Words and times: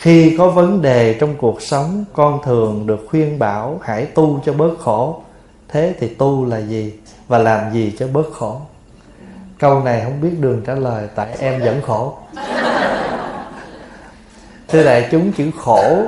khi 0.00 0.34
có 0.38 0.50
vấn 0.50 0.82
đề 0.82 1.16
trong 1.20 1.34
cuộc 1.38 1.62
sống, 1.62 2.04
con 2.12 2.40
thường 2.44 2.86
được 2.86 3.06
khuyên 3.10 3.38
bảo 3.38 3.80
hãy 3.82 4.06
tu 4.06 4.40
cho 4.44 4.52
bớt 4.52 4.78
khổ. 4.78 5.22
Thế 5.68 5.94
thì 6.00 6.14
tu 6.14 6.44
là 6.46 6.58
gì 6.58 6.94
và 7.28 7.38
làm 7.38 7.72
gì 7.72 7.96
cho 7.98 8.08
bớt 8.08 8.32
khổ? 8.32 8.60
Câu 9.58 9.80
này 9.80 10.00
không 10.04 10.20
biết 10.20 10.30
đường 10.40 10.62
trả 10.66 10.74
lời, 10.74 11.08
tại 11.14 11.36
em 11.38 11.60
vẫn 11.60 11.82
khổ. 11.82 12.14
Thưa 14.68 14.84
đại 14.84 15.08
chúng, 15.10 15.32
chữ 15.32 15.50
khổ 15.58 16.02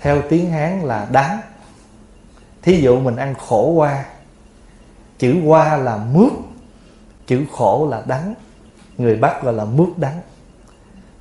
theo 0.00 0.22
tiếng 0.28 0.50
hán 0.50 0.80
là 0.80 1.06
đắng. 1.12 1.40
Thí 2.62 2.80
dụ 2.80 3.00
mình 3.00 3.16
ăn 3.16 3.34
khổ 3.48 3.70
qua. 3.70 4.04
Chữ 5.18 5.36
qua 5.46 5.76
là 5.76 5.96
mướt, 5.96 6.32
chữ 7.26 7.44
khổ 7.52 7.88
là 7.90 8.02
đắng. 8.06 8.34
Người 8.98 9.16
bắc 9.16 9.42
gọi 9.42 9.52
là 9.52 9.64
mướt 9.64 9.88
đắng. 9.96 10.20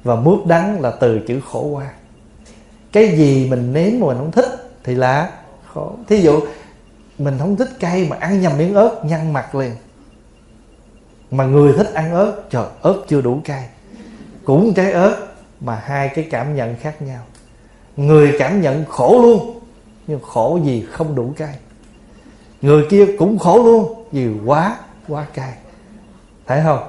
Và 0.03 0.15
mướt 0.15 0.39
đắng 0.45 0.81
là 0.81 0.91
từ 0.91 1.19
chữ 1.27 1.39
khổ 1.51 1.61
qua 1.63 1.87
cái 2.91 3.17
gì 3.17 3.47
mình 3.49 3.73
nếm 3.73 3.99
mà 3.99 4.07
mình 4.07 4.17
không 4.17 4.31
thích 4.31 4.71
thì 4.83 4.95
là 4.95 5.29
khổ. 5.73 5.95
Thí 6.07 6.21
dụ, 6.21 6.39
mình 7.17 7.37
không 7.39 7.55
thích 7.55 7.69
cay 7.79 8.07
mà 8.09 8.17
ăn 8.19 8.41
nhầm 8.41 8.57
miếng 8.57 8.73
ớt, 8.73 9.05
nhăn 9.05 9.33
mặt 9.33 9.55
liền. 9.55 9.71
Mà 11.31 11.43
người 11.43 11.73
thích 11.73 11.93
ăn 11.93 12.11
ớt, 12.11 12.41
trời, 12.49 12.65
ớt 12.81 12.95
chưa 13.07 13.21
đủ 13.21 13.41
cay. 13.43 13.69
Cũng 14.43 14.73
trái 14.73 14.91
ớt 14.91 15.27
mà 15.59 15.81
hai 15.85 16.09
cái 16.09 16.27
cảm 16.31 16.55
nhận 16.55 16.75
khác 16.75 17.01
nhau. 17.01 17.19
Người 17.97 18.35
cảm 18.39 18.61
nhận 18.61 18.85
khổ 18.85 19.21
luôn, 19.21 19.59
nhưng 20.07 20.19
khổ 20.21 20.59
gì 20.63 20.85
không 20.91 21.15
đủ 21.15 21.33
cay. 21.37 21.55
Người 22.61 22.85
kia 22.89 23.05
cũng 23.19 23.39
khổ 23.39 23.63
luôn 23.63 24.05
vì 24.11 24.27
quá 24.45 24.77
quá 25.07 25.25
cay. 25.33 25.53
Thấy 26.47 26.61
không? 26.63 26.87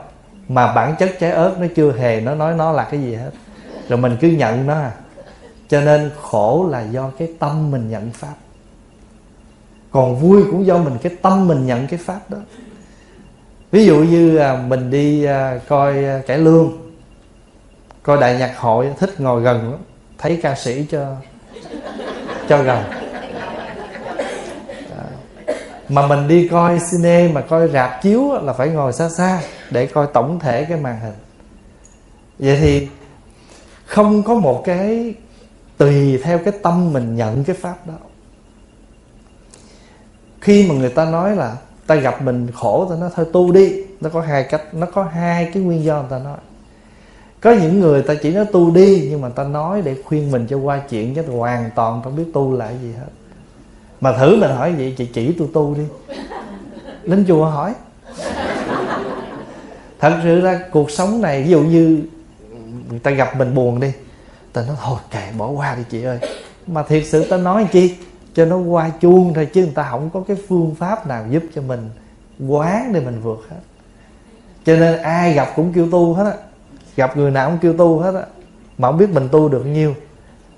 Mà 0.49 0.73
bản 0.73 0.95
chất 0.99 1.11
trái 1.21 1.31
ớt 1.31 1.57
nó 1.61 1.67
chưa 1.77 1.93
hề, 1.93 2.21
nó 2.21 2.35
nói 2.35 2.55
nó 2.55 2.73
là 2.73 2.85
cái 2.85 3.01
gì 3.01 3.15
hết. 3.15 3.31
Rồi 3.89 3.99
mình 3.99 4.17
cứ 4.21 4.29
nhận 4.29 4.67
nó 4.67 4.75
à 4.75 4.93
cho 5.73 5.81
nên 5.81 6.11
khổ 6.23 6.69
là 6.71 6.83
do 6.83 7.11
cái 7.19 7.29
tâm 7.39 7.71
mình 7.71 7.91
nhận 7.91 8.11
pháp. 8.11 8.35
Còn 9.91 10.17
vui 10.17 10.43
cũng 10.51 10.67
do 10.67 10.79
mình 10.79 10.99
cái 11.03 11.17
tâm 11.23 11.49
mình 11.49 11.67
nhận 11.67 11.87
cái 11.87 11.99
pháp 12.05 12.31
đó. 12.31 12.39
Ví 13.71 13.87
dụ 13.87 13.97
như 13.97 14.37
à, 14.37 14.57
mình 14.57 14.91
đi 14.91 15.25
à, 15.25 15.61
coi 15.69 16.05
à, 16.05 16.21
cải 16.27 16.39
lương 16.39 16.93
coi 18.03 18.19
đại 18.21 18.39
nhạc 18.39 18.59
hội 18.59 18.91
thích 18.99 19.21
ngồi 19.21 19.43
gần 19.43 19.71
lắm, 19.71 19.81
thấy 20.19 20.41
ca 20.43 20.55
sĩ 20.55 20.87
cho 20.91 21.17
cho 22.49 22.63
gần. 22.63 22.85
Mà 25.89 26.07
mình 26.07 26.29
đi 26.29 26.49
coi 26.49 26.79
cine 26.91 27.29
mà 27.29 27.41
coi 27.41 27.69
rạp 27.69 28.03
chiếu 28.03 28.33
là 28.43 28.53
phải 28.53 28.69
ngồi 28.69 28.93
xa 28.93 29.09
xa 29.09 29.41
để 29.71 29.87
coi 29.87 30.07
tổng 30.13 30.39
thể 30.39 30.65
cái 30.65 30.79
màn 30.79 31.01
hình. 31.01 31.15
Vậy 32.39 32.59
thì 32.61 32.89
không 33.87 34.23
có 34.23 34.35
một 34.35 34.63
cái 34.65 35.15
tùy 35.79 36.19
theo 36.23 36.39
cái 36.39 36.53
tâm 36.63 36.93
mình 36.93 37.17
nhận 37.17 37.45
cái 37.45 37.57
pháp 37.57 37.87
đó. 37.87 37.95
Khi 40.41 40.69
mà 40.69 40.75
người 40.75 40.89
ta 40.89 41.05
nói 41.05 41.37
là 41.37 41.57
ta 41.87 41.95
gặp 41.95 42.23
mình 42.23 42.49
khổ, 42.55 42.87
ta 42.91 42.97
nói 42.97 43.11
thôi 43.15 43.27
tu 43.33 43.53
đi, 43.53 43.85
nó 44.01 44.11
có 44.11 44.21
hai 44.21 44.45
cách, 44.45 44.75
nó 44.75 44.87
có 44.87 45.03
hai 45.03 45.51
cái 45.55 45.63
nguyên 45.63 45.85
do 45.85 46.01
người 46.01 46.11
ta 46.11 46.19
nói. 46.19 46.39
Có 47.41 47.53
những 47.53 47.81
người 47.81 48.03
ta 48.03 48.15
chỉ 48.23 48.35
nói 48.35 48.45
tu 48.53 48.71
đi, 48.71 49.09
nhưng 49.11 49.21
mà 49.21 49.29
ta 49.29 49.45
nói 49.45 49.83
để 49.83 49.97
khuyên 50.05 50.31
mình 50.31 50.47
cho 50.51 50.57
qua 50.57 50.81
chuyện, 50.91 51.15
chứ 51.15 51.23
hoàn 51.23 51.71
toàn 51.75 52.01
không 52.05 52.17
biết 52.17 52.25
tu 52.33 52.57
là 52.57 52.71
gì 52.83 52.93
hết. 52.93 53.11
Mà 54.01 54.19
thử 54.19 54.37
mình 54.37 54.51
hỏi 54.51 54.73
vậy, 54.73 54.95
chị 54.99 55.07
chỉ 55.07 55.33
tôi 55.39 55.49
tu 55.55 55.75
đi. 55.75 56.15
Đến 57.03 57.25
chùa 57.29 57.45
hỏi. 57.45 57.75
Thật 59.99 60.21
sự 60.25 60.41
ra 60.41 60.61
cuộc 60.73 60.91
sống 60.91 61.21
này, 61.21 61.43
ví 61.43 61.51
dụ 61.51 61.61
như 61.61 62.03
người 62.91 62.99
ta 62.99 63.11
gặp 63.11 63.37
mình 63.37 63.55
buồn 63.55 63.81
đi 63.81 63.93
ta 64.53 64.65
nói 64.67 64.77
thôi, 64.85 64.99
kệ, 65.11 65.33
bỏ 65.39 65.49
qua 65.49 65.75
đi 65.75 65.83
chị 65.91 66.03
ơi. 66.03 66.19
Mà 66.67 66.83
thiệt 66.83 67.03
sự 67.07 67.25
ta 67.25 67.37
nói 67.37 67.69
chi, 67.73 67.95
cho 68.35 68.45
nó 68.45 68.57
qua 68.57 68.91
chuông 69.01 69.35
thôi, 69.35 69.49
chứ 69.55 69.63
người 69.63 69.75
ta 69.75 69.89
không 69.91 70.11
có 70.11 70.23
cái 70.29 70.37
phương 70.49 70.75
pháp 70.75 71.07
nào 71.07 71.25
giúp 71.31 71.43
cho 71.55 71.63
mình 71.63 71.91
quán 72.49 72.93
để 72.93 73.01
mình 73.01 73.21
vượt 73.21 73.47
hết. 73.51 73.57
Cho 74.65 74.77
nên 74.77 75.03
ai 75.03 75.33
gặp 75.33 75.53
cũng 75.57 75.73
kêu 75.73 75.89
tu 75.91 76.15
hết 76.15 76.25
á. 76.25 76.37
Gặp 76.97 77.17
người 77.17 77.31
nào 77.31 77.51
cũng 77.51 77.59
kêu 77.59 77.77
tu 77.77 77.99
hết 77.99 78.15
á. 78.15 78.23
Mà 78.79 78.89
không 78.89 78.99
biết 78.99 79.11
mình 79.11 79.29
tu 79.33 79.49
được 79.49 79.67
nhiêu. 79.67 79.95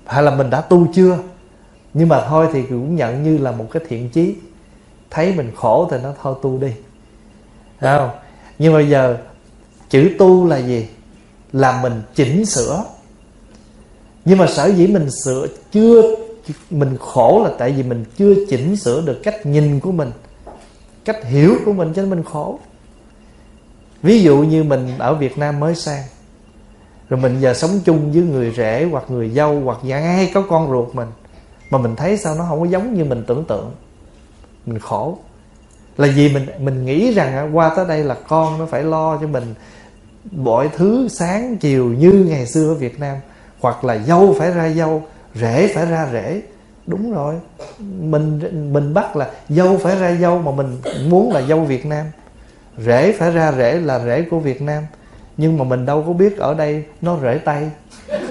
Hay 0.05 0.23
là 0.23 0.35
mình 0.35 0.49
đã 0.49 0.61
tu 0.61 0.87
chưa? 0.93 1.17
Nhưng 1.93 2.09
mà 2.09 2.25
thôi 2.27 2.47
thì 2.53 2.63
cũng 2.63 2.95
nhận 2.95 3.23
như 3.23 3.37
là 3.37 3.51
một 3.51 3.65
cái 3.71 3.83
thiện 3.87 4.09
chí. 4.09 4.35
Thấy 5.09 5.33
mình 5.33 5.51
khổ 5.55 5.87
thì 5.91 5.97
nó 6.03 6.13
thôi 6.21 6.35
tu 6.41 6.57
đi. 6.57 6.71
Thấy 7.79 7.99
không? 7.99 8.09
Nhưng 8.59 8.73
bây 8.73 8.89
giờ, 8.89 9.17
chữ 9.89 10.15
tu 10.19 10.47
là 10.47 10.57
gì? 10.57 10.87
Là 11.53 11.81
mình 11.81 12.01
chỉnh 12.15 12.45
sửa 12.45 12.83
nhưng 14.25 14.37
mà 14.37 14.47
sở 14.47 14.65
dĩ 14.65 14.87
mình 14.87 15.07
sửa 15.23 15.47
chưa, 15.71 16.15
mình 16.69 16.97
khổ 16.99 17.41
là 17.43 17.51
tại 17.57 17.71
vì 17.71 17.83
mình 17.83 18.05
chưa 18.17 18.33
chỉnh 18.49 18.75
sửa 18.75 19.01
được 19.01 19.19
cách 19.23 19.45
nhìn 19.45 19.79
của 19.79 19.91
mình, 19.91 20.11
cách 21.05 21.25
hiểu 21.25 21.55
của 21.65 21.73
mình 21.73 21.93
cho 21.95 22.01
nên 22.01 22.09
mình 22.09 22.23
khổ. 22.23 22.59
Ví 24.03 24.21
dụ 24.21 24.37
như 24.37 24.63
mình 24.63 24.87
ở 24.97 25.13
việt 25.13 25.37
nam 25.37 25.59
mới 25.59 25.75
sang, 25.75 26.03
rồi 27.09 27.19
mình 27.19 27.39
giờ 27.39 27.53
sống 27.53 27.79
chung 27.85 28.11
với 28.11 28.21
người 28.21 28.53
rể 28.57 28.87
hoặc 28.91 29.03
người 29.11 29.29
dâu 29.29 29.61
hoặc 29.65 29.77
ngay 29.83 30.31
có 30.33 30.41
con 30.41 30.69
ruột 30.69 30.95
mình, 30.95 31.07
mà 31.69 31.77
mình 31.77 31.95
thấy 31.95 32.17
sao 32.17 32.35
nó 32.35 32.45
không 32.49 32.59
có 32.59 32.65
giống 32.65 32.93
như 32.93 33.03
mình 33.03 33.23
tưởng 33.27 33.45
tượng. 33.45 33.71
Mình 34.65 34.79
khổ. 34.79 35.17
Là 35.97 36.07
vì 36.15 36.33
mình 36.33 36.45
mình 36.59 36.85
nghĩ 36.85 37.13
rằng 37.13 37.57
qua 37.57 37.73
tới 37.75 37.85
đây 37.87 38.03
là 38.03 38.15
con 38.27 38.59
nó 38.59 38.65
phải 38.65 38.83
lo 38.83 39.17
cho 39.21 39.27
mình 39.27 39.53
mọi 40.31 40.69
thứ 40.77 41.07
sáng, 41.07 41.57
chiều, 41.57 41.85
như 41.85 42.11
ngày 42.11 42.47
xưa 42.47 42.69
ở 42.69 42.73
Việt 42.73 42.99
Nam 42.99 43.17
hoặc 43.65 43.83
là 43.83 43.97
dâu 43.97 44.35
phải 44.39 44.51
ra 44.51 44.69
dâu 44.69 45.03
rễ 45.35 45.67
phải 45.75 45.85
ra 45.85 46.07
rễ, 46.11 46.41
đúng 46.87 47.13
rồi. 47.13 47.35
Mình 47.99 48.39
mình 48.73 48.93
bắt 48.93 49.15
là 49.15 49.29
dâu 49.49 49.77
phải 49.77 49.95
ra 49.95 50.15
dâu 50.21 50.39
mà 50.39 50.51
mình 50.51 50.77
muốn 51.09 51.31
là 51.31 51.41
dâu 51.41 51.59
Việt 51.59 51.85
Nam. 51.85 52.05
Rễ 52.77 53.11
phải 53.11 53.31
ra 53.31 53.51
rễ 53.51 53.79
là 53.79 53.99
rễ 53.99 54.21
của 54.21 54.39
Việt 54.39 54.61
Nam. 54.61 54.83
Nhưng 55.37 55.57
mà 55.57 55.63
mình 55.63 55.85
đâu 55.85 56.03
có 56.07 56.13
biết 56.13 56.37
ở 56.37 56.53
đây 56.53 56.83
nó 57.01 57.17
rễ 57.21 57.37
tây. 57.37 57.69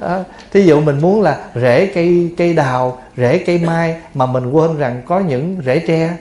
Đó. 0.00 0.24
thí 0.52 0.62
dụ 0.62 0.80
mình 0.80 1.00
muốn 1.00 1.22
là 1.22 1.38
rễ 1.54 1.86
cây 1.86 2.34
cây 2.36 2.54
đào 2.54 2.98
rễ 3.16 3.38
cây 3.38 3.58
mai 3.58 3.96
mà 4.14 4.26
mình 4.26 4.50
quên 4.50 4.78
rằng 4.78 5.02
có 5.06 5.20
những 5.20 5.56
rễ 5.66 5.78
tre. 5.78 6.16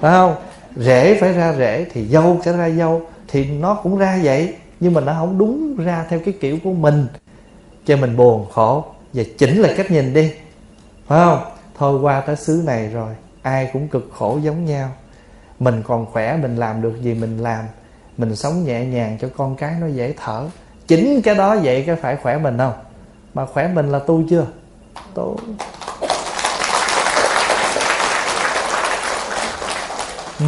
Phải 0.00 0.12
không? 0.12 0.34
Rễ 0.76 1.18
phải 1.20 1.32
ra 1.32 1.54
rễ 1.58 1.86
thì 1.92 2.06
dâu 2.06 2.40
sẽ 2.44 2.52
ra 2.52 2.70
dâu 2.70 3.02
thì 3.28 3.44
nó 3.44 3.74
cũng 3.74 3.98
ra 3.98 4.18
vậy 4.22 4.54
nhưng 4.82 4.94
mà 4.94 5.00
nó 5.00 5.12
không 5.12 5.38
đúng 5.38 5.76
ra 5.76 6.06
theo 6.08 6.20
cái 6.24 6.34
kiểu 6.40 6.58
của 6.64 6.72
mình, 6.72 7.06
cho 7.86 7.96
mình 7.96 8.16
buồn 8.16 8.46
khổ. 8.52 8.84
Và 9.12 9.22
chỉnh 9.38 9.60
lại 9.60 9.74
cách 9.76 9.90
nhìn 9.90 10.14
đi, 10.14 10.32
phải 11.06 11.24
không? 11.24 11.44
Thôi 11.78 12.00
qua 12.00 12.20
tới 12.20 12.36
xứ 12.36 12.62
này 12.66 12.88
rồi, 12.88 13.14
ai 13.42 13.70
cũng 13.72 13.88
cực 13.88 14.10
khổ 14.14 14.38
giống 14.42 14.64
nhau. 14.64 14.90
Mình 15.58 15.82
còn 15.86 16.06
khỏe, 16.06 16.36
mình 16.42 16.56
làm 16.56 16.82
được 16.82 16.94
gì 17.02 17.14
mình 17.14 17.38
làm. 17.38 17.64
Mình 18.16 18.36
sống 18.36 18.64
nhẹ 18.64 18.84
nhàng 18.84 19.18
cho 19.20 19.28
con 19.36 19.56
cái 19.56 19.74
nó 19.80 19.86
dễ 19.86 20.14
thở. 20.24 20.48
Chính 20.86 21.22
cái 21.22 21.34
đó 21.34 21.56
vậy 21.62 21.84
cái 21.86 21.96
phải 21.96 22.16
khỏe 22.16 22.38
mình 22.38 22.58
không? 22.58 22.74
Mà 23.34 23.46
khỏe 23.46 23.68
mình 23.68 23.92
là 23.92 23.98
tu 23.98 24.22
chưa? 24.30 24.46
Tu. 25.14 25.36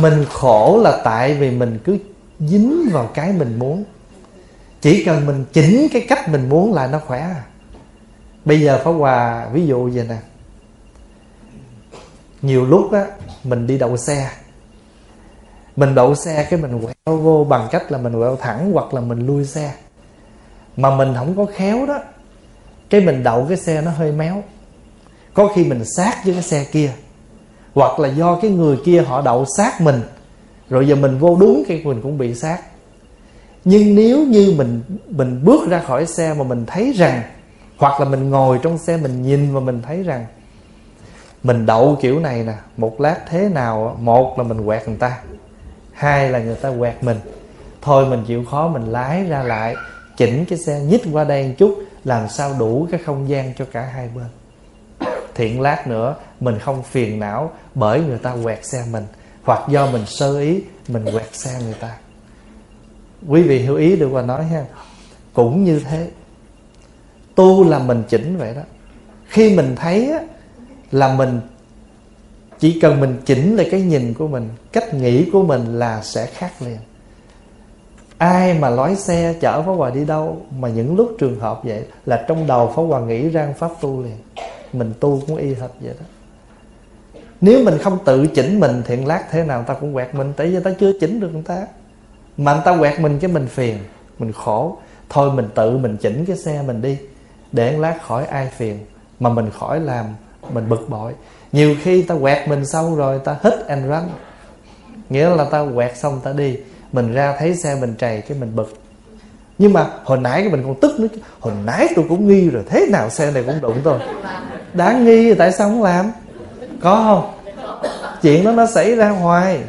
Mình 0.01 0.25
khổ 0.33 0.81
là 0.83 1.01
tại 1.05 1.35
vì 1.35 1.51
mình 1.51 1.79
cứ 1.85 1.99
dính 2.41 2.89
vào 2.93 3.11
cái 3.15 3.33
mình 3.33 3.59
muốn 3.59 3.85
chỉ 4.85 5.05
cần 5.05 5.27
mình 5.27 5.45
chỉnh 5.53 5.89
cái 5.93 6.05
cách 6.09 6.29
mình 6.29 6.49
muốn 6.49 6.75
là 6.75 6.87
nó 6.87 6.99
khỏe. 6.99 7.35
Bây 8.45 8.61
giờ 8.61 8.81
pháp 8.85 8.91
hòa, 8.91 9.49
ví 9.53 9.67
dụ 9.67 9.91
vậy 9.95 10.07
nè. 10.09 10.17
Nhiều 12.43 12.67
lúc 12.67 12.93
á, 12.93 13.05
mình 13.45 13.67
đi 13.67 13.79
đậu 13.79 13.97
xe. 13.97 14.31
Mình 15.77 15.95
đậu 15.95 16.15
xe 16.15 16.47
cái 16.51 16.61
mình 16.61 16.81
quẹo 16.81 17.17
vô 17.17 17.47
bằng 17.49 17.69
cách 17.71 17.93
là 17.93 17.99
mình 17.99 18.13
quẹo 18.13 18.37
thẳng 18.37 18.73
hoặc 18.73 18.95
là 18.95 19.01
mình 19.01 19.27
lui 19.27 19.45
xe. 19.45 19.75
Mà 20.77 20.97
mình 20.97 21.15
không 21.17 21.37
có 21.37 21.47
khéo 21.55 21.87
đó, 21.87 21.99
cái 22.91 23.01
mình 23.01 23.23
đậu 23.23 23.47
cái 23.49 23.57
xe 23.57 23.81
nó 23.81 23.91
hơi 23.91 24.13
méo. 24.13 24.43
Có 25.35 25.49
khi 25.55 25.65
mình 25.65 25.85
sát 25.85 26.25
với 26.25 26.35
cái 26.35 26.43
xe 26.43 26.67
kia, 26.73 26.93
hoặc 27.75 28.01
là 28.01 28.09
do 28.09 28.39
cái 28.43 28.51
người 28.51 28.79
kia 28.85 29.03
họ 29.03 29.23
đậu 29.23 29.45
sát 29.57 29.81
mình, 29.81 30.01
rồi 30.71 30.89
giờ 30.89 30.95
mình 30.95 31.19
vô 31.19 31.37
đúng 31.41 31.63
cái 31.69 31.83
mình 31.85 32.03
cũng 32.03 32.19
bị 32.19 32.35
sát 32.35 32.59
nhưng 33.65 33.95
nếu 33.95 34.27
như 34.27 34.55
mình 34.57 34.83
mình 35.09 35.41
bước 35.45 35.69
ra 35.69 35.81
khỏi 35.81 36.07
xe 36.07 36.35
mà 36.35 36.45
mình 36.45 36.67
thấy 36.67 36.93
rằng, 36.97 37.23
hoặc 37.77 38.01
là 38.01 38.09
mình 38.09 38.31
ngồi 38.31 38.59
trong 38.63 38.79
xe 38.79 38.97
mình 38.97 39.23
nhìn 39.23 39.55
và 39.55 39.61
mình 39.61 39.83
thấy 39.83 40.03
rằng, 40.03 40.27
mình 41.43 41.67
đậu 41.67 41.99
kiểu 42.01 42.21
này 42.21 42.43
nè, 42.43 42.55
một 42.77 43.01
lát 43.01 43.21
thế 43.29 43.49
nào 43.49 43.97
một 44.01 44.39
là 44.39 44.45
mình 44.45 44.67
quẹt 44.67 44.89
người 44.89 44.97
ta, 44.97 45.19
hai 45.93 46.31
là 46.31 46.39
người 46.39 46.57
ta 46.57 46.73
quẹt 46.79 47.05
mình. 47.05 47.17
Thôi 47.83 48.07
mình 48.07 48.25
chịu 48.27 48.45
khó 48.45 48.69
mình 48.69 48.93
lái 48.93 49.25
ra 49.25 49.43
lại, 49.43 49.77
chỉnh 50.17 50.45
cái 50.45 50.59
xe 50.59 50.81
nhích 50.81 51.03
qua 51.13 51.25
đây 51.25 51.49
một 51.49 51.55
chút, 51.59 51.79
làm 52.05 52.29
sao 52.29 52.55
đủ 52.59 52.87
cái 52.91 53.01
không 53.05 53.29
gian 53.29 53.55
cho 53.59 53.65
cả 53.73 53.83
hai 53.83 54.09
bên. 54.15 54.27
Thiện 55.35 55.61
lát 55.61 55.87
nữa, 55.87 56.17
mình 56.41 56.59
không 56.59 56.83
phiền 56.83 57.21
não 57.21 57.51
bởi 57.75 58.01
người 58.01 58.19
ta 58.19 58.35
quẹt 58.43 58.67
xe 58.67 58.85
mình, 58.93 59.05
hoặc 59.43 59.69
do 59.69 59.87
mình 59.87 60.07
sơ 60.07 60.39
ý, 60.39 60.63
mình 60.89 61.05
quẹt 61.13 61.35
xe 61.35 61.51
người 61.65 61.75
ta 61.81 61.97
quý 63.29 63.43
vị 63.43 63.59
hiểu 63.59 63.77
ý 63.77 63.97
được 63.97 64.09
và 64.09 64.23
nói 64.23 64.45
ha. 64.45 64.65
Cũng 65.33 65.65
như 65.65 65.81
thế. 65.81 66.09
Tu 67.35 67.69
là 67.69 67.79
mình 67.79 68.03
chỉnh 68.09 68.37
vậy 68.39 68.55
đó. 68.55 68.63
Khi 69.29 69.57
mình 69.57 69.77
thấy 69.77 70.11
á, 70.11 70.21
là 70.91 71.15
mình 71.15 71.41
chỉ 72.59 72.81
cần 72.81 73.01
mình 73.01 73.17
chỉnh 73.25 73.57
lại 73.57 73.69
cái 73.71 73.81
nhìn 73.81 74.15
của 74.15 74.29
mình 74.29 74.49
cách 74.73 74.95
nghĩ 74.95 75.31
của 75.33 75.43
mình 75.43 75.79
là 75.79 76.03
sẽ 76.03 76.27
khác 76.27 76.53
liền. 76.61 76.79
Ai 78.19 78.55
mà 78.55 78.71
lái 78.71 78.97
xe 78.97 79.35
chở 79.41 79.63
Pháp 79.63 79.73
Hòa 79.73 79.91
đi 79.91 80.05
đâu 80.05 80.43
mà 80.59 80.69
những 80.69 80.97
lúc 80.97 81.17
trường 81.19 81.41
hợp 81.41 81.61
vậy 81.65 81.85
là 82.07 82.25
trong 82.29 82.47
đầu 82.47 82.73
Pháp 82.77 82.83
Hòa 82.83 83.01
nghĩ 83.01 83.29
ra 83.29 83.55
pháp 83.59 83.71
tu 83.81 84.03
liền. 84.03 84.17
Mình 84.73 84.93
tu 85.01 85.23
cũng 85.27 85.37
y 85.37 85.49
hệt 85.49 85.71
vậy 85.81 85.95
đó. 86.01 86.07
Nếu 87.41 87.65
mình 87.65 87.79
không 87.79 87.99
tự 88.05 88.27
chỉnh 88.27 88.61
mình 88.61 88.83
thiện 88.87 89.07
lát 89.07 89.25
thế 89.31 89.45
nào 89.45 89.63
ta 89.63 89.75
cũng 89.75 89.95
quẹt 89.95 90.15
mình 90.15 90.33
tại 90.37 90.47
vì 90.47 90.61
ta 90.61 90.71
chưa 90.81 90.93
chỉnh 91.01 91.21
được 91.21 91.31
người 91.33 91.43
ta 91.43 91.67
mà 92.37 92.53
anh 92.53 92.61
ta 92.65 92.77
quẹt 92.79 93.01
mình 93.01 93.19
cái 93.19 93.31
mình 93.31 93.47
phiền, 93.47 93.79
mình 94.19 94.33
khổ. 94.33 94.77
Thôi 95.09 95.33
mình 95.33 95.49
tự 95.55 95.77
mình 95.77 95.97
chỉnh 95.97 96.25
cái 96.25 96.37
xe 96.37 96.63
mình 96.63 96.83
đi, 96.83 96.99
để 97.53 97.73
lát 97.73 97.99
khỏi 98.07 98.27
ai 98.27 98.49
phiền 98.57 98.79
mà 99.21 99.31
mình 99.31 99.51
khỏi 99.59 99.81
làm, 99.81 100.07
mình 100.53 100.69
bực 100.69 100.89
bội. 100.89 101.13
Nhiều 101.53 101.75
khi 101.83 102.03
ta 102.03 102.15
quẹt 102.21 102.49
mình 102.49 102.67
xong 102.67 102.97
rồi 102.97 103.19
ta 103.19 103.37
hít 103.45 103.53
and 103.69 103.87
run. 103.87 104.09
Nghĩa 105.11 105.29
là 105.29 105.45
ta 105.45 105.65
quẹt 105.75 105.97
xong 105.97 106.21
ta 106.25 106.33
đi, 106.33 106.57
mình 106.93 107.13
ra 107.13 107.37
thấy 107.39 107.57
xe 107.57 107.75
mình 107.81 107.95
trầy 107.99 108.21
cái 108.21 108.39
mình 108.39 108.57
bực. 108.57 108.75
Nhưng 109.59 109.73
mà 109.73 109.87
hồi 110.05 110.19
nãy 110.19 110.41
cái 110.41 110.51
mình 110.51 110.63
còn 110.63 110.75
tức 110.81 111.01
nữa 111.01 111.07
hồi 111.41 111.55
nãy 111.65 111.89
tôi 111.97 112.05
cũng 112.09 112.29
nghi 112.29 112.51
rồi, 112.51 112.63
thế 112.69 112.87
nào 112.93 113.11
xe 113.11 113.31
này 113.31 113.43
cũng 113.43 113.61
đụng 113.61 113.81
tôi. 113.85 113.99
Đáng 114.73 115.05
nghi 115.05 115.35
tại 115.35 115.53
sao 115.53 115.69
không 115.69 115.83
làm? 115.83 116.11
Có 116.81 116.95
không? 117.05 117.31
Chuyện 118.23 118.45
đó 118.45 118.53
nó 118.53 118.67
xảy 118.67 118.97
ra 118.97 119.09
hoài 119.09 119.61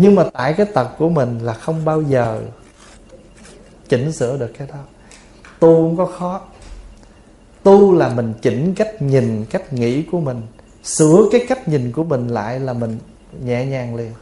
nhưng 0.00 0.14
mà 0.14 0.24
tại 0.32 0.52
cái 0.52 0.66
tật 0.66 0.88
của 0.98 1.08
mình 1.08 1.38
là 1.38 1.52
không 1.52 1.84
bao 1.84 2.02
giờ 2.02 2.40
chỉnh 3.88 4.12
sửa 4.12 4.36
được 4.36 4.52
cái 4.58 4.68
đó. 4.68 4.78
Tu 5.58 5.74
không 5.74 5.96
có 5.96 6.06
khó. 6.06 6.40
Tu 7.62 7.94
là 7.94 8.08
mình 8.08 8.34
chỉnh 8.42 8.74
cách 8.74 9.02
nhìn, 9.02 9.44
cách 9.50 9.72
nghĩ 9.72 10.02
của 10.02 10.20
mình. 10.20 10.42
Sửa 10.82 11.28
cái 11.32 11.46
cách 11.48 11.68
nhìn 11.68 11.92
của 11.92 12.04
mình 12.04 12.28
lại 12.28 12.60
là 12.60 12.72
mình 12.72 12.98
nhẹ 13.44 13.66
nhàng 13.66 13.94
liền. 13.94 14.12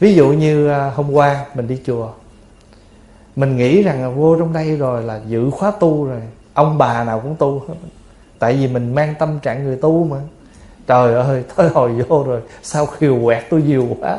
Ví 0.00 0.14
dụ 0.14 0.28
như 0.28 0.68
à, 0.68 0.92
hôm 0.94 1.10
qua 1.10 1.46
mình 1.54 1.68
đi 1.68 1.80
chùa. 1.86 2.10
Mình 3.36 3.56
nghĩ 3.56 3.82
rằng 3.82 4.16
vô 4.16 4.36
trong 4.38 4.52
đây 4.52 4.76
rồi 4.76 5.02
là 5.02 5.20
dự 5.28 5.50
khóa 5.50 5.70
tu 5.80 6.04
rồi. 6.04 6.20
Ông 6.54 6.78
bà 6.78 7.04
nào 7.04 7.20
cũng 7.20 7.36
tu 7.38 7.62
hết. 7.68 7.74
Tại 8.38 8.52
vì 8.52 8.68
mình 8.68 8.94
mang 8.94 9.14
tâm 9.18 9.38
trạng 9.42 9.64
người 9.64 9.76
tu 9.76 10.04
mà. 10.04 10.16
Trời 10.86 11.14
ơi, 11.14 11.44
tới 11.56 11.68
hồi 11.68 11.92
vô 11.92 12.24
rồi, 12.24 12.40
sao 12.62 12.86
khiều 12.86 13.20
quẹt 13.24 13.44
tôi 13.50 13.62
nhiều 13.62 13.88
quá 14.00 14.18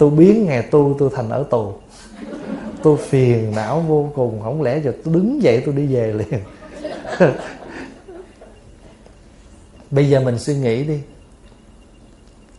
tôi 0.00 0.10
biến 0.10 0.46
ngày 0.46 0.62
tu 0.62 0.96
tôi 0.98 1.10
thành 1.14 1.30
ở 1.30 1.44
tù. 1.50 1.72
Tôi 2.82 2.96
phiền 2.96 3.52
não 3.56 3.80
vô 3.80 4.10
cùng, 4.14 4.40
không 4.42 4.62
lẽ 4.62 4.80
giờ 4.84 4.92
tôi 5.04 5.14
đứng 5.14 5.42
dậy 5.42 5.62
tôi 5.66 5.74
đi 5.74 5.86
về 5.86 6.12
liền? 6.12 6.40
Bây 9.90 10.08
giờ 10.08 10.20
mình 10.20 10.38
suy 10.38 10.54
nghĩ 10.54 10.84
đi. 10.84 11.00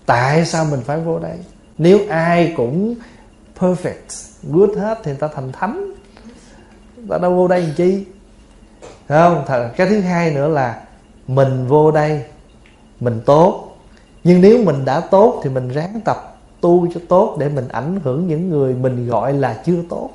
Tại 0.05 0.45
sao 0.45 0.65
mình 0.65 0.79
phải 0.85 0.99
vô 0.99 1.19
đây? 1.19 1.37
Nếu 1.77 1.99
ai 2.09 2.53
cũng 2.57 2.95
perfect, 3.59 4.31
good 4.43 4.77
hết 4.77 4.99
thì 5.03 5.11
người 5.11 5.19
ta 5.19 5.27
thành 5.35 5.51
thánh. 5.51 5.93
Người 6.95 7.05
ta 7.09 7.17
đâu 7.17 7.35
vô 7.35 7.47
đây 7.47 7.61
làm 7.61 7.71
chi? 7.75 8.05
Không 9.07 9.45
cái 9.77 9.87
thứ 9.87 9.99
hai 9.99 10.31
nữa 10.31 10.47
là 10.47 10.83
mình 11.27 11.67
vô 11.67 11.91
đây, 11.91 12.23
mình 12.99 13.21
tốt. 13.25 13.77
Nhưng 14.23 14.41
nếu 14.41 14.63
mình 14.63 14.85
đã 14.85 14.99
tốt 14.99 15.41
thì 15.43 15.49
mình 15.49 15.69
ráng 15.69 16.01
tập 16.05 16.30
tu 16.61 16.87
cho 16.93 17.01
tốt 17.09 17.35
để 17.39 17.49
mình 17.49 17.67
ảnh 17.67 17.99
hưởng 18.03 18.27
những 18.27 18.49
người 18.49 18.73
mình 18.73 19.07
gọi 19.07 19.33
là 19.33 19.61
chưa 19.65 19.77
tốt. 19.89 20.09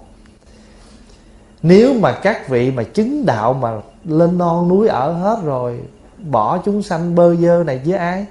Nếu 1.63 1.95
mà 2.01 2.13
các 2.13 2.49
vị 2.49 2.71
mà 2.71 2.83
chứng 2.83 3.27
đạo 3.27 3.55
mà 3.55 3.81
lên 4.05 4.39
non 4.39 4.69
núi 4.69 4.89
ở 4.89 5.13
hết 5.13 5.41
rồi, 5.45 5.81
bỏ 6.31 6.59
chúng 6.65 6.83
sanh 6.83 7.15
bơ 7.15 7.35
dơ 7.37 7.65
này 7.67 7.81
với 7.85 7.99
ai? 7.99 8.27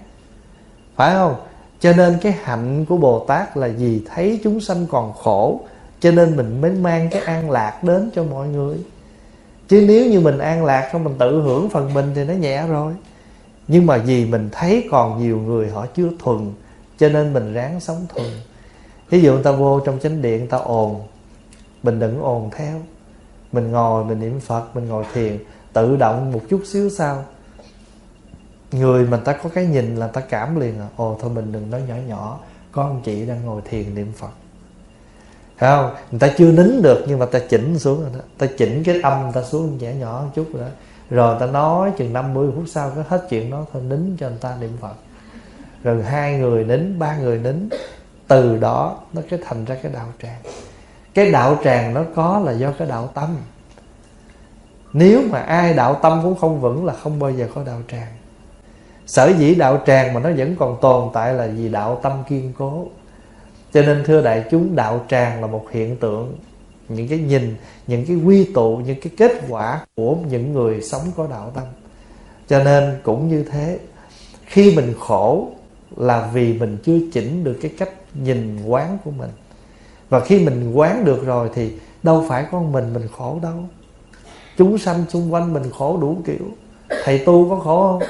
Phải 0.95 1.13
không? 1.13 1.35
Cho 1.79 1.93
nên 1.93 2.17
cái 2.21 2.31
hạnh 2.43 2.85
của 2.85 2.97
bồ 2.97 3.19
tát 3.19 3.57
là 3.57 3.67
gì 3.67 4.03
thấy 4.05 4.39
chúng 4.43 4.59
sanh 4.59 4.85
còn 4.91 5.13
khổ, 5.13 5.59
cho 5.99 6.11
nên 6.11 6.37
mình 6.37 6.61
mới 6.61 6.71
mang 6.71 7.09
cái 7.11 7.21
an 7.21 7.49
lạc 7.51 7.83
đến 7.83 8.09
cho 8.15 8.23
mọi 8.23 8.47
người. 8.47 8.77
Chứ 9.67 9.85
nếu 9.87 10.11
như 10.11 10.19
mình 10.19 10.37
an 10.37 10.65
lạc 10.65 10.89
không 10.91 11.03
mình 11.03 11.15
tự 11.19 11.41
hưởng 11.41 11.69
phần 11.69 11.93
mình 11.93 12.11
thì 12.15 12.23
nó 12.23 12.33
nhẹ 12.33 12.67
rồi. 12.67 12.93
Nhưng 13.67 13.85
mà 13.85 13.97
vì 13.97 14.25
mình 14.25 14.49
thấy 14.51 14.87
còn 14.91 15.23
nhiều 15.23 15.37
người 15.37 15.69
họ 15.69 15.85
chưa 15.95 16.09
thuần 16.19 16.51
cho 16.97 17.09
nên 17.09 17.33
mình 17.33 17.53
ráng 17.53 17.79
sống 17.79 18.05
thuần. 18.09 18.27
Ví 19.09 19.21
dụ 19.21 19.33
người 19.33 19.43
ta 19.43 19.51
vô 19.51 19.79
trong 19.79 19.99
chánh 19.99 20.21
điện, 20.21 20.39
người 20.39 20.47
ta 20.47 20.57
ồn, 20.57 21.01
mình 21.83 21.99
đừng 21.99 22.21
ồn 22.21 22.49
theo. 22.55 22.81
Mình 23.51 23.71
ngồi, 23.71 24.05
mình 24.05 24.19
niệm 24.19 24.39
phật, 24.39 24.75
mình 24.75 24.87
ngồi 24.87 25.05
thiền, 25.13 25.37
tự 25.73 25.95
động 25.95 26.31
một 26.31 26.41
chút 26.49 26.61
xíu 26.65 26.89
sau, 26.89 27.25
người 28.71 29.07
mình 29.07 29.19
ta 29.25 29.33
có 29.33 29.49
cái 29.49 29.65
nhìn 29.65 29.95
là 29.95 30.07
ta 30.07 30.21
cảm 30.21 30.59
liền 30.59 30.79
à 30.79 30.87
ồ, 30.95 31.17
thôi 31.21 31.31
mình 31.35 31.51
đừng 31.51 31.71
nói 31.71 31.81
nhỏ 31.87 31.95
nhỏ 32.07 32.39
con 32.71 33.01
chị 33.05 33.25
đang 33.25 33.45
ngồi 33.45 33.61
thiền 33.69 33.95
niệm 33.95 34.11
phật. 34.17 34.31
Thấy 35.57 35.69
không? 35.69 35.95
Người 36.11 36.19
ta 36.19 36.29
chưa 36.37 36.51
nín 36.51 36.81
được, 36.81 37.05
nhưng 37.07 37.19
mà 37.19 37.25
ta 37.25 37.39
chỉnh 37.49 37.79
xuống 37.79 38.01
rồi 38.01 38.09
đó. 38.13 38.19
Ta 38.37 38.47
chỉnh 38.57 38.83
cái 38.83 39.01
âm 39.01 39.31
ta 39.31 39.43
xuống 39.43 39.77
nhẹ 39.77 39.93
nhỏ 39.93 40.21
một 40.25 40.31
chút 40.35 40.47
rồi 40.53 40.63
đó. 40.63 40.69
Rồi 41.09 41.37
ta 41.39 41.45
nói 41.45 41.91
chừng 41.97 42.13
50 42.13 42.51
phút 42.55 42.63
sau, 42.67 42.91
cái 42.95 43.03
hết 43.07 43.27
chuyện 43.29 43.51
đó, 43.51 43.65
thôi 43.73 43.83
nín 43.89 44.17
cho 44.19 44.29
người 44.29 44.37
ta 44.41 44.57
niệm 44.61 44.71
phật 44.81 44.93
rồi 45.85 46.03
hai 46.03 46.37
người 46.37 46.63
nín, 46.63 46.99
ba 46.99 47.17
người 47.17 47.39
nín, 47.39 47.69
từ 48.27 48.57
đó 48.57 48.99
nó 49.13 49.21
cái 49.29 49.39
thành 49.45 49.65
ra 49.65 49.75
cái 49.83 49.91
đạo 49.91 50.07
tràng. 50.21 50.41
Cái 51.13 51.31
đạo 51.31 51.57
tràng 51.63 51.93
nó 51.93 52.03
có 52.15 52.41
là 52.45 52.51
do 52.51 52.71
cái 52.71 52.87
đạo 52.87 53.09
tâm. 53.13 53.37
Nếu 54.93 55.21
mà 55.29 55.39
ai 55.39 55.73
đạo 55.73 55.99
tâm 56.01 56.19
cũng 56.23 56.35
không 56.35 56.61
vững 56.61 56.85
là 56.85 56.93
không 56.93 57.19
bao 57.19 57.31
giờ 57.31 57.47
có 57.55 57.63
đạo 57.65 57.81
tràng. 57.91 58.07
Sở 59.05 59.33
dĩ 59.37 59.55
đạo 59.55 59.81
tràng 59.85 60.13
mà 60.13 60.19
nó 60.19 60.29
vẫn 60.37 60.55
còn 60.59 60.77
tồn 60.81 61.09
tại 61.13 61.33
là 61.33 61.47
vì 61.47 61.69
đạo 61.69 61.99
tâm 62.03 62.23
kiên 62.29 62.53
cố. 62.57 62.85
Cho 63.73 63.81
nên 63.81 64.03
thưa 64.05 64.21
đại 64.21 64.43
chúng, 64.51 64.75
đạo 64.75 65.05
tràng 65.09 65.41
là 65.41 65.47
một 65.47 65.65
hiện 65.71 65.97
tượng, 65.97 66.35
những 66.89 67.07
cái 67.07 67.17
nhìn, 67.17 67.55
những 67.87 68.05
cái 68.05 68.17
quy 68.17 68.53
tụ, 68.53 68.77
những 68.77 68.99
cái 69.01 69.13
kết 69.17 69.31
quả 69.49 69.85
của 69.95 70.15
những 70.29 70.53
người 70.53 70.81
sống 70.81 71.03
có 71.17 71.27
đạo 71.27 71.51
tâm. 71.55 71.63
Cho 72.47 72.63
nên 72.63 72.99
cũng 73.03 73.29
như 73.29 73.43
thế, 73.51 73.79
khi 74.45 74.75
mình 74.75 74.93
khổ 74.99 75.47
là 75.97 76.29
vì 76.33 76.53
mình 76.53 76.77
chưa 76.83 76.99
chỉnh 77.13 77.43
được 77.43 77.57
cái 77.61 77.71
cách 77.77 77.89
nhìn 78.13 78.65
quán 78.65 78.97
của 79.03 79.11
mình. 79.11 79.29
Và 80.09 80.19
khi 80.19 80.45
mình 80.45 80.73
quán 80.73 81.05
được 81.05 81.25
rồi 81.25 81.49
thì 81.53 81.73
đâu 82.03 82.25
phải 82.29 82.45
con 82.51 82.71
mình 82.71 82.93
mình 82.93 83.07
khổ 83.17 83.39
đâu. 83.41 83.57
Chúng 84.57 84.77
sanh 84.77 85.05
xung 85.09 85.33
quanh 85.33 85.53
mình 85.53 85.63
khổ 85.77 85.97
đủ 86.01 86.17
kiểu. 86.25 86.45
Thầy 87.03 87.19
tu 87.19 87.49
có 87.49 87.55
khổ 87.55 87.87
không? 87.99 88.09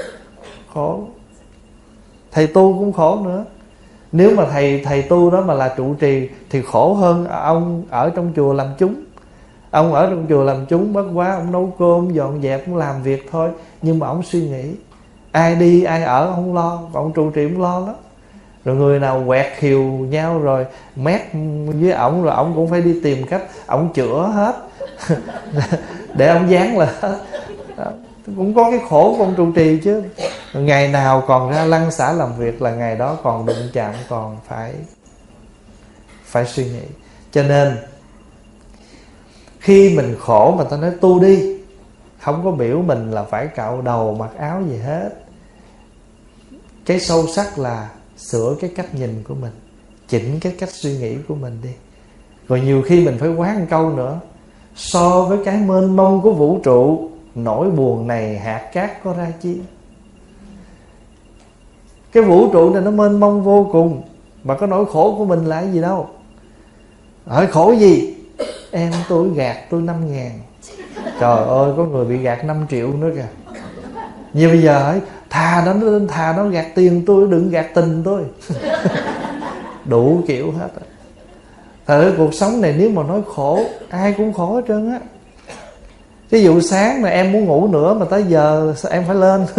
Khổ. 0.74 1.04
Thầy 2.32 2.46
tu 2.46 2.78
cũng 2.78 2.92
khổ 2.92 3.20
nữa. 3.24 3.44
Nếu 4.12 4.36
mà 4.36 4.46
thầy 4.50 4.82
thầy 4.84 5.02
tu 5.02 5.30
đó 5.30 5.40
mà 5.40 5.54
là 5.54 5.74
trụ 5.76 5.94
trì 5.94 6.28
thì 6.50 6.62
khổ 6.62 6.94
hơn 6.94 7.26
ông 7.26 7.84
ở 7.90 8.10
trong 8.10 8.32
chùa 8.36 8.52
làm 8.52 8.66
chúng. 8.78 8.94
Ông 9.70 9.92
ở 9.92 10.10
trong 10.10 10.26
chùa 10.28 10.44
làm 10.44 10.66
chúng 10.66 10.92
bất 10.92 11.04
quá 11.14 11.34
ông 11.34 11.52
nấu 11.52 11.72
cơm, 11.78 12.12
dọn 12.12 12.42
dẹp, 12.42 12.66
ông 12.66 12.76
làm 12.76 13.02
việc 13.02 13.28
thôi. 13.30 13.50
Nhưng 13.82 13.98
mà 13.98 14.06
ông 14.06 14.22
suy 14.22 14.48
nghĩ 14.48 14.64
ai 15.36 15.54
đi, 15.54 15.84
ai 15.84 16.02
ở 16.02 16.32
không 16.34 16.54
lo 16.54 16.82
còn 16.92 17.02
ông 17.02 17.12
trụ 17.12 17.30
trì 17.30 17.48
cũng 17.48 17.62
lo 17.62 17.86
đó 17.86 17.94
rồi 18.64 18.76
người 18.76 19.00
nào 19.00 19.24
quẹt 19.26 19.46
hiều 19.58 19.82
nhau 19.82 20.38
rồi, 20.38 20.66
mét 20.96 21.20
với 21.80 21.92
ổng 21.92 22.22
rồi 22.22 22.34
ổng 22.34 22.52
cũng 22.54 22.70
phải 22.70 22.80
đi 22.80 23.00
tìm 23.02 23.26
cách 23.26 23.42
ổng 23.66 23.92
chữa 23.92 24.30
hết. 24.34 24.56
Để 26.14 26.28
ổng 26.28 26.50
dán 26.50 26.78
là 26.78 27.18
cũng 28.26 28.54
có 28.54 28.70
cái 28.70 28.80
khổ 28.88 29.14
của 29.18 29.24
ông 29.24 29.34
trụ 29.36 29.52
trì 29.52 29.80
chứ. 29.84 30.02
Ngày 30.54 30.88
nào 30.88 31.24
còn 31.26 31.50
ra 31.50 31.64
lăng 31.64 31.90
xả 31.90 32.12
làm 32.12 32.36
việc 32.36 32.62
là 32.62 32.70
ngày 32.70 32.96
đó 32.96 33.18
còn 33.22 33.46
đụng 33.46 33.68
chạm, 33.72 33.94
còn 34.08 34.36
phải 34.48 34.74
phải 36.24 36.46
suy 36.46 36.64
nghĩ. 36.64 36.86
Cho 37.32 37.42
nên, 37.42 37.76
khi 39.60 39.96
mình 39.96 40.16
khổ 40.20 40.54
mà 40.58 40.64
ta 40.64 40.76
nói 40.76 40.90
tu 41.00 41.20
đi, 41.20 41.56
không 42.20 42.44
có 42.44 42.50
biểu 42.50 42.82
mình 42.82 43.10
là 43.10 43.22
phải 43.22 43.46
cạo 43.46 43.82
đầu 43.82 44.14
mặc 44.14 44.30
áo 44.38 44.62
gì 44.68 44.76
hết 44.76 45.25
cái 46.86 47.00
sâu 47.00 47.26
sắc 47.26 47.58
là 47.58 47.90
sửa 48.16 48.56
cái 48.60 48.70
cách 48.76 48.94
nhìn 48.94 49.22
của 49.28 49.34
mình, 49.34 49.52
chỉnh 50.08 50.40
cái 50.40 50.54
cách 50.58 50.70
suy 50.70 50.98
nghĩ 50.98 51.16
của 51.28 51.34
mình 51.34 51.58
đi. 51.62 51.70
Rồi 52.48 52.60
nhiều 52.60 52.82
khi 52.82 53.04
mình 53.04 53.16
phải 53.18 53.28
quán 53.28 53.60
một 53.60 53.66
câu 53.70 53.90
nữa. 53.90 54.20
So 54.76 55.22
với 55.22 55.38
cái 55.44 55.56
mênh 55.56 55.96
mông 55.96 56.20
của 56.22 56.32
vũ 56.32 56.60
trụ, 56.62 57.10
nỗi 57.34 57.70
buồn 57.70 58.06
này 58.06 58.38
hạt 58.38 58.70
cát 58.72 59.04
có 59.04 59.12
ra 59.12 59.32
chi? 59.40 59.58
Cái 62.12 62.22
vũ 62.22 62.52
trụ 62.52 62.70
này 62.70 62.82
nó 62.82 62.90
mênh 62.90 63.20
mông 63.20 63.42
vô 63.42 63.68
cùng, 63.72 64.02
mà 64.44 64.54
có 64.54 64.66
nỗi 64.66 64.84
khổ 64.92 65.14
của 65.18 65.24
mình 65.24 65.44
là 65.44 65.62
gì 65.62 65.80
đâu? 65.80 66.08
Hỏi 67.26 67.46
khổ 67.46 67.72
gì? 67.72 68.14
Em 68.70 68.92
tôi 69.08 69.28
gạt 69.34 69.56
tôi 69.70 69.82
năm 69.82 70.12
ngàn. 70.12 70.30
Trời 71.20 71.46
ơi, 71.46 71.72
có 71.76 71.84
người 71.84 72.04
bị 72.04 72.16
gạt 72.16 72.44
5 72.44 72.66
triệu 72.70 72.92
nữa 72.92 73.10
kìa. 73.14 73.28
Như 74.32 74.48
bây 74.48 74.62
giờ 74.62 74.78
hỏi 74.78 75.00
thà 75.36 75.62
nó 75.66 75.88
thà 76.08 76.34
nó 76.36 76.48
gạt 76.48 76.66
tiền 76.74 77.02
tôi, 77.06 77.26
đừng 77.30 77.50
gạt 77.50 77.66
tình 77.74 78.02
tôi. 78.04 78.22
Đủ 79.84 80.22
kiểu 80.26 80.52
hết 80.52 80.68
thật 81.86 82.12
cuộc 82.16 82.34
sống 82.34 82.60
này 82.60 82.74
nếu 82.78 82.90
mà 82.90 83.02
nói 83.02 83.20
khổ, 83.34 83.64
ai 83.88 84.14
cũng 84.16 84.32
khổ 84.32 84.54
hết 84.54 84.62
trơn 84.68 84.90
á. 84.90 85.00
Ví 86.30 86.42
dụ 86.42 86.60
sáng 86.60 87.02
mà 87.02 87.08
em 87.08 87.32
muốn 87.32 87.44
ngủ 87.44 87.68
nữa 87.68 87.94
mà 87.94 88.06
tới 88.10 88.24
giờ 88.28 88.74
em 88.90 89.04
phải 89.06 89.16
lên? 89.16 89.46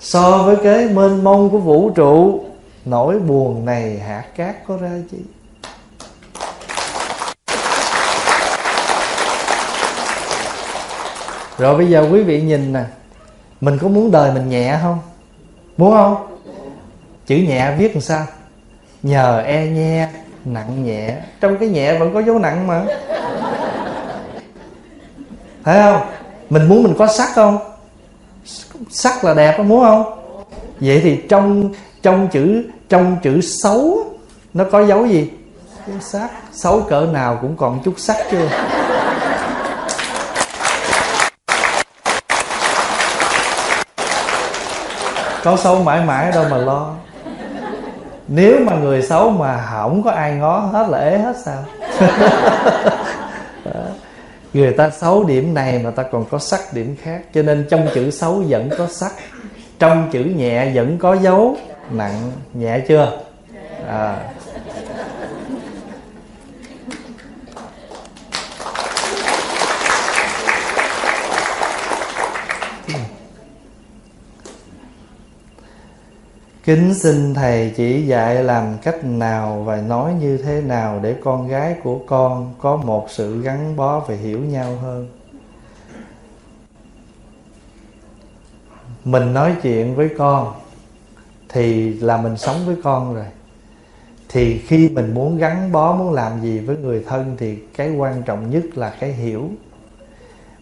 So 0.00 0.42
với 0.42 0.56
cái 0.56 0.88
mênh 0.88 1.24
mông 1.24 1.50
của 1.50 1.58
vũ 1.58 1.90
trụ, 1.90 2.40
nỗi 2.84 3.18
buồn 3.18 3.64
này 3.64 3.98
hạt 3.98 4.24
cát 4.36 4.66
có 4.66 4.76
ra 4.76 4.90
chi? 5.10 5.18
Rồi 11.58 11.76
bây 11.76 11.90
giờ 11.90 12.08
quý 12.12 12.22
vị 12.22 12.42
nhìn 12.42 12.72
nè, 12.72 12.84
mình 13.60 13.78
có 13.78 13.88
muốn 13.88 14.10
đời 14.10 14.32
mình 14.32 14.48
nhẹ 14.48 14.78
không? 14.82 14.98
Muốn 15.76 15.92
không? 15.92 16.38
Chữ 17.26 17.36
nhẹ 17.36 17.74
viết 17.78 17.94
làm 17.94 18.00
sao? 18.00 18.26
Nhờ 19.02 19.42
e 19.46 19.66
nhe 19.66 20.08
nặng 20.44 20.84
nhẹ. 20.84 21.16
Trong 21.40 21.56
cái 21.58 21.68
nhẹ 21.68 21.98
vẫn 21.98 22.14
có 22.14 22.20
dấu 22.20 22.38
nặng 22.38 22.66
mà. 22.66 22.84
Phải 25.62 25.82
không? 25.82 26.00
Mình 26.50 26.68
muốn 26.68 26.82
mình 26.82 26.94
có 26.98 27.06
sắc 27.06 27.28
không? 27.34 27.58
Sắc 28.90 29.24
là 29.24 29.34
đẹp, 29.34 29.58
muốn 29.58 29.80
không? 29.80 30.04
Vậy 30.80 31.00
thì 31.04 31.20
trong 31.28 31.72
trong 32.02 32.28
chữ 32.32 32.64
trong 32.88 33.16
chữ 33.22 33.40
xấu 33.40 34.04
nó 34.54 34.64
có 34.72 34.84
dấu 34.84 35.06
gì? 35.06 35.30
Sắc. 36.00 36.30
Xấu 36.52 36.80
cỡ 36.80 37.06
nào 37.12 37.38
cũng 37.42 37.56
còn 37.56 37.80
chút 37.84 37.94
sắc 37.96 38.16
chưa? 38.30 38.48
Có 45.46 45.56
xấu 45.56 45.82
mãi 45.82 46.04
mãi 46.04 46.32
đâu 46.32 46.44
mà 46.50 46.56
lo. 46.56 46.94
Nếu 48.28 48.58
mà 48.64 48.76
người 48.76 49.02
xấu 49.02 49.30
mà 49.30 49.66
không 49.70 50.02
có 50.02 50.10
ai 50.10 50.32
ngó 50.32 50.58
hết 50.58 50.88
là 50.88 50.98
ế 50.98 51.18
hết 51.18 51.36
sao? 51.44 51.64
Người 54.52 54.72
ta 54.72 54.90
xấu 54.90 55.24
điểm 55.24 55.54
này 55.54 55.80
mà 55.84 55.90
ta 55.90 56.02
còn 56.02 56.24
có 56.30 56.38
sắc 56.38 56.60
điểm 56.72 56.96
khác. 57.02 57.20
Cho 57.34 57.42
nên 57.42 57.66
trong 57.70 57.88
chữ 57.94 58.10
xấu 58.10 58.42
vẫn 58.48 58.70
có 58.78 58.86
sắc 58.86 59.12
trong 59.78 60.08
chữ 60.12 60.20
nhẹ 60.20 60.70
vẫn 60.74 60.98
có 60.98 61.14
dấu. 61.14 61.56
Nặng 61.90 62.32
nhẹ 62.54 62.80
chưa? 62.88 63.18
À. 63.88 64.16
Kính 76.66 76.94
xin 76.94 77.34
Thầy 77.34 77.72
chỉ 77.76 78.06
dạy 78.06 78.44
làm 78.44 78.78
cách 78.82 79.04
nào 79.04 79.62
và 79.62 79.76
nói 79.76 80.14
như 80.20 80.36
thế 80.36 80.60
nào 80.60 81.00
để 81.02 81.16
con 81.24 81.48
gái 81.48 81.76
của 81.82 81.98
con 82.06 82.54
có 82.58 82.76
một 82.76 83.06
sự 83.10 83.42
gắn 83.42 83.76
bó 83.76 84.00
và 84.00 84.14
hiểu 84.14 84.40
nhau 84.40 84.76
hơn. 84.82 85.08
Mình 89.04 89.34
nói 89.34 89.56
chuyện 89.62 89.94
với 89.94 90.08
con 90.18 90.54
thì 91.48 91.94
là 91.94 92.16
mình 92.16 92.36
sống 92.36 92.56
với 92.66 92.76
con 92.82 93.14
rồi. 93.14 93.26
Thì 94.28 94.58
khi 94.58 94.88
mình 94.88 95.14
muốn 95.14 95.38
gắn 95.38 95.72
bó, 95.72 95.96
muốn 95.96 96.12
làm 96.12 96.40
gì 96.42 96.58
với 96.58 96.76
người 96.76 97.04
thân 97.08 97.36
thì 97.38 97.56
cái 97.76 97.90
quan 97.90 98.22
trọng 98.22 98.50
nhất 98.50 98.64
là 98.74 98.96
cái 99.00 99.12
hiểu. 99.12 99.50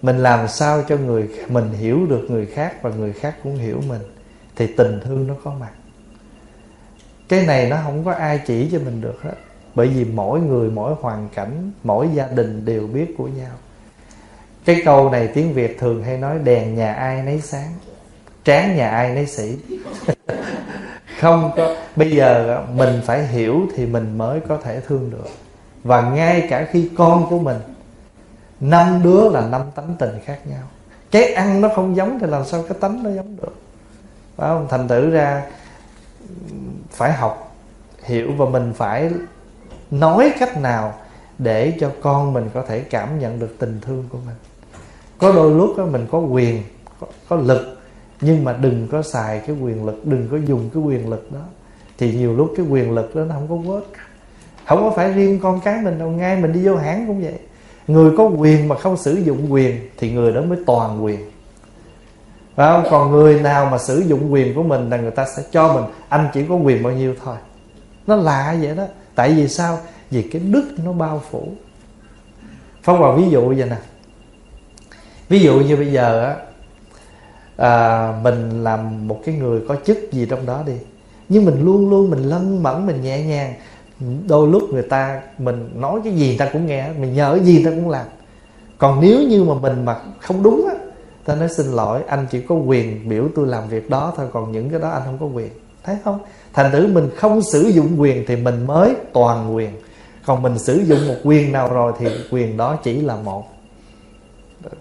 Mình 0.03 0.19
làm 0.19 0.49
sao 0.49 0.83
cho 0.89 0.97
người 0.97 1.29
mình 1.49 1.73
hiểu 1.73 2.07
được 2.07 2.27
người 2.29 2.47
khác 2.47 2.83
và 2.83 2.91
người 2.91 3.13
khác 3.13 3.37
cũng 3.43 3.57
hiểu 3.57 3.81
mình 3.89 4.03
thì 4.57 4.67
tình 4.67 5.01
thương 5.05 5.27
nó 5.27 5.35
có 5.45 5.53
mặt 5.61 5.71
cái 7.29 7.47
này 7.47 7.69
nó 7.69 7.77
không 7.85 8.05
có 8.05 8.13
ai 8.13 8.41
chỉ 8.47 8.69
cho 8.73 8.79
mình 8.79 9.01
được 9.01 9.23
hết. 9.23 9.35
Bởi 9.75 9.89
vì 9.89 10.05
mỗi 10.05 10.41
người, 10.41 10.71
mỗi 10.71 10.95
hoàn 11.01 11.29
cảnh, 11.35 11.71
mỗi 11.85 12.09
gia 12.15 12.27
đình 12.27 12.65
đều 12.65 12.87
biết 12.87 13.15
của 13.19 13.27
nhau. 13.27 13.53
Cái 14.65 14.83
câu 14.85 15.11
này 15.11 15.29
tiếng 15.29 15.53
việt 15.53 15.79
thường 15.79 16.03
hay 16.05 16.19
nói, 16.19 16.39
đèn 16.45 16.75
nhà 16.75 16.95
ai 16.95 17.23
nấy 17.23 17.41
sáng 17.41 17.71
tráng 18.45 18.77
nhà 18.77 18.89
ai 18.91 19.15
nấy 19.15 19.27
sĩ 19.27 19.57
không 21.21 21.51
có, 21.57 21.77
bây 21.97 22.11
giờ 22.11 22.63
mình 22.75 23.01
phải 23.05 23.27
hiểu 23.27 23.61
thì 23.77 23.87
mình 23.87 24.19
mới 24.19 24.41
có 24.41 24.59
thể 24.65 24.81
thương 24.81 25.11
được. 25.11 25.29
Và 25.85 26.11
ngay 26.11 26.47
cả 26.51 26.67
khi 26.71 26.91
con 26.97 27.27
của 27.31 27.39
mình, 27.39 27.57
năm 28.61 29.01
đứa 29.05 29.29
là 29.29 29.41
năm 29.49 29.63
tánh 29.75 29.97
tình 29.99 30.19
khác 30.25 30.39
nhau. 30.45 30.63
Cái 31.11 31.33
ăn 31.33 31.61
nó 31.61 31.69
không 31.77 31.97
giống 31.97 32.19
thì 32.19 32.27
làm 32.27 32.45
sao 32.45 32.63
cái 32.69 32.79
tánh 32.81 33.03
nó 33.03 33.11
giống 33.11 33.37
được? 33.37 33.55
Phải 34.37 34.49
không? 34.49 34.67
Thành 34.71 34.89
thử 34.89 35.11
ra 35.11 35.43
phải 36.91 37.13
học 37.13 37.57
hiểu 38.03 38.33
và 38.37 38.47
mình 38.47 38.73
phải 38.77 39.11
nói 39.91 40.33
cách 40.39 40.61
nào 40.61 40.95
để 41.39 41.77
cho 41.81 41.91
con 42.03 42.33
mình 42.33 42.51
có 42.55 42.63
thể 42.69 42.81
cảm 42.81 43.19
nhận 43.19 43.39
được 43.39 43.57
tình 43.59 43.81
thương 43.81 44.05
của 44.09 44.19
mình. 44.27 44.37
Có 45.19 45.33
đôi 45.33 45.55
lúc 45.55 45.75
đó 45.79 45.85
mình 45.85 46.07
có 46.11 46.19
quyền 46.19 46.63
có, 47.01 47.07
có 47.29 47.37
lực 47.37 47.79
nhưng 48.21 48.45
mà 48.45 48.53
đừng 48.53 48.89
có 48.89 49.03
xài 49.03 49.43
cái 49.47 49.57
quyền 49.57 49.85
lực 49.85 50.07
đừng 50.07 50.29
có 50.31 50.37
dùng 50.37 50.71
cái 50.75 50.83
quyền 50.83 51.11
lực 51.11 51.33
đó. 51.33 51.41
Thì 51.99 52.13
nhiều 52.15 52.37
lúc 52.37 52.53
cái 52.57 52.67
quyền 52.67 52.95
lực 52.95 53.17
đó 53.17 53.25
nó 53.25 53.35
không 53.35 53.49
có 53.49 53.71
work. 53.71 53.85
Không 54.67 54.81
có 54.81 54.91
phải 54.91 55.13
riêng 55.13 55.41
con 55.43 55.61
cái 55.65 55.81
mình 55.83 55.99
đâu 55.99 56.09
ngay 56.09 56.43
mình 56.43 56.53
đi 56.53 56.67
vô 56.67 56.77
hãng 56.77 57.07
cũng 57.07 57.23
vậy. 57.23 57.39
Người 57.89 58.17
có 58.17 58.25
quyền 58.25 58.69
mà 58.69 58.79
không 58.79 58.97
sử 58.97 59.15
dụng 59.15 59.53
quyền 59.53 59.89
thì 59.97 60.13
người 60.13 60.33
đó 60.33 60.41
mới 60.41 60.59
toàn 60.67 61.05
quyền 61.05 61.21
phải 62.57 62.73
không? 62.73 62.85
Còn 62.91 63.11
người 63.11 63.41
nào 63.41 63.67
mà 63.67 63.79
sử 63.79 63.99
dụng 63.99 64.33
quyền 64.33 64.55
của 64.55 64.63
mình 64.63 64.91
là 64.91 64.97
người 64.97 65.11
ta 65.11 65.27
sẽ 65.37 65.43
cho 65.51 65.75
mình. 65.75 65.85
Anh 66.09 66.29
chỉ 66.35 66.45
có 66.49 66.55
quyền 66.55 66.83
bao 66.83 66.93
nhiêu 66.93 67.15
thôi. 67.25 67.37
Nó 68.07 68.17
lạ 68.17 68.57
vậy 68.61 68.77
đó. 68.77 68.85
Tại 69.15 69.33
vì 69.33 69.49
sao? 69.49 69.79
Vì 70.11 70.23
cái 70.23 70.43
đức 70.45 70.65
nó 70.85 70.93
bao 70.93 71.23
phủ. 71.31 71.49
Phong 72.83 73.01
vào 73.01 73.13
ví 73.13 73.31
dụ 73.31 73.49
vậy 73.49 73.67
nè. 73.71 73.77
Ví 75.29 75.39
dụ 75.39 75.61
như 75.61 75.77
bây 75.77 75.93
giờ 75.93 76.25
á 76.25 76.37
à, 77.57 78.13
mình 78.23 78.65
làm 78.65 79.09
một 79.09 79.21
cái 79.25 79.35
người 79.35 79.61
có 79.69 79.77
chức 79.87 80.13
gì 80.13 80.27
trong 80.31 80.47
đó 80.47 80.63
đi. 80.67 80.73
Nhưng 81.29 81.45
mình 81.45 81.65
luôn 81.65 81.91
luôn 81.91 82.11
mình 82.11 82.23
lân 82.23 82.63
mẫn 82.63 82.87
mình 82.87 83.03
nhẹ 83.03 83.23
nhàng. 83.23 83.55
Đôi 84.29 84.49
lúc 84.49 84.63
người 84.73 84.83
ta 84.83 85.21
mình 85.39 85.71
nói 85.75 86.01
cái 86.05 86.13
gì 86.13 86.27
người 86.27 86.39
ta 86.39 86.49
cũng 86.53 86.67
nghe 86.67 86.89
mình 86.99 87.15
nhờ 87.15 87.35
cái 87.37 87.45
gì 87.45 87.55
người 87.55 87.65
ta 87.65 87.71
cũng 87.71 87.91
làm. 87.91 88.07
Còn 88.79 89.01
nếu 89.01 89.23
như 89.23 89.45
mà 89.45 89.55
mình 89.55 89.85
mà 89.85 89.97
không 90.21 90.43
đúng 90.43 90.69
á 90.69 90.84
ta 91.25 91.35
nói 91.35 91.49
xin 91.49 91.67
lỗi, 91.67 92.03
anh 92.07 92.27
chỉ 92.31 92.41
có 92.41 92.55
quyền 92.55 93.09
biểu 93.09 93.29
tôi 93.35 93.47
làm 93.47 93.69
việc 93.69 93.91
đó 93.91 94.13
thôi, 94.17 94.29
còn 94.33 94.53
những 94.53 94.71
cái 94.71 94.81
đó 94.81 94.89
anh 94.89 95.03
không 95.05 95.19
có 95.19 95.27
quyền. 95.27 95.51
Thấy 95.85 95.97
không? 96.05 96.19
Thành 96.53 96.73
thử 96.73 96.87
mình 96.87 97.11
không 97.17 97.43
sử 97.43 97.63
dụng 97.63 98.01
quyền 98.01 98.25
thì 98.27 98.37
mình 98.37 98.67
mới 98.67 98.95
toàn 99.13 99.55
quyền. 99.55 99.71
Còn 100.27 100.43
mình 100.43 100.59
sử 100.59 100.77
dụng 100.77 101.09
một 101.09 101.17
quyền 101.25 101.53
nào 101.53 101.69
rồi 101.69 101.93
thì 101.99 102.09
quyền 102.31 102.57
đó 102.57 102.77
chỉ 102.83 103.01
là 103.01 103.17
một. 103.17 103.45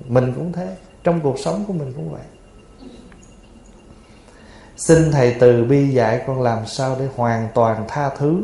Mình 0.07 0.33
cũng 0.33 0.51
thế, 0.51 0.75
trong 1.03 1.19
cuộc 1.19 1.39
sống 1.39 1.63
của 1.67 1.73
mình 1.73 1.93
cũng 1.95 2.12
vậy. 2.12 2.21
Xin 4.77 5.12
thầy 5.12 5.35
từ 5.39 5.63
bi 5.63 5.88
dạy 5.88 6.23
con 6.27 6.41
làm 6.41 6.65
sao 6.65 6.95
để 7.00 7.07
hoàn 7.15 7.47
toàn 7.53 7.85
tha 7.88 8.09
thứ 8.09 8.43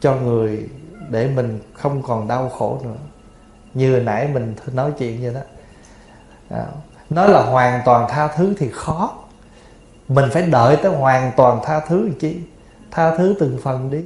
cho 0.00 0.14
người 0.14 0.68
để 1.10 1.28
mình 1.28 1.58
không 1.72 2.02
còn 2.02 2.28
đau 2.28 2.48
khổ 2.48 2.80
nữa. 2.84 2.96
Như 3.74 4.00
nãy 4.00 4.28
mình 4.34 4.54
nói 4.72 4.92
chuyện 4.98 5.22
vậy 5.22 5.34
đó. 5.34 5.40
À, 6.48 6.66
nói 7.14 7.28
là 7.30 7.42
hoàn 7.42 7.80
toàn 7.84 8.06
tha 8.08 8.28
thứ 8.28 8.54
thì 8.58 8.68
khó. 8.72 9.14
Mình 10.08 10.24
phải 10.32 10.42
đợi 10.42 10.76
tới 10.76 10.92
hoàn 10.92 11.32
toàn 11.36 11.60
tha 11.64 11.80
thứ 11.80 12.10
chi? 12.20 12.36
Tha 12.90 13.16
thứ 13.16 13.34
từng 13.40 13.58
phần 13.62 13.90
đi. 13.90 13.98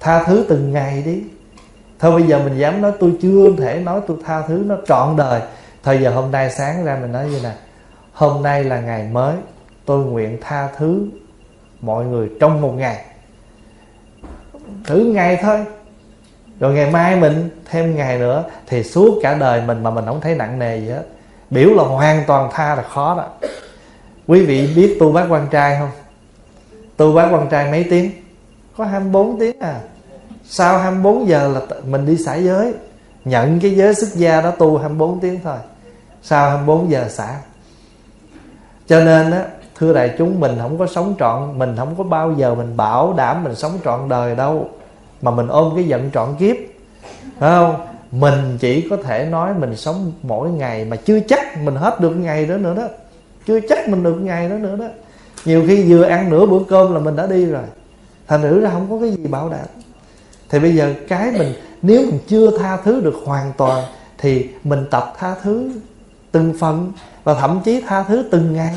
Tha 0.00 0.24
thứ 0.24 0.46
từng 0.48 0.72
ngày 0.72 1.02
đi. 1.02 1.22
Thôi 1.98 2.12
bây 2.12 2.28
giờ 2.28 2.38
mình 2.44 2.58
dám 2.58 2.82
nói 2.82 2.92
tôi 3.00 3.12
chưa 3.22 3.56
thể 3.58 3.80
nói 3.80 4.00
tôi 4.06 4.16
tha 4.24 4.42
thứ 4.42 4.62
nó 4.66 4.76
trọn 4.86 5.16
đời. 5.16 5.40
Thôi 5.82 5.98
giờ 6.02 6.10
hôm 6.10 6.30
nay 6.30 6.50
sáng 6.50 6.84
ra 6.84 6.98
mình 7.00 7.12
nói 7.12 7.26
như 7.26 7.40
nè 7.42 7.52
hôm 8.12 8.42
nay 8.42 8.64
là 8.64 8.80
ngày 8.80 9.08
mới. 9.12 9.36
Tôi 9.84 10.04
nguyện 10.04 10.38
tha 10.40 10.68
thứ 10.76 11.06
mọi 11.80 12.04
người 12.04 12.30
trong 12.40 12.60
một 12.60 12.72
ngày. 12.76 13.04
Thử 14.84 15.04
ngày 15.04 15.38
thôi. 15.42 15.64
Rồi 16.60 16.74
ngày 16.74 16.90
mai 16.90 17.16
mình 17.16 17.50
thêm 17.70 17.96
ngày 17.96 18.18
nữa 18.18 18.44
thì 18.66 18.82
suốt 18.82 19.18
cả 19.22 19.34
đời 19.34 19.62
mình 19.66 19.82
mà 19.82 19.90
mình 19.90 20.06
không 20.06 20.20
thấy 20.20 20.34
nặng 20.34 20.58
nề 20.58 20.78
gì 20.78 20.88
hết 20.88 21.04
biểu 21.50 21.74
là 21.74 21.82
hoàn 21.82 22.24
toàn 22.26 22.50
tha 22.52 22.74
là 22.74 22.82
khó 22.82 23.14
đó. 23.14 23.48
Quý 24.26 24.46
vị 24.46 24.74
biết 24.76 24.96
tu 25.00 25.12
bác 25.12 25.26
quan 25.28 25.46
trai 25.50 25.76
không? 25.78 25.90
Tu 26.96 27.12
bác 27.12 27.28
quan 27.32 27.48
trai 27.48 27.70
mấy 27.70 27.84
tiếng? 27.90 28.10
Có 28.76 28.84
24 28.84 29.38
tiếng 29.38 29.60
à. 29.60 29.80
Sau 30.44 30.78
24 30.78 31.28
giờ 31.28 31.48
là 31.48 31.60
mình 31.86 32.06
đi 32.06 32.16
xả 32.16 32.34
giới. 32.34 32.74
Nhận 33.24 33.60
cái 33.60 33.70
giới 33.70 33.94
xuất 33.94 34.14
gia 34.14 34.40
đó 34.40 34.50
tu 34.50 34.78
24 34.78 35.20
tiếng 35.20 35.40
thôi. 35.44 35.56
Sau 36.22 36.48
24 36.48 36.90
giờ 36.90 37.08
xả. 37.08 37.40
Cho 38.86 39.00
nên 39.00 39.30
á, 39.30 39.44
thưa 39.78 39.92
đại 39.92 40.14
chúng, 40.18 40.40
mình 40.40 40.58
không 40.60 40.78
có 40.78 40.86
sống 40.86 41.14
trọn, 41.18 41.58
mình 41.58 41.76
không 41.76 41.94
có 41.98 42.04
bao 42.04 42.32
giờ 42.32 42.54
mình 42.54 42.76
bảo 42.76 43.12
đảm 43.12 43.44
mình 43.44 43.54
sống 43.54 43.72
trọn 43.84 44.08
đời 44.08 44.36
đâu, 44.36 44.68
mà 45.22 45.30
mình 45.30 45.48
ôm 45.48 45.72
cái 45.74 45.84
giận 45.84 46.10
trọn 46.14 46.34
kiếp. 46.38 46.56
Phải 47.38 47.50
không? 47.50 47.86
Mình 48.12 48.58
chỉ 48.60 48.88
có 48.90 48.96
thể 48.96 49.24
nói 49.24 49.54
mình 49.54 49.76
sống 49.76 50.12
mỗi 50.22 50.50
ngày 50.50 50.84
mà 50.84 50.96
chưa 50.96 51.20
chắc 51.20 51.58
mình 51.62 51.74
hết 51.74 52.00
được 52.00 52.10
ngày 52.10 52.46
đó 52.46 52.56
nữa 52.56 52.74
đó. 52.74 52.88
Chưa 53.46 53.60
chắc 53.68 53.88
mình 53.88 54.02
được 54.02 54.14
ngày 54.14 54.48
đó 54.48 54.56
nữa 54.56 54.76
đó. 54.76 54.86
Nhiều 55.44 55.64
khi 55.66 55.82
vừa 55.82 56.02
ăn 56.02 56.30
nửa 56.30 56.46
bữa 56.46 56.60
cơm 56.68 56.94
là 56.94 57.00
mình 57.00 57.16
đã 57.16 57.26
đi 57.26 57.46
rồi. 57.46 57.62
Thành 58.26 58.42
thử 58.42 58.60
ra 58.60 58.70
không 58.70 58.86
có 58.90 58.98
cái 59.00 59.10
gì 59.10 59.26
bảo 59.26 59.48
đảm. 59.48 59.66
Thì 60.48 60.58
bây 60.58 60.76
giờ 60.76 60.94
cái 61.08 61.32
mình, 61.38 61.52
nếu 61.82 62.00
mình 62.00 62.18
chưa 62.28 62.58
tha 62.58 62.76
thứ 62.76 63.00
được 63.00 63.14
hoàn 63.24 63.52
toàn, 63.56 63.84
thì 64.18 64.48
mình 64.64 64.84
tập 64.90 65.14
tha 65.18 65.34
thứ 65.42 65.70
từng 66.32 66.54
phần 66.60 66.92
và 67.24 67.34
thậm 67.34 67.60
chí 67.64 67.80
tha 67.80 68.02
thứ 68.02 68.24
từng 68.30 68.52
ngày. 68.52 68.74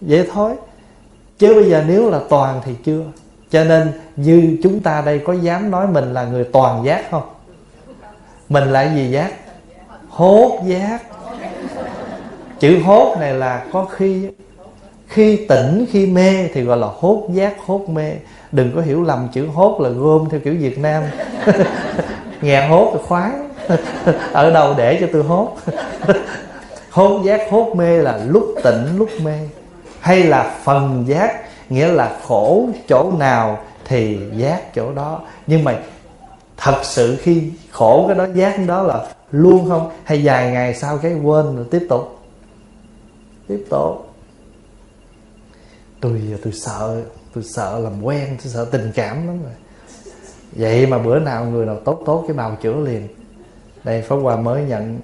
Vậy 0.00 0.28
thôi. 0.32 0.52
Chứ 1.38 1.54
bây 1.54 1.70
giờ 1.70 1.84
nếu 1.88 2.10
là 2.10 2.20
toàn 2.28 2.60
thì 2.64 2.72
chưa. 2.84 3.02
Cho 3.50 3.64
nên 3.64 3.92
như 4.16 4.58
chúng 4.62 4.80
ta 4.80 5.02
đây 5.06 5.18
có 5.18 5.32
dám 5.32 5.70
nói 5.70 5.86
mình 5.86 6.12
là 6.12 6.24
người 6.24 6.44
toàn 6.44 6.84
giác 6.84 7.10
không? 7.10 7.22
Mình 8.48 8.72
là 8.72 8.94
gì 8.94 9.10
giác? 9.10 9.32
Hốt 10.08 10.60
giác. 10.64 10.98
Chữ 12.60 12.78
hốt 12.84 13.16
này 13.20 13.34
là 13.34 13.64
có 13.72 13.84
khi 13.84 14.28
khi 15.08 15.46
tỉnh, 15.48 15.86
khi 15.90 16.06
mê 16.06 16.48
thì 16.54 16.62
gọi 16.62 16.76
là 16.76 16.86
hốt 17.00 17.28
giác, 17.30 17.54
hốt 17.66 17.88
mê. 17.88 18.12
Đừng 18.52 18.72
có 18.74 18.80
hiểu 18.80 19.02
lầm 19.02 19.28
chữ 19.32 19.46
hốt 19.46 19.80
là 19.80 19.88
gom 19.88 20.28
theo 20.30 20.40
kiểu 20.40 20.54
việt 20.58 20.78
nam. 20.78 21.02
Nghe 22.40 22.68
hốt 22.68 22.90
thì 22.92 22.98
khoái. 23.06 23.30
Ở 24.32 24.50
đâu 24.50 24.74
để 24.78 24.98
cho 25.00 25.06
tôi 25.12 25.22
hốt? 25.22 25.56
Hốt 26.90 27.22
giác, 27.24 27.40
hốt 27.50 27.74
mê 27.76 27.98
là 27.98 28.18
lúc 28.26 28.54
tỉnh, 28.62 28.96
lúc 28.96 29.08
mê. 29.22 29.38
Hay 30.00 30.22
là 30.22 30.54
phần 30.64 31.04
giác, 31.06 31.32
nghĩa 31.70 31.88
là 31.88 32.16
khổ 32.26 32.68
chỗ 32.88 33.12
nào 33.18 33.58
thì 33.84 34.18
giác 34.36 34.74
chỗ 34.74 34.92
đó. 34.92 35.20
Nhưng 35.46 35.64
mà 35.64 35.74
thật 36.66 36.80
sự 36.82 37.16
khi 37.20 37.50
khổ 37.70 38.04
cái 38.08 38.16
đó, 38.16 38.26
giác 38.34 38.54
cái 38.56 38.66
đó 38.66 38.82
là 38.82 39.12
luôn 39.30 39.68
không? 39.68 39.90
Hay 40.04 40.20
vài 40.24 40.52
ngày 40.52 40.74
sau 40.74 40.98
cái 40.98 41.14
quên 41.14 41.56
rồi 41.56 41.66
tiếp 41.70 41.86
tục? 41.88 42.18
Tiếp 43.46 43.64
tục. 43.70 44.14
Tôi 46.00 46.22
tôi 46.42 46.52
sợ 46.52 47.02
tôi 47.34 47.44
sợ 47.44 47.78
làm 47.78 48.02
quen, 48.02 48.28
tôi 48.28 48.52
sợ 48.52 48.64
tình 48.64 48.92
cảm 48.94 49.26
lắm 49.26 49.42
rồi. 49.42 49.52
Vậy 50.52 50.86
mà 50.86 50.98
bữa 50.98 51.18
nào 51.18 51.44
người 51.44 51.66
nào 51.66 51.80
tốt 51.84 52.02
tốt 52.06 52.24
cái 52.28 52.36
bào 52.36 52.56
chữa 52.62 52.80
liền. 52.80 53.08
Đây, 53.84 54.02
pháp 54.02 54.16
hòa 54.16 54.36
mới 54.36 54.64
nhận 54.64 55.00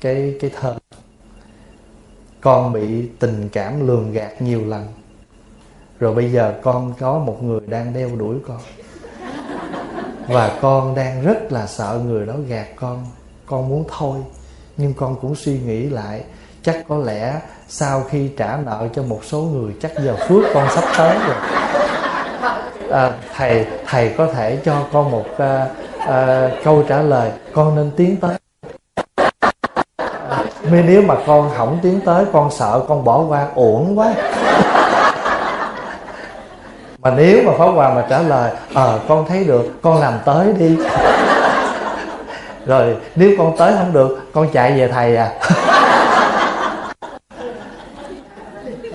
cái 0.00 0.36
cái 0.40 0.50
thơ. 0.60 0.74
Con 2.40 2.72
bị 2.72 3.08
tình 3.18 3.48
cảm 3.52 3.86
lường 3.86 4.12
gạt 4.12 4.42
nhiều 4.42 4.66
lần. 4.66 4.86
Rồi 5.98 6.14
bây 6.14 6.32
giờ 6.32 6.60
con 6.62 6.94
có 6.98 7.18
một 7.18 7.42
người 7.42 7.60
đang 7.60 7.92
đeo 7.92 8.16
đuổi 8.16 8.36
con 8.46 8.58
và 10.30 10.58
con 10.60 10.94
đang 10.94 11.22
rất 11.22 11.52
là 11.52 11.66
sợ 11.66 12.00
người 12.04 12.26
đó 12.26 12.34
gạt 12.48 12.66
con. 12.76 13.06
Con 13.46 13.68
muốn 13.68 13.84
thôi 13.98 14.18
nhưng 14.76 14.94
con 14.94 15.16
cũng 15.22 15.34
suy 15.34 15.58
nghĩ 15.58 15.88
lại 15.88 16.22
chắc 16.62 16.84
có 16.88 16.98
lẽ 16.98 17.40
sau 17.68 18.02
khi 18.10 18.30
trả 18.36 18.56
nợ 18.56 18.88
cho 18.94 19.02
một 19.02 19.20
số 19.24 19.38
người 19.38 19.74
chắc 19.82 19.92
giờ 20.04 20.16
phước 20.28 20.44
con 20.54 20.68
sắp 20.74 20.84
tới 20.96 21.18
rồi. 21.26 21.36
À, 22.90 23.12
thầy 23.36 23.66
thầy 23.86 24.14
có 24.18 24.26
thể 24.26 24.58
cho 24.64 24.86
con 24.92 25.10
một 25.10 25.24
à, 25.38 25.66
à, 25.98 26.50
câu 26.64 26.82
trả 26.88 27.02
lời. 27.02 27.30
Con 27.52 27.74
nên 27.76 27.90
tiến 27.96 28.16
tới. 28.16 28.36
À, 30.28 30.44
nếu 30.70 31.02
mà 31.02 31.14
con 31.26 31.50
không 31.56 31.78
tiến 31.82 32.00
tới 32.04 32.24
con 32.32 32.50
sợ 32.50 32.84
con 32.88 33.04
bỏ 33.04 33.24
qua 33.28 33.48
uổng 33.54 33.98
quá 33.98 34.14
mà 37.02 37.14
nếu 37.16 37.42
mà 37.46 37.52
pháp 37.58 37.66
hòa 37.66 37.94
mà 37.94 38.06
trả 38.10 38.22
lời 38.22 38.52
ờ 38.74 38.96
à, 38.96 38.98
con 39.08 39.26
thấy 39.28 39.44
được 39.44 39.82
con 39.82 40.00
làm 40.00 40.14
tới 40.24 40.52
đi. 40.58 40.76
Rồi 42.66 42.96
nếu 43.16 43.34
con 43.38 43.56
tới 43.56 43.72
không 43.78 43.92
được 43.92 44.18
con 44.32 44.48
chạy 44.52 44.72
về 44.72 44.88
thầy 44.88 45.16
à. 45.16 45.32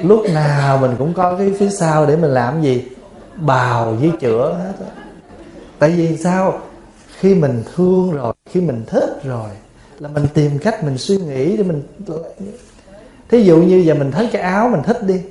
Lúc 0.04 0.24
nào 0.34 0.78
mình 0.78 0.96
cũng 0.98 1.14
có 1.14 1.36
cái 1.38 1.54
phía 1.60 1.70
sau 1.70 2.06
để 2.06 2.16
mình 2.16 2.32
làm 2.32 2.62
gì? 2.62 2.88
Bào 3.36 3.92
với 3.92 4.12
chữa 4.20 4.54
hết 4.54 4.74
á. 4.86 4.92
Tại 5.80 5.90
vì 5.90 6.18
sao? 6.18 6.60
Khi 7.20 7.36
mình 7.36 7.64
thương 7.76 8.12
rồi 8.12 8.34
khi 8.50 8.62
mình 8.62 8.84
thích 8.88 9.20
rồi 9.24 9.50
là 10.00 10.10
mình 10.10 10.28
tìm 10.34 10.60
cách 10.60 10.84
mình 10.84 10.98
suy 10.98 11.18
nghĩ 11.18 11.58
để 11.58 11.64
mình 11.64 11.84
thí 13.30 13.44
dụ 13.44 13.58
như 13.58 13.78
giờ 13.78 13.94
mình 13.94 14.12
thấy 14.12 14.30
cái 14.32 14.42
áo 14.42 14.70
mình 14.70 14.84
thích 14.84 15.04
đi 15.04 15.22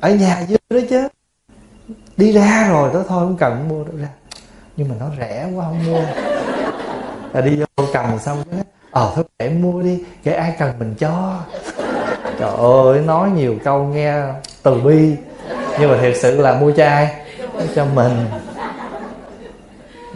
ở 0.00 0.10
nhà 0.10 0.46
dư 0.48 0.56
đó 0.70 0.80
chứ 0.90 1.08
đi 2.20 2.32
ra 2.32 2.68
rồi 2.68 2.90
đó 2.94 3.02
thôi, 3.08 3.26
không 3.26 3.36
cần 3.36 3.68
mua 3.68 3.84
đâu 3.84 3.94
ra. 3.96 4.08
Nhưng 4.76 4.88
mà 4.88 4.94
nó 5.00 5.06
rẻ 5.18 5.48
quá, 5.54 5.64
không 5.64 5.86
mua. 5.86 6.02
Là 7.32 7.40
đi 7.40 7.56
vô 7.56 7.86
cầm 7.92 8.18
xong 8.18 8.42
cái 8.50 8.60
ờ 8.90 9.12
thôi, 9.14 9.24
để 9.38 9.48
mua 9.48 9.82
đi, 9.82 10.04
để 10.24 10.32
ai 10.32 10.54
cần 10.58 10.78
mình 10.78 10.94
cho. 10.98 11.40
Trời 12.38 12.50
ơi, 12.56 13.00
nói 13.00 13.30
nhiều 13.30 13.56
câu 13.64 13.84
nghe 13.84 14.22
từ 14.62 14.80
bi. 14.80 15.16
Nhưng 15.80 15.90
mà 15.90 15.98
thiệt 16.00 16.16
sự 16.16 16.40
là 16.40 16.60
mua 16.60 16.72
chai 16.72 17.16
cho 17.74 17.84
mình. 17.84 18.26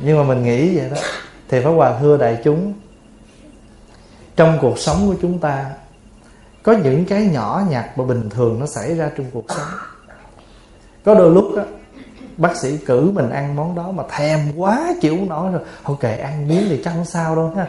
Nhưng 0.02 0.18
mà 0.18 0.24
mình 0.24 0.42
nghĩ 0.42 0.78
vậy 0.78 0.90
đó. 0.90 0.96
Thì 1.48 1.60
pháp 1.60 1.70
hòa 1.70 1.98
thưa 2.00 2.16
đại 2.16 2.38
chúng, 2.44 2.72
trong 4.36 4.58
cuộc 4.60 4.78
sống 4.78 5.06
của 5.06 5.14
chúng 5.22 5.38
ta, 5.38 5.66
có 6.62 6.72
những 6.72 7.04
cái 7.04 7.28
nhỏ 7.32 7.62
nhặt 7.68 7.98
mà 7.98 8.04
bình 8.04 8.30
thường 8.30 8.60
nó 8.60 8.66
xảy 8.66 8.94
ra 8.94 9.10
trong 9.16 9.26
cuộc 9.32 9.44
sống. 9.48 9.66
Có 11.04 11.14
đôi 11.14 11.30
lúc 11.30 11.44
đó 11.56 11.62
bác 12.37 12.57
sĩ 12.57 12.79
cử 12.87 13.11
mình 13.11 13.31
ăn 13.31 13.57
món 13.57 13.75
đó 13.75 13.90
mà 13.90 14.05
thèm 14.11 14.38
quá 14.57 14.94
chịu 15.01 15.16
không 15.16 15.29
nổi 15.29 15.53
rồi. 15.53 15.61
Ok 15.83 16.03
ăn 16.03 16.49
miếng 16.49 16.64
thì 16.68 16.81
chẳng 16.85 17.05
sao 17.05 17.37
đâu 17.37 17.53
ha. 17.57 17.68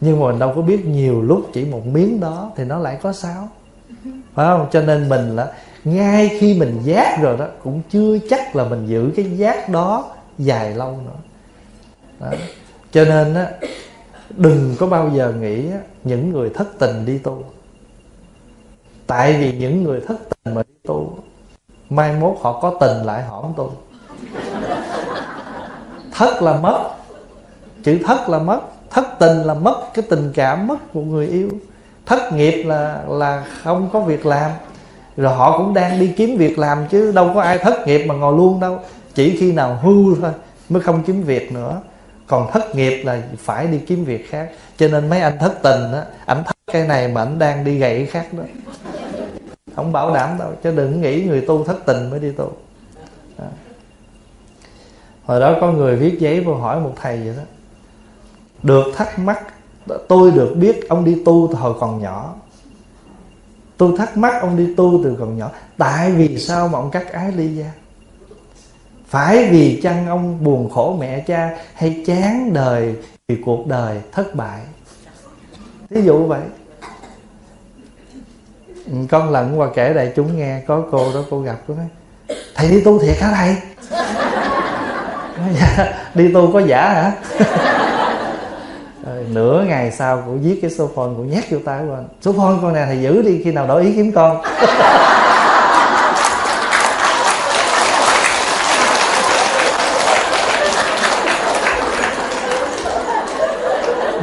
Nhưng 0.00 0.20
mà 0.20 0.26
mình 0.26 0.38
đâu 0.38 0.52
có 0.56 0.62
biết 0.62 0.86
nhiều 0.86 1.22
lúc 1.22 1.50
chỉ 1.52 1.64
một 1.64 1.86
miếng 1.86 2.20
đó 2.20 2.52
thì 2.56 2.64
nó 2.64 2.78
lại 2.78 2.98
có 3.02 3.12
sao. 3.12 3.48
Phải 4.34 4.46
không? 4.46 4.66
Cho 4.72 4.82
nên 4.82 5.08
mình 5.08 5.36
là 5.36 5.52
ngay 5.84 6.30
khi 6.40 6.58
mình 6.60 6.80
giác 6.84 7.18
rồi 7.22 7.36
đó, 7.36 7.46
cũng 7.62 7.82
chưa 7.90 8.18
chắc 8.30 8.56
là 8.56 8.64
mình 8.64 8.86
giữ 8.86 9.12
cái 9.16 9.24
giác 9.24 9.68
đó 9.68 10.12
dài 10.38 10.74
lâu 10.74 10.98
nữa. 11.04 11.16
Đó. 12.20 12.30
cho 12.92 13.04
nên 13.04 13.34
á, 13.34 13.46
đừng 14.30 14.74
có 14.78 14.86
bao 14.86 15.10
giờ 15.14 15.32
nghĩ 15.40 15.64
những 16.04 16.32
người 16.32 16.50
thất 16.50 16.68
tình 16.78 17.06
đi 17.06 17.18
tu. 17.18 17.44
Tại 19.06 19.32
vì 19.32 19.52
những 19.52 19.84
người 19.84 20.00
thất 20.00 20.16
tình 20.28 20.54
mà 20.54 20.62
đi 20.62 20.74
tu 20.86 21.18
mai 21.96 22.12
mốt 22.12 22.36
họ 22.40 22.60
có 22.60 22.74
tình 22.80 23.02
lại 23.02 23.22
họ 23.22 23.40
không 23.42 23.76
thất 26.12 26.42
là 26.42 26.52
mất. 26.52 26.90
Chữ 27.84 27.98
thất 28.04 28.28
là 28.28 28.38
mất. 28.38 28.60
Thất 28.90 29.04
tình 29.18 29.42
là 29.42 29.54
mất. 29.54 29.74
Cái 29.94 30.04
tình 30.10 30.32
cảm 30.34 30.66
mất 30.66 30.92
của 30.92 31.00
người 31.00 31.26
yêu. 31.26 31.48
Thất 32.06 32.32
nghiệp 32.32 32.64
là 32.66 33.02
là 33.08 33.44
không 33.62 33.88
có 33.92 34.00
việc 34.00 34.26
làm. 34.26 34.50
Rồi 35.16 35.34
họ 35.34 35.58
cũng 35.58 35.74
đang 35.74 36.00
đi 36.00 36.12
kiếm 36.16 36.36
việc 36.36 36.58
làm 36.58 36.86
chứ 36.88 37.12
đâu 37.12 37.30
có 37.34 37.42
ai 37.42 37.58
thất 37.58 37.86
nghiệp 37.86 38.04
mà 38.06 38.14
ngồi 38.14 38.36
luôn 38.36 38.60
đâu. 38.60 38.78
Chỉ 39.14 39.36
khi 39.36 39.52
nào 39.52 39.78
hưu 39.82 40.16
thôi 40.20 40.30
mới 40.68 40.82
không 40.82 41.02
kiếm 41.02 41.22
việc 41.22 41.52
nữa. 41.52 41.80
Còn 42.26 42.50
thất 42.52 42.74
nghiệp 42.74 43.02
là 43.04 43.22
phải 43.38 43.66
đi 43.66 43.78
kiếm 43.78 44.04
việc 44.04 44.30
khác. 44.30 44.48
Cho 44.76 44.88
nên 44.88 45.10
mấy 45.10 45.20
anh 45.20 45.38
thất 45.38 45.62
tình 45.62 45.92
á, 45.92 46.02
ảnh 46.26 46.44
thất 46.44 46.56
cái 46.72 46.86
này 46.86 47.08
mà 47.08 47.22
ảnh 47.22 47.38
đang 47.38 47.64
đi 47.64 47.78
gậy 47.78 48.06
khác 48.06 48.26
đó 48.32 48.44
không 49.76 49.92
bảo 49.92 50.14
đảm 50.14 50.38
đâu, 50.38 50.52
chứ 50.62 50.70
đừng 50.76 51.00
nghĩ 51.00 51.24
người 51.24 51.40
tu 51.40 51.64
thất 51.64 51.76
tình 51.86 52.10
mới 52.10 52.20
đi 52.20 52.32
tu. 52.32 52.52
Đó. 53.38 53.44
hồi 55.24 55.40
đó 55.40 55.56
có 55.60 55.72
người 55.72 55.96
viết 55.96 56.20
giấy 56.20 56.40
vô 56.40 56.54
hỏi 56.54 56.80
một 56.80 56.92
thầy 56.96 57.20
vậy 57.20 57.34
đó. 57.36 57.42
Được 58.62 58.84
thắc 58.96 59.18
mắc, 59.18 59.44
tôi 60.08 60.30
được 60.30 60.54
biết 60.56 60.88
ông 60.88 61.04
đi 61.04 61.22
tu 61.24 61.48
từ 61.50 61.58
hồi 61.58 61.74
còn 61.80 62.02
nhỏ. 62.02 62.34
Tôi 63.76 63.94
thắc 63.98 64.16
mắc 64.16 64.40
ông 64.40 64.56
đi 64.56 64.74
tu 64.76 65.00
từ 65.04 65.16
còn 65.20 65.38
nhỏ. 65.38 65.50
Tại 65.78 66.12
vì 66.12 66.38
sao 66.38 66.68
mà 66.68 66.78
ông 66.78 66.90
cắt 66.90 67.12
ái 67.12 67.32
ly 67.32 67.48
gia 67.48 67.72
phải 69.14 69.48
vì 69.50 69.80
chăng 69.82 70.06
ông 70.06 70.44
buồn 70.44 70.70
khổ 70.70 70.96
mẹ 71.00 71.20
cha 71.26 71.58
hay 71.74 72.02
chán 72.06 72.52
đời 72.52 72.94
vì 73.28 73.36
cuộc 73.44 73.66
đời 73.66 74.00
thất 74.12 74.34
bại? 74.34 74.60
Thí 75.90 76.02
dụ 76.02 76.26
vậy 76.26 76.40
con 79.10 79.32
lần 79.32 79.60
qua 79.60 79.68
kể 79.74 79.92
đại 79.94 80.12
chúng 80.16 80.38
nghe 80.38 80.60
có 80.66 80.82
cô 80.90 81.12
đó 81.14 81.20
cô 81.30 81.40
gặp 81.40 81.56
cô 81.68 81.74
nói 81.74 81.86
thầy 82.54 82.68
đi 82.68 82.80
tu 82.80 82.98
thiệt 82.98 83.16
hả 83.20 83.28
thầy? 83.36 83.56
Dạ, 85.60 85.86
đi 86.14 86.32
tu 86.32 86.52
có 86.52 86.60
giả 86.60 86.88
hả? 86.88 87.12
Rồi, 89.06 89.24
nửa 89.28 89.64
ngày 89.68 89.90
sau 89.90 90.22
cũng 90.26 90.42
viết 90.42 90.58
cái 90.62 90.70
số 90.70 90.90
phone 90.96 91.10
cũng 91.16 91.30
nhét 91.30 91.44
vô 91.50 91.58
tay 91.64 91.80
của 91.88 91.94
anh 91.94 92.08
số 92.22 92.32
phone 92.32 92.54
con 92.62 92.72
này 92.72 92.86
thầy 92.86 93.02
giữ 93.02 93.22
đi 93.22 93.40
khi 93.44 93.52
nào 93.52 93.66
đổi 93.66 93.82
ý 93.82 93.92
kiếm 93.96 94.12
con. 94.12 94.42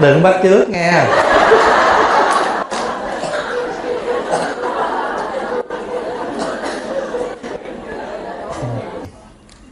Đừng 0.01 0.23
bắt 0.23 0.35
trước 0.43 0.69
nghe. 0.69 1.05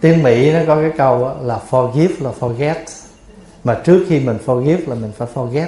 Tiếng 0.02 0.24
mỹ 0.24 0.52
nó 0.54 0.60
có 0.68 0.76
cái 0.76 0.92
câu 0.98 1.32
là 1.42 1.60
forgive 1.70 2.14
là 2.20 2.32
forget. 2.40 2.76
Mà 3.64 3.82
trước 3.84 4.06
khi 4.10 4.20
mình 4.20 4.38
forgive 4.46 4.88
là 4.88 4.96
mình 4.96 5.12
phải 5.18 5.28
forget. 5.34 5.68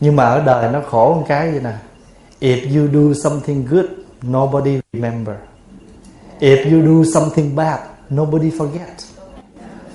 Nhưng 0.00 0.16
mà 0.16 0.24
ở 0.24 0.42
đời 0.46 0.72
nó 0.72 0.80
khổ 0.90 1.14
một 1.14 1.24
cái 1.28 1.50
vậy 1.50 1.60
nè? 1.60 1.72
If 2.40 2.80
you 2.80 2.88
do 2.92 3.20
something 3.30 3.66
good, 3.66 3.84
nobody 4.26 4.80
remember. 4.92 5.36
If 6.40 6.72
you 6.72 7.04
do 7.04 7.20
something 7.20 7.56
bad, 7.56 7.78
nobody 8.14 8.50
forget. 8.50 9.12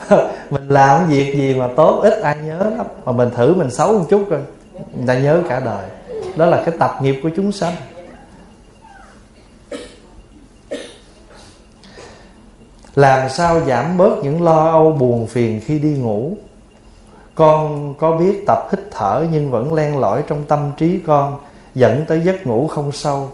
Mình 0.49 0.67
làm 0.67 1.09
việc 1.09 1.35
gì 1.35 1.53
mà 1.53 1.67
tốt 1.75 1.99
ít 2.03 2.21
ai 2.21 2.37
nhớ 2.45 2.71
lắm. 2.77 2.85
Mà 3.05 3.11
mình 3.11 3.29
thử 3.35 3.53
mình 3.53 3.71
xấu 3.71 3.93
một 3.93 4.05
chút 4.09 4.29
rồi, 4.29 4.41
người 4.73 5.07
ta 5.07 5.19
nhớ 5.19 5.41
cả 5.49 5.59
đời. 5.59 5.85
Đó 6.35 6.45
là 6.45 6.63
cái 6.65 6.75
tập 6.79 6.91
nghiệp 7.01 7.19
của 7.23 7.29
chúng 7.35 7.51
sanh. 7.51 7.73
Làm 12.97 13.29
sao 13.29 13.65
giảm 13.65 13.97
bớt 13.97 14.23
những 14.23 14.43
lo 14.43 14.71
âu 14.71 14.91
buồn 14.91 15.27
phiền 15.27 15.61
khi 15.65 15.79
đi 15.79 15.89
ngủ? 15.89 16.37
Con 17.35 17.93
có 17.99 18.17
biết 18.17 18.43
tập 18.47 18.67
hít 18.71 18.79
thở 18.91 19.25
nhưng 19.31 19.51
vẫn 19.51 19.73
len 19.73 19.97
lỏi 19.97 20.23
trong 20.27 20.43
tâm 20.43 20.71
trí 20.77 20.99
con, 21.07 21.39
dẫn 21.75 22.05
tới 22.07 22.21
giấc 22.21 22.47
ngủ 22.47 22.67
không 22.67 22.91
sâu. 22.91 23.31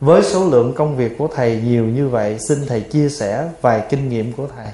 Với 0.00 0.22
số 0.22 0.48
lượng 0.50 0.72
công 0.76 0.96
việc 0.96 1.18
của 1.18 1.28
thầy 1.34 1.60
nhiều 1.60 1.84
như 1.84 2.08
vậy, 2.08 2.38
xin 2.38 2.58
thầy 2.66 2.80
chia 2.80 3.08
sẻ 3.08 3.48
vài 3.60 3.82
kinh 3.88 4.08
nghiệm 4.08 4.32
của 4.32 4.46
thầy. 4.56 4.66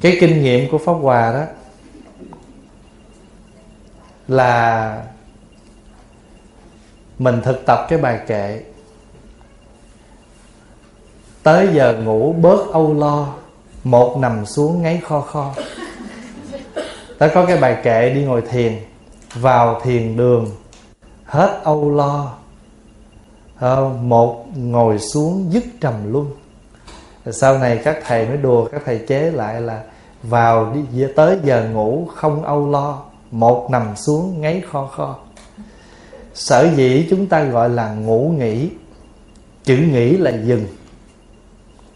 Cái 0.00 0.16
kinh 0.20 0.42
nghiệm 0.42 0.70
của 0.70 0.78
pháp 0.78 0.92
hòa 0.92 1.32
đó 1.32 1.44
là 4.28 5.02
mình 7.18 7.40
thực 7.44 7.66
tập 7.66 7.86
cái 7.88 7.98
bài 7.98 8.20
kệ 8.26 8.60
tới 11.42 11.68
giờ 11.74 11.96
ngủ 12.04 12.32
bớt 12.32 12.72
âu 12.72 12.94
lo, 12.94 13.34
một 13.84 14.18
nằm 14.18 14.46
xuống 14.46 14.82
ngáy 14.82 15.00
kho 15.04 15.20
kho. 15.20 15.54
Ta 17.18 17.28
có 17.28 17.46
cái 17.46 17.56
bài 17.56 17.76
kệ 17.82 18.10
đi 18.14 18.24
ngồi 18.24 18.42
thiền, 18.50 18.76
vào 19.34 19.80
thiền 19.84 20.16
đường, 20.16 20.50
hết 21.24 21.60
âu 21.64 21.90
lo. 21.90 22.34
Một 24.02 24.46
ngồi 24.56 24.98
xuống 24.98 25.46
dứt 25.50 25.64
trầm 25.80 26.12
luân. 26.12 26.26
Sau 27.30 27.58
này 27.58 27.80
các 27.84 27.98
thầy 28.06 28.26
mới 28.26 28.36
đùa, 28.36 28.64
các 28.64 28.82
thầy 28.84 28.98
chế 28.98 29.30
lại 29.30 29.60
là 29.60 29.82
vào 30.22 30.74
đi 30.74 31.04
tới 31.16 31.38
giờ 31.44 31.68
ngủ 31.72 32.08
không 32.14 32.44
âu 32.44 32.70
lo, 32.70 33.02
một 33.30 33.70
nằm 33.70 33.96
xuống 33.96 34.40
ngáy 34.40 34.62
kho 34.70 34.86
kho. 34.86 35.16
Sở 36.34 36.68
dĩ 36.76 37.06
chúng 37.10 37.26
ta 37.26 37.44
gọi 37.44 37.70
là 37.70 37.92
ngủ 37.94 38.32
nghỉ, 38.38 38.70
chữ 39.64 39.76
nghỉ 39.76 40.16
là 40.16 40.30
dừng 40.44 40.66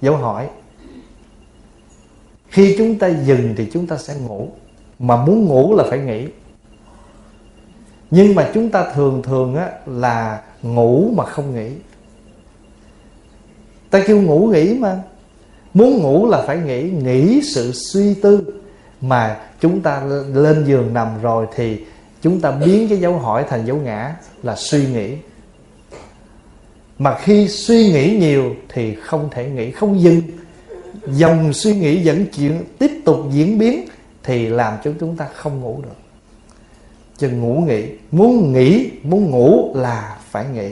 dấu 0.02 0.16
hỏi. 0.16 0.48
Khi 2.48 2.74
chúng 2.78 2.98
ta 2.98 3.08
dừng 3.08 3.54
thì 3.56 3.70
chúng 3.72 3.86
ta 3.86 3.96
sẽ 3.96 4.14
ngủ. 4.14 4.48
Mà 4.98 5.24
muốn 5.24 5.44
ngủ 5.44 5.74
là 5.76 5.84
phải 5.90 5.98
nghỉ. 5.98 6.26
Nhưng 8.10 8.34
mà 8.34 8.50
chúng 8.54 8.70
ta 8.70 8.92
thường 8.94 9.22
thường 9.22 9.56
á, 9.56 9.70
là 9.86 10.42
ngủ 10.62 11.10
mà 11.16 11.24
không 11.24 11.54
nghỉ. 11.54 11.70
Ta 13.90 14.02
kêu 14.06 14.20
ngủ 14.20 14.46
nghỉ 14.52 14.78
mà. 14.78 15.02
Muốn 15.74 15.98
ngủ 15.98 16.28
là 16.28 16.42
phải 16.46 16.56
nghỉ. 16.56 16.90
Nghỉ 16.90 17.40
sự 17.54 17.72
suy 17.72 18.14
tư 18.14 18.62
mà 19.00 19.40
chúng 19.60 19.80
ta 19.80 20.04
lên 20.34 20.64
giường 20.64 20.94
nằm 20.94 21.22
rồi 21.22 21.46
thì 21.54 21.84
chúng 22.22 22.40
ta 22.40 22.50
biến 22.50 22.88
cái 22.88 22.98
dấu 22.98 23.18
hỏi 23.18 23.44
thành 23.48 23.66
dấu 23.66 23.76
ngã 23.76 24.16
là 24.42 24.56
suy 24.56 24.86
nghĩ 24.86 25.16
mà 27.02 27.18
khi 27.18 27.48
suy 27.48 27.92
nghĩ 27.92 28.16
nhiều 28.16 28.54
thì 28.68 28.94
không 28.94 29.28
thể 29.30 29.50
nghĩ, 29.50 29.70
không 29.70 30.00
dừng. 30.00 30.20
Dòng 31.06 31.52
suy 31.52 31.74
nghĩ 31.74 32.02
dẫn 32.02 32.26
chuyện 32.26 32.64
tiếp 32.78 32.90
tục 33.04 33.20
diễn 33.30 33.58
biến 33.58 33.84
thì 34.22 34.48
làm 34.48 34.74
cho 34.84 34.92
chúng 35.00 35.16
ta 35.16 35.28
không 35.34 35.60
ngủ 35.60 35.80
được. 35.82 35.96
Chừng 37.18 37.40
ngủ 37.40 37.54
nghỉ, 37.66 37.84
muốn 38.10 38.52
nghỉ, 38.52 38.90
muốn 39.02 39.30
ngủ 39.30 39.72
là 39.74 40.16
phải 40.30 40.44
nghỉ. 40.54 40.70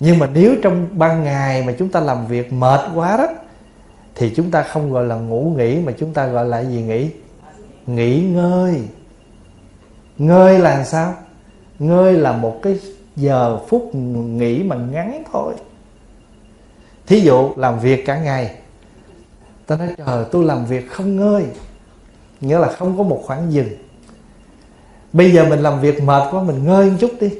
Nhưng 0.00 0.18
mà 0.18 0.28
nếu 0.34 0.54
trong 0.62 0.86
ban 0.92 1.24
ngày 1.24 1.64
mà 1.66 1.74
chúng 1.78 1.88
ta 1.88 2.00
làm 2.00 2.26
việc 2.26 2.52
mệt 2.52 2.80
quá 2.94 3.16
đó, 3.16 3.26
thì 4.14 4.32
chúng 4.36 4.50
ta 4.50 4.62
không 4.62 4.92
gọi 4.92 5.04
là 5.04 5.14
ngủ 5.14 5.54
nghỉ 5.56 5.78
mà 5.80 5.92
chúng 5.98 6.12
ta 6.12 6.26
gọi 6.26 6.44
là 6.44 6.64
gì 6.64 6.82
nghỉ? 6.82 7.08
Nghỉ 7.86 8.20
ngơi. 8.20 8.82
Ngơi 10.18 10.58
là 10.58 10.84
sao? 10.84 11.14
Ngơi 11.78 12.12
là 12.12 12.32
một 12.32 12.60
cái 12.62 12.78
giờ 13.18 13.58
phút 13.68 13.90
nghỉ 13.94 14.62
mà 14.62 14.76
ngắn 14.76 15.22
thôi. 15.32 15.54
Thí 17.06 17.20
dụ 17.20 17.50
làm 17.56 17.80
việc 17.80 18.06
cả 18.06 18.18
ngày 18.18 18.54
ta 19.66 19.76
nói 19.76 19.88
trời 19.96 20.24
tôi 20.32 20.44
làm 20.44 20.66
việc 20.66 20.90
không 20.90 21.16
ngơi. 21.16 21.44
Nghĩa 22.40 22.58
là 22.58 22.68
không 22.68 22.98
có 22.98 23.02
một 23.02 23.22
khoảng 23.24 23.52
dừng. 23.52 23.68
Bây 25.12 25.32
giờ 25.32 25.44
mình 25.44 25.60
làm 25.60 25.80
việc 25.80 26.02
mệt 26.02 26.22
quá 26.30 26.42
mình 26.42 26.64
ngơi 26.64 26.90
một 26.90 26.96
chút 27.00 27.12
đi. 27.20 27.30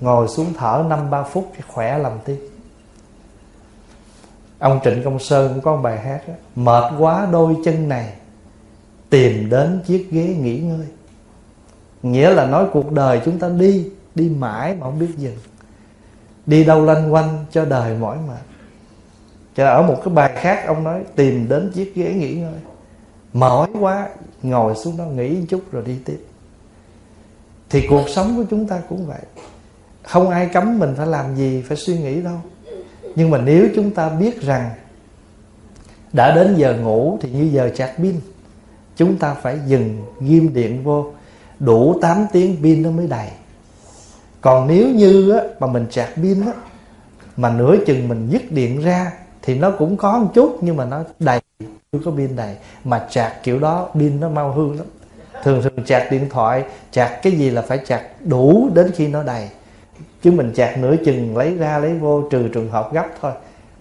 Ngồi 0.00 0.28
xuống 0.28 0.52
thở 0.58 0.84
năm 0.88 1.10
ba 1.10 1.22
phút 1.22 1.52
khỏe 1.68 1.98
làm 1.98 2.12
tiếp 2.24 2.50
ông 4.58 4.80
trịnh 4.84 5.02
công 5.04 5.18
sơn 5.18 5.48
cũng 5.54 5.62
có 5.62 5.76
một 5.76 5.82
bài 5.82 5.98
hát 5.98 6.28
đó, 6.28 6.34
mệt 6.56 6.92
quá 6.98 7.28
đôi 7.32 7.56
chân 7.64 7.88
này 7.88 8.12
tìm 9.10 9.50
đến 9.50 9.80
chiếc 9.86 10.08
ghế 10.10 10.22
nghỉ 10.22 10.58
ngơi. 10.58 10.86
Nghĩa 12.02 12.30
là 12.30 12.46
nói 12.46 12.66
cuộc 12.72 12.92
đời 12.92 13.20
chúng 13.24 13.38
ta 13.38 13.48
đi 13.48 13.90
đi 14.16 14.28
mãi 14.28 14.74
mà 14.74 14.86
không 14.86 14.98
biết 14.98 15.10
dừng 15.16 15.36
đi 16.46 16.64
đâu 16.64 16.84
lanh 16.84 17.14
quanh 17.14 17.44
cho 17.50 17.64
đời 17.64 17.96
mỏi 17.98 18.18
mệt. 18.28 18.42
Cho 19.56 19.66
ở 19.66 19.82
một 19.82 20.00
cái 20.04 20.14
bài 20.14 20.32
khác 20.36 20.64
ông 20.66 20.84
nói, 20.84 21.04
tìm 21.16 21.48
đến 21.48 21.72
chiếc 21.74 21.94
ghế 21.94 22.14
nghỉ 22.14 22.34
ngơi. 22.34 22.60
Mỏi 23.32 23.68
quá, 23.80 24.08
ngồi 24.42 24.74
xuống 24.74 24.96
đó 24.96 25.04
nghỉ 25.04 25.28
một 25.28 25.46
chút 25.48 25.72
rồi 25.72 25.82
đi 25.86 25.96
tiếp. 26.04 26.18
Thì 27.70 27.86
cuộc 27.90 28.08
sống 28.08 28.36
của 28.36 28.44
chúng 28.50 28.66
ta 28.66 28.80
cũng 28.88 29.06
vậy. 29.06 29.20
Không 30.02 30.30
ai 30.30 30.48
cấm 30.52 30.78
mình 30.78 30.94
phải 30.96 31.06
làm 31.06 31.36
gì, 31.36 31.62
phải 31.68 31.76
suy 31.76 31.98
nghĩ 31.98 32.22
đâu. 32.22 32.40
Nhưng 33.16 33.30
mà 33.30 33.38
nếu 33.38 33.68
chúng 33.74 33.90
ta 33.90 34.08
biết 34.08 34.42
rằng 34.42 34.70
đã 36.12 36.34
đến 36.34 36.54
giờ 36.56 36.76
ngủ 36.76 37.18
thì 37.20 37.30
như 37.30 37.50
giờ 37.52 37.70
chạc 37.76 37.92
pin, 37.98 38.14
chúng 38.96 39.16
ta 39.16 39.34
phải 39.34 39.58
dừng, 39.66 40.02
ghim 40.20 40.54
điện 40.54 40.84
vô, 40.84 41.12
đủ 41.58 41.98
8 42.02 42.26
tiếng 42.32 42.56
pin 42.62 42.82
nó 42.82 42.90
mới 42.90 43.06
đầy 43.06 43.28
còn 44.46 44.66
nếu 44.66 44.88
như 44.88 45.30
á, 45.30 45.40
mà 45.60 45.66
mình 45.66 45.86
chặt 45.90 46.08
pin 46.16 46.40
á, 46.46 46.52
mà 47.36 47.50
nửa 47.50 47.76
chừng 47.86 48.08
mình 48.08 48.28
dứt 48.30 48.52
điện 48.52 48.80
ra 48.80 49.12
thì 49.42 49.58
nó 49.58 49.70
cũng 49.70 49.96
có 49.96 50.18
một 50.18 50.30
chút 50.34 50.58
nhưng 50.60 50.76
mà 50.76 50.84
nó 50.84 51.04
đầy 51.18 51.40
chưa 51.92 51.98
có 52.04 52.10
pin 52.10 52.36
đầy. 52.36 52.56
Mà 52.84 53.06
chặt 53.10 53.32
kiểu 53.42 53.58
đó 53.58 53.88
pin 53.94 54.20
nó 54.20 54.28
mau 54.28 54.52
hư 54.52 54.74
lắm. 54.74 54.86
Thường 55.42 55.62
thường 55.62 55.84
chặt 55.86 56.08
điện 56.10 56.28
thoại 56.30 56.64
chặt 56.92 57.20
cái 57.22 57.32
gì 57.32 57.50
là 57.50 57.62
phải 57.62 57.78
chặt 57.86 58.02
đủ 58.24 58.70
đến 58.74 58.90
khi 58.94 59.08
nó 59.08 59.22
đầy. 59.22 59.48
Chứ 60.22 60.30
mình 60.30 60.52
chặt 60.54 60.76
nửa 60.78 60.96
chừng 61.04 61.36
lấy 61.36 61.56
ra 61.56 61.78
lấy 61.78 61.94
vô 61.94 62.22
trừ 62.30 62.48
trường 62.48 62.70
hợp 62.70 62.92
gấp 62.92 63.06
thôi. 63.20 63.32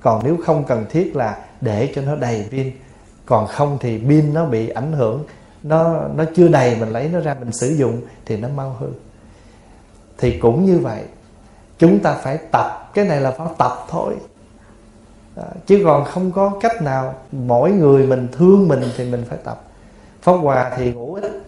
Còn 0.02 0.22
nếu 0.26 0.38
không 0.46 0.64
cần 0.64 0.86
thiết 0.90 1.16
là 1.16 1.38
để 1.62 1.92
cho 1.96 2.02
nó 2.02 2.16
đầy 2.16 2.46
pin. 2.52 2.72
Còn 3.26 3.48
không 3.48 3.78
thì 3.82 3.98
pin 3.98 4.34
nó 4.34 4.46
bị 4.46 4.70
ảnh 4.70 4.94
hưởng. 4.94 5.24
Nó 5.64 6.02
nó 6.16 6.24
chưa 6.36 6.48
đầy 6.48 6.76
mình 6.80 6.90
lấy 6.90 7.10
nó 7.14 7.20
ra 7.20 7.36
mình 7.40 7.52
sử 7.52 7.68
dụng 7.68 8.02
thì 8.26 8.38
nó 8.38 8.48
mau 8.56 8.76
hư 8.80 8.88
thì 10.18 10.40
cũng 10.40 10.66
như 10.66 10.80
vậy, 10.80 11.04
chúng 11.78 12.00
ta 12.00 12.14
phải 12.14 12.38
tập. 12.52 12.92
Cái 12.94 13.06
này 13.06 13.22
là 13.22 13.32
phải 13.32 13.48
tập 13.58 13.86
thôi. 13.90 14.16
Chứ 15.66 15.82
còn 15.86 16.06
không 16.06 16.32
có 16.32 16.52
cách 16.62 16.82
nào 16.82 17.14
mỗi 17.32 17.72
người 17.72 18.08
mình 18.08 18.28
thương 18.32 18.68
mình 18.68 18.84
thì 18.98 19.12
mình 19.12 19.26
phải 19.30 19.38
tập. 19.44 19.62
Pháp 20.22 20.34
hòa 20.34 20.72
thì 20.78 20.94
ngủ 20.94 21.14
ít. 21.14 21.42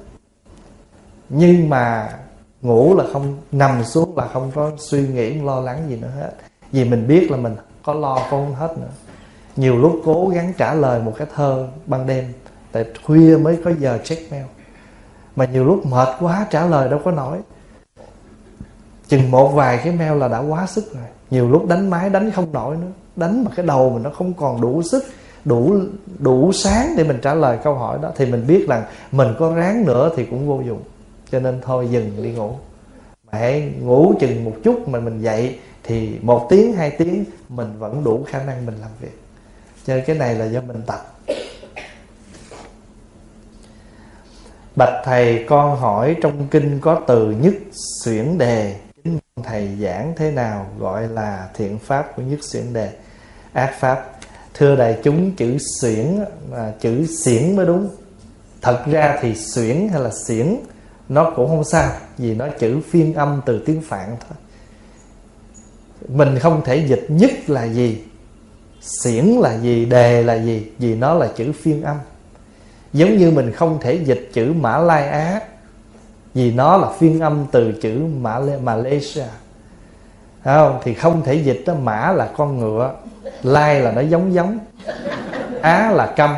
Nhưng 1.29 1.69
mà 1.69 2.13
ngủ 2.61 2.95
là 2.97 3.03
không, 3.13 3.37
nằm 3.51 3.83
xuống 3.83 4.17
là 4.17 4.27
không 4.33 4.51
có 4.55 4.71
suy 4.77 5.07
nghĩ 5.07 5.33
lo 5.33 5.59
lắng 5.59 5.85
gì 5.89 5.95
nữa 5.95 6.11
hết. 6.19 6.31
Vì 6.71 6.89
mình 6.89 7.07
biết 7.07 7.31
là 7.31 7.37
mình 7.37 7.55
có 7.83 7.93
lo 7.93 8.19
không 8.29 8.55
hết 8.55 8.77
nữa. 8.77 8.91
Nhiều 9.55 9.77
lúc 9.77 10.01
cố 10.05 10.27
gắng 10.33 10.53
trả 10.57 10.73
lời 10.73 11.01
một 11.01 11.13
cái 11.17 11.27
thơ 11.35 11.67
ban 11.85 12.07
đêm, 12.07 12.33
tại 12.71 12.85
khuya 13.05 13.37
mới 13.37 13.57
có 13.65 13.71
giờ 13.79 13.99
check 14.03 14.31
mail. 14.31 14.45
Mà 15.35 15.45
nhiều 15.45 15.65
lúc 15.65 15.85
mệt 15.85 16.07
quá, 16.19 16.47
trả 16.49 16.65
lời 16.65 16.89
đâu 16.89 16.99
có 17.05 17.11
nổi 17.11 17.37
chừng 19.07 19.31
một 19.31 19.47
vài 19.47 19.79
cái 19.83 19.93
mail 19.93 20.17
là 20.17 20.27
đã 20.27 20.39
quá 20.39 20.67
sức 20.67 20.93
rồi. 20.93 21.03
Nhiều 21.29 21.49
lúc 21.49 21.67
đánh 21.67 21.89
máy 21.89 22.09
đánh 22.09 22.31
không 22.31 22.53
nổi 22.53 22.77
nữa. 22.77 22.91
Đánh 23.15 23.43
mà 23.43 23.51
cái 23.55 23.65
đầu 23.65 23.89
mình 23.89 24.03
nó 24.03 24.09
không 24.09 24.33
còn 24.33 24.61
đủ 24.61 24.81
sức, 24.83 25.05
đủ 25.45 25.75
đủ 26.19 26.51
sáng 26.51 26.93
để 26.97 27.03
mình 27.03 27.19
trả 27.21 27.33
lời 27.33 27.57
câu 27.63 27.73
hỏi 27.73 27.99
đó, 28.01 28.11
thì 28.15 28.25
mình 28.25 28.47
biết 28.47 28.65
rằng 28.69 28.83
mình 29.11 29.27
có 29.39 29.55
ráng 29.55 29.85
nữa 29.85 30.11
thì 30.15 30.25
cũng 30.25 30.47
vô 30.47 30.61
dụng. 30.67 30.83
Cho 31.31 31.39
nên 31.39 31.61
thôi 31.61 31.87
dừng 31.91 32.23
đi 32.23 32.31
ngủ. 32.31 32.51
Mà 33.31 33.37
hãy 33.39 33.71
ngủ 33.81 34.13
chừng 34.19 34.45
một 34.45 34.53
chút 34.63 34.87
mà 34.87 34.99
mình 34.99 35.21
dậy 35.21 35.59
thì 35.83 36.19
một 36.21 36.47
tiếng, 36.49 36.73
hai 36.73 36.89
tiếng 36.89 37.25
mình 37.49 37.79
vẫn 37.79 38.03
đủ 38.03 38.23
khả 38.27 38.43
năng 38.43 38.65
mình 38.65 38.75
làm 38.81 38.89
việc. 39.01 39.21
Cho 39.85 39.95
nên 39.95 40.03
cái 40.05 40.15
này 40.15 40.35
là 40.35 40.45
do 40.45 40.61
mình 40.61 40.81
tập. 40.85 41.13
Bạch 44.75 45.01
thầy 45.03 45.45
con 45.49 45.77
hỏi 45.77 46.15
trong 46.21 46.47
kinh 46.51 46.79
có 46.81 47.01
từ 47.07 47.31
nhất 47.31 47.53
xuyển 48.03 48.37
đề 48.37 48.75
thầy 49.43 49.69
giảng 49.81 50.13
thế 50.17 50.31
nào 50.31 50.67
gọi 50.79 51.07
là 51.07 51.49
thiện 51.53 51.79
pháp 51.79 52.15
của 52.15 52.21
nhất 52.21 52.39
xuyển 52.41 52.73
đề? 52.73 52.91
Ác 53.53 53.73
pháp. 53.79 54.11
Thưa 54.53 54.75
đại 54.75 54.97
chúng, 55.03 55.35
chữ 55.35 55.57
xuyển 55.81 56.19
là 56.51 56.73
chữ 56.79 57.05
xiển 57.23 57.55
mới 57.55 57.65
đúng. 57.65 57.89
Thật 58.61 58.83
ra 58.85 59.17
thì 59.21 59.35
xuyển 59.35 59.87
hay 59.91 60.01
là 60.01 60.09
xiển 60.25 60.55
nó 61.09 61.31
cũng 61.35 61.47
không 61.47 61.63
sao, 61.63 61.91
vì 62.17 62.35
nó 62.35 62.47
chữ 62.59 62.79
phiên 62.89 63.13
âm 63.13 63.41
từ 63.45 63.63
tiếng 63.65 63.81
phạn 63.81 64.17
thôi. 64.19 64.37
Mình 66.07 66.39
không 66.39 66.61
thể 66.65 66.75
dịch 66.87 67.05
nhất 67.09 67.31
là 67.47 67.63
gì 67.65 68.03
xiển 68.81 69.25
là 69.25 69.57
gì, 69.57 69.85
đề 69.85 70.23
là 70.23 70.35
gì, 70.35 70.71
vì 70.79 70.95
nó 70.95 71.13
là 71.13 71.27
chữ 71.35 71.51
phiên 71.51 71.83
âm. 71.83 71.97
Giống 72.93 73.17
như 73.17 73.31
mình 73.31 73.51
không 73.51 73.79
thể 73.81 73.93
dịch 73.93 74.29
chữ 74.33 74.53
mã 74.53 74.77
lai 74.77 75.07
á 75.07 75.41
vì 76.37 76.51
nó 76.51 76.77
là 76.77 76.87
phiên 76.99 77.19
âm 77.19 77.45
từ 77.51 77.71
chữ 77.81 78.05
mã 78.21 78.39
malaysia. 78.63 79.23
Không? 80.43 80.79
Thì 80.83 80.93
không 80.93 81.21
thể 81.23 81.33
dịch 81.33 81.63
đó 81.65 81.73
mã 81.83 82.11
là 82.11 82.29
con 82.37 82.59
ngựa, 82.59 82.91
lai 83.43 83.79
là 83.79 83.91
nó 83.91 84.01
giống 84.01 84.33
giống, 84.33 84.59
á 85.61 85.91
là 85.91 86.05
câm. 86.05 86.35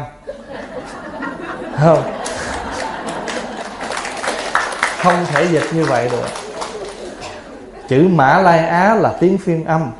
Không? 1.77 2.03
Không 5.01 5.25
thể 5.25 5.47
dịch 5.51 5.63
như 5.73 5.85
vậy 5.85 6.09
được. 6.11 6.27
Chữ 7.87 8.07
mã 8.11 8.37
lai 8.37 8.59
á 8.59 8.95
là 8.95 9.13
tiếng 9.19 9.37
phiên 9.37 9.65
âm. 9.65 9.91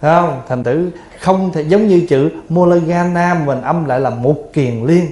Không? 0.00 0.42
Thành 0.48 0.64
tử 0.64 0.90
không 1.20 1.52
thể, 1.52 1.62
giống 1.62 1.88
như 1.88 2.06
chữ 2.08 2.30
Mulagana 2.48 3.34
mình 3.34 3.62
âm 3.62 3.84
lại 3.84 4.00
là 4.00 4.10
một 4.10 4.36
kiền 4.52 4.84
liên. 4.84 5.06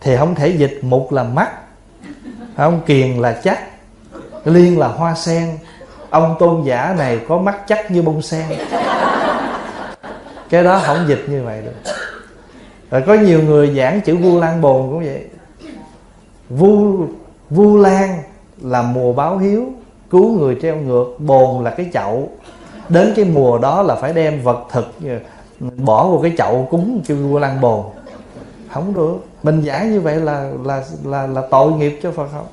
Thì 0.00 0.16
không 0.16 0.34
thể 0.34 0.48
dịch 0.48 0.78
một 0.82 1.12
là 1.12 1.22
mắt 1.22 1.50
ông 2.64 2.80
kiền 2.86 3.18
là 3.18 3.40
chắc, 3.44 3.58
liên 4.44 4.78
là 4.78 4.88
hoa 4.88 5.14
sen. 5.14 5.58
Ông 6.10 6.36
tôn 6.38 6.62
giả 6.64 6.94
này 6.98 7.20
có 7.28 7.38
mắt 7.38 7.56
chắc 7.66 7.90
như 7.90 8.02
bông 8.02 8.22
sen. 8.22 8.46
Cái 10.50 10.64
đó 10.64 10.80
không 10.84 11.04
dịch 11.08 11.24
như 11.28 11.42
vậy 11.42 11.62
được. 11.64 11.92
Rồi 12.90 13.02
có 13.06 13.14
nhiều 13.14 13.42
người 13.42 13.74
giảng 13.76 14.00
chữ 14.00 14.16
vu 14.16 14.40
lan 14.40 14.60
bồn 14.60 14.90
cũng 14.90 15.04
vậy. 15.04 15.24
Vu 16.48 17.06
vu 17.50 17.76
lan 17.76 18.22
là 18.60 18.82
mùa 18.82 19.12
báo 19.12 19.38
hiếu, 19.38 19.72
cứu 20.10 20.38
người 20.38 20.58
treo 20.62 20.76
ngược. 20.76 21.06
Bồn 21.18 21.64
là 21.64 21.70
cái 21.70 21.86
chậu. 21.92 22.28
Đến 22.88 23.12
cái 23.16 23.24
mùa 23.24 23.58
đó 23.58 23.82
là 23.82 23.94
phải 23.94 24.12
đem 24.12 24.42
vật 24.42 24.64
thực, 24.70 24.94
bỏ 25.76 26.08
vào 26.08 26.20
cái 26.22 26.32
chậu 26.38 26.68
cúng 26.70 27.00
cho 27.08 27.14
vua 27.14 27.38
lan 27.38 27.60
bồn 27.60 27.84
không 28.72 28.94
được. 28.94 29.16
Mình 29.42 29.60
giải 29.60 29.88
như 29.88 30.00
vậy 30.00 30.16
là 30.16 30.50
là 30.64 30.84
là 31.04 31.26
là 31.26 31.42
tội 31.50 31.72
nghiệp 31.72 31.98
cho 32.02 32.12
phật 32.12 32.28
không 32.32 32.46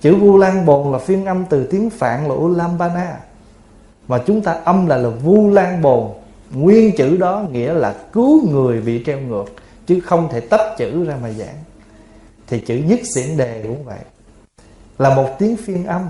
chữ 0.00 0.14
vu 0.14 0.38
lan 0.38 0.66
bồn 0.66 0.92
là 0.92 0.98
phiên 0.98 1.26
âm 1.26 1.44
từ 1.50 1.64
tiếng 1.64 1.90
phạn 1.90 2.28
là 2.28 2.34
ulambana. 2.34 3.16
Mà 4.08 4.18
chúng 4.26 4.40
ta 4.40 4.52
âm 4.52 4.86
là 4.86 4.96
là 4.96 5.08
vu 5.08 5.50
lan 5.50 5.82
bồn. 5.82 6.08
Nguyên 6.50 6.96
chữ 6.96 7.16
đó 7.16 7.44
nghĩa 7.52 7.72
là 7.72 7.94
cứu 8.12 8.50
người 8.50 8.80
bị 8.80 9.02
treo 9.06 9.20
ngược, 9.20 9.44
chứ 9.86 10.00
không 10.00 10.28
thể 10.32 10.40
tách 10.40 10.76
chữ 10.78 11.04
ra 11.04 11.16
mà 11.22 11.30
giảng. 11.30 11.56
Thì 12.46 12.60
chữ 12.60 12.74
nhất 12.74 13.00
xiển 13.14 13.36
đề 13.36 13.62
cũng 13.62 13.84
vậy. 13.84 13.98
Là 14.98 15.14
một 15.16 15.28
tiếng 15.38 15.56
phiên 15.56 15.86
âm. 15.86 16.02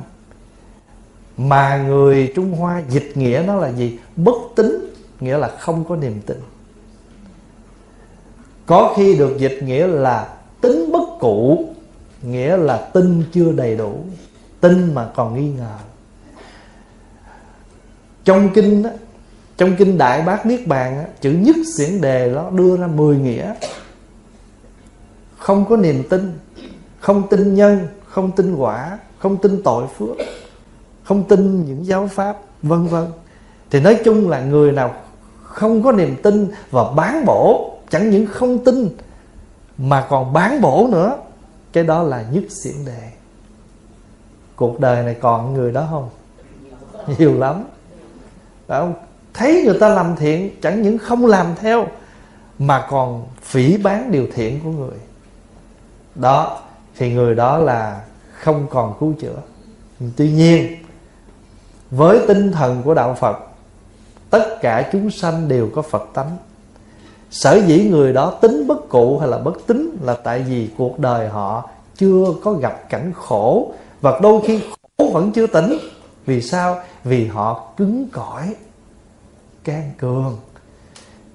Mà 1.36 1.84
người 1.88 2.32
trung 2.36 2.52
hoa 2.52 2.82
dịch 2.88 3.12
nghĩa 3.14 3.42
nó 3.46 3.54
là 3.54 3.68
gì? 3.68 3.98
Bất 4.16 4.36
tính, 4.56 4.78
nghĩa 5.20 5.38
là 5.38 5.48
không 5.48 5.84
có 5.88 5.96
niềm 5.96 6.20
tin 6.26 6.36
có 8.68 8.94
khi 8.96 9.18
được 9.18 9.38
dịch 9.38 9.58
nghĩa 9.62 9.86
là 9.86 10.28
tính 10.60 10.92
bất 10.92 11.08
cụ 11.20 11.68
nghĩa 12.22 12.56
là 12.56 12.76
tin 12.76 13.24
chưa 13.32 13.52
đầy 13.52 13.76
đủ 13.76 13.94
tin 14.60 14.94
mà 14.94 15.08
còn 15.14 15.34
nghi 15.34 15.50
ngờ. 15.50 15.74
Trong 18.24 18.48
kinh 18.54 18.82
đó, 18.82 18.90
trong 19.56 19.76
kinh 19.78 19.98
đại 19.98 20.22
bác 20.22 20.46
niết 20.46 20.66
bàn 20.66 20.96
đó, 20.96 21.10
chữ 21.20 21.30
nhất 21.30 21.56
xiển 21.76 22.00
đề 22.00 22.34
đó 22.34 22.50
đưa 22.50 22.76
ra 22.76 22.86
10 22.86 23.16
nghĩa. 23.16 23.54
Không 25.38 25.64
có 25.68 25.76
niềm 25.76 26.02
tin 26.10 26.32
không 27.00 27.28
tin 27.28 27.54
nhân 27.54 27.88
không 28.04 28.30
tin 28.32 28.54
quả 28.54 28.98
không 29.18 29.36
tin 29.36 29.62
tội 29.62 29.86
phước 29.98 30.16
không 31.04 31.24
tin 31.24 31.64
những 31.64 31.86
giáo 31.86 32.06
pháp 32.06 32.36
vân 32.62 32.86
vân. 32.86 33.06
Thì 33.70 33.80
nói 33.80 33.98
chung 34.04 34.28
là 34.28 34.40
người 34.40 34.72
nào 34.72 34.94
không 35.42 35.82
có 35.82 35.92
niềm 35.92 36.16
tin 36.22 36.48
và 36.70 36.92
bán 36.92 37.24
bổ 37.26 37.77
chẳng 37.90 38.10
những 38.10 38.26
không 38.26 38.64
tin, 38.64 38.88
mà 39.78 40.06
còn 40.10 40.32
bán 40.32 40.60
bổ 40.60 40.88
nữa. 40.92 41.18
Cái 41.72 41.84
đó 41.84 42.02
là 42.02 42.24
nhất 42.30 42.44
xiển 42.62 42.84
đề 42.86 43.10
cuộc 44.56 44.80
đời 44.80 45.04
này 45.04 45.16
còn 45.20 45.54
người 45.54 45.72
đó 45.72 45.88
không? 45.90 46.10
Nhiều 47.18 47.38
lắm. 47.38 47.64
Phải 48.66 48.80
không? 48.80 48.94
thấy 49.38 49.62
người 49.66 49.78
ta 49.80 49.88
làm 49.88 50.16
thiện, 50.16 50.50
chẳng 50.62 50.82
những 50.82 50.98
không 50.98 51.26
làm 51.26 51.46
theo, 51.60 51.86
mà 52.58 52.86
còn 52.90 53.26
phỉ 53.42 53.76
bán 53.76 54.12
điều 54.12 54.26
thiện 54.34 54.60
của 54.64 54.70
người. 54.70 54.98
Đó, 56.14 56.62
thì 56.96 57.12
người 57.12 57.34
đó 57.34 57.58
là 57.58 58.04
không 58.32 58.66
còn 58.70 58.94
cứu 59.00 59.14
chữa. 59.20 59.36
Tuy 60.16 60.32
nhiên, 60.32 60.76
với 61.90 62.20
tinh 62.28 62.52
thần 62.52 62.82
của 62.82 62.94
đạo 62.94 63.14
phật, 63.14 63.36
tất 64.30 64.58
cả 64.60 64.88
chúng 64.92 65.10
sanh 65.10 65.48
đều 65.48 65.68
có 65.74 65.82
phật 65.82 66.08
tánh 66.14 66.36
sở 67.30 67.60
dĩ 67.66 67.88
người 67.88 68.12
đó 68.12 68.30
tính 68.30 68.66
bất 68.66 68.88
cụ 68.88 69.18
hay 69.18 69.28
là 69.28 69.38
bất 69.38 69.66
tính 69.66 69.96
là 70.02 70.14
tại 70.14 70.38
vì 70.42 70.70
cuộc 70.78 70.98
đời 70.98 71.28
họ 71.28 71.68
chưa 71.96 72.24
có 72.44 72.52
gặp 72.52 72.88
cảnh 72.88 73.12
khổ 73.16 73.72
và 74.00 74.18
đôi 74.22 74.40
khi 74.46 74.60
khổ 74.98 75.10
vẫn 75.12 75.32
chưa 75.32 75.46
tỉnh. 75.46 75.78
Vì 76.26 76.42
sao? 76.42 76.80
Vì 77.04 77.26
họ 77.26 77.72
cứng 77.76 78.08
cỏi 78.12 78.54
can 79.64 79.90
cường. 79.98 80.36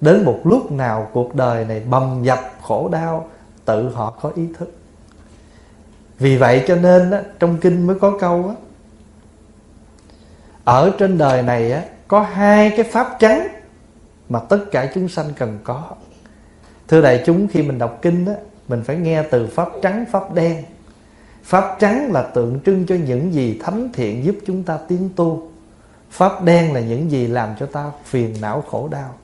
Đến 0.00 0.24
một 0.24 0.40
lúc 0.44 0.72
nào 0.72 1.08
cuộc 1.12 1.34
đời 1.34 1.64
này 1.64 1.80
bầm 1.80 2.22
dập 2.22 2.40
khổ 2.62 2.88
đau 2.88 3.28
tự 3.64 3.88
họ 3.88 4.10
có 4.10 4.30
ý 4.34 4.48
thức. 4.58 4.72
Vì 6.18 6.36
vậy 6.36 6.64
cho 6.68 6.76
nên 6.76 7.10
á, 7.10 7.22
trong 7.38 7.58
kinh 7.60 7.86
mới 7.86 7.98
có 7.98 8.18
câu 8.20 8.44
á, 8.48 8.54
ở 10.64 10.92
trên 10.98 11.18
đời 11.18 11.42
này 11.42 11.72
á, 11.72 11.82
có 12.08 12.20
hai 12.20 12.70
cái 12.70 12.84
pháp 12.84 13.16
trắng 13.20 13.48
mà 14.28 14.38
tất 14.38 14.58
cả 14.70 14.90
chúng 14.94 15.08
sanh 15.08 15.26
cần 15.38 15.58
có. 15.64 15.82
Thưa 16.88 17.00
đại 17.02 17.22
chúng, 17.26 17.48
khi 17.48 17.62
mình 17.62 17.78
đọc 17.78 17.98
kinh 18.02 18.24
đó 18.24 18.32
mình 18.68 18.82
phải 18.84 18.96
nghe 18.96 19.22
từ 19.22 19.46
pháp 19.46 19.68
trắng, 19.82 20.04
pháp 20.10 20.34
đen. 20.34 20.64
Pháp 21.42 21.76
trắng 21.80 22.12
là 22.12 22.22
tượng 22.22 22.60
trưng 22.66 22.86
cho 22.86 22.94
những 23.06 23.34
gì 23.34 23.60
thánh 23.64 23.92
thiện 23.92 24.24
giúp 24.24 24.36
chúng 24.46 24.62
ta 24.62 24.78
tiến 24.88 25.08
tu. 25.16 25.48
Pháp 26.10 26.44
đen 26.44 26.72
là 26.72 26.80
những 26.80 27.10
gì 27.10 27.26
làm 27.26 27.48
cho 27.60 27.66
ta 27.66 27.90
phiền 28.04 28.34
não 28.40 28.64
khổ 28.70 28.88
đau. 28.88 29.14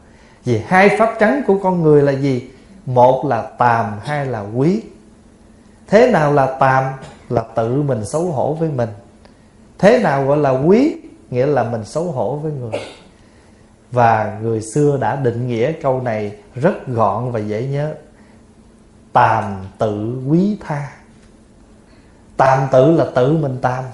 Vì 0.45 0.59
hai 0.59 0.89
pháp 0.99 1.17
trắng 1.21 1.43
của 1.47 1.59
con 1.63 1.83
người 1.83 2.03
là 2.03 2.13
gì? 2.13 2.51
Một 2.87 3.27
là 3.27 3.43
tàm, 3.43 4.01
hai 4.03 4.27
là 4.27 4.41
quý. 4.41 4.83
Thế 5.87 6.11
nào 6.11 6.33
là 6.33 6.57
tàm? 6.61 6.85
Là 7.29 7.43
tự 7.55 7.83
mình 7.83 8.05
xấu 8.05 8.23
hổ 8.23 8.55
với 8.55 8.71
mình. 8.71 8.89
Thế 9.79 9.99
nào 9.99 10.27
gọi 10.27 10.39
là 10.39 10.51
quý? 10.51 10.97
Nghĩa 11.31 11.47
là 11.47 11.65
mình 11.65 11.85
xấu 11.85 12.05
hổ 12.05 12.37
với 12.37 12.53
người 12.53 12.81
và 13.93 14.39
người 14.43 14.61
xưa 14.75 14.99
đã 15.01 15.17
định 15.17 15.49
nghĩa 15.49 15.73
câu 15.73 16.01
này 16.01 16.37
rất 16.55 16.87
gọn 16.87 17.33
và 17.33 17.39
dễ 17.39 17.67
nhớ. 17.67 17.95
Tàm 19.13 19.57
tự 19.79 20.23
quý 20.29 20.57
tha. 20.61 20.91
Tàm 22.37 22.69
tự 22.73 22.93
là 22.93 23.07
tự 23.15 23.33
mình 23.33 23.59
tàm 23.63 23.85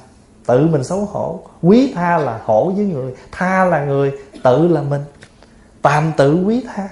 tự 0.46 0.66
mình 0.66 0.84
xấu 0.84 1.04
hổ. 1.04 1.40
Quý 1.62 1.92
tha 1.94 2.18
là 2.18 2.40
hổ 2.44 2.70
với 2.70 2.84
người 2.84 3.14
tha 3.32 3.64
là 3.64 3.84
người 3.84 4.12
tự 4.42 4.68
là 4.68 4.82
mình. 4.82 5.02
Tàm 5.82 6.12
tự 6.16 6.44
quý 6.44 6.64
tha. 6.74 6.88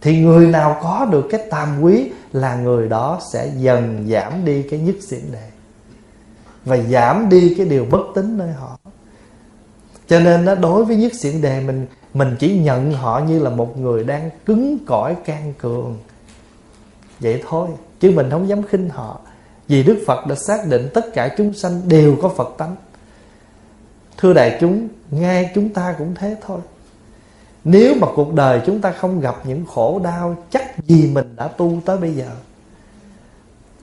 Thì 0.00 0.18
người 0.24 0.46
nào 0.46 0.78
có 0.82 1.06
được 1.10 1.26
cái 1.30 1.40
tàm 1.50 1.80
quý 1.80 2.10
là 2.32 2.56
người 2.56 2.88
đó 2.88 3.20
sẽ 3.32 3.52
dần 3.56 4.06
giảm 4.10 4.44
đi 4.44 4.62
cái 4.62 4.80
nhất 4.80 4.96
xỉn 5.08 5.32
đề 5.32 5.48
và 6.64 6.76
giảm 6.76 7.28
đi 7.28 7.54
cái 7.58 7.66
điều 7.66 7.84
bất 7.84 8.00
tín 8.14 8.38
nơi 8.38 8.52
họ. 8.52 8.78
Cho 10.08 10.20
nên 10.20 10.44
đó, 10.44 10.54
đối 10.54 10.84
với 10.84 10.96
nhất 10.96 11.12
xỉn 11.14 11.42
đề 11.42 11.60
mình 11.60 11.86
mình 12.14 12.36
chỉ 12.38 12.58
nhận 12.58 12.92
họ 12.92 13.20
như 13.28 13.38
là 13.38 13.50
một 13.50 13.78
người 13.78 14.04
đang 14.04 14.30
cứng 14.46 14.78
cỏi 14.86 15.16
can 15.24 15.54
cường. 15.58 15.98
Vậy 17.20 17.42
thôi, 17.48 17.68
chứ 18.00 18.10
mình 18.10 18.30
không 18.30 18.48
dám 18.48 18.62
khinh 18.62 18.88
họ. 18.88 19.20
Vì 19.68 19.82
đức 19.82 19.98
phật 20.06 20.26
đã 20.26 20.34
xác 20.34 20.66
định 20.66 20.88
tất 20.94 21.14
cả 21.14 21.34
chúng 21.38 21.52
sanh 21.52 21.88
đều 21.88 22.16
có 22.22 22.28
phật 22.28 22.54
tánh. 22.58 22.76
Thưa 24.16 24.32
đại 24.32 24.58
chúng, 24.60 24.88
ngay 25.10 25.50
chúng 25.54 25.68
ta 25.68 25.94
cũng 25.98 26.14
thế 26.14 26.36
thôi. 26.46 26.60
Nếu 27.64 27.94
mà 28.00 28.06
cuộc 28.14 28.34
đời 28.34 28.60
chúng 28.66 28.80
ta 28.80 28.92
không 28.92 29.20
gặp 29.20 29.36
những 29.44 29.66
khổ 29.66 30.00
đau, 30.04 30.36
chắc 30.50 30.78
gì 30.78 31.10
mình 31.14 31.36
đã 31.36 31.48
tu 31.48 31.80
tới 31.84 31.96
bây 31.98 32.12
giờ? 32.12 32.30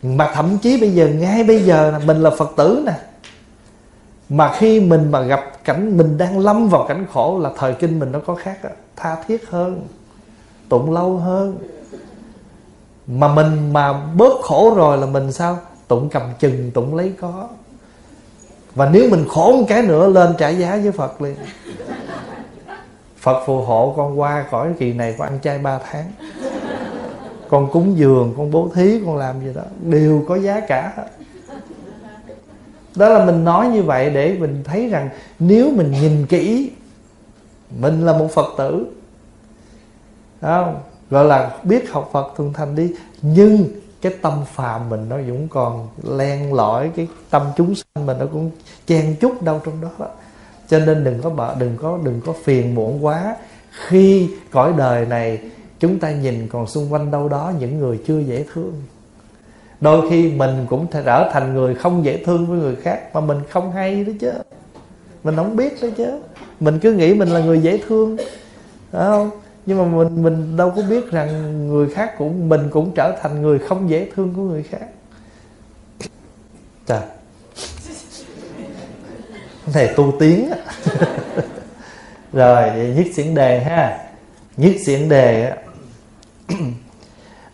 Mà 0.04 0.32
thậm 0.34 0.58
chí 0.62 0.82
bây 0.82 0.92
giờ, 0.92 1.08
ngay 1.08 1.44
bây 1.44 1.64
giờ 1.64 1.92
là 1.92 2.00
mình 2.00 2.18
là 2.18 2.30
phật 2.30 2.52
tử 2.58 2.84
nè. 2.86 2.94
Mà 4.30 4.54
khi 4.58 4.80
mình 4.80 5.12
mà 5.12 5.22
gặp 5.22 5.55
cảnh 5.66 5.98
mình 5.98 6.18
đang 6.18 6.40
lâm 6.40 6.70
vào 6.70 6.86
cảnh 6.88 7.06
khổ 7.14 7.40
là 7.40 7.52
thời 7.58 7.74
kinh 7.74 8.00
mình 8.00 8.12
nó 8.12 8.20
có 8.26 8.36
khác 8.36 8.64
đó, 8.64 8.70
tha 8.96 9.24
thiết 9.28 9.50
hơn 9.50 9.88
tụng 10.70 10.94
lâu 10.94 11.18
hơn. 11.18 11.58
Mà 13.08 13.34
mình 13.34 13.74
mà 13.74 13.94
bớt 13.94 14.42
khổ 14.42 14.74
rồi 14.76 14.98
là 14.98 15.06
mình 15.06 15.32
sao? 15.32 15.58
Tụng 15.88 16.10
cầm 16.10 16.22
chừng 16.40 16.72
tụng 16.72 16.96
lấy 16.96 17.14
có. 17.22 17.48
Và 18.76 18.90
nếu 18.90 19.10
mình 19.10 19.26
khổ 19.30 19.52
một 19.52 19.66
cái 19.68 19.82
nữa 19.82 20.08
lên 20.08 20.34
trả 20.38 20.50
giá 20.50 20.80
với 20.84 20.92
phật 20.92 21.22
liền. 21.22 21.36
Phật 23.18 23.44
phù 23.46 23.62
hộ 23.62 23.94
con 23.98 24.20
qua 24.20 24.46
khỏi 24.52 24.74
kỳ 24.80 24.94
này 24.94 25.16
con 25.18 25.28
ăn 25.28 25.40
chay 25.42 25.58
ba 25.58 25.80
tháng. 25.92 26.12
Con 27.50 27.72
cúng 27.72 27.98
dường 27.98 28.34
con 28.38 28.52
bố 28.52 28.70
thí 28.76 29.02
con 29.06 29.18
làm 29.18 29.40
gì 29.40 29.54
đó. 29.54 29.62
Đều 29.82 30.24
có 30.28 30.36
giá 30.36 30.60
cả. 30.60 30.94
hết 30.96 31.25
đó 32.96 33.10
là 33.10 33.26
mình 33.26 33.44
nói 33.44 33.68
như 33.68 33.84
vậy 33.84 34.10
để 34.10 34.38
mình 34.40 34.62
thấy 34.64 34.90
rằng 34.90 35.10
nếu 35.40 35.72
mình 35.72 35.92
nhìn 35.92 36.26
kỹ, 36.26 36.72
mình 37.80 38.06
là 38.06 38.18
một 38.18 38.32
phật 38.32 38.48
tử. 38.58 38.86
Không? 40.42 40.80
Gọi 41.10 41.26
là 41.26 41.58
biết 41.64 41.92
học 41.92 42.10
phật 42.14 42.34
thuần 42.38 42.54
thành 42.54 42.76
đi. 42.76 42.92
Nhưng 43.22 43.66
cái 44.02 44.14
tâm 44.22 44.34
phàm 44.54 44.90
mình 44.90 45.10
nó 45.10 45.16
vẫn 45.16 45.48
còn 45.50 45.88
len 46.04 46.54
lỏi, 46.54 46.92
cái 46.96 47.08
tâm 47.30 47.42
chúng 47.58 47.76
sanh 47.76 48.06
mình 48.06 48.18
nó 48.20 48.26
cũng 48.26 48.52
chen 48.88 49.16
chút 49.22 49.42
đâu 49.42 49.62
trong 49.66 49.82
đó. 49.82 50.08
Cho 50.70 50.80
nên 50.80 51.04
đừng 51.04 51.22
có 51.22 51.30
bợ, 51.30 51.56
đừng 51.60 51.78
có 51.78 52.00
đừng 52.04 52.22
có 52.26 52.34
phiền 52.44 52.76
muộn 52.76 53.06
quá. 53.06 53.36
Khi 53.88 54.30
cõi 54.52 54.74
đời 54.78 55.06
này 55.06 55.40
chúng 55.80 56.00
ta 56.00 56.12
nhìn 56.12 56.48
còn 56.52 56.68
xung 56.68 56.94
quanh 56.94 57.12
đâu 57.12 57.30
đó 57.30 57.52
những 57.60 57.80
người 57.80 58.00
chưa 58.08 58.20
dễ 58.20 58.46
thương 58.54 58.74
đôi 59.82 60.10
khi 60.10 60.32
mình 60.32 60.66
cũng 60.70 60.88
trở 61.06 61.30
thành 61.34 61.54
người 61.54 61.76
không 61.76 62.06
dễ 62.06 62.24
thương 62.26 62.46
với 62.46 62.60
người 62.60 62.76
khác 62.76 63.00
mà 63.14 63.22
mình 63.22 63.38
không 63.50 63.72
hay 63.72 64.04
đó 64.04 64.14
chứ. 64.20 64.32
Mình 65.24 65.36
không 65.36 65.56
biết 65.56 65.82
đó 65.82 65.88
chứ. 65.98 66.20
Mình 66.60 66.80
cứ 66.80 66.94
nghĩ 66.94 67.14
mình 67.14 67.30
là 67.30 67.40
người 67.40 67.60
dễ 67.60 67.80
thương, 67.88 68.18
phải 68.92 69.06
không? 69.06 69.30
Nhưng 69.66 69.78
mà 69.78 69.98
mình 69.98 70.24
mình 70.24 70.58
đâu 70.58 70.74
có 70.76 70.82
biết 70.90 71.12
rằng 71.12 71.68
người 71.68 71.90
khác 71.90 72.18
cũng, 72.18 72.50
mình 72.50 72.70
cũng 72.72 72.92
trở 72.96 73.18
thành 73.22 73.42
người 73.42 73.60
không 73.60 73.90
dễ 73.90 74.10
thương 74.16 74.34
của 74.36 74.42
người 74.42 74.64
khác. 74.64 74.88
Trời 76.86 77.02
này 79.74 79.94
tu 79.96 80.14
tiến 80.20 80.50
rồi 82.34 82.70
nhất 82.96 83.06
diễn 83.14 83.36
đề 83.36 83.64
ha. 83.64 84.00
Nhất 84.58 84.72
diễn 84.86 85.10
đề 85.10 85.54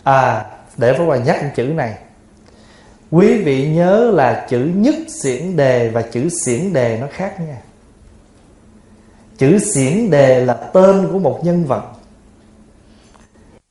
à 0.03 0.45
để 0.77 0.93
Pháp 0.93 1.05
bà 1.05 1.17
nhắc 1.17 1.55
chữ 1.55 1.63
này. 1.63 1.97
Quý 3.12 3.43
vị 3.43 3.67
nhớ 3.67 4.12
là 4.13 4.45
chữ 4.50 4.71
nhất 4.76 4.95
xiển 5.08 5.56
đề 5.56 5.89
và 5.89 6.02
chữ 6.02 6.30
xiển 6.30 6.74
đề 6.74 6.97
nó 7.02 7.08
khác 7.12 7.39
nha. 7.39 7.58
Chữ 9.38 9.60
xiển 9.60 10.10
đề 10.10 10.45
là 10.45 10.54
tên 10.54 11.08
của 11.12 11.19
một 11.19 11.39
nhân 11.43 11.65
vật. 11.65 11.84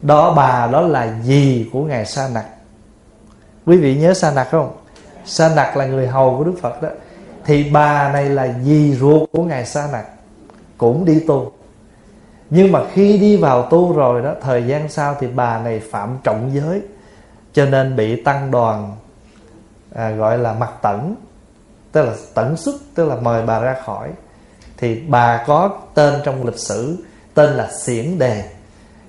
Đó 0.02 0.34
bà 0.34 0.68
đó 0.72 0.80
là 0.80 1.20
gì 1.22 1.68
của 1.72 1.84
Ngài 1.84 2.06
Sa 2.06 2.28
Nặc. 2.34 2.44
Quý 3.66 3.76
vị 3.76 3.96
nhớ 3.96 4.14
Sa 4.14 4.32
Nặc 4.32 4.50
không? 4.50 4.76
Sa 5.24 5.52
Nặc 5.56 5.76
là 5.76 5.86
người 5.86 6.06
hầu 6.06 6.38
của 6.38 6.44
Đức 6.44 6.54
Phật 6.60 6.82
đó. 6.82 6.88
Thì 7.44 7.70
bà 7.70 8.12
này 8.12 8.30
là 8.30 8.54
dì 8.64 8.94
ruột 8.94 9.30
của 9.32 9.44
Ngài 9.44 9.66
Sa 9.66 9.88
Nặc. 9.92 10.06
Cũng 10.78 11.04
đi 11.04 11.20
tu. 11.20 11.52
Nhưng 12.50 12.72
mà 12.72 12.80
khi 12.92 13.18
đi 13.18 13.36
vào 13.36 13.62
tu 13.62 13.92
rồi 13.92 14.22
đó, 14.22 14.34
Thời 14.40 14.66
gian 14.66 14.88
sau 14.88 15.16
thì 15.20 15.26
bà 15.34 15.58
này 15.58 15.80
phạm 15.90 16.18
trọng 16.22 16.50
giới, 16.54 16.82
Cho 17.52 17.66
nên 17.66 17.96
bị 17.96 18.22
tăng 18.22 18.50
đoàn 18.50 18.96
à, 19.94 20.10
Gọi 20.10 20.38
là 20.38 20.52
mặt 20.52 20.72
tẩn 20.82 21.14
Tức 21.92 22.02
là 22.02 22.14
tẩn 22.34 22.56
xuất 22.56 22.74
Tức 22.94 23.04
là 23.04 23.16
mời 23.16 23.46
bà 23.46 23.60
ra 23.60 23.76
khỏi. 23.84 24.10
Thì 24.76 25.00
bà 25.08 25.44
có 25.46 25.78
tên 25.94 26.14
trong 26.24 26.46
lịch 26.46 26.58
sử 26.58 26.96
Tên 27.34 27.50
là 27.50 27.72
xiển 27.72 28.18
đề. 28.18 28.44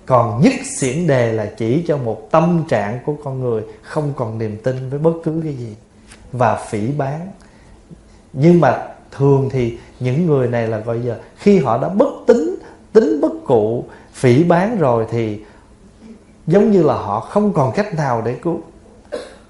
Còn 0.05 0.41
nhất 0.41 0.53
xiển 0.77 1.07
đề 1.07 1.33
là 1.33 1.45
chỉ 1.57 1.85
cho 1.87 1.97
một 1.97 2.27
tâm 2.31 2.63
trạng 2.69 2.99
của 3.05 3.15
con 3.23 3.39
người 3.39 3.61
Không 3.81 4.13
còn 4.15 4.37
niềm 4.37 4.57
tin 4.63 4.89
với 4.89 4.99
bất 4.99 5.13
cứ 5.23 5.41
cái 5.43 5.53
gì 5.53 5.75
Và 6.31 6.55
phỉ 6.55 6.87
bán 6.87 7.27
Nhưng 8.33 8.61
mà 8.61 8.87
thường 9.11 9.49
thì 9.51 9.77
những 9.99 10.25
người 10.25 10.47
này 10.47 10.67
là 10.67 10.77
gọi 10.77 11.01
giờ 11.01 11.19
Khi 11.37 11.59
họ 11.59 11.77
đã 11.77 11.89
bất 11.89 12.09
tính, 12.27 12.55
tính 12.93 13.21
bất 13.21 13.31
cụ, 13.45 13.85
phỉ 14.13 14.43
bán 14.43 14.77
rồi 14.79 15.05
Thì 15.11 15.39
giống 16.47 16.71
như 16.71 16.83
là 16.83 16.93
họ 16.93 17.19
không 17.19 17.53
còn 17.53 17.71
cách 17.75 17.93
nào 17.93 18.21
để 18.25 18.35
cứu. 18.41 18.59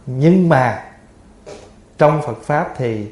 Nhưng 0.06 0.50
mà 0.50 0.86
trong 2.02 2.22
Phật 2.22 2.42
Pháp 2.44 2.74
thì 2.78 3.08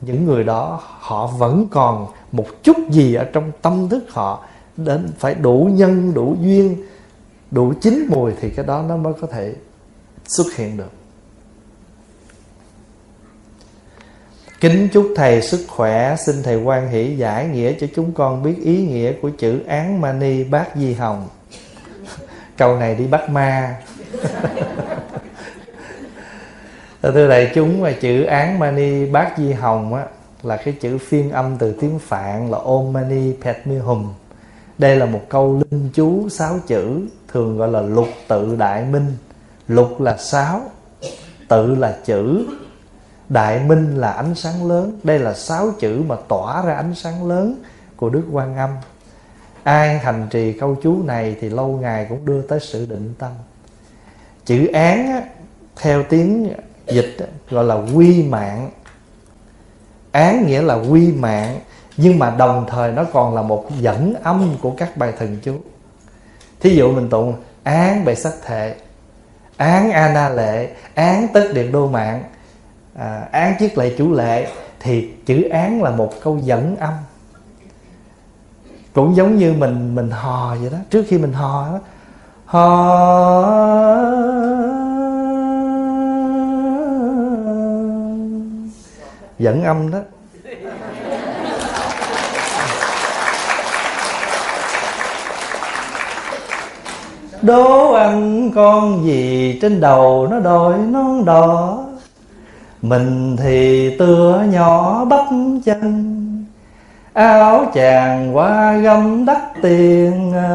những 0.00 0.24
người 0.24 0.44
đó, 0.44 0.80
họ 0.82 1.26
vẫn 1.26 1.68
còn 1.70 2.06
một 2.32 2.46
chút 2.62 2.76
gì 2.90 3.14
ở 3.14 3.24
trong 3.32 3.52
tâm 3.62 3.88
thức 3.88 4.04
họ, 4.10 4.44
đến 4.76 5.12
phải 5.18 5.34
đủ 5.34 5.68
nhân, 5.72 6.14
đủ 6.14 6.36
duyên, 6.40 6.76
đủ 7.50 7.72
chín 7.80 8.06
mùi 8.08 8.32
thì 8.40 8.50
cái 8.50 8.66
đó 8.66 8.84
nó 8.88 8.96
mới 8.96 9.12
có 9.20 9.26
thể 9.26 9.54
xuất 10.24 10.46
hiện 10.56 10.76
được. 10.76 10.92
Kính 14.60 14.88
chúc 14.92 15.12
Thầy 15.16 15.42
sức 15.42 15.64
khỏe, 15.68 16.16
Xin 16.26 16.42
Thầy 16.42 16.56
quan 16.56 16.88
hỷ 16.88 17.16
giải 17.16 17.46
nghĩa 17.46 17.72
cho 17.80 17.86
chúng 17.94 18.12
con 18.12 18.42
biết 18.42 18.56
ý 18.62 18.86
nghĩa 18.86 19.12
của 19.12 19.30
chữ 19.38 19.62
án 19.66 20.00
mani 20.00 20.44
bát 20.44 20.68
di 20.76 20.92
hồng. 20.94 21.28
Câu 22.56 22.76
này 22.76 22.94
đi 22.94 23.06
bắt 23.06 23.30
ma. 23.30 23.76
Thưa 27.02 27.28
đại 27.28 27.52
chúng 27.54 27.84
là 27.84 27.92
chữ 27.92 28.22
án 28.22 28.58
mani 28.58 29.06
bát 29.06 29.34
di 29.38 29.52
hồng 29.52 29.94
á, 29.94 30.06
Là 30.42 30.56
cái 30.56 30.74
chữ 30.80 30.98
phiên 30.98 31.30
âm 31.30 31.56
từ 31.58 31.72
tiếng 31.80 31.98
Phạn 31.98 32.50
là 32.50 32.58
Om 32.58 32.92
mani 32.92 33.32
padme 33.44 33.78
hum. 33.78 34.12
Đây 34.78 34.96
là 34.96 35.06
một 35.06 35.20
câu 35.28 35.62
linh 35.70 35.88
chú 35.94 36.28
sáu 36.28 36.58
chữ 36.66 37.00
thường 37.28 37.58
gọi 37.58 37.68
là 37.68 37.80
lục 37.80 38.08
tự 38.28 38.56
đại 38.56 38.84
minh. 38.84 39.16
Lục 39.68 40.00
là 40.00 40.16
sáu 40.16 40.60
tự 41.48 41.74
là 41.74 41.98
chữ 42.04 42.46
đại 43.28 43.60
minh 43.60 43.96
là 43.96 44.12
ánh 44.12 44.34
sáng 44.34 44.68
lớn. 44.68 45.00
Đây 45.04 45.18
là 45.18 45.34
sáu 45.34 45.70
chữ 45.78 46.02
mà 46.06 46.16
tỏa 46.28 46.64
ra 46.66 46.74
ánh 46.74 46.94
sáng 46.94 47.28
lớn 47.28 47.62
của 47.96 48.10
đức 48.10 48.24
quan 48.32 48.56
âm. 48.56 48.70
Ai 49.62 49.98
hành 49.98 50.26
trì 50.30 50.52
câu 50.52 50.76
chú 50.82 51.02
này 51.02 51.36
thì 51.40 51.48
lâu 51.48 51.78
ngày 51.80 52.06
cũng 52.08 52.24
đưa 52.24 52.42
tới 52.42 52.58
sự 52.62 52.86
định 52.86 53.14
tâm. 53.18 53.32
Chữ 54.44 54.66
án 54.66 55.22
theo 55.76 56.02
tiếng 56.02 56.52
dịch 56.90 57.16
gọi 57.50 57.64
là 57.64 57.74
quy 57.74 58.22
mạng. 58.22 58.70
Án 60.12 60.46
nghĩa 60.46 60.62
là 60.62 60.74
quy 60.74 61.12
mạng 61.12 61.60
nhưng 61.96 62.18
mà 62.18 62.30
đồng 62.30 62.66
thời 62.68 62.92
nó 62.92 63.04
còn 63.12 63.34
là 63.34 63.42
một 63.42 63.66
dẫn 63.78 64.14
âm 64.22 64.56
của 64.62 64.70
các 64.70 64.96
bài 64.96 65.12
thần 65.18 65.36
chú. 65.42 65.54
Thí 66.60 66.76
dụ 66.76 66.92
mình 66.92 67.10
tụng 67.10 67.34
án 67.62 68.04
bệ 68.04 68.14
sắc 68.14 68.32
thệ 68.46 68.74
án 69.56 69.90
a 69.90 70.12
na 70.14 70.28
lệ 70.28 70.70
án 70.94 71.26
tất 71.32 71.48
điện 71.54 71.72
đô 71.72 71.88
mạng. 71.88 72.24
À, 72.98 73.28
án 73.32 73.54
chiếc 73.58 73.78
lệ 73.78 73.94
chủ 73.98 74.12
lệ 74.12 74.48
thì 74.80 75.10
chữ 75.26 75.48
án 75.48 75.82
là 75.82 75.90
một 75.90 76.12
câu 76.22 76.38
dẫn 76.38 76.76
âm. 76.76 76.94
Cũng 78.92 79.16
giống 79.16 79.36
như 79.36 79.52
mình 79.52 79.94
mình 79.94 80.10
hò 80.10 80.56
vậy 80.60 80.70
đó. 80.72 80.78
Trước 80.90 81.04
khi 81.08 81.18
mình 81.18 81.32
hò 81.32 81.68
đó 81.72 81.78
hò 82.44 82.68
dẫn 89.38 89.64
âm 89.64 89.90
đó. 89.90 89.98
Đố 97.42 97.92
ăn 97.92 98.50
con 98.54 99.04
gì 99.04 99.58
trên 99.62 99.80
đầu 99.80 100.28
nó 100.30 100.38
đội 100.40 100.78
nón 100.78 101.24
đỏ 101.24 101.78
Mình 102.82 103.36
thì 103.36 103.90
tựa 103.98 104.44
nhỏ 104.50 105.04
bắp 105.04 105.24
chân. 105.64 106.14
Áo 107.12 107.66
chàng 107.74 108.36
qua 108.36 108.72
gấm 108.72 109.24
đắt 109.24 109.38
tiền 109.62 110.32
à, 110.34 110.54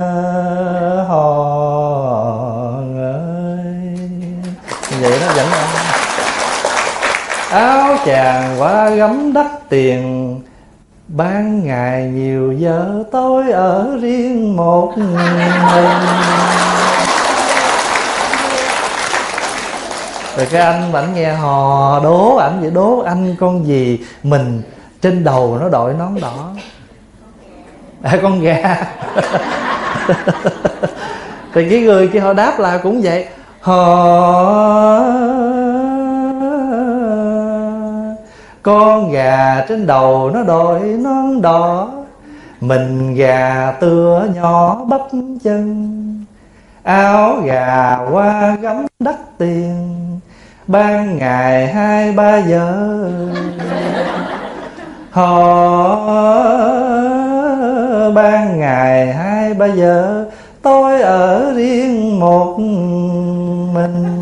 hò 1.07 1.43
ơi 2.97 3.97
Vậy 5.01 5.19
đó 5.19 5.27
vẫn 5.35 5.47
ăn 5.51 5.67
Áo 7.53 7.97
chàng 8.05 8.55
qua 8.59 8.89
gấm 8.89 9.33
đắt 9.33 9.69
tiền. 9.69 10.41
Ban 11.07 11.65
ngày 11.65 12.03
nhiều 12.03 12.51
giờ 12.51 13.03
tối 13.11 13.51
ở 13.51 13.97
riêng 14.01 14.55
một 14.55 14.93
mình. 14.97 15.51
Rồi 20.37 20.47
cái 20.51 20.61
anh 20.61 20.93
ảnh 20.93 21.13
nghe 21.15 21.33
hò 21.33 21.99
đố 22.03 22.35
ảnh 22.35 22.61
vậy 22.61 22.71
đố 22.71 22.99
anh 22.99 23.35
con 23.39 23.67
gì? 23.67 23.99
Mình 24.23 24.61
trên 25.01 25.23
đầu 25.23 25.57
nó 25.61 25.69
đội 25.69 25.93
nón 25.93 26.21
đỏ. 26.21 26.49
À, 28.03 28.17
con 28.21 28.41
gà. 28.41 28.75
Thì 31.53 31.69
cái 31.69 31.79
người 31.79 32.07
kia 32.07 32.19
họ 32.19 32.33
đáp 32.33 32.59
là 32.59 32.77
cũng 32.77 33.01
vậy. 33.01 33.25
Hò 33.61 35.52
con 38.63 39.11
gà 39.11 39.65
trên 39.69 39.87
đầu 39.87 40.31
nó 40.33 40.43
đội 40.43 40.79
nón 40.79 41.41
đỏ. 41.41 41.89
Mình 42.61 43.15
gà 43.15 43.73
tựa 43.79 44.27
nhỏ 44.35 44.85
bắp 44.87 45.01
chân. 45.43 46.25
Áo 46.83 47.35
gà 47.45 47.97
qua 48.11 48.57
gấm 48.61 48.85
đắt 48.99 49.15
tiền. 49.37 50.19
Ban 50.67 51.17
ngày 51.17 51.67
hai 51.67 52.11
ba 52.11 52.37
giờ. 52.37 53.09
Họ 55.11 55.55
ban 58.15 58.59
ngày 58.59 59.13
hai 59.13 59.53
ba 59.53 59.65
giờ. 59.65 60.25
Tôi 60.61 61.01
ở 61.01 61.53
riêng 61.55 62.19
một 62.19 62.59
mình. 63.73 64.19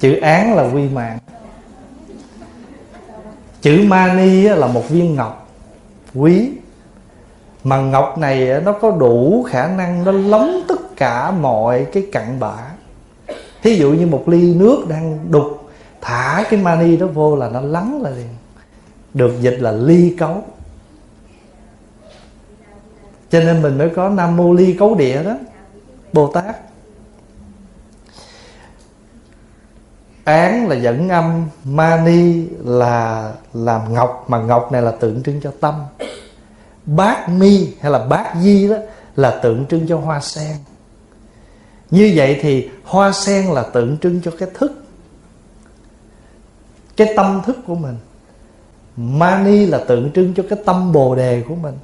Chữ 0.00 0.16
án 0.16 0.54
là 0.54 0.62
quy 0.62 0.88
mạng. 0.88 1.18
Chữ 3.60 3.84
mani 3.86 4.42
là 4.42 4.66
một 4.66 4.88
viên 4.88 5.14
ngọc 5.14 5.48
quý. 6.14 6.50
Mà 7.64 7.80
ngọc 7.80 8.18
này 8.18 8.60
nó 8.64 8.72
có 8.72 8.90
đủ 8.90 9.46
khả 9.50 9.68
năng 9.68 10.04
nó 10.04 10.12
lóng 10.12 10.62
tất 10.68 10.96
cả 10.96 11.30
mọi 11.30 11.86
cái 11.92 12.06
cặn 12.12 12.40
bã. 12.40 12.56
Thí 13.62 13.76
dụ 13.76 13.92
như 13.92 14.06
một 14.06 14.28
ly 14.28 14.54
nước 14.54 14.84
đang 14.88 15.18
đục, 15.30 15.70
thả 16.00 16.44
cái 16.50 16.60
mani 16.60 16.96
đó 16.96 17.06
vô 17.06 17.36
là 17.36 17.48
nó 17.48 17.60
lắng 17.60 18.02
là 18.02 18.10
liền. 18.10 18.28
Được 19.14 19.32
dịch 19.40 19.56
là 19.60 19.72
ly 19.72 20.14
cấu. 20.18 20.42
Cho 23.30 23.40
nên 23.40 23.62
mình 23.62 23.78
mới 23.78 23.90
có 23.96 24.08
nam 24.08 24.36
mô 24.36 24.54
ly 24.54 24.76
cấu 24.78 24.94
địa 24.94 25.22
đó, 25.22 25.36
bồ 26.12 26.26
tát. 26.26 26.56
Án 30.28 30.68
là 30.68 30.76
dẫn 30.76 31.08
âm, 31.08 31.48
mani 31.64 32.46
là 32.64 33.32
làm 33.54 33.94
ngọc, 33.94 34.24
mà 34.28 34.38
ngọc 34.38 34.72
này 34.72 34.82
là 34.82 34.90
tượng 34.90 35.22
trưng 35.22 35.40
cho 35.40 35.52
tâm. 35.60 35.74
Bát 36.86 37.28
mi 37.28 37.68
hay 37.80 37.92
là 37.92 37.98
bát 37.98 38.34
di 38.40 38.68
đó 38.68 38.76
là 39.16 39.30
tượng 39.42 39.66
trưng 39.66 39.88
cho 39.88 39.96
hoa 39.98 40.20
sen. 40.20 40.56
Như 41.90 42.12
vậy 42.14 42.38
thì 42.42 42.70
hoa 42.84 43.12
sen 43.12 43.46
là 43.46 43.62
tượng 43.62 43.98
trưng 43.98 44.20
cho 44.24 44.30
cái 44.38 44.48
thức, 44.54 44.84
cái 46.96 47.12
tâm 47.16 47.42
thức 47.46 47.56
của 47.66 47.74
mình. 47.74 47.96
Mani 48.96 49.66
là 49.66 49.78
tượng 49.88 50.10
trưng 50.12 50.34
cho 50.34 50.42
cái 50.50 50.58
tâm 50.64 50.92
bồ 50.92 51.14
đề 51.14 51.42
của 51.48 51.54
mình. 51.54 51.74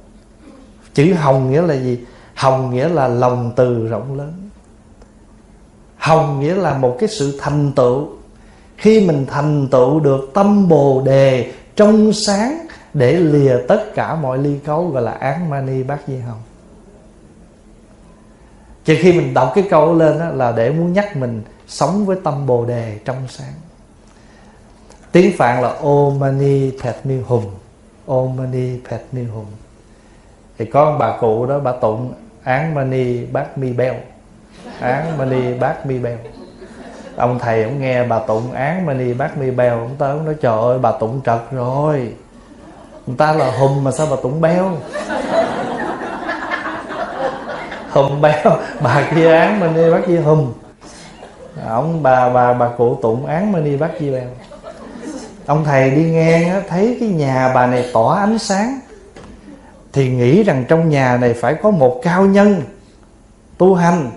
Chữ 0.93 1.13
hồng 1.13 1.51
nghĩa 1.51 1.61
là 1.61 1.73
gì? 1.73 1.99
Hồng 2.35 2.71
nghĩa 2.71 2.89
là 2.89 3.07
lòng 3.07 3.51
từ 3.55 3.87
rộng 3.87 4.17
lớn. 4.17 4.49
Hồng 5.97 6.39
nghĩa 6.39 6.55
là 6.55 6.77
một 6.77 6.97
cái 6.99 7.09
sự 7.09 7.39
thành 7.41 7.71
tựu 7.75 8.07
khi 8.77 9.07
mình 9.07 9.25
thành 9.29 9.67
tựu 9.71 9.99
được 9.99 10.31
tâm 10.33 10.69
bồ 10.69 11.01
đề 11.05 11.51
trong 11.75 12.13
sáng 12.13 12.67
để 12.93 13.13
lìa 13.13 13.57
tất 13.67 13.95
cả 13.95 14.15
mọi 14.15 14.37
ly 14.37 14.59
cấu 14.65 14.89
gọi 14.89 15.03
là 15.03 15.11
án 15.11 15.49
mani 15.49 15.83
bát 15.83 15.99
di 16.07 16.17
hồng. 16.17 16.41
Chỉ 18.85 18.95
khi 18.95 19.13
mình 19.13 19.33
đọc 19.33 19.51
cái 19.55 19.63
câu 19.69 19.93
lên 19.93 20.19
đó, 20.19 20.29
là 20.29 20.51
để 20.51 20.69
muốn 20.69 20.93
nhắc 20.93 21.15
mình 21.15 21.41
sống 21.67 22.05
với 22.05 22.17
tâm 22.23 22.45
bồ 22.45 22.65
đề 22.65 22.99
trong 23.05 23.27
sáng. 23.29 23.53
Tiếng 25.11 25.37
phạn 25.37 25.61
là 25.61 25.69
Om 25.69 26.19
Mani 26.19 26.71
Padme 26.83 27.15
Hum 27.27 27.43
Om 28.05 28.35
Mani 28.35 28.79
Padme 28.89 29.23
Hum 29.23 29.45
thì 30.57 30.65
có 30.65 30.83
ông 30.83 30.97
bà 30.97 31.17
cụ 31.19 31.45
đó 31.45 31.59
bà 31.59 31.71
tụng 31.71 32.13
án 32.43 32.73
Mani 32.73 33.25
Bát 33.25 33.57
Mi 33.57 33.73
Beo 33.73 33.95
án 34.79 35.17
Mani 35.17 35.53
Bát 35.53 35.85
Mi 35.85 35.99
Beo 35.99 36.17
ông 37.15 37.39
thầy 37.39 37.63
ông 37.63 37.81
nghe 37.81 38.03
bà 38.03 38.19
tụng 38.19 38.51
án 38.51 38.85
Mani 38.85 39.13
bác 39.13 39.37
Mi 39.37 39.51
bèo 39.51 39.79
ông 39.79 39.95
tới 39.97 40.09
ông 40.11 40.25
nói 40.25 40.35
trời 40.41 40.59
ơi 40.59 40.79
bà 40.79 40.91
tụng 40.91 41.21
trật 41.25 41.51
rồi. 41.51 42.13
Người 43.07 43.17
ta 43.17 43.33
là 43.33 43.51
hùm 43.51 43.83
mà 43.83 43.91
sao 43.91 44.07
bà 44.11 44.15
tụng 44.23 44.41
béo? 44.41 44.71
Hùm 47.89 48.21
béo 48.21 48.57
bà 48.81 49.07
kia 49.15 49.37
án 49.37 49.59
Mani 49.59 49.91
bác 49.91 49.99
kia 50.07 50.19
hùm. 50.19 50.53
Ông 51.67 52.03
bà 52.03 52.29
bà 52.29 52.53
bà 52.53 52.69
cụ 52.77 52.99
tụng 53.01 53.25
án 53.25 53.51
Mani 53.51 53.77
bác 53.77 53.99
kia 53.99 54.11
bèo. 54.11 54.29
Ông 55.45 55.63
thầy 55.63 55.89
đi 55.89 56.03
ngang 56.03 56.49
á, 56.49 56.61
thấy 56.69 56.97
cái 56.99 57.09
nhà 57.09 57.51
bà 57.55 57.67
này 57.67 57.89
tỏa 57.93 58.19
ánh 58.19 58.39
sáng 58.39 58.79
thì 59.93 60.09
nghĩ 60.09 60.43
rằng 60.43 60.65
trong 60.67 60.89
nhà 60.89 61.17
này 61.17 61.33
phải 61.33 61.53
có 61.53 61.71
một 61.71 62.01
cao 62.03 62.25
nhân 62.25 62.61
tu 63.57 63.75
hành 63.75 64.11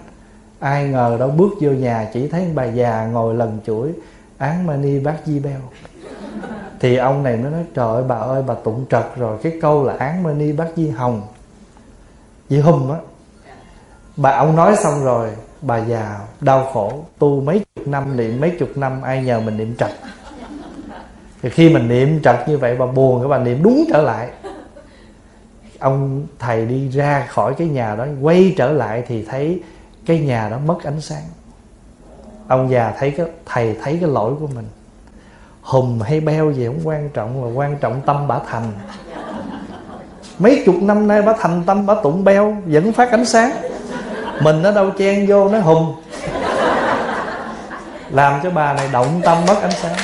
ai 0.60 0.88
ngờ 0.88 1.16
đâu 1.20 1.30
bước 1.30 1.52
vô 1.60 1.70
nhà, 1.70 2.10
chỉ 2.12 2.28
thấy 2.28 2.46
bà 2.54 2.64
già 2.64 3.06
ngồi 3.12 3.34
lần 3.34 3.58
chuỗi, 3.66 3.92
án 4.38 4.66
mani 4.66 5.00
bát 5.00 5.16
di 5.24 5.38
beo 5.38 5.60
thì 6.80 6.96
ông 6.96 7.22
này 7.22 7.36
mới 7.36 7.50
nói, 7.50 7.64
trời 7.74 7.94
ơi, 7.94 8.04
bà 8.08 8.16
ơi, 8.16 8.42
bà 8.46 8.54
tụng 8.54 8.84
trật 8.90 9.04
rồi, 9.16 9.38
cái 9.42 9.52
câu 9.60 9.84
là 9.84 9.94
án 9.98 10.22
mani 10.22 10.52
bát 10.52 10.68
di 10.76 10.88
hồng. 10.88 11.22
Di 12.48 12.58
hùng 12.58 12.92
á, 12.92 12.98
bà 14.16 14.30
ông 14.30 14.56
nói 14.56 14.76
xong 14.76 15.04
rồi, 15.04 15.30
bà 15.62 15.78
già 15.78 16.20
đau 16.40 16.70
khổ, 16.72 17.04
tu 17.18 17.40
mấy 17.40 17.64
chục 17.74 17.86
năm, 17.88 18.16
niệm 18.16 18.40
mấy 18.40 18.50
chục 18.58 18.68
năm, 18.76 19.02
ai 19.02 19.24
nhờ 19.24 19.40
mình 19.40 19.56
niệm 19.56 19.76
trật? 19.76 19.90
Thì 21.42 21.50
khi 21.50 21.68
mình 21.74 21.88
niệm 21.88 22.22
trật 22.22 22.48
như 22.48 22.58
vậy, 22.58 22.76
bà 22.76 22.86
buồn 22.86 23.20
cái 23.20 23.28
bà 23.28 23.38
niệm 23.38 23.62
đúng 23.62 23.84
trở 23.92 24.02
lại. 24.02 24.28
Ông 25.78 26.26
thầy 26.38 26.66
đi 26.66 26.88
ra 26.88 27.26
khỏi 27.28 27.54
cái 27.54 27.68
nhà 27.68 27.94
đó, 27.94 28.06
quay 28.22 28.54
trở 28.56 28.72
lại 28.72 29.04
thì 29.06 29.24
thấy 29.24 29.62
cái 30.08 30.18
nhà 30.18 30.48
đó 30.48 30.58
mất 30.66 30.84
ánh 30.84 31.00
sáng. 31.00 31.22
Ông 32.48 32.70
già 32.70 32.92
thấy 32.98 33.10
cái, 33.10 33.26
thầy 33.46 33.76
thấy 33.82 33.98
cái 34.00 34.10
lỗi 34.10 34.32
của 34.40 34.46
mình. 34.46 34.68
Hùm 35.62 36.00
hay 36.00 36.20
beo 36.20 36.50
gì 36.50 36.66
cũng 36.66 36.80
quan 36.84 37.10
trọng 37.10 37.44
là 37.44 37.50
quan 37.54 37.78
trọng 37.78 38.00
tâm 38.06 38.28
bả 38.28 38.38
thành. 38.50 38.72
Mấy 40.38 40.62
chục 40.66 40.74
năm 40.82 41.08
nay 41.08 41.22
bả 41.22 41.32
thành 41.40 41.62
tâm 41.66 41.86
bả 41.86 41.94
tụng 42.02 42.24
beo, 42.24 42.56
vẫn 42.66 42.92
phát 42.92 43.10
ánh 43.10 43.24
sáng. 43.24 43.52
Mình 44.42 44.62
ở 44.62 44.72
đâu 44.72 44.90
chen 44.98 45.26
vô 45.28 45.48
nó 45.48 45.58
hùm. 45.58 45.94
Làm 48.10 48.40
cho 48.42 48.50
bà 48.50 48.72
này 48.72 48.88
động 48.92 49.20
tâm 49.24 49.38
mất 49.46 49.56
ánh 49.62 49.72
sáng. 49.72 49.96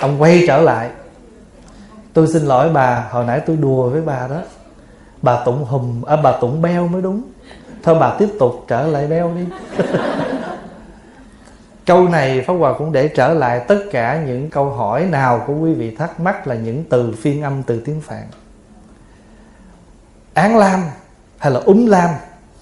Ông 0.00 0.22
quay 0.22 0.44
trở 0.46 0.60
lại. 0.60 0.90
Tôi 2.12 2.26
xin 2.32 2.42
lỗi 2.42 2.68
bà, 2.68 3.04
hồi 3.10 3.24
nãy 3.24 3.40
tôi 3.46 3.56
đùa 3.56 3.88
với 3.88 4.00
bà 4.00 4.28
đó 4.28 4.40
bà 5.24 5.44
tụng 5.44 5.64
hùm 5.64 6.02
à, 6.02 6.16
bà 6.16 6.32
tụng 6.40 6.62
beo 6.62 6.88
mới 6.88 7.02
đúng. 7.02 7.22
Thôi 7.82 7.96
bà 8.00 8.16
tiếp 8.18 8.28
tục 8.38 8.64
trở 8.68 8.86
lại 8.86 9.06
beo 9.06 9.32
đi. 9.34 9.46
Câu 11.86 12.08
này 12.08 12.44
pháp 12.46 12.54
hòa 12.54 12.74
cũng 12.78 12.92
để 12.92 13.08
trở 13.08 13.34
lại 13.34 13.60
tất 13.68 13.78
cả 13.92 14.22
những 14.26 14.50
câu 14.50 14.70
hỏi 14.70 15.04
nào 15.04 15.44
của 15.46 15.54
quý 15.54 15.74
vị 15.74 15.96
thắc 15.96 16.20
mắc 16.20 16.46
là 16.46 16.54
những 16.54 16.84
từ 16.90 17.12
phiên 17.12 17.42
âm 17.42 17.62
từ 17.62 17.80
tiếng 17.80 18.00
phạn. 18.00 18.24
Án 20.34 20.56
lam 20.56 20.80
hay 21.38 21.52
là 21.52 21.60
úng 21.60 21.86
lam 21.88 22.10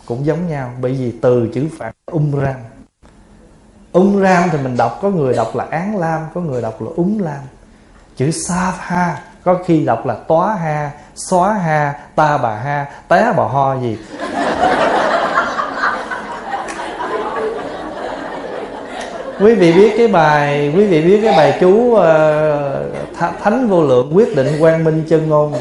cũng 0.06 0.26
giống 0.26 0.48
nhau 0.48 0.72
bởi 0.80 0.92
vì 0.92 1.12
từ 1.22 1.48
chữ 1.54 1.66
phạn 1.78 1.92
um 2.06 2.32
ram. 2.40 2.56
Um 3.92 4.22
ram 4.22 4.48
thì 4.52 4.58
mình 4.58 4.76
đọc 4.76 4.98
có 5.02 5.10
người 5.10 5.34
đọc 5.34 5.56
là 5.56 5.64
án 5.70 5.96
lam 5.96 6.20
có 6.34 6.40
người 6.40 6.62
đọc 6.62 6.82
là 6.82 6.90
úng 6.96 7.22
lam. 7.22 7.40
Chữ 8.16 8.30
sa 8.30 8.74
ha 8.78 9.22
có 9.45 9.59
khi 9.66 9.84
đọc 9.84 10.07
là 10.07 10.14
tóa 10.28 10.55
ha 10.55 10.90
xóa 11.14 11.53
ha 11.53 11.95
ta 12.14 12.38
bà 12.38 12.55
ha 12.55 12.86
té 13.09 13.32
bà 13.36 13.45
ho 13.45 13.74
gì. 13.74 13.99
Quý 19.40 19.55
vị 19.55 19.72
biết 19.72 19.95
cái 19.99 20.09
bài 20.09 20.72
quý 20.76 20.86
vị 20.86 21.03
biết 21.03 21.20
cái 21.24 21.36
bài 21.36 21.59
chú 21.61 21.70
uh, 21.70 22.03
thánh 23.43 23.68
vô 23.68 23.82
lượng 23.82 24.16
quyết 24.16 24.36
định 24.36 24.47
quang 24.61 24.84
minh 24.84 25.05
chân 25.09 25.28
ngôn. 25.28 25.55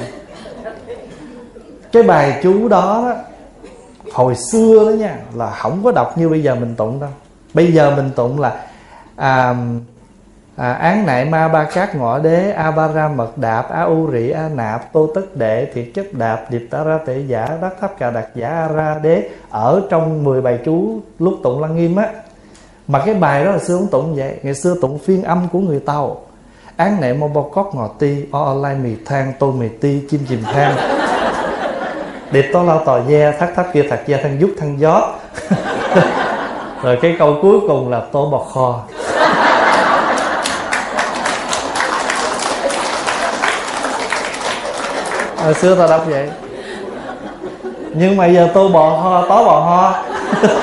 Cái 1.91 2.03
bài 2.03 2.39
chú 2.43 2.67
đó, 2.67 3.03
đó 3.05 3.15
hồi 4.13 4.36
xưa 4.36 4.86
đó 4.86 4.91
nha 4.91 5.15
là 5.36 5.49
không 5.49 5.82
có 5.84 5.91
đọc 5.91 6.17
như 6.17 6.29
bây 6.29 6.43
giờ 6.43 6.55
mình 6.55 6.75
tụng 6.75 6.99
đâu. 6.99 7.09
Bây 7.53 7.71
giờ 7.71 7.95
mình 7.95 8.09
tụng 8.15 8.39
là 8.39 8.53
à, 9.15 9.55
à, 10.55 10.73
án 10.73 11.05
nại 11.05 11.25
ma 11.25 11.47
ba 11.47 11.63
cát 11.63 11.95
ngọ 11.95 12.19
đế 12.19 12.51
a 12.51 12.71
ba 12.71 12.87
ra 12.87 13.07
mật 13.07 13.37
đạp 13.37 13.69
a 13.69 13.81
u 13.81 14.11
rị 14.11 14.29
a 14.29 14.49
nạp 14.55 14.93
tô 14.93 15.09
tất 15.15 15.35
đệ 15.35 15.65
thiệt 15.73 15.85
chấp 15.95 16.05
đạp 16.11 16.45
điệp 16.49 16.67
ta 16.71 16.83
ra 16.83 16.97
tệ 17.05 17.19
giả 17.27 17.57
đắc 17.61 17.73
tháp 17.81 17.97
cà 17.97 18.11
đặc 18.11 18.27
giả 18.35 18.49
a 18.49 18.67
ra 18.67 18.99
đế 19.01 19.29
ở 19.49 19.81
trong 19.89 20.23
10 20.23 20.41
bài 20.41 20.59
chú 20.65 20.99
lúc 21.19 21.33
tụng 21.43 21.61
lăng 21.61 21.75
nghiêm 21.75 21.95
á. 21.95 22.07
Mà 22.87 23.01
cái 23.05 23.15
bài 23.15 23.45
đó 23.45 23.51
là 23.51 23.59
xưa 23.59 23.77
không 23.77 23.87
tụng 23.87 24.15
vậy 24.15 24.39
ngày 24.43 24.53
xưa 24.53 24.75
tụng 24.81 24.99
phiên 24.99 25.23
âm 25.23 25.47
của 25.51 25.59
người 25.59 25.79
tàu. 25.79 26.21
Án 26.75 27.01
nệ 27.01 27.13
mô 27.13 27.27
bò 27.27 27.41
cót 27.41 27.65
ngọ 27.73 27.87
ti 27.87 28.25
o 28.31 28.53
lai 28.53 28.75
mì 28.75 28.95
than 29.05 29.33
tô 29.39 29.51
mì 29.51 29.69
ti 29.69 30.01
chim 30.09 30.19
chìm 30.29 30.43
than, 30.43 30.75
điệp 32.31 32.45
to 32.53 32.63
lao 32.63 32.83
tò 32.85 32.99
da 33.07 33.31
thắt 33.31 33.55
tháp 33.55 33.73
kia 33.73 33.83
thật 33.89 33.99
da 34.07 34.17
thăng 34.23 34.41
giúp 34.41 34.49
thăng 34.59 34.79
gió. 34.79 35.13
Rồi 36.83 36.97
cái 37.01 37.15
câu 37.19 37.35
cuối 37.41 37.59
cùng 37.67 37.89
là 37.89 38.01
tô 38.11 38.29
bò 38.29 38.37
kho. 38.53 38.83
Hồi 45.43 45.53
xưa 45.53 45.75
tao 45.75 45.87
đọc 45.87 46.05
vậy. 46.07 46.29
Nhưng 47.93 48.17
mà 48.17 48.25
giờ 48.25 48.49
tôi 48.53 48.69
bò 48.69 48.89
ho 48.89 49.25
tó 49.29 49.43
bò 49.43 49.59
ho. 49.59 50.03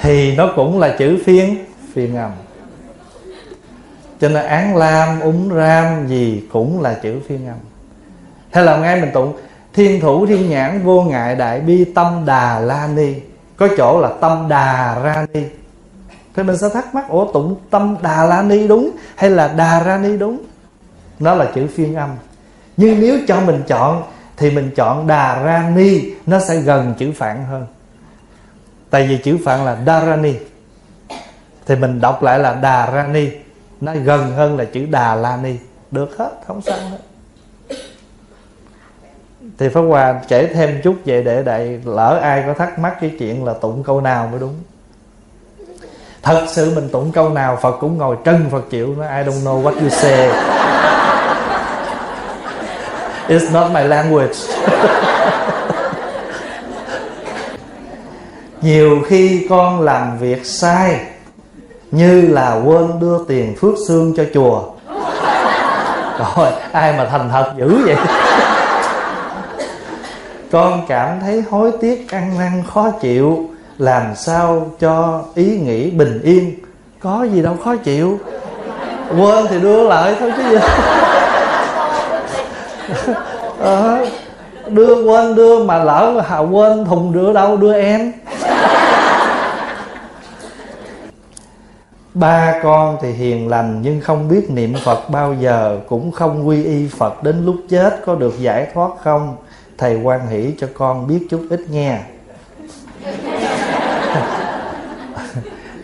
Thì 0.00 0.36
nó 0.36 0.48
cũng 0.56 0.78
là 0.78 0.94
chữ 0.98 1.18
phiên 1.26 1.64
phiên 1.94 2.16
âm 2.16 2.30
cho 4.20 4.28
nên 4.28 4.46
án 4.46 4.76
lam, 4.76 5.20
úng 5.20 5.50
ram 5.54 6.06
gì 6.06 6.42
cũng 6.52 6.82
là 6.82 6.94
chữ 7.02 7.20
phiên 7.28 7.46
âm 7.46 7.56
hay 8.50 8.64
là 8.64 8.76
ngay 8.76 9.00
mình 9.00 9.10
tụng, 9.14 9.32
thiên 9.72 10.00
thủ 10.00 10.26
thiên 10.26 10.50
nhãn 10.50 10.82
vô 10.84 11.02
ngại 11.02 11.34
đại 11.34 11.60
bi 11.60 11.84
tâm 11.84 12.22
đà 12.26 12.60
la 12.60 12.88
ni. 12.94 13.14
Có 13.56 13.68
chỗ 13.76 14.00
là 14.00 14.10
tâm 14.20 14.46
đà 14.48 14.98
ra 15.02 15.26
ni. 15.32 15.42
Thì 16.36 16.42
mình 16.42 16.56
sẽ 16.56 16.68
thắc 16.68 16.94
mắc, 16.94 17.08
ủa, 17.08 17.32
tụng 17.32 17.56
tâm 17.70 17.96
đà 18.02 18.24
la 18.24 18.42
ni 18.42 18.68
đúng 18.68 18.90
hay 19.16 19.30
là 19.30 19.48
đà 19.48 19.82
ra 19.82 19.98
ni 19.98 20.16
đúng? 20.16 20.38
Nó 21.18 21.34
là 21.34 21.46
chữ 21.54 21.66
phiên 21.74 21.94
âm. 21.94 22.10
Nhưng 22.76 23.00
nếu 23.00 23.18
cho 23.28 23.40
mình 23.40 23.62
chọn, 23.66 24.02
thì 24.36 24.50
mình 24.50 24.70
chọn 24.76 25.06
đà 25.06 25.42
ra 25.42 25.72
ni, 25.76 26.00
nó 26.26 26.40
sẽ 26.40 26.56
gần 26.56 26.94
chữ 26.98 27.12
phạn 27.16 27.44
hơn. 27.44 27.66
Tại 28.90 29.06
vì 29.06 29.18
chữ 29.18 29.38
phạn 29.44 29.64
là 29.64 29.78
darani 29.86 30.34
thì 31.66 31.76
mình 31.76 32.00
đọc 32.00 32.22
lại 32.22 32.38
là 32.38 32.54
đà 32.54 32.90
rani 32.92 33.28
nó 33.80 33.94
gần 34.04 34.30
hơn 34.30 34.58
là 34.58 34.64
chữ 34.64 34.86
đà 34.90 35.14
la 35.14 35.36
ni. 35.36 35.56
Được 35.90 36.18
hết, 36.18 36.30
không 36.46 36.62
sao 36.62 36.78
hết. 36.90 36.98
Thì 39.58 39.68
pháp 39.68 39.80
hòa 39.80 40.20
kể 40.28 40.46
thêm 40.54 40.80
chút 40.84 40.96
về 41.04 41.22
để 41.22 41.42
đại 41.42 41.80
lỡ 41.84 42.18
ai 42.22 42.42
có 42.46 42.54
thắc 42.54 42.78
mắc 42.78 42.96
cái 43.00 43.12
chuyện 43.18 43.44
là 43.44 43.52
tụng 43.52 43.82
câu 43.82 44.00
nào 44.00 44.28
mới 44.30 44.40
đúng. 44.40 44.54
Thật 46.22 46.46
sự 46.48 46.74
mình 46.74 46.88
tụng 46.88 47.12
câu 47.12 47.28
nào, 47.28 47.58
phật 47.62 47.76
cũng 47.80 47.98
ngồi 47.98 48.16
trân 48.24 48.46
phật 48.50 48.70
chịu 48.70 48.94
nó 48.98 49.04
i 49.04 49.24
don't 49.24 49.44
know 49.44 49.62
what 49.62 49.80
you 49.80 49.88
say 49.88 50.57
it's 53.28 53.52
not 53.52 53.72
my 53.72 53.84
language. 53.84 54.34
Nhiều 58.62 59.02
khi 59.06 59.46
con 59.50 59.80
làm 59.80 60.18
việc 60.18 60.46
sai, 60.46 61.00
như 61.90 62.22
là 62.22 62.60
quên 62.64 63.00
đưa 63.00 63.24
tiền 63.28 63.56
phước 63.60 63.74
xương 63.88 64.14
cho 64.16 64.24
chùa. 64.34 64.62
Rồi, 66.18 66.50
ai 66.72 66.92
mà 66.92 67.04
thành 67.10 67.28
thật 67.32 67.52
dữ 67.58 67.86
vậy? 67.86 67.96
Con 70.52 70.86
cảm 70.88 71.20
thấy 71.20 71.44
hối 71.50 71.72
tiếc, 71.80 72.10
ăn 72.10 72.38
năn, 72.38 72.62
khó 72.74 72.90
chịu. 72.90 73.48
Làm 73.78 74.14
sao 74.16 74.70
cho 74.80 75.22
ý 75.34 75.44
nghĩ 75.44 75.90
bình 75.90 76.20
yên? 76.24 76.54
Có 77.00 77.26
gì 77.32 77.42
đâu 77.42 77.56
khó 77.64 77.76
chịu. 77.76 78.18
Quên 79.18 79.46
thì 79.48 79.60
đưa 79.60 79.88
lại 79.88 80.14
thôi 80.20 80.32
chứ 80.36 80.42
gì 80.50 80.56
à, 83.62 84.04
đưa 84.68 85.02
quên 85.04 85.34
đưa 85.34 85.64
mà 85.64 85.84
lỡ 85.84 86.22
hà 86.26 86.38
quên 86.38 86.84
thùng 86.84 87.12
đưa 87.12 87.32
đâu 87.32 87.56
đưa 87.56 87.72
em. 87.72 88.12
Ba 92.14 92.60
con 92.62 92.96
thì 93.02 93.12
hiền 93.12 93.48
lành 93.48 93.82
nhưng 93.82 94.00
không 94.00 94.28
biết 94.28 94.50
niệm 94.50 94.74
phật 94.84 95.10
bao 95.10 95.34
giờ 95.40 95.78
cũng 95.88 96.12
không 96.12 96.48
quy 96.48 96.64
y 96.64 96.88
phật 96.88 97.22
đến 97.22 97.44
lúc 97.44 97.56
chết 97.68 98.00
có 98.06 98.14
được 98.14 98.34
giải 98.40 98.66
thoát 98.74 98.90
không? 99.02 99.36
Thầy 99.78 100.00
quan 100.02 100.26
hỷ 100.28 100.54
cho 100.60 100.68
con 100.74 101.06
biết 101.06 101.26
chút 101.30 101.46
ít 101.50 101.60
nghe. 101.70 102.00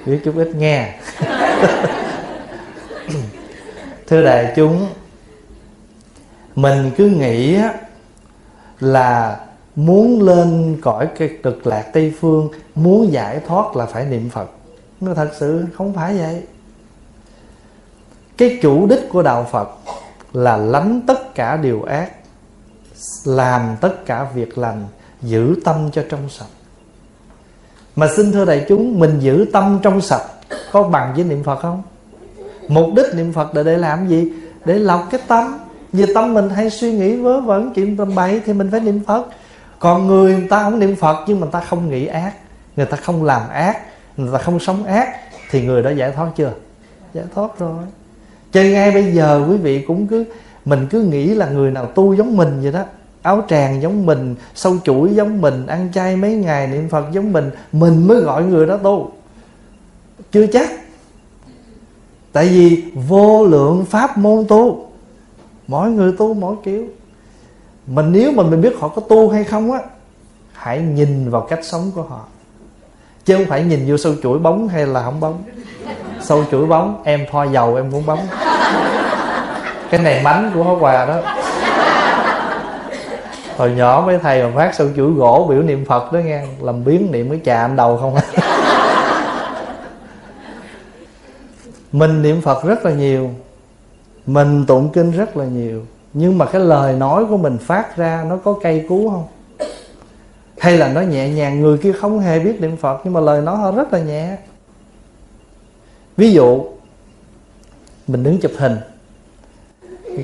Biết 0.07 0.19
chút 0.25 0.35
ít 0.37 0.55
nghe. 0.55 0.95
Thưa 4.07 4.23
đại 4.23 4.53
chúng 4.57 4.87
mình 6.57 6.91
cứ 6.97 7.07
nghĩ 7.07 7.59
là 8.81 9.41
muốn 9.77 10.23
lên 10.23 10.79
cõi 10.83 11.09
cái 11.19 11.31
cực 11.43 11.67
lạc 11.67 11.83
tây 11.93 12.15
phương, 12.21 12.49
muốn 12.75 13.13
giải 13.13 13.41
thoát 13.47 13.77
là 13.77 13.87
phải 13.87 14.05
niệm 14.05 14.31
phật. 14.31 14.51
Nhưng 15.01 15.15
thật 15.15 15.31
sự 15.39 15.65
không 15.75 15.95
phải 15.95 16.19
vậy. 16.19 16.43
Cái 18.37 18.59
chủ 18.63 18.87
đích 18.87 19.09
của 19.09 19.23
đạo 19.23 19.47
phật 19.51 19.69
là 20.33 20.57
lánh 20.57 21.01
tất 21.07 21.35
cả 21.35 21.57
điều 21.57 21.83
ác, 21.83 22.13
làm 23.25 23.77
tất 23.81 24.07
cả 24.07 24.27
việc 24.35 24.59
lành, 24.59 24.87
giữ 25.23 25.55
tâm 25.65 25.91
cho 25.93 26.05
trong 26.09 26.29
sạch. 26.29 26.47
Mà 27.97 28.09
xin 28.17 28.33
thưa 28.33 28.45
đại 28.45 28.65
chúng, 28.69 28.99
mình 28.99 29.19
giữ 29.21 29.47
tâm 29.53 29.79
trong 29.83 30.01
sạch 30.01 30.25
có 30.73 30.83
bằng 30.83 31.15
với 31.15 31.25
niệm 31.25 31.43
phật 31.43 31.59
không? 31.63 31.83
Mục 32.69 32.87
đích 32.97 33.15
niệm 33.15 33.33
phật 33.33 33.55
là 33.55 33.63
để 33.63 33.79
làm 33.79 34.09
gì? 34.09 34.33
Để 34.65 34.79
lọc 34.79 35.09
cái 35.11 35.21
tâm 35.29 35.59
vì 35.95 36.15
tâm 36.15 36.35
mình 36.35 36.51
hay 36.51 36.71
suy 36.71 36.93
nghĩ 36.93 37.17
vớ 37.17 37.41
vẩn 37.41 37.73
chuyện 37.75 37.97
tầm 37.97 38.15
bậy 38.15 38.41
thì 38.47 38.53
mình 38.53 38.69
phải 38.71 38.81
niệm 38.81 39.01
phật. 39.07 39.27
Còn 39.79 40.07
người, 40.07 40.33
người 40.37 40.49
ta 40.49 40.63
không 40.63 40.79
niệm 40.79 40.97
phật 40.97 41.25
nhưng 41.27 41.41
mà 41.41 41.47
ta 41.53 41.61
không 41.61 41.91
nghĩ 41.91 42.07
ác. 42.07 42.33
Người 42.77 42.87
ta 42.87 42.97
không 42.97 43.25
làm 43.25 43.49
ác 43.49 43.79
người 44.17 44.33
ta 44.33 44.39
không 44.39 44.61
sống 44.61 44.85
ác 44.85 45.09
thì 45.51 45.67
người 45.67 45.83
đó 45.83 45.91
giải 45.91 46.13
thoát 46.13 46.29
chưa? 46.37 46.53
Giải 47.15 47.25
thoát 47.35 47.59
rồi. 47.59 47.85
Chơi 48.53 48.71
ngay 48.71 48.91
bây 48.91 49.13
giờ 49.13 49.47
quý 49.49 49.57
vị 49.57 49.85
cũng 49.87 50.07
cứ 50.07 50.25
mình 50.65 50.87
cứ 50.91 51.01
nghĩ 51.01 51.27
là 51.27 51.49
người 51.49 51.71
nào 51.71 51.87
tu 51.87 52.15
giống 52.15 52.37
mình 52.37 52.61
vậy 52.63 52.73
đó. 52.73 52.83
Áo 53.23 53.45
tràng 53.49 53.83
giống 53.83 54.07
mình 54.07 54.35
sâu 54.55 54.77
chuỗi 54.85 55.15
giống 55.15 55.41
mình 55.41 55.67
ăn 55.67 55.89
chay 55.95 56.17
mấy 56.17 56.35
ngày 56.37 56.67
niệm 56.67 56.89
phật 56.89 57.05
giống 57.13 57.33
mình 57.33 57.51
mình 57.73 58.09
mới 58.09 58.21
gọi 58.21 58.45
người 58.45 58.67
đó 58.67 58.77
tu. 58.77 59.13
Chưa 60.33 60.47
chắc. 60.47 60.71
Tại 62.33 62.49
vì 62.49 62.83
vô 62.95 63.45
lượng 63.47 63.85
pháp 63.85 64.19
môn 64.19 64.45
tu 64.49 64.87
mỗi 65.67 65.91
người 65.91 66.13
tu 66.19 66.35
mỗi 66.35 66.57
kiểu. 66.65 66.85
Mình 67.87 68.13
nếu 68.13 68.33
mà 68.33 68.43
mình 68.43 68.61
biết 68.61 68.77
họ 68.79 68.89
có 68.89 69.03
tu 69.09 69.31
hay 69.31 69.45
không 69.45 69.73
á, 69.73 69.79
hãy 70.53 70.79
nhìn 70.81 71.31
vào 71.31 71.41
cách 71.41 71.61
sống 71.63 71.91
của 71.95 72.03
họ. 72.03 72.21
Chứ 73.25 73.37
không 73.37 73.47
phải 73.47 73.65
nhìn 73.65 73.85
vô 73.89 73.97
sâu 73.97 74.15
chuỗi 74.23 74.39
bóng 74.39 74.69
hay 74.69 74.87
là 74.87 75.03
không 75.03 75.21
bóng. 75.21 75.43
Sâu 76.21 76.45
chuỗi 76.51 76.67
bóng, 76.67 77.03
em 77.05 77.27
thoa 77.31 77.45
dầu, 77.45 77.77
em 77.77 77.93
cũng 77.93 78.07
bóng. 78.07 78.27
Cái 79.91 80.01
này 80.01 80.23
mánh 80.25 80.51
của 80.55 80.63
hóa 80.63 80.75
quà 80.81 81.07
đó. 81.07 81.21
Hồi 83.57 83.71
nhỏ 83.71 84.03
mấy 84.07 84.19
thầy 84.19 84.43
mà 84.43 84.51
phát 84.57 84.75
sâu 84.75 84.89
chuỗi 84.97 85.11
gỗ 85.11 85.47
biểu 85.51 85.63
niệm 85.63 85.85
phật 85.85 86.13
đó 86.13 86.19
nghe. 86.19 86.43
Làm 86.61 86.85
biến 86.85 87.13
niệm 87.13 87.31
cái 87.31 87.41
trà 87.45 87.61
anh 87.61 87.77
đầu 87.77 87.97
không 87.97 88.15
à. 88.15 88.23
mình 91.93 92.23
niệm 92.23 92.41
phật 92.41 92.65
rất 92.65 92.85
là 92.85 92.91
nhiều 92.91 93.31
mình 94.27 94.65
tụng 94.67 94.91
kinh 94.93 95.11
rất 95.11 95.37
là 95.37 95.45
nhiều, 95.45 95.83
nhưng 96.15 96.39
mà 96.39 96.47
cái 96.47 96.61
lời 96.61 96.93
nói 96.93 97.25
của 97.27 97.37
mình 97.37 97.59
phát 97.59 97.97
ra 97.97 98.25
nó 98.29 98.37
có 98.37 98.59
cây 98.63 98.87
cú 98.89 99.11
không? 99.11 99.27
Hay 100.59 100.79
là 100.79 100.89
nó 100.89 101.01
nhẹ 101.01 101.29
nhàng, 101.29 101.61
người 101.61 101.79
kia 101.79 101.93
không 101.93 102.21
hề 102.21 102.39
biết 102.39 102.61
niệm 102.61 102.77
phật, 102.77 103.01
nhưng 103.05 103.13
mà 103.13 103.21
lời 103.21 103.43
nói 103.43 103.57
họ 103.57 103.73
rất 103.73 103.93
là 103.93 103.99
nhẹ? 103.99 104.37
Ví 106.17 106.33
dụ, 106.33 106.65
mình 108.07 108.23
đứng 108.23 108.41
chụp 108.41 108.53
hình. 108.59 108.77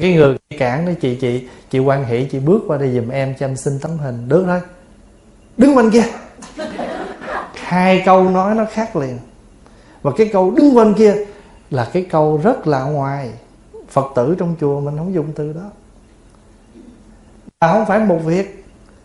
Cái 0.01 0.15
người 0.15 0.37
cản 0.59 0.87
đó 0.87 0.93
chị 1.01 1.15
chị 1.15 1.49
chị 1.71 1.79
quan 1.79 2.05
hệ 2.05 2.25
chị 2.25 2.39
bước 2.39 2.63
qua 2.67 2.79
đây 2.79 2.93
giùm 2.95 3.09
em 3.09 3.35
cho 3.39 3.47
em 3.47 3.57
xin 3.57 3.79
tấm 3.79 3.99
hình. 3.99 4.29
Được 4.29 4.45
thôi. 4.47 4.61
Đứng 5.57 5.75
bên 5.75 5.91
kia. 5.91 6.05
Hai 7.55 8.03
câu 8.07 8.31
nói 8.31 8.55
nó 8.55 8.65
khác 8.73 8.97
liền. 8.97 9.19
Và 10.03 10.11
cái 10.17 10.31
câu 10.33 10.51
đứng 10.51 10.75
bên 10.75 10.95
kia 10.95 11.15
là 11.71 11.91
cái 11.93 12.07
câu 12.11 12.41
rất 12.45 12.67
là 12.67 12.83
ngoài 12.83 13.31
phật 13.91 14.07
tử 14.15 14.35
trong 14.39 14.57
chùa 14.61 14.81
mình 14.81 14.97
không 14.97 15.15
dùng 15.15 15.33
từ 15.35 15.53
đó. 15.53 15.71
À, 17.59 17.73
không 17.73 17.87
phải 17.87 17.99
một 17.99 18.19
việc. 18.25 18.65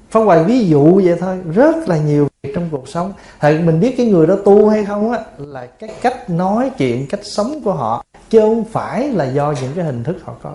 Phá 0.10 0.20
Hoài 0.20 0.44
ví 0.44 0.68
dụ 0.68 1.02
vậy 1.04 1.18
thôi. 1.20 1.40
Rất 1.54 1.90
là 1.90 1.98
nhiều 1.98 2.28
việc 2.44 2.52
trong 2.56 2.70
cuộc 2.72 2.88
sống. 2.88 3.14
Thật 3.40 3.62
mình 3.64 3.80
biết 3.80 3.94
cái 3.98 4.06
người 4.06 4.28
đó 4.28 4.36
tu 4.46 4.70
hay 4.70 4.86
không 4.86 5.12
á 5.12 5.20
Là 5.38 5.66
cái 5.66 5.90
cách 6.02 6.30
nói 6.30 6.72
chuyện, 6.78 7.08
cách 7.10 7.20
sống 7.24 7.62
của 7.64 7.74
họ 7.74 8.06
Chứ 8.30 8.40
không 8.40 8.64
phải 8.64 9.10
là 9.10 9.26
do 9.26 9.54
những 9.62 9.72
cái 9.76 9.86
hình 9.86 10.04
thức 10.04 10.18
họ 10.24 10.34
có. 10.44 10.54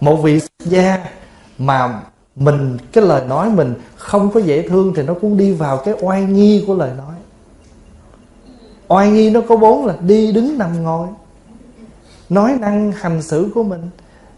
Một 0.00 0.16
vị 0.16 0.40
gia 0.64 1.08
mà 1.58 2.02
mình 2.36 2.78
cái 2.92 3.04
lời 3.04 3.24
nói 3.28 3.50
mình 3.50 3.74
không 3.96 4.30
có 4.30 4.40
dễ 4.40 4.68
thương 4.68 4.92
thì 4.96 5.02
nó 5.02 5.14
cũng 5.20 5.36
đi 5.36 5.52
vào 5.52 5.76
cái 5.76 5.94
oai 6.00 6.22
nghi 6.22 6.64
của 6.66 6.74
lời 6.74 6.90
nói. 6.98 7.14
Oai 8.88 9.10
nghi 9.10 9.30
nó 9.30 9.40
có 9.48 9.56
bốn 9.56 9.86
là 9.86 9.94
đi 10.00 10.32
đứng 10.32 10.58
nằm 10.58 10.82
ngồi 10.82 11.08
nói 12.30 12.56
năng 12.60 12.92
hành 12.92 13.22
xử 13.22 13.50
của 13.54 13.62
mình. 13.62 13.90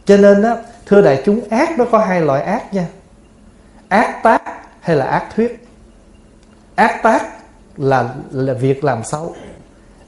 Cho 0.04 0.16
nên 0.16 0.42
á, 0.42 0.56
thưa 0.86 1.02
đại 1.02 1.22
chúng, 1.24 1.40
ác 1.50 1.78
nó 1.78 1.84
có 1.84 1.98
hai 1.98 2.20
loại 2.20 2.42
ác 2.42 2.74
nha. 2.74 2.86
Ác 3.88 4.22
tác 4.22 4.42
hay 4.80 4.96
là 4.96 5.06
ác 5.06 5.28
thuyết? 5.36 5.66
Ác 6.74 7.02
tác 7.02 7.26
là 7.76 8.14
là 8.30 8.52
việc 8.52 8.84
làm 8.84 9.04
xấu. 9.04 9.34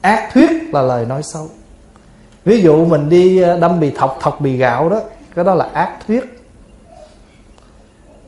Ác 0.00 0.30
thuyết 0.32 0.74
là 0.74 0.82
lời 0.82 1.06
nói 1.06 1.22
xấu. 1.22 1.48
Ví 2.44 2.62
dụ 2.62 2.84
mình 2.84 3.08
đi 3.08 3.40
ờ, 3.40 3.58
đâm 3.60 3.80
bì 3.80 3.90
thọc 3.90 4.18
thọc 4.20 4.40
bì 4.40 4.56
gạo 4.56 4.88
đó, 4.88 5.00
cái 5.34 5.44
đó 5.44 5.54
là 5.54 5.68
ác 5.72 5.96
thuyết. 6.06 6.40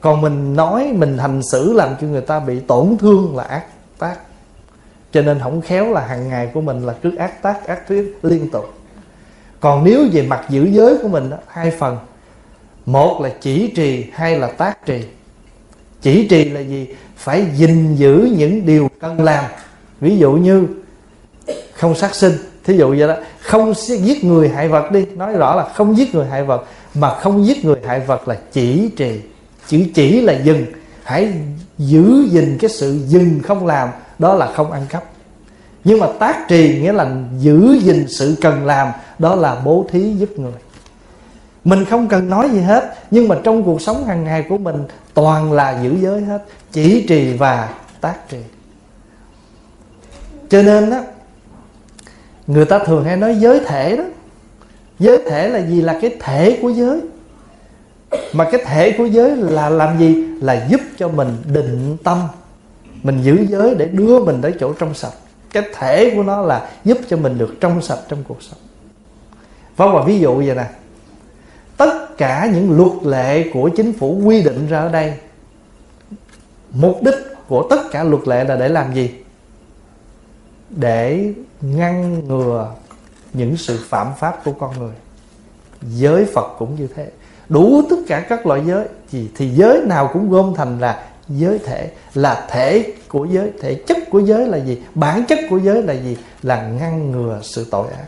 Còn 0.00 0.20
mình 0.20 0.57
nói, 0.57 0.92
mình 0.94 1.18
hành 1.18 1.40
xử 1.52 1.72
làm 1.72 1.96
cho 2.00 2.07
người 2.07 2.20
ta 2.20 2.40
bị 2.40 2.61
tổn 2.61 2.96
thương 2.98 3.36
là 3.36 3.44
ác 3.44 3.64
tác. 3.98 4.16
Cho 5.12 5.22
nên 5.22 5.40
không 5.42 5.61
khéo 5.61 5.92
là 5.92 6.07
hàng 6.07 6.28
ngày 6.28 6.50
của 6.54 6.61
mình 6.61 6.86
là 6.86 6.94
cứ 7.02 7.16
ác 7.16 7.42
tác, 7.42 7.66
ác 7.66 7.88
thuyết 7.88 8.18
liên 8.22 8.50
tục 8.50 8.76
còn 9.67 9.85
nếu 9.85 10.09
về 10.12 10.23
mặt 10.23 10.45
giữ 10.49 10.64
giới 10.64 10.97
của 11.03 11.09
mình 11.09 11.31
đó, 11.31 11.37
hai 11.49 11.71
phần. 11.71 11.99
Một 12.87 13.21
là 13.23 13.31
chỉ 13.41 13.73
trì 13.77 14.05
hai 14.12 14.39
là 14.39 14.47
tác 14.47 14.87
trì. 14.87 15.01
Chỉ 16.03 16.29
trì 16.29 16.45
là 16.45 16.61
gì? 16.61 16.87
Phải 17.17 17.47
gìn 17.55 17.95
giữ 17.95 18.29
những 18.37 18.67
điều 18.67 18.91
cần 19.01 19.21
làm. 19.21 19.45
Ví 20.01 20.17
dụ 20.17 20.33
như 20.33 20.67
không 21.73 21.95
sát 21.95 22.14
sinh 22.14 22.33
thí 22.64 22.77
dụ 22.77 22.89
vậy 22.99 23.09
đó. 23.09 23.14
Không 23.41 23.75
giết 23.75 24.25
người 24.25 24.49
hại 24.49 24.69
vật 24.69 24.93
đi. 24.93 25.05
Nói 25.17 25.33
rõ 25.33 25.55
là 25.55 25.69
không 25.75 25.99
giết 25.99 26.14
người 26.14 26.27
hại 26.27 26.45
vật 26.45 26.64
mà 26.95 27.14
không 27.14 27.47
giết 27.47 27.64
người 27.64 27.77
hại 27.87 28.01
vật 28.01 28.29
là 28.29 28.37
chỉ 28.53 28.91
trì. 28.97 29.21
Chữ 29.69 29.81
chỉ 29.95 30.21
là 30.21 30.33
dừng. 30.33 30.67
Hãy 31.05 31.33
giữ 31.79 32.27
gìn 32.31 32.59
cái 32.61 32.71
sự 32.71 33.01
dừng 33.07 33.41
không 33.45 33.67
làm 33.67 33.89
đó 34.19 34.35
là 34.35 34.53
không 34.53 34.73
ăn 34.73 34.87
cắp. 34.89 35.05
Nhưng 35.85 35.99
mà 35.99 36.07
tác 36.19 36.49
trì 36.49 36.79
nghĩa 36.79 36.93
là 36.93 37.11
giữ 37.39 37.79
gìn 37.83 38.07
sự 38.09 38.37
cần 38.41 38.67
làm 38.67 38.89
đó 39.19 39.35
là 39.35 39.61
bố 39.64 39.87
thí 39.91 40.12
giúp 40.12 40.39
người. 40.39 40.53
Mình 41.64 41.85
không 41.85 42.09
cần 42.09 42.31
nói 42.31 42.51
gì 42.51 42.61
hết, 42.61 42.95
nhưng 43.11 43.29
mà 43.29 43.37
trong 43.45 43.62
cuộc 43.62 43.81
sống 43.83 44.05
hàng 44.05 44.25
ngày 44.25 44.47
của 44.49 44.59
mình, 44.59 44.85
toàn 45.14 45.53
là 45.53 45.83
giữ 45.83 45.95
giới 46.01 46.21
hết, 46.21 46.45
chỉ 46.73 47.07
trì 47.09 47.33
và 47.33 47.75
tác 48.01 48.29
trì. 48.29 48.39
Cho 50.49 50.62
nên 50.62 50.91
đó 50.91 51.01
người 52.47 52.64
ta 52.64 52.79
thường 52.79 53.05
hay 53.05 53.17
nói 53.17 53.37
giới 53.39 53.61
thể 53.61 53.97
đó. 53.97 54.05
Giới 54.99 55.19
thể 55.31 55.49
là 55.49 55.59
gì? 55.59 55.81
Là 55.81 55.99
cái 56.03 56.17
thể 56.21 56.59
của 56.62 56.69
giới. 56.69 57.01
Mà 58.33 58.49
cái 58.53 58.64
thể 58.67 58.95
của 58.99 59.05
giới 59.05 59.37
là 59.37 59.69
làm 59.69 59.99
gì? 59.99 60.25
Là 60.41 60.67
giúp 60.69 60.81
cho 60.97 61.09
mình 61.09 61.37
định 61.47 61.97
tâm. 62.05 62.19
Mình 63.03 63.23
giữ 63.23 63.47
giới 63.49 63.75
để 63.75 63.87
đưa 63.87 64.25
mình 64.25 64.43
tới 64.43 64.55
chỗ 64.61 64.73
trong 64.73 64.95
sạch. 64.95 65.12
Cái 65.53 65.62
thể 65.75 66.12
của 66.17 66.23
nó 66.23 66.43
là 66.43 66.71
giúp 66.85 66.99
cho 67.09 67.17
mình 67.17 67.39
được 67.39 67.55
trong 67.61 67.83
sạch 67.83 67.99
trong 68.09 68.25
cuộc 68.29 68.43
sống 68.43 68.59
vâng 69.77 69.95
và 69.95 70.03
ví 70.03 70.20
dụ 70.20 70.37
vậy 70.37 70.55
nè. 70.55 70.66
Tất 71.77 72.18
cả 72.18 72.49
những 72.55 72.77
luật 72.77 73.07
lệ 73.07 73.51
của 73.55 73.70
chính 73.77 73.93
phủ 73.93 74.20
quy 74.24 74.43
định 74.43 74.66
ra 74.68 74.81
ở 74.81 74.89
đây 74.89 75.14
mục 76.72 77.03
đích 77.03 77.14
của 77.49 77.66
tất 77.70 77.81
cả 77.91 78.05
luật 78.05 78.29
lệ 78.29 78.45
là 78.45 78.57
để 78.57 78.68
làm 78.68 78.95
gì? 78.95 79.11
Để 80.70 81.33
ngăn 81.61 82.24
ngừa 82.29 82.74
những 83.33 83.57
sự 83.57 83.81
phạm 83.89 84.07
pháp 84.18 84.45
của 84.45 84.53
con 84.53 84.79
người. 84.79 84.95
Giới 85.83 86.24
phật 86.24 86.55
cũng 86.59 86.77
như 86.77 86.89
thế. 86.97 87.11
Đủ 87.49 87.83
tất 87.91 87.97
cả 88.07 88.20
các 88.20 88.47
loại 88.47 88.62
giới. 88.66 88.87
Thì, 89.11 89.29
thì 89.37 89.49
giới 89.49 89.81
nào 89.87 90.11
cũng 90.12 90.31
gom 90.31 90.55
thành 90.55 90.79
là 90.81 91.09
giới 91.29 91.59
thể. 91.59 91.91
Là 92.14 92.47
thể 92.51 92.95
của 93.09 93.24
giới 93.24 93.53
thể 93.61 93.74
chất 93.87 93.99
của 94.11 94.18
giới 94.18 94.47
là 94.47 94.59
gì? 94.59 94.83
Bản 94.95 95.24
chất 95.29 95.39
của 95.51 95.57
giới 95.57 95.83
là 95.83 95.93
gì? 95.93 96.16
Là 96.43 96.62
ngăn 96.62 97.11
ngừa 97.11 97.41
sự 97.43 97.66
tội 97.70 97.89
ác. 97.89 98.07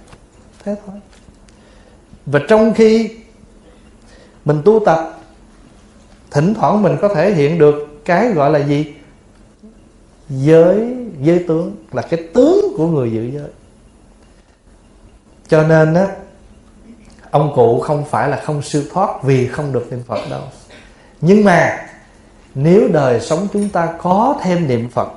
Thế 0.65 0.77
thôi 0.87 0.97
và 2.33 2.41
trong 2.49 2.75
khi 2.75 3.11
mình 4.45 4.63
tu 4.65 4.81
tập, 4.87 5.19
thỉnh 6.31 6.55
thoảng 6.55 6.83
mình 6.83 6.97
có 7.01 7.09
thể 7.09 7.35
hiện 7.35 7.59
được 7.59 8.05
cái 8.05 8.33
gọi 8.33 8.51
là 8.51 8.59
gì? 8.59 8.95
Giới 10.29 10.97
giới 11.21 11.45
tướng, 11.49 11.77
là 11.93 12.03
cái 12.03 12.29
tướng 12.35 12.75
của 12.77 12.87
người 12.87 13.13
giữ 13.13 13.31
giới. 13.35 13.51
Cho 15.49 15.63
nên 15.63 15.95
á, 15.95 16.07
ông 17.31 17.53
cụ 17.55 17.81
không 17.81 18.05
phải 18.05 18.29
là 18.29 18.41
không 18.45 18.63
siêu 18.63 18.83
thoát 18.93 19.23
vì 19.23 19.47
không 19.47 19.73
được 19.73 19.87
niệm 19.91 20.03
phật 20.07 20.31
đâu. 20.31 20.43
Nhưng 21.21 21.45
mà, 21.45 21.87
nếu 22.55 22.89
đời 22.93 23.21
sống 23.21 23.49
chúng 23.53 23.69
ta 23.69 23.95
có 23.99 24.39
thêm 24.43 24.69
niệm 24.69 24.89
phật, 24.89 25.09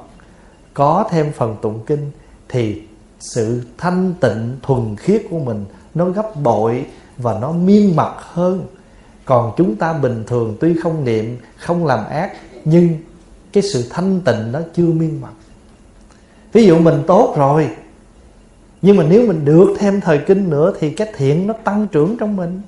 có 0.74 1.06
thêm 1.12 1.32
phần 1.32 1.56
tụng 1.62 1.84
kinh, 1.86 2.12
thì 2.50 2.82
sự 3.20 3.62
thanh 3.78 4.14
tịnh 4.20 4.58
thuần 4.62 4.96
khiết 4.96 5.24
của 5.30 5.40
mình 5.40 5.66
nó 5.94 6.06
gấp 6.06 6.36
bội 6.36 6.86
và 7.22 7.40
nó 7.42 7.52
miên 7.52 7.96
mật 7.96 8.14
hơn. 8.20 8.66
Còn 9.26 9.54
chúng 9.58 9.76
ta 9.76 9.94
bình 9.94 10.24
thường 10.28 10.58
tuy 10.60 10.76
không 10.84 11.04
niệm, 11.04 11.38
không 11.58 11.86
làm 11.86 12.06
ác, 12.06 12.32
nhưng 12.66 12.90
cái 13.54 13.64
sự 13.64 13.88
thanh 13.90 14.22
tịnh 14.26 14.52
nó 14.52 14.60
chưa 14.76 14.86
miên 14.86 15.22
mật 15.22 15.32
ví 16.54 16.66
dụ 16.66 16.80
mình 16.80 17.04
tốt 17.08 17.34
rồi, 17.38 17.70
nhưng 18.82 18.98
mà 18.98 19.04
nếu 19.10 19.28
mình 19.28 19.46
được 19.46 19.76
thêm 19.80 20.02
thời 20.02 20.18
kinh 20.18 20.50
nữa 20.50 20.74
thì 20.80 20.90
cái 20.90 21.14
thiện 21.18 21.48
nó 21.48 21.54
tăng 21.54 21.88
trưởng 21.88 22.18
trong 22.18 22.36
mình. 22.36 22.62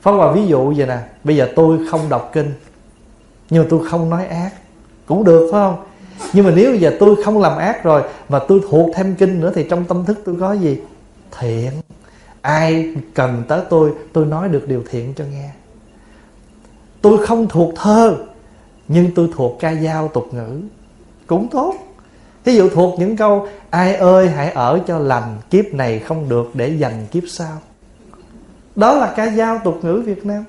Pháp 0.00 0.12
Hòa 0.12 0.32
ví 0.32 0.46
dụ 0.46 0.74
vậy 0.76 0.86
nè, 0.86 0.98
Bây 1.24 1.36
giờ 1.36 1.48
tôi 1.56 1.78
không 1.90 2.08
đọc 2.08 2.30
kinh, 2.32 2.52
Nhưng 3.50 3.62
mà 3.62 3.68
tôi 3.70 3.80
không 3.90 4.10
nói 4.10 4.26
ác, 4.26 4.50
Cũng 5.06 5.24
được, 5.24 5.48
phải 5.52 5.60
không? 5.60 5.84
Nhưng 6.32 6.44
mà 6.44 6.52
nếu 6.56 6.74
giờ 6.74 6.96
tôi 7.00 7.16
không 7.24 7.40
làm 7.40 7.58
ác 7.58 7.84
rồi 7.84 8.02
Mà 8.28 8.38
tôi 8.38 8.60
thuộc 8.70 8.90
thêm 8.94 9.14
kinh 9.14 9.40
nữa 9.40 9.52
Thì 9.54 9.66
trong 9.70 9.84
tâm 9.84 10.04
thức 10.04 10.18
tôi 10.24 10.36
có 10.40 10.52
gì? 10.52 10.78
Thiện. 11.40 11.70
Ai 12.44 12.94
cần 13.14 13.42
tới 13.48 13.60
tôi 13.70 13.92
Tôi 14.12 14.26
nói 14.26 14.48
được 14.48 14.68
điều 14.68 14.82
thiện 14.90 15.14
cho 15.16 15.24
nghe. 15.32 15.50
Tôi 17.00 17.26
không 17.26 17.48
thuộc 17.48 17.74
thơ, 17.76 18.16
Nhưng 18.88 19.14
tôi 19.14 19.28
thuộc 19.34 19.56
ca 19.60 19.74
dao 19.74 20.08
tục 20.08 20.28
ngữ. 20.32 20.60
Cũng 21.26 21.48
tốt. 21.48 21.74
Ví 22.44 22.56
dụ 22.56 22.68
thuộc 22.68 22.98
những 22.98 23.16
câu, 23.16 23.48
Ai 23.70 23.94
ơi, 23.94 24.30
hãy 24.30 24.50
ở 24.50 24.80
cho 24.86 24.98
lành, 24.98 25.36
Kiếp 25.50 25.64
này 25.72 25.98
không 25.98 26.28
được 26.28 26.50
để 26.54 26.68
dành 26.68 27.06
kiếp 27.10 27.22
sau. 27.28 27.58
Đó 28.76 28.94
là 28.94 29.12
ca 29.16 29.30
dao 29.30 29.58
tục 29.64 29.78
ngữ 29.82 30.02
Việt 30.06 30.26
Nam. 30.26 30.44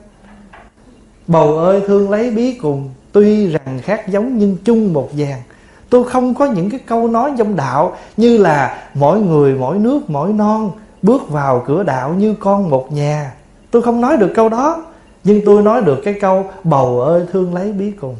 Bầu 1.27 1.57
ơi, 1.57 1.81
thương 1.87 2.09
lấy 2.09 2.31
bí 2.31 2.53
cùng, 2.53 2.89
Tuy 3.11 3.47
rằng 3.47 3.79
khác 3.81 4.07
giống 4.07 4.37
nhưng 4.37 4.57
chung 4.63 4.93
một 4.93 5.09
vàng. 5.17 5.41
Tôi 5.89 6.09
không 6.09 6.33
có 6.33 6.45
những 6.45 6.69
cái 6.69 6.79
câu 6.79 7.07
nói 7.07 7.31
trong 7.37 7.55
đạo 7.55 7.97
Như 8.17 8.37
là 8.37 8.89
mỗi 8.93 9.21
người, 9.21 9.55
mỗi 9.55 9.79
nước, 9.79 10.09
mỗi 10.09 10.33
non 10.33 10.71
Bước 11.05 11.29
vào 11.29 11.63
cửa 11.67 11.83
đạo 11.83 12.13
như 12.13 12.35
con 12.39 12.69
một 12.69 12.91
nhà. 12.91 13.33
Tôi 13.71 13.81
không 13.81 14.01
nói 14.01 14.17
được 14.17 14.31
câu 14.35 14.49
đó, 14.49 14.85
Nhưng 15.23 15.41
tôi 15.45 15.63
nói 15.63 15.81
được 15.81 16.01
cái 16.03 16.13
câu, 16.21 16.45
Bầu 16.63 17.01
ơi, 17.01 17.25
thương 17.31 17.53
lấy 17.53 17.71
bí 17.71 17.91
cùng. 17.91 18.15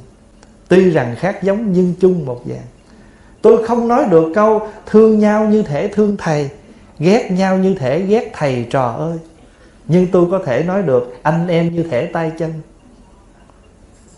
Tuy 0.68 0.90
rằng 0.90 1.16
khác 1.20 1.44
giống 1.44 1.72
nhưng 1.72 1.94
chung 2.00 2.26
một 2.26 2.42
dạng. 2.46 2.66
Tôi 3.42 3.68
không 3.68 3.88
nói 3.88 4.06
được 4.10 4.32
câu, 4.36 4.68
Thương 4.86 5.20
nhau 5.20 5.46
như 5.46 5.64
thể 5.64 5.88
thương 5.88 6.18
thầy, 6.18 6.50
Ghét 7.00 7.32
nhau 7.32 7.58
như 7.58 7.76
thể 7.80 8.02
ghét 8.02 8.32
thầy 8.34 8.68
trò 8.70 8.96
ơi. 9.00 9.18
Nhưng 9.88 10.08
tôi 10.08 10.28
có 10.32 10.40
thể 10.46 10.64
nói 10.64 10.82
được, 10.82 11.18
Anh 11.22 11.48
em 11.48 11.76
như 11.76 11.84
thể 11.84 12.06
tay 12.06 12.32
chân. 12.40 12.54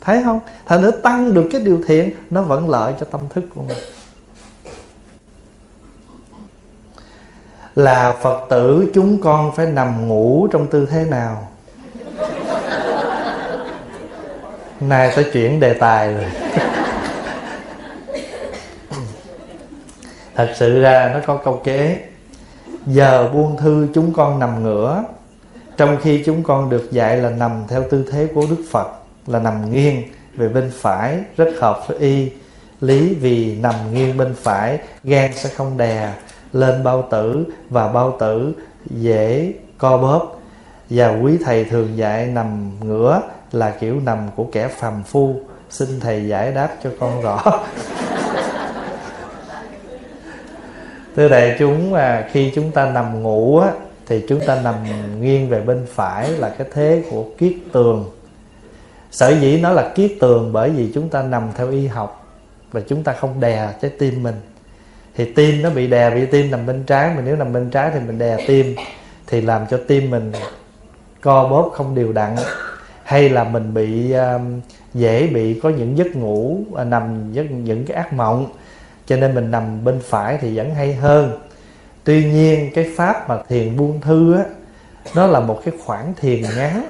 Thấy 0.01 0.23
không? 0.23 0.39
Thành 0.65 0.81
nữa 0.81 0.91
tăng 0.91 1.33
được 1.33 1.49
cái 1.51 1.61
điều 1.61 1.79
thiện, 1.87 2.11
Nó 2.29 2.41
vẫn 2.41 2.69
lợi 2.69 2.93
cho 2.99 3.05
tâm 3.11 3.21
thức 3.29 3.43
của 3.55 3.61
mình. 3.61 3.77
Là 7.77 8.15
Phật 8.21 8.45
tử, 8.49 8.91
chúng 8.93 9.21
con 9.21 9.51
phải 9.55 9.65
nằm 9.65 10.07
ngủ 10.07 10.47
trong 10.51 10.67
tư 10.67 10.87
thế 10.91 11.05
nào? 11.05 11.47
Nay 14.79 15.11
sẽ 15.15 15.23
chuyển 15.23 15.59
đề 15.59 15.73
tài 15.73 16.13
rồi. 16.13 16.25
Thật 20.35 20.53
sự 20.55 20.81
ra 20.81 21.11
nó 21.13 21.19
có 21.25 21.37
câu 21.37 21.61
kế. 21.63 21.97
Giờ 22.85 23.29
buông 23.33 23.57
thư 23.57 23.87
chúng 23.93 24.13
con 24.13 24.39
nằm 24.39 24.63
ngửa. 24.63 25.03
Trong 25.77 25.97
khi 26.01 26.23
chúng 26.25 26.43
con 26.43 26.69
được 26.69 26.91
dạy 26.91 27.17
là 27.17 27.29
nằm 27.29 27.63
theo 27.67 27.83
tư 27.89 28.05
thế 28.11 28.27
của 28.35 28.45
đức 28.49 28.63
phật, 28.71 28.87
là 29.27 29.39
nằm 29.39 29.71
nghiêng 29.71 30.03
về 30.33 30.49
bên 30.49 30.71
phải, 30.81 31.17
rất 31.37 31.49
hợp 31.59 31.87
với 31.87 31.97
y. 31.97 32.31
Lý 32.81 33.13
vì 33.13 33.57
nằm 33.61 33.75
nghiêng 33.93 34.17
bên 34.17 34.35
phải, 34.43 34.79
gan 35.03 35.31
sẽ 35.35 35.49
không 35.49 35.77
đè 35.77 36.13
lên 36.57 36.83
bao 36.83 37.07
tử 37.11 37.45
và 37.69 37.87
bao 37.87 38.17
tử 38.19 38.53
dễ 38.85 39.53
co 39.77 39.97
bóp. 39.97 40.39
Và 40.89 41.19
quý 41.21 41.37
thầy 41.45 41.65
thường 41.65 41.97
dạy 41.97 42.25
nằm 42.25 42.71
ngửa 42.79 43.21
là 43.51 43.73
kiểu 43.79 43.99
nằm 44.05 44.17
của 44.35 44.45
kẻ 44.51 44.67
phàm 44.67 45.03
phu. 45.03 45.35
Xin 45.69 45.99
thầy 45.99 46.27
giải 46.27 46.51
đáp 46.51 46.69
cho 46.83 46.89
con 46.99 47.21
rõ. 47.21 47.43
Thưa 51.15 51.29
đại 51.29 51.55
chúng 51.59 51.93
à, 51.93 52.29
khi 52.31 52.51
chúng 52.55 52.71
ta 52.71 52.89
nằm 52.89 53.23
ngủ 53.23 53.59
á, 53.59 53.71
thì 54.07 54.25
chúng 54.29 54.39
ta 54.45 54.61
nằm 54.63 54.75
nghiêng 55.21 55.49
về 55.49 55.61
bên 55.61 55.85
phải 55.93 56.29
là 56.29 56.49
cái 56.49 56.67
thế 56.73 57.03
của 57.11 57.25
kiết 57.37 57.53
tường. 57.71 58.05
Sở 59.11 59.29
dĩ 59.29 59.59
nó 59.61 59.71
là 59.71 59.91
kiết 59.95 60.11
tường 60.19 60.53
bởi 60.53 60.69
vì 60.69 60.91
chúng 60.93 61.09
ta 61.09 61.21
nằm 61.21 61.49
theo 61.55 61.71
y 61.71 61.87
học 61.87 62.27
và 62.71 62.81
chúng 62.87 63.03
ta 63.03 63.13
không 63.13 63.39
đè 63.39 63.73
trái 63.81 63.91
tim 63.99 64.23
mình 64.23 64.35
thì 65.17 65.25
tim 65.25 65.61
nó 65.61 65.69
bị 65.69 65.87
đè 65.87 66.09
bị 66.09 66.25
tim 66.25 66.51
nằm 66.51 66.65
bên 66.65 66.83
trái 66.83 67.11
mà 67.15 67.21
nếu 67.25 67.35
nằm 67.35 67.53
bên 67.53 67.69
trái 67.69 67.91
thì 67.93 67.99
mình 68.07 68.19
đè 68.19 68.37
tim 68.47 68.75
thì 69.27 69.41
làm 69.41 69.65
cho 69.69 69.79
tim 69.87 70.09
mình 70.09 70.31
co 71.21 71.47
bóp 71.47 71.71
không 71.73 71.95
đều 71.95 72.13
đặn. 72.13 72.35
Hay 73.03 73.29
là 73.29 73.43
mình 73.43 73.73
bị 73.73 74.11
um, 74.11 74.61
dễ 74.93 75.27
bị 75.27 75.59
có 75.59 75.69
những 75.69 75.97
giấc 75.97 76.15
ngủ 76.15 76.59
à, 76.75 76.83
nằm 76.83 77.33
giấc 77.33 77.51
những 77.51 77.85
cái 77.85 77.97
ác 77.97 78.13
mộng 78.13 78.47
cho 79.05 79.17
nên 79.17 79.35
mình 79.35 79.51
nằm 79.51 79.83
bên 79.83 79.99
phải 80.03 80.37
thì 80.41 80.57
vẫn 80.57 80.75
hay 80.75 80.93
hơn. 80.93 81.39
Tuy 82.03 82.25
nhiên 82.25 82.71
cái 82.75 82.91
pháp 82.95 83.29
mà 83.29 83.37
thiền 83.49 83.77
buông 83.77 84.01
thư 84.01 84.33
á 84.33 84.43
nó 85.15 85.27
là 85.27 85.39
một 85.39 85.61
cái 85.65 85.73
khoảng 85.85 86.13
thiền 86.13 86.41
ngắn 86.41 86.83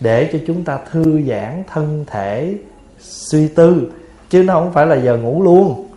để 0.00 0.28
cho 0.32 0.38
chúng 0.46 0.64
ta 0.64 0.78
thư 0.92 1.22
giãn 1.28 1.62
thân 1.72 2.04
thể 2.06 2.54
suy 3.00 3.48
tư 3.48 3.92
chứ 4.30 4.42
nó 4.42 4.54
không 4.54 4.72
phải 4.72 4.86
là 4.86 4.96
giờ 4.96 5.16
ngủ 5.16 5.42
luôn 5.42 5.87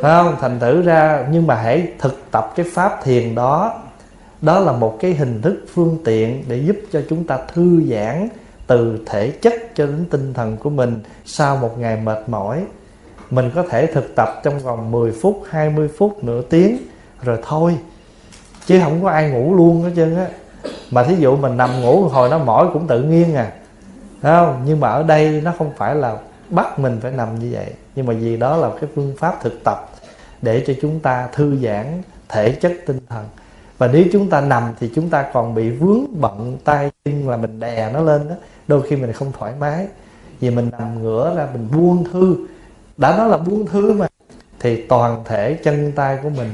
phải 0.00 0.22
không, 0.22 0.36
thành 0.40 0.60
thử 0.60 0.82
ra, 0.82 1.26
nhưng 1.30 1.46
mà 1.46 1.54
hãy 1.54 1.88
thực 1.98 2.24
tập 2.30 2.52
cái 2.56 2.66
pháp 2.72 3.04
thiền 3.04 3.34
đó. 3.34 3.80
Đó 4.42 4.58
là 4.58 4.72
một 4.72 4.96
cái 5.00 5.14
hình 5.14 5.42
thức 5.42 5.64
phương 5.74 5.98
tiện 6.04 6.44
để 6.48 6.56
giúp 6.56 6.76
cho 6.92 7.02
chúng 7.08 7.24
ta 7.24 7.38
thư 7.54 7.82
giãn 7.90 8.28
từ 8.66 8.98
thể 9.06 9.30
chất 9.30 9.54
cho 9.74 9.86
đến 9.86 10.04
tinh 10.10 10.34
thần 10.34 10.56
của 10.56 10.70
mình 10.70 11.00
sau 11.24 11.56
một 11.56 11.78
ngày 11.78 11.96
mệt 11.96 12.28
mỏi. 12.28 12.64
Mình 13.30 13.50
có 13.54 13.62
thể 13.70 13.86
thực 13.86 14.14
tập 14.14 14.40
trong 14.42 14.58
vòng 14.58 14.90
10 14.90 15.12
phút 15.22 15.42
20 15.50 15.88
phút 15.98 16.24
nửa 16.24 16.42
tiếng, 16.42 16.78
rồi 17.22 17.38
thôi. 17.42 17.76
Chứ 18.66 18.80
không 18.82 19.02
có 19.02 19.10
ai 19.10 19.30
ngủ 19.30 19.54
luôn 19.54 19.82
hết 19.82 19.90
trơn 19.96 20.16
á. 20.16 20.26
Mà 20.90 21.02
thí 21.02 21.16
dụ 21.16 21.36
mình 21.36 21.56
nằm 21.56 21.80
ngủ, 21.80 22.08
hồi 22.08 22.28
nó 22.28 22.38
mỏi 22.38 22.66
cũng 22.72 22.86
tự 22.86 23.02
nhiên 23.02 23.34
à. 23.34 23.52
Thấy 24.22 24.32
không? 24.32 24.62
Nhưng 24.66 24.80
mà 24.80 24.88
ở 24.88 25.02
đây 25.02 25.40
nó 25.44 25.52
không 25.58 25.70
phải 25.76 25.94
là 25.94 26.16
bắt 26.48 26.78
mình 26.78 26.98
phải 27.02 27.12
nằm 27.12 27.38
như 27.38 27.48
vậy. 27.52 27.72
Nhưng 27.94 28.06
mà 28.06 28.14
vì 28.20 28.36
đó 28.36 28.56
là 28.56 28.70
cái 28.80 28.90
phương 28.94 29.14
pháp 29.18 29.42
thực 29.42 29.64
tập 29.64 29.89
để 30.42 30.64
cho 30.66 30.72
chúng 30.82 31.00
ta 31.00 31.28
thư 31.32 31.56
giãn 31.62 32.02
thể 32.28 32.52
chất 32.52 32.72
tinh 32.86 33.00
thần. 33.08 33.24
Và 33.78 33.86
nếu 33.86 34.04
chúng 34.12 34.30
ta 34.30 34.40
nằm 34.40 34.62
thì 34.80 34.90
chúng 34.94 35.10
ta 35.10 35.30
còn 35.32 35.54
bị 35.54 35.70
vướng 35.70 36.20
bận 36.20 36.58
tay 36.64 36.90
chân 37.04 37.28
là 37.28 37.36
mình 37.36 37.60
đè 37.60 37.90
nó 37.92 38.00
lên 38.00 38.28
đó. 38.28 38.34
Đôi 38.68 38.82
khi 38.88 38.96
mình 38.96 39.12
không 39.12 39.32
thoải 39.38 39.52
mái. 39.60 39.86
Vì 40.40 40.50
mình 40.50 40.70
nằm 40.78 41.02
ngửa 41.02 41.34
ra 41.36 41.48
mình 41.52 41.68
buông 41.72 42.04
thư. 42.12 42.36
Đã 42.96 43.16
nói 43.16 43.28
là 43.28 43.36
buông 43.36 43.66
thư 43.66 43.92
mà, 43.92 44.06
thì 44.60 44.86
toàn 44.86 45.22
thể 45.24 45.54
chân 45.54 45.92
tay 45.92 46.18
của 46.22 46.28
mình 46.28 46.48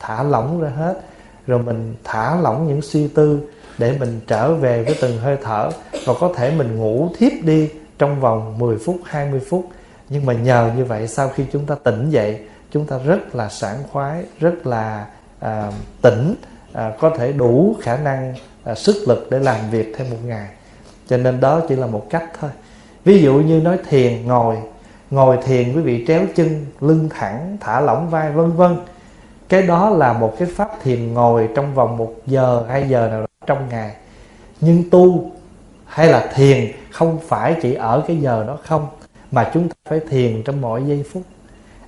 thả 0.00 0.22
lỏng 0.22 0.60
ra 0.60 0.68
hết. 0.68 1.00
Rồi 1.46 1.62
mình 1.62 1.94
thả 2.04 2.40
lỏng 2.40 2.68
những 2.68 2.82
suy 2.82 3.08
tư 3.08 3.40
để 3.78 3.96
mình 4.00 4.20
trở 4.26 4.54
về 4.54 4.84
với 4.84 4.96
từng 5.00 5.18
hơi 5.18 5.36
thở. 5.42 5.70
Và 6.06 6.14
có 6.20 6.32
thể 6.36 6.54
mình 6.58 6.76
ngủ 6.76 7.10
thiếp 7.18 7.32
đi 7.42 7.70
trong 7.98 8.20
vòng 8.20 8.58
10 8.58 8.78
phút 8.78 9.00
20 9.04 9.40
phút. 9.48 9.66
Nhưng 10.08 10.26
mà 10.26 10.32
nhờ 10.32 10.70
như 10.76 10.84
vậy 10.84 11.08
sau 11.08 11.28
khi 11.28 11.44
chúng 11.52 11.66
ta 11.66 11.74
tỉnh 11.74 12.10
dậy 12.10 12.40
chúng 12.70 12.86
ta 12.86 12.98
rất 12.98 13.34
là 13.34 13.48
sảng 13.48 13.82
khoái 13.92 14.24
rất 14.40 14.66
là 14.66 15.06
à, 15.40 15.72
tỉnh 16.02 16.34
à, 16.72 16.92
có 17.00 17.10
thể 17.10 17.32
đủ 17.32 17.76
khả 17.80 17.96
năng 17.96 18.34
à, 18.64 18.74
sức 18.74 19.08
lực 19.08 19.28
để 19.30 19.38
làm 19.38 19.70
việc 19.70 19.94
thêm 19.96 20.10
một 20.10 20.16
ngày. 20.24 20.48
Cho 21.08 21.16
nên 21.16 21.40
đó 21.40 21.60
chỉ 21.68 21.76
là 21.76 21.86
một 21.86 22.06
cách 22.10 22.30
thôi. 22.40 22.50
Ví 23.04 23.22
dụ 23.22 23.34
như 23.34 23.60
nói 23.60 23.78
thiền 23.88 24.26
ngồi. 24.26 24.56
Ngồi 25.10 25.38
thiền 25.44 25.76
quý 25.76 25.80
vị 25.80 26.04
tréo 26.08 26.20
chân 26.34 26.66
lưng 26.80 27.08
thẳng 27.10 27.56
thả 27.60 27.80
lỏng 27.80 28.10
vai 28.10 28.30
vân 28.30 28.52
vân. 28.52 28.76
Cái 29.48 29.62
đó 29.62 29.90
là 29.90 30.12
một 30.12 30.34
cái 30.38 30.48
pháp 30.56 30.70
thiền 30.82 31.14
ngồi 31.14 31.48
trong 31.54 31.74
vòng 31.74 31.96
một 31.96 32.14
giờ 32.26 32.64
hai 32.68 32.88
giờ 32.88 33.08
nào 33.08 33.20
đó 33.20 33.26
trong 33.46 33.68
ngày. 33.70 33.96
Nhưng 34.60 34.90
tu 34.90 35.30
hay 35.84 36.06
là 36.06 36.30
thiền 36.34 36.72
không 36.90 37.18
phải 37.28 37.56
chỉ 37.62 37.74
ở 37.74 38.04
cái 38.06 38.16
giờ 38.16 38.44
đó 38.46 38.58
không 38.64 38.86
mà 39.30 39.50
chúng 39.54 39.68
ta 39.68 39.74
phải 39.88 40.00
thiền 40.10 40.42
trong 40.42 40.60
mọi 40.60 40.82
giây 40.86 41.04
phút 41.12 41.22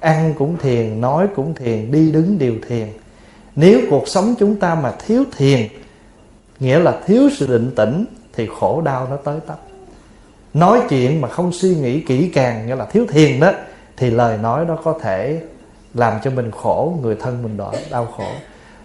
ăn 0.01 0.35
cũng 0.39 0.57
thiền, 0.59 1.01
nói 1.01 1.29
cũng 1.37 1.55
thiền, 1.55 1.93
đi 1.93 2.13
đứng 2.13 2.39
đều 2.39 2.55
thiền. 2.69 2.89
Nếu 3.57 3.81
cuộc 3.91 4.09
sống 4.09 4.35
chúng 4.39 4.57
ta 4.57 4.75
mà 4.75 4.93
thiếu 5.07 5.25
thiền, 5.37 5.69
nghĩa 6.61 6.79
là 6.79 7.01
thiếu 7.07 7.29
sự 7.37 7.47
định 7.47 7.75
tĩnh, 7.77 8.05
thì 8.33 8.49
khổ 8.61 8.81
đau 8.81 9.07
nó 9.11 9.17
tới 9.17 9.41
tấp. 9.47 9.59
Nói 10.55 10.81
chuyện 10.89 11.21
mà 11.21 11.29
không 11.29 11.53
suy 11.53 11.75
nghĩ 11.75 12.01
kỹ 12.01 12.31
càng, 12.35 12.67
nghĩa 12.67 12.77
là 12.77 12.85
thiếu 12.85 13.07
thiền 13.09 13.41
đó, 13.41 13.53
thì 13.97 14.11
lời 14.11 14.39
nói 14.39 14.65
đó 14.65 14.79
có 14.85 14.99
thể 15.03 15.43
làm 15.95 16.21
cho 16.25 16.31
mình 16.31 16.51
khổ, 16.51 16.99
người 17.03 17.17
thân 17.21 17.43
mình 17.43 17.57
đỏ, 17.57 17.73
đau 17.91 18.07
khổ. 18.17 18.29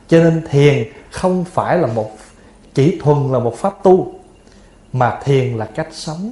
Cho 0.07 0.23
nên 0.23 0.43
thiền 0.51 0.83
không 1.11 1.43
phải 1.43 1.77
là 1.77 1.87
một, 1.87 2.11
chỉ 2.73 2.99
thuần 3.01 3.31
là 3.31 3.39
một 3.39 3.57
pháp 3.57 3.83
tu, 3.83 4.13
mà 4.93 5.19
thiền 5.23 5.57
là 5.57 5.65
cách 5.65 5.87
sống. 5.91 6.31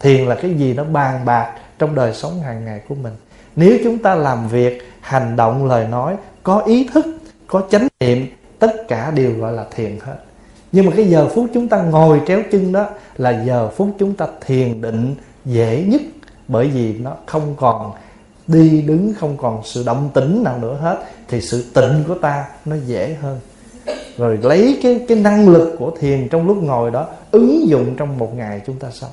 Thiền 0.00 0.26
là 0.26 0.34
cái 0.34 0.54
gì 0.54 0.74
nó 0.74 0.84
bàn 0.84 1.24
bạc 1.24 1.52
trong 1.78 1.94
đời 1.94 2.14
sống 2.14 2.40
hàng 2.40 2.64
ngày 2.64 2.80
của 2.88 2.94
mình 2.94 3.12
nếu 3.56 3.78
chúng 3.84 3.98
ta 3.98 4.14
làm 4.14 4.48
việc 4.48 4.88
hành 5.00 5.36
động 5.36 5.66
lời 5.66 5.88
nói 5.88 6.16
có 6.42 6.58
ý 6.60 6.88
thức 6.92 7.06
có 7.46 7.62
chánh 7.70 7.88
niệm 8.00 8.26
tất 8.58 8.88
cả 8.88 9.10
đều 9.10 9.38
gọi 9.38 9.52
là 9.52 9.64
thiền 9.74 9.98
hết. 10.00 10.16
Nhưng 10.72 10.86
mà 10.86 10.92
cái 10.96 11.04
giờ 11.06 11.28
phút 11.34 11.46
chúng 11.54 11.68
ta 11.68 11.82
ngồi 11.82 12.20
tréo 12.26 12.42
chân 12.52 12.72
đó 12.72 12.86
là 13.16 13.44
giờ 13.46 13.68
phút 13.76 13.96
chúng 13.98 14.14
ta 14.14 14.26
thiền 14.46 14.80
định 14.80 15.14
dễ 15.44 15.84
nhất. 15.88 16.00
Bởi 16.48 16.68
vì 16.68 16.98
nó 16.98 17.12
không 17.26 17.54
còn 17.56 17.92
đi 18.46 18.82
đứng 18.82 19.14
không 19.18 19.36
còn 19.36 19.60
sự 19.64 19.82
động 19.86 20.10
tĩnh 20.14 20.42
nào 20.44 20.58
nữa 20.58 20.78
hết 20.80 21.04
thì 21.28 21.40
sự 21.40 21.64
tịnh 21.74 22.04
của 22.08 22.14
ta 22.14 22.44
nó 22.64 22.76
dễ 22.86 23.16
hơn. 23.22 23.40
Rồi 24.18 24.38
lấy 24.42 24.78
cái 24.82 25.04
cái 25.08 25.18
năng 25.18 25.48
lực 25.48 25.76
của 25.78 25.92
thiền 26.00 26.28
trong 26.28 26.46
lúc 26.46 26.62
ngồi 26.62 26.90
đó 26.90 27.06
ứng 27.30 27.68
dụng 27.68 27.94
trong 27.96 28.18
một 28.18 28.36
ngày 28.36 28.60
chúng 28.66 28.78
ta 28.78 28.88
sống. 28.90 29.10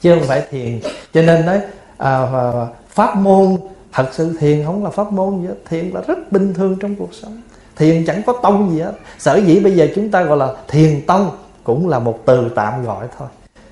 Chứ 0.00 0.14
không 0.18 0.28
phải 0.28 0.42
thiền. 0.50 0.80
Cho 1.14 1.22
nên 1.22 1.46
nói 1.46 1.60
à, 1.96 2.22
à 2.32 2.66
pháp 2.96 3.16
môn, 3.16 3.56
thật 3.92 4.08
sự 4.12 4.36
thiền 4.38 4.64
không 4.64 4.84
là 4.84 4.90
pháp 4.90 5.12
môn 5.12 5.40
gì 5.40 5.46
hết. 5.46 5.54
Thiền 5.68 5.90
là 5.90 6.00
rất 6.00 6.32
bình 6.32 6.54
thường 6.54 6.76
trong 6.80 6.94
cuộc 6.94 7.14
sống. 7.14 7.42
Thiền 7.76 8.04
chẳng 8.06 8.22
có 8.26 8.32
tông 8.42 8.70
gì 8.70 8.80
hết. 8.80 8.92
Sở 9.18 9.36
dĩ 9.36 9.60
bây 9.60 9.72
giờ 9.72 9.88
chúng 9.94 10.10
ta 10.10 10.22
gọi 10.22 10.36
là 10.36 10.54
thiền 10.68 11.06
tông 11.06 11.30
cũng 11.64 11.88
là 11.88 11.98
một 11.98 12.18
từ 12.24 12.48
tạm 12.54 12.84
gọi 12.84 13.06
thôi. 13.18 13.28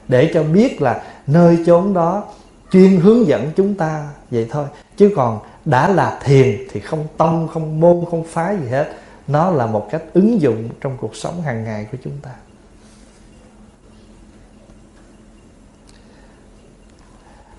Để 0.09 0.31
cho 0.35 0.43
biết 0.43 0.83
là 0.83 1.03
nơi 1.27 1.59
chốn 1.67 1.95
đó 1.95 2.25
chuyên 2.71 3.01
hướng 3.01 3.27
dẫn 3.27 3.51
chúng 3.57 3.75
ta 3.75 4.09
vậy 4.31 4.49
thôi. 4.51 4.67
Chứ 4.97 5.11
còn 5.17 5.39
đã 5.65 5.89
là 5.89 6.21
thiền 6.25 6.59
thì 6.73 6.81
không 6.81 7.07
tông, 7.17 7.49
không 7.49 7.81
môn, 7.81 8.05
không 8.11 8.25
phái 8.25 8.57
gì 8.57 8.69
hết. 8.69 8.93
Nó 9.27 9.51
là 9.51 9.67
một 9.67 9.89
cách 9.91 10.03
ứng 10.15 10.41
dụng 10.41 10.69
trong 10.81 10.97
cuộc 11.01 11.17
sống 11.17 11.43
hàng 11.43 11.65
ngày 11.65 11.87
của 11.93 11.99
chúng 12.05 12.19
ta. 12.23 12.31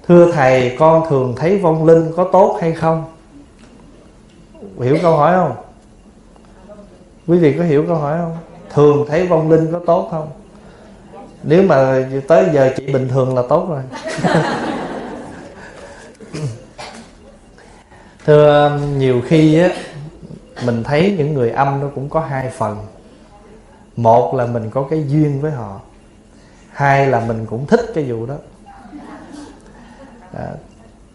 Thưa 0.08 0.32
thầy, 0.32 0.76
con 0.80 1.04
thường 1.10 1.36
thấy 1.38 1.58
vong 1.58 1.86
linh 1.86 2.12
có 2.16 2.30
tốt 2.32 2.58
hay 2.62 2.74
không? 2.74 3.04
Hiểu 4.82 4.98
câu 5.02 5.18
hỏi 5.18 5.34
không? 5.36 5.56
Quý 7.28 7.38
vị 7.38 7.56
có 7.58 7.64
hiểu 7.64 7.84
câu 7.88 7.96
hỏi 7.96 8.18
không? 8.18 8.38
Thường 8.70 9.06
thấy 9.10 9.28
vong 9.28 9.52
linh 9.52 9.72
có 9.72 9.80
tốt 9.86 10.08
không? 10.12 10.28
Nếu 11.44 11.64
mà 11.64 12.10
tới 12.28 12.46
giờ 12.54 12.74
chỉ 12.78 12.94
bình 12.94 13.08
thường 13.08 13.36
là 13.36 13.44
tốt 13.50 13.68
rồi. 13.70 13.82
Thưa, 18.26 18.80
nhiều 18.98 19.22
khi 19.26 19.60
á, 19.60 19.70
mình 20.66 20.84
thấy 20.84 21.16
những 21.18 21.34
người 21.34 21.52
âm 21.52 21.80
nó 21.82 21.88
cũng 21.96 22.10
có 22.10 22.20
hai 22.20 22.50
phần. 22.50 22.78
Một 23.96 24.36
là 24.36 24.46
mình 24.46 24.70
có 24.70 24.86
cái 24.90 25.06
duyên 25.08 25.42
với 25.42 25.52
họ. 25.52 25.80
Hai 26.70 27.08
là 27.08 27.20
mình 27.20 27.46
cũng 27.46 27.66
thích 27.66 27.92
cái 27.96 28.04
vụ 28.04 28.26
đó 28.26 28.36
à, 30.36 30.52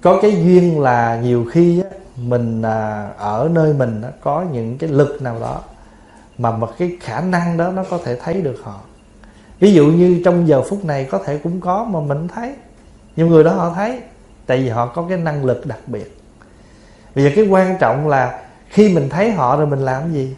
có 0.00 0.18
cái 0.22 0.42
duyên 0.44 0.80
là 0.80 1.20
nhiều 1.22 1.46
khi 1.52 1.82
á, 1.82 1.88
mình 2.16 2.62
à, 2.62 3.08
ở 3.18 3.48
nơi 3.52 3.72
mình 3.72 4.02
á, 4.02 4.08
có 4.20 4.44
những 4.52 4.78
cái 4.78 4.90
lực 4.90 5.22
nào 5.22 5.36
đó 5.40 5.60
mà 6.38 6.50
một 6.50 6.78
cái 6.78 6.96
khả 7.00 7.20
năng 7.20 7.56
đó 7.56 7.70
nó 7.70 7.84
có 7.90 7.98
thể 8.04 8.16
thấy 8.16 8.42
được 8.42 8.56
họ. 8.62 8.80
Ví 9.60 9.72
dụ 9.72 9.86
như 9.86 10.22
trong 10.24 10.48
giờ 10.48 10.62
phút 10.62 10.84
này 10.84 11.04
có 11.04 11.18
thể 11.24 11.38
cũng 11.38 11.60
có 11.60 11.84
mà 11.84 12.00
mình 12.00 12.28
thấy. 12.28 12.54
Nhiều 13.16 13.26
người 13.26 13.44
đó 13.44 13.52
họ 13.52 13.72
thấy 13.74 14.00
tại 14.46 14.58
vì 14.58 14.68
họ 14.68 14.86
có 14.86 15.06
cái 15.08 15.18
năng 15.18 15.44
lực 15.44 15.66
đặc 15.66 15.78
biệt. 15.86 16.20
Bây 17.14 17.24
giờ 17.24 17.30
cái 17.36 17.46
quan 17.48 17.76
trọng 17.80 18.08
là 18.08 18.42
khi 18.68 18.94
mình 18.94 19.08
thấy 19.08 19.32
họ 19.32 19.56
rồi 19.56 19.66
mình 19.66 19.78
làm 19.78 20.12
gì? 20.12 20.36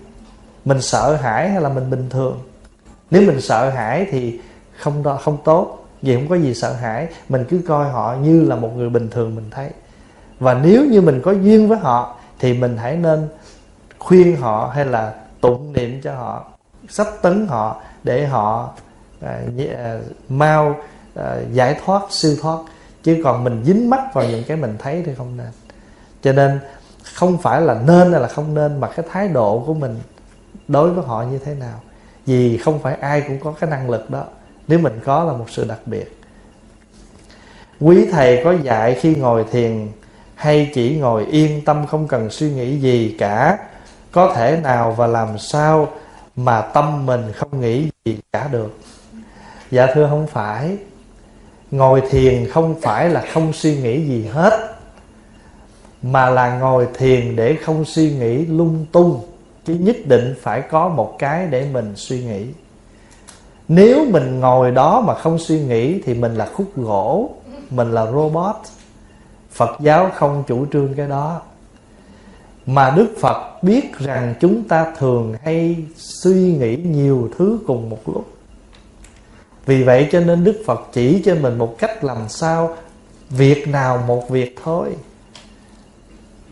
Mình 0.65 0.81
sợ 0.81 1.17
hãi 1.17 1.51
hay 1.51 1.63
là 1.63 1.69
mình 1.69 1.91
bình 1.91 2.07
thường? 2.11 2.39
Nếu 3.11 3.23
mình 3.23 3.41
sợ 3.41 3.71
hãi 3.71 4.07
thì 4.11 4.41
không 4.79 5.03
đó 5.03 5.19
không 5.23 5.39
tốt 5.45 5.82
vì 6.03 6.15
không 6.15 6.29
có 6.29 6.35
gì 6.35 6.55
sợ 6.55 6.73
hãi 6.73 7.09
mình 7.29 7.45
cứ 7.51 7.61
coi 7.69 7.91
họ 7.91 8.17
như 8.23 8.43
là 8.43 8.57
một 8.57 8.71
người 8.77 8.91
bình 8.91 9.11
thường 9.11 9.35
mình 9.35 9.51
thấy. 9.51 9.71
Và 10.39 10.55
nếu 10.55 10.85
như 10.85 11.01
mình 11.01 11.21
có 11.23 11.33
duyên 11.33 11.69
với 11.69 11.79
họ 11.79 12.17
thì 12.39 12.55
mình 12.55 12.77
hãy 12.77 12.97
nên 12.97 13.29
khuyên 13.99 14.37
họ 14.37 14.71
hay 14.75 14.85
là 14.85 15.15
tụng 15.41 15.73
niệm 15.73 16.01
cho 16.03 16.15
họ 16.15 16.45
sắp 16.89 17.07
tấn 17.23 17.47
họ 17.47 17.83
để 18.05 18.27
họ 18.27 18.71
à, 19.21 19.41
à, 19.77 19.99
mau 20.29 20.77
à, 21.15 21.37
giải 21.53 21.81
thoát 21.85 22.03
siêu 22.11 22.37
thoát. 22.43 22.59
Chứ 23.03 23.21
còn 23.25 23.45
mình 23.45 23.63
dính 23.65 23.91
mắc 23.91 24.01
vào 24.15 24.25
những 24.25 24.45
cái 24.45 24.57
mình 24.57 24.77
thấy 24.79 25.03
thì 25.07 25.15
không 25.15 25.37
nên. 25.37 25.51
Cho 26.23 26.33
nên 26.33 26.61
không 27.15 27.39
phải 27.39 27.61
là 27.61 27.75
nên 27.87 28.13
hay 28.13 28.21
là 28.21 28.29
không 28.29 28.55
nên 28.55 28.81
mà 28.81 28.89
cái 28.89 29.07
thái 29.11 29.29
độ 29.29 29.65
của 29.67 29.75
mình 29.75 29.99
đối 30.69 30.91
với 30.91 31.05
họ 31.05 31.23
như 31.23 31.39
thế 31.39 31.55
nào. 31.55 31.81
Vì 32.27 32.59
không 32.59 32.79
phải 32.79 32.95
ai 32.95 33.21
cũng 33.21 33.41
có 33.41 33.53
cái 33.61 33.71
năng 33.71 33.91
lực 33.91 34.11
đó 34.11 34.25
nếu 34.69 34.79
mình 34.79 35.01
có 35.05 35.25
là 35.25 35.33
một 35.33 35.47
sự 35.51 35.65
đặc 35.65 35.81
biệt. 35.87 36.19
Quý 37.81 38.07
thầy 38.13 38.41
có 38.45 38.55
dạy 38.63 38.95
khi 39.01 39.15
ngồi 39.15 39.45
thiền 39.51 39.89
hay 40.35 40.71
chỉ 40.75 40.97
ngồi 40.97 41.27
yên 41.27 41.65
tâm 41.65 41.87
không 41.87 42.09
cần 42.09 42.31
suy 42.31 42.51
nghĩ 42.51 42.79
gì 42.79 43.17
cả, 43.19 43.59
có 44.13 44.35
thể 44.37 44.61
nào 44.63 44.93
và 44.93 45.07
làm 45.07 45.39
sao 45.39 45.89
mà 46.37 46.61
tâm 46.61 47.07
mình 47.07 47.33
không 47.35 47.61
nghĩ 47.61 47.89
gì 48.05 48.19
cả 48.33 48.49
được? 48.53 48.79
Dạ 49.71 49.87
thưa 49.95 50.07
không 50.11 50.27
phải. 50.27 50.77
Ngồi 51.71 52.03
thiền 52.11 52.49
không 52.51 52.81
phải 52.81 53.09
là 53.09 53.25
không 53.33 53.53
suy 53.53 53.77
nghĩ 53.77 54.07
gì 54.07 54.27
hết, 54.33 54.75
mà 56.03 56.31
là 56.31 56.59
ngồi 56.59 56.87
thiền 56.95 57.37
để 57.37 57.57
không 57.65 57.85
suy 57.85 58.13
nghĩ 58.13 58.47
lung 58.47 58.87
tung. 58.93 59.21
Chứ 59.67 59.75
nhất 59.75 59.97
định 60.05 60.35
phải 60.43 60.61
có 60.61 60.89
một 60.89 61.17
cái 61.19 61.47
để 61.47 61.67
mình 61.73 61.93
suy 61.97 62.25
nghĩ 62.25 62.47
nếu 63.75 64.05
mình 64.11 64.41
ngồi 64.41 64.71
đó 64.71 65.01
mà 65.01 65.15
không 65.15 65.39
suy 65.39 65.61
nghĩ 65.61 66.01
thì 66.01 66.15
mình 66.15 66.35
là 66.35 66.47
khúc 66.47 66.77
gỗ, 66.77 67.31
mình 67.71 67.93
là 67.93 68.07
robot. 68.07 68.57
Phật 69.51 69.71
giáo 69.81 70.11
không 70.15 70.45
chủ 70.47 70.67
trương 70.73 70.95
cái 70.95 71.09
đó. 71.09 71.41
Mà 72.67 72.91
đức 72.97 73.09
phật 73.21 73.63
biết 73.63 73.99
rằng 73.99 74.35
chúng 74.41 74.63
ta 74.69 74.93
thường 74.99 75.35
hay 75.45 75.77
suy 75.97 76.57
nghĩ 76.57 76.77
nhiều 76.77 77.31
thứ 77.39 77.59
cùng 77.67 77.91
một 77.91 77.99
lúc. 78.07 78.27
Vì 79.67 79.83
vậy 79.83 80.09
cho 80.13 80.21
nên 80.21 80.45
đức 80.45 80.63
phật 80.67 80.81
chỉ 80.93 81.23
cho 81.25 81.35
mình 81.35 81.59
một 81.59 81.79
cách 81.79 82.05
làm 82.05 82.29
sao 82.29 82.77
việc 83.31 83.69
nào 83.69 84.05
một 84.07 84.31
việc 84.31 84.59
thôi. 84.65 84.89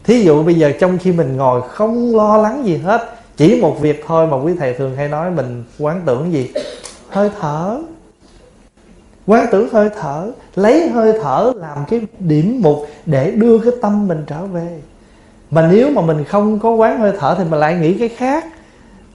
Thí 0.04 0.22
dụ 0.22 0.42
bây 0.42 0.54
giờ 0.54 0.72
trong 0.80 0.98
khi 0.98 1.12
mình 1.12 1.36
ngồi 1.36 1.62
không 1.68 2.16
lo 2.16 2.36
lắng 2.36 2.66
gì 2.66 2.76
hết, 2.76 3.14
chỉ 3.36 3.60
một 3.60 3.80
việc 3.80 4.04
thôi 4.06 4.26
mà 4.26 4.36
quý 4.36 4.52
thầy 4.58 4.74
thường 4.74 4.96
hay 4.96 5.08
nói 5.08 5.30
mình 5.30 5.64
quán 5.78 6.02
tưởng 6.06 6.32
gì? 6.32 6.50
Hơi 7.12 7.30
thở. 7.40 7.80
Quán 9.26 9.46
tưởng 9.50 9.68
hơi 9.72 9.90
thở, 10.00 10.30
lấy 10.54 10.88
hơi 10.88 11.18
thở 11.22 11.52
làm 11.56 11.78
cái 11.88 12.00
điểm 12.18 12.60
mục 12.62 12.86
để 13.06 13.30
đưa 13.30 13.58
cái 13.58 13.72
tâm 13.82 14.08
mình 14.08 14.24
trở 14.26 14.46
về. 14.46 14.80
Mà 15.50 15.68
nếu 15.72 15.90
mà 15.90 16.02
mình 16.02 16.24
không 16.24 16.58
có 16.58 16.70
quán 16.70 16.98
hơi 16.98 17.12
thở 17.18 17.34
thì 17.38 17.44
mình 17.44 17.60
lại 17.60 17.74
nghĩ 17.74 17.94
cái 17.98 18.08
khác. 18.08 18.44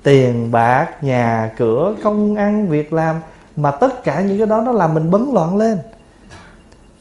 Tiền 0.04 0.52
bạc, 0.52 0.88
nhà 1.02 1.52
cửa, 1.58 1.96
công 2.04 2.36
ăn, 2.36 2.68
việc 2.68 2.94
làm, 2.94 3.16
mà 3.56 3.72
tất 3.72 4.04
cả 4.04 4.22
những 4.22 4.38
cái 4.38 4.48
đó 4.48 4.62
nó 4.62 4.72
làm 4.72 4.94
mình 4.94 5.12
bấn 5.12 5.30
loạn 5.34 5.58
lên. 5.58 5.78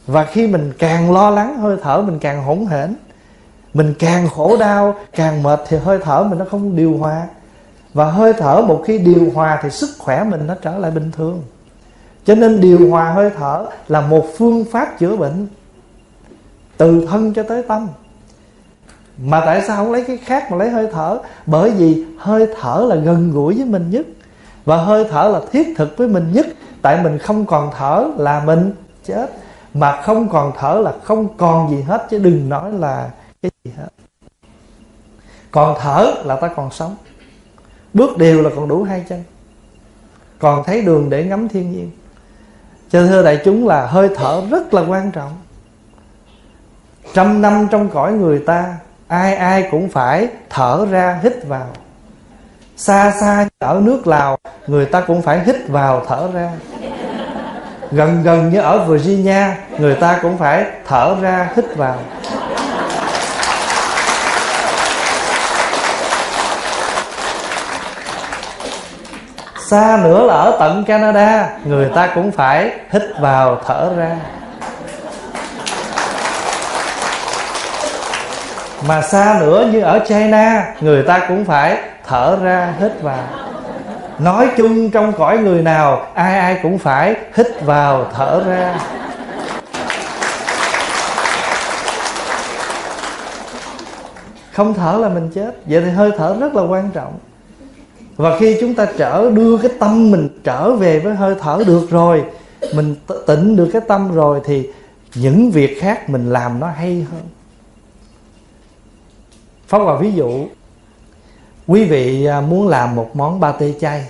Và 0.06 0.24
khi 0.24 0.46
mình 0.46 0.72
càng 0.78 1.12
lo 1.12 1.30
lắng, 1.30 1.58
hơi 1.58 1.76
thở 1.82 2.02
mình 2.02 2.18
càng 2.18 2.44
hỗn 2.44 2.66
hển. 2.66 2.94
Mình 3.74 3.94
càng 3.98 4.28
khổ 4.28 4.56
đau, 4.56 4.94
càng 5.12 5.42
mệt 5.42 5.60
thì 5.68 5.76
hơi 5.76 5.98
thở 6.02 6.24
mình 6.24 6.38
nó 6.38 6.44
không 6.50 6.76
điều 6.76 6.96
hòa 6.96 7.26
và 7.94 8.10
hơi 8.10 8.32
thở 8.32 8.64
một 8.68 8.82
khi 8.86 8.98
điều 8.98 9.30
hòa 9.34 9.60
thì 9.62 9.70
sức 9.70 9.90
khỏe 9.98 10.24
mình 10.24 10.46
nó 10.46 10.54
trở 10.62 10.78
lại 10.78 10.90
bình 10.90 11.10
thường. 11.12 11.42
Cho 12.24 12.34
nên 12.34 12.60
điều 12.60 12.90
hòa 12.90 13.12
hơi 13.12 13.30
thở 13.36 13.66
là 13.88 14.00
một 14.00 14.26
phương 14.36 14.64
pháp 14.72 14.98
chữa 14.98 15.16
bệnh 15.16 15.46
từ 16.76 17.06
thân 17.10 17.34
cho 17.34 17.42
tới 17.42 17.62
tâm. 17.62 17.88
Mà 19.18 19.42
tại 19.46 19.62
sao 19.66 19.76
không 19.76 19.92
lấy 19.92 20.04
cái 20.04 20.16
khác 20.16 20.50
mà 20.50 20.56
lấy 20.56 20.70
hơi 20.70 20.88
thở? 20.92 21.18
Bởi 21.46 21.70
vì 21.70 22.04
hơi 22.18 22.48
thở 22.60 22.86
là 22.88 22.96
gần 22.96 23.32
gũi 23.32 23.54
với 23.56 23.66
mình 23.66 23.90
nhất. 23.90 24.06
Và 24.64 24.76
hơi 24.76 25.06
thở 25.10 25.28
là 25.28 25.40
thiết 25.52 25.74
thực 25.76 25.96
với 25.96 26.08
mình 26.08 26.32
nhất. 26.32 26.46
Tại 26.82 27.02
mình 27.02 27.18
không 27.18 27.46
còn 27.46 27.70
thở 27.78 28.06
là 28.16 28.42
mình 28.44 28.74
chết. 29.04 29.30
Mà 29.74 30.02
không 30.02 30.28
còn 30.28 30.52
thở 30.58 30.80
là 30.84 30.92
không 31.04 31.36
còn 31.36 31.70
gì 31.70 31.82
hết. 31.82 32.06
Chứ 32.10 32.18
đừng 32.18 32.48
nói 32.48 32.72
là 32.72 33.10
cái 33.42 33.50
gì 33.64 33.70
hết. 33.76 33.88
Còn 35.50 35.76
thở 35.80 36.14
là 36.24 36.36
ta 36.36 36.48
còn 36.48 36.70
sống 36.70 36.96
bước 37.94 38.18
đều 38.18 38.42
là 38.42 38.50
còn 38.56 38.68
đủ 38.68 38.82
hai 38.82 39.04
chân. 39.08 39.22
Còn 40.38 40.64
thấy 40.64 40.82
đường 40.82 41.10
để 41.10 41.24
ngắm 41.24 41.48
thiên 41.48 41.72
nhiên. 41.72 41.90
Cho 42.90 43.06
thưa 43.06 43.22
đại 43.22 43.40
chúng 43.44 43.68
là 43.68 43.86
hơi 43.86 44.08
thở 44.16 44.42
rất 44.50 44.74
là 44.74 44.82
quan 44.88 45.10
trọng. 45.10 45.32
Trăm 47.14 47.42
năm 47.42 47.68
trong 47.70 47.88
cõi 47.88 48.12
người 48.12 48.38
ta, 48.38 48.76
ai 49.08 49.34
ai 49.34 49.68
cũng 49.70 49.88
phải 49.88 50.28
thở 50.50 50.86
ra 50.90 51.20
hít 51.22 51.44
vào. 51.44 51.66
Xa 52.76 53.12
xa 53.20 53.48
ở 53.58 53.80
nước 53.84 54.06
lào, 54.06 54.38
người 54.66 54.86
ta 54.86 55.00
cũng 55.00 55.22
phải 55.22 55.44
hít 55.44 55.56
vào 55.68 56.04
thở 56.08 56.30
ra. 56.34 56.52
Gần 57.90 58.22
gần 58.22 58.50
như 58.50 58.60
ở 58.60 58.84
virginia, 58.84 59.44
người 59.78 59.94
ta 59.94 60.18
cũng 60.22 60.38
phải 60.38 60.64
thở 60.86 61.16
ra 61.20 61.52
hít 61.56 61.76
vào. 61.76 61.98
Xa 69.66 70.00
nữa 70.02 70.26
là 70.26 70.34
ở 70.34 70.56
tận 70.60 70.84
canada. 70.84 71.48
Người 71.64 71.90
ta 71.94 72.08
cũng 72.14 72.32
phải 72.32 72.70
hít 72.90 73.02
vào 73.20 73.60
thở 73.66 73.90
ra. 73.96 74.16
Mà 78.88 79.02
xa 79.02 79.36
nữa 79.40 79.68
như 79.72 79.80
ở 79.80 79.98
china, 80.08 80.74
người 80.80 81.02
ta 81.02 81.20
cũng 81.28 81.44
phải 81.44 81.78
thở 82.06 82.38
ra, 82.42 82.72
hít 82.80 83.02
vào. 83.02 83.24
Nói 84.18 84.48
chung 84.56 84.90
trong 84.90 85.12
cõi 85.12 85.38
người 85.38 85.62
nào, 85.62 86.06
ai 86.14 86.38
ai 86.38 86.58
cũng 86.62 86.78
phải 86.78 87.14
hít 87.36 87.46
vào, 87.60 88.06
thở 88.16 88.42
ra. 88.46 88.74
Không 94.52 94.74
thở 94.74 94.98
là 95.00 95.08
mình 95.08 95.30
chết. 95.34 95.50
Vậy 95.66 95.82
thì 95.84 95.90
hơi 95.90 96.10
thở 96.18 96.36
rất 96.40 96.54
là 96.54 96.62
quan 96.62 96.90
trọng 96.94 97.12
và 98.16 98.38
khi 98.38 98.56
chúng 98.60 98.74
ta 98.74 98.86
trở 98.98 99.30
đưa 99.30 99.58
cái 99.58 99.70
tâm 99.78 100.10
mình 100.10 100.28
trở 100.44 100.72
về 100.72 100.98
với 100.98 101.14
hơi 101.14 101.34
thở 101.40 101.62
được 101.66 101.90
rồi 101.90 102.24
mình 102.74 102.94
tịnh 103.26 103.56
được 103.56 103.70
cái 103.72 103.82
tâm 103.88 104.14
rồi 104.14 104.40
thì 104.44 104.68
những 105.14 105.50
việc 105.50 105.80
khác 105.80 106.10
mình 106.10 106.30
làm 106.30 106.60
nó 106.60 106.70
hay 106.70 107.06
hơn. 107.10 107.22
Phóng 109.66 109.86
vào 109.86 109.96
ví 109.96 110.12
dụ 110.12 110.46
Quý 111.66 111.84
vị 111.84 112.24
à, 112.24 112.40
muốn 112.40 112.68
làm 112.68 112.96
một 112.96 113.16
món 113.16 113.40
ba 113.40 113.52
tê 113.52 113.74
chay 113.80 114.08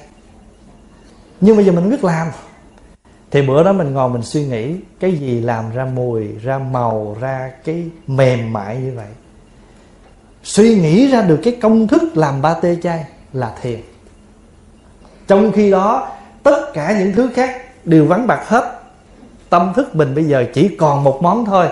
Nhưng 1.41 1.57
bây 1.57 1.65
giờ 1.65 1.73
mình 1.73 1.91
biết 1.91 2.05
làm. 2.05 2.29
Thì 3.31 3.43
bữa 3.43 3.65
đó 3.65 3.73
mình 3.73 3.93
ngồi 3.93 4.09
mình 4.09 4.23
suy 4.23 4.47
nghĩ 4.47 4.75
Cái 5.01 5.13
gì 5.13 5.41
làm 5.41 5.71
ra 5.75 5.85
mùi, 5.85 6.29
ra 6.43 6.59
màu, 6.59 7.17
ra 7.21 7.51
cái 7.65 7.85
mềm 8.07 8.53
mại 8.53 8.77
như 8.77 8.93
vậy? 8.97 9.09
Suy 10.43 10.75
nghĩ 10.81 11.11
ra 11.11 11.23
được 11.23 11.41
cái 11.43 11.57
công 11.63 11.89
thức 11.89 12.17
làm 12.17 12.43
ba 12.43 12.55
tê 12.55 12.77
chay 12.83 13.05
là 13.33 13.55
thiền 13.63 13.81
trong 15.27 15.53
khi 15.53 15.70
đó 15.70 16.09
tất 16.43 16.72
cả 16.75 16.99
những 16.99 17.12
thứ 17.12 17.31
khác 17.35 17.62
đều 17.85 18.07
vắng 18.07 18.27
bạc 18.27 18.49
hết. 18.49 18.81
Tâm 19.51 19.72
thức 19.77 19.95
mình 19.95 20.14
bây 20.14 20.25
giờ 20.25 20.45
chỉ 20.55 20.77
còn 20.79 21.05
một 21.05 21.22
món 21.22 21.45
thôi 21.45 21.68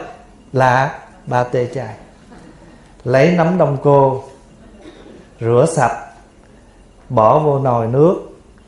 Là 0.53 0.99
ba 1.27 1.45
tê 1.45 1.67
chai. 1.75 1.95
Lấy 3.05 3.35
nấm 3.37 3.59
đông 3.59 3.77
cô 3.83 4.23
rửa 5.41 5.67
sạch 5.77 5.97
bỏ 7.09 7.39
vô 7.39 7.59
nồi 7.59 7.87
nước 7.87 8.15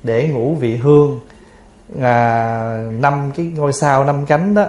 để 0.02 0.28
ngủ 0.28 0.54
vị 0.54 0.76
hương. 0.76 1.20
À, 2.00 2.88
năm 2.90 3.30
cái 3.36 3.46
ngôi 3.46 3.72
sao 3.72 4.04
năm 4.04 4.26
cánh 4.26 4.54
đó 4.54 4.66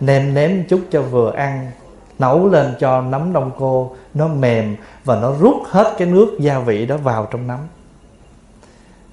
nêm 0.00 0.34
nếm 0.34 0.50
chút 0.68 0.80
cho 0.90 1.02
vừa 1.02 1.32
ăn. 1.32 1.70
Nấu 2.18 2.48
lên 2.48 2.74
cho 2.80 3.00
nấm 3.00 3.32
đông 3.32 3.50
cô 3.58 3.96
nó 4.14 4.28
mềm 4.28 4.76
và 5.04 5.20
nó 5.20 5.32
rút 5.40 5.56
hết 5.66 5.94
cái 5.98 6.08
nước 6.08 6.36
gia 6.40 6.58
vị 6.58 6.86
đó 6.86 6.96
vào 6.96 7.28
trong 7.30 7.46
nấm 7.46 7.58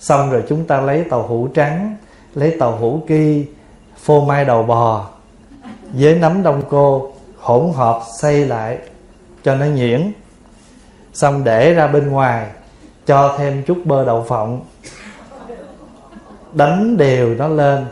xong 0.06 0.32
rồi 0.32 0.44
chúng 0.50 0.66
ta 0.66 0.82
lấy 0.82 1.04
tàu 1.04 1.24
hũ 1.28 1.48
trắng 1.54 1.96
lấy 2.36 2.56
tàu 2.60 2.78
hũ 2.78 3.02
ki 3.08 3.46
phô 3.98 4.26
mai 4.26 4.46
đầu 4.46 4.64
bò 4.64 5.10
với 5.94 6.16
nấm 6.16 6.44
đông 6.44 6.62
cô 6.70 7.12
hỗn 7.38 7.72
hợp 7.76 8.02
xây 8.20 8.46
lại 8.46 8.78
cho 9.44 9.56
nó 9.56 9.66
nhuyễn. 9.66 10.12
Xong 11.14 11.44
để 11.44 11.74
ra 11.74 11.88
bên 11.88 12.12
ngoài 12.12 12.48
cho 13.06 13.36
thêm 13.38 13.64
chút 13.64 13.78
bơ 13.86 14.06
đậu 14.06 14.24
phộng. 14.24 14.62
Đánh 16.54 16.98
đều 16.98 17.36
nó 17.36 17.48
lên 17.48 17.86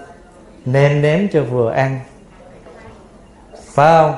nêm 0.66 1.02
nếm 1.02 1.20
cho 1.34 1.44
vừa 1.44 1.72
ăn. 1.72 2.00
Phải 3.74 4.02
không? 4.02 4.16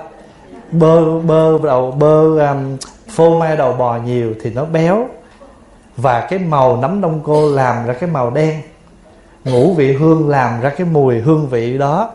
Bơ 0.71 1.19
bơ 1.19 1.57
đầu 1.63 1.91
bơ 1.91 2.47
um, 2.47 2.77
phô 3.09 3.39
mai 3.39 3.57
đầu 3.57 3.73
bò 3.73 3.97
nhiều 3.97 4.33
thì 4.41 4.49
nó 4.49 4.65
béo 4.65 5.07
và 5.97 6.27
cái 6.29 6.39
màu 6.39 6.77
nấm 6.77 7.01
đông 7.01 7.21
cô 7.23 7.49
làm 7.49 7.85
ra 7.85 7.93
cái 7.93 8.09
màu 8.09 8.31
đen. 8.31 8.61
Ngũ 9.45 9.73
vị 9.73 9.93
hương 9.93 10.29
làm 10.29 10.61
ra 10.61 10.69
cái 10.69 10.87
mùi 10.87 11.19
hương 11.19 11.47
vị 11.47 11.77
đó. 11.77 12.11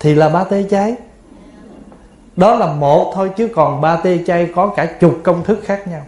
Thì 0.00 0.14
là 0.14 0.28
ba 0.28 0.44
tê 0.44 0.62
cháy. 0.70 0.94
Đó 2.36 2.54
là 2.54 2.66
một 2.66 3.12
thôi 3.14 3.30
chứ 3.36 3.48
còn 3.54 3.80
ba 3.80 3.96
tê 3.96 4.18
chay 4.26 4.50
có 4.54 4.66
cả 4.66 4.86
chục 5.00 5.18
công 5.22 5.44
thức 5.44 5.60
khác 5.64 5.88
nhau. 5.88 6.06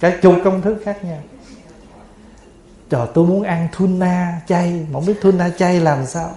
Cả 0.00 0.18
chục 0.22 0.34
công 0.44 0.62
thức 0.62 0.82
khác 0.84 1.04
nhau. 1.04 1.18
Trời 2.90 3.06
tôi 3.14 3.26
muốn 3.26 3.42
ăn 3.42 3.68
tuna 3.78 4.40
chay. 4.46 4.72
Mà 4.72 4.92
không 4.92 5.06
biết 5.06 5.20
tuna 5.22 5.50
chay 5.50 5.80
làm 5.80 6.06
sao. 6.06 6.30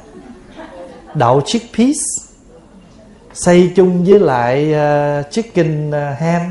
Đậu 1.14 1.42
chickpeas. 1.46 1.98
Xay 3.34 3.72
chung 3.76 4.06
với 4.06 4.20
lại 4.20 4.74
uh, 4.74 5.32
chicken 5.32 5.90
uh, 5.90 6.20
ham 6.20 6.42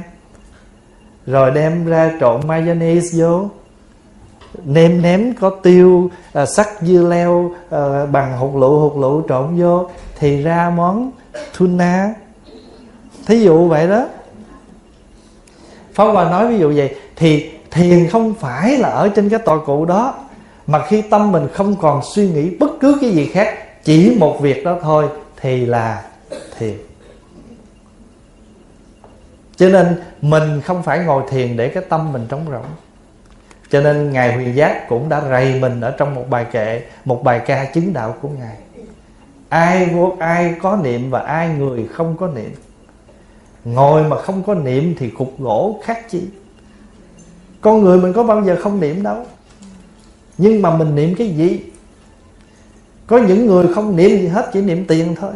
rồi 1.27 1.51
đem 1.51 1.87
ra 1.87 2.13
trộn 2.21 2.41
mayonnaise 2.47 3.19
vô. 3.19 3.49
Nêm 4.65 5.03
nếm 5.03 5.21
có 5.41 5.51
tiêu 5.51 6.11
à, 6.33 6.47
sắc 6.47 6.69
dưa 6.81 7.09
leo 7.09 7.51
à, 7.71 8.07
bằng 8.07 8.39
hột 8.39 8.57
lựu 8.57 8.79
hột 8.79 8.99
lựu 8.99 9.23
trộn 9.29 9.61
vô 9.61 9.89
thì 10.19 10.43
ra 10.43 10.73
món 10.77 11.11
tuna. 11.59 12.15
Thí 13.27 13.41
dụ 13.41 13.69
vậy 13.69 13.89
đó. 13.89 14.07
Pháp 15.97 16.05
Hòa 16.05 16.31
nói 16.31 16.49
ví 16.49 16.59
dụ 16.59 16.73
vậy 16.77 16.95
Thì 17.17 17.51
thiền 17.71 18.09
không 18.09 18.35
phải 18.35 18.79
là 18.79 18.89
ở 18.89 19.09
trên 19.09 19.29
cái 19.29 19.39
tòa 19.39 19.59
cụ 19.67 19.85
đó 19.85 20.15
Mà 20.67 20.87
khi 20.87 21.03
tâm 21.03 21.33
mình 21.33 21.49
không 21.53 21.77
còn 21.77 22.01
suy 22.15 22.29
nghĩ 22.29 22.51
bất 22.51 22.71
cứ 22.81 22.99
cái 23.01 23.11
gì 23.11 23.27
khác 23.27 23.55
Chỉ 23.85 24.17
một 24.19 24.41
việc 24.41 24.65
đó 24.65 24.79
thôi 24.83 25.09
Thì 25.41 25.67
là 25.67 26.03
thiền. 26.59 26.75
Cho 29.57 29.69
nên 29.69 30.01
mình 30.23 30.61
không 30.61 30.83
phải 30.83 30.99
ngồi 30.99 31.23
thiền 31.31 31.57
để 31.57 31.69
cái 31.69 31.83
tâm 31.89 32.13
mình 32.13 32.27
trống 32.29 32.47
rỗng. 32.51 32.67
Cho 33.71 33.81
nên 33.81 34.13
Ngài 34.13 34.35
Huyền 34.35 34.57
Giác 34.57 34.89
cũng 34.89 35.09
đã 35.09 35.23
rầy 35.31 35.61
mình 35.61 35.81
ở 35.81 35.91
trong 35.91 36.15
một 36.15 36.25
bài 36.31 36.47
kệ, 36.53 36.83
Một 37.05 37.25
bài 37.25 37.41
ca 37.47 37.65
chứng 37.65 37.93
đạo 37.93 38.17
của 38.23 38.29
Ngài. 38.29 38.57
Ai 39.49 39.87
vô, 39.87 40.17
ai 40.21 40.55
có 40.63 40.79
niệm 40.83 41.11
và 41.11 41.21
ai 41.21 41.49
người 41.49 41.89
không 41.93 42.17
có 42.17 42.27
niệm. 42.27 42.55
Ngồi 43.65 44.03
mà 44.03 44.17
không 44.19 44.43
có 44.43 44.55
niệm 44.55 44.95
thì 44.99 45.11
cục 45.11 45.39
gỗ 45.39 45.81
khác 45.85 46.11
chi. 46.11 46.23
Con 47.61 47.83
người 47.83 47.99
mình 47.99 48.13
có 48.13 48.23
bao 48.23 48.45
giờ 48.45 48.57
không 48.63 48.81
niệm 48.81 49.03
đâu. 49.03 49.27
Nhưng 50.39 50.63
mà 50.63 50.77
mình 50.77 50.95
niệm 50.95 51.15
cái 51.15 51.29
gì? 51.29 51.61
Có 53.07 53.19
những 53.19 53.47
người 53.47 53.75
không 53.75 53.97
niệm 53.97 54.11
gì 54.11 54.29
hết, 54.29 54.51
chỉ 54.53 54.63
niệm 54.63 54.85
tiền 54.87 55.15
thôi. 55.21 55.33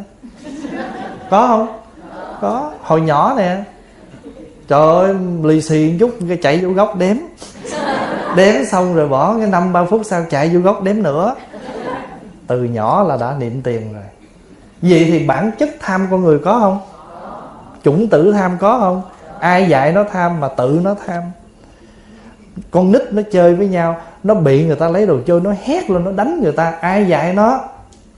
Có 1.31 1.47
không? 1.47 1.81
Có. 2.41 2.73
Hồi 2.83 3.01
nhỏ 3.01 3.35
nè 3.37 3.57
trời 4.71 4.89
ơi, 4.89 5.15
lì 5.43 5.63
xì 5.63 5.99
chút, 5.99 6.11
cái 6.29 6.39
chạy 6.43 6.59
vô 6.59 6.71
góc 6.71 6.97
đếm. 6.97 7.17
Đếm 8.37 8.55
xong 8.71 8.95
rồi 8.95 9.09
bỏ 9.09 9.39
cái 9.39 9.47
năm, 9.47 9.73
ba 9.73 9.85
phút 9.85 10.01
sau 10.05 10.25
chạy 10.31 10.49
vô 10.49 10.61
góc 10.61 10.83
đếm 10.83 11.03
nữa. 11.03 11.35
Từ 12.47 12.65
nhỏ 12.65 13.03
là 13.03 13.17
đã 13.17 13.35
niệm 13.39 13.63
tiền 13.63 13.93
rồi. 13.93 14.03
Vậy 14.83 15.07
thì 15.11 15.27
bản 15.27 15.51
chất 15.59 15.71
tham 15.81 16.07
con 16.11 16.25
người 16.25 16.39
có 16.39 16.59
không? 16.61 16.81
Chủng 17.85 18.09
tử 18.09 18.33
tham 18.33 18.57
có 18.61 18.79
không? 18.79 19.03
Ai 19.41 19.69
dạy 19.69 19.93
nó 19.93 20.05
tham 20.13 20.41
mà 20.41 20.49
tự 20.49 20.81
nó 20.85 20.95
tham? 21.07 21.23
Con 22.71 22.93
nít 22.93 23.03
nó 23.13 23.23
chơi 23.33 23.55
với 23.55 23.69
nhau, 23.69 23.97
nó 24.23 24.35
bị 24.35 24.67
người 24.67 24.77
ta 24.77 24.89
lấy 24.89 25.07
đồ 25.07 25.19
chơi, 25.27 25.41
nó 25.41 25.55
hét 25.65 25.91
lên, 25.91 26.05
nó 26.05 26.13
đánh 26.13 26.41
người 26.43 26.53
ta. 26.53 26.75
Ai 26.81 27.07
dạy 27.07 27.33
nó? 27.33 27.61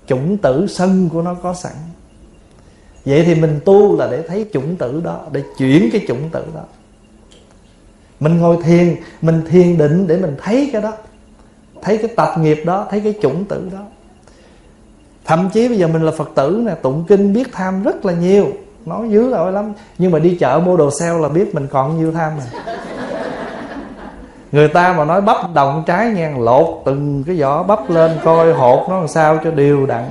Chủng 0.06 0.36
tử 0.36 0.66
sân 0.66 1.08
của 1.12 1.22
nó 1.22 1.34
có 1.34 1.54
sẵn 1.54 1.72
vậy 3.04 3.22
thì 3.26 3.34
mình 3.34 3.60
tu 3.64 3.96
là 3.98 4.08
để 4.10 4.22
thấy 4.28 4.46
chủng 4.52 4.76
tử 4.76 5.00
đó, 5.04 5.20
để 5.32 5.42
chuyển 5.58 5.88
cái 5.92 6.04
chủng 6.08 6.28
tử 6.32 6.44
đó. 6.54 6.62
Mình 8.20 8.38
ngồi 8.38 8.56
thiền, 8.64 8.96
mình 9.22 9.42
thiền 9.48 9.78
định 9.78 10.06
để 10.06 10.16
mình 10.16 10.36
thấy 10.42 10.70
cái 10.72 10.82
đó, 10.82 10.92
thấy 11.82 11.98
cái 11.98 12.08
tập 12.16 12.34
nghiệp 12.38 12.62
đó, 12.66 12.86
thấy 12.90 13.00
cái 13.00 13.14
chủng 13.22 13.44
tử 13.44 13.68
đó. 13.72 13.78
Thậm 15.24 15.50
chí 15.52 15.68
bây 15.68 15.78
giờ 15.78 15.86
mình 15.86 16.02
là 16.02 16.12
phật 16.12 16.30
tử 16.34 16.62
nè, 16.66 16.74
tụng 16.82 17.04
kinh 17.08 17.32
biết 17.32 17.52
tham 17.52 17.82
rất 17.82 18.04
là 18.04 18.12
nhiều. 18.12 18.46
Nói 18.86 19.10
dữ 19.10 19.30
rồi 19.30 19.52
lắm. 19.52 19.72
Nhưng 19.98 20.12
mà 20.12 20.18
đi 20.18 20.36
chợ 20.40 20.60
mua 20.64 20.76
đồ 20.76 20.90
sale 20.90 21.18
là 21.18 21.28
biết 21.28 21.54
mình 21.54 21.66
còn 21.70 21.98
nhiêu 21.98 22.12
tham 22.12 22.32
rồi 22.36 22.62
người 24.52 24.68
ta 24.68 24.92
mà 24.92 25.04
nói 25.04 25.20
bắp 25.20 25.36
đồng 25.54 25.82
trái 25.86 26.10
ngang, 26.10 26.44
lột 26.44 26.82
từng 26.84 27.24
cái 27.26 27.36
vỏ 27.36 27.62
bắp 27.62 27.90
lên, 27.90 28.18
coi 28.24 28.52
hột 28.52 28.88
nó 28.88 28.98
làm 28.98 29.08
sao 29.08 29.38
cho 29.44 29.50
đều 29.50 29.86
đặn 29.86 30.04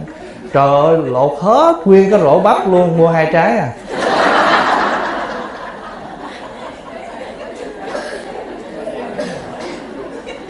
trời 0.54 0.68
ơi, 0.68 0.98
lột 1.06 1.32
hết 1.42 1.76
nguyên 1.86 2.12
cái 2.12 2.20
rổ 2.20 2.40
bắp 2.40 2.68
luôn, 2.68 2.98
mua 2.98 3.08
hai 3.08 3.30
trái 3.34 3.58
à. 3.58 3.70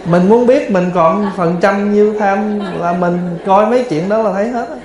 Mình 0.05 0.29
muốn 0.29 0.47
biết 0.47 0.71
mình 0.71 0.91
còn 0.95 1.31
phần 1.37 1.57
trăm 1.61 1.93
nhiêu 1.93 2.15
tham 2.19 2.59
là 2.79 2.93
mình 2.93 3.37
coi 3.45 3.65
mấy 3.65 3.85
chuyện 3.89 4.09
đó 4.09 4.17
là 4.17 4.33
thấy 4.33 4.49
hết 4.49 4.65
á. 4.69 4.75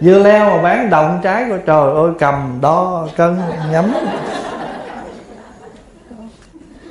Dưa 0.00 0.18
leo 0.18 0.50
mà 0.50 0.62
bán 0.62 0.90
đồng 0.90 1.20
trái 1.22 1.44
của 1.48 1.56
trời 1.66 1.94
ơi, 1.94 2.10
cầm 2.18 2.58
đo, 2.60 3.06
cân, 3.16 3.40
nhắm. 3.72 3.92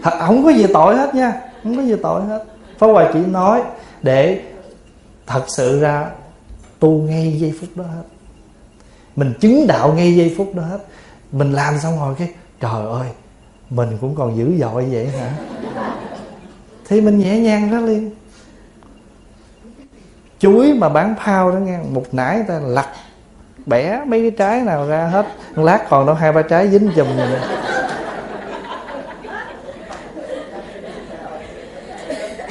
Thật, 0.03 0.13
không 0.19 0.45
có 0.45 0.49
gì 0.49 0.65
tội 0.73 0.95
hết 0.95 1.15
nha, 1.15 1.33
không 1.63 1.75
có 1.75 1.81
gì 1.81 1.95
tội 2.03 2.21
hết. 2.21 2.43
Phó 2.79 2.93
hoài 2.93 3.07
chỉ 3.13 3.19
nói, 3.19 3.61
để 4.01 4.39
thật 5.27 5.43
sự 5.47 5.79
ra, 5.79 6.09
tu 6.79 6.89
ngay 6.89 7.37
giây 7.39 7.53
phút 7.61 7.69
đó 7.75 7.83
hết. 7.83 8.03
Mình 9.15 9.33
chứng 9.39 9.67
đạo 9.67 9.93
ngay 9.93 10.15
giây 10.15 10.33
phút 10.37 10.55
đó 10.55 10.63
hết. 10.63 10.79
Mình 11.31 11.53
làm 11.53 11.77
xong 11.79 11.99
rồi 11.99 12.15
cái, 12.19 12.29
trời 12.59 12.87
ơi, 12.91 13.07
mình 13.69 13.97
cũng 14.01 14.15
còn 14.15 14.37
dữ 14.37 14.57
dội 14.59 14.85
vậy 14.85 15.07
hả? 15.07 15.31
Thì 16.87 17.01
mình 17.01 17.19
nhẹ 17.19 17.39
nhàng 17.39 17.71
đó 17.71 17.77
liền. 17.77 18.11
Chuối 20.39 20.73
mà 20.73 20.89
bán 20.89 21.15
phao 21.25 21.51
đó 21.51 21.59
nghe, 21.59 21.79
một 21.91 22.13
nải 22.13 22.43
ta 22.47 22.59
lặt 22.63 22.87
bẻ 23.65 24.01
mấy 24.07 24.21
cái 24.21 24.31
trái 24.31 24.61
nào 24.61 24.87
ra 24.87 25.07
hết. 25.07 25.25
Lát 25.55 25.85
còn 25.89 26.05
đâu 26.05 26.15
hai 26.15 26.31
ba 26.31 26.41
trái 26.41 26.69
dính 26.69 26.91
chùm 26.95 27.17
rồi 27.17 27.39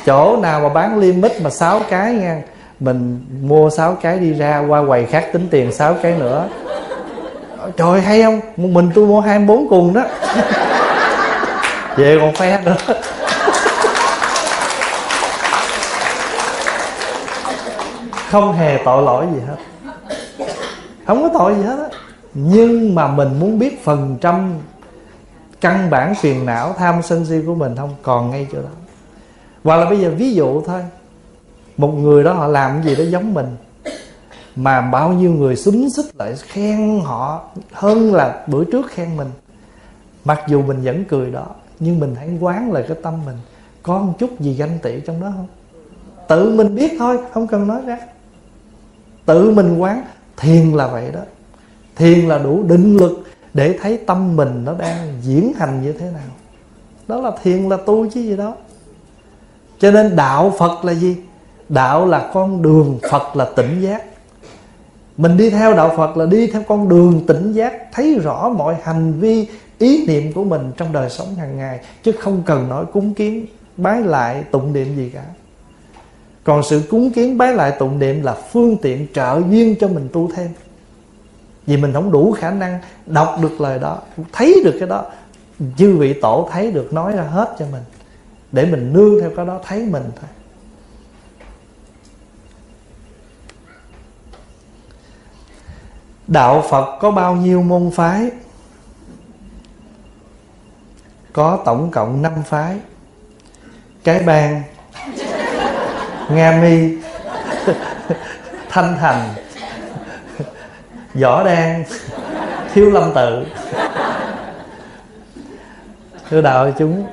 chỗ 0.07 0.37
nào 0.37 0.61
mà 0.61 0.69
bán 0.69 0.99
limit 0.99 1.33
mà 1.43 1.51
sáu 1.51 1.81
cái 1.91 2.15
nha 2.15 2.43
mình 2.81 3.25
mua 3.43 3.71
sáu 3.71 3.95
cái 4.03 4.19
đi 4.19 4.33
ra, 4.33 4.65
qua 4.69 4.83
quầy 4.87 5.07
khác 5.07 5.29
tính 5.33 5.49
tiền 5.51 5.73
sáu 5.73 5.95
cái 6.03 6.13
nữa. 6.13 6.49
Trời 7.77 8.01
hay 8.01 8.23
không? 8.23 8.41
Mình 8.57 8.91
tôi 8.95 9.07
mua 9.07 9.21
hai 9.21 9.39
bốn 9.39 9.69
cùng 9.69 9.95
đó. 9.95 10.03
Về 11.97 12.19
còn 12.21 12.35
phe 12.35 12.61
nữa. 12.65 12.77
Không 18.31 18.53
hề 18.53 18.79
tội 18.85 19.03
lỗi 19.03 19.27
gì 19.35 19.41
hết. 19.49 19.57
Không 21.07 21.23
có 21.23 21.29
tội 21.39 21.55
gì 21.55 21.63
hết 21.63 21.77
á. 21.79 21.89
Nhưng 22.35 22.95
mà 22.95 23.09
mình 23.09 23.41
muốn 23.41 23.59
biết 23.59 23.85
phần 23.85 24.17
trăm 24.21 24.55
căn 25.61 25.91
bản 25.91 26.15
phiền 26.15 26.47
não, 26.47 26.75
tham 26.79 27.03
sân 27.03 27.25
si 27.25 27.35
của 27.47 27.55
mình 27.55 27.77
không 27.77 27.95
còn 28.03 28.31
ngay 28.31 28.47
chỗ 28.53 28.59
đó. 28.63 28.69
Hoặc 29.65 29.77
là 29.77 29.85
bây 29.85 29.99
giờ 29.99 30.11
ví 30.17 30.35
dụ 30.35 30.63
thôi 30.67 30.81
một 31.77 31.93
người 31.93 32.25
đó 32.25 32.33
họ 32.33 32.47
làm 32.47 32.83
cái 32.85 32.85
gì 32.85 33.05
đó 33.05 33.11
giống 33.11 33.35
mình. 33.35 33.47
Mà 34.57 34.81
bao 34.81 35.13
nhiêu 35.13 35.31
người 35.31 35.57
xúm 35.57 35.89
xích 35.89 36.17
lại 36.19 36.35
khen 36.37 37.01
họ 37.05 37.45
hơn 37.73 38.15
là 38.15 38.45
bữa 38.47 38.65
trước 38.65 38.87
khen 38.91 39.17
mình. 39.17 39.29
Mặc 40.25 40.41
dù 40.49 40.63
mình 40.63 40.83
vẫn 40.83 41.05
cười 41.05 41.31
đó, 41.31 41.47
nhưng 41.79 42.01
mình 42.01 42.15
hãy 42.19 42.31
quán 42.41 42.73
lại 42.73 42.85
cái 42.89 42.97
tâm 43.03 43.15
mình. 43.27 43.37
Có 43.83 43.99
một 43.99 44.13
chút 44.19 44.41
gì 44.41 44.55
ganh 44.55 44.79
tị 44.83 45.01
trong 45.01 45.21
đó 45.21 45.33
không? 45.37 45.47
Tự 46.29 46.51
mình 46.51 46.75
biết 46.75 46.93
thôi, 46.99 47.19
không 47.33 47.47
cần 47.47 47.67
nói 47.67 47.81
ra. 47.87 47.99
Tự 49.27 49.51
mình 49.51 49.79
quán, 49.79 50.05
thiền 50.37 50.73
là 50.73 50.87
vậy 50.87 51.11
đó. 51.13 51.21
Thiền 51.97 52.29
là 52.29 52.39
đủ 52.39 52.63
định 52.63 52.97
lực 52.97 53.25
để 53.55 53.79
thấy 53.83 53.97
tâm 53.97 54.37
mình 54.37 54.65
nó 54.65 54.73
đang 54.73 55.13
diễn 55.23 55.53
hành 55.57 55.83
như 55.83 55.93
thế 55.93 56.07
nào. 56.11 56.31
Đó 57.09 57.21
là 57.21 57.31
thiền 57.43 57.69
là 57.69 57.77
tu 57.77 58.07
chứ 58.11 58.21
gì 58.21 58.37
đó 58.37 58.55
cho 59.79 59.91
nên 59.91 60.17
đạo 60.17 60.55
phật 60.59 60.85
là 60.85 60.95
gì? 60.95 61.17
Đạo 61.69 62.07
là 62.07 62.31
con 62.35 62.63
đường, 62.63 62.99
phật 63.11 63.37
là 63.37 63.45
tỉnh 63.57 63.81
giác. 63.81 64.05
Mình 65.17 65.37
đi 65.37 65.51
theo 65.51 65.75
đạo 65.75 65.95
phật 65.97 66.17
là 66.17 66.27
đi 66.27 66.47
theo 66.47 66.63
con 66.69 66.89
đường 66.89 67.27
tỉnh 67.27 67.53
giác, 67.53 67.93
thấy 67.93 68.19
rõ 68.19 68.49
mọi 68.49 68.77
hành 68.83 69.13
vi, 69.13 69.49
ý 69.79 70.07
niệm 70.07 70.33
của 70.33 70.45
mình 70.45 70.73
trong 70.77 70.93
đời 70.93 71.11
sống 71.11 71.35
hàng 71.35 71.57
ngày, 71.57 71.81
chứ 72.03 72.13
không 72.13 72.43
cần 72.47 72.69
nói 72.69 72.85
cúng 72.93 73.15
kiến, 73.15 73.47
bái 73.77 74.01
lại 74.01 74.45
tụng 74.51 74.73
niệm 74.73 74.97
gì 74.97 75.11
cả. 75.15 75.23
Còn 76.45 76.63
sự 76.63 76.83
cúng 76.91 77.11
kiến, 77.11 77.39
bái 77.39 77.55
lại 77.55 77.73
tụng 77.79 77.99
niệm 77.99 78.23
là 78.23 78.35
phương 78.53 78.77
tiện 78.77 79.07
trợ 79.15 79.41
duyên 79.51 79.75
cho 79.81 79.89
mình 79.89 80.09
tu 80.13 80.31
thêm. 80.37 80.49
Vì 81.67 81.77
mình 81.77 81.93
không 81.93 82.13
đủ 82.13 82.33
khả 82.33 82.51
năng 82.51 82.79
đọc 83.07 83.39
được 83.43 83.61
lời 83.61 83.79
đó, 83.79 83.99
thấy 84.33 84.63
được 84.65 84.77
cái 84.79 84.89
đó 84.89 85.05
chư 85.77 85.97
vị 85.97 86.13
tổ 86.13 86.49
thấy 86.53 86.73
được, 86.73 86.93
nói 86.93 87.13
ra 87.13 87.23
hết 87.23 87.55
cho 87.59 87.67
mình. 87.73 87.83
Để 88.53 88.67
mình 88.67 88.93
nương 88.93 89.21
theo 89.21 89.31
cái 89.37 89.47
đó, 89.47 89.61
thấy 89.67 89.79
mình 89.79 90.03
thôi. 90.03 90.31
Đạo 96.27 96.65
phật 96.71 96.99
có 97.01 97.11
bao 97.11 97.35
nhiêu 97.35 97.63
môn 97.63 97.91
phái? 97.91 98.31
Có 101.33 101.59
tổng 101.65 101.91
cộng 101.91 102.23
5 102.23 102.33
phái. 102.43 102.77
Cái 104.05 104.23
bang, 104.23 104.63
nga 106.31 106.61
mi, 106.63 106.99
thanh 108.69 108.97
thành, 109.01 109.29
võ 111.15 111.45
đan, 111.45 111.85
thiếu 112.75 112.91
lâm 112.91 113.13
tự. 113.15 113.47
Thưa 116.31 116.41
đạo 116.41 116.71
chúng, 116.79 117.07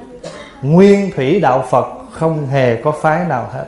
nguyên 0.62 1.12
thủy 1.16 1.40
đạo 1.40 1.66
phật 1.70 1.86
không 2.12 2.48
hề 2.48 2.82
có 2.84 2.92
phái 2.92 3.26
nào 3.26 3.50
hết. 3.54 3.66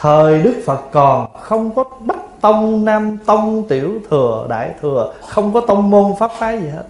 Thời 0.00 0.42
đức 0.42 0.62
phật 0.66 0.80
còn 0.92 1.36
không 1.40 1.74
có 1.74 1.84
bất 2.00 2.16
tông 2.46 2.84
nam 2.84 3.18
tông 3.26 3.68
tiểu 3.68 4.00
thừa 4.10 4.46
đại 4.48 4.70
thừa, 4.80 5.14
không 5.28 5.52
có 5.52 5.60
tông 5.60 5.90
môn 5.90 6.12
pháp 6.18 6.30
phái 6.38 6.60
gì 6.60 6.68
hết. 6.68 6.84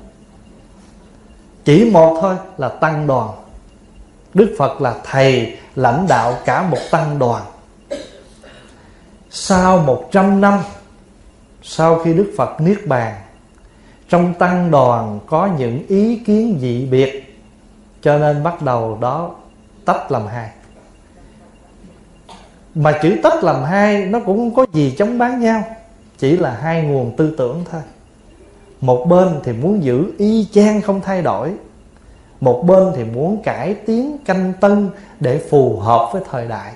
Chỉ 1.65 1.91
một 1.91 2.19
thôi 2.21 2.37
là 2.59 2.69
tăng 2.69 3.07
đoàn. 3.07 3.31
Đức 4.35 4.55
phật 4.59 4.81
là 4.81 4.95
thầy, 5.05 5.59
lãnh 5.77 6.07
đạo 6.09 6.35
cả 6.45 6.63
một 6.63 6.79
tăng 6.91 7.19
đoàn. 7.19 7.43
Sau 9.31 9.79
một 9.79 10.09
trăm 10.13 10.41
năm, 10.41 10.59
sau 11.63 11.99
khi 11.99 12.15
đức 12.15 12.33
phật 12.37 12.61
niết 12.61 12.87
bàn, 12.87 13.15
trong 14.09 14.35
tăng 14.35 14.71
đoàn 14.71 15.21
có 15.27 15.49
những 15.59 15.87
ý 15.89 16.19
kiến 16.19 16.59
dị 16.61 16.87
biệt, 16.87 17.39
cho 18.03 18.19
nên 18.19 18.43
bắt 18.43 18.63
đầu 18.63 18.99
đó 19.01 19.31
tách 19.85 20.11
làm 20.11 20.27
hai 20.27 20.51
mà 22.77 22.99
chữ 23.03 23.17
tách 23.23 23.45
làm 23.45 23.65
hai, 23.65 24.07
nó 24.07 24.21
cũng 24.21 24.37
không 24.37 24.55
có 24.55 24.67
gì 24.73 24.95
chống 24.99 25.19
bán 25.19 25.41
nhau. 25.41 25.63
Chỉ 26.19 26.37
là 26.37 26.51
hai 26.51 26.83
nguồn 26.83 27.17
tư 27.17 27.35
tưởng 27.39 27.65
thôi. 27.71 27.81
Một 28.81 29.07
bên 29.09 29.41
thì 29.45 29.53
muốn 29.53 29.85
giữ 29.85 30.13
y 30.19 30.49
chang 30.53 30.81
không 30.81 31.01
thay 31.01 31.23
đổi. 31.23 31.53
Một 32.41 32.63
bên 32.67 32.93
thì 32.97 33.05
muốn 33.05 33.43
cải 33.43 33.75
tiến 33.75 34.19
canh 34.25 34.53
tân 34.61 34.91
để 35.21 35.43
phù 35.51 35.79
hợp 35.79 36.09
với 36.13 36.23
thời 36.31 36.49
đại. 36.49 36.73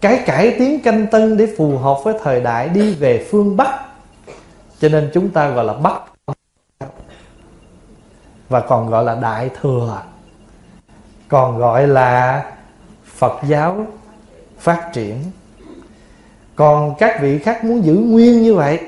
Cái 0.00 0.22
cải 0.26 0.54
tiến 0.58 0.80
canh 0.82 1.06
tân 1.06 1.36
để 1.36 1.54
phù 1.58 1.78
hợp 1.78 1.96
với 2.04 2.14
thời 2.22 2.40
đại 2.40 2.68
đi 2.68 2.94
về 2.94 3.26
phương 3.30 3.56
bắc. 3.56 3.80
Cho 4.80 4.88
nên 4.88 5.10
chúng 5.14 5.28
ta 5.28 5.48
gọi 5.48 5.64
là 5.64 5.72
bắc 5.72 6.02
và 8.48 8.60
còn 8.60 8.90
gọi 8.90 9.04
là 9.04 9.14
đại 9.14 9.50
thừa. 9.60 10.02
Còn 11.28 11.58
gọi 11.58 11.86
là 11.86 12.44
phật 13.04 13.40
giáo 13.48 13.86
phát 14.58 14.90
triển. 14.92 15.16
Còn 16.56 16.94
các 16.98 17.18
vị 17.22 17.38
khác 17.38 17.64
muốn 17.64 17.84
giữ 17.84 17.94
nguyên 17.94 18.42
như 18.42 18.54
vậy, 18.54 18.78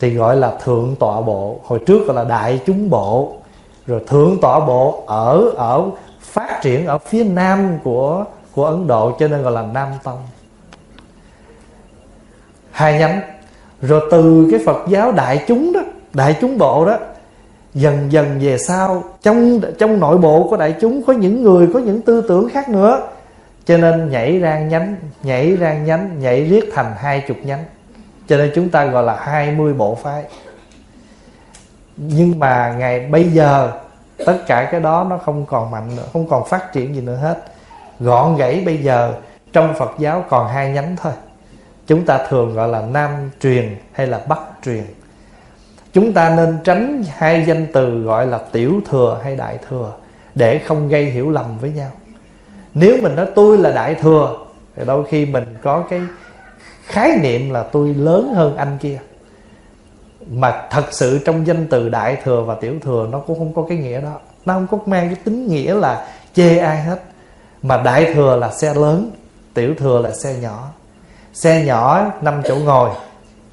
thì 0.00 0.14
gọi 0.14 0.36
là 0.36 0.58
thượng 0.64 0.96
tọa 0.98 1.20
bộ. 1.20 1.60
Hồi 1.64 1.78
trước 1.86 2.06
gọi 2.06 2.16
là 2.16 2.24
đại 2.24 2.60
chúng 2.66 2.90
bộ. 2.90 3.36
Rồi 3.86 4.00
thượng 4.06 4.38
tọa 4.42 4.60
bộ 4.60 5.04
ở 5.06 5.50
ở, 5.56 5.84
phát 6.20 6.60
triển 6.62 6.86
ở 6.86 6.98
phía 6.98 7.24
nam 7.24 7.78
của 7.84 8.24
của 8.54 8.64
Ấn 8.64 8.86
Độ, 8.86 9.12
cho 9.18 9.28
nên 9.28 9.42
gọi 9.42 9.52
là 9.52 9.62
Nam 9.62 9.88
Tông. 10.04 10.18
Hai 12.70 12.98
nhánh. 12.98 13.20
Rồi 13.82 14.08
từ 14.10 14.48
cái 14.50 14.60
Phật 14.66 14.88
giáo 14.88 15.12
đại 15.12 15.44
chúng 15.48 15.72
đó, 15.72 15.80
đại 16.12 16.36
chúng 16.40 16.58
bộ 16.58 16.86
đó, 16.86 16.98
dần 17.74 18.12
dần 18.12 18.38
về 18.40 18.58
sau, 18.58 19.04
trong 19.22 19.60
trong 19.78 20.00
nội 20.00 20.18
bộ 20.18 20.46
của 20.50 20.56
đại 20.56 20.74
chúng 20.80 21.02
có 21.02 21.12
những 21.12 21.42
người, 21.42 21.68
có 21.74 21.78
những 21.78 22.02
tư 22.02 22.20
tưởng 22.28 22.48
khác 22.48 22.68
nữa 22.68 23.00
cho 23.64 23.76
nên 23.76 24.10
nhảy 24.10 24.38
ra 24.38 24.58
nhánh, 24.58 24.96
nhảy 25.22 25.56
ra 25.56 25.74
nhánh, 25.74 26.18
nhảy 26.18 26.44
riết 26.44 26.64
thành 26.74 26.94
hai 26.96 27.24
chục 27.28 27.36
nhánh. 27.42 27.64
Cho 28.28 28.36
nên 28.36 28.52
chúng 28.54 28.68
ta 28.68 28.84
gọi 28.84 29.02
là 29.02 29.16
hai 29.16 29.50
mươi 29.50 29.74
bộ 29.74 29.94
phái. 29.94 30.24
Nhưng 31.96 32.38
mà 32.38 32.74
ngày 32.78 33.00
bây 33.00 33.24
giờ, 33.24 33.72
tất 34.26 34.38
cả 34.46 34.68
cái 34.72 34.80
đó 34.80 35.06
nó 35.10 35.18
không 35.18 35.46
còn 35.46 35.70
mạnh 35.70 35.96
nữa, 35.96 36.06
không 36.12 36.28
còn 36.28 36.48
phát 36.48 36.72
triển 36.72 36.94
gì 36.94 37.00
nữa 37.00 37.16
hết. 37.16 37.38
Gọn 38.00 38.36
gãy 38.36 38.62
bây 38.66 38.76
giờ, 38.76 39.14
trong 39.52 39.74
phật 39.78 39.90
giáo 39.98 40.24
còn 40.28 40.48
hai 40.48 40.70
nhánh 40.70 40.96
thôi. 40.96 41.12
Chúng 41.86 42.04
ta 42.04 42.26
thường 42.28 42.54
gọi 42.54 42.68
là 42.68 42.82
nam 42.92 43.30
truyền 43.40 43.76
hay 43.92 44.06
là 44.06 44.20
bắc 44.28 44.40
truyền. 44.64 44.84
Chúng 45.92 46.12
ta 46.12 46.34
nên 46.36 46.58
tránh 46.64 47.04
hai 47.16 47.44
danh 47.46 47.66
từ 47.72 48.02
gọi 48.02 48.26
là 48.26 48.38
tiểu 48.52 48.80
thừa 48.90 49.20
hay 49.24 49.36
đại 49.36 49.58
thừa 49.68 49.92
để 50.34 50.58
không 50.58 50.88
gây 50.88 51.04
hiểu 51.04 51.30
lầm 51.30 51.58
với 51.58 51.70
nhau 51.70 51.90
nếu 52.74 52.98
mình 53.02 53.16
nói 53.16 53.26
tôi 53.34 53.58
là 53.58 53.70
đại 53.70 53.94
thừa, 53.94 54.36
thì 54.76 54.84
đôi 54.86 55.04
khi 55.04 55.26
mình 55.26 55.56
có 55.62 55.84
cái 55.90 56.00
khái 56.86 57.18
niệm 57.22 57.50
là 57.50 57.62
tôi 57.62 57.94
lớn 57.94 58.32
hơn 58.34 58.56
anh 58.56 58.78
kia. 58.80 58.98
Mà 60.30 60.66
thật 60.70 60.84
sự 60.90 61.18
trong 61.24 61.46
danh 61.46 61.66
từ 61.70 61.88
đại 61.88 62.16
thừa 62.24 62.42
và 62.42 62.54
tiểu 62.54 62.74
thừa, 62.82 63.08
nó 63.10 63.18
cũng 63.18 63.38
không 63.38 63.54
có 63.54 63.64
cái 63.68 63.78
nghĩa 63.78 64.00
đó. 64.00 64.12
Nó 64.44 64.54
không 64.54 64.66
có 64.66 64.78
mang 64.86 65.06
cái 65.06 65.16
tính 65.24 65.46
nghĩa 65.46 65.74
là 65.74 66.08
chê 66.34 66.58
ai 66.58 66.82
hết. 66.82 67.02
Mà 67.62 67.82
đại 67.82 68.14
thừa 68.14 68.36
là 68.36 68.50
xe 68.50 68.74
lớn, 68.74 69.10
tiểu 69.54 69.74
thừa 69.78 70.00
là 70.02 70.10
xe 70.10 70.34
nhỏ. 70.34 70.68
Xe 71.32 71.64
nhỏ 71.64 72.12
5 72.22 72.42
chỗ 72.48 72.56
ngồi, 72.56 72.90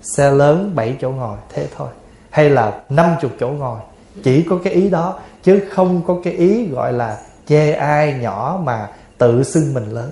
xe 0.02 0.32
lớn 0.32 0.72
7 0.76 0.96
chỗ 1.02 1.10
ngồi, 1.10 1.38
thế 1.54 1.68
thôi. 1.78 1.88
Hay 2.30 2.50
là 2.50 2.82
50 2.90 3.32
chỗ 3.40 3.48
ngồi, 3.48 3.80
chỉ 4.24 4.46
có 4.50 4.58
cái 4.64 4.74
ý 4.74 4.90
đó, 4.90 5.20
chứ 5.44 5.64
không 5.72 6.02
có 6.08 6.16
cái 6.24 6.34
ý 6.34 6.68
gọi 6.68 6.94
là 6.94 7.18
chê 7.48 7.72
ai 7.72 8.14
nhỏ 8.14 8.60
mà 8.64 8.90
tự 9.22 9.44
xưng 9.44 9.74
mình 9.74 9.92
lớn. 9.92 10.12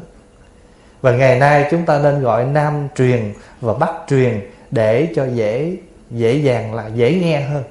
Và 1.01 1.11
ngày 1.11 1.39
nay 1.39 1.67
chúng 1.71 1.85
ta 1.85 1.99
nên 1.99 2.21
gọi 2.21 2.45
nam 2.45 2.87
truyền 2.97 3.33
và 3.61 3.73
bắc 3.73 3.91
truyền 4.09 4.41
để 4.71 5.07
cho 5.15 5.25
dễ 5.25 5.77
dễ 6.11 6.33
dàng 6.33 6.73
là 6.73 6.87
dễ 6.87 7.13
nghe 7.13 7.41
hơn. 7.41 7.63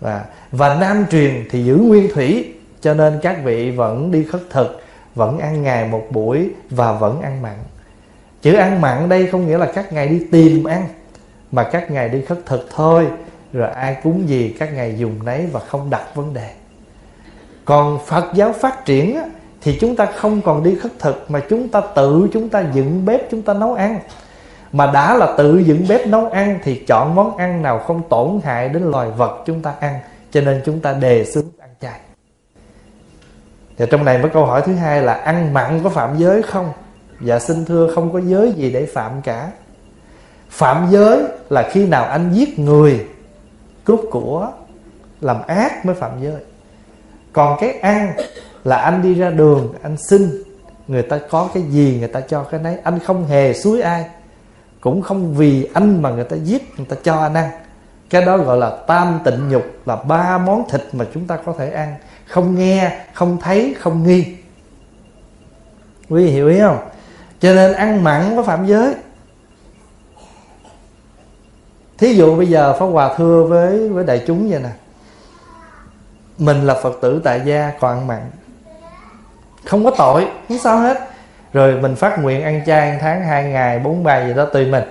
Và 0.00 0.24
và 0.52 0.74
nam 0.74 1.06
truyền 1.10 1.44
thì 1.50 1.64
giữ 1.64 1.76
nguyên 1.76 2.08
thủy 2.14 2.54
cho 2.80 2.94
nên 2.94 3.18
các 3.22 3.36
vị 3.44 3.70
vẫn 3.70 4.10
đi 4.10 4.24
khất 4.24 4.40
thực 4.50 4.82
vẫn 5.14 5.38
ăn 5.38 5.62
ngày 5.62 5.88
một 5.88 6.06
buổi 6.10 6.50
và 6.70 6.92
vẫn 6.92 7.22
ăn 7.22 7.42
mặn. 7.42 7.56
Chữ 8.42 8.54
ăn 8.54 8.80
mặn 8.80 9.08
đây 9.08 9.26
không 9.26 9.46
nghĩa 9.46 9.58
là 9.58 9.72
các 9.74 9.92
ngày 9.92 10.08
đi 10.08 10.26
tìm 10.32 10.64
ăn 10.64 10.88
mà 11.52 11.68
các 11.72 11.90
ngày 11.90 12.08
đi 12.08 12.22
khất 12.28 12.38
thực 12.46 12.68
thôi 12.74 13.06
rồi 13.52 13.70
ai 13.70 13.96
cúng 14.02 14.28
gì 14.28 14.56
các 14.58 14.72
ngày 14.72 14.94
dùng 14.98 15.24
nấy 15.24 15.46
và 15.52 15.60
không 15.60 15.90
đặt 15.90 16.14
vấn 16.14 16.34
đề. 16.34 16.50
Còn 17.64 17.98
phật 18.06 18.24
giáo 18.34 18.52
phát 18.52 18.84
triển 18.84 19.16
á, 19.16 19.24
thì 19.60 19.78
chúng 19.80 19.96
ta 19.96 20.06
không 20.06 20.40
còn 20.42 20.62
đi 20.62 20.74
khất 20.74 20.92
thực, 20.98 21.30
mà 21.30 21.40
chúng 21.50 21.68
ta 21.68 21.80
tự 21.80 22.28
chúng 22.32 22.48
ta 22.48 22.64
dựng 22.72 23.04
bếp 23.04 23.30
chúng 23.30 23.42
ta 23.42 23.54
nấu 23.54 23.74
ăn. 23.74 24.00
Mà 24.72 24.86
đã 24.86 25.16
là 25.16 25.34
tự 25.38 25.58
dựng 25.58 25.84
bếp 25.88 26.06
nấu 26.06 26.26
ăn, 26.26 26.58
thì 26.62 26.84
chọn 26.86 27.14
món 27.14 27.36
ăn 27.36 27.62
nào 27.62 27.78
không 27.78 28.02
tổn 28.08 28.40
hại 28.44 28.68
đến 28.68 28.82
loài 28.82 29.10
vật 29.10 29.42
chúng 29.46 29.62
ta 29.62 29.74
ăn. 29.80 30.00
Cho 30.30 30.40
nên 30.40 30.62
chúng 30.64 30.80
ta 30.80 30.92
đề 30.92 31.24
xướng 31.24 31.48
ăn 31.58 31.70
chay. 31.80 32.00
Và 33.78 33.86
trong 33.86 34.04
này 34.04 34.18
với 34.18 34.30
câu 34.30 34.46
hỏi 34.46 34.62
thứ 34.66 34.74
hai 34.74 35.02
là 35.02 35.12
ăn 35.12 35.54
mặn 35.54 35.80
có 35.84 35.90
phạm 35.90 36.18
giới 36.18 36.42
không? 36.42 36.72
Dạ 37.20 37.38
xin 37.38 37.64
thưa, 37.64 37.94
không 37.94 38.12
có 38.12 38.20
giới 38.20 38.52
gì 38.52 38.70
để 38.70 38.86
phạm 38.86 39.22
cả. 39.22 39.50
Phạm 40.50 40.86
giới 40.90 41.22
là 41.50 41.68
khi 41.72 41.86
nào 41.86 42.04
anh 42.04 42.32
giết 42.32 42.58
người, 42.58 43.06
cướp 43.84 44.00
của, 44.10 44.48
làm 45.20 45.42
ác 45.46 45.86
mới 45.86 45.94
phạm 45.94 46.10
giới. 46.22 46.40
Còn 47.32 47.58
cái 47.60 47.70
ăn 47.72 48.12
là 48.64 48.76
anh 48.76 49.02
đi 49.02 49.14
ra 49.14 49.30
đường, 49.30 49.74
anh 49.82 49.96
xin, 49.96 50.42
người 50.88 51.02
ta 51.02 51.18
có 51.30 51.48
cái 51.54 51.62
gì, 51.62 51.96
người 51.98 52.08
ta 52.08 52.20
cho 52.20 52.42
cái 52.42 52.60
nấy. 52.60 52.76
Anh 52.82 52.98
không 52.98 53.26
hề 53.26 53.54
suối 53.54 53.80
ai, 53.80 54.04
cũng 54.80 55.02
không 55.02 55.34
vì 55.34 55.68
anh 55.74 56.02
mà 56.02 56.10
người 56.10 56.24
ta 56.24 56.36
giết, 56.36 56.62
người 56.76 56.86
ta 56.86 56.96
cho 57.02 57.16
anh 57.16 57.34
ăn. 57.34 57.50
Cái 58.10 58.24
đó 58.24 58.36
gọi 58.36 58.56
là 58.56 58.78
tam 58.86 59.20
tịnh 59.24 59.48
nhục, 59.48 59.64
là 59.86 59.96
ba 59.96 60.38
món 60.38 60.68
thịt 60.70 60.82
mà 60.92 61.04
chúng 61.14 61.26
ta 61.26 61.36
có 61.36 61.54
thể 61.58 61.70
ăn. 61.70 61.94
Không 62.26 62.54
nghe, 62.54 62.98
không 63.14 63.38
thấy, 63.40 63.74
không 63.80 64.06
nghi. 64.06 64.36
Quý 66.08 66.24
vị 66.24 66.30
hiểu 66.30 66.48
ý 66.48 66.60
không? 66.60 66.78
Cho 67.40 67.54
nên 67.54 67.72
ăn 67.72 68.04
mặn 68.04 68.36
có 68.36 68.42
phạm 68.42 68.66
giới. 68.66 68.94
Thí 71.98 72.14
dụ 72.14 72.36
bây 72.36 72.46
giờ 72.46 72.76
pháp 72.78 72.86
hòa 72.86 73.14
thưa 73.16 73.44
với 73.44 73.88
với 73.88 74.04
đại 74.04 74.24
chúng 74.26 74.50
vậy 74.50 74.60
nè. 74.62 74.70
Mình 76.38 76.66
là 76.66 76.74
phật 76.74 76.98
tử 77.02 77.20
tại 77.24 77.40
gia, 77.44 77.72
còn 77.80 77.98
ăn 77.98 78.06
mặn 78.06 78.30
không 79.64 79.84
có 79.84 79.90
tội, 79.90 80.26
không 80.48 80.58
sao 80.58 80.78
hết. 80.78 80.98
Rồi 81.52 81.80
mình 81.80 81.96
phát 81.96 82.18
nguyện 82.18 82.42
ăn 82.42 82.62
chay 82.66 82.90
ăn 82.90 82.98
tháng, 83.00 83.24
hai 83.24 83.44
ngày, 83.44 83.78
bốn 83.78 84.04
ba 84.04 84.26
gì 84.26 84.34
đó 84.34 84.44
tùy 84.44 84.66
mình. 84.66 84.84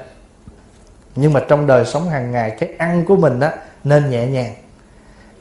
Nhưng 1.16 1.34
mà 1.34 1.42
trong 1.48 1.68
đời 1.68 1.86
sống 1.86 2.10
hàng 2.10 2.32
ngày, 2.32 2.56
cái 2.60 2.70
ăn 2.78 3.06
của 3.06 3.16
mình 3.16 3.40
đó 3.40 3.50
nên 3.84 4.10
nhẹ 4.10 4.28
nhàng. 4.28 4.54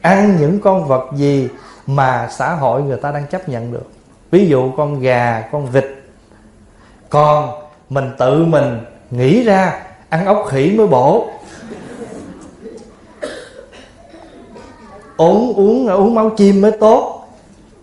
Ăn 0.01 0.37
những 0.39 0.59
con 0.59 0.87
vật 0.87 1.09
gì 1.15 1.49
mà 1.87 2.27
xã 2.31 2.53
hội 2.53 2.83
người 2.83 2.97
ta 2.97 3.11
đang 3.11 3.27
chấp 3.27 3.49
nhận 3.49 3.71
được. 3.71 3.91
Ví 4.31 4.47
dụ 4.47 4.71
con 4.77 4.99
gà, 4.99 5.43
con 5.51 5.65
vịt. 5.65 5.85
Còn 7.09 7.61
mình 7.89 8.11
tự 8.17 8.45
mình 8.45 8.79
nghĩ 9.11 9.43
ra 9.43 9.79
ăn 10.09 10.25
ốc 10.25 10.45
khỉ 10.49 10.73
mới 10.77 10.87
bổ. 10.87 11.27
Uống 15.17 15.53
uống 15.53 15.87
uống 15.87 16.15
máu 16.15 16.29
chim 16.29 16.61
mới 16.61 16.71
tốt 16.71 17.18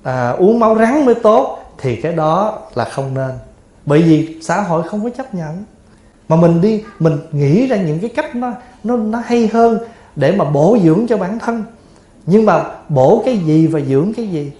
à, 0.07 0.31
uống 0.31 0.59
máu 0.59 0.79
rắn 0.79 1.07
mới 1.07 1.15
tốt 1.15 1.59
thì 1.79 1.97
cái 1.97 2.13
đó 2.13 2.59
là 2.75 2.85
không 2.85 3.15
nên. 3.15 3.31
Bởi 3.87 4.03
vì 4.03 4.39
xã 4.43 4.63
hội 4.63 4.83
không 4.83 5.05
có 5.05 5.11
chấp 5.11 5.35
nhận. 5.35 5.65
Mà 6.29 6.37
mình 6.37 6.61
đi 6.61 6.85
mình 6.99 7.19
nghĩ 7.33 7.67
ra 7.67 7.77
những 7.77 8.01
cái 8.01 8.11
cách 8.17 8.37
nó 8.37 8.53
nó 8.85 8.97
nó 8.97 9.23
hay 9.27 9.49
hơn 9.53 9.79
để 10.17 10.33
mà 10.33 10.45
bổ 10.45 10.79
dưỡng 10.85 11.07
cho 11.09 11.17
bản 11.17 11.39
thân. 11.39 11.65
Nhưng 12.27 12.47
mà 12.47 12.65
bổ 12.89 13.23
cái 13.25 13.39
gì 13.39 13.67
và 13.67 13.81
dưỡng 13.81 14.13
cái 14.17 14.29
gì? 14.29 14.53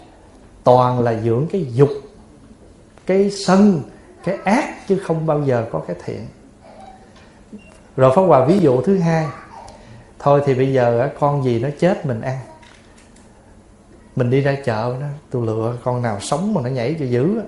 Toàn 0.65 1.01
là 1.01 1.15
dưỡng 1.25 1.47
cái 1.53 1.67
dục 1.75 1.91
cái 3.07 3.31
sân 3.31 3.83
cái 4.25 4.39
ác 4.45 4.89
chứ 4.89 4.99
không 4.99 5.27
bao 5.27 5.43
giờ 5.43 5.67
có 5.73 5.79
cái 5.87 5.97
thiện. 6.05 6.27
Rồi 7.97 8.13
pháp 8.17 8.23
hòa 8.23 8.45
ví 8.45 8.59
dụ 8.59 8.83
thứ 8.83 8.99
hai. 8.99 9.27
Thôi 10.19 10.43
thì 10.47 10.55
bây 10.55 10.73
giờ 10.73 11.11
con 11.21 11.45
gì 11.45 11.61
nó 11.61 11.69
chết 11.79 12.07
mình 12.07 12.21
ăn? 12.21 12.39
Mình 14.17 14.31
đi 14.31 14.41
ra 14.41 14.57
chợ 14.65 14.97
đó, 15.01 15.07
tôi 15.31 15.47
lựa 15.47 15.75
con 15.85 16.03
nào 16.03 16.21
sống 16.21 16.55
mà 16.55 16.61
nó 16.63 16.69
nhảy 16.69 16.97
cho 16.99 17.05
dữ 17.05 17.41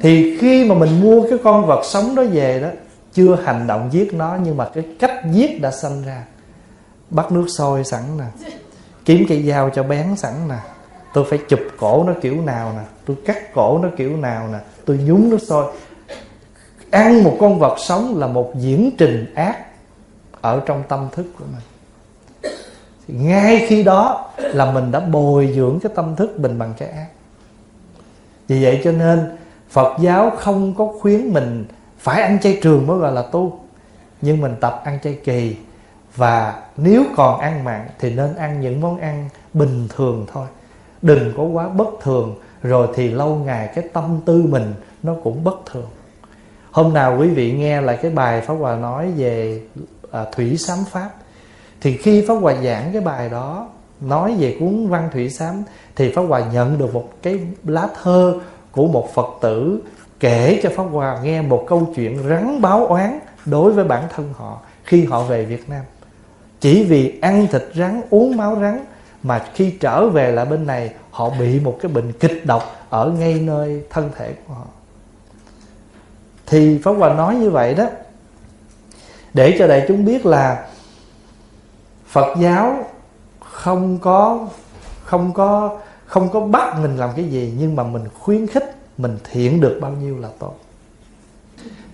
thì 0.00 0.38
khi 0.38 0.64
mà 0.64 0.74
mình 0.74 1.00
mua 1.00 1.22
cái 1.30 1.38
con 1.44 1.66
vật 1.66 1.80
sống 1.84 2.14
đó 2.14 2.22
về 2.32 2.60
đó, 2.60 2.68
chưa 3.12 3.38
hành 3.44 3.66
động 3.66 3.88
giết 3.92 4.14
nó, 4.14 4.38
nhưng 4.44 4.56
mà 4.56 4.68
cái 4.74 4.84
cách 4.98 5.22
giết 5.32 5.60
đã 5.60 5.70
sanh 5.70 6.02
ra. 6.02 6.24
Bắt 7.10 7.32
nước 7.32 7.46
sôi 7.48 7.84
sẵn 7.84 8.02
nè, 8.18 8.24
kiếm 9.04 9.24
cây 9.28 9.42
dao 9.42 9.70
cho 9.70 9.82
bén 9.82 10.16
sẵn 10.16 10.48
nè. 10.48 10.58
Tôi 11.14 11.24
phải 11.30 11.38
chụp 11.48 11.60
cổ 11.78 12.04
nó 12.06 12.12
kiểu 12.20 12.42
nào 12.42 12.72
nè, 12.76 12.84
tôi 13.06 13.16
cắt 13.26 13.54
cổ 13.54 13.78
nó 13.82 13.88
kiểu 13.96 14.16
nào 14.16 14.48
nè, 14.52 14.58
tôi 14.84 14.98
nhúng 14.98 15.30
nước 15.30 15.42
sôi. 15.42 15.72
Ăn 16.90 17.24
một 17.24 17.36
con 17.40 17.58
vật 17.58 17.76
sống 17.78 18.18
là 18.18 18.26
một 18.26 18.52
diễn 18.56 18.90
trình 18.98 19.34
ác 19.34 19.66
ở 20.40 20.60
trong 20.66 20.82
tâm 20.88 21.08
thức 21.12 21.26
của 21.38 21.44
mình 21.52 21.62
ngay 23.12 23.66
khi 23.68 23.82
đó 23.82 24.30
là 24.36 24.72
mình 24.72 24.92
đã 24.92 25.00
bồi 25.00 25.52
dưỡng 25.56 25.78
cái 25.82 25.92
tâm 25.94 26.16
thức 26.16 26.38
bình 26.38 26.58
bằng 26.58 26.74
cái 26.78 26.88
ác. 26.88 27.06
Vì 28.48 28.64
vậy 28.64 28.80
cho 28.84 28.92
nên 28.92 29.36
phật 29.70 29.96
giáo 30.00 30.30
không 30.30 30.74
có 30.74 30.92
khuyến 31.00 31.32
mình 31.32 31.64
phải 31.98 32.22
ăn 32.22 32.38
chay 32.40 32.58
trường 32.62 32.86
mới 32.86 32.98
gọi 32.98 33.12
là 33.12 33.22
tu. 33.22 33.60
Nhưng 34.20 34.40
mình 34.40 34.54
tập 34.60 34.80
ăn 34.84 34.98
chay 35.02 35.18
kỳ. 35.24 35.56
Và 36.16 36.62
nếu 36.76 37.04
còn 37.16 37.40
ăn 37.40 37.64
mặn 37.64 37.88
thì 37.98 38.14
nên 38.14 38.34
ăn 38.36 38.60
những 38.60 38.80
món 38.80 38.98
ăn 38.98 39.28
bình 39.52 39.88
thường 39.96 40.26
thôi. 40.32 40.46
Đừng 41.02 41.32
có 41.36 41.42
quá 41.42 41.68
bất 41.68 41.88
thường 42.02 42.34
rồi 42.62 42.88
thì 42.94 43.10
lâu 43.10 43.36
ngày 43.36 43.68
cái 43.74 43.84
tâm 43.92 44.20
tư 44.24 44.42
mình 44.48 44.74
nó 45.02 45.14
cũng 45.24 45.44
bất 45.44 45.66
thường. 45.72 45.88
Hôm 46.70 46.94
nào 46.94 47.16
quý 47.20 47.28
vị 47.28 47.52
nghe 47.52 47.80
lại 47.80 47.98
cái 48.02 48.10
bài 48.10 48.40
pháp 48.40 48.54
hòa 48.54 48.76
nói 48.76 49.10
về 49.16 49.62
à, 50.10 50.24
thủy 50.32 50.56
sám 50.56 50.78
pháp 50.90 51.10
thì 51.82 51.96
khi 51.96 52.24
pháp 52.28 52.34
hòa 52.34 52.54
giảng 52.64 52.90
cái 52.92 53.02
bài 53.02 53.28
đó, 53.28 53.68
nói 54.00 54.34
về 54.38 54.56
cuốn 54.60 54.88
văn 54.88 55.08
thủy 55.12 55.30
sám, 55.30 55.62
thì 55.96 56.12
pháp 56.12 56.22
hòa 56.22 56.42
nhận 56.52 56.78
được 56.78 56.94
một 56.94 57.12
cái 57.22 57.40
lá 57.64 57.88
thơ 58.02 58.34
của 58.72 58.86
một 58.86 59.14
phật 59.14 59.26
tử 59.40 59.82
kể 60.20 60.60
cho 60.62 60.70
pháp 60.76 60.82
hòa 60.82 61.20
nghe 61.22 61.42
một 61.42 61.64
câu 61.68 61.92
chuyện 61.96 62.28
rắn 62.28 62.60
báo 62.60 62.86
oán 62.86 63.18
đối 63.44 63.72
với 63.72 63.84
bản 63.84 64.04
thân 64.14 64.32
họ 64.36 64.60
khi 64.84 65.04
họ 65.04 65.22
về 65.22 65.44
việt 65.44 65.70
nam. 65.70 65.82
Chỉ 66.60 66.84
vì 66.84 67.18
ăn 67.22 67.46
thịt 67.52 67.62
rắn, 67.74 68.00
uống 68.10 68.36
máu 68.36 68.58
rắn 68.60 68.84
mà 69.22 69.46
khi 69.54 69.70
trở 69.80 70.08
về 70.08 70.32
lại 70.32 70.46
bên 70.46 70.66
này, 70.66 70.90
họ 71.10 71.30
bị 71.30 71.60
một 71.60 71.78
cái 71.82 71.92
bệnh 71.92 72.12
kịch 72.12 72.46
độc 72.46 72.86
ở 72.90 73.10
ngay 73.10 73.34
nơi 73.34 73.82
thân 73.90 74.10
thể 74.16 74.32
của 74.48 74.54
họ. 74.54 74.66
Thì 76.46 76.78
pháp 76.78 76.92
hòa 76.92 77.14
nói 77.14 77.34
như 77.34 77.50
vậy 77.50 77.74
đó. 77.74 77.86
Để 79.34 79.56
cho 79.58 79.66
đại 79.66 79.84
chúng 79.88 80.04
biết 80.04 80.26
là 80.26 80.66
phật 82.12 82.36
giáo 82.38 82.84
không 83.40 83.98
có 83.98 84.48
không 85.04 85.32
có 85.34 85.78
không 86.06 86.28
có 86.32 86.40
bắt 86.40 86.78
mình 86.82 86.96
làm 86.96 87.10
cái 87.16 87.24
gì, 87.24 87.54
nhưng 87.58 87.76
mà 87.76 87.82
mình 87.84 88.02
khuyến 88.18 88.46
khích, 88.46 88.76
mình 88.98 89.18
thiện 89.30 89.60
được 89.60 89.78
bao 89.80 89.90
nhiêu 89.90 90.18
là 90.18 90.28
tốt. 90.38 90.54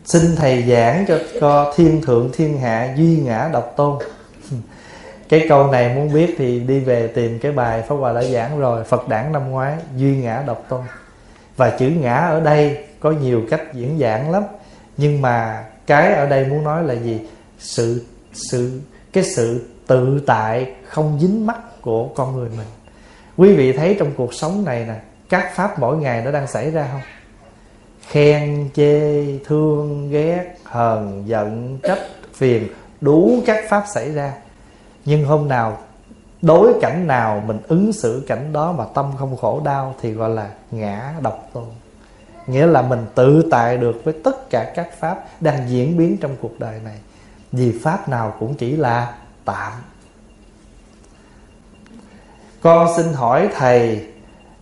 Xin 0.04 0.36
thầy 0.36 0.62
giảng 0.62 1.04
cho 1.08 1.18
co 1.40 1.72
thiên 1.76 2.02
thượng, 2.02 2.30
thiên 2.32 2.58
hạ 2.58 2.94
duy 2.96 3.16
ngã 3.16 3.50
độc 3.52 3.74
tôn. 3.76 3.98
Cái 5.28 5.46
câu 5.48 5.66
này 5.66 5.94
muốn 5.94 6.12
biết 6.12 6.34
thì 6.38 6.60
đi 6.60 6.80
về 6.80 7.06
tìm 7.06 7.38
cái 7.38 7.52
bài 7.52 7.82
pháp 7.82 7.94
hòa 7.94 8.12
đã 8.12 8.22
giảng 8.22 8.58
rồi, 8.58 8.84
phật 8.84 9.08
đản 9.08 9.32
năm 9.32 9.50
ngoái, 9.50 9.76
duy 9.96 10.16
ngã 10.16 10.42
độc 10.46 10.64
tôn. 10.68 10.80
Và 11.56 11.70
chữ 11.70 11.88
ngã 11.88 12.16
ở 12.16 12.40
đây 12.40 12.84
có 13.00 13.10
nhiều 13.10 13.42
cách 13.50 13.74
diễn 13.74 13.98
giảng 13.98 14.30
lắm, 14.30 14.42
nhưng 14.96 15.22
mà 15.22 15.64
cái 15.86 16.12
ở 16.12 16.26
đây 16.26 16.46
muốn 16.46 16.64
nói 16.64 16.84
là 16.84 16.94
gì? 16.94 17.20
Sự 17.58 18.04
sự, 18.32 18.80
cái 19.12 19.24
sự 19.24 19.66
tự 19.88 20.22
tại, 20.26 20.72
không 20.84 21.18
dính 21.20 21.46
mắt 21.46 21.82
của 21.82 22.08
con 22.08 22.36
người 22.36 22.48
mình. 22.48 22.66
Quý 23.36 23.56
vị 23.56 23.72
thấy 23.72 23.96
trong 23.98 24.12
cuộc 24.16 24.34
sống 24.34 24.64
này 24.64 24.84
nè, 24.84 25.00
các 25.28 25.54
pháp 25.54 25.78
mỗi 25.78 25.96
ngày 25.96 26.22
nó 26.24 26.30
đang 26.30 26.46
xảy 26.46 26.70
ra 26.70 26.88
không? 26.92 27.00
Khen 28.08 28.68
chê, 28.74 29.24
thương, 29.38 30.10
ghét, 30.10 30.56
hờn, 30.64 31.22
giận, 31.26 31.78
trách, 31.82 31.98
phiền, 32.34 32.68
đủ 33.00 33.42
các 33.46 33.64
pháp 33.68 33.84
xảy 33.94 34.12
ra. 34.12 34.32
Nhưng 35.04 35.24
hôm 35.24 35.48
nào, 35.48 35.78
đối 36.42 36.72
cảnh 36.80 37.06
nào 37.06 37.42
mình 37.46 37.58
ứng 37.68 37.92
xử 37.92 38.24
cảnh 38.28 38.52
đó 38.52 38.72
mà 38.72 38.84
tâm 38.94 39.12
không 39.18 39.36
khổ 39.36 39.62
đau 39.64 39.94
thì 40.00 40.12
gọi 40.12 40.30
là 40.30 40.50
ngã 40.70 41.14
độc 41.22 41.50
tôn. 41.52 41.64
Nghĩa 42.46 42.66
là 42.66 42.82
mình 42.82 43.06
tự 43.14 43.48
tại 43.50 43.76
được 43.76 44.00
với 44.04 44.14
tất 44.24 44.50
cả 44.50 44.72
các 44.74 44.88
pháp 44.98 45.24
đang 45.40 45.70
diễn 45.70 45.96
biến 45.96 46.16
trong 46.20 46.36
cuộc 46.40 46.58
đời 46.58 46.80
này. 46.84 46.96
Vì 47.52 47.78
pháp 47.82 48.08
nào 48.08 48.34
cũng 48.40 48.54
chỉ 48.54 48.76
là 48.76 49.14
tạ 49.48 49.72
con 52.60 52.88
xin 52.96 53.12
hỏi 53.12 53.48
thầy, 53.56 54.06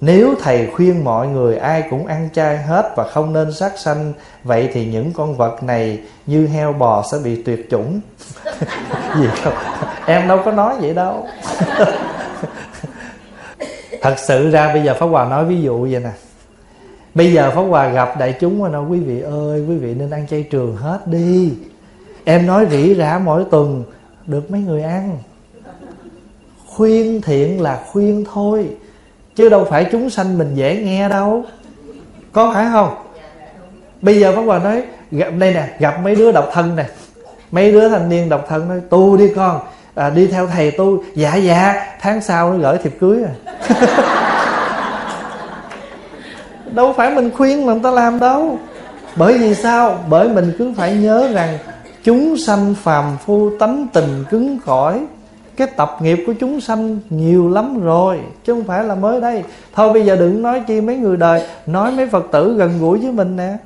nếu 0.01 0.35
thầy 0.43 0.71
khuyên 0.75 1.05
mọi 1.05 1.29
người 1.29 1.57
ai 1.57 1.85
cũng 1.91 2.07
ăn 2.07 2.29
chay 2.33 2.59
hết 2.59 2.93
và 2.97 3.05
không 3.05 3.33
nên 3.33 3.53
sát 3.53 3.79
sanh, 3.79 4.13
Vậy 4.45 4.69
thì 4.73 4.87
những 4.87 5.13
con 5.13 5.37
vật 5.37 5.63
này 5.63 6.01
như 6.27 6.47
heo 6.47 6.73
bò 6.73 7.05
sẽ 7.13 7.19
bị 7.25 7.43
tuyệt 7.43 7.67
chủng. 7.71 8.01
Gì 9.17 9.29
không? 9.43 9.55
Em 10.07 10.29
đâu 10.29 10.41
có 10.45 10.53
nói 10.53 10.75
vậy 10.81 10.95
đâu. 10.95 11.27
Thật 14.03 14.15
sự 14.19 14.51
ra 14.51 14.73
bây 14.73 14.83
giờ 14.83 14.95
Pháp 14.95 15.07
Hòa 15.07 15.25
nói 15.25 15.45
ví 15.45 15.63
dụ 15.63 15.83
vậy 15.91 16.01
nè. 16.01 16.13
Bây 17.15 17.33
giờ 17.33 17.51
Pháp 17.55 17.63
Hòa 17.63 17.89
gặp 17.89 18.19
đại 18.19 18.35
chúng 18.41 18.63
mà 18.63 18.69
nói, 18.69 18.85
Quý 18.91 19.01
vị 19.01 19.21
ơi, 19.21 19.65
quý 19.69 19.77
vị 19.77 19.95
nên 19.95 20.11
ăn 20.11 20.27
chay 20.27 20.43
trường 20.43 20.77
hết 20.77 20.99
đi. 21.07 21.53
Em 22.25 22.47
nói 22.47 22.67
rỉ 22.71 22.95
rả 22.95 23.19
mỗi 23.19 23.45
tuần 23.51 23.85
được 24.27 24.51
mấy 24.51 24.61
người 24.61 24.83
ăn. 24.83 25.19
Khuyên 26.67 27.21
thiện 27.23 27.61
là 27.61 27.81
khuyên 27.93 28.25
thôi 28.33 28.69
chứ 29.35 29.49
đâu 29.49 29.67
phải 29.71 29.87
chúng 29.93 30.11
sanh 30.11 30.39
mình 30.39 30.55
dễ 30.55 30.83
nghe 30.85 31.09
đâu. 31.09 31.45
Có 32.33 32.53
phải 32.55 32.67
không? 32.73 32.95
Bây 34.03 34.21
giờ 34.21 34.33
pháp 34.37 34.43
hòa 34.43 34.59
nói 34.59 34.83
gặp 35.11 35.29
đây 35.39 35.55
nè 35.55 35.69
gặp 35.79 36.01
mấy 36.03 36.15
đứa 36.15 36.33
độc 36.33 36.51
thân 36.53 36.77
nè. 36.77 36.85
Mấy 37.51 37.73
đứa 37.73 37.89
thanh 37.89 38.09
niên 38.09 38.29
độc 38.29 38.47
thân 38.49 38.69
nói 38.69 38.81
tu 38.91 39.17
đi 39.17 39.33
con 39.37 39.61
à, 39.95 40.11
đi 40.11 40.27
theo 40.27 40.47
thầy 40.47 40.71
tu. 40.71 41.03
Dạ 41.15 41.35
dạ 41.37 41.87
tháng 42.01 42.21
sau 42.21 42.53
nó 42.53 42.59
gửi 42.59 42.79
thiệp 42.79 42.97
cưới 43.01 43.23
à. 43.25 43.33
Đâu 46.71 46.93
phải 46.97 47.11
mình 47.11 47.31
khuyên 47.37 47.67
mà 47.67 47.73
người 47.73 47.83
ta 47.83 47.91
làm 47.91 48.19
đâu. 48.19 48.59
Bởi 49.17 49.39
vì 49.39 49.55
sao? 49.55 50.05
Bởi 50.09 50.29
mình 50.29 50.53
cứ 50.59 50.73
phải 50.77 50.95
nhớ 50.95 51.29
rằng 51.33 51.59
chúng 52.07 52.37
sanh 52.37 52.75
phàm 52.83 53.05
phu 53.27 53.51
tánh 53.59 53.87
tình 53.93 54.25
cứng 54.31 54.59
cỏi. 54.67 55.01
Cái 55.57 55.67
tập 55.67 55.97
nghiệp 56.01 56.25
của 56.27 56.33
chúng 56.41 56.61
sanh 56.61 56.99
nhiều 57.11 57.49
lắm 57.49 57.81
rồi, 57.85 58.21
chứ 58.45 58.53
không 58.53 58.65
phải 58.65 58.85
là 58.85 58.95
mới 58.95 59.21
đây. 59.21 59.45
Thôi 59.75 59.93
bây 59.93 60.05
giờ 60.05 60.17
đừng 60.17 60.43
nói 60.43 60.63
chi 60.67 60.81
mấy 60.81 60.97
người 60.97 61.17
đời, 61.17 61.43
nói 61.67 61.93
mấy 61.93 62.07
phật 62.07 62.27
tử 62.33 62.55
gần 62.55 62.79
gũi 62.81 62.99
với 62.99 63.13
mình 63.13 63.37
nè. 63.37 63.57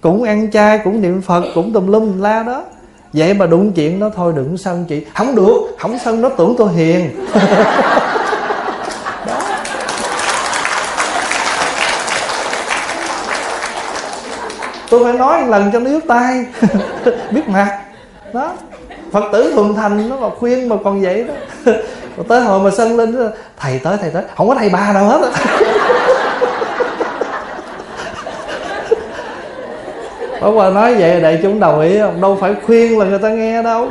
Cũng 0.00 0.22
ăn 0.22 0.50
chay, 0.50 0.78
cũng 0.84 1.00
niệm 1.00 1.22
phật, 1.22 1.44
cũng 1.54 1.72
tùm 1.72 1.86
lum 1.86 2.20
la 2.20 2.42
đó. 2.42 2.64
Vậy 3.12 3.34
mà 3.34 3.46
đụng 3.46 3.72
chuyện 3.72 4.00
đó 4.00 4.10
thôi 4.16 4.32
đừng 4.36 4.56
sân 4.56 4.84
chị. 4.88 5.04
Không 5.14 5.34
được, 5.34 5.76
không 5.78 5.98
sân 6.04 6.20
nó 6.20 6.28
tưởng 6.28 6.54
tôi 6.58 6.72
hiền. 6.72 7.10
Tôi 14.90 15.04
phải 15.04 15.12
nói 15.12 15.40
một 15.40 15.48
lần 15.48 15.70
cho 15.72 15.80
nó 15.80 15.90
yếu 15.90 16.00
tay. 16.08 16.44
Biết 17.30 17.48
mặt 17.48 17.83
đó 18.34 18.54
phật 19.12 19.24
tử 19.32 19.52
thuần 19.54 19.74
thành 19.74 20.08
nó 20.08 20.16
mà 20.16 20.30
khuyên 20.38 20.68
mà 20.68 20.76
còn 20.84 21.02
vậy 21.02 21.24
đó 21.24 21.34
mà 22.16 22.24
tới 22.28 22.40
hồi 22.40 22.60
mà 22.60 22.70
sân 22.70 22.96
lên 22.96 23.18
đó, 23.18 23.24
thầy 23.56 23.78
tới 23.78 23.96
thầy 24.00 24.10
tới 24.10 24.22
không 24.36 24.48
có 24.48 24.54
thầy 24.54 24.68
ba 24.68 24.92
nào 24.92 25.04
hết 25.04 25.30
Pháp 30.40 30.48
Hòa 30.54 30.70
nói 30.70 30.94
vậy 30.94 31.20
đại 31.20 31.38
chúng 31.42 31.60
đồng 31.60 31.80
ý 31.80 31.98
không? 31.98 32.20
Đâu 32.20 32.38
phải 32.40 32.54
khuyên 32.66 32.98
là 32.98 33.04
người 33.04 33.18
ta 33.18 33.28
nghe 33.28 33.62
đâu 33.62 33.88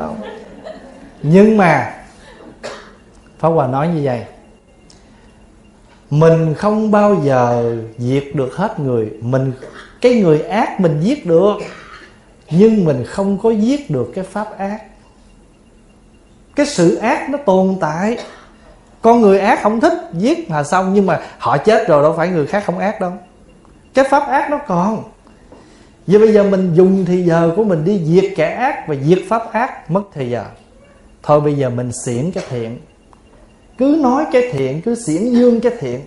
không. 0.00 0.20
Nhưng 1.22 1.56
mà 1.56 1.92
Pháp 3.38 3.48
Hòa 3.48 3.66
nói 3.66 3.88
như 3.88 4.00
vậy 4.04 4.20
Mình 6.10 6.54
không 6.54 6.90
bao 6.90 7.16
giờ 7.24 7.74
diệt 7.98 8.24
được 8.34 8.56
hết 8.56 8.80
người 8.80 9.10
Mình 9.20 9.52
Cái 10.00 10.14
người 10.14 10.40
ác 10.42 10.80
mình 10.80 11.00
giết 11.00 11.26
được 11.26 11.56
nhưng 12.52 12.84
mình 12.84 13.04
không 13.06 13.38
có 13.38 13.50
giết 13.50 13.90
được 13.90 14.12
cái 14.14 14.24
pháp 14.24 14.58
ác. 14.58 14.82
Cái 16.54 16.66
sự 16.66 16.94
ác 16.94 17.30
nó 17.30 17.38
tồn 17.38 17.76
tại. 17.80 18.18
Con 19.02 19.20
người 19.20 19.40
ác 19.40 19.62
không 19.62 19.80
thích 19.80 19.92
giết 20.12 20.50
mà 20.50 20.64
xong, 20.64 20.94
nhưng 20.94 21.06
mà 21.06 21.20
họ 21.38 21.58
chết 21.58 21.88
rồi 21.88 22.02
đâu 22.02 22.14
phải 22.16 22.28
người 22.28 22.46
khác 22.46 22.62
không 22.66 22.78
ác 22.78 23.00
đâu. 23.00 23.12
Cái 23.94 24.04
pháp 24.10 24.28
ác 24.28 24.50
nó 24.50 24.58
còn. 24.66 25.02
Vậy 26.06 26.18
bây 26.18 26.32
giờ 26.32 26.42
mình 26.42 26.74
dùng 26.74 27.04
thì 27.04 27.22
giờ 27.22 27.52
của 27.56 27.64
mình 27.64 27.84
đi 27.84 28.00
diệt 28.04 28.32
kẻ 28.36 28.50
ác 28.50 28.88
Và 28.88 28.94
diệt 28.94 29.18
pháp 29.28 29.52
ác, 29.52 29.90
mất 29.90 30.02
thì 30.12 30.30
giờ. 30.30 30.44
Thôi 31.22 31.40
bây 31.40 31.54
giờ 31.54 31.70
mình 31.70 31.90
xiển 32.04 32.30
cái 32.30 32.44
thiện. 32.48 32.78
Cứ 33.78 33.98
nói 34.02 34.24
cái 34.32 34.42
thiện, 34.52 34.82
Cứ 34.82 34.94
xiển 34.94 35.32
dương 35.32 35.60
cái 35.60 35.72
thiện 35.80 36.00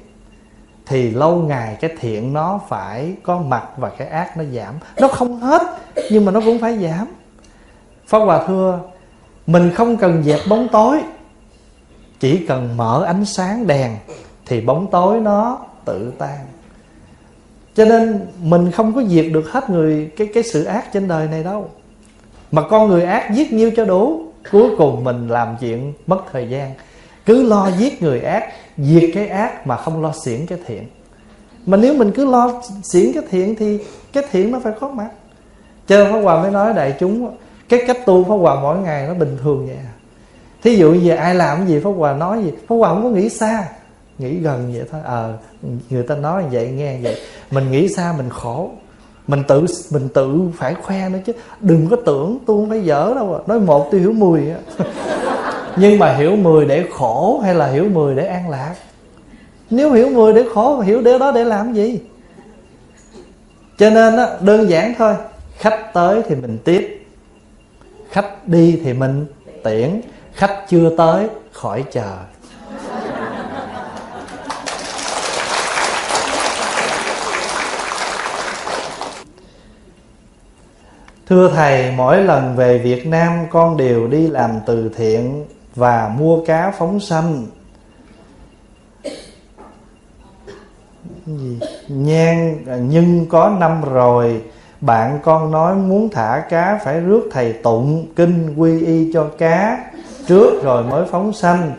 thì 0.86 1.12
lâu 1.12 1.36
ngày 1.36 1.78
cái 1.82 1.92
thiện 2.00 2.34
nó 2.34 2.60
phải 2.70 3.14
có 3.24 3.40
mặt 3.40 3.64
và 3.78 3.90
cái 3.90 4.08
ác 4.08 4.38
nó 4.38 4.44
giảm. 4.44 4.76
Nó 5.00 5.08
không 5.08 5.40
hết, 5.40 5.62
nhưng 6.12 6.26
mà 6.26 6.32
nó 6.32 6.42
cũng 6.46 6.60
phải 6.60 6.78
giảm. 6.78 7.08
Pháp 8.08 8.20
hòa 8.20 8.48
thưa, 8.48 8.80
mình 9.48 9.72
không 9.76 9.98
cần 9.98 10.24
dẹp 10.24 10.40
bóng 10.50 10.68
tối, 10.72 11.02
chỉ 12.20 12.46
cần 12.48 12.78
mở 12.78 13.04
ánh 13.06 13.26
sáng 13.26 13.68
đèn 13.68 13.98
thì 14.46 14.62
bóng 14.62 14.88
tối 14.92 15.20
nó 15.20 15.60
tự 15.86 16.14
tan. 16.18 16.40
Cho 17.76 17.86
nên 17.86 18.28
mình 18.42 18.72
không 18.72 18.94
có 18.94 19.04
diệt 19.04 19.26
được 19.34 19.52
hết 19.52 19.70
người, 19.70 20.12
cái 20.18 20.30
cái 20.34 20.44
sự 20.44 20.64
ác 20.64 20.94
trên 20.94 21.08
đời 21.08 21.28
này 21.28 21.44
đâu. 21.44 21.70
Mà 22.52 22.62
con 22.70 22.90
người 22.90 23.04
ác 23.04 23.32
giết 23.34 23.54
nhiêu 23.54 23.72
cho 23.76 23.86
đủ, 23.86 24.24
cuối 24.52 24.70
cùng 24.78 25.04
mình 25.04 25.28
làm 25.28 25.56
chuyện 25.60 25.94
mất 26.08 26.18
thời 26.32 26.50
gian 26.50 26.74
cứ 27.26 27.44
lo 27.44 27.70
giết 27.78 28.02
người 28.02 28.20
ác 28.20 28.44
diệt 28.78 29.10
cái 29.14 29.28
ác 29.28 29.68
mà 29.68 29.78
không 29.78 30.02
lo 30.02 30.14
xiển 30.24 30.46
cái 30.46 30.58
thiện. 30.66 30.84
Mà 31.66 31.78
nếu 31.78 31.94
mình 31.94 32.12
cứ 32.12 32.26
lo 32.26 32.62
xiển 32.84 33.14
cái 33.14 33.24
thiện 33.30 33.56
thì 33.56 33.80
cái 34.14 34.24
thiện 34.32 34.52
nó 34.52 34.60
phải 34.64 34.74
có 34.80 34.90
mặt. 34.90 35.10
Cho 35.88 35.98
nên 35.98 36.14
pháp 36.14 36.20
hòa 36.20 36.42
mới 36.42 36.52
nói 36.52 36.74
đại 36.74 36.96
chúng 37.00 37.36
cái 37.70 37.84
cách 37.88 38.06
tu 38.06 38.24
pháp 38.24 38.36
hòa 38.36 38.62
mỗi 38.62 38.78
ngày 38.78 39.08
nó 39.08 39.14
bình 39.14 39.38
thường 39.44 39.66
vậy 39.66 39.76
à. 39.76 39.92
thí 40.64 40.76
dụ 40.76 40.92
như 40.92 41.12
ai 41.12 41.36
làm 41.36 41.68
gì 41.68 41.80
pháp 41.84 41.90
hòa 41.90 42.14
nói 42.14 42.44
gì 42.44 42.52
pháp 42.68 42.76
hòa 42.76 42.90
không 42.90 43.04
có 43.04 43.10
nghĩ 43.10 43.30
xa. 43.30 43.68
Nghĩ 44.18 44.36
gần 44.36 44.74
vậy 44.74 44.84
thôi. 44.92 45.02
Ờ 45.04 45.32
à, 45.32 45.38
người 45.90 46.04
ta 46.04 46.16
nói 46.16 46.44
vậy 46.52 46.68
nghe 46.68 47.00
vậy. 47.04 47.18
Mình 47.52 47.72
nghĩ 47.72 47.88
xa 47.90 48.14
mình 48.18 48.30
khổ. 48.30 48.70
Mình 49.28 49.44
tự 49.48 49.66
mình 49.92 50.10
tự 50.10 50.40
phải 50.58 50.74
khoe 50.74 51.10
nữa 51.10 51.20
chứ. 51.26 51.34
Đừng 51.60 51.88
có 51.90 51.98
tưởng 52.06 52.40
tôi 52.46 52.58
không 52.58 52.70
phải 52.70 52.86
dở 52.86 53.14
đâu 53.16 53.36
à. 53.36 53.40
nói 53.48 53.60
một 53.60 53.88
tôi 53.92 54.00
hiểu 54.00 54.12
mười 54.12 54.52
á. 54.52 54.86
nhưng 55.78 56.00
mà 56.00 56.14
hiểu 56.14 56.36
mười 56.36 56.66
để 56.66 56.86
khổ 56.92 57.42
hay 57.44 57.56
là 57.56 57.68
hiểu 57.68 57.90
mười 57.94 58.16
để 58.16 58.26
an 58.26 58.50
lạc? 58.50 58.76
Nếu 59.70 59.92
hiểu 59.92 60.10
mười 60.10 60.34
để 60.34 60.46
khổ 60.54 60.80
hiểu 60.80 61.02
điều 61.02 61.20
đó 61.20 61.32
để 61.32 61.44
làm 61.44 61.74
gì? 61.74 62.00
Cho 63.78 63.90
nên 63.90 64.16
đơn 64.42 64.70
giản 64.70 64.94
thôi 64.98 65.16
khách 65.58 65.94
tới 65.94 66.22
thì 66.30 66.36
mình 66.36 66.58
tiếp 66.66 67.06
khách 68.10 68.48
đi 68.48 68.82
thì 68.84 68.94
mình 68.94 69.26
tiễn 69.64 70.02
khách 70.34 70.66
chưa 70.70 70.90
tới 70.98 71.28
khỏi 71.52 71.84
chờ. 71.92 72.12
Thưa 81.30 81.52
Thầy, 81.56 81.92
mỗi 81.92 82.24
lần 82.24 82.56
về 82.56 82.78
Việt 82.78 83.08
Nam 83.08 83.46
con 83.52 83.78
đều 83.78 84.08
đi 84.08 84.28
làm 84.28 84.52
từ 84.66 84.92
thiện 84.98 85.46
và 85.76 86.12
mua 86.18 86.46
cá 86.46 86.72
phóng 86.72 87.00
sanh. 87.00 87.46
Gì? 91.26 91.60
Nhan 91.88 92.58
à, 92.68 92.78
nhưng 92.90 93.26
có 93.30 93.50
năm 93.60 93.82
rồi, 93.94 94.42
bạn 94.82 95.20
con 95.24 95.52
nói 95.52 95.76
muốn 95.76 96.10
thả 96.10 96.44
cá 96.50 96.80
phải 96.84 97.00
rước 97.00 97.30
thầy 97.32 97.54
tụng 97.54 98.08
kinh 98.16 98.56
quy 98.58 98.86
y 98.86 99.12
cho 99.14 99.28
cá 99.38 99.86
trước 100.28 100.64
rồi 100.64 100.84
mới 100.84 101.06
phóng 101.12 101.34
sanh. 101.34 101.72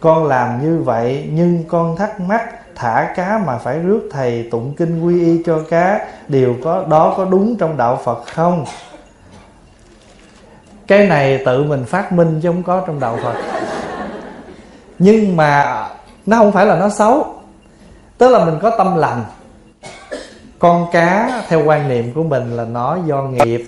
Con 0.00 0.24
làm 0.24 0.62
như 0.62 0.82
vậy, 0.82 1.28
nhưng 1.32 1.64
con 1.68 1.96
thắc 1.96 2.20
mắc, 2.20 2.50
thả 2.74 3.12
cá 3.16 3.38
mà 3.46 3.58
phải 3.58 3.78
rước 3.78 4.08
thầy 4.12 4.48
tụng 4.50 4.74
kinh 4.76 5.02
quy 5.02 5.24
y 5.24 5.42
cho 5.46 5.60
cá, 5.70 6.06
điều 6.28 6.56
có, 6.64 6.84
đó 6.88 7.14
có 7.16 7.24
đúng 7.24 7.56
trong 7.56 7.76
đạo 7.76 8.00
phật 8.04 8.24
không? 8.26 8.64
Cái 10.90 11.06
này 11.06 11.42
tự 11.46 11.64
mình 11.64 11.84
phát 11.84 12.12
minh 12.12 12.40
chứ 12.42 12.48
không 12.48 12.62
có 12.62 12.84
trong 12.86 13.00
đạo 13.00 13.18
phật. 13.22 13.34
Nhưng 14.98 15.36
mà 15.36 15.86
nó 16.26 16.36
không 16.36 16.52
phải 16.52 16.66
là 16.66 16.78
nó 16.78 16.88
xấu. 16.88 17.34
Tức 18.18 18.28
là 18.28 18.44
mình 18.44 18.54
có 18.62 18.70
tâm 18.78 18.96
lành. 18.96 19.24
Con 20.58 20.86
cá, 20.92 21.42
theo 21.48 21.64
quan 21.64 21.88
niệm 21.88 22.12
của 22.14 22.22
mình 22.22 22.56
là 22.56 22.64
nó 22.64 22.98
do 23.06 23.22
nghiệp, 23.22 23.64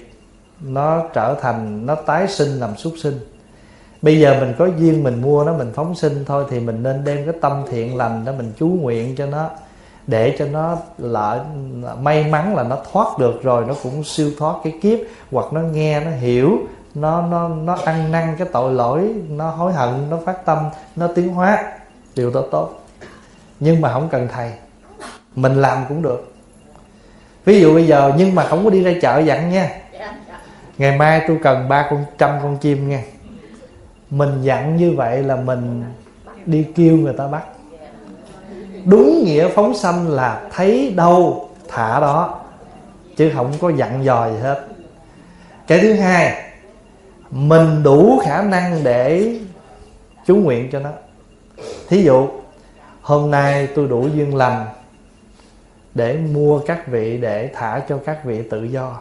nó 0.60 1.02
trở 1.14 1.34
thành, 1.40 1.86
nó 1.86 1.94
tái 1.94 2.28
sinh 2.28 2.48
làm 2.48 2.76
súc 2.76 2.92
sinh. 3.02 3.18
Bây 4.02 4.20
giờ 4.20 4.36
mình 4.40 4.54
có 4.58 4.66
duyên 4.66 5.04
mình 5.04 5.22
mua 5.22 5.44
nó, 5.44 5.52
mình 5.52 5.72
phóng 5.74 5.94
sinh 5.94 6.24
thôi 6.26 6.44
thì 6.50 6.60
mình 6.60 6.82
nên 6.82 7.04
đem 7.04 7.24
cái 7.24 7.34
tâm 7.40 7.62
thiện 7.70 7.96
lành 7.96 8.24
đó 8.24 8.32
mình 8.38 8.52
chú 8.58 8.66
nguyện 8.66 9.16
cho 9.16 9.26
nó, 9.26 9.50
để 10.06 10.36
cho 10.38 10.46
nó 10.52 10.76
lợi 10.98 11.40
may 12.00 12.24
mắn 12.24 12.56
là 12.56 12.62
nó 12.62 12.78
thoát 12.92 13.18
được 13.18 13.42
rồi, 13.42 13.64
nó 13.68 13.74
cũng 13.82 14.04
siêu 14.04 14.30
thoát 14.38 14.54
cái 14.64 14.72
kiếp, 14.82 14.98
hoặc 15.32 15.52
nó 15.52 15.60
nghe, 15.60 16.00
nó 16.00 16.10
hiểu 16.10 16.58
nó 16.94 17.23
nó 17.23 17.48
nó 17.48 17.78
ăn 17.85 18.12
năn 18.12 18.35
cái 18.39 18.48
tội 18.52 18.74
lỗi, 18.74 19.14
nó 19.28 19.51
hối 19.51 19.73
hận, 19.73 20.10
nó 20.10 20.19
phát 20.24 20.44
tâm, 20.44 20.59
nó 20.97 21.06
tiến 21.06 21.28
hóa. 21.28 21.64
Điều 22.16 22.31
đó 22.31 22.43
tốt. 22.51 22.81
Nhưng 23.60 23.81
mà 23.81 23.93
không 23.93 24.09
cần 24.09 24.28
thầy. 24.32 24.52
Mình 25.35 25.55
làm 25.55 25.85
cũng 25.89 26.02
được. 26.02 26.35
Ví 27.44 27.60
dụ 27.60 27.74
bây 27.74 27.86
giờ, 27.86 28.12
nhưng 28.16 28.35
mà 28.35 28.44
không 28.44 28.64
có 28.64 28.70
đi 28.70 28.82
ra 28.82 28.93
chợ 29.02 29.19
dặn 29.19 29.51
nha. 29.51 29.70
Ngày 30.78 30.97
mai 30.97 31.23
tôi 31.28 31.39
cần 31.43 31.69
ba 31.69 31.86
con, 31.90 32.05
trăm 32.19 32.39
con 32.43 32.56
chim 32.56 32.89
nha. 32.89 33.02
Mình 34.10 34.43
dặn 34.43 34.77
như 34.77 34.94
vậy 34.97 35.23
là 35.23 35.36
mình 35.36 35.85
đi 36.47 36.66
kêu 36.74 36.97
người 36.97 37.12
ta 37.12 37.27
bắt. 37.27 37.43
Đúng 38.85 39.24
nghĩa 39.24 39.48
phóng 39.48 39.74
sanh 39.74 40.09
là 40.09 40.43
thấy 40.52 40.93
đâu, 40.97 41.48
thả 41.69 42.01
đó. 42.01 42.40
Chứ 43.16 43.32
không 43.35 43.52
có 43.60 43.70
dặn 43.70 44.05
dò 44.05 44.28
gì 44.31 44.39
hết. 44.39 44.66
Cái 45.66 45.78
thứ 45.78 45.94
hai 45.94 46.51
mình 47.32 47.82
đủ 47.82 48.20
khả 48.24 48.42
năng 48.42 48.84
để 48.84 49.36
chú 50.26 50.36
nguyện 50.36 50.68
cho 50.72 50.80
nó. 50.80 50.90
Thí 51.88 52.02
dụ, 52.02 52.28
hôm 53.02 53.30
nay 53.30 53.68
tôi 53.74 53.88
đủ 53.88 54.09
duyên 54.09 54.36
lành 54.36 54.66
để 55.94 56.16
mua 56.16 56.59
các 56.59 56.86
vị 56.86 57.18
để 57.18 57.50
thả 57.54 57.82
cho 57.88 57.98
các 58.04 58.24
vị 58.24 58.42
tự 58.50 58.64
do. 58.64 59.00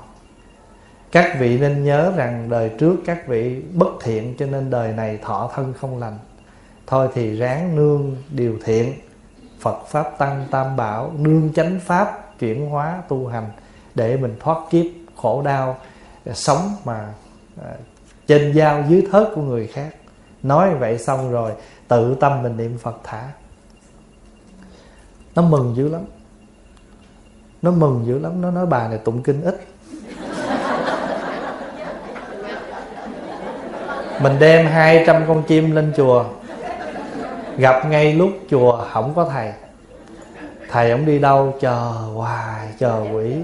Các 1.12 1.36
vị 1.40 1.58
nên 1.58 1.84
nhớ 1.84 2.14
rằng 2.16 2.50
đời 2.50 2.70
trước 2.70 2.96
các 3.06 3.28
vị 3.28 3.62
bất 3.74 3.90
thiện 4.04 4.36
cho 4.38 4.46
nên 4.46 4.70
đời 4.70 4.94
này 4.94 5.20
thọ 5.22 5.52
thân 5.56 5.74
không 5.74 6.00
lành. 6.00 6.18
Thôi 6.88 7.08
thì 7.14 7.38
ráng 7.38 7.76
nương 7.76 8.16
điều 8.30 8.58
thiện. 8.64 8.94
Phật 9.60 9.86
pháp 9.88 10.18
tăng 10.18 10.46
tam 10.52 10.76
bảo 10.76 11.12
nương 11.18 11.54
chánh 11.54 11.80
pháp 11.86 12.40
chuyển 12.40 12.70
hóa 12.70 13.02
tu 13.08 13.28
hành 13.28 13.50
để 13.96 14.18
mình 14.18 14.36
thoát 14.40 14.58
kiếp 14.70 14.86
khổ 15.16 15.42
đau, 15.42 15.78
sống 16.34 16.76
mà 16.86 17.14
à, 17.64 17.72
trên 18.32 18.54
dao 18.54 18.84
dưới 18.90 19.08
thớt 19.12 19.28
của 19.36 19.42
người 19.42 19.68
khác. 19.68 19.96
Nói 20.44 20.76
vậy 20.76 20.98
xong 20.98 21.32
rồi, 21.32 21.52
tự 21.88 22.16
tâm 22.20 22.44
mình 22.44 22.58
niệm 22.58 22.78
phật 22.78 22.98
thả. 23.04 23.24
Nó 25.36 25.42
mừng 25.42 25.74
dữ 25.76 25.90
lắm. 25.90 26.02
Nó 27.62 27.72
mừng 27.72 28.04
dữ 28.06 28.20
lắm. 28.20 28.42
Nó 28.42 28.52
nói 28.52 28.66
bà 28.66 28.88
này 28.88 28.98
tụng 28.98 29.24
kinh 29.24 29.44
ít. 29.44 29.66
Mình 34.22 34.40
đem 34.40 34.68
200 34.68 35.24
con 35.28 35.44
chim 35.44 35.76
lên 35.76 35.94
chùa. 35.98 36.26
Gặp 37.58 37.86
ngay 37.86 38.14
lúc 38.14 38.30
chùa 38.50 38.86
không 38.92 39.14
có 39.16 39.30
thầy. 39.32 39.54
Thầy 40.70 40.92
ổng 40.92 41.06
đi 41.06 41.20
đâu, 41.20 41.58
chờ 41.62 41.76
hoài, 42.16 42.68
chờ 42.80 43.06
quỷ. 43.14 43.36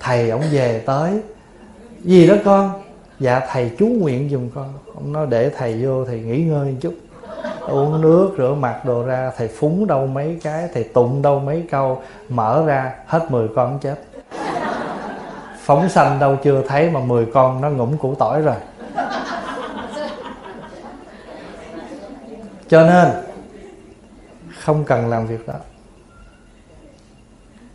Thầy 0.00 0.30
ổng 0.30 0.42
về 0.52 0.82
tới. 0.86 1.20
Gì 2.00 2.26
đó 2.26 2.34
con? 2.44 2.85
Dạ 3.20 3.40
thầy 3.50 3.70
chú 3.78 3.86
nguyện 3.86 4.28
giùm 4.30 4.48
con. 4.54 4.72
Ông 4.94 5.12
nói 5.12 5.26
để 5.30 5.50
thầy 5.50 5.84
vô, 5.84 6.04
thầy 6.04 6.20
nghỉ 6.20 6.44
ngơi 6.44 6.72
một 6.72 6.78
chút. 6.80 6.94
Uống 7.60 8.00
nước, 8.00 8.34
rửa 8.38 8.54
mặt, 8.54 8.84
đồ 8.84 9.02
ra. 9.02 9.32
Thầy 9.36 9.48
phúng 9.48 9.86
đâu 9.86 10.06
mấy 10.06 10.38
cái, 10.42 10.68
thầy 10.74 10.84
tụng 10.84 11.22
đâu 11.22 11.40
mấy 11.40 11.64
câu. 11.70 12.02
Mở 12.28 12.64
ra, 12.66 12.92
hết 13.06 13.30
10 13.30 13.48
con 13.56 13.78
chết. 13.78 13.96
Phóng 15.58 15.88
sanh 15.88 16.18
đâu 16.18 16.36
chưa 16.42 16.62
thấy 16.68 16.90
mà 16.90 17.00
10 17.00 17.26
con 17.26 17.60
nó 17.60 17.70
ngủm 17.70 17.96
củ 17.96 18.14
tỏi 18.14 18.42
rồi. 18.42 18.56
Cho 22.68 22.86
nên, 22.86 23.08
không 24.60 24.84
cần 24.84 25.08
làm 25.08 25.26
việc 25.26 25.46
đó. 25.46 25.54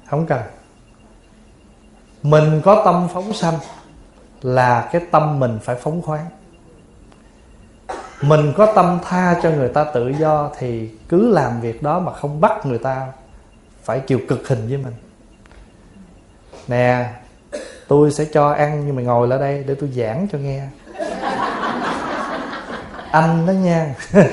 Không 0.09 0.25
cần. 0.25 0.41
Mình 2.23 2.61
có 2.63 2.81
tâm 2.85 3.07
phóng 3.13 3.33
sanh 3.33 3.53
là 4.41 4.89
cái 4.91 5.01
tâm 5.11 5.39
mình 5.39 5.59
phải 5.63 5.75
phóng 5.75 6.01
khoáng. 6.01 6.25
Mình 8.21 8.53
có 8.57 8.73
tâm 8.75 8.99
tha 9.09 9.35
cho 9.43 9.49
người 9.49 9.69
ta 9.69 9.83
tự 9.83 10.09
do 10.19 10.51
thì 10.59 10.89
cứ 11.09 11.33
làm 11.33 11.61
việc 11.61 11.83
đó 11.83 11.99
mà 11.99 12.13
không 12.13 12.41
bắt 12.41 12.65
người 12.65 12.77
ta 12.77 13.07
phải 13.83 13.99
chịu 13.99 14.19
cực 14.27 14.47
hình 14.47 14.67
với 14.67 14.77
mình. 14.77 14.93
Nè, 16.67 17.05
tôi 17.87 18.11
sẽ 18.11 18.25
cho 18.33 18.49
ăn 18.49 18.83
nhưng 18.85 18.95
mà 18.95 19.01
ngồi 19.01 19.27
lại 19.27 19.39
đây 19.39 19.63
để 19.67 19.75
tôi 19.75 19.89
giảng 19.89 20.27
cho 20.31 20.37
nghe. 20.37 20.67
Anh 23.11 23.45
đó 23.45 23.51
nha. 23.51 23.95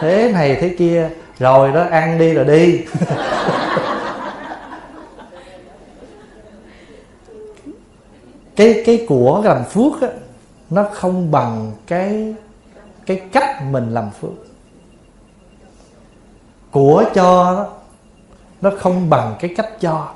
Thế 0.00 0.32
này 0.32 0.56
thế 0.60 0.74
kia, 0.78 1.10
rồi 1.38 1.72
đó 1.72 1.86
ăn 1.90 2.18
đi 2.18 2.34
rồi 2.34 2.44
đi. 2.44 2.84
cái 8.60 8.82
cái 8.86 9.04
của 9.08 9.42
làm 9.44 9.64
phước 9.64 10.02
á 10.02 10.08
nó 10.70 10.86
không 10.92 11.30
bằng 11.30 11.72
cái 11.86 12.34
cái 13.06 13.20
cách 13.32 13.62
mình 13.70 13.94
làm 13.94 14.10
phước. 14.20 14.30
Của 16.70 17.04
cho 17.14 17.54
đó, 17.54 17.66
nó 18.60 18.70
không 18.78 19.10
bằng 19.10 19.36
cái 19.40 19.54
cách 19.56 19.80
cho. 19.80 20.12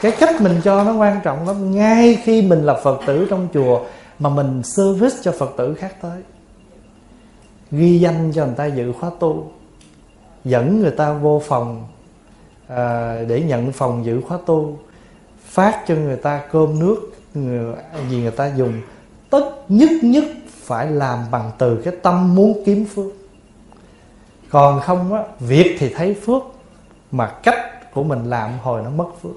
Cái 0.00 0.12
cách 0.12 0.40
mình 0.40 0.60
cho 0.64 0.84
nó 0.84 0.94
quan 0.94 1.20
trọng 1.24 1.46
lắm. 1.46 1.76
Ngay 1.76 2.18
khi 2.24 2.42
mình 2.42 2.66
là 2.66 2.74
phật 2.74 3.00
tử 3.06 3.26
trong 3.30 3.48
chùa 3.54 3.80
mà 4.18 4.30
mình 4.30 4.62
service 4.62 5.16
cho 5.22 5.32
phật 5.32 5.50
tử 5.56 5.74
khác 5.74 5.94
tới 6.02 6.22
ghi 7.70 7.98
danh 7.98 8.32
cho 8.34 8.46
người 8.46 8.54
ta 8.54 8.66
dự 8.66 8.92
khóa 9.00 9.10
tu 9.20 9.50
dẫn 10.44 10.80
người 10.80 10.90
ta 10.90 11.12
vô 11.12 11.42
phòng 11.44 11.86
à, 12.68 13.18
để 13.28 13.40
nhận 13.40 13.72
phòng 13.72 14.04
giữ 14.04 14.20
khóa 14.28 14.38
tu 14.46 14.78
phát 15.44 15.84
cho 15.88 15.94
người 15.94 16.16
ta 16.16 16.42
cơm 16.52 16.78
nước 16.78 16.96
người, 17.34 17.74
gì 18.10 18.20
người 18.22 18.30
ta 18.30 18.46
dùng. 18.56 18.72
Tất 19.30 19.44
nhất 19.68 19.90
nhất 20.02 20.24
phải 20.48 20.90
làm 20.90 21.18
bằng 21.30 21.50
từ 21.58 21.76
cái 21.84 21.94
tâm 22.02 22.34
muốn 22.34 22.62
kiếm 22.66 22.86
phước. 22.94 23.12
Còn 24.50 24.80
không 24.80 25.12
á 25.12 25.22
việc 25.40 25.76
thì 25.78 25.94
thấy 25.94 26.14
phước 26.14 26.42
mà 27.10 27.26
cách 27.42 27.94
của 27.94 28.02
mình 28.02 28.24
làm 28.24 28.50
hồi 28.62 28.82
nó 28.82 28.90
mất 28.90 29.08
phước. 29.22 29.32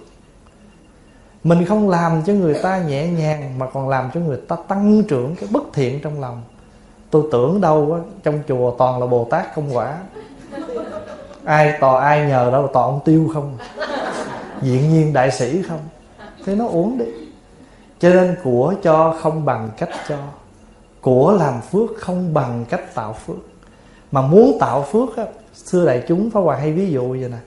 Mình 1.43 1.65
không 1.65 1.89
làm 1.89 2.21
cho 2.25 2.33
người 2.33 2.53
ta 2.53 2.83
nhẹ 2.83 3.07
nhàng 3.07 3.59
mà 3.59 3.67
còn 3.73 3.89
làm 3.89 4.09
cho 4.13 4.19
người 4.19 4.37
ta 4.47 4.55
tăng 4.67 5.03
trưởng 5.03 5.35
cái 5.35 5.49
bất 5.51 5.63
thiện 5.73 5.99
trong 6.01 6.21
lòng. 6.21 6.41
Tôi 7.09 7.23
tưởng 7.31 7.61
đâu 7.61 7.93
á 7.93 7.99
trong 8.23 8.39
chùa 8.47 8.75
toàn 8.77 8.99
là 8.99 9.07
bồ 9.07 9.27
tát 9.31 9.55
công 9.55 9.75
quả 9.75 9.97
ai 11.45 11.73
tò 11.79 11.93
ai 11.95 12.27
nhờ 12.27 12.51
đâu 12.51 12.67
tò 12.67 12.81
ông 12.81 12.99
tiêu 13.05 13.29
không? 13.33 13.57
Diện 14.61 14.89
nhiên 14.89 15.13
đại 15.13 15.31
sĩ 15.31 15.61
không? 15.61 15.79
Thế 16.45 16.55
nó 16.55 16.67
uống 16.67 16.97
đi. 16.97 17.05
Cho 17.99 18.09
nên 18.09 18.35
của 18.43 18.73
cho 18.83 19.15
không 19.21 19.45
bằng 19.45 19.69
cách 19.77 19.89
cho. 20.09 20.17
Của 21.01 21.31
làm 21.31 21.61
phước 21.61 21.89
không 21.97 22.33
bằng 22.33 22.65
cách 22.69 22.95
tạo 22.95 23.15
phước. 23.25 23.37
Mà 24.11 24.21
muốn 24.21 24.57
tạo 24.59 24.83
phước 24.91 25.17
á 25.17 25.25
xưa 25.53 25.85
đại 25.85 26.03
chúng 26.07 26.29
phá 26.29 26.39
hòa 26.39 26.55
hay 26.55 26.73
ví 26.73 26.91
dụ 26.91 27.09
vậy 27.09 27.29
nè. 27.31 27.37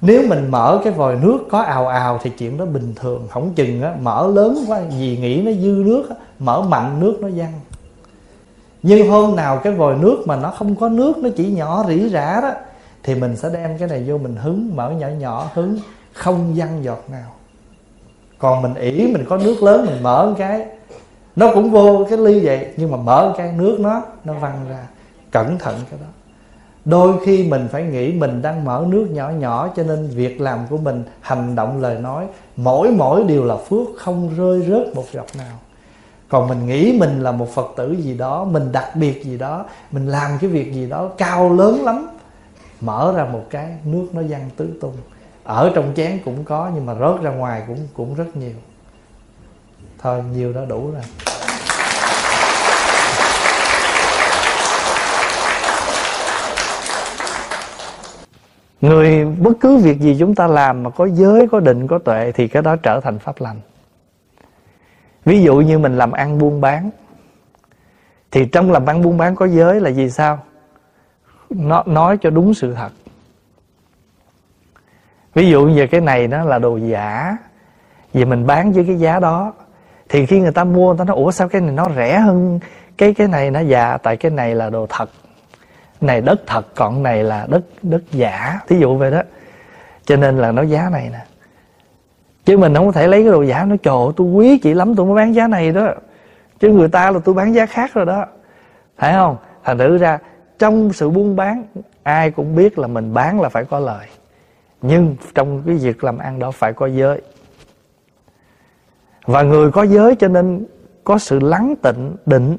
Nếu 0.00 0.22
mình 0.28 0.50
mở 0.50 0.80
cái 0.84 0.92
vòi 0.92 1.16
nước 1.16 1.38
có 1.50 1.60
ào 1.60 1.88
ào 1.88 2.20
thì 2.22 2.30
chuyện 2.30 2.56
đó 2.56 2.64
bình 2.64 2.94
thường 2.96 3.28
không 3.30 3.54
chừng 3.54 3.82
á 3.82 3.94
mở 4.00 4.30
lớn 4.34 4.64
quá 4.68 4.80
vì 5.00 5.16
nghĩ 5.16 5.42
nó 5.42 5.52
dư 5.52 5.82
nước 5.84 6.06
á, 6.10 6.16
mở 6.38 6.62
mạnh 6.62 7.00
nước 7.00 7.18
nó 7.20 7.28
văng. 7.36 7.52
Nhưng 8.82 9.10
hôm 9.10 9.36
nào 9.36 9.60
cái 9.64 9.72
vòi 9.72 9.96
nước 9.96 10.22
mà 10.26 10.36
nó 10.36 10.50
không 10.50 10.76
có 10.76 10.88
nước 10.88 11.18
nó 11.18 11.28
chỉ 11.36 11.50
nhỏ 11.50 11.84
rỉ 11.88 12.08
rả 12.08 12.40
đó 12.40 12.50
thì 13.02 13.14
mình 13.14 13.36
sẽ 13.36 13.50
đem 13.50 13.78
cái 13.78 13.88
này 13.88 14.04
vô 14.06 14.18
mình 14.18 14.36
hứng, 14.36 14.76
mở 14.76 14.90
nhỏ 14.90 15.08
nhỏ 15.08 15.50
hứng, 15.54 15.78
không 16.12 16.54
văng 16.56 16.84
giọt 16.84 17.04
nào. 17.10 17.30
Còn 18.38 18.62
mình 18.62 18.74
ỷ 18.74 19.12
mình 19.12 19.24
có 19.28 19.36
nước 19.36 19.62
lớn, 19.62 19.86
mình 19.86 20.02
mở 20.02 20.26
một 20.26 20.34
cái. 20.38 20.66
Nó 21.36 21.50
cũng 21.54 21.70
vô 21.70 22.06
cái 22.10 22.18
ly 22.18 22.40
vậy, 22.40 22.66
nhưng 22.76 22.90
mà 22.90 22.96
mở 22.96 23.34
cái, 23.36 23.52
nước 23.52 23.80
nó 23.80 24.02
nó 24.24 24.32
văng 24.32 24.66
ra. 24.68 24.86
Cẩn 25.30 25.58
thận 25.58 25.74
cái 25.90 26.00
đó. 26.00 26.06
Đôi 26.84 27.14
khi 27.26 27.44
mình 27.44 27.68
phải 27.72 27.82
nghĩ 27.82 28.12
mình 28.12 28.42
đang 28.42 28.64
mở 28.64 28.84
nước 28.88 29.06
nhỏ 29.10 29.30
nhỏ, 29.30 29.68
cho 29.76 29.82
nên 29.82 30.08
việc 30.08 30.40
làm 30.40 30.58
của 30.70 30.76
mình, 30.76 31.04
hành 31.20 31.54
động, 31.54 31.80
lời 31.80 31.98
nói, 31.98 32.26
mỗi 32.56 32.90
mỗi 32.90 33.24
điều 33.24 33.44
là 33.44 33.56
phước, 33.56 33.86
không 33.98 34.30
rơi 34.36 34.62
rớt 34.68 34.94
một 34.94 35.04
giọt 35.12 35.26
nào. 35.38 35.58
Còn 36.28 36.48
mình 36.48 36.66
nghĩ 36.66 36.96
mình 37.00 37.20
là 37.22 37.32
một 37.32 37.48
phật 37.54 37.66
tử 37.76 37.92
gì 37.92 38.14
đó, 38.14 38.44
mình 38.44 38.72
đặc 38.72 38.96
biệt 38.96 39.24
gì 39.24 39.38
đó, 39.38 39.64
mình 39.90 40.06
làm 40.06 40.30
cái 40.40 40.50
việc 40.50 40.72
gì 40.72 40.88
đó 40.88 41.08
cao 41.18 41.52
lớn 41.52 41.84
lắm 41.84 42.08
mở 42.82 43.12
ra 43.16 43.24
một 43.24 43.44
cái 43.50 43.76
nước 43.84 44.08
nó 44.12 44.22
văng 44.28 44.50
tứ 44.56 44.68
tung. 44.80 44.96
Ở 45.44 45.72
trong 45.74 45.92
chén 45.96 46.18
cũng 46.24 46.44
có, 46.44 46.70
nhưng 46.74 46.86
mà 46.86 46.94
rớt 46.94 47.22
ra 47.22 47.30
ngoài 47.30 47.62
cũng 47.66 47.88
cũng 47.94 48.14
rất 48.14 48.36
nhiều. 48.36 48.54
Thôi, 49.98 50.22
nhiều 50.32 50.52
đó 50.52 50.60
đủ 50.68 50.90
rồi. 50.90 51.02
Người, 58.80 59.24
bất 59.24 59.52
cứ 59.60 59.76
việc 59.76 60.00
gì 60.00 60.16
chúng 60.18 60.34
ta 60.34 60.46
làm 60.46 60.82
mà 60.82 60.90
có 60.90 61.08
giới, 61.08 61.48
có 61.52 61.60
định, 61.60 61.86
có 61.86 61.98
tuệ 61.98 62.32
thì 62.32 62.48
cái 62.48 62.62
đó 62.62 62.76
trở 62.76 63.00
thành 63.00 63.18
pháp 63.18 63.40
lành. 63.40 63.60
Ví 65.24 65.42
dụ 65.42 65.56
như 65.56 65.78
mình 65.78 65.98
làm 65.98 66.12
ăn 66.12 66.38
buôn 66.38 66.60
bán, 66.60 66.90
thì 68.30 68.46
trong 68.52 68.72
làm 68.72 68.86
ăn 68.86 69.02
buôn 69.02 69.18
bán 69.18 69.36
có 69.36 69.46
giới 69.46 69.80
là 69.80 69.90
gì 69.90 70.10
sao? 70.10 70.38
Nó 71.56 71.82
nói 71.86 72.18
cho 72.18 72.30
đúng 72.30 72.54
sự 72.54 72.74
thật. 72.74 72.90
Ví 75.34 75.50
dụ 75.50 75.66
như 75.66 75.86
cái 75.86 76.00
này 76.00 76.28
nó 76.28 76.44
là 76.44 76.58
đồ 76.58 76.76
giả, 76.76 77.36
vì 78.12 78.24
mình 78.24 78.46
bán 78.46 78.72
với 78.72 78.84
cái 78.84 78.96
giá 78.98 79.20
đó, 79.20 79.52
thì 80.08 80.26
khi 80.26 80.40
người 80.40 80.52
ta 80.52 80.64
mua, 80.64 80.88
người 80.88 80.98
ta 80.98 81.04
nói, 81.04 81.16
ủa, 81.16 81.30
sao 81.30 81.48
cái 81.48 81.60
này 81.60 81.72
nó 81.72 81.88
rẻ 81.96 82.18
hơn 82.18 82.60
cái 82.98 83.14
cái 83.14 83.28
này 83.28 83.50
nó 83.50 83.60
già 83.60 83.90
dạ, 83.90 83.96
tại 83.96 84.16
cái 84.16 84.30
này 84.30 84.54
là 84.54 84.70
đồ 84.70 84.86
thật. 84.88 85.10
Này 86.00 86.20
đất 86.20 86.40
thật, 86.46 86.74
còn 86.74 87.02
này 87.02 87.24
là 87.24 87.46
đất 87.50 87.62
đất 87.82 88.02
giả. 88.10 88.60
Thí 88.68 88.78
dụ 88.78 88.96
vậy 88.96 89.10
đó. 89.10 89.22
Cho 90.04 90.16
nên 90.16 90.38
là 90.38 90.52
nó 90.52 90.62
giá 90.62 90.88
này 90.92 91.08
nè. 91.12 91.20
Chứ 92.44 92.58
mình 92.58 92.74
không 92.74 92.86
có 92.86 92.92
thể 92.92 93.06
lấy 93.06 93.22
cái 93.22 93.32
đồ 93.32 93.42
giả 93.42 93.64
nó 93.64 93.76
trời 93.82 94.12
tôi 94.16 94.26
quý 94.26 94.58
chị 94.58 94.74
lắm, 94.74 94.94
tôi 94.94 95.06
mới 95.06 95.14
bán 95.14 95.34
giá 95.34 95.46
này 95.48 95.72
đó. 95.72 95.88
Chứ 96.60 96.68
người 96.68 96.88
ta 96.88 97.10
là 97.10 97.18
tôi 97.24 97.34
bán 97.34 97.54
giá 97.54 97.66
khác 97.66 97.94
rồi 97.94 98.06
đó. 98.06 98.26
Phải 98.98 99.12
không? 99.12 99.36
Thành 99.64 99.78
thử 99.78 99.98
ra 99.98 100.18
trong 100.62 100.92
sự 100.92 101.10
buôn 101.10 101.36
bán 101.36 101.64
ai 102.02 102.30
cũng 102.30 102.56
biết 102.56 102.78
là 102.78 102.86
mình 102.86 103.14
bán 103.14 103.40
là 103.40 103.48
phải 103.48 103.64
có 103.64 103.78
lời. 103.78 104.06
Nhưng 104.82 105.16
trong 105.34 105.62
cái 105.66 105.74
việc 105.74 106.04
làm 106.04 106.18
ăn 106.18 106.38
đó 106.38 106.50
phải 106.50 106.72
có 106.72 106.86
giới. 106.86 107.22
Và 109.26 109.42
người 109.42 109.70
có 109.70 109.82
giới 109.82 110.14
cho 110.14 110.28
nên 110.28 110.64
có 111.04 111.18
sự 111.18 111.40
lắng 111.40 111.74
tịnh 111.82 112.16
định. 112.26 112.56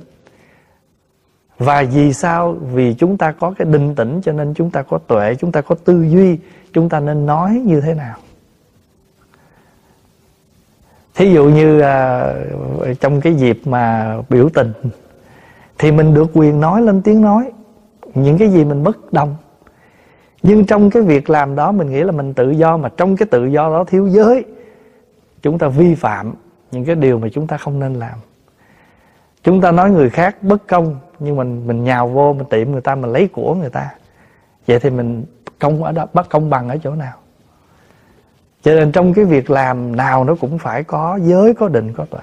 Và 1.57 1.83
vì 1.93 2.13
sao? 2.13 2.51
Vì 2.73 2.93
chúng 2.93 3.17
ta 3.17 3.31
có 3.31 3.53
cái 3.57 3.67
định 3.71 3.95
tĩnh 3.95 4.21
cho 4.23 4.31
nên 4.31 4.53
chúng 4.53 4.71
ta 4.71 4.81
có 4.81 4.97
tuệ 4.97 5.35
chúng 5.35 5.51
ta 5.51 5.61
có 5.61 5.75
tư 5.85 6.03
duy 6.09 6.37
chúng 6.73 6.89
ta 6.89 6.99
nên 6.99 7.25
nói 7.25 7.61
như 7.65 7.81
thế 7.81 7.93
nào? 7.93 8.17
Thí 11.15 11.33
dụ 11.33 11.45
như 11.45 11.79
à, 11.79 12.33
trong 12.99 13.21
cái 13.21 13.33
dịp 13.33 13.61
mà 13.65 14.15
biểu 14.29 14.49
tình 14.53 14.73
thì 15.77 15.91
mình 15.91 16.13
được 16.13 16.27
quyền 16.33 16.59
nói 16.59 16.81
lên 16.81 17.01
tiếng 17.01 17.21
nói 17.21 17.51
những 18.13 18.37
cái 18.37 18.49
gì 18.49 18.65
mình 18.65 18.83
bất 18.83 19.13
đồng. 19.13 19.35
Nhưng 20.43 20.65
trong 20.65 20.89
cái 20.89 21.03
việc 21.03 21.29
làm 21.29 21.55
đó, 21.55 21.71
mình 21.71 21.89
nghĩ 21.89 22.03
là 22.03 22.11
mình 22.11 22.33
tự 22.33 22.51
do 22.51 22.77
mà 22.77 22.89
trong 22.97 23.17
cái 23.17 23.27
tự 23.31 23.45
do 23.45 23.69
đó 23.69 23.83
thiếu 23.83 24.07
giới, 24.07 24.45
chúng 25.41 25.57
ta 25.57 25.67
vi 25.67 25.95
phạm 25.95 26.33
những 26.71 26.85
cái 26.85 26.95
điều 26.95 27.19
mà 27.19 27.27
chúng 27.33 27.47
ta 27.47 27.57
không 27.57 27.79
nên 27.79 27.93
làm. 27.93 28.19
Chúng 29.43 29.61
ta 29.61 29.71
nói 29.71 29.91
người 29.91 30.09
khác 30.09 30.43
bất 30.43 30.67
công, 30.67 30.95
nhưng 31.19 31.35
mình 31.35 31.67
mình 31.67 31.83
nhào 31.83 32.07
vô, 32.07 32.33
mình 32.33 32.47
tiệm 32.49 32.71
người 32.71 32.81
ta, 32.81 32.95
mình 32.95 33.11
lấy 33.11 33.27
của 33.27 33.55
người 33.55 33.69
ta. 33.69 33.89
Vậy 34.67 34.79
thì 34.79 34.89
mình 34.89 35.25
công 35.59 35.83
ở 35.83 35.91
đó, 35.91 36.07
bất 36.13 36.29
công 36.29 36.49
bằng 36.49 36.69
ở 36.69 36.77
chỗ 36.83 36.95
nào? 36.95 37.13
Cho 38.61 38.73
nên 38.73 38.91
trong 38.91 39.13
cái 39.13 39.25
việc 39.25 39.49
làm 39.49 39.95
nào 39.95 40.23
nó 40.23 40.35
cũng 40.35 40.57
phải 40.57 40.83
có 40.83 41.19
giới, 41.21 41.53
có 41.53 41.67
định, 41.67 41.93
có 41.93 42.05
tuệ. 42.05 42.21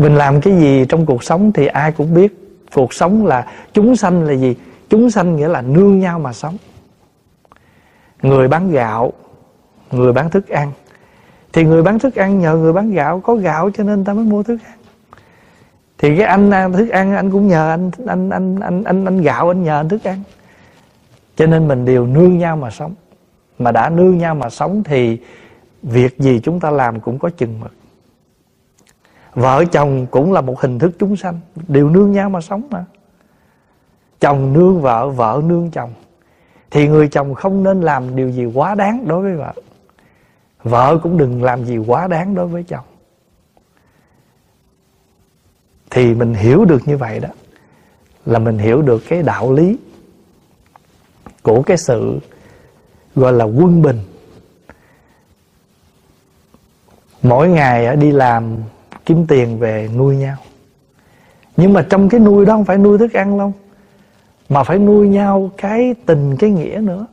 Mình 0.00 0.14
làm 0.14 0.40
cái 0.40 0.56
gì 0.56 0.84
trong 0.88 1.06
cuộc 1.06 1.24
sống 1.24 1.52
thì 1.52 1.66
ai 1.66 1.92
cũng 1.92 2.14
biết. 2.14 2.36
Cuộc 2.74 2.94
sống 2.94 3.26
là 3.26 3.46
chúng 3.72 3.96
sanh 3.96 4.22
là 4.22 4.32
gì? 4.32 4.56
Chúng 4.88 5.10
sanh 5.10 5.36
nghĩa 5.36 5.48
là 5.48 5.62
nương 5.62 5.98
nhau 5.98 6.18
mà 6.18 6.32
sống. 6.32 6.56
Người 8.22 8.48
bán 8.48 8.70
gạo 8.70 9.12
người 9.90 10.12
bán 10.12 10.30
thức 10.30 10.48
ăn. 10.48 10.72
Thì 11.52 11.64
người 11.64 11.82
bán 11.82 11.98
thức 11.98 12.14
ăn 12.14 12.38
nhờ 12.38 12.56
người 12.56 12.72
bán 12.72 12.90
gạo 12.90 13.20
có 13.20 13.34
gạo 13.34 13.70
cho 13.70 13.84
nên 13.84 14.04
ta 14.04 14.12
mới 14.12 14.24
mua 14.24 14.42
thức 14.42 14.58
ăn. 14.66 14.78
Thì 15.98 16.16
cái 16.16 16.26
anh 16.26 16.50
ăn 16.50 16.72
thức 16.72 16.88
ăn 16.88 17.14
anh 17.16 17.30
cũng 17.30 17.48
nhờ 17.48 17.70
anh 17.70 17.90
anh 18.06 18.30
anh 18.30 18.60
anh 18.60 18.84
anh, 18.84 19.04
anh 19.04 19.22
gạo 19.22 19.50
anh 19.50 19.62
nhờ 19.62 19.80
anh 19.80 19.88
thức 19.88 20.04
ăn. 20.04 20.22
Cho 21.36 21.46
nên 21.46 21.68
mình 21.68 21.84
đều 21.84 22.06
nương 22.06 22.38
nhau 22.38 22.56
mà 22.56 22.70
sống. 22.70 22.94
Mà 23.58 23.72
đã 23.72 23.88
nương 23.88 24.18
nhau 24.18 24.34
mà 24.34 24.50
sống 24.50 24.82
thì 24.84 25.18
việc 25.82 26.18
gì 26.18 26.40
chúng 26.42 26.60
ta 26.60 26.70
làm 26.70 27.00
cũng 27.00 27.18
có 27.18 27.30
chừng 27.36 27.60
mực 27.60 27.72
vợ 29.34 29.64
chồng 29.72 30.06
cũng 30.06 30.32
là 30.32 30.40
một 30.40 30.60
hình 30.60 30.78
thức 30.78 30.92
chúng 30.98 31.16
sanh. 31.16 31.40
Đều 31.68 31.88
nương 31.88 32.12
nhau 32.12 32.30
mà 32.30 32.40
sống 32.40 32.62
mà. 32.70 32.84
Chồng 34.20 34.52
nương 34.52 34.80
vợ 34.80 35.08
vợ 35.08 35.42
nương 35.44 35.70
chồng. 35.70 35.92
Thì 36.70 36.88
người 36.88 37.08
chồng 37.08 37.34
không 37.34 37.62
nên 37.62 37.80
làm 37.80 38.16
điều 38.16 38.30
gì 38.30 38.44
quá 38.44 38.74
đáng 38.74 39.08
đối 39.08 39.22
với 39.22 39.34
vợ. 39.36 39.52
Vợ 40.62 40.98
cũng 41.02 41.18
đừng 41.18 41.42
làm 41.42 41.64
gì 41.64 41.78
quá 41.78 42.06
đáng 42.06 42.34
đối 42.34 42.46
với 42.46 42.62
chồng. 42.62 42.84
Thì 45.90 46.14
mình 46.14 46.34
hiểu 46.34 46.64
được 46.64 46.88
như 46.88 46.96
vậy 46.96 47.20
đó, 47.20 47.28
là 48.26 48.38
mình 48.38 48.58
hiểu 48.58 48.82
được 48.82 49.02
cái 49.08 49.22
đạo 49.22 49.52
lý 49.52 49.78
của 51.42 51.62
cái 51.62 51.76
sự 51.76 52.18
gọi 53.14 53.32
là 53.32 53.44
quân 53.44 53.82
bình. 53.82 53.98
Mỗi 57.22 57.48
ngày 57.48 57.96
đi 57.96 58.12
làm 58.12 58.56
kiếm 59.06 59.26
tiền 59.26 59.58
về 59.58 59.88
nuôi 59.96 60.16
nhau. 60.16 60.36
Nhưng 61.56 61.72
mà 61.72 61.86
trong 61.90 62.08
cái 62.08 62.20
nuôi 62.20 62.46
đó 62.46 62.52
không 62.52 62.64
phải 62.64 62.78
nuôi 62.78 62.98
thức 62.98 63.12
ăn 63.12 63.38
đâu, 63.38 63.52
mà 64.48 64.64
phải 64.64 64.78
nuôi 64.78 65.08
nhau 65.08 65.50
cái 65.56 65.94
tình, 66.06 66.36
cái 66.36 66.50
nghĩa 66.50 66.80
nữa. 66.82 67.06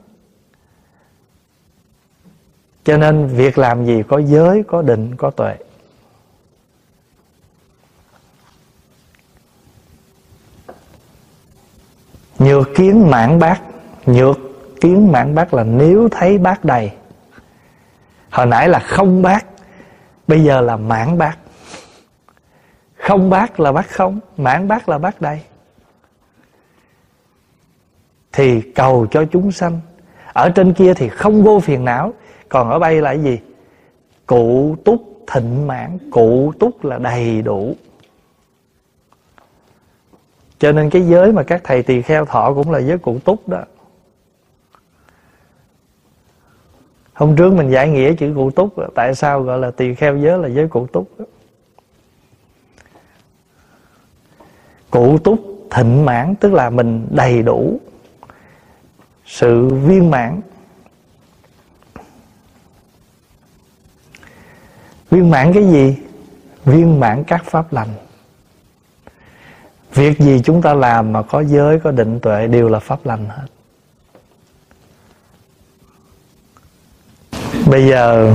Cho 2.83 2.97
nên 2.97 3.27
việc 3.27 3.57
làm 3.57 3.85
gì 3.85 4.03
có 4.07 4.17
giới, 4.17 4.63
có 4.63 4.81
định, 4.81 5.15
có 5.15 5.29
tuệ. 5.29 5.55
Nhược 12.39 12.69
kiến 12.75 13.09
mãn 13.09 13.39
bác, 13.39 13.61
nhược 14.05 14.39
kiến 14.81 15.11
mãn 15.11 15.35
bác 15.35 15.53
là 15.53 15.63
nếu 15.63 16.09
thấy 16.11 16.37
bác 16.37 16.65
đầy. 16.65 16.91
Hồi 18.29 18.45
nãy 18.45 18.69
là 18.69 18.79
không 18.79 19.21
bác, 19.21 19.45
bây 20.27 20.43
giờ 20.43 20.61
là 20.61 20.77
mãn 20.77 21.17
bác 21.17 21.37
không 23.07 23.29
bát 23.29 23.59
là 23.59 23.71
bát 23.71 23.89
không 23.89 24.19
mãn 24.37 24.67
bát 24.67 24.89
là 24.89 24.97
bát 24.97 25.21
đầy 25.21 25.41
thì 28.31 28.61
cầu 28.61 29.07
cho 29.11 29.25
chúng 29.31 29.51
sanh. 29.51 29.79
Ở 30.33 30.49
trên 30.49 30.73
kia 30.73 30.93
thì 30.93 31.09
không 31.09 31.43
vô 31.43 31.59
phiền 31.59 31.85
não, 31.85 32.13
còn 32.49 32.69
ở 32.69 32.79
đây 32.79 33.01
là 33.01 33.13
cái 33.13 33.23
gì? 33.23 33.39
Cụ 34.25 34.75
túc 34.85 35.23
thịnh 35.31 35.67
mãn, 35.67 35.97
cụ 36.11 36.53
túc 36.59 36.85
là 36.85 36.97
đầy 36.97 37.41
đủ. 37.41 37.75
Cho 40.59 40.71
nên 40.71 40.89
cái 40.89 41.01
giới 41.01 41.31
mà 41.31 41.43
các 41.43 41.61
thầy 41.63 41.83
tỳ 41.83 42.01
kheo 42.01 42.25
thọ 42.25 42.53
cũng 42.53 42.71
là 42.71 42.79
giới 42.79 42.97
cụ 42.97 43.19
túc 43.19 43.47
đó. 43.47 43.63
Hôm 47.13 47.35
trước 47.35 47.53
mình 47.53 47.71
giải 47.71 47.89
nghĩa 47.89 48.13
chữ 48.13 48.33
cụ 48.35 48.51
túc, 48.51 48.73
Tại 48.95 49.15
sao 49.15 49.41
gọi 49.41 49.59
là 49.59 49.71
tỳ 49.71 49.93
kheo 49.93 50.17
giới 50.17 50.37
là 50.37 50.47
giới 50.47 50.67
cụ 50.67 50.87
túc 50.87 51.19
đó. 51.19 51.25
Cụ 54.97 55.17
túc 55.17 55.39
thịnh 55.71 56.05
mãn 56.05 56.35
Tức 56.35 56.53
là 56.53 56.69
mình 56.69 57.07
đầy 57.09 57.41
đủ 57.43 57.79
Sự 59.25 59.67
viên 59.67 60.11
mãn. 60.11 60.41
Viên 65.09 65.29
mãn 65.29 65.53
cái 65.53 65.63
gì? 65.63 65.97
Viên 66.65 66.99
mãn 66.99 67.23
các 67.23 67.45
pháp 67.45 67.73
lành. 67.73 67.87
Việc 69.93 70.19
gì 70.19 70.41
chúng 70.45 70.61
ta 70.61 70.73
làm 70.73 71.13
mà 71.13 71.21
có 71.21 71.43
giới, 71.43 71.79
có 71.79 71.91
định 71.91 72.19
tuệ 72.19 72.47
Đều 72.47 72.69
là 72.69 72.79
pháp 72.79 73.05
lành 73.05 73.25
hết. 73.29 73.47
Bây 77.65 77.87
giờ 77.87 78.33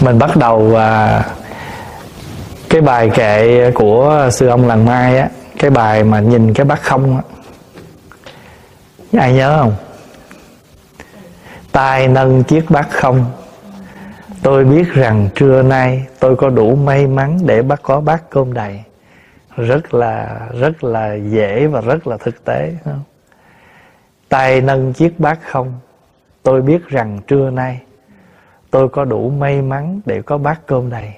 Mình 0.00 0.18
bắt 0.18 0.36
đầu 0.36 0.76
à, 0.76 1.24
cái 2.78 2.82
bài 2.86 3.10
kệ 3.14 3.70
của 3.70 4.28
sư 4.32 4.46
ông 4.46 4.68
Làng 4.68 4.86
Mai 4.86 5.18
á, 5.18 5.28
Cái 5.58 5.70
bài 5.70 6.04
mà 6.04 6.20
nhìn 6.20 6.54
cái 6.54 6.66
bát 6.66 6.82
không 6.82 7.16
á. 7.16 7.22
Ai 9.20 9.32
nhớ 9.32 9.58
không? 9.60 9.74
tay 11.72 12.08
nâng 12.08 12.44
chiếc 12.44 12.70
bát 12.70 12.86
không. 12.90 13.24
Tôi 14.42 14.64
biết 14.64 14.92
rằng 14.92 15.28
trưa 15.34 15.62
nay 15.62 16.06
tôi 16.20 16.36
có 16.36 16.48
đủ 16.48 16.76
may 16.76 17.06
mắn 17.06 17.38
để 17.46 17.62
bắt 17.62 17.80
có 17.82 18.00
bát 18.00 18.30
cơm 18.30 18.52
đầy. 18.52 18.82
Rất 19.56 19.94
là 19.94 20.40
rất 20.60 20.84
là 20.84 21.14
dễ 21.14 21.66
và 21.66 21.80
rất 21.80 22.06
là 22.06 22.16
thực 22.16 22.44
tế 22.44 22.74
không? 22.84 23.02
Tay 24.28 24.60
nâng 24.60 24.92
chiếc 24.92 25.20
bát 25.20 25.38
không. 25.50 25.72
Tôi 26.42 26.62
biết 26.62 26.88
rằng 26.88 27.18
trưa 27.26 27.50
nay 27.50 27.80
tôi 28.70 28.88
có 28.88 29.04
đủ 29.04 29.30
may 29.30 29.62
mắn 29.62 30.00
để 30.06 30.22
có 30.22 30.38
bát 30.38 30.60
cơm 30.66 30.90
đầy 30.90 31.12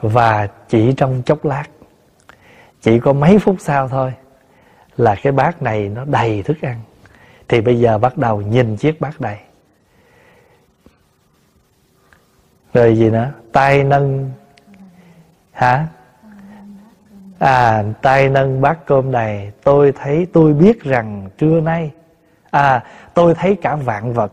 và 0.00 0.48
chỉ 0.68 0.92
trong 0.96 1.22
chốc 1.26 1.44
lát, 1.44 1.64
chỉ 2.80 3.00
có 3.00 3.12
mấy 3.12 3.38
phút 3.38 3.56
sau 3.58 3.88
thôi 3.88 4.12
là 4.96 5.14
cái 5.22 5.32
bát 5.32 5.62
này 5.62 5.88
nó 5.88 6.04
đầy 6.04 6.42
thức 6.42 6.56
ăn. 6.62 6.80
Thì 7.48 7.60
bây 7.60 7.80
giờ 7.80 7.98
bắt 7.98 8.18
đầu 8.18 8.42
nhìn 8.42 8.76
chiếc 8.76 9.00
bát 9.00 9.20
đầy 9.20 9.38
rồi 12.74 12.96
gì 12.96 13.10
nữa? 13.10 13.32
Tay 13.52 13.84
nâng, 13.84 14.30
hả? 15.52 15.86
À 17.38 17.84
tay 18.02 18.28
nâng 18.28 18.60
bát 18.60 18.86
cơm 18.86 19.10
đầy 19.10 19.52
tôi 19.64 19.92
thấy, 19.92 20.26
tôi 20.32 20.52
biết 20.52 20.82
rằng 20.82 21.28
trưa 21.38 21.60
nay 21.60 21.90
à 22.50 22.84
tôi 23.14 23.34
thấy 23.34 23.56
cả 23.62 23.76
vạn 23.76 24.12
vật 24.12 24.32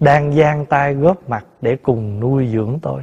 đang 0.00 0.32
giang 0.32 0.66
tay 0.66 0.94
góp 0.94 1.28
mặt 1.28 1.44
để 1.60 1.76
cùng 1.76 2.20
nuôi 2.20 2.48
dưỡng 2.52 2.78
tôi 2.82 3.02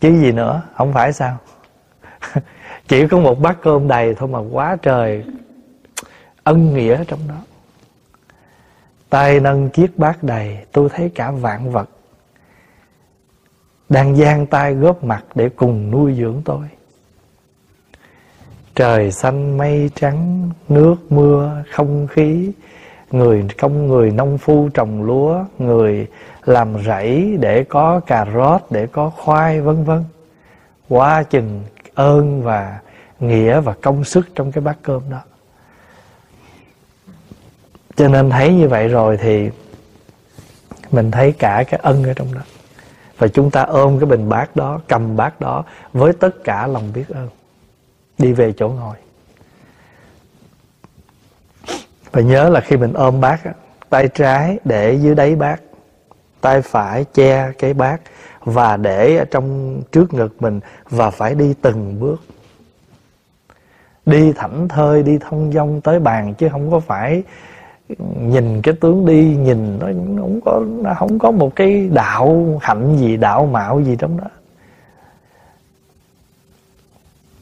chứ 0.00 0.20
gì 0.20 0.32
nữa, 0.32 0.62
không 0.74 0.92
phải 0.92 1.12
sao? 1.12 1.38
Chỉ 2.88 3.06
có 3.06 3.18
một 3.18 3.40
bát 3.40 3.56
cơm 3.62 3.88
đầy 3.88 4.14
thôi 4.14 4.28
mà 4.28 4.38
quá 4.52 4.76
trời 4.82 5.24
ân 6.44 6.74
nghĩa 6.74 7.04
trong 7.04 7.20
đó. 7.28 7.40
Tay 9.10 9.40
nâng 9.40 9.70
chiếc 9.70 9.98
bát 9.98 10.22
đầy, 10.22 10.58
tôi 10.72 10.88
thấy 10.88 11.10
cả 11.14 11.30
vạn 11.30 11.72
vật 11.72 11.88
đang 13.88 14.16
giang 14.16 14.46
tay 14.46 14.74
góp 14.74 15.04
mặt 15.04 15.24
để 15.34 15.48
cùng 15.48 15.90
nuôi 15.90 16.14
dưỡng 16.14 16.42
tôi. 16.44 16.68
Trời 18.74 19.12
xanh 19.12 19.58
mây 19.58 19.90
trắng, 19.94 20.50
nước 20.68 20.96
mưa 21.10 21.64
không 21.72 22.06
khí, 22.06 22.52
người, 23.10 23.44
công 23.58 23.86
người 23.86 24.10
nông 24.10 24.38
phu 24.38 24.68
trồng 24.74 25.02
lúa, 25.02 25.44
người 25.58 26.06
làm 26.46 26.84
rẫy 26.84 27.36
để 27.40 27.64
có 27.64 28.00
cà 28.00 28.26
rốt, 28.34 28.62
để 28.70 28.86
có 28.86 29.10
khoai, 29.10 29.60
vân 29.60 29.84
vân. 29.84 30.04
Quá 30.88 31.22
trình 31.22 31.62
ơn 31.94 32.42
và 32.42 32.80
nghĩa 33.20 33.60
và 33.60 33.74
công 33.82 34.04
sức 34.04 34.28
trong 34.34 34.52
cái 34.52 34.62
bát 34.64 34.76
cơm 34.82 35.02
đó. 35.10 35.20
Cho 37.96 38.08
nên 38.08 38.30
thấy 38.30 38.54
như 38.54 38.68
vậy 38.68 38.88
rồi 38.88 39.16
thì 39.16 39.50
mình 40.90 41.10
thấy 41.10 41.32
cả 41.32 41.64
cái 41.70 41.80
ân 41.82 42.04
ở 42.04 42.14
trong 42.14 42.34
đó. 42.34 42.40
Và 43.18 43.28
chúng 43.28 43.50
ta 43.50 43.62
ôm 43.62 43.98
cái 43.98 44.06
bình 44.06 44.28
bát 44.28 44.56
đó, 44.56 44.80
cầm 44.88 45.16
bát 45.16 45.40
đó 45.40 45.64
với 45.92 46.12
tất 46.12 46.44
cả 46.44 46.66
lòng 46.66 46.92
biết 46.94 47.08
ơn. 47.08 47.28
Đi 48.18 48.32
về 48.32 48.52
chỗ 48.56 48.68
ngồi. 48.68 48.96
Và 52.12 52.22
nhớ 52.22 52.48
là 52.48 52.60
khi 52.60 52.76
mình 52.76 52.92
ôm 52.92 53.20
bát 53.20 53.40
tay 53.90 54.08
trái 54.14 54.58
để 54.64 54.94
dưới 54.94 55.14
đáy 55.14 55.34
bát 55.36 55.60
tay 56.46 56.62
phải 56.62 57.04
che 57.14 57.52
cái 57.58 57.74
bát 57.74 58.00
và 58.44 58.76
để 58.76 59.16
ở 59.16 59.24
trong 59.24 59.80
trước 59.92 60.14
ngực 60.14 60.42
mình 60.42 60.60
và 60.90 61.10
phải 61.10 61.34
đi 61.34 61.54
từng 61.62 62.00
bước. 62.00 62.16
Đi 64.06 64.32
thảnh 64.32 64.68
thơi, 64.68 65.02
đi 65.02 65.18
thông 65.18 65.52
dong 65.52 65.80
tới 65.80 65.98
bàn 65.98 66.34
chứ 66.34 66.48
không 66.52 66.70
có 66.70 66.80
phải 66.80 67.22
nhìn 68.20 68.62
cái 68.62 68.74
tướng 68.80 69.06
đi, 69.06 69.36
nhìn 69.36 69.78
nó 69.78 69.86
không 70.22 70.40
có, 70.44 70.62
nó 70.82 70.94
không 70.94 71.18
có 71.18 71.30
một 71.30 71.56
cái 71.56 71.88
đạo 71.92 72.58
hạnh 72.62 72.96
gì, 72.96 73.16
đạo 73.16 73.46
mạo 73.46 73.80
gì 73.80 73.96
trong 73.98 74.16
đó. 74.20 74.28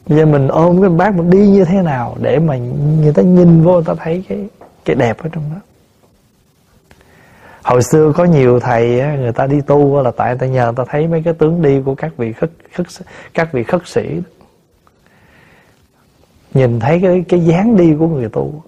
Bây 0.07 0.17
giờ 0.17 0.25
mình 0.25 0.47
ôm 0.47 0.81
cái 0.81 0.89
bác 0.89 1.15
mình 1.15 1.29
đi 1.29 1.47
như 1.47 1.65
thế 1.65 1.81
nào 1.81 2.15
để 2.21 2.39
mà 2.39 2.57
người 3.01 3.13
ta 3.13 3.21
nhìn 3.21 3.63
vô, 3.63 3.73
người 3.73 3.83
ta 3.85 3.93
thấy 4.03 4.23
cái 4.29 4.49
cái 4.85 4.95
đẹp 4.95 5.17
ở 5.23 5.29
trong 5.31 5.43
đó 5.53 5.59
hồi 7.65 7.83
xưa 7.83 8.11
có 8.15 8.25
nhiều 8.25 8.59
thầy 8.59 9.01
người 9.17 9.31
ta 9.31 9.47
đi 9.47 9.61
tu 9.61 10.01
là 10.01 10.11
tại 10.11 10.29
người 10.29 10.37
ta 10.39 10.47
nhờ 10.47 10.65
người 10.65 10.75
ta 10.75 10.83
thấy 10.89 11.07
mấy 11.07 11.21
cái 11.23 11.33
tướng 11.33 11.61
đi 11.61 11.81
của 11.85 11.95
các 11.95 12.17
vị 12.17 12.33
khất, 12.33 12.51
khất 12.73 12.87
các 13.33 13.53
vị 13.53 13.63
khất 13.63 13.87
sĩ. 13.87 14.21
Nhìn 16.53 16.79
thấy 16.79 16.99
cái 17.01 17.25
cái 17.29 17.45
dáng 17.45 17.77
đi 17.77 17.95
của 17.99 18.07
người 18.07 18.29
tu 18.29 18.63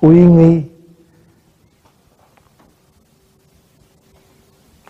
uy 0.00 0.24
nghi. 0.24 0.62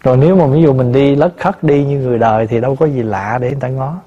Rồi 0.02 0.16
nếu 0.16 0.36
mà 0.36 0.46
ví 0.46 0.62
dụ 0.62 0.72
mình 0.72 0.92
đi 0.92 1.16
lất 1.16 1.34
khất 1.38 1.62
đi 1.62 1.84
như 1.84 1.98
người 1.98 2.18
đời 2.18 2.46
thì 2.46 2.60
đâu 2.60 2.76
có 2.76 2.86
gì 2.86 3.02
lạ 3.02 3.38
để 3.40 3.48
người 3.48 3.60
ta 3.60 3.68
ngó. 3.68 4.00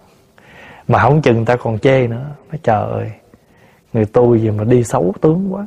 Mà 0.88 1.00
không 1.00 1.22
chừng 1.22 1.36
người 1.36 1.46
ta 1.46 1.56
còn 1.56 1.80
chê 1.80 2.08
nữa. 2.08 2.26
Nó 2.52 2.58
trời 2.64 2.92
ơi 2.92 3.12
người 3.94 4.06
tu 4.06 4.36
gì 4.36 4.50
mà 4.50 4.64
đi 4.64 4.84
xấu 4.84 5.14
tướng 5.22 5.54
quá. 5.54 5.66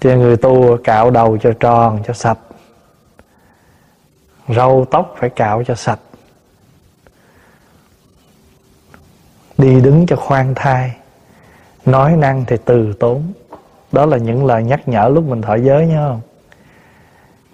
Cho 0.00 0.16
người 0.16 0.36
tu 0.36 0.76
cạo 0.84 1.10
đầu 1.10 1.38
cho 1.38 1.52
tròn, 1.60 2.02
cho 2.06 2.12
sạch. 2.12 2.38
Râu 4.48 4.86
tóc 4.90 5.14
phải 5.18 5.30
cạo 5.30 5.64
cho 5.64 5.74
sạch. 5.74 5.98
Đi 9.58 9.80
đứng 9.80 10.06
cho 10.06 10.16
khoan 10.16 10.54
thai. 10.54 10.96
Nói 11.86 12.16
năng 12.16 12.44
thì 12.44 12.56
từ 12.64 12.92
tốn. 12.92 13.32
Đó 13.92 14.06
là 14.06 14.16
những 14.16 14.46
lời 14.46 14.64
nhắc 14.64 14.88
nhở 14.88 15.08
lúc 15.08 15.24
mình 15.24 15.42
thọ 15.42 15.54
giới, 15.54 15.86
nhớ 15.86 16.08
không? 16.10 16.20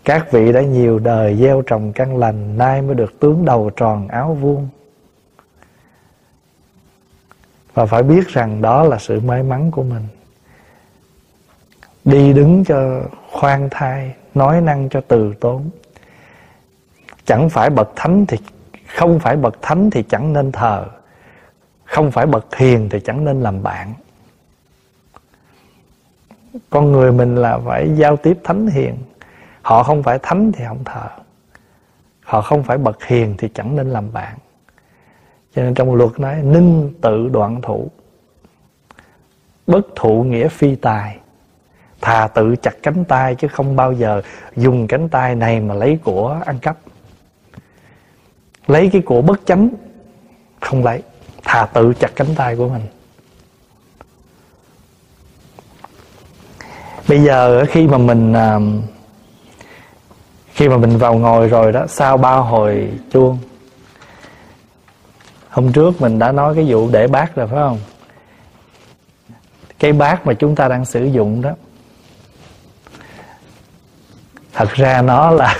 Các 0.05 0.33
vị 0.33 0.53
đã 0.53 0.63
nhiều 0.63 0.99
đời 0.99 1.37
gieo 1.37 1.63
trồng 1.63 1.93
căn 1.93 2.17
lành, 2.17 2.59
Nay 2.59 2.83
mới 2.83 2.95
được 2.95 3.21
tướng 3.21 3.45
đầu 3.45 3.71
tròn 3.77 4.09
áo 4.09 4.35
vuông. 4.35 4.69
Và 7.75 7.87
phải 7.87 8.03
biết 8.03 8.29
rằng 8.29 8.63
đó 8.63 8.83
là 8.83 8.99
sự 8.99 9.21
may 9.21 9.43
mắn 9.43 9.71
của 9.71 9.83
mình. 9.83 10.07
Đi 12.05 12.33
đứng 12.33 12.65
cho 12.65 13.03
khoan 13.33 13.69
thai, 13.71 14.15
Nói 14.35 14.61
năng 14.61 14.89
cho 14.89 15.01
từ 15.09 15.35
tốn. 15.41 15.71
Chẳng 17.25 17.51
phải 17.51 17.71
bậc 17.71 17.93
thánh 17.97 18.27
thì, 18.27 18.39
Không 18.87 19.19
phải 19.21 19.37
bậc 19.37 19.63
thánh 19.63 19.91
thì 19.91 20.03
chẳng 20.03 20.33
nên 20.33 20.53
thờ. 20.53 20.87
Không 21.85 22.11
phải 22.11 22.27
bậc 22.27 22.57
hiền 22.57 22.89
thì 22.89 23.01
chẳng 23.01 23.25
nên 23.25 23.41
làm 23.41 23.63
bạn. 23.63 23.95
Con 26.71 26.93
người 26.93 27.13
mình 27.13 27.37
là 27.37 27.59
phải 27.59 27.91
giao 27.97 28.17
tiếp 28.17 28.39
thánh 28.45 28.67
hiền. 28.67 28.97
Họ 29.63 29.83
không 29.83 30.03
phải 30.03 30.19
thánh 30.23 30.53
thì 30.53 30.65
không 30.69 30.85
thờ. 30.85 31.09
Họ 32.25 32.41
không 32.41 32.63
phải 32.63 32.79
bậc 32.79 33.05
hiền 33.05 33.35
thì 33.39 33.49
chẳng 33.55 33.77
nên 33.77 33.91
làm 33.91 34.13
bạn. 34.13 34.39
Cho 35.55 35.63
nên 35.63 35.75
trong 35.75 35.95
luật 35.95 36.21
nói, 36.21 36.43
Ninh 36.43 36.95
tự 37.01 37.29
đoạn 37.29 37.63
thủ. 37.63 37.91
Bất 39.67 39.87
thụ 39.97 40.23
nghĩa 40.23 40.49
phi 40.49 40.75
tài. 40.75 41.19
Thà 42.03 42.29
tự 42.29 42.57
chặt 42.57 42.75
cánh 42.83 43.05
tay 43.05 43.35
Chứ 43.35 43.49
không 43.49 43.77
bao 43.77 43.93
giờ 43.93 44.23
dùng 44.57 44.87
cánh 44.87 45.09
tay 45.09 45.35
này 45.35 45.61
Mà 45.61 45.75
lấy 45.75 45.99
của 46.05 46.41
ăn 46.47 46.59
cắp. 46.59 46.77
Lấy 48.67 48.91
cái 48.93 49.03
của 49.03 49.23
bất 49.23 49.41
chánh, 49.47 49.69
Không 50.61 50.85
lấy. 50.85 51.03
Thà 51.45 51.67
tự 51.67 51.93
chặt 52.01 52.11
cánh 52.17 52.35
tay 52.37 52.57
của 52.57 52.69
mình. 52.69 52.83
Bây 57.09 57.21
giờ 57.23 57.65
khi 57.69 57.87
mà 57.87 57.99
mình 57.99 58.33
à, 58.33 58.59
khi 60.55 60.69
mà 60.69 60.77
mình 60.77 60.99
vào 60.99 61.15
ngồi 61.15 61.49
rồi 61.49 61.73
đó, 61.73 61.87
sau 61.89 62.17
ba 62.17 62.37
hồi 62.37 62.89
chuông, 63.13 63.39
hôm 65.49 65.73
trước 65.73 66.01
mình 66.01 66.19
đã 66.19 66.33
nói 66.33 66.55
cái 66.55 66.65
vụ 66.69 66.91
để 66.93 67.07
bát 67.07 67.35
rồi, 67.35 67.47
phải 67.47 67.59
không? 67.59 67.79
Cái 69.79 69.93
bát 69.93 70.27
mà 70.27 70.35
chúng 70.35 70.55
ta 70.55 70.69
đang 70.69 70.85
sử 70.85 71.05
dụng 71.05 71.43
đó 71.43 71.51
thật 74.53 74.69
ra 74.73 75.03
nó 75.03 75.31
là 75.31 75.57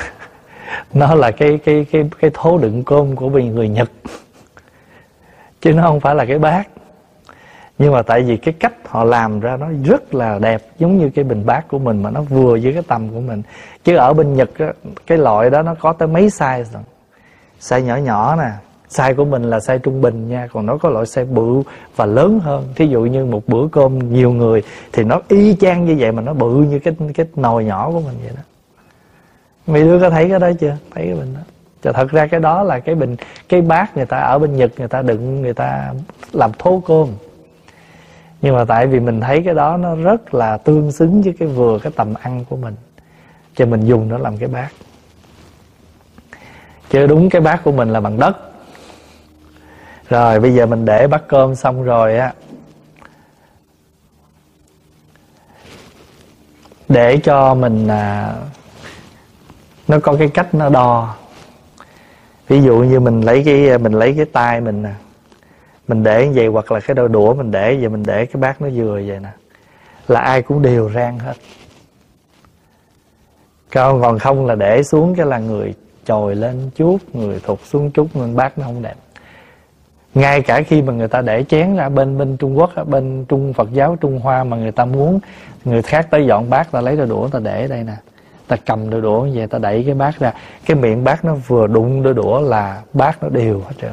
nó 0.95 1.15
là 1.15 1.31
cái 1.31 1.59
cái 1.65 1.87
cái 1.93 2.11
cái 2.21 2.31
thố 2.35 2.59
đựng 2.59 2.85
cơm 2.85 3.17
của 3.17 3.31
người 3.31 3.69
Nhật. 3.69 3.91
Chứ 5.61 5.73
nó 5.73 5.83
không 5.83 6.01
phải 6.01 6.15
là 6.15 6.25
cái 6.25 6.39
bát. 6.39 6.69
Nhưng 7.79 7.93
mà 7.93 8.03
tại 8.03 8.23
vì 8.23 8.37
cái 8.37 8.55
cách 8.61 8.73
họ 8.89 9.05
làm 9.05 9.41
ra 9.41 9.57
nó 9.57 9.67
rất 9.85 10.15
là 10.15 10.39
đẹp 10.39 10.63
giống 10.79 10.99
như 10.99 11.11
cái 11.15 11.25
bình 11.25 11.47
bát 11.47 11.69
của 11.69 11.79
mình 11.79 12.03
mà 12.03 12.11
nó 12.11 12.23
vừa 12.23 12.59
với 12.63 12.73
cái 12.73 12.83
tầm 12.89 13.09
của 13.09 13.21
mình. 13.21 13.43
Chứ 13.85 13.97
ở 13.97 14.13
bên 14.13 14.35
nhật 14.35 14.51
á, 14.59 14.73
cái 15.07 15.19
loại 15.19 15.51
đó 15.51 15.63
nó 15.63 15.75
có 15.75 15.93
tới 15.93 16.09
mấy 16.09 16.29
size 16.29 16.65
rồi 16.73 16.83
size 17.61 17.81
nhỏ 17.81 17.97
nhỏ 17.97 18.37
nè. 18.37 18.51
Size 18.91 19.15
của 19.15 19.25
mình 19.25 19.43
là 19.43 19.59
size 19.59 19.79
trung 19.79 20.01
bình 20.01 20.29
nha 20.29 20.49
còn 20.53 20.67
nó 20.67 20.77
có 20.77 20.89
loại 20.89 21.05
size 21.05 21.27
bự 21.35 21.63
và 21.97 22.07
lớn 22.07 22.41
hơn. 22.41 22.69
Thí 22.77 22.87
dụ 22.87 23.01
như 23.01 23.25
một 23.25 23.43
bữa 23.47 23.69
cơm 23.73 24.13
nhiều 24.13 24.33
người 24.33 24.63
thì 24.93 25.05
nó 25.05 25.21
y 25.29 25.57
chang 25.61 25.85
như 25.85 25.97
vậy 25.99 26.13
mà 26.13 26.23
nó 26.23 26.33
bự 26.33 26.51
như 26.51 26.79
cái 26.79 26.95
cái 27.15 27.27
nồi 27.37 27.65
nhỏ 27.65 27.91
của 27.93 28.01
mình 28.01 28.15
vậy 28.23 28.33
đó 28.37 28.43
mấy 29.73 29.83
đứa 29.83 30.01
có 30.01 30.11
thấy 30.11 30.29
cái 30.29 30.39
đó 30.39 30.51
chưa? 30.61 30.77
Thấy 30.95 31.07
cái 31.07 31.15
bình 31.15 31.35
đó. 31.35 31.41
Chà 31.83 31.93
thật 31.93 32.11
ra 32.11 32.27
cái 32.27 32.41
đó 32.41 32.63
là 32.63 32.81
cái 32.81 32.95
bình 32.95 33.17
cái 33.49 33.63
bát 33.63 33.97
người 33.97 34.07
ta 34.07 34.19
ở 34.19 34.39
bên 34.39 34.57
Nhật 34.57 34.73
người 34.79 34.89
ta 34.89 35.03
đựng 35.03 35.43
người 35.43 35.55
ta 35.55 35.93
làm 36.33 36.53
thố 36.59 36.83
cơm. 36.87 37.09
Nhưng 38.43 38.57
mà 38.57 38.65
tại 38.65 38.87
vì 38.87 39.01
mình 39.01 39.21
thấy 39.21 39.43
cái 39.45 39.55
đó 39.55 39.77
nó 39.77 39.95
rất 39.95 40.35
là 40.35 40.57
tương 40.57 40.93
xứng 40.93 41.23
với 41.23 41.35
cái 41.39 41.49
vừa 41.49 41.79
cái 41.79 41.93
tầm 41.97 42.15
ăn 42.15 42.45
của 42.49 42.57
mình 42.57 42.75
cho 43.57 43.67
mình 43.67 43.87
dùng 43.87 44.09
nó 44.09 44.19
làm 44.19 44.37
cái 44.37 44.49
bát. 44.49 44.69
Chứ 46.91 47.07
đúng 47.07 47.31
cái 47.31 47.43
bát 47.43 47.61
của 47.65 47.73
mình 47.73 47.89
là 47.89 48.01
bằng 48.01 48.19
đất. 48.19 48.37
Rồi 50.09 50.41
bây 50.41 50.55
giờ 50.55 50.67
mình 50.67 50.85
để 50.85 51.07
bát 51.07 51.29
cơm 51.29 51.55
xong 51.55 51.83
rồi 51.83 52.19
á 52.19 52.33
để 56.89 57.17
cho 57.17 57.55
mình 57.55 57.89
à, 57.89 58.35
nó 59.93 59.99
có 59.99 60.17
cái 60.19 60.29
cách 60.29 60.55
nó 60.55 60.69
đo. 60.69 61.15
Ví 62.49 62.63
dụ 62.63 62.79
như 62.79 63.01
mình 63.01 63.21
lấy 63.21 63.43
cái, 63.45 63.79
mình 63.79 63.93
lấy 63.93 64.15
cái 64.17 64.25
tay 64.25 64.61
mình 64.61 64.83
nè, 64.83 64.91
mình 65.89 66.03
để 66.03 66.27
như 66.27 66.33
vậy 66.35 66.47
hoặc 66.47 66.73
là 66.73 66.81
cái 66.81 66.95
đôi 66.95 67.09
đũa 67.09 67.35
mình 67.35 67.51
để 67.51 67.77
vậy, 67.81 67.89
mình 67.89 68.03
để 68.07 68.27
cái 68.27 68.41
bát 68.41 68.63
nó 68.63 68.69
vừa 68.75 68.93
vậy 69.07 69.19
nè, 69.23 69.29
là 70.09 70.21
ai 70.21 70.43
cũng 70.43 70.63
đều 70.63 70.91
rang 70.91 71.19
hết. 71.19 71.35
Còn 73.73 74.03
còn 74.03 74.19
không 74.19 74.47
là 74.47 74.55
để 74.55 74.83
xuống 74.83 75.15
cái 75.15 75.27
là 75.27 75.39
người 75.39 75.75
trồi 76.05 76.35
lên 76.35 76.71
chút 76.75 76.99
người 77.13 77.41
thụt 77.45 77.59
xuống 77.65 77.91
chút 77.91 78.09
nên 78.15 78.37
bát 78.37 78.59
nó 78.59 78.65
không 78.65 78.83
đẹp. 78.83 78.97
Ngay 80.15 80.43
cả 80.43 80.63
khi 80.63 80.83
mà 80.83 80.93
người 80.93 81.09
ta 81.09 81.21
để 81.21 81.45
chén 81.49 81.77
ra 81.77 81.89
bên 81.89 82.19
bên 82.19 82.37
Trung 82.37 82.59
Quốc 82.59 82.71
bên 82.87 83.25
Trung 83.25 83.53
Phật 83.53 83.73
giáo 83.73 83.97
Trung 84.01 84.21
Hoa 84.21 84.45
mà 84.45 84.57
người 84.57 84.73
ta 84.73 84.85
muốn, 84.85 85.21
người 85.65 85.83
khác 85.83 86.07
tới 86.11 86.27
dọn 86.27 86.51
bát 86.51 86.71
ta 86.71 86.81
lấy 86.81 86.97
đôi 86.97 87.07
đũa 87.07 87.29
ta 87.29 87.39
để 87.39 87.69
đây 87.69 87.85
nè 87.85 87.95
ta 88.53 88.57
cầm 88.67 88.91
đôi 88.91 89.01
đũa 89.01 89.27
về 89.35 89.47
ta 89.47 89.59
đẩy 89.59 89.83
cái 89.87 89.95
bát 89.95 90.19
ra. 90.19 90.33
Cái 90.67 90.77
miệng 90.77 91.05
bát 91.05 91.25
nó 91.25 91.35
vừa 91.35 91.67
đụng 91.67 92.03
đôi 92.03 92.15
đũa 92.15 92.41
là 92.41 92.83
bát 92.93 93.23
nó 93.23 93.29
đều 93.29 93.61
hết 93.61 93.75
trơn. 93.81 93.93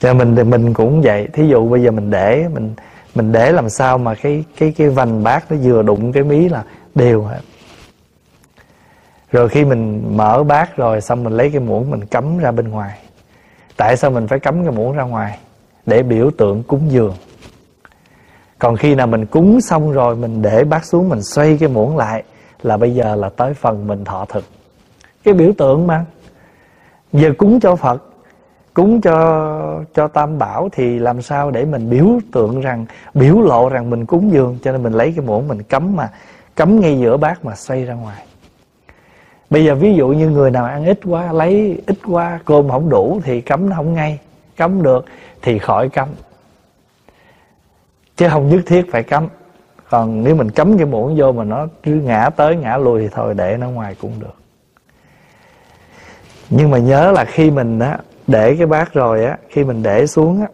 Cho 0.00 0.14
mình 0.14 0.36
thì 0.36 0.44
mình 0.44 0.74
cũng 0.74 1.02
vậy. 1.02 1.28
Thí 1.32 1.48
dụ 1.48 1.68
bây 1.68 1.82
giờ 1.82 1.90
mình 1.90 2.10
để, 2.10 2.48
mình 2.54 2.74
mình 3.14 3.32
để 3.32 3.52
làm 3.52 3.68
sao 3.68 3.98
mà 3.98 4.14
cái 4.14 4.44
cái 4.56 4.72
cái 4.76 4.88
vành 4.88 5.22
bát 5.22 5.52
nó 5.52 5.56
vừa 5.62 5.82
đụng 5.82 6.12
cái 6.12 6.22
mí 6.22 6.48
là 6.48 6.64
đều 6.94 7.22
hết. 7.22 7.40
Rồi 9.32 9.48
khi 9.48 9.64
mình 9.64 10.02
mở 10.16 10.44
bát 10.44 10.76
rồi, 10.76 11.00
xong 11.00 11.24
mình 11.24 11.32
lấy 11.32 11.50
cái 11.50 11.60
muỗng 11.60 11.90
mình 11.90 12.06
cắm 12.06 12.38
ra 12.38 12.50
bên 12.50 12.68
ngoài. 12.68 12.98
Tại 13.76 13.96
sao 13.96 14.10
mình 14.10 14.28
phải 14.28 14.40
cắm 14.40 14.64
cái 14.64 14.72
muỗng 14.72 14.92
ra 14.92 15.02
ngoài? 15.02 15.38
Để 15.86 16.02
biểu 16.02 16.30
tượng 16.38 16.62
cúng 16.62 16.82
dường 16.88 17.14
còn 18.60 18.76
khi 18.76 18.94
nào 18.94 19.06
mình 19.06 19.26
cúng 19.26 19.60
xong 19.60 19.92
rồi 19.92 20.16
mình 20.16 20.42
để 20.42 20.64
bát 20.64 20.84
xuống 20.84 21.08
mình 21.08 21.22
xoay 21.22 21.56
cái 21.60 21.68
muỗng 21.68 21.96
lại 21.96 22.22
là 22.62 22.76
bây 22.76 22.94
giờ 22.94 23.14
là 23.14 23.28
tới 23.28 23.54
phần 23.54 23.86
mình 23.86 24.04
thọ 24.04 24.24
thực. 24.28 24.44
Cái 25.24 25.34
biểu 25.34 25.52
tượng 25.58 25.86
mà. 25.86 26.04
Giờ 27.12 27.32
cúng 27.38 27.60
cho 27.60 27.76
phật, 27.76 28.02
cúng 28.74 29.00
cho 29.00 29.84
cho 29.94 30.08
tam 30.08 30.38
bảo 30.38 30.68
thì 30.72 30.98
làm 30.98 31.22
sao 31.22 31.50
để 31.50 31.64
mình 31.64 31.90
biểu 31.90 32.06
tượng 32.32 32.60
rằng, 32.60 32.86
biểu 33.14 33.40
lộ 33.40 33.68
rằng 33.68 33.90
mình 33.90 34.06
cúng 34.06 34.32
dường, 34.32 34.58
cho 34.62 34.72
nên 34.72 34.82
mình 34.82 34.92
lấy 34.92 35.12
cái 35.16 35.26
muỗng 35.26 35.48
mình 35.48 35.62
cấm 35.62 35.96
mà 35.96 36.08
cấm 36.54 36.80
ngay 36.80 36.98
giữa 36.98 37.16
bát 37.16 37.44
mà 37.44 37.54
xoay 37.54 37.84
ra 37.84 37.94
ngoài. 37.94 38.24
Bây 39.50 39.64
giờ 39.64 39.74
ví 39.74 39.94
dụ 39.94 40.08
như 40.08 40.28
người 40.28 40.50
nào 40.50 40.64
ăn 40.64 40.84
ít 40.84 41.00
quá, 41.04 41.32
lấy 41.32 41.82
ít 41.86 41.98
quá, 42.06 42.40
cơm 42.44 42.68
không 42.68 42.88
đủ 42.88 43.20
thì 43.24 43.40
cấm 43.40 43.68
nó 43.68 43.76
không 43.76 43.94
ngay. 43.94 44.18
Cấm 44.56 44.82
được 44.82 45.04
thì 45.42 45.58
khỏi 45.58 45.88
cấm 45.88 46.08
chứ 48.20 48.28
không 48.28 48.48
nhất 48.48 48.60
thiết 48.66 48.92
phải 48.92 49.02
cấm 49.02 49.28
còn 49.90 50.24
nếu 50.24 50.34
mình 50.34 50.50
cấm 50.50 50.76
cái 50.76 50.86
muỗng 50.86 51.16
vô 51.16 51.32
mà 51.32 51.44
nó 51.44 51.66
cứ 51.82 51.92
ngã 51.92 52.30
tới, 52.36 52.56
ngã 52.56 52.76
lui 52.76 53.00
thì 53.00 53.08
thôi, 53.12 53.34
để 53.34 53.56
nó 53.56 53.70
ngoài 53.70 53.96
cũng 54.00 54.12
được. 54.20 54.34
Nhưng 56.50 56.70
mà 56.70 56.78
nhớ 56.78 57.12
là 57.12 57.24
khi 57.24 57.50
mình 57.50 57.78
á, 57.78 57.98
để 58.26 58.56
cái 58.56 58.66
bát 58.66 58.92
rồi 58.92 59.24
á, 59.24 59.38
khi 59.48 59.64
mình 59.64 59.82
để 59.82 60.06
xuống 60.06 60.40
á, 60.40 60.46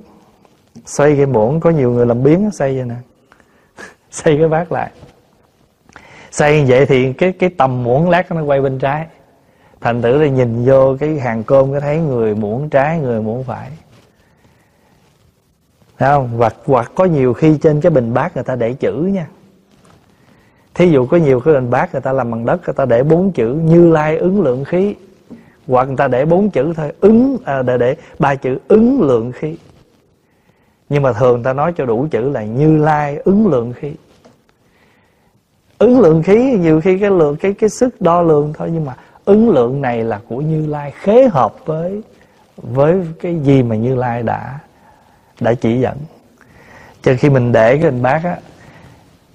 xoay 0.84 1.16
cái 1.16 1.26
muỗng, 1.26 1.60
có 1.60 1.70
nhiều 1.70 1.92
người 1.92 2.06
làm 2.06 2.22
biến 2.22 2.50
xoay 2.50 2.76
vậy 2.76 2.84
nè. 2.84 2.94
Xoay 4.10 4.36
cái 4.38 4.48
bát 4.48 4.72
lại. 4.72 4.90
Xoay 6.30 6.60
như 6.60 6.64
vậy 6.68 6.86
thì 6.86 7.12
cái 7.12 7.32
cái 7.32 7.50
tầm 7.58 7.84
muỗng 7.84 8.10
lát 8.10 8.32
nó 8.32 8.42
quay 8.42 8.60
bên 8.60 8.78
trái. 8.78 9.06
Thành 9.80 10.02
thử 10.02 10.18
thì 10.18 10.30
nhìn 10.30 10.64
vô 10.66 10.96
cái 11.00 11.18
hàng 11.18 11.44
cơm 11.44 11.72
có 11.72 11.80
thấy 11.80 11.98
người 11.98 12.34
muỗng 12.34 12.68
trái, 12.70 12.98
người 12.98 13.22
muỗng 13.22 13.44
phải. 13.44 13.70
Thấy 15.98 16.08
không? 16.08 16.28
Hoặc, 16.36 16.54
hoặc 16.64 16.92
có 16.94 17.04
nhiều 17.04 17.34
khi 17.34 17.58
trên 17.58 17.80
cái 17.80 17.90
bình 17.90 18.14
bát 18.14 18.36
người 18.36 18.44
ta 18.44 18.56
để 18.56 18.72
chữ 18.72 18.92
nha. 18.92 19.26
Thí 20.74 20.90
dụ 20.90 21.06
có 21.06 21.16
nhiều 21.16 21.40
cái 21.40 21.54
bình 21.54 21.70
bát 21.70 21.92
người 21.92 22.02
ta 22.02 22.12
làm 22.12 22.30
bằng 22.30 22.46
đất 22.46 22.60
Người 22.66 22.74
ta 22.74 22.84
để 22.84 23.02
bốn 23.02 23.32
chữ 23.32 23.54
Như 23.64 23.90
Lai 23.90 24.16
ứng 24.16 24.42
lượng 24.42 24.64
khí. 24.64 24.94
Hoặc 25.66 25.84
người 25.84 25.96
ta 25.96 26.08
để 26.08 26.24
bốn 26.24 26.50
chữ 26.50 26.72
thôi 26.76 26.92
ứng 27.00 27.36
à, 27.44 27.62
để, 27.62 27.78
để 27.78 27.96
ba 28.18 28.34
chữ 28.34 28.58
ứng 28.68 29.02
lượng 29.02 29.32
khí. 29.32 29.56
Nhưng 30.88 31.02
mà 31.02 31.12
thường 31.12 31.42
ta 31.42 31.52
nói 31.52 31.72
cho 31.76 31.86
đủ 31.86 32.06
chữ 32.10 32.30
là 32.30 32.44
Như 32.44 32.76
Lai 32.76 33.16
ứng 33.24 33.46
lượng 33.46 33.72
khí. 33.72 33.92
Ứng 35.78 36.00
lượng 36.00 36.22
khí 36.22 36.58
nhiều 36.60 36.80
khi 36.80 36.98
cái 36.98 37.10
lượng 37.10 37.36
cái 37.36 37.52
cái 37.52 37.70
sức 37.70 38.00
đo 38.00 38.22
lường 38.22 38.52
thôi 38.52 38.70
Nhưng 38.72 38.84
mà 38.84 38.96
ứng 39.24 39.50
lượng 39.50 39.82
này 39.82 40.04
là 40.04 40.20
của 40.28 40.40
Như 40.40 40.66
Lai 40.66 40.90
khế 40.90 41.28
hợp 41.28 41.54
với 41.64 42.02
với 42.56 43.06
cái 43.20 43.38
gì 43.38 43.62
mà 43.62 43.76
Như 43.76 43.94
Lai 43.94 44.22
đã 44.22 44.58
đã 45.40 45.54
chỉ 45.54 45.80
dẫn. 45.80 45.96
Cho 47.02 47.14
khi 47.18 47.30
mình 47.30 47.52
để 47.52 47.76
cái 47.76 47.84
hình 47.84 48.02
bát 48.02 48.24
á 48.24 48.36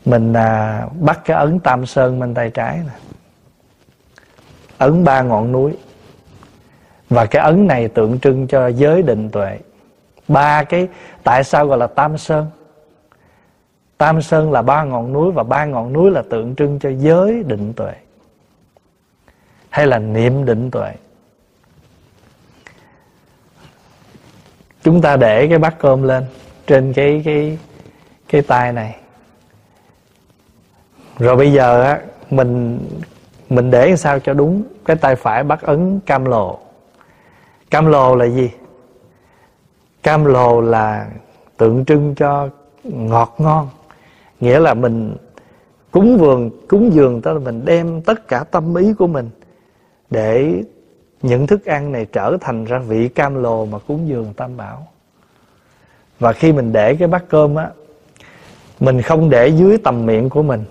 mình 0.05 0.33
à, 0.33 0.85
bắt 0.99 1.19
cái 1.25 1.37
ấn 1.37 1.59
tam 1.59 1.85
sơn 1.85 2.19
bên 2.19 2.33
tay 2.33 2.49
trái 2.49 2.77
nè. 2.77 2.93
Ấn 4.77 5.03
ba 5.03 5.21
ngọn 5.21 5.51
núi. 5.51 5.77
Và 7.09 7.25
cái 7.25 7.43
ấn 7.43 7.67
này 7.67 7.87
tượng 7.87 8.19
trưng 8.19 8.47
cho 8.47 8.67
giới 8.67 9.01
định 9.01 9.29
tuệ. 9.29 9.59
Ba 10.27 10.63
cái 10.63 10.87
tại 11.23 11.43
sao 11.43 11.67
gọi 11.67 11.77
là 11.77 11.87
tam 11.87 12.17
sơn? 12.17 12.47
Tam 13.97 14.21
sơn 14.21 14.51
là 14.51 14.61
ba 14.61 14.83
ngọn 14.83 15.13
núi 15.13 15.31
và 15.31 15.43
ba 15.43 15.65
ngọn 15.65 15.93
núi 15.93 16.11
là 16.11 16.23
tượng 16.29 16.55
trưng 16.55 16.79
cho 16.79 16.89
giới 16.89 17.43
định 17.43 17.73
tuệ 17.73 17.93
hay 19.69 19.87
là 19.87 19.99
niệm 19.99 20.45
định 20.45 20.71
tuệ. 20.71 20.93
Chúng 24.83 25.01
ta 25.01 25.17
để 25.17 25.47
cái 25.47 25.57
bát 25.57 25.75
cơm 25.79 26.03
lên 26.03 26.23
trên 26.67 26.93
cái 26.93 27.21
cái 27.25 27.57
cái 28.29 28.41
tay 28.41 28.73
này. 28.73 28.95
Rồi 31.19 31.35
bây 31.35 31.53
giờ 31.53 31.83
á, 31.83 31.99
mình 32.29 32.79
mình 33.49 33.71
để 33.71 33.95
sao 33.95 34.19
cho 34.19 34.33
đúng 34.33 34.63
cái 34.85 34.95
tay 34.95 35.15
phải 35.15 35.43
bắt 35.43 35.61
ấn 35.61 35.99
cam 36.05 36.25
lồ 36.25 36.59
cam 37.69 37.85
lồ 37.85 38.15
là 38.15 38.25
gì? 38.25 38.51
Cam 40.03 40.25
lồ 40.25 40.61
là 40.61 41.07
tượng 41.57 41.85
trưng 41.85 42.15
cho 42.15 42.49
ngọt 42.83 43.35
ngon. 43.37 43.69
Nghĩa 44.39 44.59
là 44.59 44.73
mình 44.73 45.15
cúng 45.91 46.17
vườn, 46.17 46.49
cúng 46.67 46.93
dường, 46.93 47.21
tức 47.21 47.33
là 47.33 47.39
mình 47.39 47.65
đem 47.65 48.01
tất 48.01 48.27
cả 48.27 48.43
tâm 48.51 48.75
ý 48.75 48.93
của 48.93 49.07
mình 49.07 49.29
để 50.09 50.63
những 51.21 51.47
thức 51.47 51.65
ăn 51.65 51.91
này 51.91 52.05
trở 52.05 52.37
thành 52.41 52.65
ra 52.65 52.79
vị 52.79 53.07
cam 53.07 53.43
lồ 53.43 53.65
mà 53.65 53.77
cúng 53.87 54.07
dường 54.07 54.33
tam 54.33 54.57
bảo. 54.57 54.87
Và 56.19 56.33
khi 56.33 56.51
mình 56.53 56.73
để 56.73 56.95
cái 56.95 57.07
bát 57.07 57.23
cơm 57.29 57.55
á, 57.55 57.69
mình 58.79 59.01
không 59.01 59.29
để 59.29 59.47
dưới 59.47 59.77
tầm 59.77 60.05
miệng 60.05 60.29
của 60.29 60.43
mình. 60.43 60.63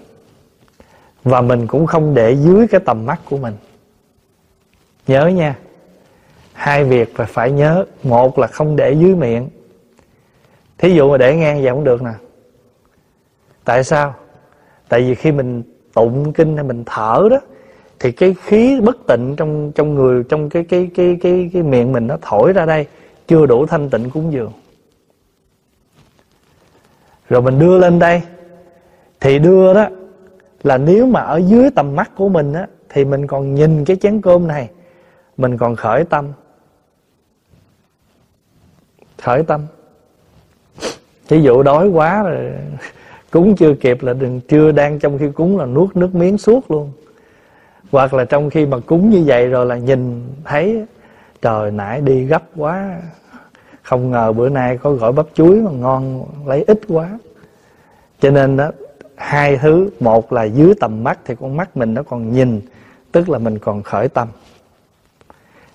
Và 1.24 1.40
mình 1.40 1.66
cũng 1.66 1.86
không 1.86 2.14
để 2.14 2.32
dưới 2.32 2.68
cái 2.68 2.81
tầm 2.85 3.06
mắt 3.06 3.20
của 3.31 3.36
mình. 3.36 3.55
Nhớ 5.06 5.27
nha, 5.27 5.59
hai 6.52 6.85
việc 6.85 7.16
phải 7.16 7.27
phải 7.27 7.51
nhớ. 7.51 7.85
Một 8.02 8.39
là 8.39 8.47
không 8.47 8.77
để 8.77 8.93
dưới 8.93 9.14
miệng. 9.14 9.48
Thí 10.78 10.94
dụ 10.94 11.10
mà 11.10 11.18
để 11.18 11.36
ngang 11.36 11.62
vậy 11.62 11.72
cũng 11.72 11.85
được 11.85 12.02
nè. 12.02 12.12
Tại 13.64 13.85
sao? 13.85 14.14
Tại 14.89 15.01
vì 15.01 15.14
khi 15.14 15.32
mình 15.32 15.62
tụng 15.94 16.32
kinh 16.32 16.56
hay 16.56 16.64
mình 16.64 16.82
thở 16.86 17.28
đó 17.31 17.39
thì 18.01 18.12
cái 18.12 18.35
khí 18.43 18.81
bất 18.81 18.97
tịnh 19.09 19.35
trong 19.36 19.72
trong 19.74 19.94
người, 19.94 20.24
trong 20.28 20.48
cái 20.48 20.64
cái 20.64 20.90
cái 20.94 21.18
cái 21.22 21.51
cái 21.52 21.62
miệng 21.62 21.93
mình 21.93 22.06
nó 22.06 22.16
thổi 22.22 22.52
ra 22.52 22.66
đây, 22.66 22.86
chưa 23.28 23.47
đủ 23.47 23.66
thanh 23.66 23.90
tịnh 23.90 24.10
cúng 24.10 24.32
dường. 24.32 24.52
Rồi 27.28 27.43
mình 27.43 27.59
đưa 27.59 27.78
lên 27.78 27.98
đây. 27.98 28.22
Thì 29.20 29.39
đưa 29.39 29.74
đó 29.74 29.89
là 30.62 30.78
nếu 30.78 31.06
mà 31.06 31.20
ở 31.20 31.36
dưới 31.47 31.70
tầm 31.70 31.97
mắt 31.97 32.10
của 32.16 32.28
mình 32.28 32.52
á, 32.52 32.66
thì 32.89 33.05
mình 33.05 33.27
còn 33.27 33.55
nhìn 33.55 33.85
cái 33.85 33.97
chén 33.97 34.20
cơm 34.20 34.47
này, 34.47 34.70
mình 35.36 35.59
còn 35.59 35.77
khởi 35.77 36.05
tâm. 36.05 36.32
Khởi 39.22 39.43
tâm. 39.43 39.60
Ví 41.28 41.43
dụ 41.43 41.62
đói 41.62 41.89
quá 41.89 42.22
rồi, 42.22 42.52
cúng 43.31 43.56
chưa 43.56 43.74
kịp 43.74 44.02
là 44.02 44.12
đừng, 44.12 44.40
chưa 44.48 44.72
đang 44.72 44.98
trong 44.98 45.18
khi 45.18 45.27
cúng 45.35 45.59
là 45.59 45.66
nuốt 45.66 45.97
nước 45.97 46.14
miếng 46.14 46.39
suốt 46.39 46.70
luôn 46.70 46.93
hoặc 47.90 48.14
là 48.14 48.24
trong 48.24 48.50
khi 48.50 48.66
mà 48.66 48.78
cúng 48.86 49.10
như 49.10 49.22
vậy 49.26 49.46
rồi 49.46 49.66
là 49.66 49.76
nhìn 49.76 50.22
thấy 50.44 50.84
trời 51.42 51.70
nãy 51.70 52.00
đi 52.00 52.24
gấp 52.24 52.42
quá. 52.56 52.96
Không 53.82 54.10
ngờ 54.10 54.32
bữa 54.32 54.48
nay 54.48 54.78
có 54.78 54.92
gỏi 54.92 55.12
bắp 55.12 55.26
chuối 55.34 55.56
mà 55.56 55.70
ngon 55.70 56.24
lấy 56.46 56.64
ít 56.66 56.80
quá. 56.88 57.18
Cho 58.20 58.30
nên 58.30 58.56
đó 58.56 58.70
hai 59.16 59.56
thứ 59.56 59.90
một 60.00 60.32
là 60.32 60.44
dưới 60.44 60.74
tầm 60.80 61.04
mắt 61.04 61.18
thì 61.24 61.34
con 61.40 61.56
mắt 61.56 61.76
mình 61.76 61.94
nó 61.94 62.02
còn 62.02 62.32
nhìn 62.32 62.60
tức 63.12 63.28
là 63.28 63.38
mình 63.38 63.58
còn 63.58 63.82
khởi 63.82 64.08
tâm. 64.08 64.28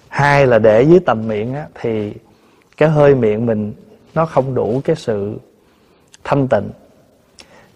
Hai 0.07 0.47
là 0.47 0.59
để 0.59 0.81
dưới 0.81 0.99
tầm 0.99 1.27
miệng 1.27 1.53
á, 1.53 1.67
thì 1.81 2.13
cái 2.77 2.89
hơi 2.89 3.15
miệng 3.15 3.45
mình 3.45 3.73
nó 4.13 4.25
không 4.25 4.55
đủ 4.55 4.81
cái 4.83 4.95
sự 4.95 5.39
thanh 6.23 6.47
tịnh. 6.47 6.69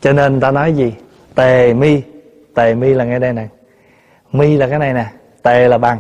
Cho 0.02 0.14
nên 0.14 0.40
ta 0.40 0.52
nói 0.52 0.74
gì? 0.74 0.94
Tề 1.36 1.74
mi. 1.74 2.02
Tề 2.54 2.76
mi 2.76 2.94
là 2.94 3.06
ngay 3.06 3.20
đây 3.20 3.34
này 3.34 3.50
mi 4.32 4.58
là 4.58 4.68
cái 4.68 4.80
này 4.80 4.94
nè 4.94 5.06
tề 5.44 5.68
là 5.68 5.78
bằng. 5.78 6.00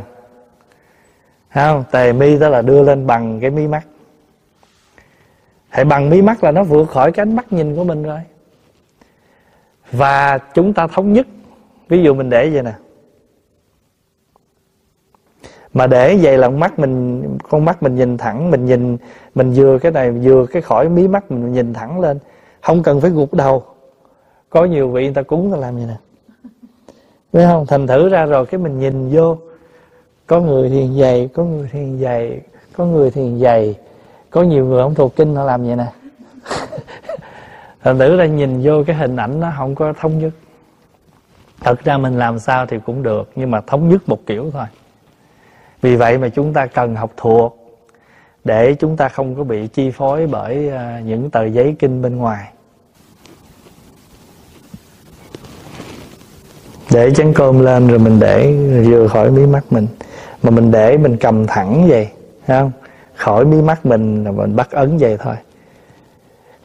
Không? 1.53 1.83
Tề 1.91 2.13
mi 2.13 2.39
đó 2.39 2.49
là 2.49 2.61
đưa 2.61 2.83
lên 2.83 3.07
bằng 3.07 3.39
cái 3.39 3.49
mí 3.49 3.67
mắt. 3.67 3.83
Hãy 5.69 5.85
bằng 5.85 6.09
mí 6.09 6.21
mắt 6.21 6.43
là 6.43 6.51
nó 6.51 6.63
vượt 6.63 6.89
khỏi 6.89 7.11
cái 7.11 7.21
ánh 7.21 7.35
mắt 7.35 7.53
nhìn 7.53 7.75
của 7.75 7.83
mình 7.83 8.03
rồi. 8.03 8.19
Và 9.91 10.37
chúng 10.37 10.73
ta 10.73 10.87
thống 10.87 11.13
nhất. 11.13 11.27
Ví 11.89 12.03
dụ 12.03 12.13
mình 12.13 12.29
để 12.29 12.49
vậy 12.49 12.63
nè. 12.63 12.73
Mà 15.73 15.87
để 15.87 16.19
vậy 16.21 16.37
là 16.37 16.49
mắt 16.49 16.79
mình, 16.79 17.23
con 17.49 17.65
mắt 17.65 17.83
mình 17.83 17.95
nhìn 17.95 18.17
thẳng, 18.17 18.51
mình 18.51 18.65
nhìn, 18.65 18.97
mình 19.35 19.53
vừa 19.53 19.79
cái 19.79 19.91
này, 19.91 20.11
vừa 20.11 20.45
cái 20.45 20.61
khỏi 20.61 20.89
mí 20.89 21.07
mắt 21.07 21.31
mình 21.31 21.53
nhìn 21.53 21.73
thẳng 21.73 21.99
lên. 21.99 22.19
Không 22.61 22.83
cần 22.83 23.01
phải 23.01 23.09
gục 23.09 23.33
đầu. 23.33 23.63
Có 24.49 24.65
nhiều 24.65 24.89
vị 24.89 25.03
người 25.03 25.13
ta 25.13 25.21
cúng 25.21 25.51
ta 25.51 25.57
làm 25.57 25.75
vậy 25.75 25.85
nè. 25.87 25.95
Thấy 27.33 27.45
không? 27.45 27.65
Thành 27.65 27.87
thử 27.87 28.09
ra 28.09 28.25
rồi 28.25 28.45
cái 28.45 28.59
mình 28.59 28.79
nhìn 28.79 29.09
vô, 29.11 29.37
Có 30.27 30.39
người 30.39 30.69
thiền 30.69 30.99
dày, 30.99 31.29
Có 31.33 31.43
người 31.43 31.69
thiền 31.71 31.99
dày, 31.99 32.41
Có 32.73 32.85
người 32.85 33.11
thiền 33.11 33.39
dày. 33.39 33.75
Có 34.29 34.43
nhiều 34.43 34.65
người 34.65 34.83
không 34.83 34.95
thuộc 34.95 35.15
kinh 35.15 35.35
họ 35.35 35.43
làm 35.43 35.63
vậy 35.63 35.75
nè. 35.75 35.85
Thành 37.83 37.99
thử 37.99 38.17
ra 38.17 38.25
nhìn 38.25 38.61
vô 38.63 38.83
cái 38.87 38.95
hình 38.95 39.15
ảnh 39.15 39.39
nó 39.39 39.53
không 39.57 39.75
có 39.75 39.93
thống 39.99 40.19
nhất. 40.19 40.33
Thật 41.61 41.83
ra 41.83 41.97
mình 41.97 42.17
làm 42.17 42.39
sao 42.39 42.65
thì 42.65 42.77
cũng 42.85 43.03
được, 43.03 43.31
Nhưng 43.35 43.51
mà 43.51 43.61
thống 43.61 43.89
nhất 43.89 44.09
một 44.09 44.25
kiểu 44.25 44.51
thôi. 44.53 44.65
Vì 45.81 45.95
vậy 45.95 46.17
mà 46.17 46.29
chúng 46.29 46.53
ta 46.53 46.65
cần 46.65 46.95
học 46.95 47.11
thuộc, 47.17 47.55
Để 48.43 48.75
chúng 48.79 48.97
ta 48.97 49.09
không 49.09 49.35
có 49.35 49.43
bị 49.43 49.67
chi 49.67 49.91
phối 49.91 50.27
bởi 50.27 50.69
à, 50.69 51.01
những 51.05 51.29
tờ 51.29 51.45
giấy 51.45 51.75
kinh 51.79 52.01
bên 52.01 52.17
ngoài. 52.17 52.51
Để 56.91 57.11
chén 57.11 57.33
cơm 57.33 57.59
lên 57.59 57.87
rồi 57.87 57.99
mình 57.99 58.19
để 58.19 58.53
vừa 58.85 59.07
khỏi 59.07 59.31
mí 59.31 59.45
mắt 59.45 59.63
mình. 59.69 59.87
Mà 60.43 60.49
mình 60.49 60.71
để 60.71 60.97
mình 60.97 61.17
cầm 61.17 61.47
thẳng 61.47 61.87
vậy 61.87 62.07
thấy 62.47 62.59
không? 62.59 62.71
Khỏi 63.15 63.45
mí 63.45 63.61
mắt 63.61 63.85
mình 63.85 64.23
là 64.23 64.31
mình 64.31 64.55
bắt 64.55 64.71
ấn 64.71 64.97
vậy 64.97 65.17
thôi. 65.17 65.35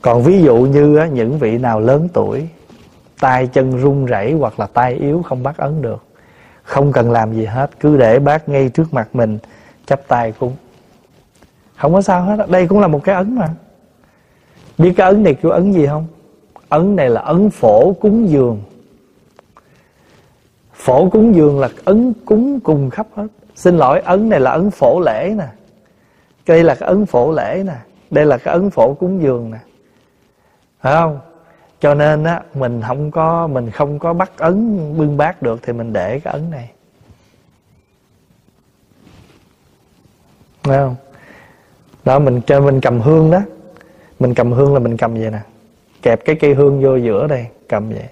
Còn 0.02 0.22
ví 0.22 0.42
dụ 0.42 0.56
như 0.56 0.96
á, 0.96 1.06
những 1.06 1.38
vị 1.38 1.58
nào 1.58 1.80
lớn 1.80 2.08
tuổi 2.12 2.48
tay 3.20 3.46
chân 3.46 3.82
run 3.82 4.06
rẩy 4.06 4.32
hoặc 4.32 4.60
là 4.60 4.66
tay 4.66 4.94
yếu 4.94 5.22
không 5.22 5.42
bắt 5.42 5.56
ấn 5.56 5.82
được 5.82 6.04
không 6.62 6.92
cần 6.92 7.10
làm 7.10 7.32
gì 7.32 7.44
hết 7.44 7.70
cứ 7.80 7.96
để 7.96 8.18
bác 8.18 8.48
ngay 8.48 8.68
trước 8.68 8.94
mặt 8.94 9.08
mình 9.12 9.38
chắp 9.86 10.00
tay 10.08 10.32
cúng 10.32 10.52
không 11.76 11.94
có 11.94 12.02
sao 12.02 12.22
hết 12.22 12.50
đây 12.50 12.66
cũng 12.66 12.80
là 12.80 12.86
một 12.86 13.04
cái 13.04 13.14
ấn 13.14 13.34
mà. 13.34 13.48
Biết 14.78 14.92
cái 14.96 15.06
ấn 15.06 15.22
này 15.22 15.34
kêu 15.34 15.52
ấn 15.52 15.72
gì 15.72 15.86
không? 15.86 16.06
Ấn 16.68 16.96
này 16.96 17.10
là 17.10 17.20
ấn 17.20 17.50
phổ 17.50 17.92
cúng 17.92 18.28
dường 18.30 18.62
phổ 20.84 21.10
cúng 21.10 21.34
dường 21.34 21.60
là 21.60 21.68
ấn 21.84 22.12
cúng 22.24 22.60
cùng 22.60 22.90
khắp 22.90 23.06
hết. 23.14 23.26
Xin 23.54 23.76
lỗi, 23.76 24.00
ấn 24.00 24.28
này 24.28 24.40
là 24.40 24.50
ấn 24.50 24.70
phổ 24.70 25.00
lễ 25.00 25.34
nè. 25.38 25.46
Đây 26.46 26.64
là 26.64 26.74
cái 26.74 26.88
ấn 26.88 27.06
phổ 27.06 27.32
lễ 27.32 27.62
nè. 27.66 27.74
Đây 28.10 28.26
là 28.26 28.38
cái 28.38 28.54
ấn 28.54 28.70
phổ 28.70 28.94
cúng 28.94 29.22
dường 29.22 29.50
nè. 29.50 29.58
Phải 30.80 30.94
không? 30.94 31.20
Cho 31.80 31.94
nên 31.94 32.24
á, 32.24 32.42
mình 32.54 32.82
không 32.86 33.10
có, 33.10 33.46
mình 33.46 33.70
không 33.70 33.98
có 33.98 34.12
bắt 34.12 34.30
ấn 34.36 34.78
bưng 34.98 35.16
bát 35.16 35.42
được 35.42 35.60
thì 35.62 35.72
mình 35.72 35.92
để 35.92 36.20
cái 36.20 36.32
ấn 36.32 36.50
này. 36.50 36.70
Phải 40.62 40.78
không? 40.78 40.96
Đó, 42.04 42.18
mình 42.18 42.40
cho 42.46 42.60
mình 42.60 42.80
cầm 42.80 43.00
hương 43.00 43.30
đó. 43.30 43.40
Mình 44.18 44.34
cầm 44.34 44.52
hương 44.52 44.74
là 44.74 44.80
mình 44.80 44.96
cầm 44.96 45.14
vậy 45.14 45.30
nè? 45.30 45.40
Kẹp 46.02 46.24
cái 46.24 46.36
cây 46.40 46.54
hương 46.54 46.82
vô 46.82 46.96
giữa 46.96 47.26
đây, 47.26 47.46
cầm 47.68 47.88
vậy 47.88 48.08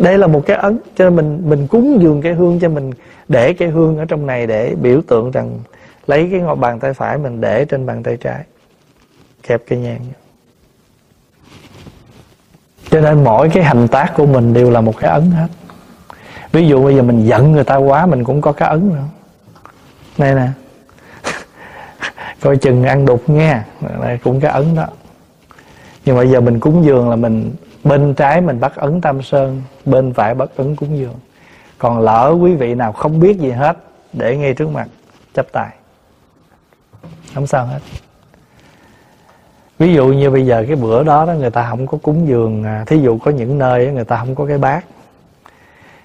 đây 0.00 0.18
là 0.18 0.26
một 0.26 0.42
cái 0.46 0.56
ấn, 0.56 0.78
cho 0.96 1.04
nên 1.04 1.16
mình 1.16 1.42
mình 1.50 1.66
cúng 1.66 1.98
dường 2.02 2.22
cái 2.22 2.32
hương 2.32 2.60
cho 2.60 2.68
mình, 2.68 2.90
để 3.28 3.52
cái 3.52 3.68
hương 3.68 3.98
ở 3.98 4.04
trong 4.04 4.26
này 4.26 4.46
để 4.46 4.74
biểu 4.82 5.00
tượng 5.08 5.30
rằng 5.30 5.58
lấy 6.06 6.28
cái 6.30 6.40
ngọc 6.40 6.58
bàn 6.58 6.78
tay 6.80 6.94
phải 6.94 7.18
mình 7.18 7.40
để 7.40 7.64
trên 7.64 7.86
bàn 7.86 8.02
tay 8.02 8.16
trái 8.16 8.44
kẹp 9.42 9.62
cây 9.68 9.78
nhang. 9.78 10.00
Cho 12.90 13.00
nên 13.00 13.24
mỗi 13.24 13.48
cái 13.48 13.64
hành 13.64 13.88
tác 13.88 14.12
của 14.16 14.26
mình 14.26 14.54
đều 14.54 14.70
là 14.70 14.80
một 14.80 14.96
cái 14.96 15.10
ấn 15.10 15.30
hết. 15.30 15.48
Ví 16.52 16.68
dụ 16.68 16.84
bây 16.84 16.96
giờ 16.96 17.02
mình 17.02 17.26
giận 17.26 17.52
người 17.52 17.64
ta 17.64 17.76
quá, 17.76 18.06
mình 18.06 18.24
cũng 18.24 18.40
có 18.40 18.52
cái 18.52 18.68
ấn 18.68 18.88
nữa. 18.88 19.04
Này 20.18 20.34
nè. 20.34 20.48
Coi 22.40 22.56
chừng 22.56 22.84
ăn 22.84 23.06
đục 23.06 23.22
nghe 23.30 23.60
đây 24.00 24.18
cũng 24.24 24.40
cái 24.40 24.50
ấn 24.50 24.74
đó. 24.74 24.86
Nhưng 26.04 26.16
mà 26.16 26.22
giờ 26.22 26.40
mình 26.40 26.60
cúng 26.60 26.84
dường 26.84 27.08
là 27.10 27.16
mình 27.16 27.52
bên 27.84 28.14
trái 28.14 28.40
mình 28.40 28.60
bắt 28.60 28.76
ấn 28.76 29.00
tam 29.00 29.22
sơn, 29.22 29.62
bên 29.84 30.12
phải 30.12 30.34
bắt 30.34 30.48
ấn 30.56 30.76
cúng 30.76 30.98
dường. 30.98 31.18
Còn 31.78 31.98
lỡ 31.98 32.36
quý 32.40 32.54
vị 32.54 32.74
nào 32.74 32.92
không 32.92 33.20
biết 33.20 33.38
gì 33.38 33.50
hết, 33.50 33.76
để 34.12 34.36
ngay 34.36 34.54
trước 34.54 34.68
mặt 34.68 34.88
chấp 35.34 35.46
tài 35.52 35.70
không 37.34 37.46
sao 37.46 37.66
hết. 37.66 37.78
Ví 39.78 39.94
dụ 39.94 40.06
như 40.06 40.30
bây 40.30 40.46
giờ 40.46 40.64
cái 40.66 40.76
bữa 40.76 41.04
đó 41.04 41.26
đó, 41.26 41.32
người 41.32 41.50
ta 41.50 41.66
không 41.70 41.86
có 41.86 41.98
cúng 42.02 42.28
dường 42.28 42.64
à, 42.64 42.84
thí 42.86 42.98
dụ 42.98 43.18
có 43.18 43.30
những 43.30 43.58
nơi 43.58 43.92
người 43.92 44.04
ta 44.04 44.16
không 44.16 44.34
có 44.34 44.46
cái 44.46 44.58
bát. 44.58 44.84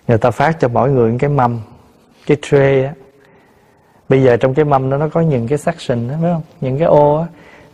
Người 0.08 0.18
ta 0.18 0.32
phát 0.32 0.60
cho 0.60 0.68
mỗi 0.68 0.90
người 0.90 1.16
cái 1.20 1.30
mâm, 1.30 1.60
cái 2.26 2.38
tray 2.42 2.84
á. 2.84 2.94
Bây 4.10 4.24
giờ 4.24 4.38
trong 4.38 4.54
cái 4.54 4.66
mâm 4.66 4.90
đó 4.90 4.98
nó 4.98 5.10
có 5.10 5.22
những 5.22 5.48
cái 5.48 5.58
section 5.58 6.08
đó, 6.08 6.16
phải 6.22 6.32
không? 6.34 6.42
Những 6.62 6.78
cái 6.78 6.88
ô 6.88 7.16
á, 7.16 7.28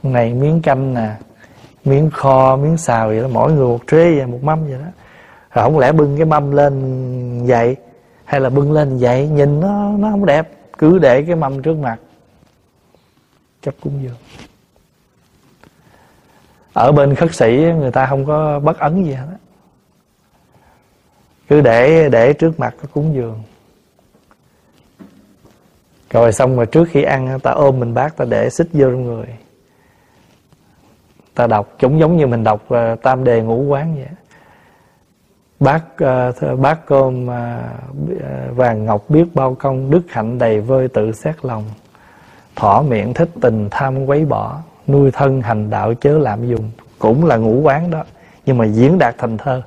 này 0.03 0.33
miếng 0.33 0.61
canh 0.61 0.93
nè 0.93 1.09
miếng 1.85 2.09
kho, 2.09 2.55
miếng 2.55 2.77
xào 2.77 3.07
vậy 3.07 3.21
đó, 3.21 3.27
mỗi 3.31 3.53
người 3.53 3.67
một 3.67 3.79
trê 3.87 4.15
vậy, 4.17 4.27
một 4.27 4.43
mâm 4.43 4.63
vậy 4.63 4.79
đó. 4.79 4.91
Rồi 5.51 5.65
không 5.65 5.79
lẽ 5.79 5.91
bưng 5.91 6.17
cái 6.17 6.25
mâm 6.25 6.51
lên 6.51 7.45
vậy? 7.45 7.75
Hay 8.25 8.39
là 8.39 8.49
bưng 8.49 8.71
lên 8.71 8.97
vậy? 8.97 9.27
Nhìn 9.27 9.59
nó 9.59 9.91
nó 9.97 10.11
không 10.11 10.25
đẹp, 10.25 10.51
cứ 10.77 10.99
để 10.99 11.23
cái 11.23 11.35
mâm 11.35 11.61
trước 11.61 11.77
mặt. 11.77 11.97
Chấp 13.61 13.75
cúng 13.81 13.99
dường 14.03 14.17
ở 16.73 16.91
bên 16.91 17.15
khất 17.15 17.35
sĩ 17.35 17.73
người 17.77 17.91
ta 17.91 18.05
không 18.05 18.25
có 18.25 18.59
bất 18.59 18.79
ấn 18.79 19.03
gì 19.03 19.13
hết 19.13 19.25
đó. 19.31 19.37
cứ 21.47 21.61
để 21.61 22.09
để 22.09 22.33
trước 22.33 22.59
mặt 22.59 22.75
cái 22.77 22.87
cúng 22.93 23.15
dường. 23.15 23.43
Rồi 26.09 26.33
xong 26.33 26.55
rồi 26.55 26.65
trước 26.65 26.87
khi 26.91 27.03
ăn 27.03 27.39
ta 27.39 27.51
ôm 27.51 27.79
mình 27.79 27.93
bác 27.93 28.17
ta 28.17 28.25
để 28.25 28.49
xích 28.49 28.67
vô 28.73 28.85
trong 28.85 29.05
người 29.05 29.25
ta 31.35 31.47
đọc 31.47 31.67
cũng 31.79 31.99
giống 31.99 32.17
như 32.17 32.27
mình 32.27 32.43
đọc 32.43 32.61
uh, 32.73 33.01
tam 33.01 33.23
đề 33.23 33.41
ngũ 33.41 33.63
quán 33.63 33.95
vậy 33.95 34.07
bát 35.59 35.83
uh, 36.03 36.59
bát 36.59 36.85
cơm 36.85 37.27
uh, 37.27 38.55
vàng 38.55 38.85
ngọc 38.85 39.09
biết 39.09 39.25
bao 39.33 39.55
công 39.59 39.91
đức 39.91 40.01
hạnh 40.09 40.37
đầy 40.37 40.61
vơi 40.61 40.87
tự 40.87 41.11
xét 41.11 41.45
lòng. 41.45 41.63
Thỏ 42.55 42.83
miệng 42.87 43.13
thích 43.13 43.29
tình 43.41 43.67
tham 43.71 44.05
quấy 44.05 44.25
bỏ 44.25 44.59
nuôi 44.87 45.11
thân 45.11 45.41
hành 45.41 45.69
đạo 45.69 45.93
chớ 45.93 46.17
lạm 46.17 46.47
dùng 46.47 46.71
cũng 46.99 47.25
là 47.25 47.37
ngũ 47.37 47.61
quán 47.61 47.91
đó 47.91 48.03
nhưng 48.45 48.57
mà 48.57 48.65
diễn 48.65 48.97
đạt 48.97 49.15
thành 49.17 49.37
thơ. 49.37 49.61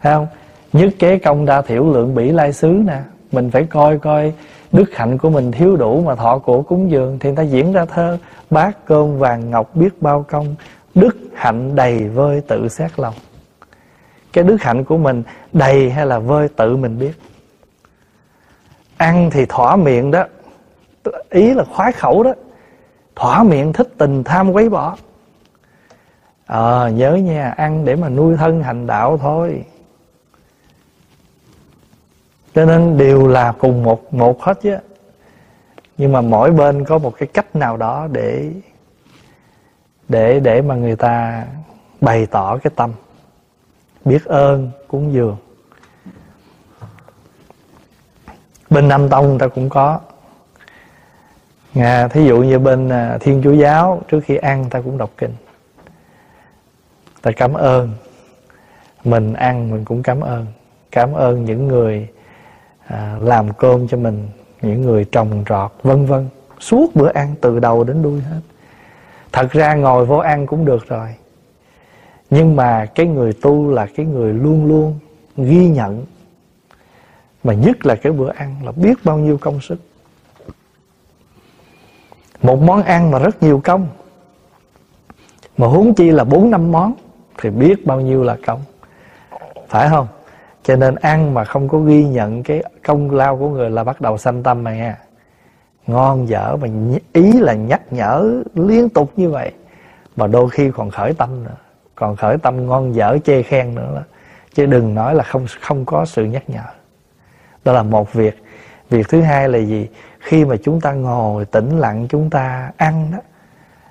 Thấy 0.00 0.12
không? 0.12 0.26
Nhất 0.72 0.92
kế 0.98 1.18
công 1.18 1.46
đa 1.46 1.62
thiểu 1.62 1.92
lượng 1.92 2.14
bỉ 2.14 2.30
lai 2.30 2.52
xứ 2.52 2.68
nè. 2.68 3.00
Mình 3.32 3.50
phải 3.50 3.64
coi 3.64 3.98
coi 3.98 4.32
đức 4.76 4.94
hạnh 4.94 5.18
của 5.18 5.30
mình 5.30 5.52
thiếu 5.52 5.76
đủ 5.76 6.02
mà 6.02 6.14
thọ 6.14 6.38
của 6.38 6.62
cúng 6.62 6.90
dường 6.90 7.18
thì 7.18 7.28
người 7.28 7.36
ta 7.36 7.42
diễn 7.42 7.72
ra 7.72 7.84
thơ 7.84 8.18
bát 8.50 8.86
cơm 8.86 9.18
vàng 9.18 9.50
ngọc 9.50 9.76
biết 9.76 10.02
bao 10.02 10.24
công. 10.28 10.54
Đức 10.94 11.16
hạnh 11.34 11.74
đầy 11.74 12.08
vơi 12.08 12.40
tự 12.40 12.68
xét 12.68 13.00
lòng. 13.00 13.14
Cái 14.32 14.44
đức 14.44 14.56
hạnh 14.60 14.84
của 14.84 14.96
mình 14.96 15.22
đầy 15.52 15.90
hay 15.90 16.06
là 16.06 16.18
vơi 16.18 16.48
tự 16.48 16.76
mình 16.76 16.98
biết? 16.98 17.12
Ăn 18.96 19.30
thì 19.32 19.46
thỏa 19.48 19.76
miệng 19.76 20.10
đó. 20.10 20.24
Ý 21.30 21.54
là 21.54 21.64
khoái 21.64 21.92
khẩu 21.92 22.22
đó. 22.22 22.32
Thỏa 23.16 23.42
miệng 23.42 23.72
thích 23.72 23.88
tình 23.98 24.24
tham 24.24 24.52
quấy 24.52 24.68
bỏ. 24.68 24.96
Ờ 26.46 26.86
à, 26.86 26.90
nhớ 26.90 27.14
nha 27.14 27.50
ăn 27.50 27.84
để 27.84 27.96
mà 27.96 28.08
nuôi 28.08 28.36
thân 28.36 28.62
hành 28.62 28.86
đạo 28.86 29.18
thôi 29.18 29.64
cho 32.56 32.64
nên 32.64 32.98
đều 32.98 33.26
là 33.26 33.52
cùng 33.58 33.82
một 33.82 34.14
một 34.14 34.42
hết 34.42 34.58
chứ. 34.62 34.76
Nhưng 35.98 36.12
mà 36.12 36.20
mỗi 36.20 36.50
bên 36.50 36.84
có 36.84 36.98
một 36.98 37.14
cái 37.18 37.26
cách 37.26 37.56
nào 37.56 37.76
đó 37.76 38.08
để 38.12 38.50
để 40.08 40.40
để 40.40 40.62
mà 40.62 40.74
người 40.74 40.96
ta 40.96 41.46
bày 42.00 42.26
tỏ 42.26 42.56
cái 42.56 42.70
tâm. 42.76 42.92
Biết 44.04 44.24
ơn 44.24 44.70
cúng 44.88 45.12
dường. 45.12 45.36
Bên 48.70 48.88
nam 48.88 49.08
tông 49.08 49.28
người 49.28 49.38
ta 49.38 49.48
cũng 49.48 49.68
có. 49.68 50.00
À, 51.74 52.08
thí 52.08 52.24
dụ 52.24 52.42
như 52.42 52.58
bên 52.58 52.88
à, 52.88 53.18
Thiên 53.20 53.40
Chúa 53.44 53.52
Giáo 53.52 54.02
Trước 54.08 54.20
khi 54.24 54.36
ăn 54.36 54.70
ta 54.70 54.80
cũng 54.80 54.98
đọc 54.98 55.10
kinh. 55.16 55.34
Ta 57.22 57.30
cảm 57.36 57.52
ơn. 57.52 57.90
Mình 59.04 59.32
ăn 59.32 59.70
mình 59.70 59.84
cũng 59.84 60.02
cảm 60.02 60.20
ơn. 60.20 60.46
Cảm 60.90 61.12
ơn 61.12 61.44
những 61.44 61.68
người 61.68 62.08
à, 62.86 63.16
làm 63.20 63.52
cơm 63.52 63.88
cho 63.88 63.96
mình 63.96 64.28
những 64.62 64.82
người 64.82 65.04
trồng 65.04 65.44
trọt 65.48 65.72
vân 65.82 66.06
vân. 66.06 66.28
Suốt 66.60 66.94
bữa 66.94 67.08
ăn 67.08 67.34
từ 67.40 67.58
đầu 67.58 67.84
đến 67.84 68.02
đuôi 68.02 68.20
hết. 68.20 68.40
Thật 69.32 69.52
ra 69.52 69.74
ngồi 69.74 70.06
vô 70.06 70.16
ăn 70.16 70.46
cũng 70.46 70.64
được 70.64 70.88
rồi. 70.88 71.14
Nhưng 72.30 72.56
mà 72.56 72.86
cái 72.94 73.06
người 73.06 73.32
tu 73.32 73.70
là 73.70 73.86
cái 73.96 74.06
người 74.06 74.34
luôn 74.34 74.66
luôn 74.66 74.98
ghi 75.36 75.68
nhận. 75.68 76.04
Mà 77.44 77.54
nhất 77.54 77.86
là 77.86 77.96
cái 77.96 78.12
bữa 78.12 78.32
ăn 78.32 78.56
là 78.64 78.72
biết 78.72 78.94
bao 79.04 79.18
nhiêu 79.18 79.38
công 79.38 79.60
sức. 79.60 79.78
Một 82.42 82.62
món 82.62 82.82
ăn 82.82 83.10
mà 83.10 83.18
rất 83.18 83.42
nhiều 83.42 83.60
công. 83.64 83.88
Mà 85.58 85.66
huống 85.66 85.94
chi 85.94 86.10
là 86.10 86.24
bốn 86.24 86.50
năm 86.50 86.72
món 86.72 86.94
thì 87.38 87.50
biết 87.50 87.86
bao 87.86 88.00
nhiêu 88.00 88.24
là 88.24 88.36
công. 88.46 88.60
Phải 89.68 89.88
không? 89.88 90.06
Cho 90.66 90.76
nên 90.76 90.94
ăn 90.94 91.34
mà 91.34 91.44
không 91.44 91.68
có 91.68 91.78
ghi 91.78 92.04
nhận 92.04 92.42
cái 92.42 92.62
công 92.86 93.10
lao 93.10 93.38
của 93.38 93.48
người 93.48 93.70
là 93.70 93.84
bắt 93.84 94.00
đầu 94.00 94.18
sanh 94.18 94.42
tâm 94.42 94.64
mà 94.64 94.74
nha 94.74 94.96
ngon 95.86 96.28
dở 96.28 96.56
mà 96.56 96.68
ý 97.12 97.32
là 97.32 97.54
nhắc 97.54 97.82
nhở 97.90 98.42
liên 98.54 98.88
tục 98.88 99.12
như 99.16 99.30
vậy. 99.30 99.52
Mà 100.16 100.26
đôi 100.26 100.50
khi 100.50 100.70
còn 100.70 100.90
khởi 100.90 101.12
tâm 101.12 101.44
nữa. 101.44 101.56
Còn 101.94 102.16
khởi 102.16 102.38
tâm 102.38 102.66
ngon 102.66 102.94
dở 102.94 103.18
chê 103.24 103.42
khen 103.42 103.74
nữa 103.74 103.92
đó. 103.94 104.02
chứ 104.54 104.66
đừng 104.66 104.94
nói 104.94 105.14
là 105.14 105.24
không 105.24 105.46
không 105.60 105.84
có 105.84 106.04
sự 106.04 106.24
nhắc 106.24 106.50
nhở. 106.50 106.64
Đó 107.64 107.72
là 107.72 107.82
một 107.82 108.12
việc. 108.12 108.42
Việc 108.90 109.08
thứ 109.08 109.20
hai 109.20 109.48
là 109.48 109.58
gì? 109.58 109.88
Khi 110.20 110.44
mà 110.44 110.56
chúng 110.62 110.80
ta 110.80 110.92
ngồi 110.92 111.44
tĩnh 111.44 111.78
lặng 111.78 112.06
chúng 112.08 112.30
ta 112.30 112.70
ăn 112.76 113.08
đó, 113.12 113.18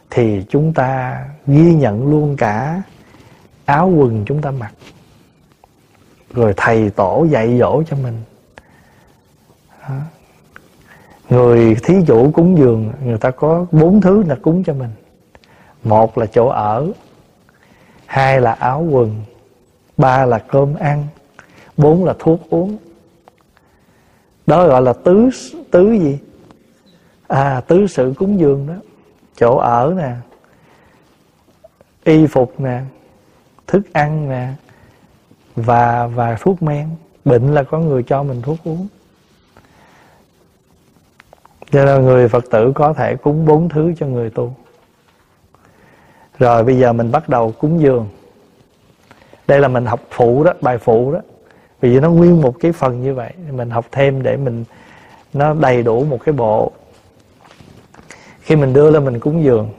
thì 0.10 0.46
chúng 0.50 0.74
ta 0.74 1.24
ghi 1.48 1.76
nhận 1.76 2.12
luôn 2.12 2.38
cả 2.38 2.82
áo 3.66 3.90
quần 3.90 4.26
chúng 4.26 4.42
ta 4.42 4.52
mặc 4.52 4.72
rồi 6.36 6.54
thầy 6.58 6.90
tổ 6.90 7.28
dạy 7.30 7.58
dỗ 7.60 7.84
cho 7.84 7.98
mình. 7.98 8.22
Đó. 9.90 9.96
người 11.30 11.76
thí 11.84 11.94
chủ 12.08 12.32
cúng 12.32 12.58
dường, 12.58 12.92
người 13.06 13.18
ta 13.18 13.32
có 13.32 13.66
bốn 13.72 14.02
thứ 14.02 14.24
là 14.24 14.36
cúng 14.42 14.64
cho 14.64 14.74
mình. 14.74 14.90
Một 15.84 16.18
là 16.18 16.26
chỗ 16.26 16.48
ở, 16.48 16.88
hai 18.06 18.42
là 18.42 18.52
áo 18.52 18.88
quần, 18.92 19.22
ba 19.98 20.26
là 20.26 20.40
cơm 20.40 20.76
ăn, 20.76 21.08
bốn 21.78 22.06
là 22.06 22.14
thuốc 22.20 22.40
uống. 22.50 22.78
Đó 24.48 24.68
gọi 24.68 24.82
là 24.82 24.94
tứ 24.94 25.30
tứ 25.72 25.92
gì? 25.92 26.20
À 27.28 27.62
tứ 27.68 27.88
sự 27.88 28.14
cúng 28.18 28.40
dường 28.40 28.68
đó. 28.68 28.76
Chỗ 29.38 29.58
ở 29.58 29.94
nè, 29.98 30.16
y 32.04 32.28
phục 32.28 32.60
nè, 32.60 32.82
thức 33.68 33.94
ăn 33.94 34.30
nè 34.30 34.54
và 35.56 36.08
và 36.08 36.38
thuốc 36.42 36.64
men. 36.64 36.90
Bệnh 37.26 37.54
là 37.54 37.64
có 37.64 37.80
người 37.80 38.04
cho 38.04 38.24
mình 38.24 38.42
thuốc 38.42 38.58
uống. 38.64 38.88
Cho 41.72 41.86
nên 41.86 42.06
người 42.06 42.28
phật 42.28 42.46
tử 42.52 42.72
có 42.76 42.94
thể 42.94 43.16
cúng 43.16 43.46
bốn 43.46 43.70
thứ 43.70 43.94
cho 44.00 44.06
người 44.06 44.30
tu. 44.30 44.56
Rồi 46.40 46.64
bây 46.64 46.80
giờ 46.80 46.94
mình 46.94 47.12
bắt 47.12 47.30
đầu 47.30 47.52
cúng 47.52 47.82
dường. 47.82 48.08
Đây 49.48 49.60
là 49.60 49.68
mình 49.68 49.86
học 49.86 50.00
phụ 50.10 50.44
đó, 50.44 50.54
bài 50.62 50.78
phụ 50.78 51.12
đó. 51.14 51.20
Vì 51.82 52.00
nó 52.00 52.10
nguyên 52.10 52.42
một 52.42 52.56
cái 52.60 52.72
phần 52.72 53.04
như 53.04 53.14
vậy. 53.14 53.34
Mình 53.52 53.70
học 53.70 53.86
thêm 53.92 54.24
để 54.24 54.38
mình, 54.38 54.64
nó 55.34 55.54
đầy 55.54 55.84
đủ 55.84 56.04
một 56.04 56.20
cái 56.26 56.34
bộ. 56.34 56.72
Khi 58.42 58.56
mình 58.56 58.74
đưa 58.74 58.92
lên 58.92 59.06
mình 59.06 59.20
cúng 59.20 59.44
dường. 59.44 59.70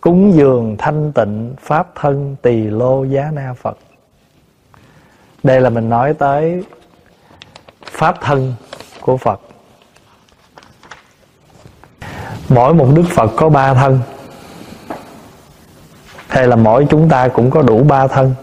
Cúng 0.00 0.32
dường 0.34 0.76
thanh 0.78 1.12
tịnh 1.12 1.54
pháp 1.60 1.92
thân 1.94 2.36
tỳ 2.42 2.62
lô 2.62 3.04
giá 3.04 3.30
na 3.34 3.54
phật 3.54 3.78
đây 5.42 5.60
là 5.60 5.70
mình 5.70 5.88
nói 5.88 6.14
tới 6.14 6.64
pháp 7.84 8.20
thân 8.20 8.54
của 9.00 9.16
phật. 9.16 9.40
Mỗi 12.48 12.74
một 12.74 12.88
đức 12.94 13.04
phật 13.10 13.30
có 13.36 13.48
ba 13.48 13.74
thân, 13.74 14.00
hay 16.28 16.46
là 16.46 16.56
mỗi 16.56 16.86
chúng 16.90 17.08
ta 17.08 17.28
cũng 17.28 17.50
có 17.50 17.62
đủ 17.62 17.84
ba 17.84 18.06
thân. 18.06 18.34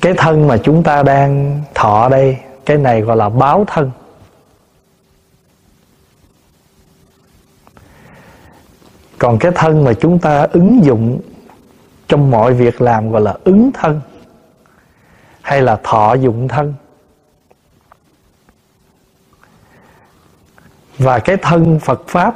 Cái 0.00 0.14
thân 0.16 0.48
mà 0.48 0.56
chúng 0.56 0.82
ta 0.82 1.02
đang 1.02 1.62
thọ 1.74 2.08
đây, 2.08 2.38
cái 2.66 2.76
này 2.76 3.00
gọi 3.00 3.16
là 3.16 3.28
báo 3.28 3.64
thân. 3.66 3.90
Còn 9.18 9.38
cái 9.38 9.52
thân 9.54 9.84
mà 9.84 9.92
chúng 10.00 10.18
ta 10.18 10.46
ứng 10.52 10.84
dụng 10.84 11.20
trong 12.08 12.30
mọi 12.30 12.52
việc 12.52 12.82
làm 12.82 13.10
gọi 13.10 13.20
là 13.20 13.34
ứng 13.44 13.70
thân 13.74 14.00
hay 15.42 15.62
là 15.62 15.80
thọ 15.82 16.14
dụng 16.14 16.48
thân? 16.48 16.74
Và 20.98 21.18
cái 21.18 21.36
thân 21.36 21.78
Phật 21.78 22.02
pháp, 22.06 22.34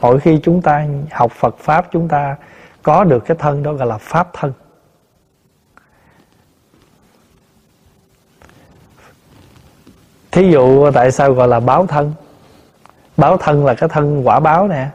mỗi 0.00 0.20
khi 0.20 0.40
chúng 0.42 0.62
ta 0.62 0.86
học 1.12 1.32
Phật 1.32 1.58
pháp, 1.58 1.86
chúng 1.90 2.08
ta 2.08 2.36
có 2.82 3.04
được 3.04 3.24
cái 3.26 3.36
thân 3.40 3.62
đó 3.62 3.72
gọi 3.72 3.86
là 3.86 3.98
pháp 3.98 4.28
thân. 4.32 4.52
Thí 10.30 10.50
dụ 10.50 10.90
tại 10.90 11.10
sao 11.10 11.32
gọi 11.32 11.48
là 11.48 11.60
báo 11.60 11.86
thân? 11.86 12.12
Báo 13.16 13.36
thân 13.36 13.66
là 13.66 13.74
cái 13.74 13.88
thân 13.88 14.26
quả 14.26 14.40
báo 14.40 14.68
nè. 14.68 14.88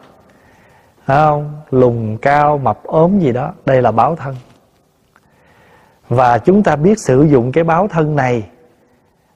Thấy 1.08 1.18
không? 1.18 1.62
Lùn 1.72 2.18
cao, 2.22 2.58
mập 2.58 2.84
ốm 2.84 3.20
gì 3.20 3.32
đó. 3.32 3.52
Đây 3.66 3.82
là 3.82 3.92
báo 3.92 4.16
thân 4.16 4.36
và 6.14 6.38
chúng 6.38 6.64
ta 6.64 6.76
biết 6.76 7.00
sử 7.00 7.24
dụng 7.24 7.52
cái 7.52 7.64
báo 7.64 7.88
thân 7.88 8.16
này 8.16 8.50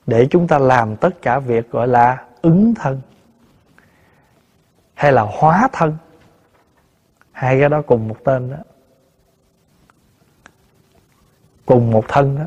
để 0.07 0.27
chúng 0.29 0.47
ta 0.47 0.57
làm 0.57 0.95
tất 0.95 1.21
cả 1.21 1.39
việc 1.39 1.71
gọi 1.71 1.87
là 1.87 2.23
ứng 2.41 2.73
thân 2.75 3.01
hay 4.93 5.11
là 5.11 5.21
hóa 5.21 5.69
thân. 5.73 5.97
Hai 7.31 7.59
cái 7.59 7.69
đó 7.69 7.81
cùng 7.81 8.07
một 8.07 8.17
tên 8.23 8.51
đó. 8.51 8.57
Cùng 11.65 11.91
một 11.91 12.05
thân 12.07 12.37
đó. 12.37 12.43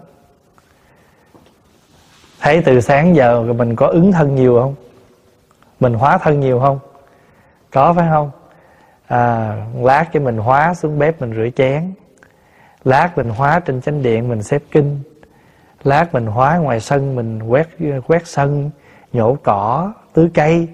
Thấy 2.41 2.63
từ 2.65 2.81
sáng 2.81 3.17
giờ 3.17 3.43
mình 3.43 3.77
có 3.77 3.87
ứng 3.87 4.13
thân 4.13 4.35
nhiều 4.35 4.61
không? 4.61 4.75
Mình 5.81 5.95
hóa 5.95 6.19
thân 6.19 6.41
nhiều 6.41 6.61
không? 6.61 6.79
Có 7.71 7.93
phải 7.93 8.09
không? 8.11 8.31
À, 9.07 9.57
lát 9.75 10.09
cái 10.13 10.23
mình 10.23 10.39
hóa 10.39 10.75
xuống 10.75 10.99
bếp 10.99 11.21
mình 11.21 11.35
rửa 11.35 11.49
chén 11.57 11.93
lát 12.85 13.19
mình 13.19 13.29
hóa 13.29 13.61
trên 13.61 13.81
chánh 13.81 14.03
điện 14.03 14.29
mình 14.29 14.43
xếp 14.43 14.63
kinh. 14.71 15.03
Lát 15.83 16.15
mình 16.15 16.27
hóa 16.27 16.57
ngoài 16.57 16.81
sân 16.81 17.17
mình 17.17 17.43
quét 17.43 17.69
quét 18.07 18.27
sân, 18.27 18.71
nhổ 19.13 19.37
cỏ, 19.43 19.93
tưới 20.13 20.31
cây. 20.35 20.69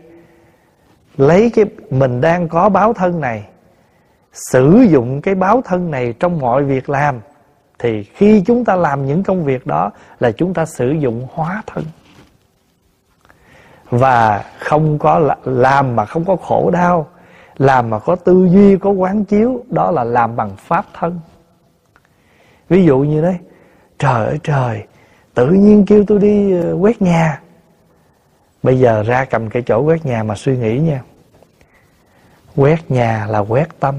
Lấy 1.16 1.50
cái, 1.54 1.64
mình 1.90 2.20
đang 2.20 2.48
có 2.48 2.68
báo 2.68 2.92
thân 2.92 3.20
này, 3.20 3.48
sử 4.32 4.86
dụng 4.88 5.20
cái 5.20 5.34
báo 5.34 5.62
thân 5.64 5.90
này 5.90 6.14
trong 6.20 6.38
mọi 6.38 6.64
việc 6.64 6.90
làm, 6.90 7.20
thì 7.78 8.02
khi 8.02 8.42
chúng 8.46 8.64
ta 8.64 8.76
làm 8.76 9.06
những 9.06 9.22
công 9.22 9.44
việc 9.44 9.66
đó 9.66 9.90
là 10.20 10.30
chúng 10.32 10.54
ta 10.54 10.66
sử 10.66 10.90
dụng 10.90 11.26
hóa 11.32 11.62
thân. 11.66 11.84
Và 13.90 14.44
không 14.58 14.98
có 14.98 15.34
làm 15.44 15.96
mà 15.96 16.04
không 16.04 16.24
có 16.24 16.36
khổ 16.36 16.70
đau, 16.70 17.06
làm 17.56 17.90
mà 17.90 17.98
có 17.98 18.16
tư 18.16 18.48
duy, 18.50 18.76
có 18.76 18.90
quán 18.90 19.24
chiếu, 19.24 19.64
đó 19.70 19.90
là 19.90 20.04
làm 20.04 20.36
bằng 20.36 20.50
pháp 20.56 20.84
thân 20.94 21.20
ví 22.68 22.84
dụ 22.84 22.98
như 22.98 23.22
đấy 23.22 23.38
trời 23.98 24.26
ơi, 24.26 24.38
trời, 24.42 24.84
tự 25.34 25.46
nhiên 25.50 25.84
kêu 25.86 26.04
tôi 26.06 26.18
đi 26.18 26.60
ờ, 26.60 26.76
quét 26.80 27.02
nhà. 27.02 27.40
Bây 28.62 28.80
giờ 28.80 29.02
ra 29.02 29.24
cầm 29.24 29.50
cái 29.50 29.62
chỗ 29.66 29.82
quét 29.82 30.06
nhà 30.06 30.22
mà 30.22 30.34
suy 30.34 30.56
nghĩ 30.56 30.78
nha. 30.78 31.02
Quét 32.56 32.90
nhà 32.90 33.26
là 33.26 33.38
quét 33.38 33.80
tâm. 33.80 33.94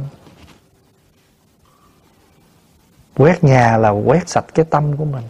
Quét 3.18 3.44
nhà 3.44 3.78
là 3.78 3.90
quét 3.90 4.30
sạch 4.30 4.46
cái 4.54 4.66
tâm 4.70 4.98
của 4.98 5.06
mình. 5.06 5.24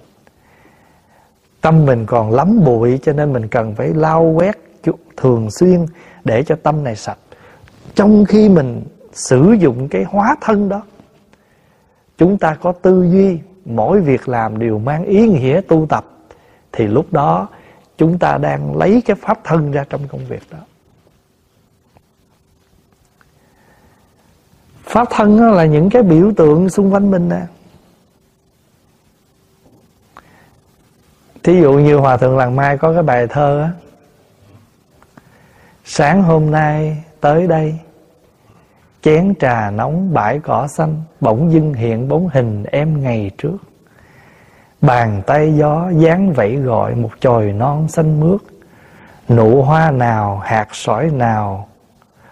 Tâm 1.61 1.85
mình 1.85 2.05
còn 2.05 2.31
lắm 2.31 2.61
bụi 2.65 2.99
cho 3.03 3.14
nên 3.14 3.34
mình 3.34 3.47
cần 3.47 3.76
phải 3.76 3.88
lau 3.93 4.23
quét 4.23 4.57
thường 5.18 5.51
xuyên 5.51 5.85
để 6.23 6.43
cho 6.43 6.55
tâm 6.64 6.84
này 6.84 6.95
sạch. 6.95 7.18
Trong 7.95 8.26
khi 8.26 8.49
mình 8.49 8.84
sử 9.14 9.55
dụng 9.59 9.88
cái 9.88 10.03
hóa 10.03 10.35
thân 10.41 10.69
đó 10.69 10.84
chúng 12.18 12.38
ta 12.38 12.57
có 12.61 12.72
tư 12.72 13.07
duy, 13.11 13.39
mỗi 13.65 14.02
việc 14.02 14.30
làm 14.30 14.60
đều 14.60 14.80
mang 14.80 15.06
ý 15.06 15.27
nghĩa 15.27 15.61
tu 15.68 15.85
tập. 15.89 16.06
Thì 16.72 16.88
lúc 16.88 17.14
đó, 17.14 17.48
chúng 17.98 18.19
ta 18.19 18.38
đang 18.38 18.77
lấy 18.77 19.02
cái 19.06 19.15
pháp 19.15 19.39
thân 19.44 19.72
ra 19.72 19.85
trong 19.89 20.07
công 20.07 20.26
việc 20.26 20.41
đó. 20.52 20.57
Pháp 24.84 25.07
thân 25.11 25.52
là 25.52 25.65
những 25.65 25.89
cái 25.89 26.03
biểu 26.03 26.31
tượng 26.38 26.69
xung 26.69 26.94
quanh 26.94 27.11
mình 27.11 27.30
nè. 27.30 27.41
Thí 31.44 31.61
dụ 31.61 31.73
như 31.73 31.95
hòa 31.95 32.18
thượng 32.18 32.38
làng 32.38 32.56
mai 32.56 32.77
có 32.77 32.94
cái 32.94 33.03
bài 33.03 33.27
thơ 33.27 33.61
á, 33.61 33.72
sáng 35.85 36.23
hôm 36.23 36.52
nay 36.52 37.03
tới 37.19 37.48
đây 37.48 37.80
chén 39.02 39.34
trà 39.40 39.72
nóng 39.72 40.14
bãi 40.14 40.40
cỏ 40.40 40.68
xanh 40.68 41.02
bỗng 41.22 41.52
dưng 41.52 41.74
hiện 41.74 42.07
bóng 42.07 42.30
hình 42.34 42.64
em 42.64 43.03
ngày 43.03 43.32
trước. 43.38 43.57
Bàn 44.82 45.22
tay 45.28 45.56
gió 45.56 45.90
dáng 45.90 46.34
vẫy 46.34 46.56
gọi 46.56 46.95
một 46.95 47.11
chồi 47.19 47.53
non 47.53 47.88
xanh 47.88 48.19
mướt. 48.19 48.41
Nụ 49.30 49.61
hoa 49.61 49.91
nào 49.91 50.38
hạt 50.38 50.68
sỏi 50.72 51.10
nào 51.10 51.68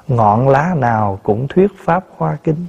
ngọn 0.07 0.49
lá 0.49 0.75
nào 0.77 1.19
cũng 1.23 1.47
thuyết 1.47 1.71
pháp 1.85 2.05
hoa 2.17 2.37
kính. 2.43 2.65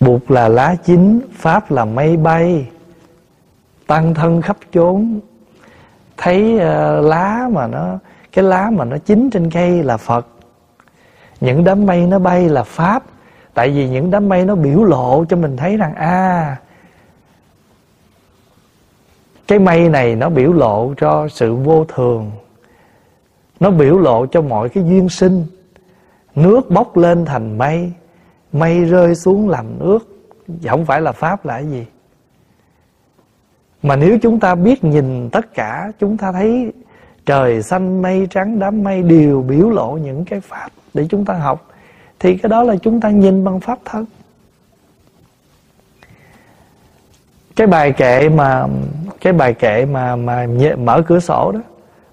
Bụt 0.00 0.22
là 0.28 0.48
lá 0.48 0.74
chín 0.84 1.20
pháp 1.32 1.70
là 1.70 1.84
mây 1.84 2.16
bay. 2.16 2.70
Tăng 3.86 4.14
thân 4.14 4.42
khắp 4.42 4.56
chốn. 4.72 5.20
Thấy 6.16 6.54
uh, 6.54 7.04
lá 7.04 7.48
mà 7.52 7.66
nó 7.66 7.98
cái 8.36 8.44
lá 8.44 8.70
mà 8.72 8.84
nó 8.84 8.98
chín 8.98 9.30
trên 9.30 9.50
cây 9.50 9.82
là 9.82 9.96
phật. 9.96 10.26
Những 11.40 11.64
đám 11.64 11.86
mây 11.86 12.06
nó 12.06 12.18
bay 12.18 12.48
là 12.48 12.62
pháp. 12.62 13.02
Tại 13.54 13.70
vì 13.70 13.88
những 13.88 14.10
đám 14.10 14.28
mây 14.28 14.44
nó 14.44 14.54
biểu 14.54 14.84
lộ 14.84 15.24
cho 15.28 15.36
mình 15.36 15.56
thấy 15.56 15.76
rằng 15.76 15.94
a 15.94 16.06
à, 16.06 16.56
cái 19.48 19.58
mây 19.58 19.88
này 19.88 20.16
nó 20.16 20.28
biểu 20.28 20.52
lộ 20.52 20.94
cho 20.96 21.28
sự 21.28 21.54
vô 21.54 21.84
thường. 21.84 22.30
Nó 23.60 23.70
biểu 23.70 23.98
lộ 23.98 24.26
cho 24.26 24.42
mọi 24.42 24.68
cái 24.68 24.84
duyên 24.84 25.08
sinh. 25.08 25.46
Nước 26.34 26.70
bốc 26.70 26.96
lên 26.96 27.24
thành 27.24 27.58
mây. 27.58 27.92
Mây 28.52 28.84
rơi 28.84 29.14
xuống 29.14 29.48
làm 29.48 29.66
nước. 29.78 29.98
Không 30.66 30.84
phải 30.84 31.00
là 31.00 31.12
pháp 31.12 31.46
là 31.46 31.54
cái 31.54 31.66
gì. 31.66 31.86
Mà 33.82 33.96
nếu 33.96 34.18
chúng 34.22 34.40
ta 34.40 34.54
biết 34.54 34.84
nhìn 34.84 35.30
tất 35.30 35.54
cả 35.54 35.92
chúng 35.98 36.16
ta 36.16 36.32
thấy 36.32 36.72
trời 37.26 37.62
xanh 37.62 38.02
mây 38.02 38.26
trắng 38.30 38.58
đám 38.58 38.84
mây 38.84 39.02
đều 39.02 39.42
biểu 39.42 39.70
lộ 39.70 39.98
những 40.02 40.24
cái 40.24 40.40
pháp 40.40 40.68
để 40.94 41.06
chúng 41.10 41.24
ta 41.24 41.34
học, 41.34 41.68
thì 42.18 42.36
cái 42.36 42.50
đó 42.50 42.62
là 42.62 42.76
chúng 42.82 43.00
ta 43.00 43.10
nhìn 43.10 43.44
bằng 43.44 43.60
pháp 43.60 43.78
thân. 43.84 44.06
Cái 47.56 47.66
bài 47.66 47.92
kệ 47.92 48.28
mà, 48.28 48.66
cái 49.20 49.32
bài 49.32 49.54
kệ 49.54 49.86
mà 49.86 50.16
mà 50.16 50.46
mở 50.78 51.02
cửa 51.06 51.20
sổ 51.20 51.52
đó, 51.52 51.60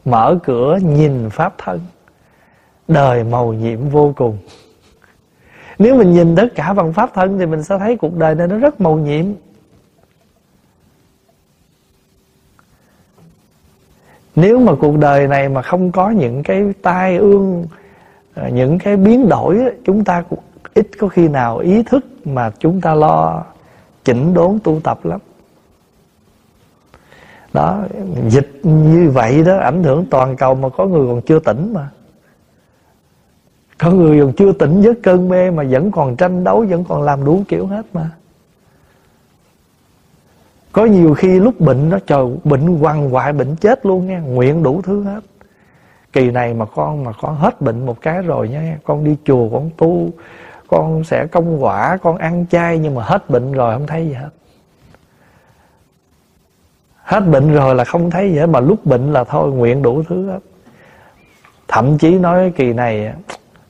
mở 0.05 0.39
cửa 0.43 0.79
nhìn 0.81 1.29
pháp 1.29 1.53
thân, 1.57 1.79
đời 2.87 3.23
màu 3.23 3.53
nhiệm 3.53 3.89
vô 3.89 4.13
cùng. 4.15 4.37
Nếu 5.79 5.95
mình 5.95 6.13
nhìn 6.13 6.35
tất 6.35 6.47
cả 6.55 6.73
bằng 6.73 6.93
pháp 6.93 7.13
thân 7.13 7.39
thì 7.39 7.45
mình 7.45 7.63
sẽ 7.63 7.77
thấy 7.79 7.97
cuộc 7.97 8.17
đời 8.17 8.35
này 8.35 8.47
nó 8.47 8.57
rất 8.57 8.81
màu 8.81 8.97
nhiệm. 8.97 9.25
Nếu 14.35 14.59
mà 14.59 14.73
cuộc 14.79 14.97
đời 14.97 15.27
này 15.27 15.49
mà 15.49 15.61
không 15.61 15.91
có 15.91 16.09
những 16.09 16.43
cái 16.43 16.73
tai 16.81 17.17
ương 17.17 17.65
ờ, 18.33 18.49
những 18.49 18.79
cái 18.79 18.97
biến 18.97 19.29
đổi 19.29 19.59
chúng 19.85 20.03
ta 20.03 20.23
cũng 20.29 20.39
ít 20.73 20.87
có 20.99 21.07
khi 21.07 21.27
nào 21.27 21.57
ý 21.57 21.83
thức 21.83 22.05
mà 22.25 22.51
chúng 22.59 22.81
ta 22.81 22.93
lo 22.93 23.43
chỉnh 24.03 24.33
đốn 24.33 24.59
tu 24.63 24.79
tập 24.83 24.99
lắm. 25.03 25.19
Đó, 27.53 27.79
dịch 28.27 28.51
như 28.63 29.09
vậy 29.09 29.43
đó, 29.43 29.57
ảnh 29.57 29.83
hưởng 29.83 30.05
toàn 30.05 30.35
cầu 30.35 30.55
mà 30.55 30.69
có 30.69 30.85
người 30.85 31.07
còn 31.07 31.21
chưa 31.21 31.39
tỉnh 31.39 31.73
mà. 31.73 31.89
Có 33.77 33.91
người 33.91 34.21
còn 34.21 34.33
chưa 34.33 34.51
tỉnh 34.51 34.81
với 34.81 34.93
cơn 35.03 35.29
mê 35.29 35.51
mà 35.51 35.63
vẫn 35.69 35.91
còn 35.91 36.15
tranh 36.15 36.43
đấu, 36.43 36.65
vẫn 36.69 36.83
còn 36.83 37.01
làm 37.01 37.25
đủ 37.25 37.43
kiểu 37.47 37.67
hết 37.67 37.85
mà 37.93 38.09
có 40.73 40.85
nhiều 40.85 41.13
khi 41.13 41.39
lúc 41.39 41.59
bệnh 41.59 41.89
nó 41.89 41.99
trời, 42.07 42.25
bệnh 42.43 42.79
quằn 42.79 43.13
quại 43.13 43.33
bệnh 43.33 43.55
chết 43.55 43.85
luôn 43.85 44.07
nha, 44.07 44.19
nguyện 44.19 44.63
đủ 44.63 44.81
thứ 44.81 45.03
hết. 45.03 45.21
Kỳ 46.13 46.31
này 46.31 46.53
mà 46.53 46.65
con 46.65 47.03
mà 47.03 47.11
con 47.21 47.35
hết 47.35 47.61
bệnh 47.61 47.85
một 47.85 48.01
cái 48.01 48.21
rồi 48.21 48.49
nha, 48.49 48.77
con 48.83 49.03
đi 49.03 49.17
chùa, 49.25 49.49
con 49.49 49.69
tu, 49.77 50.09
con 50.67 51.03
sẽ 51.03 51.27
công 51.27 51.63
quả, 51.63 51.97
con 51.97 52.17
ăn 52.17 52.45
chay 52.49 52.77
nhưng 52.77 52.95
mà 52.95 53.03
hết 53.03 53.29
bệnh 53.29 53.51
rồi 53.51 53.73
không 53.73 53.87
thấy 53.87 54.05
gì 54.07 54.13
hết. 54.13 54.29
Hết 56.95 57.19
bệnh 57.19 57.53
rồi 57.53 57.75
là 57.75 57.83
không 57.83 58.09
thấy 58.09 58.31
gì 58.31 58.37
hết, 58.37 58.45
mà 58.45 58.59
lúc 58.59 58.85
bệnh 58.85 59.13
là 59.13 59.23
thôi, 59.23 59.51
nguyện 59.51 59.81
đủ 59.81 60.03
thứ 60.03 60.29
hết. 60.29 60.39
Thậm 61.67 61.97
chí 61.97 62.19
nói 62.19 62.51
kỳ 62.55 62.73
này, 62.73 63.13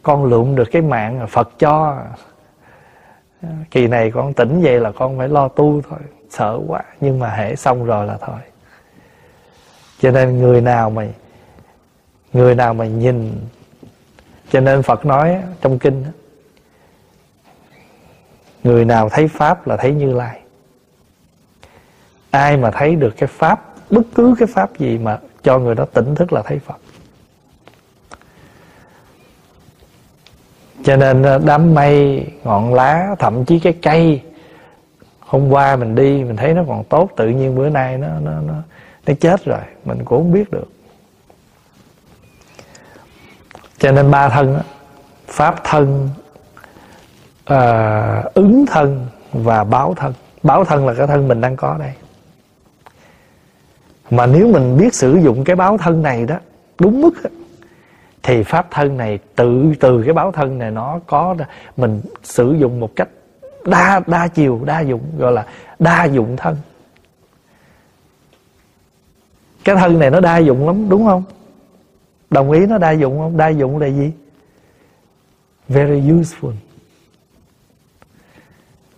con 0.03 0.25
lượm 0.25 0.55
được 0.55 0.67
cái 0.71 0.81
mạng 0.81 1.27
Phật 1.29 1.49
cho. 1.59 1.97
Kỳ 3.71 3.87
này 3.87 4.11
con 4.11 4.33
tỉnh 4.33 4.61
vậy 4.61 4.79
là 4.79 4.91
con 4.91 5.17
phải 5.17 5.27
lo 5.27 5.47
tu 5.47 5.81
thôi 5.89 5.99
sợ 6.33 6.59
quá, 6.67 6.81
nhưng 7.01 7.19
mà 7.19 7.29
hễ 7.29 7.55
xong 7.55 7.85
rồi 7.85 8.05
là 8.05 8.17
thôi. 8.21 8.39
Cho 9.99 10.11
nên 10.11 10.37
người 10.37 10.61
nào 10.61 10.89
mà, 10.89 11.07
người 12.33 12.55
nào 12.55 12.73
mà 12.73 12.85
nhìn, 12.85 13.31
cho 14.51 14.59
nên 14.59 14.83
Phật 14.83 15.05
nói 15.05 15.41
trong 15.61 15.79
kinh 15.79 16.05
người 18.63 18.85
nào 18.85 19.09
thấy 19.09 19.27
pháp 19.27 19.67
là 19.67 19.77
thấy 19.77 19.93
Như 19.93 20.13
Lai. 20.13 20.39
Ai 22.31 22.57
mà 22.57 22.71
thấy 22.71 22.95
được 22.95 23.13
cái 23.17 23.27
pháp, 23.27 23.73
bất 23.89 24.03
cứ 24.15 24.35
cái 24.39 24.47
pháp 24.47 24.77
gì 24.77 24.97
mà 24.97 25.19
cho 25.43 25.59
người 25.59 25.75
đó 25.75 25.85
tỉnh 25.93 26.15
thức 26.15 26.33
là 26.33 26.41
thấy 26.41 26.59
Phật. 26.59 26.77
Cho 30.83 30.95
nên 30.95 31.23
ờ, 31.23 31.41
đám 31.45 31.73
mây, 31.73 32.27
ngọn 32.43 32.73
lá, 32.73 33.15
thậm 33.19 33.45
chí 33.45 33.59
cái 33.59 33.73
cây 33.81 34.21
hôm 35.33 35.49
qua 35.49 35.75
mình 35.75 35.95
đi 35.95 36.23
mình 36.23 36.35
thấy 36.35 36.53
nó 36.53 36.63
còn 36.67 36.83
tốt 36.83 37.11
tự 37.15 37.29
nhiên 37.29 37.55
bữa 37.55 37.69
nay 37.69 37.97
nó 37.97 38.07
nó 38.19 38.31
nó 38.41 38.53
nó 39.07 39.13
chết 39.19 39.45
rồi 39.45 39.59
mình 39.85 39.97
cũng 40.05 40.23
không 40.23 40.31
biết 40.31 40.51
được. 40.51 40.67
Cho 43.77 43.91
nên 43.91 44.11
ba 44.11 44.29
thân 44.29 44.59
pháp 45.27 45.63
thân 45.63 46.09
à, 47.45 48.23
ứng 48.33 48.65
thân 48.65 49.07
và 49.31 49.63
báo 49.63 49.93
thân. 49.93 50.13
Báo 50.43 50.65
thân 50.65 50.87
là 50.87 50.93
cái 50.93 51.07
thân 51.07 51.27
mình 51.27 51.41
đang 51.41 51.55
có 51.55 51.77
đây. 51.79 51.91
Mà 54.09 54.25
nếu 54.25 54.47
mình 54.47 54.77
biết 54.77 54.93
sử 54.93 55.19
dụng 55.23 55.43
cái 55.43 55.55
báo 55.55 55.77
thân 55.77 56.01
này 56.01 56.25
đó 56.25 56.35
đúng 56.79 57.01
mức 57.01 57.13
thì 58.23 58.43
pháp 58.43 58.67
thân 58.71 58.97
này 58.97 59.19
tự 59.35 59.73
từ 59.79 60.03
cái 60.05 60.13
báo 60.13 60.31
thân 60.31 60.59
này 60.59 60.71
nó 60.71 60.99
có 61.07 61.35
mình 61.77 62.01
sử 62.23 62.55
dụng 62.59 62.79
một 62.79 62.89
cách 62.95 63.09
đa 63.65 64.01
đa 64.07 64.27
chiều, 64.27 64.61
đa 64.65 64.79
dụng, 64.79 65.01
gọi 65.17 65.31
là 65.31 65.45
đa 65.79 66.05
dụng 66.05 66.37
thân. 66.37 66.57
Cái 69.63 69.75
thân 69.75 69.99
này 69.99 70.09
nó 70.09 70.19
đa 70.19 70.37
dụng 70.37 70.67
lắm, 70.67 70.89
đúng 70.89 71.05
không? 71.05 71.23
Đồng 72.29 72.51
ý 72.51 72.65
nó 72.65 72.77
đa 72.77 72.91
dụng 72.91 73.17
không? 73.17 73.37
Đa 73.37 73.47
dụng 73.47 73.77
là 73.77 73.87
gì? 73.87 74.11
Very 75.67 76.01
useful. 76.01 76.53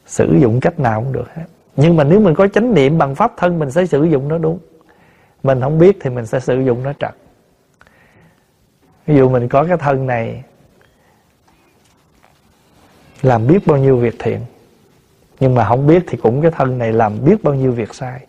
Sử 0.06 0.38
dụng 0.42 0.60
cách 0.60 0.80
nào 0.80 1.04
cũng 1.04 1.14
được 1.14 1.36
hết. 1.36 1.46
Nhưng 1.76 1.96
mà 1.96 2.04
nếu 2.04 2.20
mình 2.20 2.36
có 2.36 2.48
chánh 2.48 2.74
niệm 2.74 2.98
bằng 2.98 3.16
pháp 3.16 3.34
thân, 3.38 3.60
mình 3.60 3.72
sẽ 3.72 3.86
sử 3.86 4.04
dụng 4.04 4.28
nó 4.28 4.38
đúng. 4.38 4.60
Mình 5.44 5.62
không 5.62 5.80
biết 5.80 5.98
thì 6.02 6.10
mình 6.10 6.26
sẽ 6.26 6.40
sử 6.40 6.62
dụng 6.62 6.84
nó 6.84 6.94
trật. 6.94 7.16
Ví 9.06 9.16
dụ 9.16 9.30
mình 9.30 9.48
có 9.48 9.64
cái 9.64 9.78
thân 9.78 10.08
này, 10.08 10.44
làm 13.22 13.48
biết 13.48 13.68
bao 13.68 13.78
nhiêu 13.78 13.98
việc 13.98 14.16
thiện 14.20 14.40
nhưng 15.40 15.56
mà 15.56 15.66
không 15.66 15.88
biết 15.88 16.04
thì 16.08 16.18
cũng 16.18 16.42
cái 16.42 16.52
thân 16.52 16.78
này 16.78 16.94
làm 16.94 17.26
biết 17.26 17.44
bao 17.44 17.54
nhiêu 17.54 17.72
việc 17.72 17.94
sai. 17.94 18.26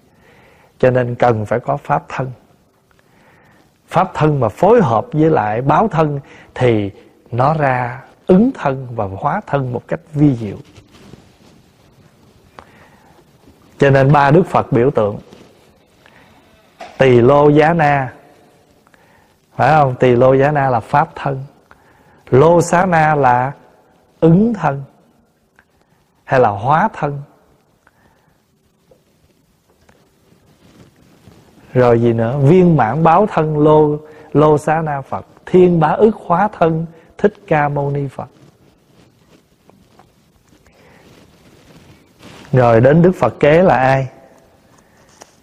Cho 0.78 0.91
nên 0.91 1.15
cần 1.15 1.47
phải 1.47 1.61
có 1.61 1.77
pháp 1.77 2.05
thân. 2.09 2.33
Pháp 3.89 4.11
thân 4.15 4.41
mà 4.41 4.49
phối 4.49 4.83
hợp 4.83 5.07
với 5.12 5.31
lại 5.31 5.62
báo 5.62 5.89
thân 5.89 6.20
thì 6.55 6.91
nó 7.31 7.55
ra 7.55 8.03
ứng 8.27 8.51
thân 8.55 8.89
và 8.95 9.05
hóa 9.05 9.41
thân 9.47 9.73
một 9.73 9.83
cách 9.89 10.01
vi 10.15 10.35
diệu. 10.35 10.57
Cho 13.78 13.91
nên 13.91 14.12
ba 14.12 14.31
đức 14.31 14.47
phật 14.47 14.73
biểu 14.73 14.91
tượng, 14.91 15.19
tỳ 16.99 17.20
lô 17.20 17.49
giá 17.49 17.74
na. 17.74 18.12
Phải 19.57 19.73
không? 19.73 19.95
Tỳ 19.95 20.16
lô 20.16 20.35
giá 20.35 20.51
na 20.51 20.70
là 20.70 20.81
pháp 20.81 21.09
thân. 21.15 21.45
Lô 22.31 22.61
xá 22.61 22.87
na 22.87 23.15
là 23.15 23.53
ứng 24.20 24.55
thân 24.55 24.85
hay 26.27 26.40
là 26.40 26.48
hóa 26.48 26.89
thân. 26.93 27.23
Rồi 31.74 32.01
gì 32.01 32.12
nữa? 32.12 32.39
Viên 32.43 32.77
mãn 32.77 33.03
báo 33.03 33.27
thân 33.27 33.59
lô 33.59 33.98
lô 34.32 34.59
xá 34.59 34.82
na 34.82 35.01
phật. 35.01 35.27
Thiên 35.47 35.81
bá 35.81 35.89
ức 35.89 36.16
hóa 36.27 36.48
thân 36.59 36.86
thích 37.19 37.35
ca 37.47 37.69
mâu 37.69 37.90
ni 37.90 38.09
phật. 38.09 38.28
Rồi 42.53 42.81
đến 42.81 43.03
đức 43.03 43.12
phật 43.19 43.35
kế 43.40 43.62
là 43.62 43.77
ai? 43.77 44.09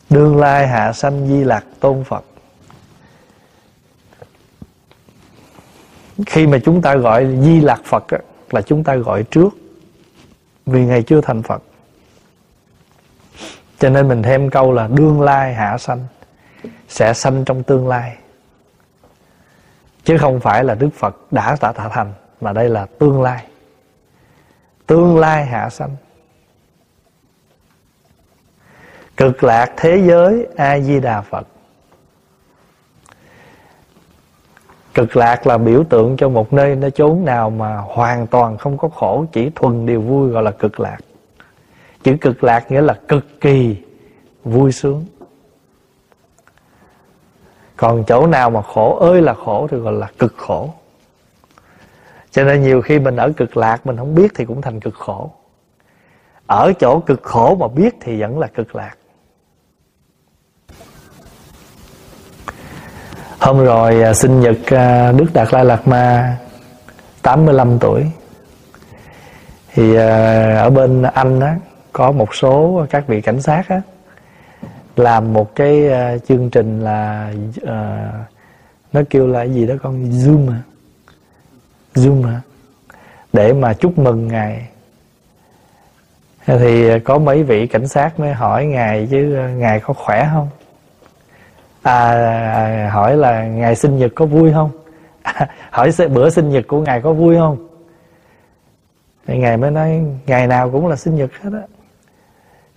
Đương 0.10 0.38
lai 0.38 0.68
hạ 0.68 0.94
sanh 0.94 1.28
di 1.28 1.44
lạc 1.44 1.66
tôn 1.80 2.04
phật. 2.04 2.24
Khi 6.26 6.48
mà 6.48 6.58
chúng 6.66 6.82
ta 6.82 6.96
gọi 6.96 7.38
di 7.42 7.62
lạc 7.62 7.82
phật 7.84 8.08
á, 8.08 8.18
là 8.50 8.62
chúng 8.62 8.84
ta 8.84 8.96
gọi 8.96 9.24
trước 9.24 9.50
vì 10.66 10.86
ngày 10.86 11.04
chưa 11.04 11.22
thành 11.22 11.44
phật. 11.44 11.64
Cho 13.80 13.90
nên 13.90 14.08
mình 14.08 14.24
thêm 14.24 14.50
câu 14.50 14.72
là 14.72 14.88
đương 14.88 15.22
lai 15.22 15.54
hạ 15.54 15.78
sanh, 15.78 16.06
sẽ 16.88 17.14
sanh 17.14 17.46
trong 17.46 17.64
tương 17.64 17.88
lai. 17.88 18.18
Chứ 20.04 20.18
không 20.18 20.40
phải 20.40 20.64
là 20.64 20.76
đức 20.76 20.90
phật 20.98 21.16
đã 21.32 21.56
tạ 21.56 21.72
tạ 21.72 21.90
thành, 21.90 22.14
mà 22.42 22.54
đây 22.54 22.70
là 22.70 22.86
tương 23.00 23.22
lai. 23.22 23.48
Tương 24.88 25.18
lai 25.18 25.46
hạ 25.46 25.70
sanh. 25.70 25.96
Cực 29.18 29.44
lạc 29.44 29.74
thế 29.78 30.04
giới 30.08 30.48
a 30.56 30.80
di 30.80 31.00
đà 31.00 31.22
phật. 31.22 31.48
Cực 34.94 35.16
lạc 35.16 35.48
là 35.48 35.58
biểu 35.58 35.84
tượng 35.84 36.18
cho 36.18 36.30
một 36.30 36.54
nơi 36.54 36.76
nó 36.76 36.90
chốn 36.90 37.26
nào 37.26 37.50
mà 37.50 37.78
hoàn 37.78 38.28
toàn 38.28 38.58
không 38.58 38.78
có 38.78 38.88
khổ, 38.88 39.26
chỉ 39.32 39.50
thuần 39.56 39.86
điều 39.86 40.02
vui 40.02 40.30
gọi 40.30 40.44
là 40.44 40.52
cực 40.52 40.80
lạc. 40.80 40.98
Chữ 42.04 42.16
cực 42.22 42.44
lạc 42.44 42.72
nghĩa 42.72 42.82
là 42.82 42.94
cực 43.08 43.42
kỳ 43.42 43.78
vui 44.44 44.72
sướng. 44.72 45.06
Còn 47.78 48.04
chỗ 48.08 48.28
nào 48.28 48.50
mà 48.50 48.62
khổ, 48.62 48.98
ơi 49.00 49.22
là 49.22 49.34
khổ 49.34 49.68
thì 49.72 49.78
gọi 49.78 49.94
là 49.94 50.08
cực 50.20 50.34
khổ. 50.38 50.70
Cho 52.32 52.44
nên 52.44 52.62
nhiều 52.62 52.82
khi 52.82 53.00
mình 53.00 53.16
ở 53.16 53.32
cực 53.38 53.58
lạc, 53.58 53.86
mình 53.86 53.98
không 53.98 54.16
biết 54.16 54.32
thì 54.36 54.46
cũng 54.46 54.62
thành 54.62 54.80
cực 54.80 54.96
khổ. 54.96 55.32
Ở 56.48 56.74
chỗ 56.80 57.00
cực 57.00 57.24
khổ 57.24 57.56
mà 57.56 57.68
biết 57.68 57.96
thì 58.02 58.22
vẫn 58.22 58.40
là 58.40 58.48
cực 58.48 58.76
lạc. 58.76 58.96
Hôm 63.44 63.64
rồi 63.64 64.02
à, 64.02 64.14
sinh 64.14 64.42
nhật 64.42 64.58
à, 64.66 65.12
Đức 65.12 65.26
Đạt 65.34 65.54
Lai 65.54 65.66
Lạt 65.66 65.88
Ma 65.88 66.38
85 67.22 67.80
tuổi. 67.80 68.04
Thì 69.74 69.96
à, 69.96 70.56
ở 70.62 70.70
bên 70.70 71.02
Anh 71.02 71.40
á 71.40 71.56
có 71.92 72.12
một 72.12 72.36
số 72.36 72.86
các 72.90 73.08
vị 73.08 73.22
cảnh 73.22 73.42
sát 73.42 73.70
á 73.70 73.82
làm 74.96 75.34
một 75.34 75.56
cái 75.56 75.90
chương 76.28 76.50
trình 76.50 76.80
là 76.80 77.34
uh, 77.62 77.70
nó 78.94 79.02
kêu 79.10 79.28
là 79.28 79.44
gì 79.44 79.68
đó 79.68 79.76
con? 79.84 80.04
Zoom 80.04 80.52
à 80.52 80.60
zoom 81.96 82.28
à 82.28 82.42
để 83.34 83.54
mà 83.54 83.74
chúc 83.74 84.00
mừng 84.00 84.28
ngài. 84.28 84.68
Thì 86.46 87.00
có 87.00 87.18
mấy 87.18 87.44
vị 87.44 87.68
cảnh 87.68 87.88
sát 87.88 88.20
mới 88.20 88.34
hỏi 88.34 88.66
ngài 88.66 89.08
chứ 89.12 89.38
ngài 89.58 89.80
có 89.80 89.94
khỏe 89.94 90.30
không? 90.34 90.50
À, 91.84 92.90
hỏi 92.94 93.18
là 93.18 93.48
ngày 93.48 93.76
sinh 93.76 93.98
nhật 93.98 94.12
có 94.16 94.26
vui 94.26 94.54
không? 94.54 94.72
À, 95.24 95.48
hỏi 95.72 95.92
bữa 96.14 96.30
sinh 96.30 96.50
nhật 96.50 96.68
của 96.68 96.82
ngài 96.82 97.02
có 97.02 97.14
vui 97.14 97.38
không? 97.38 97.68
Thì 99.28 99.38
ngài 99.38 99.58
mới 99.58 99.72
nói 99.72 100.02
ngày 100.26 100.48
nào 100.48 100.72
cũng 100.72 100.88
là 100.88 100.96
sinh 100.96 101.16
nhật 101.16 101.32
hết 101.42 101.50
á. 101.54 101.68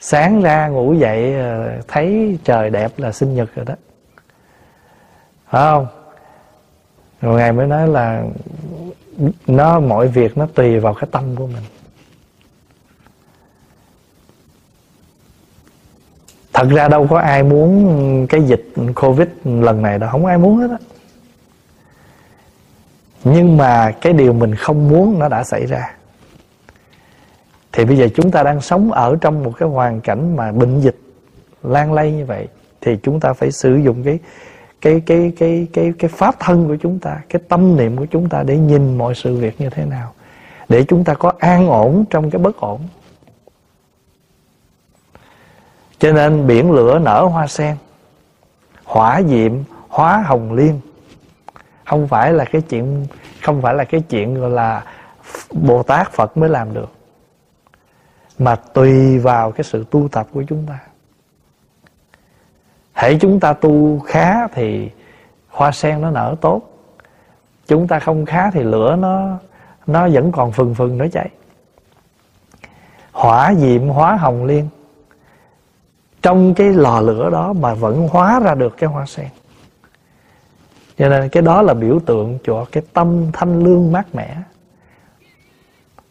Sáng 0.01 0.43
ra 0.43 0.69
ngủ 0.69 0.95
dậy 0.95 1.35
ờ, 1.35 1.81
thấy 1.89 2.39
trời 2.45 2.71
đẹp 2.71 2.93
là 2.97 3.13
sinh 3.13 3.35
nhật 3.35 3.49
rồi 3.55 3.65
đó. 3.65 3.75
Phải 5.49 5.63
không? 5.71 5.87
Rồi 7.21 7.39
ngài 7.39 7.53
mới 7.53 7.67
nói 7.67 7.89
là 7.89 8.25
nó 9.47 9.81
mọi 9.81 10.09
việc 10.09 10.39
nó 10.39 10.47
tùy 10.55 10.81
vào 10.81 10.95
cái 10.95 11.09
tâm 11.13 11.37
của 11.37 11.47
mình. 11.47 11.63
Thật 16.57 16.69
ra 16.71 16.89
đâu 16.89 17.07
có 17.11 17.19
ai 17.19 17.43
muốn 17.43 18.27
cái 18.29 18.43
dịch 18.43 18.65
covid 18.95 19.29
lần 19.45 19.83
này 19.83 19.99
đâu, 19.99 20.11
không 20.11 20.27
ai 20.27 20.39
muốn 20.39 20.57
hết 20.57 20.71
á. 20.71 20.79
Nhưng 23.25 23.57
mà 23.57 23.91
cái 23.91 24.13
điều 24.13 24.33
mình 24.33 24.55
không 24.55 24.89
muốn 24.89 25.19
nó 25.19 25.29
đã 25.29 25.45
xảy 25.45 25.67
ra. 25.67 25.95
Thì 27.73 27.85
bây 27.85 27.97
giờ 27.97 28.09
chúng 28.15 28.31
ta 28.31 28.43
đang 28.43 28.61
sống 28.61 28.93
ở 28.93 29.17
trong 29.21 29.45
một 29.45 29.53
cái 29.59 29.69
hoàn 29.69 30.01
cảnh 30.01 30.37
mà 30.37 30.53
bệnh 30.53 30.81
dịch 30.81 30.97
lan 31.63 31.93
lây 31.93 32.13
như 32.13 32.25
vậy, 32.25 32.49
thì 32.81 32.97
chúng 33.03 33.21
ta 33.21 33.33
phải 33.33 33.51
sử 33.51 33.77
dụng 33.77 34.03
cái 34.03 34.19
cái 34.81 35.03
cái 35.07 35.33
cái 35.39 35.67
cái 35.73 35.93
cái 35.99 36.11
pháp 36.15 36.35
thân 36.41 36.69
của 36.69 36.77
chúng 36.77 36.99
ta, 36.99 37.17
cái 37.29 37.43
tâm 37.49 37.77
niệm 37.77 37.97
của 37.97 38.07
chúng 38.07 38.29
ta 38.29 38.43
để 38.43 38.57
nhìn 38.57 38.99
mọi 38.99 39.15
sự 39.15 39.37
việc 39.37 39.61
như 39.61 39.71
thế 39.71 39.85
nào, 39.85 40.13
để 40.69 40.85
chúng 40.89 41.05
ta 41.05 41.15
có 41.15 41.33
an 41.39 41.69
ổn 41.69 42.05
trong 42.11 42.31
cái 42.31 42.43
bất 42.43 42.61
ổn 42.61 42.81
cho 45.99 46.13
nên 46.13 46.47
biển 46.47 46.73
lửa 46.73 46.99
nở 46.99 47.25
hoa 47.25 47.47
sen, 47.47 47.77
hỏa 48.85 49.23
diệm, 49.23 49.53
hóa 49.89 50.23
hồng 50.27 50.53
liên. 50.53 50.81
Không 51.85 52.09
phải 52.09 52.33
là 52.33 52.45
cái 52.45 52.63
chuyện, 52.63 53.07
không 53.43 53.63
phải 53.63 53.75
là 53.75 53.85
cái 53.85 54.01
chuyện 54.01 54.35
gọi 54.35 54.51
là 54.51 54.85
bồ 55.53 55.83
tát 55.83 56.13
phật 56.13 56.37
mới 56.37 56.49
làm 56.49 56.75
được, 56.75 56.93
mà 58.39 58.57
tùy 58.57 59.19
vào 59.19 59.53
cái 59.53 59.65
sự 59.65 59.85
tu 59.91 60.09
tập 60.09 60.27
của 60.33 60.43
chúng 60.49 60.67
ta. 60.69 60.79
Hãy 62.93 63.19
chúng 63.21 63.41
ta 63.41 63.53
tu 63.53 63.99
khá 63.99 64.47
thì 64.47 64.91
hoa 65.49 65.73
sen 65.73 66.01
nó 66.01 66.11
nở 66.11 66.35
tốt. 66.41 66.63
Chúng 67.67 67.89
ta 67.89 67.99
không 67.99 68.27
khá 68.27 68.51
thì 68.51 68.63
lửa 68.63 68.97
nó 68.97 69.39
nó 69.87 70.09
vẫn 70.09 70.33
còn 70.33 70.53
phừng 70.53 70.75
phừng 70.75 70.99
nó 70.99 71.07
cháy. 71.13 71.29
Hỏa 73.13 73.55
diệm 73.55 73.89
hóa 73.89 74.17
hồng 74.17 74.45
liên 74.45 74.69
trong 76.27 76.55
cái 76.55 76.73
lò 76.73 77.01
lửa 77.01 77.31
đó 77.31 77.53
mà 77.53 77.75
vẫn 77.75 78.09
hóa 78.09 78.41
ra 78.41 78.55
được 78.55 78.77
cái 78.79 78.91
hoa 78.91 79.07
sen. 79.07 79.29
Cho 80.99 81.09
nên 81.09 81.29
cái 81.29 81.43
đó 81.43 81.63
là 81.63 81.75
biểu 81.75 82.01
tượng 82.07 82.39
cho 82.45 82.67
cái 82.73 82.83
tâm 82.93 83.33
thanh 83.33 83.65
lương 83.65 83.93
mát 83.93 84.15
mẻ. 84.15 84.37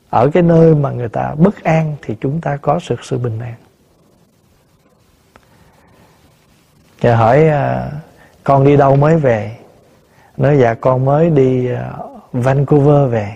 Ở 0.10 0.30
cái 0.34 0.44
nơi 0.44 0.76
mà 0.76 0.92
người 0.92 1.10
ta 1.10 1.36
bất 1.38 1.64
an 1.64 1.96
thì 2.02 2.18
chúng 2.22 2.42
ta 2.42 2.58
có 2.58 2.80
sự 2.80 2.96
sự 3.04 3.18
bình 3.18 3.40
an. 3.40 3.54
Và 7.02 7.16
hỏi 7.16 7.48
à, 7.48 7.92
con 8.44 8.64
đi 8.64 8.78
đâu 8.78 8.96
mới 8.96 9.18
về? 9.18 9.58
Nói 10.38 10.58
dạ 10.60 10.74
con 10.74 11.06
mới 11.06 11.30
đi 11.30 11.72
à, 11.72 11.94
Vancouver 12.34 13.12
về. 13.12 13.36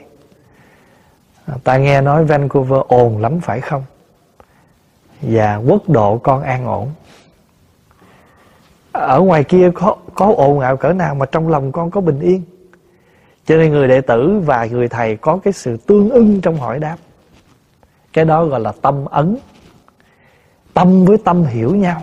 À, 1.45 1.56
ta 1.64 1.77
nghe 1.77 2.01
nói 2.01 2.26
Vancouver 2.26 2.80
ồn 2.88 3.18
lắm 3.18 3.39
phải 3.41 3.61
không? 3.61 3.84
Và 5.22 5.56
quốc 5.56 5.90
độ 5.90 6.18
con 6.18 6.41
an 6.41 6.66
ổn. 6.66 6.90
Ở 8.91 9.20
ngoài 9.22 9.44
kia 9.44 9.72
có 9.74 9.96
có 10.16 10.34
ồn 10.38 10.60
ào 10.60 10.78
cỡ 10.78 10.94
nào 10.94 11.16
mà 11.16 11.26
trong 11.26 11.50
lòng 11.50 11.72
con 11.72 11.91
có 11.91 12.02
bình 12.02 12.20
yên? 12.20 12.41
Cho 13.46 13.58
nên 13.58 13.72
người 13.72 13.88
đệ 13.88 14.02
tử 14.02 14.41
và 14.46 14.66
người 14.66 14.88
thầy 14.88 15.16
có 15.16 15.40
cái 15.44 15.54
sự 15.54 15.78
tương 15.78 16.10
ưng 16.10 16.41
trong 16.41 16.58
hỏi 16.58 16.80
đáp. 16.80 16.98
Cái 18.14 18.26
đó 18.26 18.46
gọi 18.46 18.60
là 18.60 18.72
tâm 18.82 19.06
ấn. 19.06 19.38
Tâm 20.74 21.06
với 21.06 21.18
tâm 21.18 21.44
hiểu 21.44 21.76
nhau. 21.76 22.02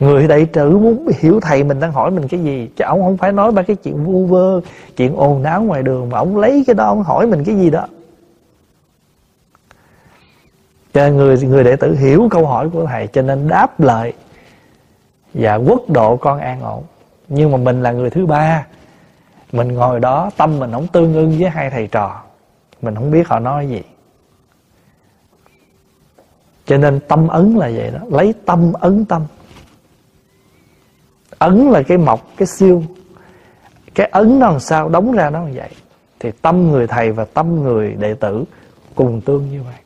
Người 0.00 0.28
đệ 0.28 0.44
tử 0.44 0.78
muốn 0.78 1.08
hiểu 1.18 1.40
thầy 1.40 1.64
mình 1.64 1.80
đang 1.80 1.92
hỏi 1.92 2.10
mình 2.10 2.28
cái 2.28 2.40
gì, 2.40 2.70
chứ 2.76 2.84
ông 2.84 3.02
không 3.02 3.16
phải 3.16 3.32
nói 3.32 3.52
ba 3.52 3.62
cái 3.62 3.76
chuyện 3.76 4.04
vu 4.04 4.26
vơ, 4.26 4.60
chuyện 4.96 5.16
ồn 5.16 5.42
ào 5.42 5.62
ngoài 5.62 5.82
đường 5.82 6.08
mà 6.08 6.18
ông 6.18 6.36
lấy 6.36 6.64
cái 6.66 6.74
đó 6.74 6.84
ông 6.84 7.02
hỏi 7.02 7.26
mình 7.26 7.44
cái 7.44 7.56
gì 7.56 7.70
đó 7.70 7.86
cho 10.94 11.00
nên 11.00 11.16
người 11.16 11.36
người 11.36 11.64
đệ 11.64 11.76
tử 11.76 11.96
hiểu 11.96 12.28
câu 12.30 12.46
hỏi 12.46 12.70
của 12.70 12.86
thầy, 12.86 13.06
cho 13.06 13.22
nên 13.22 13.48
đáp 13.48 13.80
lời 13.80 14.12
và 15.34 15.54
quốc 15.54 15.90
độ 15.90 16.16
con 16.16 16.40
an 16.40 16.60
ổn. 16.62 16.82
Nhưng 17.28 17.50
mà 17.52 17.56
mình 17.56 17.82
là 17.82 17.92
người 17.92 18.10
thứ 18.10 18.26
ba, 18.26 18.66
mình 19.52 19.72
ngồi 19.72 20.00
đó, 20.00 20.30
tâm 20.36 20.58
mình 20.58 20.72
không 20.72 20.86
tương 20.86 21.14
ưng 21.14 21.38
với 21.38 21.50
hai 21.50 21.70
thầy 21.70 21.86
trò. 21.86 22.22
Mình 22.82 22.94
không 22.94 23.10
biết 23.10 23.28
họ 23.28 23.38
nói 23.38 23.68
gì. 23.68 23.82
Cho 26.66 26.76
nên 26.76 27.00
tâm 27.08 27.28
ấn 27.28 27.54
là 27.54 27.70
vậy 27.76 27.90
đó. 27.90 28.00
Lấy 28.10 28.34
tâm 28.46 28.72
ấn 28.72 29.04
tâm. 29.04 29.22
Ấn 31.38 31.70
là 31.70 31.82
cái 31.82 31.98
mọc 31.98 32.20
cái 32.36 32.46
siêu 32.46 32.82
cái 33.94 34.08
ấn 34.12 34.38
nó 34.38 34.50
làm 34.50 34.60
sao 34.60 34.88
đóng 34.88 35.12
ra 35.12 35.30
nó 35.30 35.42
như 35.42 35.52
vậy? 35.54 35.70
Thì 36.20 36.30
tâm 36.42 36.70
người 36.70 36.86
thầy 36.86 37.12
và 37.12 37.24
tâm 37.24 37.62
người 37.62 37.94
đệ 37.94 38.14
tử 38.14 38.44
cùng 38.94 39.20
tương 39.20 39.50
như 39.50 39.62
vậy. 39.62 39.83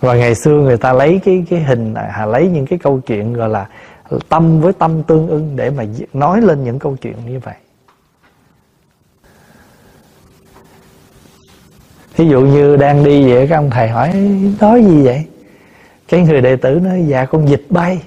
Và 0.00 0.14
ngày 0.14 0.34
xưa 0.34 0.52
người 0.52 0.76
ta 0.76 0.92
lấy 0.92 1.20
cái 1.24 1.44
cái 1.50 1.60
hình 1.60 1.94
à, 1.94 2.26
lấy 2.26 2.48
những 2.48 2.66
cái 2.66 2.78
câu 2.78 3.00
chuyện 3.06 3.32
gọi 3.32 3.48
là 3.48 3.68
tâm 4.28 4.60
với 4.60 4.72
tâm 4.72 5.02
tương 5.02 5.28
ưng 5.28 5.56
để 5.56 5.70
mà 5.70 5.84
nói 6.12 6.42
lên 6.42 6.64
những 6.64 6.78
câu 6.78 6.96
chuyện 6.96 7.16
như 7.26 7.38
vậy. 7.38 7.54
Ví 12.16 12.28
dụ 12.28 12.40
như 12.40 12.76
đang 12.76 13.04
đi 13.04 13.32
vậy 13.32 13.46
các 13.48 13.56
ông 13.56 13.70
thầy 13.70 13.88
hỏi 13.88 14.12
nói 14.60 14.84
gì 14.84 15.04
vậy? 15.04 15.24
Cái 16.08 16.20
người 16.20 16.40
đệ 16.40 16.56
tử 16.56 16.80
nói 16.82 17.04
dạ 17.06 17.24
con 17.24 17.48
dịch 17.48 17.66
bay. 17.68 18.02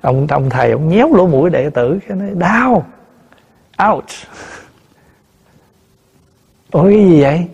Ông 0.00 0.26
ông 0.26 0.50
thầy 0.50 0.70
ông 0.70 0.88
nhéo 0.88 1.14
lỗ 1.14 1.26
mũi 1.26 1.50
đệ 1.50 1.70
tử 1.70 1.98
cái 2.08 2.16
nói 2.16 2.30
đau. 2.34 2.86
Out 3.88 4.04
ôi 6.70 6.92
cái 6.94 7.04
gì 7.04 7.22
vậy? 7.22 7.46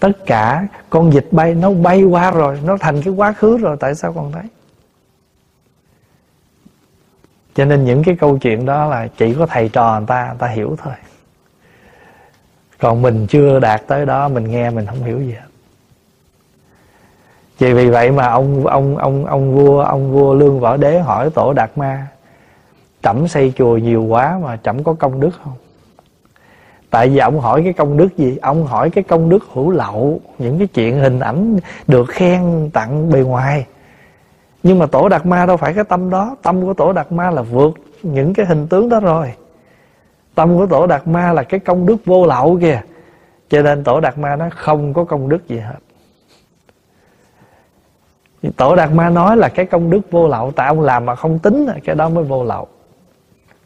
Tất 0.00 0.26
cả 0.26 0.66
con 0.90 1.12
dịch 1.12 1.28
bay, 1.30 1.54
nó 1.54 1.70
bay 1.70 2.02
qua 2.02 2.30
rồi, 2.30 2.60
nó 2.64 2.76
thành 2.76 3.02
cái 3.02 3.14
quá 3.14 3.32
khứ 3.32 3.58
rồi, 3.58 3.76
tại 3.80 3.94
sao 3.94 4.12
còn 4.12 4.32
thấy? 4.32 4.44
Cho 7.54 7.64
nên 7.64 7.84
những 7.84 8.04
cái 8.04 8.16
câu 8.16 8.38
chuyện 8.38 8.66
đó 8.66 8.86
là 8.86 9.08
chỉ 9.16 9.34
có 9.34 9.46
thầy 9.46 9.68
trò 9.68 9.98
người 9.98 10.06
ta 10.06 10.26
người 10.26 10.38
ta 10.38 10.46
hiểu 10.46 10.76
thôi. 10.82 10.94
Còn 12.78 13.02
mình 13.02 13.26
chưa 13.26 13.60
đạt 13.60 13.86
tới 13.86 14.06
đó, 14.06 14.28
mình 14.28 14.50
nghe 14.50 14.70
mình 14.70 14.86
không 14.86 15.04
hiểu 15.04 15.20
gì 15.20 15.32
hết. 15.32 15.46
Chỉ 17.58 17.72
vì 17.72 17.90
vậy 17.90 18.10
mà 18.10 18.26
ông 18.26 18.66
ông 18.66 18.96
ông 18.96 19.26
ông 19.26 19.54
vua 19.54 19.80
ông 19.80 20.12
vua 20.12 20.34
lương 20.34 20.60
võ 20.60 20.76
đế 20.76 21.00
hỏi 21.00 21.30
tổ 21.30 21.52
đạt 21.52 21.78
ma, 21.78 22.06
trẫm 23.02 23.28
xây 23.28 23.52
chùa 23.56 23.76
nhiều 23.76 24.02
quá 24.02 24.38
mà 24.42 24.58
trẫm 24.62 24.84
có 24.84 24.94
công 24.94 25.20
đức 25.20 25.30
không? 25.44 25.56
Tại 26.90 27.08
vì 27.08 27.18
ông 27.18 27.40
hỏi 27.40 27.62
cái 27.64 27.72
công 27.72 27.96
đức 27.96 28.16
gì? 28.16 28.38
Ông 28.42 28.66
hỏi 28.66 28.90
cái 28.90 29.04
công 29.04 29.28
đức 29.28 29.44
hữu 29.52 29.70
lậu, 29.70 30.20
những 30.38 30.58
cái 30.58 30.66
chuyện 30.66 31.00
hình 31.00 31.20
ảnh 31.20 31.58
được 31.86 32.04
khen 32.08 32.70
tặng 32.72 33.10
bề 33.10 33.20
ngoài. 33.20 33.66
Nhưng 34.62 34.78
mà 34.78 34.86
tổ 34.86 35.08
đạt 35.08 35.26
ma 35.26 35.46
đâu 35.46 35.56
phải 35.56 35.74
cái 35.74 35.84
tâm 35.84 36.10
đó. 36.10 36.36
Tâm 36.42 36.62
của 36.66 36.74
tổ 36.74 36.92
đạt 36.92 37.12
ma 37.12 37.30
là 37.30 37.42
vượt 37.42 37.74
những 38.02 38.34
cái 38.34 38.46
hình 38.46 38.66
tướng 38.66 38.88
đó 38.88 39.00
rồi. 39.00 39.32
Tâm 40.34 40.58
của 40.58 40.66
tổ 40.66 40.86
đạt 40.86 41.06
ma 41.06 41.32
là 41.32 41.42
cái 41.42 41.60
công 41.60 41.86
đức 41.86 41.96
vô 42.04 42.26
lậu 42.26 42.58
kìa. 42.60 42.80
Cho 43.48 43.62
nên 43.62 43.84
tổ 43.84 44.00
đạt 44.00 44.18
ma 44.18 44.36
nó 44.36 44.48
không 44.56 44.94
có 44.94 45.04
công 45.04 45.28
đức 45.28 45.48
gì 45.48 45.58
hết. 45.58 45.78
Tổ 48.56 48.76
đạt 48.76 48.92
ma 48.92 49.10
nói 49.10 49.36
là 49.36 49.48
cái 49.48 49.66
công 49.66 49.90
đức 49.90 50.00
vô 50.10 50.28
lậu, 50.28 50.52
tại 50.52 50.66
ông 50.66 50.80
làm 50.80 51.06
mà 51.06 51.14
không 51.14 51.38
tính 51.38 51.66
cái 51.84 51.94
đó 51.96 52.08
mới 52.08 52.24
vô 52.24 52.44
lậu 52.44 52.68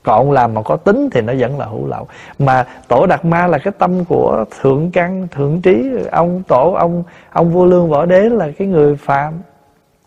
còn 0.04 0.32
làm 0.32 0.54
mà 0.54 0.62
có 0.62 0.76
tính 0.76 1.08
thì 1.12 1.20
nó 1.20 1.32
vẫn 1.38 1.58
là 1.58 1.66
hữu 1.66 1.86
lậu. 1.86 2.06
Mà 2.38 2.66
tổ 2.88 3.06
đạt 3.06 3.24
ma 3.24 3.46
là 3.46 3.58
cái 3.58 3.72
tâm 3.78 4.04
của 4.04 4.44
thượng 4.60 4.90
căn, 4.90 5.28
thượng 5.28 5.60
trí. 5.60 5.90
Ông 6.10 6.42
tổ, 6.42 6.72
ông 6.72 7.04
ông 7.32 7.52
vua 7.52 7.64
lương 7.64 7.88
võ 7.88 8.06
đế 8.06 8.20
là 8.20 8.50
cái 8.58 8.68
người 8.68 8.96
phạm 8.96 9.32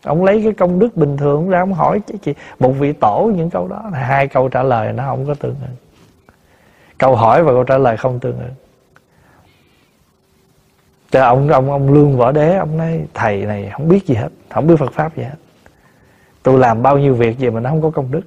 ông 0.04 0.24
lấy 0.24 0.42
cái 0.42 0.52
công 0.52 0.78
đức 0.78 0.96
bình 0.96 1.16
thường 1.16 1.48
ra, 1.48 1.60
ông 1.60 1.72
hỏi 1.72 2.00
chị, 2.22 2.34
một 2.58 2.70
vị 2.70 2.92
tổ 2.92 3.30
những 3.36 3.50
câu 3.50 3.68
đó, 3.68 3.82
hai 3.92 4.28
câu 4.28 4.48
trả 4.48 4.62
lời 4.62 4.92
nó 4.92 5.04
không 5.06 5.26
có 5.26 5.34
tương 5.34 5.54
ứng. 5.60 5.76
Câu 6.98 7.16
hỏi 7.16 7.42
và 7.42 7.52
câu 7.52 7.64
trả 7.64 7.78
lời 7.78 7.96
không 7.96 8.20
tương 8.20 8.38
ứng. 8.38 8.54
Cho 11.10 11.24
ông 11.24 11.48
ông 11.48 11.70
ông 11.70 11.92
lương 11.92 12.16
võ 12.16 12.32
đế, 12.32 12.56
ông 12.56 12.76
nói, 12.76 13.06
thầy 13.14 13.46
này 13.46 13.70
không 13.72 13.88
biết 13.88 14.06
gì 14.06 14.14
hết, 14.14 14.28
không 14.50 14.66
biết 14.66 14.74
phật 14.78 14.92
pháp 14.92 15.16
gì 15.16 15.22
hết. 15.22 15.36
Tôi 16.42 16.58
làm 16.58 16.82
bao 16.82 16.98
nhiêu 16.98 17.14
việc 17.14 17.38
gì 17.38 17.50
mà 17.50 17.60
nó 17.60 17.70
không 17.70 17.82
có 17.82 17.90
công 17.90 18.10
đức 18.10 18.22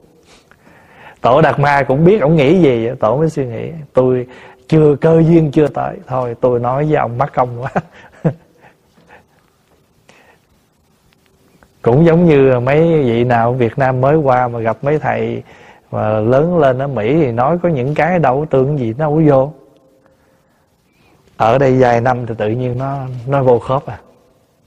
tổ 1.21 1.41
đạt 1.41 1.59
ma 1.59 1.83
cũng 1.83 2.05
biết 2.05 2.21
ông 2.21 2.35
nghĩ 2.35 2.61
gì, 2.61 2.89
tổ 2.99 3.17
mới 3.17 3.29
suy 3.29 3.45
nghĩ. 3.45 3.71
Tôi 3.93 4.27
chưa, 4.67 4.95
cơ 4.95 5.21
duyên 5.27 5.51
chưa 5.51 5.67
tới. 5.67 5.97
Thôi, 6.07 6.35
tôi 6.41 6.59
nói 6.59 6.85
với 6.85 6.95
ông 6.95 7.17
mắc 7.17 7.31
công 7.33 7.61
quá. 7.61 7.71
Cũng 11.81 12.05
giống 12.05 12.25
như 12.25 12.59
mấy 12.59 13.03
vị 13.03 13.23
nào 13.23 13.53
Việt 13.53 13.77
Nam 13.77 14.01
mới 14.01 14.15
qua 14.15 14.47
mà 14.47 14.59
gặp 14.59 14.77
mấy 14.81 14.99
thầy 14.99 15.43
mà 15.91 16.19
lớn 16.19 16.57
lên 16.57 16.79
ở 16.79 16.87
Mỹ 16.87 17.13
thì 17.13 17.31
nói 17.31 17.57
có 17.63 17.69
những 17.69 17.95
cái 17.95 18.19
đâu 18.19 18.45
tưởng 18.49 18.79
gì 18.79 18.93
nó 18.97 19.05
không 19.05 19.27
vô. 19.27 19.53
Ở 21.37 21.57
đây 21.57 21.77
vài 21.79 22.01
năm 22.01 22.25
thì 22.25 22.35
tự 22.37 22.49
nhiên 22.49 22.77
nó 22.77 22.97
nó 23.27 23.43
vô 23.43 23.59
khớp 23.59 23.85
à. 23.85 23.99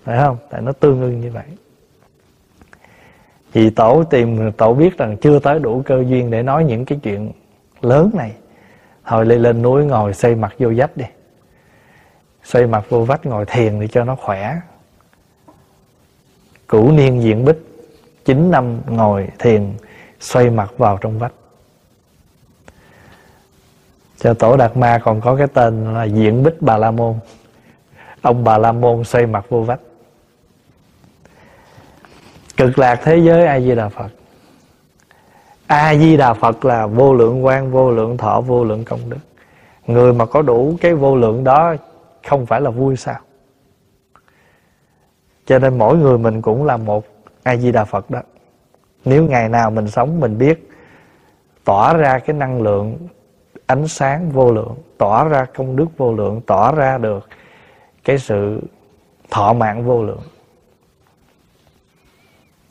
Phải 0.04 0.18
không? 0.18 0.36
Tại 0.50 0.62
nó 0.62 0.72
tương 0.72 1.02
ưng 1.02 1.20
như 1.20 1.30
vậy 1.30 1.44
vì 3.54 3.70
tổ 3.70 4.04
tìm, 4.04 4.52
tổ 4.52 4.74
biết 4.74 4.98
rằng 4.98 5.16
chưa 5.16 5.38
tới 5.38 5.58
đủ 5.58 5.82
cơ 5.86 6.04
duyên 6.08 6.30
để 6.30 6.42
nói 6.42 6.64
những 6.64 6.84
cái 6.84 6.98
chuyện 7.02 7.32
lớn 7.80 8.10
này. 8.14 8.32
Thôi 9.04 9.26
lên 9.26 9.42
lên 9.42 9.62
núi 9.62 9.84
ngồi 9.84 10.14
xây 10.14 10.34
mặt 10.34 10.54
vô 10.58 10.72
vách 10.76 10.96
đi. 10.96 11.04
Xây 12.44 12.66
mặt 12.66 12.84
vô 12.88 13.04
vách 13.04 13.26
ngồi 13.26 13.44
thiền 13.46 13.80
để 13.80 13.88
cho 13.88 14.04
nó 14.04 14.14
khỏe. 14.14 14.60
Cửu 16.68 16.92
niên 16.92 17.22
diện 17.22 17.44
bích, 17.44 17.58
chín 18.24 18.50
năm 18.50 18.80
ngồi 18.86 19.28
thiền, 19.38 19.72
xoay 20.20 20.50
mặt 20.50 20.70
vào 20.78 20.98
trong 21.00 21.18
vách. 21.18 21.32
Cho 24.18 24.34
tổ 24.34 24.56
đạt 24.56 24.76
ma 24.76 25.00
còn 25.04 25.20
có 25.20 25.36
cái 25.36 25.46
tên 25.46 25.94
là 25.94 26.04
diện 26.04 26.42
bích 26.42 26.62
bà 26.62 26.76
la 26.76 26.90
môn. 26.90 27.14
Ông 28.22 28.44
bà 28.44 28.58
la 28.58 28.72
môn 28.72 29.04
xoay 29.04 29.26
mặt 29.26 29.44
vô 29.48 29.60
vách 29.60 29.80
cực 32.56 32.78
lạc 32.78 33.00
thế 33.02 33.16
giới 33.16 33.46
a 33.46 33.60
di 33.60 33.74
đà 33.74 33.88
phật. 33.88 34.08
A 35.66 35.94
di 35.94 36.16
đà 36.16 36.34
phật 36.34 36.64
là 36.64 36.86
vô 36.86 37.14
lượng 37.14 37.44
quan 37.44 37.70
vô 37.70 37.90
lượng 37.90 38.16
thọ, 38.16 38.40
vô 38.40 38.64
lượng 38.64 38.84
công 38.84 39.10
đức. 39.10 39.18
Người 39.86 40.12
mà 40.12 40.26
có 40.26 40.42
đủ 40.42 40.76
cái 40.80 40.94
vô 40.94 41.16
lượng 41.16 41.44
đó 41.44 41.74
không 42.28 42.46
phải 42.46 42.60
là 42.60 42.70
vui 42.70 42.96
sao? 42.96 43.18
Cho 45.46 45.58
nên 45.58 45.78
mỗi 45.78 45.96
người 45.96 46.18
mình 46.18 46.42
cũng 46.42 46.64
là 46.64 46.76
một 46.76 47.04
a 47.42 47.56
di 47.56 47.72
đà 47.72 47.84
phật 47.84 48.10
đó. 48.10 48.20
Nếu 49.04 49.24
ngày 49.24 49.48
nào 49.48 49.70
mình 49.70 49.88
sống, 49.88 50.20
mình 50.20 50.38
biết 50.38 50.70
tỏa 51.64 51.94
ra 51.94 52.18
cái 52.18 52.36
năng 52.36 52.62
lượng 52.62 52.98
ánh 53.66 53.88
sáng 53.88 54.30
vô 54.30 54.52
lượng, 54.52 54.74
tỏa 54.98 55.24
ra 55.24 55.46
công 55.56 55.76
đức 55.76 55.86
vô 55.96 56.12
lượng, 56.12 56.40
tỏa 56.46 56.72
ra 56.72 56.98
được 56.98 57.28
cái 58.04 58.18
sự 58.18 58.60
thọ 59.30 59.52
mạng 59.52 59.84
vô 59.84 60.02
lượng 60.02 60.22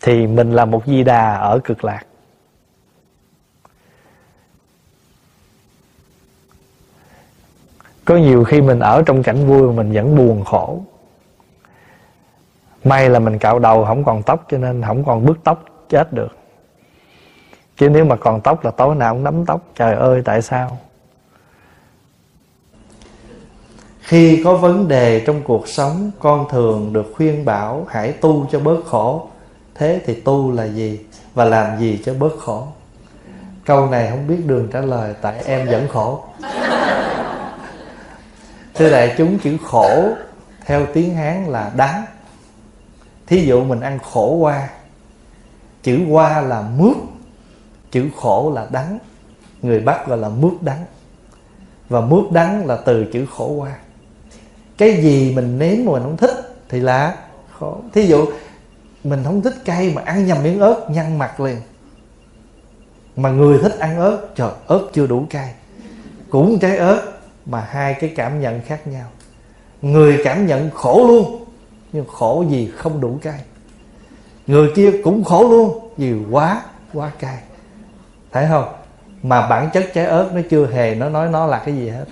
thì 0.04 0.28
mình 0.28 0.52
là 0.52 0.66
một 0.66 0.86
di 0.86 1.04
đà 1.04 1.34
ở 1.34 1.60
cực 1.64 1.84
lạc. 1.84 2.04
Có 8.06 8.18
nhiều 8.18 8.44
khi 8.44 8.62
mình 8.62 8.80
ở 8.80 9.04
trong 9.06 9.24
cảnh 9.24 9.48
vui 9.48 9.74
mình 9.74 9.92
vẫn 9.92 10.16
buồn 10.16 10.44
khổ. 10.44 10.82
May 12.84 13.10
là 13.10 13.20
mình 13.20 13.40
cạo 13.40 13.60
đầu 13.60 13.86
không 13.86 14.04
còn 14.04 14.24
tóc 14.24 14.46
cho 14.50 14.58
nên 14.58 14.82
không 14.88 15.06
còn 15.06 15.26
bứt 15.26 15.38
tóc 15.44 15.64
chết 15.90 16.14
được. 16.14 16.38
Chứ 17.78 17.90
nếu 17.90 18.06
mà 18.06 18.16
còn 18.16 18.42
tóc 18.42 18.66
là 18.66 18.72
tối 18.72 18.96
nào 18.96 19.14
cũng 19.14 19.24
nắm 19.24 19.46
tóc, 19.46 19.62
trời 19.76 19.96
ơi, 19.96 20.22
tại 20.26 20.42
sao? 20.42 20.78
Khi 24.00 24.42
có 24.44 24.58
vấn 24.58 24.88
đề 24.88 25.24
trong 25.26 25.42
cuộc 25.44 25.68
sống, 25.68 26.12
con 26.20 26.46
thường 26.50 26.94
được 26.94 27.14
khuyên 27.16 27.46
bảo 27.46 27.86
hãy 27.90 28.12
tu 28.12 28.48
cho 28.52 28.60
bớt 28.60 28.86
khổ 28.86 29.30
thế 29.76 30.02
thì 30.06 30.14
tu 30.14 30.52
là 30.52 30.64
gì 30.66 31.00
và 31.34 31.46
làm 31.46 31.80
gì 31.80 32.02
cho 32.06 32.14
bớt 32.14 32.40
khổ? 32.40 32.68
Câu 33.66 33.90
này 33.90 34.10
không 34.10 34.28
biết 34.28 34.46
đường 34.46 34.68
trả 34.74 34.82
lời, 34.82 35.14
tại 35.22 35.44
em 35.46 35.68
vẫn 35.68 35.88
khổ. 35.88 36.24
Thưa 38.74 38.90
đại 38.90 39.16
chúng, 39.18 39.40
chữ 39.40 39.58
khổ 39.66 40.08
theo 40.66 40.86
tiếng 40.94 41.16
hán 41.16 41.46
là 41.46 41.72
đắng. 41.76 42.06
Thí 43.28 43.46
dụ 43.46 43.64
mình 43.64 43.80
ăn 43.80 44.00
khổ 44.00 44.36
qua, 44.36 44.70
chữ 45.84 46.00
qua 46.10 46.42
là 46.42 46.62
mướt, 46.62 46.98
chữ 47.92 48.10
khổ 48.18 48.52
là 48.56 48.68
đắng. 48.70 49.00
Người 49.62 49.80
bắc 49.80 50.08
gọi 50.08 50.18
là 50.18 50.30
mướt 50.30 50.54
đắng. 50.62 50.86
Và 51.90 52.02
mướt 52.02 52.24
đắng 52.32 52.66
là 52.66 52.78
từ 52.86 53.06
chữ 53.14 53.26
khổ 53.38 53.48
qua. 53.48 53.72
Cái 54.78 55.04
gì 55.04 55.34
mình 55.36 55.60
nếm 55.60 55.86
mà 55.86 55.92
mình 55.92 56.04
không 56.04 56.18
thích 56.18 56.56
thì 56.70 56.80
là 56.80 57.16
khổ. 57.60 57.78
Thí 57.94 58.08
dụ 58.08 58.26
mình 59.04 59.24
không 59.24 59.42
thích 59.42 59.56
cay 59.66 59.92
mà 59.96 60.02
ăn 60.06 60.26
nhầm 60.26 60.44
miếng 60.44 60.60
ớt, 60.60 60.86
nhăn 60.90 61.20
mặt 61.20 61.40
liền. 61.40 61.58
Mà 63.16 63.30
người 63.30 63.60
thích 63.60 63.80
ăn 63.80 63.98
ớt, 63.98 64.28
trời, 64.36 64.52
ớt 64.68 64.88
chưa 64.94 65.08
đủ 65.08 65.26
cay. 65.30 65.54
Cũng 66.30 66.60
trái 66.60 66.78
ớt, 66.78 67.12
mà 67.46 67.68
hai 67.70 67.94
cái 67.94 68.14
cảm 68.16 68.42
nhận 68.42 68.62
khác 68.62 68.88
nhau. 68.88 69.08
Người 69.82 70.22
cảm 70.24 70.48
nhận 70.48 70.70
khổ 70.74 71.06
luôn, 71.08 71.46
nhưng 71.94 72.06
khổ 72.08 72.46
gì 72.50 72.72
không 72.76 73.02
đủ 73.02 73.18
cay. 73.22 73.40
Người 74.48 74.72
kia 74.76 74.92
cũng 75.04 75.24
khổ 75.24 75.50
luôn 75.50 75.90
vì 75.98 76.14
quá 76.32 76.62
quá 76.94 77.12
cay. 77.20 77.38
Thấy 78.32 78.48
không? 78.50 78.74
Mà 79.24 79.48
bản 79.48 79.70
chất 79.74 79.86
trái 79.94 80.06
ớt 80.06 80.30
nó 80.34 80.42
chưa 80.50 80.68
hề, 80.68 80.96
nó 80.96 81.10
nói 81.10 81.30
nó 81.30 81.46
là 81.46 81.62
cái 81.66 81.76
gì 81.76 81.90
hết. 81.90 82.06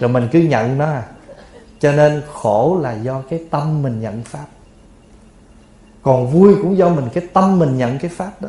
Rồi 0.00 0.10
mình 0.10 0.28
cứ 0.32 0.38
nhận 0.38 0.78
nó 0.78 0.84
à. 0.84 1.02
Cho 1.80 1.92
nên 1.92 2.22
khổ 2.32 2.78
là 2.82 2.92
do 2.92 3.22
cái 3.30 3.44
tâm 3.50 3.82
mình 3.82 4.00
nhận 4.00 4.22
pháp 4.22 4.46
còn 6.02 6.30
vui 6.30 6.54
cũng 6.62 6.76
do 6.76 6.88
mình, 6.88 7.04
cái 7.14 7.24
tâm 7.32 7.58
mình 7.58 7.78
nhận 7.78 7.98
cái 7.98 8.10
pháp 8.16 8.42
đó. 8.42 8.48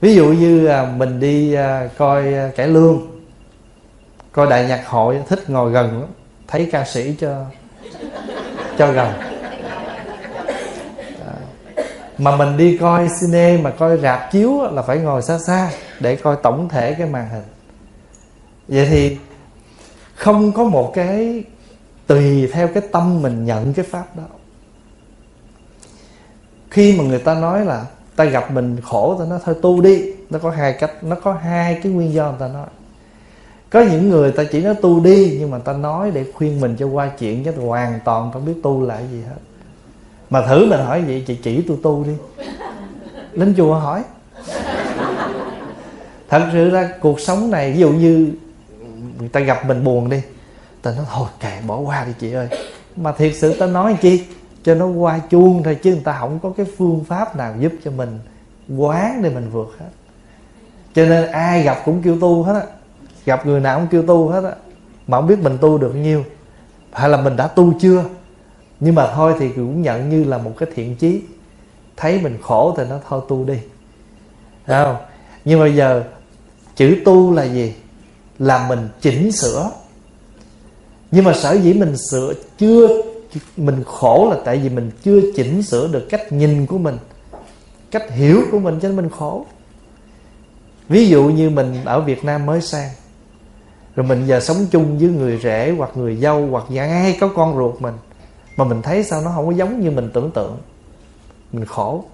Ví 0.00 0.14
dụ 0.14 0.26
như 0.26 0.66
à, 0.66 0.92
mình 0.96 1.20
đi 1.20 1.54
à, 1.54 1.88
coi 1.98 2.34
à, 2.34 2.50
cải 2.56 2.68
lương, 2.68 3.06
coi 4.32 4.46
đại 4.46 4.68
nhạc 4.68 4.86
hội, 4.86 5.22
thích 5.28 5.50
ngồi 5.50 5.72
gần 5.72 6.00
lắm, 6.00 6.08
thấy 6.48 6.68
ca 6.72 6.84
sĩ 6.84 7.14
cho 7.20 7.44
cho 8.78 8.92
gần. 8.92 9.12
Mà 12.18 12.36
mình 12.36 12.56
đi 12.56 12.78
coi 12.78 13.08
cine, 13.20 13.56
mà 13.56 13.70
coi 13.70 13.98
rạp 13.98 14.32
chiếu 14.32 14.62
là 14.72 14.82
phải 14.82 14.98
ngồi 14.98 15.22
xa 15.22 15.38
xa 15.38 15.70
để 16.00 16.16
coi 16.16 16.36
tổng 16.42 16.68
thể 16.68 16.94
cái 16.94 17.06
màn 17.06 17.28
hình. 17.28 17.44
Vậy 18.68 18.86
thì 18.90 19.18
không 20.14 20.52
có 20.52 20.64
một 20.64 20.92
cái 20.94 21.44
tùy 22.06 22.50
theo 22.52 22.68
cái 22.68 22.82
tâm 22.92 23.22
mình 23.22 23.44
nhận 23.44 23.74
cái 23.74 23.84
pháp 23.84 24.16
đó 24.16 24.37
khi 26.78 26.94
mà 26.98 27.04
người 27.04 27.18
ta 27.18 27.34
nói 27.34 27.64
là 27.64 27.86
ta 28.16 28.24
gặp 28.24 28.50
mình 28.50 28.76
khổ, 28.82 29.16
ta 29.18 29.24
nói 29.24 29.38
thôi 29.44 29.54
tu 29.62 29.80
đi. 29.80 30.12
Nó 30.30 30.38
có 30.38 30.50
hai 30.50 30.72
cách, 30.72 31.04
nó 31.04 31.16
có 31.22 31.32
hai 31.32 31.80
cái 31.82 31.92
nguyên 31.92 32.12
do 32.12 32.30
người 32.30 32.40
ta 32.40 32.48
nói. 32.48 32.66
Có 33.70 33.80
những 33.80 34.10
người 34.10 34.32
ta 34.32 34.44
chỉ 34.52 34.60
nói 34.60 34.74
tu 34.74 35.00
đi, 35.00 35.36
nhưng 35.40 35.50
mà 35.50 35.58
ta 35.58 35.72
nói 35.72 36.10
để 36.10 36.24
khuyên 36.34 36.60
mình 36.60 36.76
cho 36.78 36.86
qua 36.86 37.10
chuyện 37.18 37.44
chứ 37.44 37.52
hoàn 37.52 38.00
toàn 38.04 38.32
không 38.32 38.44
biết 38.44 38.52
tu 38.62 38.82
là 38.82 39.00
gì 39.12 39.22
hết. 39.22 39.40
Mà 40.30 40.46
thử 40.46 40.66
mình 40.66 40.80
hỏi 40.80 41.02
vậy, 41.02 41.24
chị 41.26 41.34
chỉ 41.42 41.62
tôi 41.68 41.76
tu 41.82 42.04
đi. 42.04 42.44
Đến 43.32 43.54
chùa 43.56 43.74
hỏi. 43.74 44.02
Thật 46.28 46.42
sự 46.52 46.70
ra 46.70 46.90
cuộc 47.00 47.20
sống 47.20 47.50
này, 47.50 47.72
ví 47.72 47.80
dụ 47.80 47.90
như 47.90 48.32
người 49.18 49.28
ta 49.28 49.40
gặp 49.40 49.66
mình 49.66 49.84
buồn 49.84 50.10
đi, 50.10 50.20
ta 50.82 50.90
nói, 50.96 51.04
thôi 51.12 51.28
kệ, 51.40 51.52
bỏ 51.66 51.78
qua 51.78 52.04
đi 52.04 52.12
chị 52.20 52.32
ơi. 52.32 52.48
Mà 52.96 53.12
thiệt 53.12 53.32
sự 53.36 53.54
ta 53.54 53.66
nói 53.66 53.96
chi? 54.00 54.24
Cho 54.68 54.74
nó 54.74 54.86
qua 54.86 55.20
chuông 55.30 55.62
thôi, 55.62 55.78
chứ 55.82 55.92
người 55.92 56.02
ta 56.04 56.16
không 56.20 56.38
có 56.42 56.52
cái 56.56 56.66
phương 56.76 57.04
pháp 57.04 57.36
nào 57.36 57.54
giúp 57.60 57.72
cho 57.84 57.90
mình 57.90 58.18
quán 58.76 59.22
để 59.22 59.30
mình 59.30 59.50
vượt 59.50 59.76
hết. 59.78 59.86
Cho 60.94 61.04
nên 61.04 61.30
ai 61.30 61.62
gặp 61.62 61.78
cũng 61.84 62.02
kêu 62.02 62.20
tu 62.20 62.42
hết 62.42 62.54
á. 62.54 62.62
Gặp 63.24 63.46
người 63.46 63.60
nào 63.60 63.78
cũng 63.78 63.88
kêu 63.88 64.02
tu 64.02 64.28
hết 64.28 64.44
á. 64.44 64.52
Mà 65.06 65.18
không 65.18 65.26
biết 65.26 65.38
mình 65.38 65.58
tu 65.60 65.78
được 65.78 65.94
nhiêu. 65.94 66.24
Hay 66.92 67.08
là 67.08 67.16
mình 67.16 67.36
đã 67.36 67.46
tu 67.46 67.72
chưa? 67.80 68.04
Nhưng 68.80 68.94
mà 68.94 69.12
thôi 69.14 69.34
thì 69.38 69.48
cũng 69.48 69.82
nhận 69.82 70.10
như 70.10 70.24
là 70.24 70.38
một 70.38 70.52
cái 70.58 70.68
thiện 70.74 70.96
chí. 70.96 71.22
Thấy 71.96 72.20
mình 72.20 72.38
khổ 72.42 72.74
thì 72.76 72.84
nó 72.90 72.98
thôi 73.08 73.20
tu 73.28 73.44
đi. 73.44 73.58
Đấy 74.66 74.84
không? 74.84 74.96
Nhưng 75.44 75.60
mà 75.60 75.66
giờ, 75.66 76.04
chữ 76.76 76.96
tu 77.04 77.32
là 77.32 77.44
gì? 77.44 77.74
Là 78.38 78.68
mình 78.68 78.88
chỉnh 79.00 79.32
sửa. 79.32 79.70
Nhưng 81.10 81.24
mà 81.24 81.32
sở 81.32 81.52
dĩ 81.52 81.72
mình 81.72 81.94
sửa 82.10 82.32
chưa 82.58 83.02
mình 83.56 83.84
khổ 83.86 84.28
là 84.30 84.36
tại 84.44 84.56
vì 84.56 84.68
mình 84.68 84.90
chưa 85.02 85.20
chỉnh 85.36 85.62
sửa 85.62 85.88
được 85.88 86.06
cách 86.10 86.32
nhìn 86.32 86.66
của 86.66 86.78
mình, 86.78 86.98
cách 87.90 88.10
hiểu 88.10 88.42
của 88.52 88.58
mình, 88.58 88.78
cho 88.80 88.88
nên 88.88 88.96
mình 88.96 89.08
khổ. 89.10 89.46
Ví 90.88 91.08
dụ 91.08 91.24
như 91.24 91.50
mình 91.50 91.84
ở 91.84 92.00
việt 92.00 92.24
nam 92.24 92.46
mới 92.46 92.60
sang, 92.60 92.90
rồi 93.96 94.06
mình 94.06 94.26
giờ 94.26 94.40
sống 94.40 94.66
chung 94.70 94.98
với 94.98 95.08
người 95.08 95.40
rể 95.42 95.74
hoặc 95.78 95.90
người 95.94 96.16
dâu 96.16 96.46
hoặc 96.46 96.64
ai 96.76 97.16
có 97.20 97.28
con 97.28 97.56
ruột 97.56 97.80
mình, 97.80 97.94
mà 98.56 98.64
mình 98.64 98.82
thấy 98.82 99.04
sao 99.04 99.22
nó 99.22 99.32
không 99.34 99.46
có 99.46 99.52
giống 99.52 99.80
như 99.80 99.90
mình 99.90 100.10
tưởng 100.12 100.30
tượng. 100.30 100.58
Mình 101.52 101.64
khổ. 101.64 102.04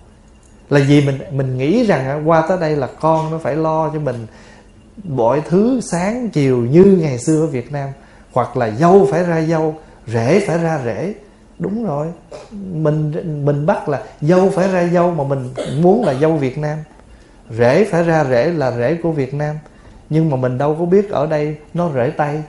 Là 0.70 0.80
vì 0.88 1.06
mình 1.06 1.18
mình 1.32 1.58
nghĩ 1.58 1.84
rằng 1.84 2.28
qua 2.28 2.46
tới 2.48 2.58
đây 2.60 2.76
là 2.76 2.86
con 3.00 3.30
nó 3.30 3.38
phải 3.38 3.56
lo 3.56 3.90
cho 3.90 3.98
mình 3.98 4.26
mọi 5.04 5.42
thứ 5.48 5.80
sáng, 5.80 6.30
chiều, 6.30 6.58
như 6.58 6.98
ngày 7.00 7.18
xưa 7.18 7.40
ở 7.40 7.46
Việt 7.46 7.72
Nam, 7.72 7.88
hoặc 8.32 8.56
là 8.56 8.70
dâu 8.70 9.08
phải 9.10 9.24
ra 9.24 9.42
dâu 9.42 9.74
rễ 10.06 10.40
phải 10.46 10.58
ra 10.58 10.80
rễ. 10.84 11.14
Đúng 11.58 11.86
rồi. 11.86 12.06
Mình 12.72 13.12
mình 13.44 13.66
bắt 13.66 13.88
là 13.88 14.02
dâu 14.20 14.50
phải 14.50 14.68
ra 14.68 14.88
dâu 14.92 15.10
mà 15.10 15.24
mình 15.24 15.54
muốn 15.82 16.04
là 16.04 16.14
dâu 16.14 16.36
Việt 16.36 16.58
Nam. 16.58 16.78
Rễ 17.50 17.84
phải 17.84 18.02
ra 18.02 18.24
rễ 18.24 18.50
là 18.50 18.72
rễ 18.72 18.94
của 19.02 19.12
Việt 19.12 19.34
Nam. 19.34 19.58
Nhưng 20.10 20.30
mà 20.30 20.36
mình 20.36 20.58
đâu 20.58 20.76
có 20.78 20.84
biết 20.84 21.10
ở 21.10 21.26
đây 21.26 21.56
nó 21.74 21.90
rễ 21.94 22.10
tây 22.10 22.42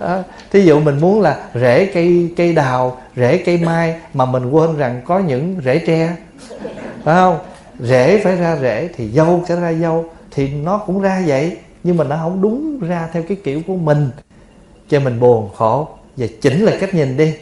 à, 0.00 0.22
thí 0.50 0.60
dụ 0.60 0.80
mình 0.80 1.00
muốn 1.00 1.20
là 1.20 1.36
rễ 1.54 1.86
cây 1.86 2.32
cây 2.36 2.52
đào 2.52 3.00
rễ 3.16 3.38
cây 3.38 3.58
mai 3.58 4.00
mà 4.14 4.24
mình 4.24 4.50
quên 4.50 4.76
rằng 4.76 5.02
có 5.04 5.18
những 5.18 5.60
rễ 5.64 5.78
tre. 5.78 6.16
Phải 7.04 7.14
không? 7.14 7.38
Rễ 7.80 8.20
phải 8.24 8.36
ra 8.36 8.56
rễ 8.56 8.88
thì 8.96 9.10
dâu 9.10 9.44
sẽ 9.48 9.56
ra 9.56 9.72
dâu 9.72 10.04
thì 10.30 10.48
nó 10.48 10.78
cũng 10.78 11.00
ra 11.00 11.22
vậy. 11.26 11.56
Nhưng 11.84 11.96
mà 11.96 12.04
nó 12.04 12.16
không 12.16 12.42
đúng 12.42 12.80
ra 12.80 13.08
theo 13.12 13.22
cái 13.28 13.36
kiểu 13.44 13.60
của 13.66 13.76
mình 13.76 14.10
cho 14.92 15.00
mình 15.00 15.20
buồn 15.20 15.50
khổ. 15.56 15.88
Và 16.16 16.26
chỉnh 16.40 16.64
lại 16.64 16.76
cách 16.80 16.94
nhìn 16.94 17.16
đi. 17.16 17.34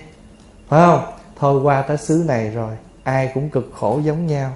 Phải 0.69 0.87
không? 0.87 1.03
Thôi 1.39 1.63
qua 1.63 1.83
tới 1.83 1.97
xứ 1.97 2.25
này 2.27 2.51
rồi, 2.51 2.73
ai 3.03 3.31
cũng 3.35 3.49
cực 3.49 3.73
khổ 3.79 4.01
giống 4.05 4.27
nhau. 4.27 4.53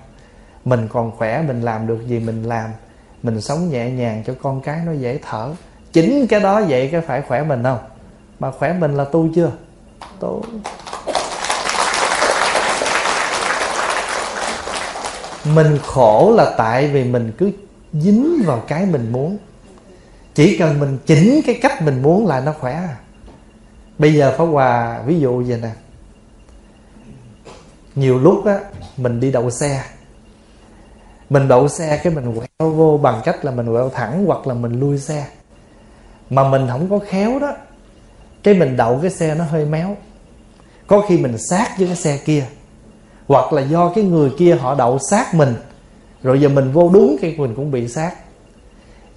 Mình 0.64 0.88
còn 0.92 1.12
khỏe, 1.16 1.42
mình 1.42 1.62
làm 1.62 1.86
được 1.86 1.98
gì 2.06 2.18
mình 2.18 2.42
làm. 2.42 2.70
Mình 3.22 3.40
sống 3.40 3.70
nhẹ 3.70 3.90
nhàng 3.90 4.22
cho 4.26 4.34
con 4.42 4.60
cái 4.60 4.80
nó 4.86 4.92
dễ 4.92 5.18
thở. 5.22 5.50
Chính 5.92 6.26
cái 6.26 6.40
đó 6.40 6.62
vậy 6.68 6.88
cái 6.92 7.00
phải 7.00 7.22
khỏe 7.22 7.42
mình 7.42 7.62
không? 7.62 7.78
Mà 8.38 8.50
khỏe 8.50 8.72
mình 8.72 8.96
là 8.96 9.04
tu 9.04 9.28
chưa? 9.34 9.50
Tu. 10.20 10.42
Mình 15.54 15.78
khổ 15.82 16.34
là 16.36 16.54
tại 16.58 16.88
vì 16.88 17.04
mình 17.04 17.32
cứ 17.38 17.50
dính 17.92 18.42
vào 18.46 18.62
cái 18.68 18.86
mình 18.86 19.12
muốn 19.12 19.38
chỉ 20.34 20.58
cần 20.58 20.80
mình 20.80 20.98
chỉnh 21.06 21.40
cái 21.46 21.58
cách 21.62 21.82
mình 21.82 22.02
muốn 22.02 22.26
là 22.26 22.40
nó 22.40 22.52
khỏe. 22.60 22.88
Bây 23.98 24.14
giờ 24.14 24.34
pháp 24.38 24.44
hòa, 24.44 25.02
ví 25.06 25.20
dụ 25.20 25.44
vậy 25.48 25.58
nè. 25.62 25.70
Nhiều 27.94 28.18
lúc 28.18 28.44
á, 28.44 28.60
mình 28.96 29.20
đi 29.20 29.32
đậu 29.32 29.50
xe. 29.50 29.82
Mình 31.30 31.48
đậu 31.48 31.68
xe 31.68 32.00
cái 32.04 32.14
mình 32.14 32.34
quẹo 32.34 32.70
vô 32.70 33.00
bằng 33.02 33.20
cách 33.24 33.44
là 33.44 33.50
mình 33.50 33.66
quẹo 33.66 33.90
thẳng 33.90 34.24
hoặc 34.26 34.46
là 34.46 34.54
mình 34.54 34.80
lui 34.80 34.98
xe. 34.98 35.26
Mà 36.30 36.48
mình 36.48 36.66
không 36.68 36.90
có 36.90 36.98
khéo 36.98 37.38
đó, 37.38 37.52
cái 38.42 38.54
mình 38.54 38.76
đậu 38.76 38.98
cái 39.02 39.10
xe 39.10 39.34
nó 39.34 39.44
hơi 39.44 39.66
méo. 39.66 39.96
Có 40.86 41.00
khi 41.08 41.18
mình 41.18 41.38
sát 41.38 41.78
với 41.78 41.86
cái 41.86 41.96
xe 41.96 42.18
kia, 42.24 42.44
hoặc 43.28 43.52
là 43.52 43.62
do 43.62 43.92
cái 43.94 44.04
người 44.04 44.30
kia 44.38 44.54
họ 44.54 44.74
đậu 44.74 44.98
sát 45.10 45.34
mình, 45.34 45.54
rồi 46.22 46.40
giờ 46.40 46.48
mình 46.48 46.72
vô 46.72 46.90
đúng 46.94 47.16
cái 47.20 47.34
mình 47.38 47.54
cũng 47.54 47.70
bị 47.70 47.88
sát 47.88 48.14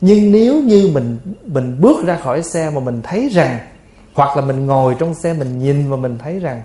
nhưng 0.02 0.32
nếu 0.32 0.62
như 0.64 0.90
mình 0.94 1.18
mình 1.46 1.82
bước 1.82 2.06
ra 2.06 2.16
khỏi 2.16 2.44
xe 2.44 2.70
mà 2.70 2.80
mình 2.80 3.02
thấy 3.04 3.30
rằng, 3.30 3.60
hoặc 4.14 4.38
là 4.38 4.42
mình 4.46 4.66
ngồi 4.66 4.96
trong 5.00 5.14
xe 5.14 5.34
mình 5.34 5.60
nhìn 5.60 5.90
và 5.90 5.98
mình 5.98 6.18
thấy 6.18 6.40
rằng, 6.40 6.62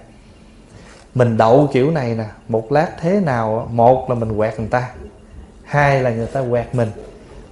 mình 1.14 1.36
đậu 1.36 1.68
kiểu 1.72 1.90
này 1.90 2.14
nè, 2.14 2.24
một 2.48 2.72
lát 2.72 2.88
thế 3.00 3.20
nào, 3.20 3.68
một 3.72 4.10
là 4.10 4.14
mình 4.14 4.36
quẹt 4.36 4.58
người 4.58 4.68
ta, 4.68 4.90
hai 5.64 6.00
là 6.00 6.10
người 6.10 6.26
ta 6.26 6.42
quẹt 6.50 6.74
mình, 6.74 6.88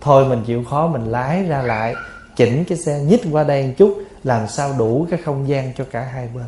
thôi 0.01 0.29
mình 0.29 0.43
chịu 0.47 0.65
khó 0.65 0.87
mình 0.87 1.05
lái 1.05 1.45
ra 1.45 1.63
lại, 1.63 1.95
chỉnh 2.37 2.65
cái 2.65 2.79
xe 2.79 3.01
nhích 3.01 3.21
qua 3.33 3.45
đây 3.45 3.67
một 3.67 3.73
chút, 3.77 4.03
làm 4.25 4.49
sao 4.49 4.75
đủ 4.79 5.07
cái 5.11 5.21
không 5.25 5.49
gian 5.49 5.73
cho 5.77 5.85
cả 5.91 6.01
hai 6.01 6.29
bên. 6.35 6.47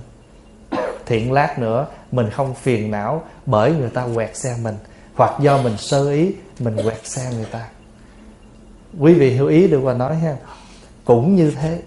Thiện 1.06 1.32
lát 1.32 1.58
nữa, 1.58 1.86
mình 2.12 2.30
không 2.30 2.54
phiền 2.54 2.90
não 2.90 3.22
bởi 3.46 3.72
người 3.72 3.90
ta 3.90 4.06
quẹt 4.14 4.36
xe 4.36 4.56
mình, 4.62 4.74
hoặc 5.14 5.40
do 5.40 5.62
mình 5.62 5.76
sơ 5.78 6.10
ý, 6.10 6.34
mình 6.58 6.76
quẹt 6.84 7.06
xe 7.06 7.30
người 7.36 7.46
ta 7.52 7.68
quý 8.98 9.14
vị 9.14 9.30
hiểu 9.30 9.46
ý 9.46 9.68
được 9.68 9.80
và 9.80 9.94
nói 9.94 10.16
ha. 10.16 10.36
Cũng 11.04 11.36
như 11.36 11.50
thế. 11.50 11.78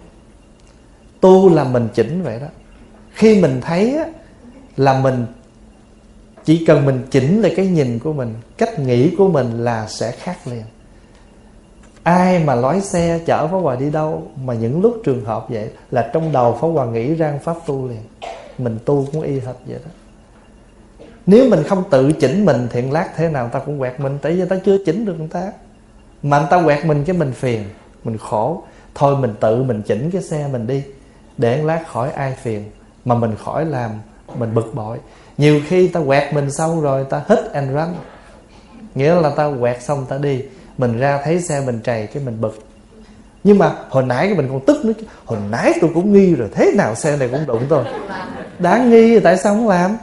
Tu 1.20 1.54
là 1.54 1.64
mình 1.64 1.88
chỉnh 1.94 2.22
vậy 2.22 2.40
đó. 2.40 2.46
Khi 3.12 3.40
mình 3.40 3.60
thấy 3.60 3.96
á, 3.96 4.04
là 4.76 5.00
mình 5.00 5.26
chỉ 6.44 6.64
cần 6.66 6.86
mình 6.86 7.06
chỉnh 7.10 7.42
lại 7.42 7.52
cái 7.56 7.66
nhìn 7.66 7.98
của 7.98 8.12
mình 8.12 8.34
cách 8.58 8.78
nghĩ 8.78 9.14
của 9.18 9.28
mình 9.28 9.64
là 9.64 9.86
sẽ 9.88 10.10
khác 10.10 10.36
liền. 10.46 10.64
Ai 12.02 12.38
mà 12.38 12.54
lái 12.54 12.80
xe 12.80 13.20
chở 13.26 13.48
Pháp 13.48 13.58
Hòa 13.58 13.76
đi 13.76 13.90
đâu 13.90 14.30
mà 14.44 14.54
những 14.54 14.82
lúc 14.82 15.00
trường 15.04 15.24
hợp 15.24 15.46
vậy 15.48 15.70
là 15.90 16.10
trong 16.12 16.32
đầu 16.32 16.58
Pháp 16.60 16.68
Hòa 16.68 16.86
nghĩ 16.86 17.14
ra 17.14 17.38
pháp 17.42 17.56
tu 17.66 17.88
liền. 17.88 18.02
Mình 18.58 18.78
tu 18.84 19.06
cũng 19.12 19.22
y 19.22 19.32
hệt 19.32 19.56
vậy 19.66 19.78
đó. 19.84 19.90
Nếu 21.26 21.50
mình 21.50 21.62
không 21.62 21.84
tự 21.90 22.12
chỉnh 22.12 22.44
mình 22.44 22.68
thiện 22.70 22.92
lát 22.92 23.10
thế 23.16 23.28
nào 23.28 23.48
ta 23.48 23.58
cũng 23.58 23.78
quẹt 23.78 24.00
mình 24.00 24.18
tại 24.22 24.32
vì 24.32 24.44
ta 24.48 24.56
chưa 24.64 24.78
chỉnh 24.86 25.04
được 25.04 25.14
người 25.18 25.28
ta 25.28 25.52
mà 26.30 26.38
anh 26.38 26.46
ta 26.50 26.62
quẹt 26.64 26.84
mình 26.84 27.04
cái 27.04 27.16
mình 27.16 27.32
phiền, 27.32 27.64
mình 28.04 28.18
khổ. 28.18 28.62
Thôi 28.94 29.16
mình 29.16 29.34
tự 29.40 29.62
mình 29.62 29.82
chỉnh 29.82 30.10
cái 30.10 30.22
xe 30.22 30.48
mình 30.52 30.66
đi, 30.66 30.82
để 31.36 31.62
lát 31.62 31.88
khỏi 31.88 32.10
ai 32.10 32.36
phiền. 32.42 32.70
Mà 33.04 33.14
mình 33.14 33.34
khỏi 33.44 33.64
làm, 33.64 33.90
mình 34.34 34.54
bực 34.54 34.74
bội. 34.74 34.98
Nhiều 35.38 35.60
khi 35.68 35.88
ta 35.88 36.00
quẹt 36.06 36.34
mình 36.34 36.50
xong 36.50 36.80
rồi 36.80 37.04
ta 37.10 37.22
hít 37.28 37.38
and 37.52 37.70
run. 37.70 37.94
Nghĩa 38.94 39.14
là 39.14 39.30
ta 39.30 39.50
quẹt 39.60 39.82
xong 39.82 40.06
ta 40.08 40.18
đi, 40.18 40.42
mình 40.78 40.98
ra 40.98 41.20
thấy 41.24 41.40
xe 41.40 41.60
mình 41.66 41.80
trầy 41.84 42.06
cái 42.06 42.22
mình 42.22 42.40
bực. 42.40 42.58
Nhưng 43.44 43.58
mà 43.58 43.72
hồi 43.90 44.02
nãy 44.02 44.26
cái 44.26 44.36
mình 44.36 44.48
còn 44.48 44.60
tức 44.66 44.84
nữa 44.84 44.92
hồi 45.24 45.38
nãy 45.50 45.72
tôi 45.80 45.90
cũng 45.94 46.12
nghi 46.12 46.34
rồi, 46.34 46.48
thế 46.54 46.72
nào 46.76 46.94
xe 46.94 47.16
này 47.16 47.28
cũng 47.28 47.46
đụng 47.46 47.62
tôi. 47.68 47.84
Đáng 48.58 48.90
nghi 48.90 49.20
tại 49.20 49.36
sao 49.36 49.54
không 49.54 49.68
làm? 49.68 49.96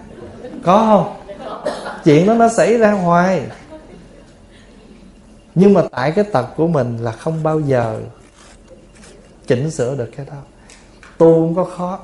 Có 0.64 0.78
không? 0.78 1.34
Chuyện 2.04 2.28
đó 2.28 2.34
nó 2.34 2.50
xảy 2.50 2.78
ra 2.78 2.91
hoài 2.91 3.41
nhưng 5.56 5.74
mà 5.74 5.82
tại 5.92 6.12
cái 6.12 6.26
tật 6.26 6.46
của 6.56 6.68
mình 6.68 6.98
là 6.98 7.12
không 7.12 7.44
bao 7.44 7.60
giờ 7.60 8.02
chỉnh 9.48 9.72
sửa 9.72 9.96
được 9.96 10.10
cái 10.18 10.26
đó. 10.26 10.38
Tu 11.18 11.34
không 11.34 11.56
có 11.56 11.64
khó. 11.64 12.00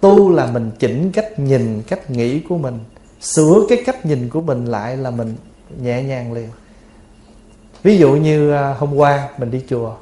Tu 0.00 0.30
là 0.30 0.46
mình 0.46 0.70
chỉnh 0.78 1.12
cách 1.12 1.38
nhìn, 1.38 1.82
cách 1.88 2.10
nghĩ 2.10 2.40
của 2.40 2.58
mình. 2.58 2.78
Sửa 3.20 3.66
cái 3.68 3.82
cách 3.86 4.06
nhìn 4.06 4.28
của 4.28 4.40
mình 4.40 4.64
lại 4.64 4.96
là 4.96 5.10
mình 5.10 5.36
nhẹ 5.80 6.02
nhàng 6.02 6.32
liền. 6.32 6.48
Ví 7.82 7.98
dụ 7.98 8.12
như 8.12 8.52
à, 8.52 8.74
hôm 8.78 8.94
qua 8.94 9.28
mình 9.38 9.50
đi 9.50 9.64
chùa. 9.68 9.94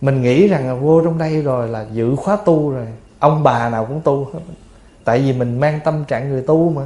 Mình 0.00 0.22
nghĩ 0.22 0.48
rằng 0.48 0.68
là 0.68 0.74
vô 0.74 1.00
trong 1.04 1.18
đây 1.18 1.42
rồi 1.42 1.68
là 1.68 1.86
dự 1.92 2.16
khóa 2.16 2.36
tu 2.36 2.70
rồi. 2.70 2.86
Ông 3.18 3.42
bà 3.42 3.68
nào 3.68 3.84
cũng 3.84 4.00
tu 4.04 4.24
hết. 4.32 4.40
Tại 5.04 5.18
vì 5.18 5.32
mình 5.32 5.60
mang 5.60 5.80
tâm 5.84 6.04
trạng 6.04 6.28
người 6.28 6.42
tu 6.42 6.70
mà. 6.70 6.82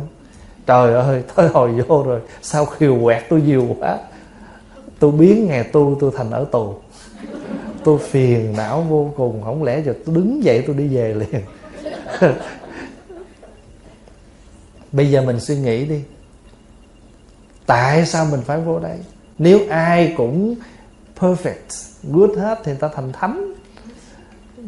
Trời 0.67 0.95
ơi, 0.95 1.23
tới 1.35 1.49
hồi 1.49 1.73
vô 1.73 2.03
rồi, 2.03 2.21
sao 2.43 2.65
khiều 2.65 2.99
quẹt 3.05 3.23
tôi 3.29 3.43
nhiều 3.43 3.77
quá 3.81 3.99
tôi 4.99 5.13
biến 5.13 5.47
ngày 5.47 5.65
tu 5.65 5.97
tôi 6.01 6.11
thành 6.17 6.31
ở 6.31 6.45
tù. 6.53 6.75
Tôi 7.85 7.99
phiền 7.99 8.55
não 8.57 8.81
vô 8.89 9.13
cùng, 9.17 9.43
không 9.45 9.63
lẽ 9.63 9.83
giờ 9.85 9.95
tôi 10.07 10.15
đứng 10.15 10.45
dậy 10.45 10.65
tôi 10.67 10.77
đi 10.77 10.89
về 10.89 11.15
liền? 11.15 11.43
Bây 14.93 15.11
giờ 15.11 15.23
mình 15.23 15.41
suy 15.41 15.57
nghĩ 15.57 15.85
đi. 15.85 16.03
Tại 17.67 18.07
sao 18.07 18.27
mình 18.31 18.41
phải 18.41 18.61
vô 18.61 18.79
đây? 18.79 18.99
Nếu 19.39 19.61
ai 19.71 20.15
cũng 20.17 20.55
perfect, 21.19 21.93
good 22.03 22.39
hết 22.39 22.59
thì 22.65 22.73
ta 22.81 22.89
thành 22.95 23.13
thánh. 23.13 23.55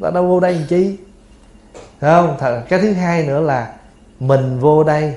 Ta 0.02 0.10
đâu 0.10 0.26
vô 0.26 0.40
đây 0.40 0.54
làm 0.54 0.62
chi? 0.68 0.96
Thấy 2.00 2.10
không? 2.10 2.36
Cái 2.68 2.80
thứ 2.80 2.92
hai 2.92 3.26
nữa 3.26 3.40
là 3.40 3.74
mình 4.20 4.58
vô 4.60 4.84
đây, 4.84 5.14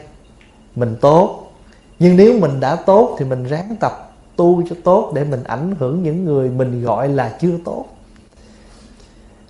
mình 0.76 0.96
tốt. 1.02 1.52
Nhưng 2.00 2.18
nếu 2.18 2.40
mình 2.40 2.60
đã 2.60 2.76
tốt 2.76 3.16
thì 3.20 3.26
mình 3.26 3.44
ráng 3.44 3.76
tập 3.80 4.13
tu 4.36 4.64
cho 4.70 4.76
tốt 4.84 5.12
để 5.16 5.24
mình 5.24 5.44
ảnh 5.44 5.76
hưởng 5.80 6.04
những 6.04 6.26
người 6.26 6.50
mình 6.50 6.84
gọi 6.84 7.10
là 7.10 7.38
chưa 7.42 7.58
tốt. 7.66 7.86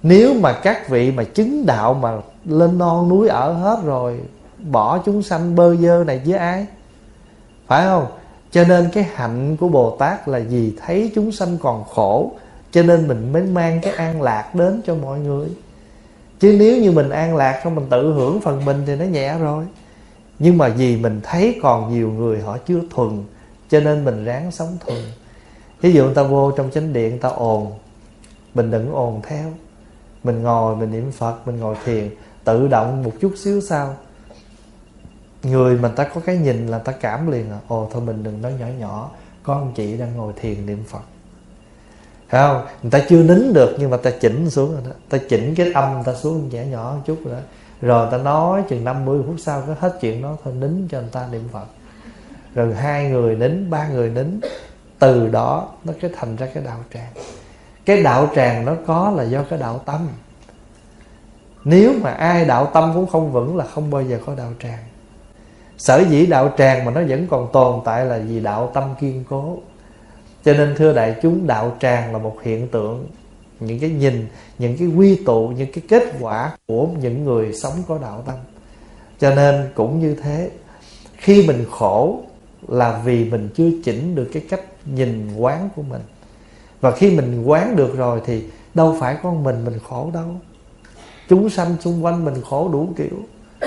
Nếu 0.03 0.33
mà 0.33 0.53
các 0.53 0.89
vị 0.89 1.11
mà 1.11 1.23
chứng 1.23 1.65
đạo 1.65 1.93
mà 1.93 2.17
lên 2.45 2.77
non 2.77 3.09
núi 3.09 3.27
ở 3.27 3.53
hết 3.53 3.79
rồi, 3.83 4.19
bỏ 4.71 4.97
chúng 4.97 5.23
sanh 5.23 5.55
bơ 5.55 5.75
dơ 5.75 6.03
này 6.07 6.21
với 6.25 6.37
ai? 6.37 6.65
Phải 7.67 7.85
không? 7.85 8.05
Cho 8.51 8.63
nên 8.63 8.89
cái 8.93 9.03
hạnh 9.03 9.57
của 9.57 9.67
bồ 9.67 9.95
tát 9.99 10.27
là 10.27 10.37
gì 10.37 10.75
thấy 10.85 11.11
chúng 11.15 11.31
sanh 11.31 11.57
còn 11.57 11.83
khổ, 11.83 12.31
cho 12.71 12.83
nên 12.83 13.07
mình 13.07 13.33
mới 13.33 13.43
mang 13.43 13.79
cái 13.81 13.93
an 13.93 14.21
lạc 14.21 14.55
đến 14.55 14.81
cho 14.85 14.95
mọi 14.95 15.19
người. 15.19 15.47
Chứ 16.39 16.55
nếu 16.59 16.81
như 16.81 16.91
mình 16.91 17.09
an 17.09 17.35
lạc 17.35 17.61
không 17.63 17.75
mình 17.75 17.85
tự 17.89 18.13
hưởng 18.13 18.41
phần 18.41 18.65
mình 18.65 18.83
thì 18.87 18.95
nó 18.95 19.05
nhẹ 19.05 19.37
rồi. 19.37 19.65
Nhưng 20.39 20.57
mà 20.57 20.69
vì 20.69 20.97
mình 20.97 21.21
thấy 21.23 21.59
còn 21.63 21.93
nhiều 21.93 22.11
người 22.11 22.41
họ 22.41 22.57
chưa 22.57 22.79
thuần 22.95 23.23
cho 23.73 23.79
nên 23.79 24.05
mình 24.05 24.25
ráng 24.25 24.51
sống 24.51 24.77
thường. 24.87 25.03
ví 25.81 25.93
dụ 25.93 26.05
người 26.05 26.15
ta 26.15 26.23
vô 26.23 26.51
trong 26.51 26.71
chánh 26.71 26.93
điện, 26.93 27.09
người 27.09 27.19
ta 27.19 27.29
ồn. 27.29 27.71
Mình 28.53 28.71
đừng 28.71 28.93
ồn 28.93 29.21
theo. 29.23 29.51
Mình 30.23 30.43
ngồi, 30.43 30.75
mình 30.75 30.91
niệm 30.91 31.11
phật, 31.11 31.47
mình 31.47 31.59
ngồi 31.59 31.75
thiền, 31.85 32.09
tự 32.43 32.67
động 32.67 33.03
một 33.03 33.11
chút 33.21 33.33
xíu 33.37 33.61
sau. 33.61 33.95
Người 35.43 35.77
mà 35.77 35.89
ta 35.89 36.03
có 36.03 36.21
cái 36.25 36.37
nhìn 36.37 36.67
là 36.67 36.79
ta 36.79 36.91
cảm 36.91 37.31
liền 37.31 37.51
à 37.51 37.59
ồ, 37.67 37.89
thôi 37.93 38.01
mình 38.01 38.23
đừng 38.23 38.41
nói 38.41 38.53
nhỏ 38.59 38.65
nhỏ 38.79 39.11
con 39.43 39.73
chị 39.75 39.97
đang 39.97 40.17
ngồi 40.17 40.33
thiền 40.41 40.65
niệm 40.65 40.83
phật. 40.87 41.03
Thấy 42.29 42.41
không? 42.41 42.65
Người 42.81 42.91
ta 42.91 42.99
chưa 43.09 43.23
nín 43.23 43.53
được, 43.53 43.75
nhưng 43.79 43.89
mà 43.89 43.97
ta 43.97 44.11
chỉnh 44.21 44.49
xuống 44.49 44.73
rồi 44.73 44.81
đó. 44.85 44.91
Ta 45.09 45.17
chỉnh 45.29 45.55
cái 45.55 45.71
âm 45.73 46.03
ta 46.03 46.13
xuống 46.13 46.49
nhẹ 46.49 46.65
nhỏ 46.65 46.93
một 46.95 47.01
chút 47.05 47.17
rồi 47.25 47.33
đó. 47.33 47.41
Rồi 47.81 48.07
ta 48.11 48.17
nói 48.17 48.63
chừng 48.69 48.83
50 48.83 49.21
phút 49.27 49.35
sau 49.39 49.63
có 49.67 49.75
hết 49.79 49.97
chuyện 50.01 50.21
đó, 50.21 50.37
thôi 50.43 50.53
nín 50.53 50.87
cho 50.91 51.01
người 51.01 51.09
ta 51.11 51.27
niệm 51.31 51.47
phật 51.51 51.65
rồi 52.55 52.75
hai 52.75 53.09
người 53.09 53.35
nín, 53.35 53.69
ba 53.69 53.87
người 53.87 54.09
nín, 54.09 54.39
từ 54.99 55.27
đó 55.27 55.69
nó 55.83 55.93
cái 56.01 56.11
thành 56.15 56.35
ra 56.35 56.47
cái 56.53 56.63
đạo 56.63 56.79
tràng. 56.93 57.11
Cái 57.85 58.03
đạo 58.03 58.29
tràng 58.35 58.65
nó 58.65 58.75
có 58.87 59.13
là 59.15 59.23
do 59.23 59.43
cái 59.49 59.59
đạo 59.59 59.81
tâm. 59.85 60.07
Nếu 61.63 61.93
mà 62.01 62.11
ai 62.11 62.45
đạo 62.45 62.65
tâm 62.73 62.91
cũng 62.93 63.07
không 63.07 63.31
vững 63.31 63.57
là 63.57 63.65
không 63.65 63.91
bao 63.91 64.01
giờ 64.01 64.19
có 64.25 64.35
đạo 64.35 64.51
tràng. 64.63 64.83
Sở 65.77 66.03
dĩ 66.09 66.25
đạo 66.25 66.53
tràng 66.57 66.85
mà 66.85 66.91
nó 66.91 67.01
vẫn 67.07 67.27
còn 67.27 67.49
tồn 67.53 67.81
tại 67.85 68.05
là 68.05 68.17
vì 68.27 68.39
đạo 68.39 68.71
tâm 68.73 68.95
kiên 68.99 69.23
cố. 69.29 69.57
Cho 70.45 70.53
nên 70.53 70.75
thưa 70.75 70.93
đại 70.93 71.15
chúng, 71.21 71.47
đạo 71.47 71.77
tràng 71.79 72.13
là 72.13 72.17
một 72.17 72.35
hiện 72.43 72.67
tượng, 72.67 73.07
những 73.59 73.79
cái 73.79 73.89
nhìn, 73.89 74.27
những 74.57 74.77
cái 74.77 74.87
quy 74.87 75.15
tụ, 75.25 75.47
những 75.47 75.71
cái 75.71 75.83
kết 75.89 76.03
quả 76.19 76.57
của 76.67 76.87
những 76.99 77.23
người 77.23 77.53
sống 77.53 77.73
có 77.87 77.97
đạo 78.01 78.23
tâm. 78.25 78.35
Cho 79.19 79.35
nên 79.35 79.71
cũng 79.75 79.99
như 79.99 80.15
thế, 80.23 80.51
khi 81.17 81.47
mình 81.47 81.65
khổ 81.71 82.21
là 82.67 83.01
vì 83.05 83.29
mình 83.29 83.49
chưa 83.55 83.69
chỉnh 83.83 84.15
được 84.15 84.29
cái 84.33 84.43
cách 84.49 84.61
nhìn 84.85 85.35
quán 85.37 85.69
của 85.75 85.81
mình. 85.81 86.01
Và 86.81 86.91
khi 86.91 87.15
mình 87.15 87.43
quán 87.45 87.75
được 87.75 87.97
rồi 87.97 88.21
thì 88.25 88.43
đâu 88.73 88.95
phải 88.99 89.17
con 89.23 89.43
mình 89.43 89.65
mình 89.65 89.79
khổ 89.89 90.09
đâu. 90.13 90.25
Chúng 91.29 91.49
sanh 91.49 91.75
xung 91.79 92.05
quanh 92.05 92.25
mình 92.25 92.33
khổ 92.49 92.69
đủ 92.73 92.89
kiểu. 92.97 93.19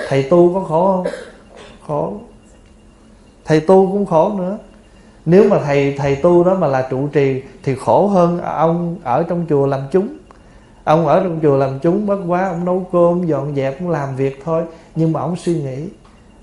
Thầy 0.08 0.22
tu 0.22 0.54
có 0.54 0.60
khổ 0.60 0.96
không? 0.96 1.12
Khổ. 1.86 2.14
Thầy 3.44 3.60
tu 3.60 3.88
cũng 3.92 4.06
khổ 4.06 4.32
nữa. 4.38 4.58
Nếu 5.26 5.48
mà 5.48 5.58
thầy 5.64 5.94
thầy 5.98 6.16
tu 6.16 6.44
đó 6.44 6.54
mà 6.54 6.66
là 6.66 6.88
trụ 6.90 7.08
trì 7.08 7.42
thì 7.62 7.74
khổ 7.74 8.06
hơn 8.06 8.40
ông 8.40 8.96
ở 9.02 9.22
trong 9.22 9.46
chùa 9.48 9.66
làm 9.66 9.80
chúng. 9.92 10.08
Ông 10.84 11.06
ở 11.06 11.20
trong 11.24 11.38
chùa 11.42 11.56
làm 11.56 11.78
chúng, 11.82 12.06
bất 12.06 12.18
quá 12.26 12.48
ông 12.48 12.64
nấu 12.64 12.86
cơm, 12.92 13.26
dọn 13.26 13.54
dẹp 13.54 13.78
cũng 13.78 13.90
làm 13.90 14.16
việc 14.16 14.40
thôi. 14.44 14.62
Nhưng 14.94 15.12
mà 15.12 15.20
ông 15.20 15.36
suy 15.36 15.54
nghĩ 15.54 15.88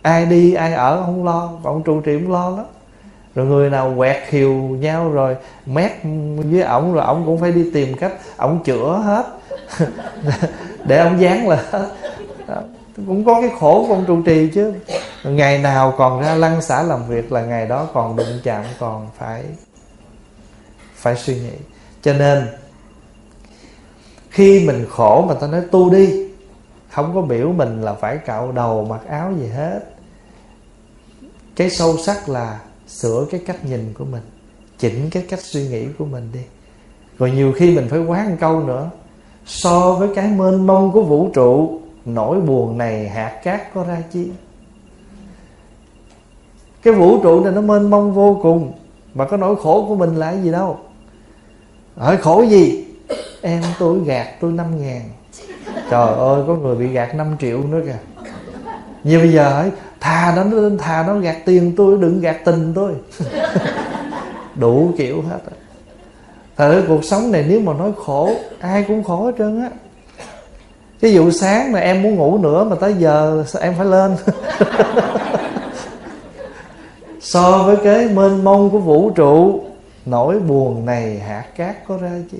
ai 0.04 0.26
đi, 0.26 0.54
ai 0.54 0.74
ở 0.74 1.04
không 1.06 1.26
lo 1.26 1.52
còn 1.64 1.84
trụ 1.84 2.02
trì 2.02 2.20
cũng 2.20 2.32
lo 2.32 2.50
lắm. 2.50 2.66
Rồi 3.36 3.46
người 3.46 3.70
nào 3.70 3.94
quẹt 3.98 4.18
hiều 4.30 4.54
nhau 4.54 5.10
rồi, 5.10 5.36
mét 5.66 5.92
với 6.52 6.62
ổng 6.62 6.94
rồi 6.94 7.06
ổng 7.06 7.24
cũng 7.26 7.38
phải 7.40 7.52
đi 7.52 7.72
tìm 7.74 7.98
cách 7.98 8.14
ổng 8.38 8.64
chữa 8.64 9.02
hết. 9.04 9.26
Để 10.86 10.98
ông 10.98 11.22
dán 11.22 11.48
là 11.48 11.64
hết 11.72 11.90
cũng 12.96 13.26
có 13.26 13.42
cái 13.42 13.50
khổ 13.60 13.86
của 13.88 13.94
ông 13.94 14.06
trụ 14.08 14.22
trì 14.22 14.50
chứ. 14.54 14.74
Ngày 15.24 15.58
nào 15.58 15.94
còn 15.98 16.22
ra 16.22 16.36
lăng 16.36 16.62
xả 16.62 16.84
làm 16.84 17.08
việc 17.08 17.32
là 17.32 17.42
ngày 17.42 17.68
đó 17.68 17.88
còn 17.94 18.16
đụng 18.16 18.40
chạm, 18.44 18.64
còn 18.80 19.08
phải 19.18 19.44
phải 20.96 21.16
suy 21.16 21.36
nghĩ. 21.36 21.56
Cho 22.02 22.14
nên, 22.14 22.48
khi 24.30 24.68
mình 24.68 24.86
khổ 24.90 25.26
mà 25.28 25.34
ta 25.34 25.48
nói 25.48 25.62
tu 25.72 25.90
đi, 25.90 26.28
không 26.90 27.16
có 27.16 27.22
biểu 27.22 27.52
mình 27.52 27.82
là 27.82 27.94
phải 27.94 28.18
cạo 28.18 28.52
đầu 28.52 28.86
mặc 28.90 29.02
áo 29.10 29.32
gì 29.40 29.48
hết 29.48 29.80
cái 31.56 31.70
sâu 31.70 31.98
sắc 31.98 32.30
là 32.30 32.60
sửa 32.88 33.26
cái 33.32 33.42
cách 33.46 33.66
nhìn 33.66 33.94
của 33.98 34.06
mình, 34.06 34.24
chỉnh 34.80 35.10
cái 35.12 35.26
cách 35.30 35.42
suy 35.42 35.68
nghĩ 35.68 35.86
của 35.98 36.06
mình 36.06 36.30
đi. 36.34 36.40
Rồi 37.20 37.32
nhiều 37.32 37.54
khi 37.56 37.76
mình 37.76 37.88
phải 37.90 38.00
quán 38.00 38.30
một 38.30 38.36
câu 38.40 38.60
nữa. 38.60 38.90
So 39.46 39.94
với 39.94 40.10
cái 40.16 40.28
mênh 40.28 40.68
mông 40.68 40.92
của 40.92 41.04
vũ 41.04 41.30
trụ, 41.34 41.82
nỗi 42.06 42.42
buồn 42.42 42.78
này 42.78 43.10
hạt 43.10 43.42
cát 43.44 43.74
có 43.74 43.84
ra 43.84 44.04
chi? 44.12 44.28
Cái 46.84 46.94
vũ 46.94 47.24
trụ 47.24 47.44
này 47.44 47.54
nó 47.54 47.62
mênh 47.62 47.90
mông 47.90 48.14
vô 48.14 48.40
cùng, 48.44 48.74
mà 49.14 49.26
có 49.26 49.38
nỗi 49.38 49.56
khổ 49.56 49.86
của 49.88 49.96
mình 49.96 50.16
là 50.16 50.32
gì 50.32 50.52
đâu? 50.52 50.78
Hỏi 51.98 52.18
khổ 52.18 52.42
gì? 52.42 52.86
Em 53.42 53.64
tôi 53.80 54.00
gạt 54.06 54.28
tôi 54.42 54.52
năm 54.52 54.82
ngàn. 54.82 55.02
Trời 55.90 56.14
ơi, 56.14 56.44
có 56.48 56.56
người 56.56 56.76
bị 56.76 56.88
gạt 56.88 57.16
5 57.16 57.36
triệu 57.40 57.64
nữa 57.64 57.82
kìa. 57.86 57.98
Như 59.04 59.20
bây 59.20 59.34
giờ 59.34 59.50
hỏi 59.50 59.72
thà 60.04 60.34
nó 60.36 60.44
thà 60.80 61.04
nó 61.08 61.18
gạt 61.18 61.38
tiền 61.46 61.74
tôi, 61.78 61.98
đừng 62.02 62.22
gạt 62.22 62.38
tình 62.46 62.74
tôi. 62.76 62.94
Đủ 64.56 64.92
kiểu 64.98 65.22
hết 65.22 65.40
rồi 65.46 65.60
Thật 66.58 66.76
ra 66.76 66.82
cuộc 66.88 67.06
sống 67.06 67.32
này 67.32 67.46
nếu 67.48 67.60
mà 67.60 67.74
nói 67.74 67.92
khổ, 67.98 68.36
Ai 68.60 68.86
cũng 68.88 69.04
khổ 69.04 69.26
hết 69.26 69.32
trơn 69.38 69.62
á. 69.62 69.70
Ví 71.00 71.14
dụ 71.14 71.32
sáng 71.32 71.72
mà 71.72 71.80
em 71.80 72.02
muốn 72.02 72.16
ngủ 72.16 72.38
nữa 72.38 72.64
Mà 72.64 72.76
tới 72.76 72.94
giờ 72.94 73.44
em 73.62 73.74
phải 73.78 73.86
lên? 73.86 74.16
So 77.22 77.64
với 77.64 77.76
cái 77.84 78.08
mênh 78.08 78.44
mông 78.44 78.70
của 78.70 78.80
vũ 78.80 79.10
trụ, 79.10 79.64
Nỗi 80.06 80.40
buồn 80.40 80.86
này 80.86 81.20
hạt 81.20 81.46
cát 81.56 81.88
có 81.88 81.98
ra 81.98 82.12
chi? 82.32 82.38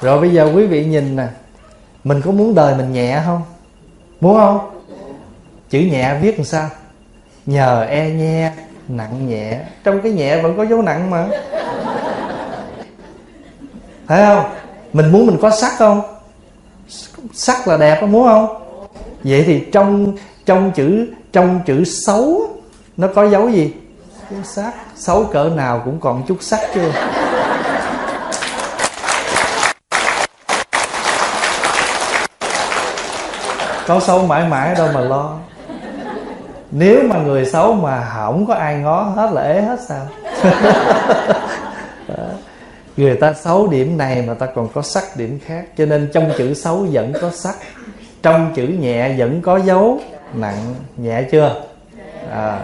Rồi 0.00 0.20
bây 0.20 0.30
giờ 0.30 0.52
quý 0.54 0.66
vị 0.66 0.84
nhìn 0.84 1.16
nè, 1.16 1.26
Mình 2.04 2.20
có 2.24 2.30
muốn 2.30 2.54
đời 2.54 2.74
mình 2.74 2.92
nhẹ 2.92 3.22
không? 3.26 3.42
Muốn 4.20 4.36
không? 4.36 4.70
Chữ 5.70 5.78
nhẹ 5.78 6.18
viết 6.22 6.38
làm 6.38 6.44
sao? 6.44 6.68
Nhờ 7.46 7.82
e 7.82 8.10
nhe 8.10 8.52
Nặng 8.88 9.28
nhẹ 9.28 9.60
Trong 9.84 10.00
cái 10.02 10.12
nhẹ 10.12 10.42
vẫn 10.42 10.56
có 10.56 10.62
dấu 10.62 10.82
nặng 10.82 11.10
mà 11.10 11.28
Thấy 14.08 14.26
không? 14.26 14.44
Mình 14.92 15.12
muốn 15.12 15.26
mình 15.26 15.38
có 15.42 15.50
sắc 15.50 15.72
không? 15.78 16.02
Sắc 17.32 17.68
là 17.68 17.76
đẹp 17.76 18.02
muốn 18.02 18.24
không? 18.24 18.62
Vậy 19.24 19.44
thì 19.46 19.64
trong 19.72 20.16
trong 20.46 20.72
chữ 20.74 21.06
trong 21.32 21.60
chữ 21.66 21.84
xấu, 21.84 22.48
nó 22.96 23.08
có 23.14 23.28
dấu 23.28 23.48
gì? 23.48 23.74
Sắc 24.44 24.74
xấu 24.96 25.24
cỡ 25.24 25.44
nào 25.44 25.82
cũng 25.84 26.00
còn 26.00 26.22
chút 26.28 26.36
sắc 26.40 26.60
chưa? 26.74 26.92
Có 33.86 34.00
xấu 34.00 34.26
mãi 34.26 34.48
mãi 34.48 34.74
đâu 34.78 34.88
mà 34.94 35.00
lo. 35.00 35.38
Nếu 36.70 37.02
mà 37.08 37.18
người 37.18 37.46
xấu 37.46 37.74
mà 37.74 38.10
không 38.16 38.46
có 38.46 38.54
ai 38.54 38.74
ngó 38.74 39.02
hết 39.02 39.30
là 39.32 39.42
ế 39.42 39.60
hết 39.60 39.78
sao? 39.88 40.06
Người 42.96 43.14
ta 43.14 43.32
xấu 43.32 43.68
điểm 43.68 43.98
này 43.98 44.22
mà 44.22 44.34
ta 44.34 44.46
còn 44.46 44.68
có 44.74 44.82
sắc 44.82 45.04
điểm 45.16 45.38
khác. 45.46 45.64
Cho 45.76 45.86
nên 45.86 46.10
trong 46.12 46.30
chữ 46.38 46.54
xấu 46.54 46.86
vẫn 46.92 47.12
có 47.20 47.30
sắc 47.30 47.54
trong 48.22 48.52
chữ 48.54 48.62
nhẹ 48.62 49.14
vẫn 49.18 49.42
có 49.42 49.56
dấu. 49.56 50.00
Nặng 50.34 50.74
nhẹ 50.96 51.22
chưa? 51.22 51.62
À, 52.30 52.60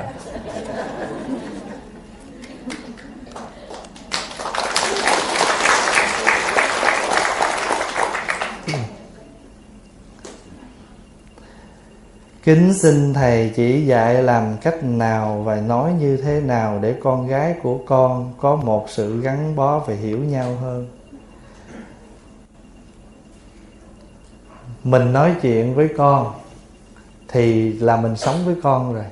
Kính 12.45 12.75
xin 12.75 13.15
Thầy 13.15 13.53
chỉ 13.57 13.87
dạy 13.87 14.23
làm 14.23 14.57
cách 14.63 14.85
nào 14.85 15.43
và 15.45 15.61
nói 15.61 15.93
như 16.01 16.17
thế 16.17 16.41
nào 16.41 16.79
để 16.83 16.95
con 17.03 17.27
gái 17.27 17.55
của 17.63 17.79
con 17.87 18.33
có 18.39 18.57
một 18.57 18.87
sự 18.89 19.21
gắn 19.21 19.57
bó 19.57 19.79
và 19.79 19.95
hiểu 19.95 20.19
nhau 20.19 20.57
hơn. 20.61 20.87
Mình 24.85 25.13
nói 25.13 25.35
chuyện 25.43 25.75
với 25.75 25.89
con 25.97 26.33
thì 27.29 27.73
là 27.73 27.97
mình 27.97 28.17
sống 28.17 28.37
với 28.45 28.55
con 28.63 28.95
rồi. 28.95 29.05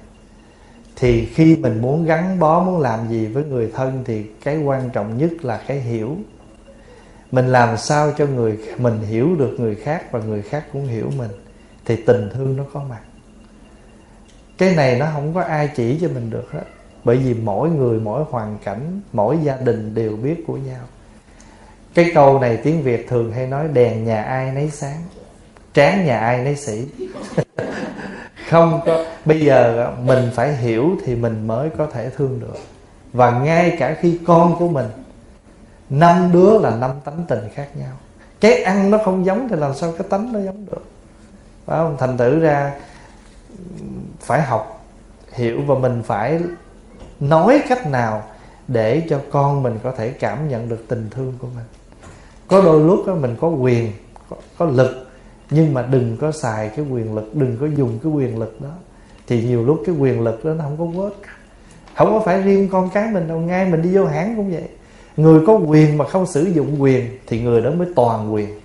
Thì 0.97 1.27
khi 1.27 1.57
mình 1.57 1.83
muốn 1.83 2.05
gắn 2.05 2.39
bó, 2.39 2.63
muốn 2.63 2.81
làm 2.81 3.09
gì 3.09 3.27
với 3.27 3.45
người 3.45 3.71
thân 3.75 4.03
thì 4.07 4.25
cái 4.45 4.59
quan 4.59 4.91
trọng 4.91 5.19
nhất 5.19 5.31
là 5.43 5.61
cái 5.67 5.81
hiểu. 5.81 6.17
Mình 7.33 7.47
làm 7.47 7.77
sao 7.77 8.13
cho 8.19 8.27
người 8.27 8.59
mình 8.79 9.03
hiểu 9.03 9.37
được 9.39 9.57
người 9.59 9.75
khác 9.75 10.13
và 10.13 10.21
người 10.21 10.43
khác 10.43 10.65
cũng 10.73 10.87
hiểu 10.87 11.11
mình 11.19 11.31
thì 11.85 11.97
tình 12.07 12.31
thương 12.35 12.57
nó 12.57 12.65
có 12.73 12.83
mặt 12.89 13.01
cái 14.61 14.75
này 14.75 14.97
nó 14.99 15.07
không 15.13 15.35
có 15.35 15.43
ai 15.43 15.71
chỉ 15.77 15.99
cho 16.01 16.09
mình 16.09 16.31
được 16.31 16.53
hết. 16.53 16.65
Bởi 17.05 17.17
vì 17.17 17.35
mỗi 17.35 17.71
người, 17.71 18.01
mỗi 18.01 18.25
hoàn 18.31 18.59
cảnh, 18.65 19.01
mỗi 19.13 19.39
gia 19.43 19.57
đình 19.57 19.95
đều 19.95 20.17
biết 20.17 20.45
của 20.47 20.57
nhau. 20.57 20.81
Cái 21.95 22.11
câu 22.15 22.39
này 22.39 22.57
tiếng 22.57 22.83
việt 22.83 23.09
thường 23.09 23.33
hay 23.33 23.47
nói, 23.47 23.69
đèn 23.69 24.05
nhà 24.05 24.23
ai 24.23 24.53
nấy 24.53 24.71
sáng 24.71 25.03
tráng 25.73 26.05
nhà 26.05 26.19
ai 26.19 26.45
nấy 26.45 26.57
sĩ 26.57 26.87
không 28.49 28.81
có, 28.87 29.05
bây 29.25 29.41
giờ 29.41 29.91
mình 30.05 30.31
phải 30.35 30.57
hiểu 30.57 30.91
thì 31.05 31.15
mình 31.15 31.47
mới 31.47 31.71
có 31.79 31.87
thể 31.87 32.11
thương 32.11 32.41
được. 32.41 32.57
Và 33.13 33.31
ngay 33.31 33.77
cả 33.79 33.97
khi 34.01 34.19
con 34.27 34.57
của 34.59 34.69
mình, 34.69 34.87
năm 35.91 36.31
đứa 36.33 36.59
là 36.59 36.77
năm 36.77 36.91
tánh 37.05 37.25
tình 37.29 37.49
khác 37.55 37.69
nhau. 37.75 37.93
Cái 38.41 38.63
ăn 38.63 38.91
nó 38.91 38.99
không 39.05 39.27
giống 39.27 39.49
thì 39.49 39.57
làm 39.57 39.75
sao 39.75 39.93
cái 39.99 40.07
tánh 40.11 40.33
nó 40.33 40.41
giống 40.41 40.67
được? 40.67 40.85
Phải 41.67 41.79
không? 41.79 41.97
Thành 41.99 42.17
thử 42.17 42.41
ra 42.41 42.73
phải 44.21 44.43
học 44.43 44.87
hiểu 45.33 45.61
và 45.67 45.75
mình 45.75 46.03
phải 46.03 46.41
nói 47.21 47.63
cách 47.69 47.87
nào 47.87 48.23
để 48.69 49.03
cho 49.11 49.21
con 49.31 49.63
mình 49.63 49.79
có 49.83 49.93
thể 49.93 50.09
cảm 50.11 50.49
nhận 50.49 50.69
được 50.69 50.85
tình 50.89 51.09
thương 51.11 51.35
của 51.39 51.49
mình. 51.57 51.65
Có 52.49 52.63
đôi 52.63 52.81
lúc 52.81 53.07
đó 53.07 53.15
mình 53.15 53.37
có 53.41 53.49
quyền 53.49 53.93
có, 54.31 54.37
có 54.59 54.67
lực 54.67 55.07
nhưng 55.51 55.75
mà 55.75 55.83
đừng 55.83 56.17
có 56.21 56.33
xài 56.33 56.69
cái 56.69 56.85
quyền 56.91 57.15
lực 57.15 57.35
đừng 57.35 57.57
có 57.61 57.67
dùng 57.67 57.99
cái 58.03 58.13
quyền 58.13 58.39
lực 58.39 58.61
đó. 58.61 58.71
Thì 59.27 59.43
nhiều 59.43 59.65
lúc 59.65 59.83
cái 59.87 59.95
quyền 59.95 60.21
lực 60.21 60.45
đó 60.45 60.55
nó 60.55 60.65
không 60.65 60.79
có 60.79 60.85
work. 60.85 61.11
Không 61.95 62.13
có 62.13 62.21
phải 62.21 62.43
riêng 62.43 62.69
con 62.73 62.91
cái 62.91 63.11
mình 63.13 63.29
đâu 63.29 63.39
ngay 63.39 63.67
mình 63.67 63.83
đi 63.83 63.97
vô 63.97 64.05
hãng 64.05 64.37
cũng 64.37 64.53
vậy. 64.53 64.65
Người 65.17 65.47
có 65.47 65.53
quyền 65.53 65.99
mà 65.99 66.05
không 66.09 66.27
sử 66.27 66.43
dụng 66.43 66.83
quyền 66.83 67.19
thì 67.27 67.41
người 67.41 67.61
đó 67.61 67.71
mới 67.71 67.89
toàn 67.97 68.35
quyền 68.35 68.60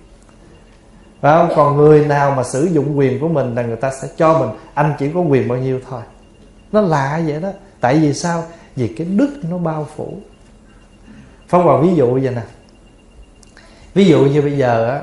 phải 1.20 1.38
không? 1.38 1.56
Còn 1.56 1.76
người 1.76 2.04
nào 2.04 2.30
mà 2.30 2.42
sử 2.42 2.64
dụng 2.64 2.98
quyền 2.98 3.20
của 3.20 3.28
mình 3.28 3.54
là 3.54 3.62
người 3.62 3.76
ta 3.76 3.90
sẽ 4.02 4.08
cho 4.16 4.38
mình. 4.38 4.48
Anh 4.74 4.94
chỉ 4.98 5.10
có 5.14 5.20
quyền 5.20 5.48
bao 5.48 5.58
nhiêu 5.58 5.80
thôi. 5.90 6.02
Nó 6.72 6.80
lạ 6.80 7.20
vậy 7.26 7.40
đó. 7.40 7.48
Tại 7.80 7.98
vì 7.98 8.12
sao? 8.12 8.44
Vì 8.76 8.88
cái 8.88 9.06
đức 9.06 9.28
nó 9.50 9.58
bao 9.58 9.86
phủ. 9.96 10.18
Phong 11.48 11.64
vào 11.64 11.78
ví 11.78 11.94
dụ 11.94 12.12
vậy 12.12 12.30
nè. 12.34 12.42
Ví 13.94 14.04
dụ 14.04 14.24
như 14.24 14.42
bây 14.42 14.56
giờ 14.56 14.88
á 14.88 15.00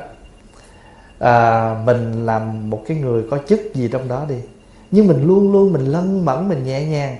à, 1.19 1.75
mình 1.85 2.25
làm 2.25 2.69
một 2.69 2.83
cái 2.87 2.97
người 2.97 3.23
có 3.31 3.37
chức 3.47 3.59
gì 3.73 3.89
trong 3.91 4.07
đó 4.07 4.25
đi. 4.29 4.35
Nhưng 4.91 5.07
mình 5.07 5.27
luôn 5.27 5.51
luôn 5.51 5.73
mình 5.73 5.85
lân 5.85 6.25
mẫn 6.25 6.49
mình 6.49 6.63
nhẹ 6.63 6.85
nhàng. 6.85 7.17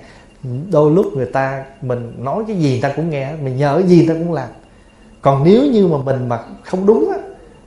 Đôi 0.70 0.90
lúc 0.90 1.06
người 1.16 1.26
ta 1.26 1.64
mình 1.82 2.14
nói 2.18 2.44
cái 2.46 2.56
gì 2.56 2.70
người 2.70 2.80
ta 2.80 2.92
cũng 2.96 3.10
nghe 3.10 3.32
mình 3.36 3.56
nhờ 3.56 3.76
cái 3.78 3.88
gì 3.88 3.96
người 3.96 4.08
ta 4.08 4.14
cũng 4.14 4.32
làm. 4.32 4.48
Còn 5.22 5.44
nếu 5.44 5.62
như 5.64 5.86
mà 5.86 5.98
mình 5.98 6.28
mà 6.28 6.38
không 6.64 6.86
đúng 6.86 7.12
á 7.12 7.18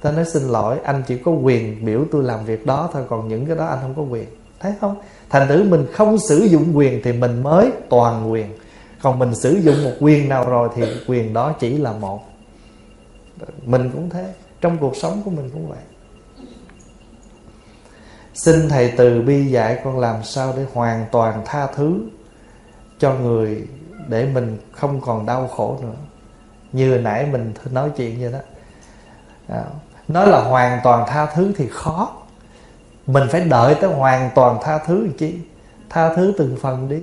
ta 0.08 0.14
nói 0.14 0.26
xin 0.26 0.44
lỗi, 0.44 0.80
anh 0.84 1.04
chỉ 1.08 1.18
có 1.18 1.32
quyền 1.32 1.86
biểu 1.86 2.06
tôi 2.12 2.24
làm 2.24 2.46
việc 2.46 2.66
đó 2.66 2.90
thôi, 2.94 3.04
còn 3.10 3.28
những 3.28 3.46
cái 3.46 3.56
đó 3.56 3.66
anh 3.66 3.80
không 3.82 3.96
có 3.96 4.02
quyền. 4.02 4.26
Thấy 4.60 4.74
không? 4.82 4.96
Thành 5.30 5.48
thử 5.48 5.64
mình 5.64 5.86
không 5.94 6.18
sử 6.30 6.38
dụng 6.38 6.78
quyền 6.78 7.02
thì 7.04 7.14
mình 7.14 7.44
mới 7.44 7.72
toàn 7.90 8.32
quyền. 8.32 8.58
Còn 9.02 9.20
mình 9.20 9.36
sử 9.36 9.52
dụng 9.52 9.84
một 9.84 9.92
quyền 10.00 10.30
nào 10.30 10.50
rồi 10.50 10.70
thì 10.76 10.84
quyền 11.08 11.34
đó 11.34 11.54
chỉ 11.60 11.78
là 11.78 11.92
một. 11.92 12.24
Mình 13.66 13.90
cũng 13.94 14.10
thế, 14.10 14.34
trong 14.62 14.78
cuộc 14.78 14.96
sống 14.96 15.22
của 15.26 15.32
mình 15.32 15.50
cũng 15.54 15.70
vậy. 15.70 15.80
Xin 18.34 18.70
thầy 18.70 18.94
từ 18.98 19.22
bi 19.22 19.46
dạy 19.46 19.82
con 19.84 20.00
làm 20.00 20.24
sao 20.24 20.54
để 20.58 20.66
hoàn 20.74 21.06
toàn 21.12 21.42
tha 21.46 21.68
thứ 21.68 22.00
cho 23.00 23.14
người 23.14 23.68
để 24.08 24.26
mình 24.34 24.58
không 24.72 25.02
còn 25.02 25.26
đau 25.26 25.48
khổ 25.48 25.78
nữa. 25.82 25.96
Như 26.72 26.98
nãy 26.98 27.28
mình 27.32 27.54
nói 27.72 27.92
chuyện 27.98 28.22
vậy 28.22 28.32
đó. 28.32 28.40
À, 29.48 29.64
nói 30.08 30.28
là 30.28 30.42
hoàn 30.42 30.80
toàn 30.84 31.06
tha 31.08 31.26
thứ 31.26 31.52
thì 31.58 31.68
khó. 31.68 32.12
Mình 33.08 33.24
phải 33.32 33.42
đợi 33.42 33.76
tới 33.76 33.90
hoàn 33.90 34.30
toàn 34.36 34.58
tha 34.62 34.78
thứ 34.78 35.04
làm 35.04 35.14
chi? 35.14 35.36
Tha 35.90 36.14
thứ 36.16 36.34
từng 36.38 36.58
phần 36.62 36.90
đi. 36.90 36.98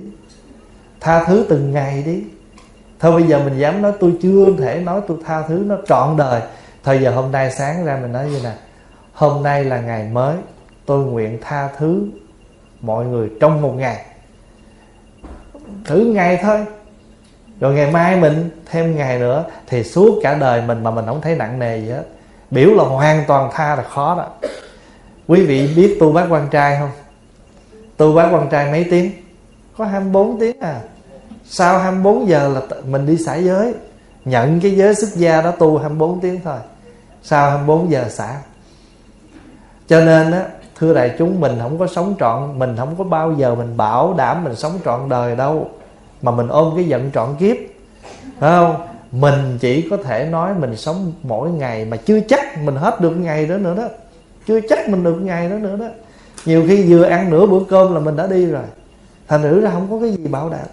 Tha 0.99 1.23
thứ 1.23 1.45
từng 1.49 1.71
ngày 1.71 2.03
đi. 2.03 2.23
Thôi 2.99 3.11
bây 3.11 3.23
giờ 3.23 3.39
mình 3.39 3.57
dám 3.57 3.81
nói 3.81 3.91
tôi 3.99 4.17
chưa 4.21 4.45
thể 4.59 4.79
nói 4.79 5.01
tôi 5.07 5.17
tha 5.25 5.41
thứ 5.41 5.63
nó 5.65 5.75
trọn 5.87 6.17
đời. 6.17 6.41
Thôi 6.83 6.99
giờ 7.01 7.11
hôm 7.11 7.31
nay 7.31 7.51
sáng 7.51 7.85
ra 7.85 7.97
mình 8.01 8.11
nói 8.11 8.29
như 8.29 8.39
nè. 8.43 8.51
Hôm 9.13 9.43
nay 9.43 9.63
là 9.63 9.81
ngày 9.81 10.09
mới. 10.11 10.35
Tôi 10.85 11.05
nguyện 11.05 11.37
tha 11.41 11.69
thứ 11.77 12.07
mọi 12.81 13.05
người 13.05 13.29
trong 13.41 13.61
một 13.61 13.73
ngày. 13.77 14.05
Thử 15.85 15.99
ngày 15.99 16.39
thôi. 16.41 16.65
Rồi 17.59 17.73
ngày 17.73 17.91
mai 17.91 18.15
mình 18.15 18.49
thêm 18.65 18.95
ngày 18.95 19.19
nữa 19.19 19.43
thì 19.67 19.83
suốt 19.83 20.19
cả 20.23 20.33
đời 20.33 20.61
mình 20.61 20.83
mà 20.83 20.91
mình 20.91 21.05
không 21.05 21.21
thấy 21.21 21.35
nặng 21.35 21.59
nề 21.59 21.77
gì 21.77 21.89
hết 21.89 22.03
biểu 22.51 22.73
là 22.73 22.83
hoàn 22.83 23.23
toàn 23.27 23.49
tha 23.53 23.75
là 23.75 23.83
khó 23.83 24.15
đó. 24.15 24.49
Quý 25.27 25.45
vị 25.45 25.73
biết 25.75 25.97
tu 25.99 26.11
bác 26.11 26.25
quan 26.29 26.47
trai 26.51 26.77
không? 26.79 26.91
Tu 27.97 28.15
bác 28.15 28.29
quan 28.31 28.49
trai 28.49 28.71
mấy 28.71 28.85
tiếng? 28.91 29.11
Có 29.77 29.85
24 29.85 30.39
tiếng 30.39 30.59
à. 30.59 30.81
Sau 31.45 31.79
24 31.79 32.27
giờ 32.27 32.49
là 32.49 32.61
mình 32.87 33.05
đi 33.05 33.17
xả 33.17 33.35
giới. 33.35 33.73
Nhận 34.25 34.59
cái 34.59 34.71
giới 34.71 34.95
xuất 34.95 35.15
gia 35.15 35.41
đó 35.41 35.51
tu 35.51 35.77
24 35.77 36.19
tiếng 36.19 36.41
thôi. 36.43 36.59
Sau 37.23 37.49
24 37.49 37.91
giờ 37.91 38.09
xả. 38.09 38.37
Cho 39.87 39.99
nên 39.99 40.31
á, 40.31 40.45
thưa 40.79 40.93
đại 40.93 41.15
chúng, 41.17 41.41
mình 41.41 41.57
không 41.61 41.79
có 41.79 41.87
sống 41.87 42.15
trọn, 42.19 42.59
mình 42.59 42.75
không 42.77 42.95
có 42.97 43.03
bao 43.03 43.31
giờ 43.31 43.55
mình 43.55 43.77
bảo 43.77 44.13
đảm 44.13 44.43
mình 44.43 44.55
sống 44.55 44.79
trọn 44.85 45.09
đời 45.09 45.35
đâu. 45.35 45.69
Mà 46.21 46.31
mình 46.31 46.47
ôm 46.47 46.73
cái 46.75 46.85
giận 46.85 47.11
trọn 47.13 47.35
kiếp. 47.39 47.57
Phải 48.39 48.49
không? 48.51 48.87
Mình 49.19 49.57
chỉ 49.59 49.89
có 49.89 49.97
thể 49.97 50.25
nói 50.25 50.53
mình 50.59 50.75
sống 50.75 51.11
mỗi 51.23 51.49
ngày 51.49 51.85
mà 51.85 51.97
chưa 51.97 52.19
chắc 52.19 52.63
mình 52.63 52.75
hết 52.75 53.01
được 53.01 53.09
ngày 53.09 53.45
đó 53.45 53.57
nữa 53.57 53.75
đó. 53.77 53.87
Chưa 54.47 54.59
chắc 54.69 54.89
mình 54.89 55.03
được 55.03 55.15
ngày 55.15 55.49
đó 55.49 55.55
nữa 55.55 55.77
đó. 55.77 55.85
Nhiều 56.45 56.65
khi 56.67 56.83
vừa 56.83 57.03
ăn 57.03 57.29
nửa 57.29 57.45
bữa 57.45 57.59
cơm 57.69 57.93
là 57.93 57.99
mình 57.99 58.15
đã 58.15 58.27
đi 58.27 58.45
rồi. 58.45 58.63
Thành 59.27 59.41
thử 59.41 59.61
ra 59.61 59.71
không 59.71 59.87
có 59.91 59.99
cái 59.99 60.11
gì 60.11 60.27
bảo 60.27 60.49
đảm. 60.49 60.67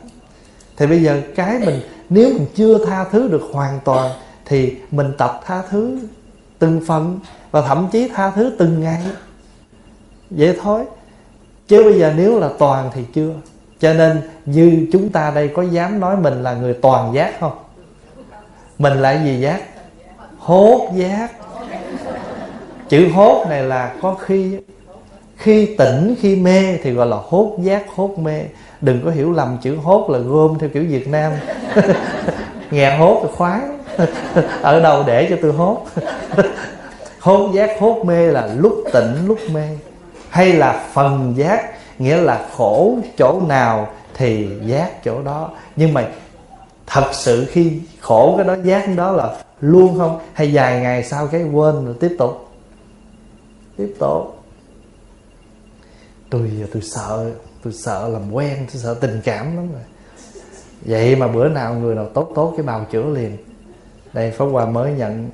Thì 0.76 0.86
bây 0.86 1.02
giờ 1.02 1.20
cái 1.34 1.58
mình, 1.58 1.80
nếu 2.08 2.32
mình 2.32 2.46
chưa 2.54 2.84
tha 2.86 3.04
thứ 3.04 3.28
được 3.28 3.42
hoàn 3.52 3.80
toàn, 3.84 4.10
thì 4.44 4.76
mình 4.90 5.12
tập 5.18 5.40
tha 5.46 5.62
thứ 5.70 5.98
từng 6.58 6.80
phần 6.86 7.20
và 7.50 7.62
thậm 7.62 7.88
chí 7.92 8.08
tha 8.14 8.30
thứ 8.30 8.52
từng 8.58 8.80
ngày. 8.80 9.02
Vậy 10.30 10.58
thôi. 10.62 10.84
Chứ 11.68 11.84
bây 11.84 11.98
giờ 11.98 12.12
nếu 12.16 12.38
là 12.38 12.48
toàn 12.58 12.90
thì 12.94 13.02
chưa. 13.14 13.30
Cho 13.80 13.94
nên 13.94 14.20
như 14.46 14.86
chúng 14.92 15.08
ta 15.08 15.32
đây 15.34 15.48
có 15.48 15.62
dám 15.62 16.00
nói 16.00 16.16
mình 16.16 16.42
là 16.42 16.54
người 16.54 16.74
toàn 16.74 17.14
giác 17.14 17.40
không? 17.40 17.52
Mình 18.82 19.02
là 19.02 19.24
gì 19.24 19.40
giác? 19.40 19.60
Hốt 20.38 20.90
giác. 20.94 21.28
Chữ 22.88 23.08
hốt 23.14 23.46
này 23.48 23.62
là 23.62 23.94
có 24.02 24.14
khi 24.14 24.58
khi 25.36 25.74
tỉnh, 25.78 26.14
khi 26.20 26.36
mê 26.36 26.76
thì 26.82 26.90
gọi 26.90 27.06
là 27.06 27.16
hốt 27.28 27.56
giác, 27.58 27.82
hốt 27.94 28.18
mê. 28.18 28.42
Đừng 28.80 29.02
có 29.04 29.10
hiểu 29.10 29.32
lầm 29.32 29.58
chữ 29.62 29.76
hốt 29.76 30.10
là 30.10 30.18
gom 30.18 30.58
theo 30.58 30.70
kiểu 30.74 30.84
việt 30.88 31.08
nam. 31.08 31.32
Nghe 32.70 32.96
hốt 32.96 33.20
thì 33.22 33.28
khoái. 33.36 33.60
Ở 34.62 34.80
đâu 34.80 35.04
để 35.06 35.26
cho 35.30 35.36
tôi 35.42 35.52
hốt? 35.52 35.86
Hốt 37.20 37.50
giác, 37.54 37.70
hốt 37.80 38.04
mê 38.04 38.26
là 38.26 38.48
lúc 38.56 38.74
tỉnh, 38.92 39.26
lúc 39.26 39.38
mê. 39.52 39.68
Hay 40.30 40.52
là 40.52 40.84
phần 40.92 41.34
giác, 41.36 41.64
nghĩa 41.98 42.16
là 42.16 42.40
khổ 42.56 42.96
chỗ 43.18 43.40
nào 43.48 43.88
thì 44.14 44.48
giác 44.66 45.04
chỗ 45.04 45.22
đó. 45.22 45.50
Nhưng 45.76 45.94
mà 45.94 46.04
thật 46.92 47.10
sự 47.12 47.46
khi 47.50 47.80
khổ 48.00 48.34
cái 48.36 48.46
đó, 48.46 48.56
giác 48.64 48.86
đó 48.96 49.12
là 49.12 49.44
luôn 49.60 49.98
không? 49.98 50.20
Hay 50.32 50.50
vài 50.52 50.80
ngày 50.80 51.04
sau 51.04 51.26
cái 51.26 51.42
quên 51.42 51.84
rồi 51.84 51.94
tiếp 52.00 52.16
tục? 52.18 52.48
Tiếp 53.76 53.94
tục. 53.98 54.42
Tôi 56.30 56.50
tôi 56.72 56.82
sợ 56.82 57.30
tôi 57.62 57.72
sợ 57.72 58.08
làm 58.08 58.32
quen, 58.32 58.66
tôi 58.72 58.82
sợ 58.82 58.94
tình 58.94 59.20
cảm 59.24 59.56
lắm 59.56 59.72
rồi. 59.72 59.82
Vậy 60.82 61.16
mà 61.16 61.28
bữa 61.28 61.48
nào 61.48 61.74
người 61.74 61.94
nào 61.94 62.08
tốt 62.14 62.32
tốt 62.34 62.54
cái 62.56 62.66
bào 62.66 62.86
chữa 62.90 63.04
liền. 63.04 63.36
Đây, 64.12 64.30
pháp 64.30 64.44
hòa 64.44 64.66
mới 64.66 64.92
nhận 64.92 65.30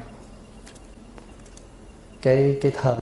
cái 2.23 2.59
cái 2.63 2.73
thơ. 2.83 2.97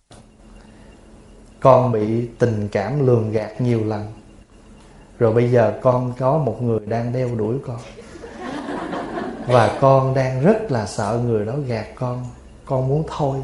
Con 1.61 1.93
bị 1.93 2.29
tình 2.39 2.69
cảm 2.73 3.07
lường 3.07 3.33
gạt 3.33 3.61
nhiều 3.61 3.85
lần. 3.85 4.13
Rồi 5.19 5.33
bây 5.33 5.51
giờ 5.51 5.79
con 5.83 6.13
có 6.19 6.39
một 6.39 6.63
người 6.63 6.81
đang 6.87 7.13
đeo 7.13 7.29
đuổi 7.35 7.57
con 7.67 7.79
và 9.47 9.71
con 9.81 10.15
đang 10.15 10.41
rất 10.43 10.73
là 10.73 10.87
sợ 10.87 11.21
người 11.27 11.47
đó 11.47 11.53
gạt 11.67 11.87
con. 11.95 12.25
Con 12.65 12.89
muốn 12.89 13.05
thôi 13.17 13.39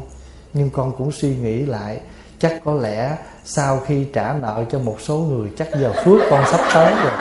nhưng 0.53 0.69
con 0.69 0.91
cũng 0.97 1.11
suy 1.11 1.35
nghĩ 1.35 1.65
lại 1.65 1.99
chắc 2.39 2.53
có 2.65 2.73
lẽ 2.73 3.17
sau 3.43 3.79
khi 3.85 4.07
trả 4.13 4.33
nợ 4.41 4.63
cho 4.71 4.79
một 4.79 4.95
số 4.99 5.17
người 5.17 5.49
chắc 5.57 5.67
giờ 5.75 5.93
phước 6.05 6.21
con 6.29 6.43
sắp 6.51 6.61
tới 6.73 6.93
rồi. 7.03 7.11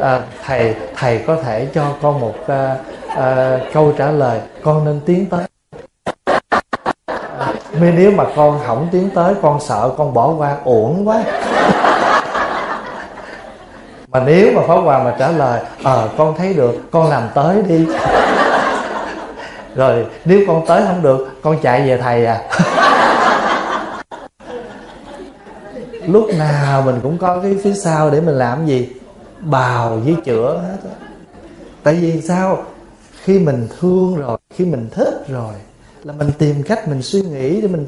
À, 0.00 0.22
thầy 0.44 0.74
thầy 0.96 1.18
có 1.18 1.36
thể 1.36 1.68
cho 1.74 1.94
con 2.02 2.20
một 2.20 2.34
à, 2.46 2.76
à, 3.08 3.58
câu 3.72 3.92
trả 3.98 4.10
lời. 4.10 4.40
Con 4.62 4.84
nên 4.84 5.00
tiến 5.06 5.26
tới. 5.26 5.44
À, 7.38 7.54
nếu 7.80 8.10
mà 8.10 8.24
con 8.36 8.60
không 8.66 8.88
tiến 8.92 9.10
tới 9.14 9.34
con 9.42 9.60
sợ 9.60 9.90
con 9.98 10.14
bỏ 10.14 10.34
qua 10.38 10.56
uổng 10.64 11.08
quá 11.08 11.24
mà 14.16 14.22
nếu 14.26 14.52
mà 14.52 14.62
pháp 14.66 14.74
hòa 14.74 15.04
mà 15.04 15.16
trả 15.18 15.30
lời 15.30 15.62
ờ 15.82 16.04
à, 16.04 16.08
con 16.18 16.34
thấy 16.38 16.54
được 16.54 16.90
con 16.90 17.10
làm 17.10 17.28
tới 17.34 17.62
đi. 17.62 17.86
Rồi 19.74 20.06
nếu 20.24 20.40
con 20.46 20.66
tới 20.66 20.82
không 20.86 21.02
được 21.02 21.28
con 21.42 21.58
chạy 21.62 21.88
về 21.88 21.98
thầy 21.98 22.26
à. 22.26 22.42
Lúc 26.06 26.26
nào 26.38 26.82
mình 26.82 27.00
cũng 27.02 27.18
có 27.18 27.40
cái 27.42 27.56
phía 27.64 27.72
sau 27.72 28.10
để 28.10 28.20
mình 28.20 28.34
làm 28.34 28.66
gì? 28.66 28.88
Bào 29.40 29.96
với 29.96 30.16
chữa 30.24 30.62
hết 30.68 30.78
á. 30.90 30.96
Tại 31.82 31.94
vì 31.94 32.22
sao? 32.22 32.64
Khi 33.24 33.38
mình 33.38 33.68
thương 33.80 34.16
rồi 34.16 34.38
khi 34.54 34.64
mình 34.64 34.88
thích 34.90 35.24
rồi 35.28 35.54
là 36.02 36.12
mình 36.12 36.30
tìm 36.38 36.62
cách 36.62 36.88
mình 36.88 37.02
suy 37.02 37.22
nghĩ 37.22 37.60
để 37.60 37.68
mình 37.68 37.86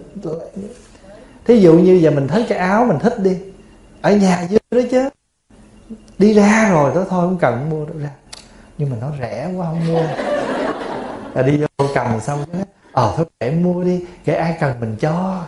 thí 1.44 1.60
dụ 1.60 1.72
như 1.72 1.92
giờ 1.92 2.10
mình 2.10 2.28
thấy 2.28 2.46
cái 2.48 2.58
áo 2.58 2.84
mình 2.84 2.98
thích 2.98 3.14
đi 3.18 3.36
ở 4.00 4.12
nhà 4.12 4.46
dưới 4.50 4.58
đó 4.70 4.80
chứ 4.90 5.08
đi 6.18 6.34
ra 6.34 6.68
rồi 6.70 6.94
đó 6.94 7.04
thôi, 7.10 7.26
không 7.26 7.38
cần 7.38 7.70
mua 7.70 7.84
đâu, 7.84 7.94
ra. 7.98 8.10
Nhưng 8.78 8.90
mà 8.90 8.96
nó 9.00 9.06
rẻ 9.20 9.50
quá, 9.56 9.66
không 9.66 9.88
mua. 9.88 10.02
Là 11.34 11.42
đi 11.42 11.58
vô 11.58 11.86
cầm 11.94 12.20
xong 12.20 12.44
cái 12.52 12.62
ờ 12.92 13.14
thôi, 13.16 13.26
để 13.40 13.50
mua 13.50 13.84
đi 13.84 14.04
kể 14.24 14.34
ai 14.34 14.56
cần 14.60 14.80
mình 14.80 14.96
cho. 15.00 15.44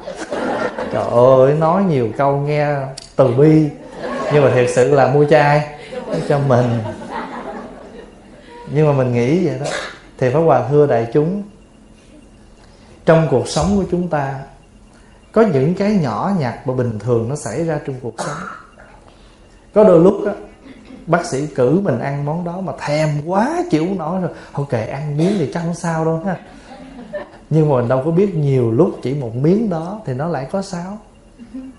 Trời 0.92 1.04
ơi, 1.10 1.54
nói 1.54 1.84
nhiều 1.84 2.08
câu 2.16 2.36
nghe 2.36 2.76
từ 3.16 3.34
bi. 3.34 3.68
Nhưng 4.32 4.44
mà 4.44 4.50
thiệt 4.54 4.70
sự 4.74 4.94
là 4.94 5.12
mua 5.12 5.24
cho 5.24 5.38
ai? 5.38 5.68
Cho 6.28 6.38
mình. 6.38 6.78
Nhưng 8.72 8.86
mà 8.86 8.92
mình 8.92 9.12
nghĩ 9.12 9.46
vậy 9.46 9.56
đó. 9.60 9.66
Thì 10.18 10.30
pháp 10.30 10.40
hòa 10.40 10.68
thưa 10.70 10.86
đại 10.86 11.06
chúng, 11.12 11.42
trong 13.06 13.28
cuộc 13.30 13.48
sống 13.48 13.76
của 13.76 13.84
chúng 13.90 14.08
ta, 14.08 14.34
có 15.32 15.42
những 15.42 15.74
cái 15.74 15.98
nhỏ 16.02 16.32
nhặt 16.38 16.54
và 16.64 16.74
bình 16.74 16.98
thường 16.98 17.28
nó 17.28 17.36
xảy 17.36 17.64
ra 17.64 17.80
trong 17.86 17.96
cuộc 18.02 18.14
sống. 18.18 18.36
Có 19.74 19.84
đôi 19.84 20.00
lúc 20.00 20.26
á 20.26 20.32
bác 21.06 21.26
sĩ 21.26 21.46
cử 21.46 21.80
mình 21.80 21.98
ăn 21.98 22.24
món 22.24 22.44
đó 22.44 22.60
mà 22.60 22.72
thèm 22.78 23.08
quá 23.26 23.62
chịu 23.70 23.86
nổi 23.98 24.20
rồi. 24.20 24.30
Ok 24.52 24.70
ăn 24.70 25.16
miếng 25.16 25.32
thì 25.38 25.50
chắc 25.54 25.60
không 25.60 25.74
sao 25.74 26.04
đâu 26.04 26.22
ha. 26.26 26.36
Nhưng 27.50 27.68
mà 27.68 27.76
mình 27.76 27.88
đâu 27.88 28.02
có 28.04 28.10
biết 28.10 28.34
nhiều 28.34 28.72
lúc 28.72 28.98
chỉ 29.02 29.14
một 29.14 29.34
miếng 29.34 29.70
đó 29.70 30.00
thì 30.06 30.14
nó 30.14 30.28
lại 30.28 30.46
có 30.52 30.62
sao. 30.62 30.98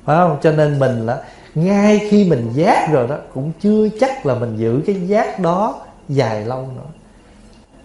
Phải 0.06 0.16
không? 0.16 0.38
Cho 0.42 0.52
nên 0.52 0.80
mình 0.80 1.06
là, 1.06 1.24
ngay 1.56 2.08
khi 2.10 2.30
mình 2.30 2.50
giác 2.54 2.88
rồi 2.92 3.08
đó, 3.08 3.18
cũng 3.34 3.52
chưa 3.62 3.90
chắc 4.00 4.26
là 4.26 4.36
mình 4.36 4.58
giữ 4.58 4.82
cái 4.86 5.08
giác 5.08 5.40
đó 5.40 5.82
dài 6.10 6.46
lâu 6.46 6.70
nữa. 6.76 6.90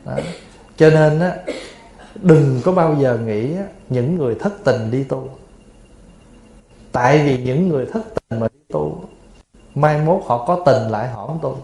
Đó. 0.04 0.12
cho 0.76 0.90
nên 0.90 1.20
á, 1.20 1.36
đừng 2.14 2.60
có 2.64 2.72
bao 2.72 2.96
giờ 3.00 3.18
nghĩ 3.26 3.50
những 3.88 4.16
người 4.16 4.34
thất 4.34 4.52
tình 4.64 4.90
đi 4.90 5.04
tu. 5.04 5.28
Tại 6.92 7.18
vì 7.18 7.38
những 7.38 7.68
người 7.68 7.86
thất 7.86 8.02
tình 8.14 8.40
mà 8.40 8.48
đi 8.52 8.58
tu 8.72 9.00
mai 9.76 9.98
mốt 9.98 10.22
họ 10.26 10.44
có 10.46 10.58
tình 10.66 10.90
lại 10.90 11.08
họ 11.08 11.30
tôi? 11.42 11.54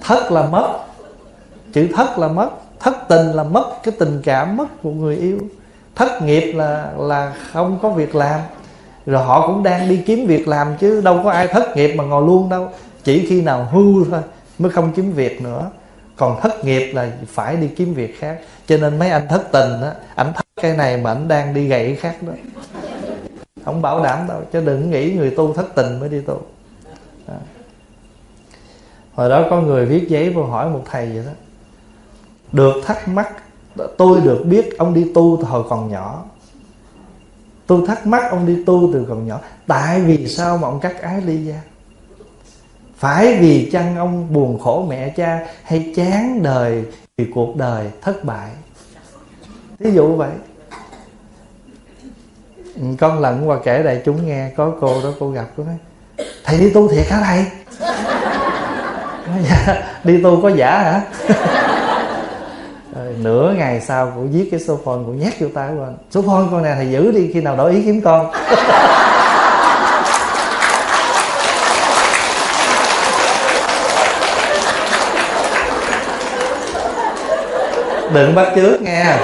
Thất 0.00 0.32
là 0.32 0.42
mất. 0.42 0.78
Chữ 1.72 1.88
thất 1.96 2.18
là 2.18 2.28
mất. 2.28 2.50
Thất 2.80 2.94
tình 3.08 3.26
là 3.32 3.42
mất. 3.42 3.64
Cái 3.82 3.94
tình 3.98 4.20
cảm 4.24 4.56
mất 4.56 4.66
của 4.82 4.90
người 4.90 5.16
yêu. 5.16 5.38
Thất 5.94 6.22
nghiệp 6.22 6.52
là 6.52 6.92
là 6.98 7.32
không 7.52 7.78
có 7.82 7.88
việc 7.88 8.14
làm. 8.14 8.40
Rồi 9.06 9.24
họ 9.24 9.46
cũng 9.46 9.62
đang 9.62 9.88
đi 9.88 10.02
kiếm 10.06 10.26
việc 10.26 10.48
làm 10.48 10.76
chứ 10.76 11.00
đâu 11.00 11.20
có 11.24 11.30
ai 11.30 11.48
thất 11.48 11.76
nghiệp 11.76 11.94
mà 11.94 12.04
ngồi 12.04 12.26
luôn 12.26 12.48
đâu. 12.48 12.68
Chỉ 13.04 13.26
khi 13.28 13.42
nào 13.42 13.68
hưu 13.72 14.04
thôi 14.10 14.20
mới 14.58 14.70
không 14.70 14.92
kiếm 14.92 15.12
việc 15.12 15.42
nữa. 15.42 15.70
Còn 16.16 16.40
thất 16.40 16.64
nghiệp 16.64 16.92
là 16.94 17.10
phải 17.28 17.56
đi 17.56 17.68
kiếm 17.68 17.94
việc 17.94 18.20
khác. 18.20 18.38
Cho 18.66 18.76
nên 18.76 18.98
mấy 18.98 19.10
anh 19.10 19.28
thất 19.28 19.52
tình 19.52 19.82
á, 19.82 19.92
ảnh 20.14 20.32
thất 20.32 20.44
cái 20.62 20.76
này 20.76 20.96
mà 20.96 21.10
ảnh 21.10 21.28
đang 21.28 21.54
đi 21.54 21.66
gậy 21.66 21.86
cái 21.86 21.96
khác 21.96 22.22
đó 22.22 22.32
không 23.64 23.82
bảo 23.82 24.02
đảm 24.02 24.26
đâu, 24.28 24.40
chứ 24.52 24.60
đừng 24.60 24.90
nghĩ 24.90 25.12
người 25.12 25.30
tu 25.30 25.52
thất 25.52 25.66
tình 25.74 26.00
mới 26.00 26.08
đi 26.08 26.20
tu. 26.20 26.40
Đó. 27.28 27.34
hồi 29.14 29.28
đó 29.28 29.46
có 29.50 29.60
người 29.60 29.86
viết 29.86 30.08
giấy 30.08 30.30
vô 30.30 30.44
hỏi 30.44 30.70
một 30.70 30.82
thầy 30.90 31.06
vậy 31.06 31.24
đó. 31.26 31.32
Được 32.52 32.74
thắc 32.86 33.08
mắc, 33.08 33.32
tôi 33.96 34.20
được 34.20 34.44
biết 34.46 34.78
ông 34.78 34.94
đi 34.94 35.12
tu 35.14 35.38
từ 35.40 35.44
hồi 35.44 35.64
còn 35.68 35.90
nhỏ. 35.90 36.24
Tôi 37.66 37.86
thắc 37.86 38.06
mắc 38.06 38.30
ông 38.30 38.46
đi 38.46 38.64
tu 38.64 38.90
từ 38.92 39.06
còn 39.08 39.26
nhỏ. 39.26 39.40
Tại 39.66 40.00
vì 40.00 40.28
sao 40.28 40.58
mà 40.58 40.68
ông 40.68 40.80
cắt 40.80 41.02
ái 41.02 41.20
ly 41.20 41.44
gia 41.44 41.60
phải 43.00 43.38
vì 43.40 43.70
chăng 43.72 43.96
ông 43.96 44.32
buồn 44.32 44.58
khổ 44.58 44.86
mẹ 44.88 45.14
cha 45.16 45.46
hay 45.62 45.92
chán 45.96 46.42
đời 46.42 46.84
vì 47.16 47.26
cuộc 47.34 47.56
đời 47.56 47.90
thất 48.00 48.24
bại? 48.24 48.50
Ví 49.78 49.92
dụ 49.92 50.16
vậy 50.16 50.30
con 53.00 53.20
lận 53.20 53.44
qua 53.46 53.56
kể 53.64 53.82
đại 53.82 54.02
chúng 54.04 54.26
nghe 54.26 54.48
có 54.56 54.72
cô 54.80 55.00
đó 55.04 55.08
cô 55.20 55.30
gặp 55.30 55.44
cô 55.56 55.64
nói 55.64 55.74
thầy 56.44 56.58
đi 56.58 56.70
tu 56.70 56.88
thiệt 56.88 57.08
hả 57.10 57.18
thầy? 57.24 57.44
Dạ, 59.50 59.74
đi 60.04 60.22
tu 60.22 60.42
có 60.42 60.48
giả 60.48 60.78
hả? 60.78 61.00
Rồi, 62.96 63.14
nửa 63.18 63.54
ngày 63.56 63.80
sau 63.80 64.12
cô 64.16 64.22
viết 64.32 64.48
cái 64.50 64.60
số 64.60 64.78
phone 64.84 64.98
cô 65.06 65.12
nhét 65.12 65.40
vô 65.40 65.48
tay 65.54 65.70
của 65.76 65.84
anh 65.84 65.96
số 66.10 66.22
phone 66.22 66.44
con 66.50 66.62
này 66.62 66.74
thầy 66.76 66.90
giữ 66.90 67.12
đi 67.12 67.30
khi 67.34 67.40
nào 67.40 67.56
đổi 67.56 67.72
ý 67.72 67.82
kiếm 67.84 68.00
con. 68.00 68.32
Đừng 78.14 78.34
bắt 78.34 78.52
chước 78.56 78.82
nghe. 78.82 79.16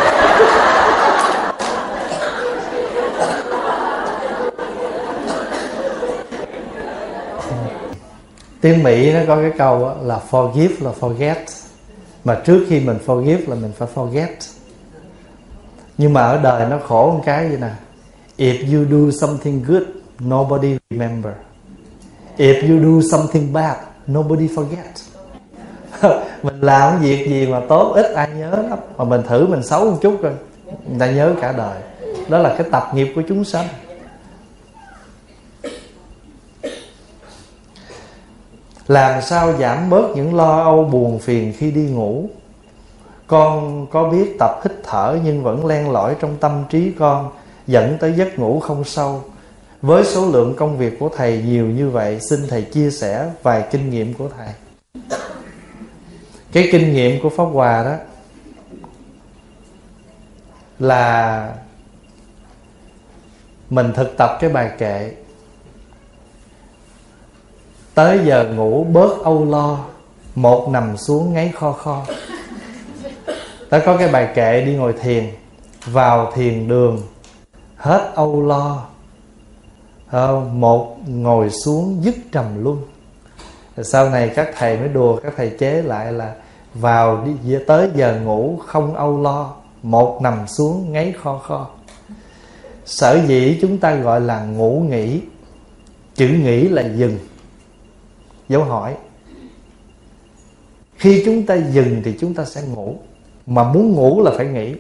Tiếng 8.67 8.83
mỹ 8.83 9.13
nó 9.13 9.21
có 9.27 9.37
cái 9.37 9.53
câu 9.59 9.91
là 10.03 10.21
forgive 10.31 10.69
là 10.81 10.91
forget. 11.01 11.35
Mà 12.25 12.41
trước 12.45 12.65
khi 12.69 12.81
mình 12.81 12.99
forgive 13.07 13.39
là 13.47 13.55
mình 13.55 13.73
phải 13.79 13.89
forget. 13.95 14.29
Nhưng 15.99 16.13
mà 16.13 16.23
ở 16.23 16.41
đời 16.43 16.71
nó 16.71 16.79
khổ 16.89 17.11
một 17.11 17.23
cái 17.27 17.49
vậy 17.49 17.59
nè? 17.61 17.71
If 18.39 18.75
you 18.75 18.85
do 18.91 19.11
something 19.27 19.65
good, 19.65 19.83
nobody 20.25 20.77
remember. 20.91 21.33
If 22.39 22.69
you 22.69 23.01
do 23.01 23.09
something 23.17 23.53
bad, 23.53 23.77
nobody 24.13 24.49
forget. 24.49 25.03
Mình 26.43 26.61
làm 26.61 27.01
việc 27.01 27.29
gì 27.29 27.47
mà 27.47 27.61
tốt 27.69 27.93
ít 27.95 28.13
ai 28.15 28.29
nhớ 28.39 28.51
lắm. 28.51 28.79
Mà 28.97 29.05
mình 29.05 29.23
thử 29.29 29.47
mình 29.47 29.63
xấu 29.63 29.91
một 29.91 29.99
chút 30.01 30.23
rồi, 30.23 30.33
người 30.89 30.99
ta 30.99 31.11
nhớ 31.11 31.35
cả 31.41 31.53
đời. 31.53 31.79
Đó 32.29 32.39
là 32.39 32.55
cái 32.59 32.69
tập 32.71 32.91
nghiệp 32.95 33.13
của 33.15 33.23
chúng 33.29 33.45
sanh. 33.45 33.67
Làm 38.89 39.23
sao 39.23 39.53
giảm 39.53 39.91
bớt 39.91 40.17
những 40.17 40.35
lo 40.35 40.63
âu 40.63 40.85
buồn 40.85 41.19
phiền 41.19 41.53
khi 41.57 41.71
đi 41.71 41.83
ngủ? 41.83 42.29
Con 43.27 43.87
có 43.91 44.09
biết 44.09 44.37
tập 44.39 44.61
hít 44.65 44.73
thở 44.85 45.19
nhưng 45.25 45.43
vẫn 45.43 45.67
len 45.67 45.91
lỏi 45.91 46.17
trong 46.21 46.37
tâm 46.37 46.65
trí 46.71 46.93
con, 46.99 47.31
dẫn 47.67 47.97
tới 48.01 48.13
giấc 48.13 48.39
ngủ 48.39 48.61
không 48.61 48.85
sâu. 48.85 49.23
Với 49.83 50.05
số 50.05 50.31
lượng 50.31 50.55
công 50.57 50.79
việc 50.79 50.99
của 50.99 51.09
thầy 51.17 51.43
nhiều 51.43 51.67
như 51.67 51.91
vậy, 51.91 52.21
xin 52.21 52.41
thầy 52.49 52.63
chia 52.63 52.91
sẻ 52.91 53.31
vài 53.43 53.65
kinh 53.71 53.91
nghiệm 53.91 54.15
của 54.15 54.29
thầy. 54.37 54.49
Cái 56.53 56.69
kinh 56.73 56.93
nghiệm 56.93 57.23
của 57.23 57.29
pháp 57.29 57.45
hòa 57.45 57.85
đó 57.85 57.95
là 60.79 61.55
mình 63.71 63.93
thực 63.95 64.17
tập 64.17 64.31
cái 64.41 64.51
bài 64.51 64.71
kệ 64.79 65.11
tới 67.97 68.21
giờ 68.25 68.49
ngủ 68.57 68.85
bớt 68.85 69.23
âu 69.25 69.45
lo, 69.45 69.79
một 70.35 70.69
nằm 70.69 70.97
xuống 70.97 71.33
ngáy 71.33 71.53
kho 71.55 71.73
kho. 71.73 72.05
Ta 73.71 73.79
có 73.79 73.97
cái 73.97 74.09
bài 74.09 74.29
kệ 74.35 74.65
đi 74.65 74.75
ngồi 74.75 74.93
thiền, 74.93 75.25
vào 75.87 76.33
thiền 76.35 76.69
đường, 76.69 77.03
hết 77.77 78.13
âu 78.15 78.47
lo. 78.47 78.87
Một 80.53 80.97
ngồi 81.07 81.51
xuống 81.51 81.99
dứt 82.05 82.15
trầm 82.33 82.65
luân. 82.65 82.83
Sau 83.83 84.11
này 84.11 84.29
các 84.29 84.51
thầy 84.59 84.79
mới 84.79 84.89
đùa, 84.89 85.17
các 85.17 85.33
thầy 85.37 85.51
chế 85.59 85.83
lại 85.83 86.13
là 86.13 86.35
vào 86.75 87.25
đi 87.25 87.57
tới 87.67 87.91
giờ 87.95 88.21
ngủ 88.25 88.59
không 88.67 88.95
âu 88.95 89.23
lo, 89.23 89.55
một 89.83 90.19
nằm 90.23 90.47
xuống 90.47 90.93
ngáy 90.93 91.15
kho 91.23 91.39
kho. 91.39 91.67
Sở 92.85 93.21
dĩ 93.27 93.59
chúng 93.61 93.79
ta 93.79 93.95
gọi 93.95 94.21
là 94.21 94.45
ngủ 94.45 94.85
nghỉ, 94.89 95.21
chữ 96.15 96.29
nghỉ 96.29 96.69
là 96.69 96.83
dừng 96.97 97.19
dấu 98.49 98.65
hỏi. 98.65 98.95
Khi 100.97 101.23
chúng 101.25 101.47
ta 101.47 101.55
dừng 101.55 102.03
thì 102.05 102.15
chúng 102.21 102.35
ta 102.35 102.45
sẽ 102.45 102.63
ngủ. 102.63 102.97
Mà 103.47 103.73
muốn 103.73 103.93
ngủ 103.93 104.23
là 104.23 104.31
phải 104.37 104.47
nghỉ. 104.47 104.75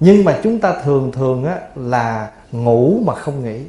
Nhưng 0.00 0.24
mà 0.24 0.40
chúng 0.42 0.58
ta 0.58 0.82
thường 0.84 1.12
thường 1.12 1.44
á, 1.44 1.60
là 1.76 2.30
ngủ 2.52 3.00
mà 3.06 3.14
không 3.14 3.44
nghỉ. 3.44 3.60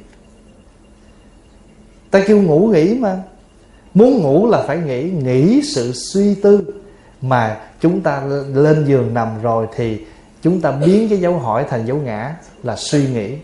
Ta 2.12 2.24
kêu 2.28 2.42
ngủ 2.42 2.70
nghỉ 2.74 2.98
mà. 3.00 3.24
Muốn 3.94 4.22
ngủ 4.22 4.50
là 4.50 4.64
phải 4.68 4.78
nghỉ 4.78 5.12
nghỉ 5.12 5.62
sự 5.64 5.94
suy 5.94 6.36
tư 6.36 6.82
mà 7.22 7.62
chúng 7.80 8.02
ta 8.02 8.24
lên 8.54 8.86
giường 8.86 9.14
nằm 9.14 9.42
rồi 9.42 9.68
thì 9.76 10.00
chúng 10.42 10.62
ta 10.62 10.72
biến 10.72 11.10
cái 11.10 11.18
dấu 11.18 11.40
hỏi 11.40 11.66
thành 11.70 11.86
dấu 11.86 11.98
ngã 11.98 12.36
là 12.64 12.76
suy 12.76 13.08
nghĩ 13.08 13.36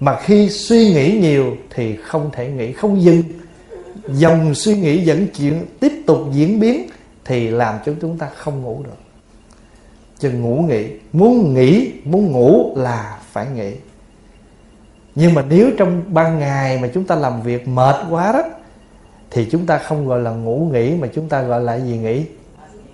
mà 0.00 0.18
khi 0.20 0.48
suy 0.48 0.92
nghĩ 0.92 1.18
nhiều 1.20 1.56
thì 1.70 1.96
không 1.96 2.30
thể 2.32 2.50
nghĩ, 2.50 2.72
không 2.72 3.02
dừng. 3.02 3.22
Dòng 4.08 4.54
suy 4.54 4.76
nghĩ 4.76 5.04
dẫn 5.04 5.26
chuyện 5.38 5.66
tiếp 5.80 5.92
tục 6.06 6.18
diễn 6.32 6.60
biến 6.60 6.88
thì 7.24 7.50
làm 7.50 7.78
cho 7.86 7.92
chúng 8.00 8.18
ta 8.18 8.28
không 8.36 8.62
ngủ 8.62 8.82
được. 8.84 8.96
Chừng 10.18 10.42
ngủ 10.42 10.64
nghỉ, 10.68 10.86
muốn 11.12 11.54
nghỉ, 11.54 11.92
muốn 12.04 12.32
ngủ 12.32 12.76
là 12.76 13.18
phải 13.32 13.46
nghỉ. 13.54 13.72
Nhưng 15.14 15.34
mà 15.34 15.44
nếu 15.48 15.70
trong 15.78 16.02
ban 16.08 16.38
ngày 16.38 16.78
mà 16.82 16.88
chúng 16.94 17.04
ta 17.04 17.14
làm 17.14 17.42
việc 17.42 17.68
mệt 17.68 17.96
quá 18.10 18.32
đó, 18.32 18.42
thì 19.30 19.48
chúng 19.50 19.66
ta 19.66 19.78
không 19.78 20.06
gọi 20.06 20.20
là 20.20 20.30
ngủ 20.30 20.70
nghỉ, 20.72 20.94
mà 20.94 21.08
chúng 21.14 21.28
ta 21.28 21.42
gọi 21.42 21.60
là 21.60 21.78
gì 21.78 21.98
nghỉ? 21.98 22.24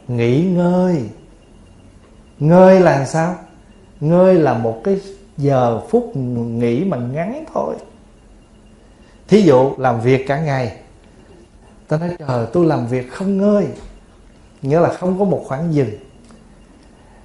Nghỉ 0.09 0.43
ngơi. 0.43 0.97
Ngơi 2.39 2.81
là 2.81 3.07
sao? 3.07 3.37
Ngơi 4.01 4.35
là 4.35 4.55
một 4.55 4.81
cái 4.85 5.01
giờ 5.37 5.81
phút 5.91 6.13
nghỉ 6.17 6.85
mà 6.85 6.97
ngắn 6.97 7.45
thôi. 7.55 7.75
Thí 9.29 9.43
dụ 9.43 9.73
làm 9.79 10.01
việc 10.01 10.27
cả 10.29 10.41
ngày 10.41 10.77
ta 11.89 11.99
nói 11.99 12.11
trời 12.19 12.47
tôi 12.53 12.67
làm 12.67 12.87
việc 12.87 13.13
không 13.13 13.39
ngơi. 13.39 13.67
Nghĩa 14.63 14.81
là 14.81 14.89
không 14.89 15.19
có 15.19 15.25
một 15.25 15.45
khoảng 15.47 15.75
dừng. 15.75 15.91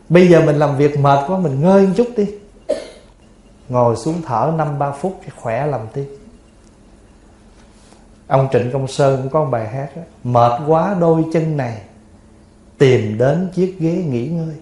Bây 0.09 0.27
giờ 0.27 0.41
mình 0.45 0.55
làm 0.55 0.77
việc 0.77 0.99
mệt 0.99 1.19
quá 1.27 1.39
mình 1.39 1.61
ngơi 1.61 1.87
một 1.87 1.93
chút 1.97 2.07
đi. 2.17 2.25
Ngồi 3.69 3.95
xuống 3.95 4.21
thở 4.25 4.53
năm 4.57 4.79
ba 4.79 4.91
phút 4.91 5.19
thì 5.23 5.29
khỏe 5.35 5.65
làm 5.65 5.81
tiếp 5.93 6.17
ông 8.31 8.47
trịnh 8.51 8.71
công 8.71 8.87
sơn 8.87 9.19
cũng 9.21 9.31
có 9.31 9.43
một 9.43 9.49
bài 9.51 9.67
hát 9.67 9.89
đó, 9.95 10.01
mệt 10.23 10.61
quá 10.67 10.95
đôi 10.99 11.23
chân 11.33 11.57
này 11.57 11.81
tìm 12.77 13.17
đến 13.17 13.49
chiếc 13.53 13.75
ghế 13.79 13.91
nghỉ 13.91 14.27
ngơi. 14.27 14.55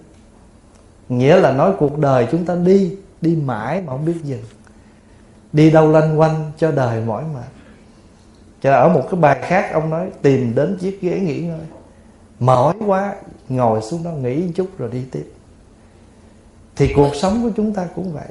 Nghĩa 1.10 1.40
là 1.40 1.52
nói 1.52 1.74
cuộc 1.80 1.98
đời 1.98 2.28
chúng 2.32 2.45
ta 2.45 2.56
đi 2.56 2.95
đi 3.22 3.36
mãi 3.36 3.82
mà 3.82 3.94
không 3.94 4.06
biết 4.06 4.18
dừng. 4.24 4.44
Đi 5.54 5.72
đâu 5.72 5.92
lanh 5.92 6.20
quanh 6.20 6.52
cho 6.58 6.72
đời 6.72 7.02
mỏi 7.02 7.24
mệt. 7.34 7.50
Cho 8.62 8.74
ở 8.74 8.90
một 8.90 9.08
cái 9.12 9.20
bài 9.20 9.40
khác 9.42 9.70
ông 9.74 9.90
nói, 9.90 10.10
tìm 10.22 10.56
đến 10.56 10.78
chiếc 10.82 11.02
ghế 11.02 11.20
nghỉ 11.20 11.40
ngơi. 11.40 11.66
Mỏi 12.40 12.76
quá, 12.86 13.16
ngồi 13.50 13.82
xuống 13.82 14.04
đó 14.04 14.12
nghỉ 14.12 14.36
một 14.36 14.52
chút 14.56 14.68
rồi 14.78 14.90
đi 14.92 15.04
tiếp. 15.12 15.34
Thì 16.76 16.94
cuộc 16.96 17.16
sống 17.16 17.44
của 17.44 17.50
chúng 17.56 17.74
ta 17.74 17.88
cũng 17.96 18.14
vậy. 18.14 18.28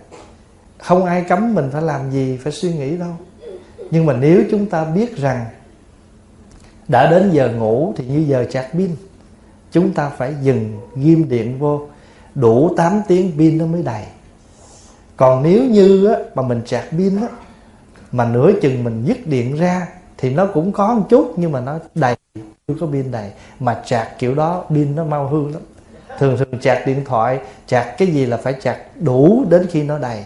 Không 0.79 1.05
ai 1.05 1.25
cấm 1.29 1.55
mình 1.55 1.69
phải 1.73 1.83
làm 1.83 2.11
gì, 2.11 2.37
phải 2.37 2.53
suy 2.53 2.73
nghĩ 2.73 2.97
đâu. 2.97 3.13
Nhưng 3.91 4.07
mà 4.07 4.13
nếu 4.13 4.43
chúng 4.51 4.67
ta 4.67 4.85
biết 4.85 5.17
rằng 5.17 5.47
đã 6.89 7.11
đến 7.11 7.31
giờ 7.33 7.53
ngủ 7.53 7.95
thì 7.97 8.07
như 8.07 8.19
giờ 8.29 8.45
chạc 8.51 8.73
pin, 8.73 8.91
chúng 9.73 9.93
ta 9.93 10.09
phải 10.09 10.35
dừng, 10.43 10.81
ghim 10.97 11.29
điện 11.29 11.59
vô, 11.59 11.87
đủ 12.35 12.75
8 12.77 13.03
tiếng 13.09 13.33
pin 13.39 13.59
nó 13.59 13.67
mới 13.67 13.83
đầy 13.83 14.05
còn 15.19 15.43
nếu 15.43 15.65
như 15.65 16.07
á, 16.07 16.19
mà 16.35 16.43
mình 16.43 16.63
chặt 16.67 16.85
pin 16.91 17.17
á, 17.17 17.29
mà 18.13 18.25
nửa 18.25 18.53
chừng 18.63 18.85
mình 18.85 19.05
dứt 19.07 19.27
điện 19.27 19.57
ra 19.57 19.89
thì 20.19 20.35
nó 20.35 20.47
cũng 20.47 20.73
có 20.73 20.95
một 20.95 21.07
chút 21.09 21.33
nhưng 21.37 21.53
mà 21.53 21.61
nó 21.61 21.79
đầy 21.95 22.17
chưa 22.69 22.75
có 22.81 22.87
pin 22.87 23.11
đầy. 23.11 23.31
Mà 23.61 23.83
chặt 23.87 24.09
kiểu 24.19 24.35
đó 24.35 24.65
pin 24.71 24.97
nó 24.97 25.05
mau 25.05 25.29
hư 25.29 25.49
lắm. 25.49 25.63
Thường 26.19 26.37
thường 26.37 26.61
chặt 26.61 26.83
điện 26.87 27.05
thoại 27.05 27.41
chặt 27.67 27.95
cái 27.99 28.09
gì 28.09 28.27
là 28.27 28.37
phải 28.37 28.53
chặt 28.53 28.77
đủ 29.01 29.45
đến 29.49 29.67
khi 29.71 29.83
nó 29.83 29.99
đầy. 29.99 30.25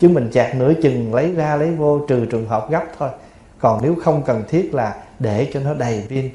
Chứ 0.00 0.08
mình 0.08 0.30
chặt 0.32 0.54
nửa 0.54 0.72
chừng 0.82 1.14
lấy 1.14 1.34
ra 1.34 1.56
lấy 1.56 1.70
vô 1.70 1.98
trừ 2.08 2.26
trường 2.26 2.48
hợp 2.48 2.70
gấp 2.70 2.84
thôi. 2.98 3.08
Còn 3.58 3.80
nếu 3.82 3.94
không 4.04 4.22
cần 4.22 4.44
thiết 4.48 4.74
là 4.74 4.94
để 5.18 5.50
cho 5.52 5.60
nó 5.60 5.74
đầy 5.74 6.04
pin. 6.08 6.30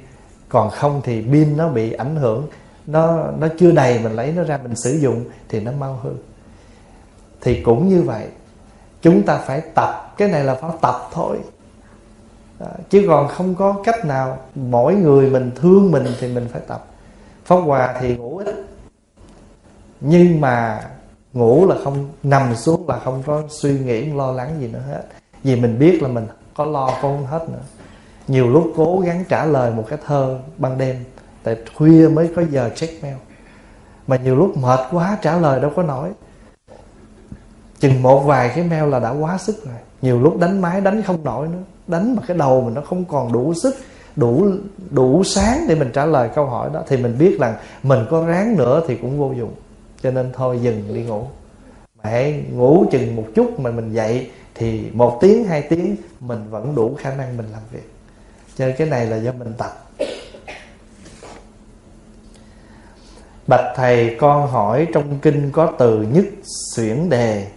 Còn 0.50 0.70
không 0.70 1.02
thì 1.04 1.22
pin 1.22 1.58
nó 1.58 1.70
bị 1.70 1.92
ảnh 1.92 2.16
hưởng. 2.16 2.48
Nó 2.88 3.24
nó 3.40 3.48
chưa 3.60 3.72
đầy 3.72 4.00
mình 4.00 4.14
lấy 4.14 4.32
nó 4.32 4.44
ra 4.44 4.60
mình 4.64 4.76
sử 4.76 4.92
dụng 4.92 5.26
thì 5.50 5.60
nó 5.60 5.72
mau 5.72 6.00
hư 6.04 6.12
thì 7.46 7.62
cũng 7.62 7.90
như 7.90 8.02
vậy, 8.02 8.28
chúng 9.02 9.24
ta 9.24 9.38
phải 9.38 9.62
tập. 9.62 10.14
Cái 10.18 10.28
này 10.28 10.44
là 10.44 10.56
phải 10.56 10.72
tập 10.82 11.10
thôi. 11.12 11.38
Đó. 12.60 12.68
chứ 12.90 13.06
còn 13.08 13.28
không 13.28 13.56
có 13.56 13.82
cách 13.84 14.06
nào 14.06 14.38
mỗi 14.56 14.96
người 14.96 15.30
mình 15.30 15.52
thương 15.56 15.92
mình 15.92 16.06
thì 16.20 16.34
mình 16.34 16.48
phải 16.52 16.62
tập. 16.68 16.86
Pháp 17.46 17.56
hòa 17.56 17.96
thì 18.00 18.16
ngủ 18.16 18.38
ít. 18.38 18.66
Nhưng 20.02 20.42
mà 20.42 20.82
ngủ 21.34 21.68
là 21.68 21.76
không, 21.84 22.10
nằm 22.24 22.56
xuống 22.56 22.90
là 22.90 23.00
không 23.00 23.24
có 23.26 23.44
suy 23.50 23.80
nghĩ 23.80 24.06
lo 24.06 24.32
lắng 24.32 24.56
gì 24.60 24.68
nữa 24.68 24.84
hết. 24.90 25.04
Vì 25.44 25.56
mình 25.56 25.80
biết 25.80 26.02
là 26.02 26.08
mình 26.08 26.28
có 26.54 26.66
lo 26.66 26.90
không 27.02 27.26
hết 27.26 27.50
nữa. 27.50 27.64
Nhiều 28.28 28.50
lúc 28.50 28.74
cố 28.78 29.00
gắng 29.06 29.24
trả 29.30 29.46
lời 29.46 29.72
một 29.72 29.86
cái 29.90 30.00
thơ 30.06 30.40
ban 30.58 30.78
đêm, 30.78 31.04
tại 31.44 31.58
khuya 31.76 32.08
mới 32.08 32.30
có 32.36 32.42
giờ 32.52 32.70
check 32.76 33.04
mail. 33.04 33.16
Mà 34.08 34.16
nhiều 34.16 34.36
lúc 34.36 34.58
mệt 34.58 34.80
quá, 34.92 35.18
trả 35.22 35.38
lời 35.38 35.60
đâu 35.60 35.72
có 35.76 35.84
nổi 35.84 36.10
chừng 37.88 38.02
một 38.02 38.20
vài 38.20 38.52
cái 38.56 38.64
mail 38.64 38.90
là 38.90 39.00
đã 39.00 39.10
quá 39.10 39.38
sức 39.38 39.66
rồi. 39.66 39.76
Nhiều 40.02 40.22
lúc 40.22 40.40
đánh 40.40 40.62
máy 40.62 40.82
đánh 40.82 41.02
không 41.02 41.24
nổi 41.24 41.48
nữa. 41.48 41.64
Đánh 41.88 42.16
mà 42.16 42.22
cái 42.28 42.38
đầu 42.38 42.62
mình 42.62 42.74
nó 42.74 42.82
không 42.82 43.06
còn 43.06 43.32
đủ 43.32 43.54
sức, 43.54 43.76
đủ 44.16 44.48
đủ 44.90 45.24
sáng 45.24 45.66
để 45.68 45.76
mình 45.76 45.90
trả 45.94 46.06
lời 46.06 46.30
câu 46.36 46.46
hỏi 46.46 46.70
đó, 46.74 46.84
thì 46.88 46.98
mình 46.98 47.16
biết 47.20 47.38
rằng 47.40 47.56
mình 47.84 48.00
có 48.10 48.26
ráng 48.26 48.58
nữa 48.58 48.84
thì 48.88 48.96
cũng 48.96 49.20
vô 49.20 49.34
dụng. 49.38 49.54
Cho 50.04 50.12
nên 50.12 50.30
thôi 50.34 50.60
dừng 50.62 50.94
đi 50.94 51.04
ngủ. 51.04 51.24
Mà 52.04 52.10
hãy 52.10 52.44
ngủ 52.52 52.86
chừng 52.92 53.16
một 53.16 53.26
chút 53.36 53.60
mà 53.60 53.72
mình 53.72 53.94
dậy 53.94 54.30
thì 54.56 54.90
một 54.94 55.18
tiếng, 55.22 55.44
hai 55.44 55.62
tiếng 55.62 55.96
mình 56.20 56.46
vẫn 56.50 56.76
đủ 56.76 56.96
khả 57.00 57.16
năng 57.16 57.38
mình 57.38 57.46
làm 57.52 57.62
việc. 57.72 57.92
Cho 58.58 58.66
nên 58.66 58.76
cái 58.78 58.88
này 58.88 59.06
là 59.06 59.18
do 59.18 59.32
mình 59.32 59.54
tập. 59.58 59.82
Bạch 63.48 63.74
thầy 63.76 64.16
con 64.20 64.48
hỏi 64.48 64.88
trong 64.94 65.20
kinh 65.22 65.50
có 65.52 65.74
từ 65.78 66.02
nhất 66.02 66.26
xuyển 66.76 67.10
đề 67.10 67.48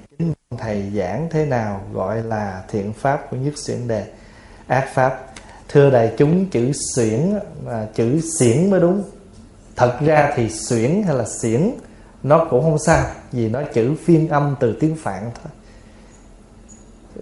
thầy 0.59 0.91
giảng 0.95 1.29
thế 1.31 1.45
nào 1.45 1.81
gọi 1.93 2.23
là 2.23 2.63
thiện 2.69 2.93
pháp 2.93 3.31
của 3.31 3.37
nhất 3.37 3.55
xuyển 3.57 3.89
đề? 3.89 4.07
Ác 4.67 4.89
pháp. 4.95 5.25
Thưa 5.69 5.91
đại 5.91 6.13
chúng, 6.19 6.47
chữ 6.51 6.73
xuyển 6.95 7.21
là 7.65 7.87
chữ 7.95 8.21
xiển 8.39 8.71
mới 8.71 8.81
đúng. 8.81 9.05
Thật 9.77 9.99
ra 10.01 10.33
thì 10.37 10.51
xuyển 10.51 11.03
hay 11.03 11.17
là 11.17 11.25
xiển, 11.25 11.71
nó 12.23 12.47
cũng 12.51 12.63
không 12.63 12.79
sao, 12.79 13.07
vì 13.33 13.49
nó 13.49 13.63
chữ 13.75 13.95
phiên 14.05 14.29
âm 14.29 14.57
từ 14.61 14.77
tiếng 14.81 14.97
phạn 14.97 15.31
thôi. 15.35 15.53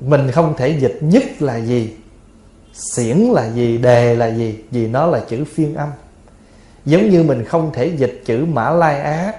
Mình 0.00 0.30
không 0.30 0.54
thể 0.56 0.68
dịch 0.80 0.98
nhất 1.00 1.24
là 1.40 1.56
gì, 1.56 1.96
xiển 2.72 3.16
là 3.18 3.50
gì, 3.50 3.78
đề 3.78 4.14
là 4.16 4.26
gì, 4.26 4.58
vì 4.70 4.86
nó 4.86 5.06
là 5.06 5.20
chữ 5.28 5.44
phiên 5.44 5.74
âm. 5.74 5.88
Giống 6.84 7.10
như 7.10 7.22
mình 7.22 7.44
không 7.44 7.70
thể 7.74 7.86
dịch 7.96 8.22
chữ 8.24 8.44
mã 8.44 8.70
lai 8.70 9.00
á 9.00 9.32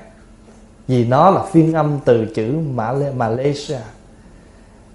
vì 0.87 1.05
nó 1.05 1.29
là 1.29 1.41
phiên 1.51 1.73
âm 1.73 1.99
từ 2.05 2.25
chữ 2.35 2.53
mã 2.73 2.93
malaysia. 3.15 3.77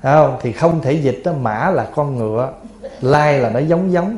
Không? 0.03 0.39
Thì 0.43 0.53
không 0.53 0.81
thể 0.81 0.93
dịch 0.93 1.23
đó, 1.25 1.33
mã 1.33 1.71
là 1.71 1.87
con 1.95 2.19
ngựa, 2.19 2.53
lai 3.01 3.39
là 3.39 3.51
nó 3.51 3.59
giống 3.59 3.93
giống, 3.93 4.17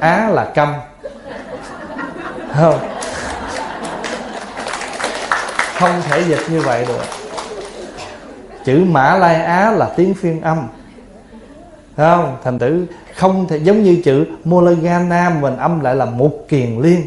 á 0.00 0.30
là 0.30 0.52
câm. 0.54 0.74
Không? 2.54 2.78
Không 5.78 6.02
thể 6.02 6.24
dịch 6.28 6.40
như 6.50 6.60
vậy 6.60 6.84
được. 6.88 7.04
Chữ 8.64 8.84
mã 8.88 9.18
lai 9.18 9.34
á 9.34 9.70
là 9.70 9.90
tiếng 9.96 10.14
phiên 10.14 10.40
âm. 10.40 10.68
Không? 11.96 12.36
Thành 12.44 12.58
tử 12.58 12.86
không 13.14 13.48
thể, 13.48 13.56
giống 13.56 13.82
như 13.82 14.02
chữ 14.04 14.26
Molagana, 14.44 15.30
mình 15.40 15.56
âm 15.56 15.80
lại 15.80 15.94
là 15.94 16.04
mục 16.04 16.46
kiền 16.48 16.80
liên. 16.80 17.06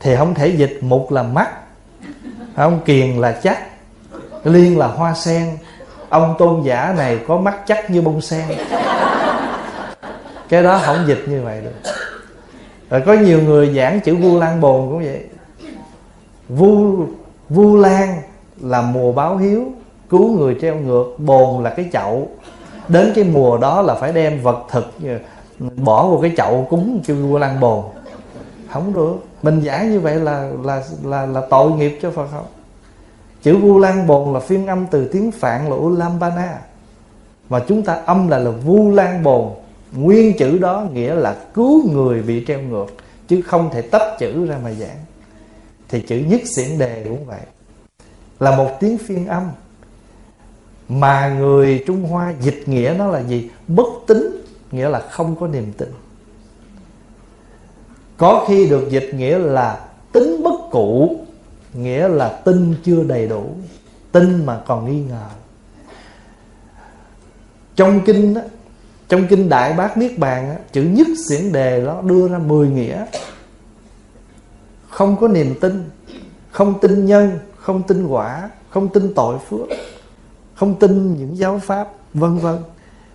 Thì 0.00 0.16
không 0.16 0.34
thể 0.34 0.48
dịch 0.48 0.78
mục 0.80 1.12
là 1.12 1.22
mắt 1.22 1.48
không 2.56 2.80
kiền 2.84 3.16
là 3.16 3.40
chắc, 3.42 3.58
liên 4.44 4.78
là 4.78 4.86
hoa 4.86 5.14
sen. 5.14 5.56
Ông 6.08 6.34
tôn 6.38 6.62
giả 6.62 6.94
này 6.96 7.18
có 7.28 7.38
mắt 7.38 7.56
chắc 7.66 7.90
như 7.90 8.02
bông 8.02 8.20
sen. 8.20 8.44
Cái 10.48 10.62
đó 10.62 10.80
không 10.84 11.04
dịch 11.06 11.24
như 11.26 11.42
vậy 11.42 11.60
được. 11.60 11.90
Rồi 12.90 13.02
có 13.06 13.12
nhiều 13.12 13.42
người 13.42 13.74
giảng 13.76 14.00
chữ 14.00 14.16
vu 14.16 14.38
lan 14.38 14.60
bồn 14.60 14.88
cũng 14.88 15.04
vậy. 15.04 15.24
Vu 16.48 17.04
vu 17.48 17.76
lan 17.76 18.22
là 18.60 18.82
mùa 18.82 19.12
báo 19.12 19.36
hiếu, 19.36 19.64
cứu 20.10 20.38
người 20.38 20.56
treo 20.60 20.74
ngược, 20.74 21.04
bồn 21.18 21.64
là 21.64 21.70
cái 21.70 21.88
chậu. 21.92 22.28
Đến 22.88 23.12
cái 23.14 23.24
mùa 23.24 23.58
đó 23.58 23.82
là 23.82 23.94
phải 23.94 24.12
đem 24.12 24.42
vật 24.42 24.64
thực, 24.70 24.94
bỏ 25.76 26.06
vào 26.06 26.18
cái 26.22 26.32
chậu 26.36 26.66
cúng 26.70 27.00
kêu 27.06 27.16
vu 27.16 27.38
lan 27.38 27.60
bồn. 27.60 27.84
Không 28.70 28.94
được 28.94 29.25
mình 29.42 29.60
giả 29.60 29.84
như 29.84 30.00
vậy 30.00 30.14
là 30.14 30.50
là 30.64 30.82
là 31.04 31.26
là 31.26 31.42
tội 31.50 31.70
nghiệp 31.70 31.98
cho 32.02 32.10
phật 32.10 32.26
không 32.30 32.46
chữ 33.46 33.56
vu 33.56 33.78
lan 33.78 34.06
bồn 34.06 34.34
là 34.34 34.40
phiên 34.40 34.66
âm 34.66 34.86
từ 34.90 35.08
tiếng 35.08 35.30
phạn 35.30 35.70
là 35.70 35.76
ulambana. 35.76 36.58
Mà 37.48 37.60
chúng 37.68 37.82
ta 37.82 37.94
âm 37.94 38.28
là 38.28 38.38
là 38.38 38.50
vu 38.50 38.90
lan 38.90 39.22
bồn. 39.22 39.50
Nguyên 39.92 40.36
chữ 40.38 40.58
đó 40.58 40.86
nghĩa 40.92 41.14
là 41.14 41.36
cứu 41.54 41.90
người 41.90 42.22
bị 42.22 42.44
treo 42.46 42.60
ngược, 42.60 42.86
chứ 43.28 43.42
không 43.42 43.70
thể 43.72 43.82
tách 43.82 44.18
chữ 44.18 44.46
ra 44.46 44.58
mà 44.64 44.72
giảng. 44.72 44.98
Thì 45.88 46.00
chữ 46.00 46.16
nhất 46.16 46.40
xiển 46.44 46.78
đề 46.78 47.04
cũng 47.08 47.24
vậy. 47.24 47.40
Là 48.40 48.56
một 48.56 48.70
tiếng 48.80 48.98
phiên 48.98 49.26
âm. 49.26 49.50
Mà 50.88 51.28
người 51.28 51.84
trung 51.86 52.02
hoa 52.02 52.34
dịch 52.40 52.62
nghĩa 52.66 52.94
nó 52.98 53.06
là 53.06 53.22
gì? 53.22 53.50
Bất 53.68 53.88
tính, 54.06 54.44
nghĩa 54.72 54.88
là 54.88 55.00
không 55.00 55.36
có 55.40 55.46
niềm 55.46 55.72
tin 55.72 55.88
có 58.16 58.44
khi 58.48 58.68
được 58.68 58.90
dịch 58.90 59.10
nghĩa 59.14 59.38
là 59.38 59.80
tính 60.12 60.42
bất 60.42 60.70
cụ 60.70 61.16
nghĩa 61.74 62.08
là 62.08 62.28
tin 62.28 62.74
chưa 62.84 63.02
đầy 63.02 63.28
đủ 63.28 63.44
tin 64.12 64.46
mà 64.46 64.60
còn 64.66 64.90
nghi 64.90 65.02
ngờ. 65.02 65.26
Trong 67.76 68.00
kinh 68.06 68.34
đó, 68.34 68.40
trong 69.08 69.26
kinh 69.26 69.48
đại 69.48 69.72
bát 69.72 69.96
niết 69.96 70.18
bàn 70.18 70.48
đó, 70.48 70.60
chữ 70.72 70.82
nhất 70.82 71.06
xiển 71.28 71.52
đề 71.52 71.84
đó 71.84 72.02
đưa 72.04 72.28
ra 72.28 72.38
10 72.38 72.68
nghĩa. 72.68 73.04
Không 74.88 75.16
có 75.16 75.28
niềm 75.28 75.54
tin 75.60 75.90
không 76.50 76.80
tin 76.80 77.06
nhân 77.06 77.38
không 77.56 77.82
tin 77.82 78.06
quả 78.06 78.50
không 78.70 78.88
tin 78.88 79.14
tội 79.14 79.38
phước 79.48 79.68
không 80.54 80.74
tin 80.74 81.16
những 81.16 81.38
giáo 81.38 81.60
pháp 81.64 81.88
vân 82.14 82.38
vân. 82.38 82.56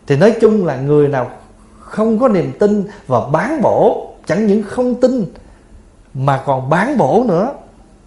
Thì 0.07 0.17
nói 0.17 0.35
chung 0.41 0.65
là 0.65 0.81
người 0.81 1.07
nào 1.07 1.31
không 1.79 2.19
có 2.19 2.27
niềm 2.27 2.51
tin 2.59 2.83
và 3.07 3.27
bán 3.27 3.61
bổ 3.61 4.10
chẳng 4.31 4.47
những 4.47 4.63
không 4.63 5.01
tin, 5.01 5.25
mà 6.13 6.43
còn 6.45 6.69
bán 6.69 6.97
bổ 6.97 7.23
nữa. 7.27 7.53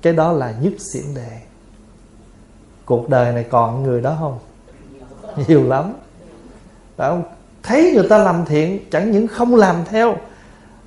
Cái 0.03 0.12
đó 0.12 0.33
là 0.33 0.55
nhất 0.61 0.73
xiển 0.78 1.15
đề. 1.15 1.39
Cuộc 2.85 3.09
đời 3.09 3.33
này 3.33 3.44
còn 3.51 3.83
người 3.83 4.01
đó 4.01 4.17
không? 4.20 4.39
Nhiều 5.49 5.69
lắm. 5.69 5.93
Đã 6.97 7.09
không? 7.09 7.23
thấy 7.62 7.93
người 7.94 8.09
ta 8.09 8.19
làm 8.19 8.44
thiện, 8.44 8.91
chẳng 8.91 9.11
những 9.11 9.27
không 9.27 9.55
làm 9.55 9.77
theo, 9.85 10.17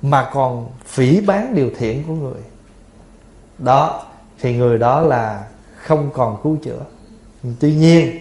mà 0.02 0.30
còn 0.32 0.68
phỉ 0.84 1.20
bán 1.20 1.54
điều 1.54 1.70
thiện 1.78 2.04
của 2.06 2.14
người. 2.14 2.40
Đó, 3.58 4.06
thì 4.40 4.56
người 4.56 4.78
đó 4.78 5.00
là 5.00 5.46
không 5.76 6.10
còn 6.14 6.36
cứu 6.42 6.56
chữa. 6.62 6.80
Tuy 7.60 7.74
nhiên, 7.74 8.18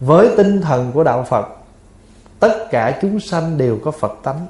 với 0.00 0.34
tinh 0.36 0.60
thần 0.60 0.92
của 0.92 1.04
đạo 1.04 1.22
phật, 1.28 1.48
tất 2.40 2.66
cả 2.70 2.98
chúng 3.02 3.20
sanh 3.20 3.58
đều 3.58 3.78
có 3.84 3.90
phật 3.90 4.18
tánh 4.22 4.46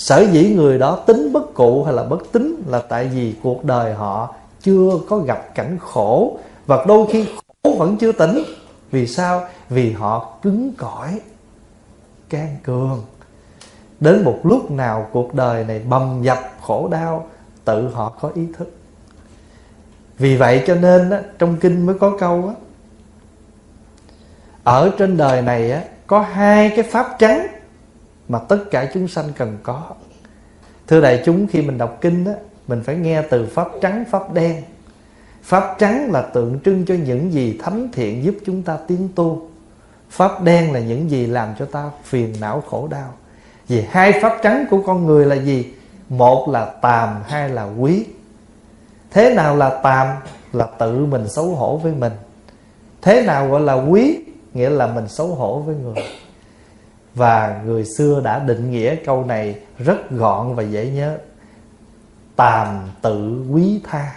sở 0.00 0.26
dĩ 0.32 0.54
người 0.54 0.78
đó 0.78 0.96
tính 1.06 1.32
bất 1.32 1.54
cụ 1.54 1.84
hay 1.84 1.94
là 1.94 2.02
bất 2.02 2.32
tính 2.32 2.62
là 2.66 2.82
tại 2.88 3.08
vì 3.08 3.34
cuộc 3.42 3.64
đời 3.64 3.94
họ 3.94 4.34
chưa 4.62 4.90
có 5.08 5.18
gặp 5.18 5.54
cảnh 5.54 5.78
khổ 5.80 6.38
và 6.66 6.84
đôi 6.88 7.06
khi 7.10 7.26
khổ 7.36 7.74
vẫn 7.78 7.96
chưa 7.96 8.12
tỉnh. 8.12 8.42
Vì 8.90 9.06
sao? 9.06 9.42
Vì 9.68 9.92
họ 9.92 10.38
cứng 10.42 10.72
cỏi 10.76 11.20
can 12.28 12.56
cường. 12.62 13.02
Đến 14.00 14.24
một 14.24 14.38
lúc 14.44 14.70
nào 14.70 15.06
cuộc 15.12 15.34
đời 15.34 15.64
này 15.64 15.78
bầm 15.78 16.22
dập 16.22 16.38
khổ 16.62 16.88
đau 16.88 17.26
tự 17.64 17.88
họ 17.88 18.12
có 18.20 18.30
ý 18.34 18.42
thức. 18.58 18.72
Vì 20.18 20.36
vậy 20.36 20.64
cho 20.66 20.74
nên 20.74 21.10
á, 21.10 21.20
trong 21.38 21.56
kinh 21.56 21.86
mới 21.86 21.98
có 21.98 22.16
câu 22.18 22.44
á, 22.48 22.54
ở 24.64 24.90
trên 24.98 25.16
đời 25.16 25.42
này 25.42 25.72
á, 25.72 25.82
có 26.06 26.20
hai 26.20 26.72
cái 26.76 26.82
pháp 26.82 27.16
trắng 27.18 27.46
mà 28.30 28.38
tất 28.38 28.58
cả 28.70 28.90
chúng 28.94 29.08
sanh 29.08 29.24
cần 29.36 29.58
có. 29.62 29.82
Thưa 30.86 31.00
đại 31.00 31.22
chúng 31.24 31.46
khi 31.46 31.62
mình 31.62 31.78
đọc 31.78 31.98
kinh 32.00 32.24
đó, 32.24 32.32
mình 32.66 32.82
phải 32.82 32.96
nghe 32.96 33.22
từ 33.22 33.46
pháp 33.46 33.68
trắng 33.80 34.04
pháp 34.10 34.32
đen. 34.32 34.62
Pháp 35.42 35.76
trắng 35.78 36.10
là 36.12 36.22
tượng 36.22 36.60
trưng 36.64 36.84
cho 36.86 36.94
những 36.94 37.32
gì 37.32 37.58
thánh 37.62 37.88
thiện 37.92 38.24
giúp 38.24 38.34
chúng 38.46 38.62
ta 38.62 38.78
tiến 38.88 39.08
tu. 39.14 39.48
Pháp 40.10 40.42
đen 40.42 40.72
là 40.72 40.80
những 40.80 41.10
gì 41.10 41.26
làm 41.26 41.54
cho 41.58 41.64
ta 41.64 41.90
phiền 42.04 42.34
não 42.40 42.62
khổ 42.70 42.88
đau. 42.88 43.14
Vì 43.68 43.84
hai 43.90 44.12
pháp 44.22 44.38
trắng 44.42 44.66
của 44.70 44.82
con 44.86 45.06
người 45.06 45.26
là 45.26 45.36
gì? 45.36 45.74
Một 46.08 46.48
là 46.48 46.64
tàm 46.64 47.22
hai 47.26 47.48
là 47.48 47.64
quý. 47.78 48.06
Thế 49.10 49.34
nào 49.34 49.56
là 49.56 49.80
tàm? 49.82 50.16
Là 50.52 50.66
tự 50.78 51.06
mình 51.06 51.28
xấu 51.28 51.46
hổ 51.46 51.76
với 51.76 51.92
mình. 51.92 52.12
Thế 53.02 53.22
nào 53.22 53.48
gọi 53.48 53.60
là 53.60 53.74
quý? 53.74 54.18
Nghĩa 54.54 54.70
là 54.70 54.86
mình 54.86 55.08
xấu 55.08 55.26
hổ 55.26 55.58
với 55.58 55.74
người 55.74 55.94
và 57.14 57.62
người 57.64 57.84
xưa 57.84 58.20
đã 58.24 58.38
định 58.38 58.70
nghĩa 58.70 58.94
câu 58.94 59.24
này 59.24 59.58
rất 59.78 60.10
gọn 60.10 60.54
và 60.54 60.62
dễ 60.62 60.90
nhớ. 60.90 61.18
Tàm 62.36 62.78
tự 63.02 63.44
quý 63.50 63.80
tha. 63.90 64.12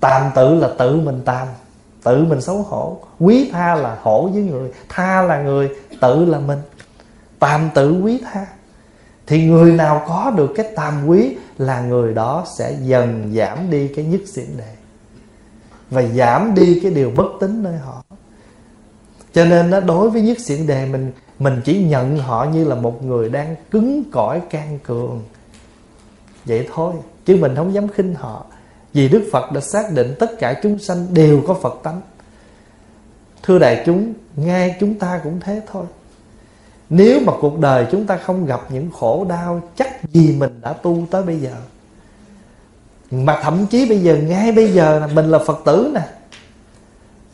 Tàm 0.00 0.30
tự 0.34 0.54
là 0.54 0.68
tự 0.78 0.96
mình 0.96 1.22
tàm 1.24 1.48
tự 2.02 2.24
mình 2.24 2.40
xấu 2.40 2.62
hổ. 2.62 3.00
Quý 3.20 3.50
tha 3.52 3.74
là 3.74 3.98
hổ 4.02 4.28
với 4.32 4.42
người 4.42 4.70
tha 4.88 5.22
là 5.22 5.42
người 5.42 5.70
tự 6.00 6.24
là 6.24 6.38
mình. 6.38 6.58
Tàm 7.38 7.70
tự 7.74 8.00
quý 8.02 8.20
tha. 8.32 8.46
Thì 9.26 9.46
người 9.46 9.72
nào 9.72 10.04
có 10.08 10.32
được 10.36 10.52
cái 10.56 10.66
tàm 10.76 11.06
quý 11.06 11.36
là 11.58 11.80
người 11.80 12.14
đó 12.14 12.44
sẽ 12.58 12.76
dần 12.82 13.32
giảm 13.36 13.70
đi 13.70 13.88
cái 13.88 14.04
nhất 14.04 14.20
xỉn 14.26 14.46
đề 14.58 14.74
và 15.90 16.02
giảm 16.02 16.54
đi 16.54 16.80
cái 16.82 16.90
điều 16.90 17.10
bất 17.16 17.26
tín 17.40 17.62
nơi 17.62 17.76
họ. 17.76 18.02
Cho 19.32 19.44
nên 19.44 19.70
đó, 19.70 19.80
đối 19.80 20.10
với 20.10 20.22
nhất 20.22 20.38
xỉn 20.40 20.66
đề 20.66 20.86
mình 20.86 21.12
mình 21.40 21.60
chỉ 21.64 21.84
nhận 21.84 22.18
họ 22.18 22.46
như 22.52 22.64
là 22.64 22.74
một 22.74 23.04
người 23.04 23.28
đang 23.28 23.56
cứng 23.70 24.02
cỏi, 24.12 24.40
can 24.50 24.78
cường. 24.84 25.22
Vậy 26.44 26.68
thôi, 26.74 26.94
chứ 27.24 27.36
mình 27.36 27.56
không 27.56 27.74
dám 27.74 27.88
khinh 27.88 28.14
họ. 28.14 28.44
Vì 28.92 29.08
đức 29.08 29.28
phật 29.32 29.52
đã 29.52 29.60
xác 29.60 29.92
định 29.92 30.14
tất 30.18 30.38
cả 30.38 30.60
chúng 30.62 30.78
sanh 30.78 31.06
đều 31.14 31.42
có 31.46 31.54
phật 31.54 31.80
tánh. 31.82 32.00
Thưa 33.42 33.58
đại 33.58 33.82
chúng, 33.86 34.12
ngay 34.36 34.76
chúng 34.80 34.98
ta 34.98 35.20
cũng 35.24 35.40
thế 35.40 35.62
thôi. 35.72 35.84
Nếu 36.90 37.20
mà 37.20 37.32
cuộc 37.40 37.58
đời 37.58 37.86
chúng 37.90 38.06
ta 38.06 38.16
không 38.16 38.46
gặp 38.46 38.60
những 38.68 38.90
khổ 38.90 39.26
đau, 39.28 39.62
chắc 39.76 40.12
gì 40.12 40.36
mình 40.38 40.60
đã 40.62 40.72
tu 40.72 41.06
tới 41.10 41.22
bây 41.22 41.36
giờ? 41.36 41.54
Mà 43.10 43.40
thậm 43.42 43.66
chí 43.66 43.88
bây 43.88 43.98
giờ, 43.98 44.16
ngay 44.16 44.52
bây 44.52 44.72
giờ 44.72 44.98
là 44.98 45.06
mình 45.06 45.30
là 45.30 45.38
phật 45.38 45.58
tử 45.64 45.90
nè 45.94 46.02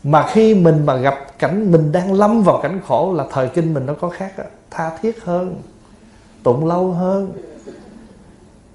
mà 0.07 0.27
khi 0.29 0.55
mình 0.55 0.87
mà 0.87 0.97
gặp 0.97 1.39
cảnh 1.39 1.73
mình 1.73 1.93
đang 1.93 2.13
lâm 2.13 2.43
vào 2.43 2.61
cảnh 2.63 2.81
khổ 2.87 3.13
là 3.17 3.25
thời 3.31 3.49
kinh 3.49 3.75
mình 3.75 3.87
nó 3.87 3.95
có 4.01 4.09
khác 4.09 4.33
tha 4.71 4.99
thiết 5.03 5.25
hơn, 5.25 5.63
tụng 6.43 6.67
lâu 6.67 6.93
hơn. 6.93 7.33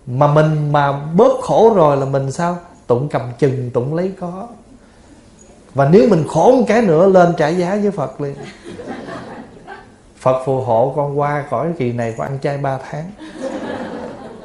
Mà 0.08 0.34
mình 0.34 0.72
mà 0.72 0.92
bớt 0.92 1.42
khổ 1.42 1.74
rồi 1.76 1.98
là 1.98 2.06
mình 2.06 2.32
sao? 2.32 2.58
Tụng 2.88 3.10
cầm 3.10 3.22
chừng, 3.40 3.70
tụng 3.74 3.96
lấy 3.96 4.12
có. 4.20 4.48
Và 5.74 5.90
nếu 5.90 6.10
mình 6.10 6.24
khổ 6.28 6.52
một 6.52 6.66
cái 6.68 6.82
nữa 6.82 7.08
lên 7.08 7.34
trả 7.38 7.48
giá 7.48 7.80
với 7.82 7.92
phật 7.92 8.22
liền. 8.22 8.36
Phật 10.18 10.44
phù 10.46 10.60
hộ 10.60 10.94
con 10.96 11.20
qua 11.20 11.44
khỏi 11.50 11.68
kỳ 11.78 11.92
này 11.92 12.16
con 12.18 12.28
ăn 12.28 12.40
chay 12.42 12.58
ba 12.58 12.80
tháng. 12.90 13.12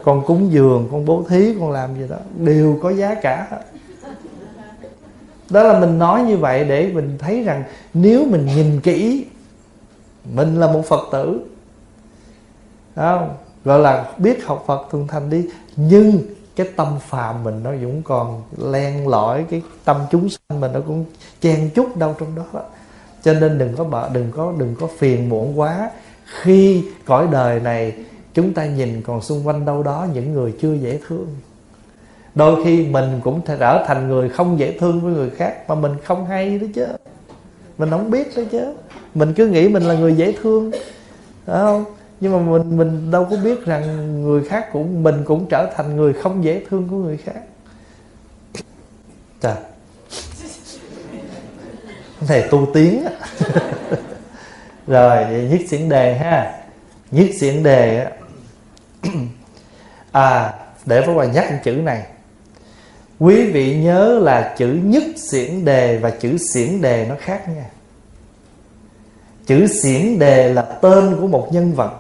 Con 0.05 0.27
cúng 0.27 0.53
dường, 0.53 0.89
con 0.93 1.05
bố 1.05 1.25
thí, 1.29 1.55
con 1.61 1.71
làm 1.71 1.95
gì 1.95 2.09
đó. 2.09 2.17
Đều 2.37 2.79
có 2.83 2.91
giá 2.91 3.15
cả 3.15 3.47
đó 5.51 5.63
là 5.63 5.81
mình 5.81 5.99
nói 5.99 6.23
như 6.23 6.37
vậy 6.37 6.65
để 6.65 6.91
mình 6.95 7.17
thấy 7.19 7.43
rằng 7.43 7.65
nếu 7.95 8.25
mình 8.31 8.47
nhìn 8.47 8.81
kỹ, 8.81 9.27
mình 10.35 10.61
là 10.61 10.73
một 10.73 10.83
phật 10.87 11.09
tử 11.13 11.41
không? 12.97 13.35
Gọi 13.65 13.79
là 13.79 14.13
biết 14.19 14.45
học 14.45 14.65
phật 14.67 14.87
thường 14.91 15.07
thành 15.07 15.31
đi, 15.31 15.47
nhưng 15.77 16.23
cái 16.57 16.69
tâm 16.77 16.99
phàm 17.09 17.45
mình 17.45 17.63
nó 17.63 17.71
vẫn 17.71 18.03
còn 18.05 18.43
len 18.57 19.09
lỏi, 19.09 19.45
cái 19.51 19.63
tâm 19.85 19.97
chúng 20.11 20.29
sanh 20.29 20.61
mình 20.61 20.73
nó 20.73 20.81
cũng 20.87 21.05
chen 21.41 21.71
chút 21.75 21.97
đâu 21.97 22.15
trong 22.21 22.35
đó. 22.35 22.63
Cho 23.23 23.33
nên 23.33 23.59
đừng 23.59 23.77
có 23.77 23.85
bợ, 23.85 24.09
đừng 24.09 24.33
có 24.33 24.53
đừng 24.59 24.75
có 24.81 24.89
phiền 24.99 25.29
muộn 25.29 25.61
quá. 25.61 25.91
Khi 26.25 26.85
cõi 27.05 27.29
đời 27.33 27.61
này, 27.61 27.95
chúng 28.35 28.55
ta 28.55 28.67
nhìn 28.67 29.03
còn 29.03 29.21
xung 29.21 29.47
quanh 29.47 29.65
đâu 29.65 29.83
đó 29.83 30.07
những 30.15 30.33
người 30.33 30.55
chưa 30.61 30.75
dễ 30.75 31.01
thương 31.09 31.27
đôi 32.37 32.65
khi 32.65 32.87
mình 32.87 33.21
cũng 33.25 33.41
trở 33.59 33.85
thành 33.87 34.09
người 34.09 34.29
không 34.29 34.59
dễ 34.59 34.79
thương 34.79 35.01
với 35.01 35.13
người 35.13 35.31
khác 35.31 35.69
mà 35.69 35.75
mình 35.75 35.93
không 36.05 36.27
hay 36.27 36.59
đó 36.59 36.67
chứ. 36.75 36.87
Mình 37.79 37.91
không 37.91 38.11
biết 38.11 38.37
đó 38.37 38.43
chứ. 38.53 38.75
Mình 39.15 39.35
cứ 39.35 39.47
nghĩ 39.47 39.69
mình 39.69 39.83
là 39.83 39.95
người 39.95 40.15
dễ 40.15 40.35
thương, 40.43 40.71
phải 41.47 41.57
không? 41.57 41.85
Nhưng 42.21 42.33
mà 42.33 42.39
mình 42.39 42.77
mình 42.77 43.11
đâu 43.11 43.27
có 43.31 43.37
biết 43.45 43.65
rằng 43.67 44.23
người 44.23 44.45
khác 44.45 44.69
cũng, 44.73 45.03
mình 45.03 45.25
cũng 45.25 45.47
trở 45.49 45.73
thành 45.77 45.97
người 45.97 46.13
không 46.13 46.45
dễ 46.45 46.63
thương 46.71 46.89
của 46.91 46.97
người 46.97 47.17
khác. 47.17 47.41
Trời. 49.41 49.57
Này 52.29 52.49
tu 52.51 52.67
tiến 52.75 53.05
rồi, 54.87 55.25
vậy 55.25 55.49
nhất 55.51 55.61
diễn 55.69 55.89
đề 55.89 56.15
ha. 56.15 56.63
Nhất 57.11 57.27
diễn 57.35 57.63
đề 57.63 58.07
à 60.13 60.55
để 60.87 61.01
phải 61.01 61.15
hoàng 61.15 61.33
nhắc 61.33 61.61
chữ 61.65 61.73
này 61.73 62.07
quý 63.19 63.51
vị 63.51 63.77
nhớ 63.77 64.19
là 64.23 64.55
chữ 64.59 64.69
nhất 64.85 65.03
xiển 65.17 65.65
đề 65.65 65.99
và 65.99 66.11
chữ 66.11 66.37
xiển 66.39 66.81
đề 66.81 67.07
nó 67.09 67.15
khác 67.21 67.49
nha. 67.49 67.65
Chữ 69.47 69.67
xiển 69.83 70.19
đề 70.19 70.53
là 70.53 70.63
tên 70.63 71.17
của 71.21 71.27
một 71.27 71.49
nhân 71.51 71.73
vật. 71.73 71.93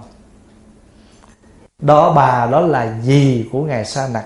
Đó 1.78 2.12
bà 2.12 2.46
đó 2.46 2.60
là 2.60 3.00
gì 3.02 3.48
của 3.52 3.62
ngài 3.62 3.84
sa 3.84 4.08
nặc. 4.12 4.24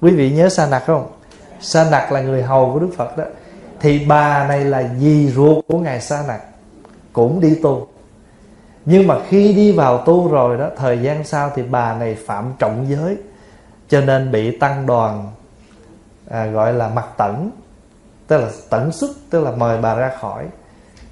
Quý 0.00 0.10
vị 0.10 0.30
nhớ 0.30 0.48
sa 0.48 0.66
nặc 0.66 0.82
không? 0.86 1.12
Sa 1.60 1.90
nặc 1.90 2.12
là 2.12 2.20
người 2.20 2.42
hầu 2.42 2.72
của 2.72 2.78
đức 2.78 2.90
phật 2.96 3.18
đó. 3.18 3.24
Thì 3.80 4.04
bà 4.06 4.46
này 4.48 4.64
là 4.64 4.90
dì 4.98 5.28
ruột 5.28 5.64
của 5.68 5.78
ngài 5.78 6.00
sa 6.00 6.24
nặc, 6.28 6.42
cũng 7.12 7.40
đi 7.40 7.54
tu. 7.62 7.88
Nhưng 8.84 9.06
mà 9.06 9.16
khi 9.28 9.52
đi 9.52 9.72
vào 9.72 9.98
tu 9.98 10.28
rồi 10.28 10.58
đó, 10.58 10.70
thời 10.76 10.98
gian 10.98 11.24
sau 11.24 11.50
thì 11.54 11.62
bà 11.62 11.94
này 11.94 12.16
phạm 12.26 12.52
trọng 12.58 12.86
giới, 12.88 13.16
cho 13.88 14.00
nên 14.00 14.32
bị 14.32 14.58
tăng 14.58 14.86
đoàn 14.86 15.30
à, 16.32 16.46
gọi 16.46 16.72
là 16.72 16.88
mặt 16.88 17.06
tẩn 17.16 17.50
tức 18.26 18.38
là 18.38 18.48
tẩn 18.70 18.92
xuất 18.92 19.10
tức 19.30 19.40
là 19.40 19.50
mời 19.50 19.80
bà 19.80 19.94
ra 19.94 20.12
khỏi. 20.20 20.46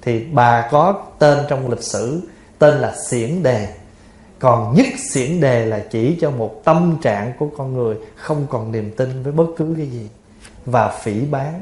Thì 0.01 0.25
bà 0.33 0.69
có 0.71 1.01
tên 1.19 1.37
trong 1.49 1.69
lịch 1.69 1.83
sử 1.83 2.21
tên 2.59 2.77
là 2.77 2.95
xiển 2.95 3.43
đề. 3.43 3.67
Còn 4.39 4.75
nhất 4.75 4.85
xiển 5.11 5.39
đề 5.39 5.65
là 5.65 5.79
chỉ 5.91 6.17
cho 6.21 6.31
một 6.31 6.61
tâm 6.63 6.97
trạng 7.01 7.33
của 7.39 7.47
con 7.57 7.73
người 7.73 7.95
không 8.15 8.47
còn 8.49 8.71
niềm 8.71 8.91
tin 8.97 9.23
với 9.23 9.33
bất 9.33 9.45
cứ 9.57 9.73
cái 9.77 9.85
gì 9.85 10.09
và 10.65 10.87
phỉ 10.87 11.21
bán 11.21 11.61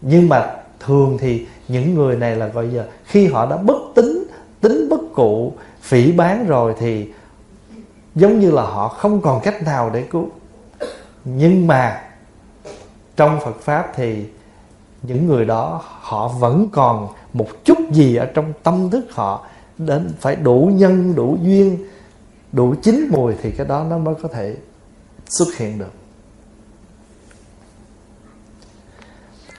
nhưng 0.00 0.28
mà 0.28 0.54
thường 0.80 1.18
thì 1.20 1.46
những 1.68 1.94
người 1.94 2.16
này 2.16 2.36
là 2.36 2.46
gọi 2.46 2.68
giờ 2.72 2.86
khi 3.04 3.26
họ 3.26 3.46
đã 3.46 3.56
bất 3.56 3.78
tính 3.94 4.24
tính 4.60 4.88
bất 4.88 5.00
cụ 5.14 5.52
phỉ 5.80 6.12
bán 6.12 6.46
rồi 6.46 6.74
thì 6.78 7.10
giống 8.14 8.40
như 8.40 8.50
là 8.50 8.62
họ 8.62 8.88
không 8.88 9.20
còn 9.20 9.40
cách 9.42 9.62
nào 9.62 9.90
để 9.90 10.02
cứu. 10.10 10.28
Nhưng 11.24 11.66
mà 11.66 12.05
trong 13.16 13.40
Phật 13.44 13.60
pháp 13.60 13.92
thì 13.94 14.26
những 15.02 15.26
người 15.26 15.44
đó 15.44 15.82
họ 15.84 16.28
vẫn 16.28 16.68
còn 16.72 17.08
một 17.32 17.48
chút 17.64 17.78
gì 17.92 18.16
ở 18.16 18.26
trong 18.26 18.52
tâm 18.62 18.90
thức 18.90 19.06
họ, 19.10 19.46
đến 19.78 20.12
phải 20.20 20.36
đủ 20.36 20.70
nhân, 20.74 21.14
đủ 21.14 21.38
duyên, 21.42 21.86
đủ 22.52 22.74
chín 22.82 23.08
mùi 23.10 23.34
thì 23.42 23.50
cái 23.50 23.66
đó 23.66 23.84
nó 23.90 23.98
mới 23.98 24.14
có 24.22 24.28
thể 24.28 24.56
xuất 25.28 25.48
hiện 25.56 25.78
được. 25.78 25.92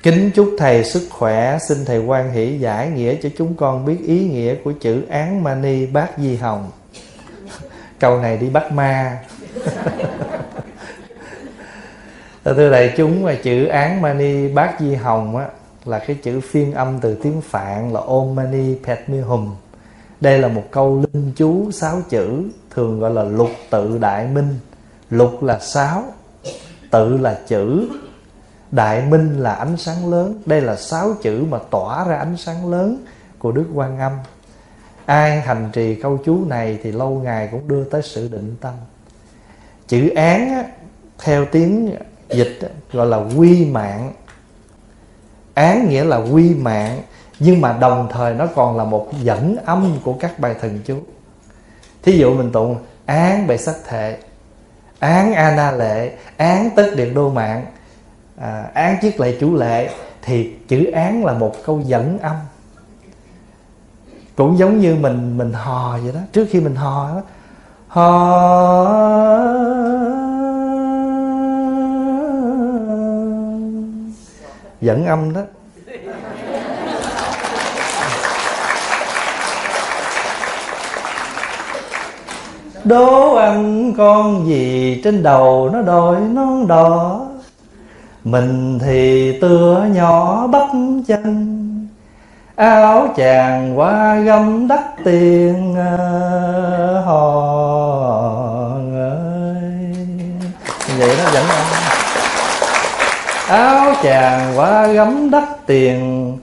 Kính 0.03 0.31
chúc 0.35 0.55
Thầy 0.57 0.83
sức 0.83 1.07
khỏe, 1.09 1.57
Xin 1.67 1.85
Thầy 1.85 1.99
quan 1.99 2.31
hỷ 2.31 2.59
giải 2.59 2.89
nghĩa 2.89 3.15
cho 3.23 3.29
chúng 3.37 3.55
con 3.55 3.85
biết 3.85 3.97
ý 4.03 4.29
nghĩa 4.29 4.55
của 4.63 4.71
chữ 4.71 5.01
án 5.09 5.43
mani 5.43 5.85
bát 5.85 6.09
di 6.17 6.35
hồng. 6.35 6.71
Câu 7.99 8.19
này 8.19 8.37
đi 8.37 8.49
bắt 8.49 8.71
ma. 8.71 9.23
Thưa 12.55 12.71
đại 12.71 12.93
chúng 12.97 13.25
là 13.25 13.35
chữ 13.43 13.65
án 13.65 14.01
mani 14.01 14.47
bát 14.47 14.79
di 14.79 14.95
hồng 14.95 15.37
á, 15.37 15.47
Là 15.85 15.99
cái 15.99 16.17
chữ 16.23 16.41
phiên 16.41 16.73
âm 16.73 16.99
từ 17.01 17.15
tiếng 17.15 17.41
Phạn 17.41 17.93
là 17.93 17.99
Om 17.99 18.35
mani 18.35 18.75
padme 18.85 19.17
hum. 19.17 19.55
Đây 20.21 20.39
là 20.39 20.47
một 20.47 20.63
câu 20.71 21.03
linh 21.13 21.31
chú 21.35 21.71
sáu 21.71 22.01
chữ 22.09 22.43
Thường 22.75 22.99
gọi 22.99 23.11
là 23.11 23.23
lục 23.23 23.49
tự 23.69 23.97
đại 23.97 24.27
minh. 24.27 24.59
Lục 25.09 25.43
là 25.43 25.59
sáu 25.59 26.03
tự 26.91 27.17
là 27.17 27.39
chữ. 27.47 27.89
Đại 28.71 29.01
minh 29.01 29.39
là 29.39 29.53
ánh 29.53 29.77
sáng 29.77 30.11
lớn. 30.11 30.41
Đây 30.45 30.61
là 30.61 30.75
sáu 30.75 31.13
chữ 31.21 31.45
mà 31.49 31.59
tỏa 31.71 32.07
ra 32.07 32.15
ánh 32.15 32.37
sáng 32.37 32.71
lớn 32.71 33.05
của 33.39 33.51
đức 33.51 33.65
quan 33.73 33.99
âm. 33.99 34.11
Ai 35.05 35.41
hành 35.41 35.69
trì 35.73 35.95
câu 35.95 36.19
chú 36.25 36.45
này 36.45 36.79
thì 36.83 36.91
lâu 36.91 37.09
ngày 37.09 37.49
cũng 37.51 37.67
đưa 37.67 37.83
tới 37.83 38.01
sự 38.01 38.27
định 38.31 38.55
tâm. 38.61 38.73
Chữ 39.87 40.09
án 40.09 40.49
á, 40.49 40.63
theo 41.17 41.45
tiếng 41.45 41.95
dịch 42.29 42.59
gọi 42.93 43.07
là 43.07 43.17
quy 43.17 43.65
mạng. 43.65 44.13
Án 45.53 45.89
nghĩa 45.89 46.03
là 46.03 46.17
quy 46.17 46.55
mạng 46.55 47.01
nhưng 47.39 47.61
mà 47.61 47.77
đồng 47.79 48.07
thời 48.11 48.33
nó 48.33 48.47
còn 48.55 48.77
là 48.77 48.83
một 48.83 49.09
dẫn 49.21 49.57
âm 49.65 49.97
của 50.03 50.13
các 50.13 50.39
bài 50.39 50.55
thần 50.61 50.79
chú. 50.85 50.99
Thí 52.03 52.17
dụ 52.17 52.33
mình 52.33 52.51
tụng 52.51 52.77
án 53.05 53.47
bệ 53.47 53.57
sắc 53.57 53.75
thệ 53.87 54.17
án 54.99 55.33
a 55.33 55.55
na 55.55 55.71
lệ 55.71 56.11
án 56.37 56.69
tất 56.75 56.91
điện 56.95 57.13
đô 57.13 57.29
mạng 57.29 57.65
à, 58.37 58.69
án 58.73 58.97
chiếc 59.01 59.19
lệ 59.19 59.37
chủ 59.39 59.55
lệ 59.55 59.89
thì 60.21 60.53
chữ 60.67 60.91
án 60.91 61.25
là 61.25 61.33
một 61.33 61.55
câu 61.65 61.81
dẫn 61.85 62.19
âm. 62.19 62.35
Cũng 64.35 64.57
giống 64.57 64.79
như 64.79 64.95
mình 64.95 65.37
mình 65.37 65.53
hò 65.53 65.97
vậy 65.97 66.11
đó 66.13 66.19
trước 66.33 66.47
khi 66.51 66.59
mình 66.59 66.75
hò 66.75 67.09
đó 67.09 67.21
hò 67.87 68.87
dẫn 74.81 75.05
âm 75.05 75.33
đó. 75.33 75.41
Đố 82.83 83.35
ăn 83.35 83.93
con 83.97 84.47
gì 84.47 85.01
trên 85.03 85.23
đầu 85.23 85.69
nó 85.73 85.81
đội 85.81 86.19
nón 86.19 86.67
đỏ 86.67 87.25
mình 88.23 88.79
thì 88.79 89.31
tựa 89.41 89.85
nhỏ 89.91 90.47
bắp 90.47 90.67
chân. 91.07 91.53
Áo 92.55 93.07
chàng 93.15 93.79
qua 93.79 94.15
gấm 94.15 94.67
đắt 94.67 94.79
tiền 95.03 95.75
ờ, 95.75 97.01
hò 97.05 97.57
ơi. 98.93 99.95
Vậy 100.97 101.15
nó 101.17 101.29
vẫn 101.31 101.43
áo 103.47 103.93
chàng 104.03 104.53
qua 104.57 104.87
gấm 104.87 105.31
đắt 105.31 105.43
tiền 105.65 106.37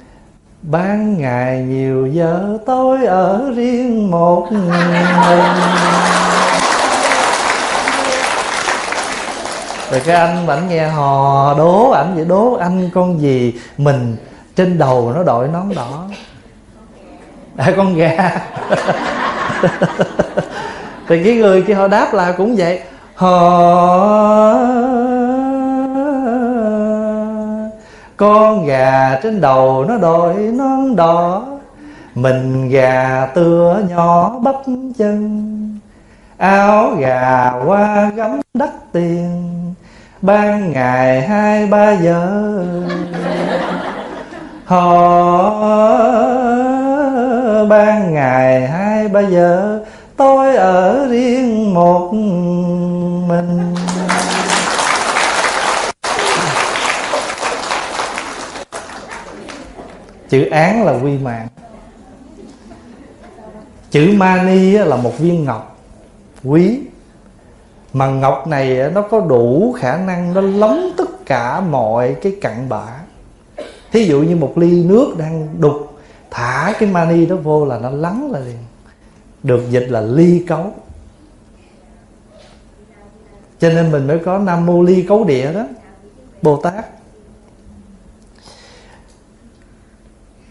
ban 0.62 1.18
ngày 1.18 1.58
nhiều 1.58 2.06
giờ 2.06 2.58
tối 2.66 3.06
ở 3.06 3.52
riêng 3.56 4.10
một 4.10 4.46
mình. 4.52 4.94
Rồi 9.90 10.02
cái 10.04 10.16
anh 10.16 10.46
ảnh 10.46 10.68
nghe 10.68 10.88
hò 10.88 11.54
đố 11.58 11.90
ảnh 11.90 12.14
vậy 12.16 12.24
đố 12.24 12.56
anh 12.60 12.90
con 12.94 13.20
gì? 13.20 13.54
Mình 13.78 14.16
trên 14.56 14.78
đầu 14.78 15.12
nó 15.14 15.22
đội 15.22 15.48
nón 15.48 15.74
đỏ. 15.76 16.04
À, 17.56 17.72
con 17.76 17.94
gà. 17.94 18.30
Thì 21.08 21.24
cái 21.24 21.34
người 21.34 21.62
kia 21.62 21.74
họ 21.74 21.88
đáp 21.88 22.14
là 22.14 22.32
cũng 22.32 22.56
vậy. 22.56 22.80
Hò 23.14 24.54
con 28.24 28.66
gà 28.66 29.20
trên 29.22 29.40
đầu 29.40 29.84
nó 29.88 29.96
đội 29.96 30.34
nón 30.34 30.96
đỏ. 30.96 31.42
Mình 32.14 32.68
gà 32.68 33.26
tựa 33.34 33.82
nhỏ 33.88 34.38
bắp 34.42 34.54
chân, 34.98 35.78
áo 36.38 36.90
gà 36.98 37.52
qua 37.66 38.10
gấm 38.16 38.40
đắt 38.54 38.92
tiền. 38.92 39.50
Ban 40.22 40.72
ngày 40.72 41.22
hai 41.22 41.66
ba 41.66 41.92
giờ 41.92 42.64
họ 44.64 45.10
ban 47.68 48.14
ngày 48.14 48.68
hai 48.68 49.08
ba 49.08 49.20
giờ, 49.20 49.80
tôi 50.16 50.56
ở 50.56 51.06
riêng 51.10 51.74
một 51.74 52.12
mình. 53.28 53.74
Chữ 60.28 60.44
án 60.44 60.84
là 60.84 60.92
quy 60.92 61.18
mạng. 61.18 61.48
Chữ 63.90 64.12
mani 64.16 64.72
là 64.72 64.96
một 64.96 65.18
viên 65.18 65.44
ngọc. 65.44 65.78
Quý. 66.44 66.80
Mà 67.92 68.06
ngọc 68.06 68.46
này 68.46 68.90
nó 68.94 69.02
có 69.02 69.20
đủ 69.20 69.74
khả 69.78 69.96
năng 69.96 70.34
nó 70.34 70.40
lóng 70.40 70.90
tất 70.96 71.26
cả 71.26 71.60
mọi 71.60 72.16
cái 72.22 72.36
cặn 72.40 72.68
bã. 72.68 72.86
Thí 73.92 74.04
dụ 74.04 74.22
như 74.22 74.36
một 74.36 74.58
ly 74.58 74.84
nước 74.84 75.14
đang 75.18 75.48
đục, 75.58 75.98
thả 76.30 76.72
cái 76.78 76.88
mani 76.88 77.26
đó 77.26 77.36
vô 77.36 77.64
là 77.64 77.78
nó 77.78 77.90
lắng 77.90 78.30
là 78.30 78.38
liền. 78.38 78.58
Được 79.42 79.62
dịch 79.70 79.86
là 79.90 80.00
ly 80.00 80.44
cấu. 80.48 80.72
Cho 83.58 83.68
nên 83.68 83.92
mình 83.92 84.06
mới 84.06 84.18
có 84.18 84.38
nam 84.38 84.66
mô 84.66 84.82
ly 84.82 85.02
cấu 85.02 85.24
địa 85.24 85.52
đó, 85.52 85.66
bồ 86.42 86.56
tát. 86.56 86.84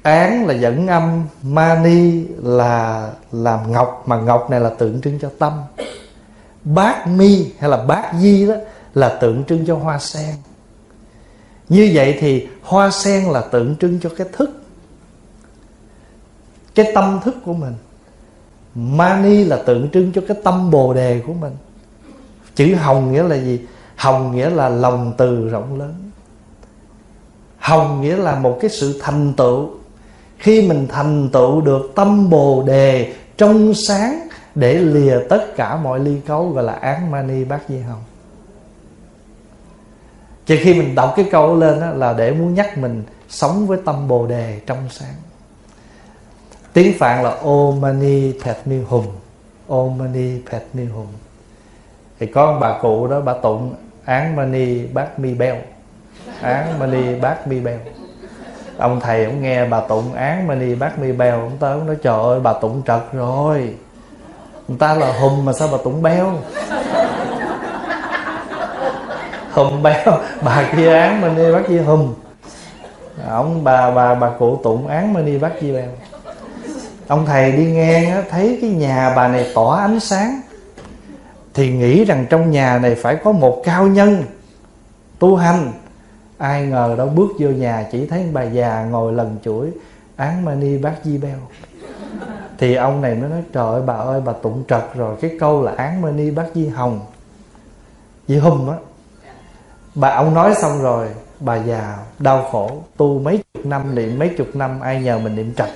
Án 0.03 0.45
là 0.45 0.53
dẫn 0.53 0.87
âm, 0.87 1.23
mani 1.43 2.23
là 2.43 3.11
làm 3.31 3.71
ngọc, 3.71 4.03
mà 4.05 4.17
ngọc 4.17 4.49
này 4.49 4.59
là 4.59 4.69
tượng 4.69 5.01
trưng 5.01 5.19
cho 5.19 5.29
tâm. 5.39 5.53
Bát 6.63 7.07
mi 7.07 7.51
hay 7.59 7.69
là 7.69 7.77
bát 7.77 8.11
di 8.19 8.47
đó 8.47 8.55
là 8.93 9.09
tượng 9.09 9.43
trưng 9.43 9.65
cho 9.65 9.75
hoa 9.75 9.99
sen. 9.99 10.35
Như 11.69 11.91
vậy 11.93 12.17
thì 12.19 12.47
hoa 12.61 12.89
sen 12.91 13.23
là 13.23 13.41
tượng 13.41 13.75
trưng 13.75 13.99
cho 13.99 14.09
cái 14.17 14.27
thức, 14.33 14.63
cái 16.75 16.91
tâm 16.95 17.19
thức 17.23 17.35
của 17.45 17.53
mình. 17.53 17.73
Mani 18.75 19.43
là 19.43 19.57
tượng 19.65 19.89
trưng 19.89 20.11
cho 20.11 20.21
cái 20.27 20.37
tâm 20.43 20.71
bồ 20.71 20.93
đề 20.93 21.21
của 21.27 21.33
mình. 21.33 21.53
Chữ 22.55 22.75
hồng 22.75 23.11
nghĩa 23.11 23.23
là 23.23 23.35
gì? 23.35 23.61
Hồng 23.95 24.35
nghĩa 24.35 24.49
là 24.49 24.69
lòng 24.69 25.13
từ 25.17 25.49
rộng 25.49 25.79
lớn. 25.79 25.93
Hồng 27.59 28.01
nghĩa 28.01 28.15
là 28.15 28.35
một 28.35 28.57
cái 28.61 28.69
sự 28.69 28.99
thành 29.01 29.33
tựu 29.33 29.69
khi 30.43 30.67
mình 30.67 30.87
thành 30.89 31.29
tựu 31.29 31.61
được 31.61 31.91
tâm 31.95 32.29
bồ 32.29 32.63
đề 32.63 33.13
trong 33.37 33.73
sáng 33.73 34.27
để 34.55 34.73
lìa 34.73 35.19
tất 35.29 35.55
cả 35.55 35.75
mọi 35.75 35.99
ly 35.99 36.19
cấu 36.27 36.49
gọi 36.49 36.63
là 36.63 36.73
án 36.73 37.11
mani 37.11 37.43
bát 37.43 37.61
di 37.69 37.79
hồng. 37.79 38.03
Chỉ 40.45 40.57
khi 40.57 40.73
mình 40.73 40.95
đọc 40.95 41.13
cái 41.15 41.25
câu 41.31 41.55
lên 41.55 41.79
đó, 41.79 41.89
là 41.89 42.13
để 42.13 42.31
muốn 42.31 42.53
nhắc 42.53 42.77
mình 42.77 43.03
sống 43.29 43.67
với 43.67 43.77
tâm 43.85 44.07
bồ 44.07 44.27
đề 44.27 44.59
trong 44.65 44.89
sáng. 44.89 45.13
Tiếng 46.73 46.97
phạn 46.97 47.23
là 47.23 47.29
om 47.29 47.81
mani 47.81 48.31
padme 48.45 48.77
hum 48.87 49.05
om 49.67 49.97
mani 49.97 50.39
padme 50.51 50.85
hum 50.85 51.07
thì 52.19 52.27
có 52.27 52.45
ông 52.45 52.59
bà 52.59 52.79
cụ 52.81 53.07
đó 53.07 53.21
bà 53.21 53.33
tụng 53.33 53.75
án 54.05 54.35
mani 54.35 54.85
bát 54.85 55.19
mi 55.19 55.33
beo 55.33 55.55
án 56.41 56.79
mani 56.79 57.19
bát 57.19 57.47
mi 57.47 57.59
beo 57.59 57.79
ông 58.77 58.99
thầy 58.99 59.25
ông 59.25 59.41
nghe 59.41 59.65
bà 59.65 59.79
tụng 59.79 60.13
án 60.13 60.47
mani 60.47 60.75
bác 60.75 60.99
mi 60.99 61.11
bèo 61.11 61.39
ông 61.39 61.57
tới 61.59 61.71
ông 61.71 61.87
nói 61.87 61.95
trời 62.03 62.19
ơi 62.23 62.39
bà 62.39 62.53
tụng 62.53 62.81
trật 62.87 63.01
rồi. 63.13 63.75
Người 64.67 64.77
ta 64.77 64.93
là 64.93 65.19
hùm 65.19 65.45
mà 65.45 65.53
sao 65.53 65.67
bà 65.71 65.77
tụng 65.83 66.01
béo? 66.01 66.31
Hùm 69.51 69.83
béo 69.83 70.17
bà 70.41 70.69
kia 70.77 70.93
án 70.93 71.21
mani 71.21 71.51
bác 71.51 71.67
kia 71.67 71.81
hùm. 71.81 72.13
Ông 73.29 73.63
bà 73.63 73.91
bà 73.91 74.15
bà 74.15 74.29
cụ 74.29 74.59
tụng 74.63 74.87
án 74.87 75.13
mani 75.13 75.37
bác 75.37 75.59
kia 75.61 75.73
bèo. 75.73 75.89
Ông 77.07 77.25
thầy 77.25 77.51
đi 77.51 77.65
ngang 77.65 78.11
á, 78.11 78.23
thấy 78.29 78.57
cái 78.61 78.69
nhà 78.69 79.13
bà 79.15 79.27
này 79.27 79.51
tỏa 79.55 79.81
ánh 79.81 79.99
sáng. 79.99 80.41
Thì 81.53 81.71
nghĩ 81.71 82.05
rằng 82.05 82.25
trong 82.29 82.51
nhà 82.51 82.79
này 82.79 82.95
phải 82.95 83.15
có 83.15 83.31
một 83.31 83.61
cao 83.65 83.87
nhân 83.87 84.23
tu 85.19 85.35
hành 85.35 85.71
ai 86.43 86.65
ngờ 86.65 86.95
đâu 86.97 87.07
bước 87.07 87.31
vô 87.39 87.49
nhà 87.49 87.87
chỉ 87.91 88.05
thấy 88.05 88.25
bà 88.33 88.43
già 88.43 88.83
ngồi 88.83 89.13
lần 89.13 89.37
chuỗi, 89.43 89.71
án 90.15 90.45
mani 90.45 90.77
bát 90.77 90.93
di 91.03 91.17
beo 91.17 91.37
thì 92.57 92.75
ông 92.75 93.01
này 93.01 93.15
mới 93.15 93.29
nói, 93.29 93.43
trời 93.53 93.73
ơi, 93.73 93.81
bà 93.85 93.93
ơi, 93.93 94.21
bà 94.25 94.33
tụng 94.33 94.63
trật 94.67 94.83
rồi, 94.95 95.15
cái 95.21 95.37
câu 95.39 95.63
là 95.63 95.71
án 95.77 96.01
mani 96.01 96.31
bát 96.31 96.45
di 96.53 96.67
hồng. 96.67 96.99
Di 98.27 98.37
hùng 98.37 98.69
á, 98.69 98.77
bà, 99.95 100.09
ông 100.09 100.33
nói 100.33 100.53
xong 100.61 100.81
rồi, 100.81 101.07
bà 101.39 101.55
già 101.55 101.97
đau 102.19 102.47
khổ, 102.51 102.71
tu 102.97 103.19
mấy 103.19 103.43
chục 103.53 103.65
năm 103.65 103.95
niệm, 103.95 104.19
mấy 104.19 104.29
chục 104.37 104.47
năm, 104.53 104.79
ai 104.79 105.01
nhờ 105.03 105.19
mình 105.19 105.35
niệm 105.35 105.53
trật? 105.57 105.69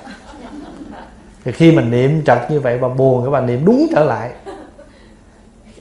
Thì 1.43 1.51
khi 1.51 1.71
mình 1.71 1.91
niệm 1.91 2.23
trật 2.25 2.51
như 2.51 2.59
vậy, 2.59 2.77
bà 2.77 2.87
buồn 2.87 3.25
các 3.25 3.31
bà 3.31 3.41
niệm 3.41 3.65
đúng 3.65 3.87
trở 3.95 4.03
lại. 4.03 4.31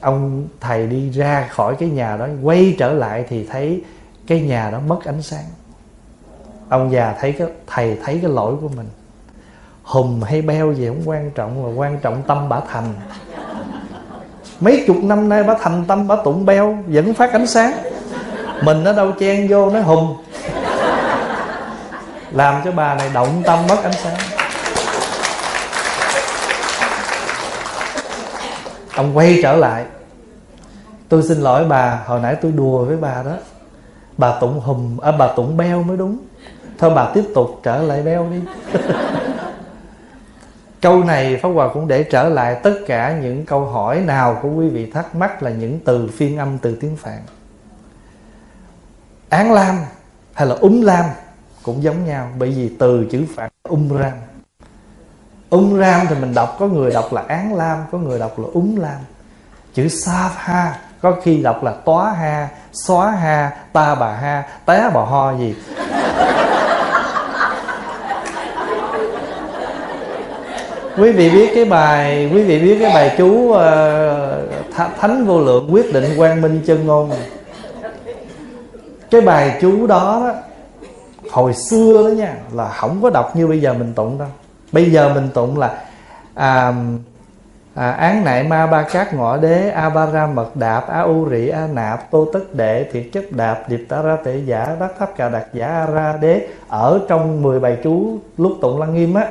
Ông 0.01 0.49
thầy 0.61 0.87
đi 0.87 1.11
ra 1.11 1.49
khỏi 1.51 1.77
cái 1.79 1.89
nhà 1.89 2.17
đó, 2.17 2.29
quay 2.43 2.75
trở 2.79 2.93
lại 2.93 3.25
thì 3.29 3.47
thấy 3.47 3.83
cái 4.27 4.41
nhà 4.41 4.71
đó 4.71 4.79
mất 4.87 5.05
ánh 5.05 5.23
sáng. 5.23 5.45
Ông 6.69 6.93
già 6.93 7.15
thấy 7.21 7.33
cái, 7.33 7.49
thầy 7.67 7.99
thấy 8.05 8.19
cái 8.23 8.31
lỗi 8.31 8.55
của 8.61 8.69
mình. 8.69 8.89
Hùm 9.83 10.23
hay 10.23 10.43
beo 10.43 10.73
gì 10.73 10.89
không 10.89 11.03
quan 11.09 11.31
trọng, 11.31 11.63
mà 11.63 11.69
quan 11.77 11.99
trọng 11.99 12.23
tâm 12.23 12.49
bả 12.49 12.61
thành. 12.73 12.95
Mấy 14.61 14.85
chục 14.87 14.97
năm 15.03 15.29
nay 15.29 15.43
bả 15.43 15.55
thành 15.61 15.85
tâm 15.89 16.09
bả 16.09 16.17
tụng 16.25 16.47
beo, 16.47 16.79
vẫn 16.87 17.15
phát 17.15 17.33
ánh 17.33 17.47
sáng. 17.47 17.73
Mình 18.63 18.85
nó 18.85 18.93
đâu 18.93 19.13
chen 19.13 19.49
vô, 19.49 19.71
nó 19.71 19.81
hùng 19.81 20.17
làm 22.31 22.63
cho 22.65 22.73
bà 22.73 22.95
này 22.95 23.11
động 23.15 23.43
tâm 23.47 23.59
mất 23.69 23.83
ánh 23.83 23.93
sáng. 23.93 24.17
Ông 28.97 29.17
quay 29.17 29.41
trở 29.43 29.57
lại. 29.57 29.85
Tôi 31.09 31.23
xin 31.23 31.39
lỗi 31.39 31.65
bà, 31.65 32.01
hồi 32.07 32.21
nãy 32.21 32.37
tôi 32.43 32.53
đùa 32.53 32.85
với 32.85 32.97
bà 32.97 33.23
đó 33.23 33.37
bà 34.19 34.39
tụng 34.41 34.61
hùm 34.61 34.99
à, 34.99 35.13
bà 35.13 35.29
tụng 35.37 35.57
beo 35.57 35.83
mới 35.83 35.97
đúng. 35.97 36.19
Thôi 36.79 36.93
bà 36.95 37.11
tiếp 37.15 37.25
tục 37.35 37.61
trở 37.63 37.83
lại 37.83 38.03
beo 38.03 38.31
đi. 38.31 38.41
Câu 40.81 41.05
này 41.05 41.37
pháp 41.37 41.49
hòa 41.49 41.69
cũng 41.75 41.89
để 41.89 42.03
trở 42.03 42.29
lại 42.29 42.57
tất 42.63 42.75
cả 42.87 43.19
những 43.23 43.47
câu 43.47 43.65
hỏi 43.65 44.01
nào 44.01 44.39
của 44.43 44.49
quý 44.49 44.69
vị 44.69 44.91
thắc 44.91 45.15
mắc 45.15 45.43
là 45.43 45.51
những 45.51 45.81
từ 45.85 46.09
phiên 46.09 46.39
âm 46.39 46.59
từ 46.59 46.77
tiếng 46.81 46.97
phạn. 46.97 47.19
Án 49.29 49.53
lam 49.53 49.77
hay 50.33 50.47
là 50.47 50.55
úng 50.55 50.83
lam 50.83 51.05
cũng 51.63 51.83
giống 51.83 52.05
nhau 52.05 52.31
bởi 52.39 52.51
vì 52.51 52.77
từ 52.79 53.07
chữ 53.11 53.25
phạn 53.37 53.51
ung 53.63 53.99
ram. 53.99 54.13
Ung 55.51 55.79
ram 55.79 56.07
thì 56.09 56.15
mình 56.15 56.35
đọc 56.35 56.57
có 56.59 56.67
người 56.67 56.91
đọc 56.91 57.13
là 57.13 57.23
án 57.29 57.55
lam 57.55 57.79
có 57.93 57.99
người 57.99 58.19
đọc 58.19 58.39
là 58.39 58.47
úng 58.53 58.77
lam. 58.79 58.99
Chữ 59.75 59.89
sa 59.89 60.31
ha 60.35 60.81
có 61.03 61.13
khi 61.23 61.43
đọc 61.43 61.65
là 61.65 61.73
tóa 61.85 62.13
ha 62.13 62.49
xóa 62.73 63.11
ha 63.11 63.51
ta 63.73 63.95
bà 63.95 64.13
ha 64.13 64.43
té 64.67 64.91
bà 64.95 65.01
ho 65.01 65.33
gì. 65.39 65.55
Quý 70.99 71.13
vị 71.13 71.31
biết 71.31 71.51
cái 71.55 71.65
bài 71.65 72.31
quý 72.33 72.43
vị 72.43 72.59
biết 72.59 72.79
cái 72.81 72.95
bài 72.95 73.15
chú 73.19 73.29
uh, 73.29 73.59
thánh 74.99 75.27
vô 75.27 75.41
lượng 75.41 75.69
quyết 75.75 75.93
định 75.93 76.05
quang 76.17 76.41
minh 76.41 76.63
chân 76.67 76.87
ngôn. 76.87 77.11
Cái 79.11 79.21
bài 79.21 79.59
chú 79.61 79.87
đó, 79.87 80.21
đó 80.25 80.33
hồi 81.31 81.55
xưa 81.55 82.03
đó 82.05 82.09
nha 82.09 82.35
là 82.53 82.69
không 82.69 83.03
có 83.03 83.11
đọc 83.11 83.37
như 83.37 83.47
bây 83.47 83.61
giờ 83.61 83.73
mình 83.73 83.93
tụng 83.95 84.19
đâu. 84.19 84.29
Bây 84.73 84.91
giờ 84.91 85.09
mình 85.15 85.29
tụng 85.35 85.59
là 85.59 85.75
à, 86.35 86.75
à, 87.77 87.91
án 87.91 88.25
nại 88.25 88.43
ma 88.43 88.67
ba 88.67 88.83
cát 88.83 89.15
ngọ 89.15 89.37
đế 89.37 89.71
a 89.71 89.89
ba 89.89 90.07
ra 90.07 90.27
mật 90.27 90.57
đạp 90.57 90.89
a 90.89 91.01
u 91.01 91.29
rị 91.31 91.49
a 91.49 91.67
nạp 91.67 92.11
tô 92.11 92.27
tất 92.33 92.55
đệ 92.55 92.85
thiệt 92.93 93.03
chấp 93.13 93.23
đạp 93.31 93.65
điệp 93.69 93.87
ta 93.89 94.03
ra 94.03 94.17
tệ 94.25 94.37
giả 94.47 94.77
đắc 94.81 94.93
tháp 94.99 95.17
cà 95.17 95.29
đạt 95.29 95.47
giả 95.53 95.67
a 95.67 95.87
ra 95.87 96.19
đế. 96.21 96.47
Ở 96.69 97.01
trong 97.09 97.43
10 97.43 97.61
bài 97.61 97.77
chú 97.85 98.19
lúc 98.39 98.53
tụng 98.61 98.81
lăng 98.81 98.95
nghiêm 98.95 99.15
á. 99.15 99.27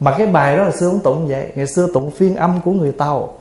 Mà 0.00 0.14
cái 0.18 0.26
bài 0.26 0.56
đó 0.56 0.62
là 0.64 0.70
xưa 0.70 0.88
không 0.88 1.00
tụng 1.00 1.28
vậy. 1.28 1.46
Ngày 1.54 1.66
xưa 1.66 1.88
tụng 1.94 2.10
phiên 2.10 2.36
âm 2.36 2.60
của 2.64 2.72
người 2.72 2.92
tàu. 2.92 3.32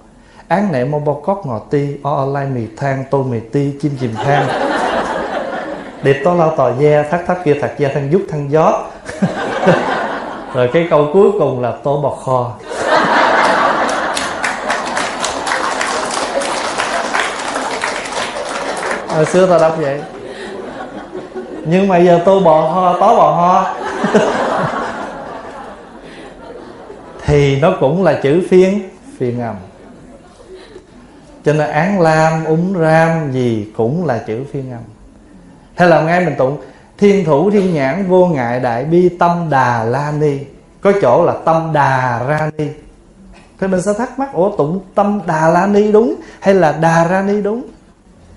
Án 0.48 0.72
nệ 0.72 0.86
mô 0.86 1.00
bò 1.00 1.14
cót 1.14 1.38
ngọt 1.46 1.68
ti 1.70 1.98
o 2.04 2.26
lai 2.26 2.46
mì 2.46 2.68
thang 2.78 3.04
tô 3.12 3.24
mì 3.24 3.40
ti 3.40 3.74
chim 3.82 3.92
chìm 4.00 4.16
thang. 4.16 4.48
Điệp 6.04 6.22
to 6.26 6.34
lao 6.34 6.56
tò 6.56 6.72
ve 6.72 7.04
thắt 7.12 7.26
thắt 7.28 7.38
kia 7.44 7.58
thật 7.62 7.72
da 7.78 7.90
thân 7.94 8.12
giúp 8.12 8.22
thân 8.30 8.52
gió. 8.52 8.84
Rồi 10.54 10.70
cái 10.74 10.88
câu 10.90 11.08
cuối 11.14 11.32
cùng 11.40 11.62
là 11.62 11.74
tô 11.84 12.02
bò 12.02 12.10
kho 12.10 12.54
hồi 19.20 19.26
xưa 19.26 19.48
ta 19.48 19.58
đọc 19.58 19.76
vậy. 19.78 20.02
Nhưng 21.66 21.88
mà 21.88 21.98
giờ 21.98 22.20
tôi 22.26 22.42
bò 22.42 22.62
ho 22.62 22.98
tó 23.00 23.16
bò 23.16 23.32
ho. 23.32 23.76
Thì 27.26 27.62
nó 27.62 27.74
cũng 27.80 28.04
là 28.04 28.20
chữ 28.24 28.42
phiên 28.50 28.90
phiên 29.18 29.42
âm 29.42 29.56
cho 31.46 31.54
nên 31.54 31.70
án 31.70 32.02
lam, 32.02 32.46
úng 32.46 32.74
ram 32.80 33.32
gì 33.32 33.68
cũng 33.78 34.06
là 34.06 34.18
chữ 34.28 34.44
phiên 34.54 34.72
âm 34.72 34.82
hay 35.76 35.90
là 35.90 36.02
ngay 36.02 36.26
mình 36.26 36.36
tụng, 36.38 36.58
thiên 36.98 37.26
thủ 37.26 37.52
thiên 37.52 37.74
nhãn 37.74 38.08
vô 38.08 38.26
ngại 38.26 38.60
đại 38.60 38.86
bi 38.86 39.10
tâm 39.10 39.48
đà 39.50 39.84
la 39.84 40.12
ni. 40.12 40.38
Có 40.82 40.92
chỗ 41.02 41.26
là 41.26 41.34
tâm 41.46 41.74
đà 41.74 42.24
ra 42.28 42.52
ni. 42.58 42.68
Thì 43.60 43.68
mình 43.68 43.82
sẽ 43.82 43.94
thắc 43.98 44.20
mắc, 44.20 44.34
ủa, 44.34 44.58
tụng 44.58 44.80
tâm 44.96 45.22
đà 45.26 45.50
la 45.50 45.68
ni 45.68 45.92
đúng 45.92 46.16
hay 46.40 46.54
là 46.54 46.72
đà 46.72 47.08
ra 47.08 47.22
ni 47.22 47.42
đúng? 47.42 47.64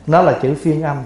Nó 0.06 0.22
là 0.22 0.38
chữ 0.42 0.54
phiên 0.62 0.82
âm. 0.82 0.96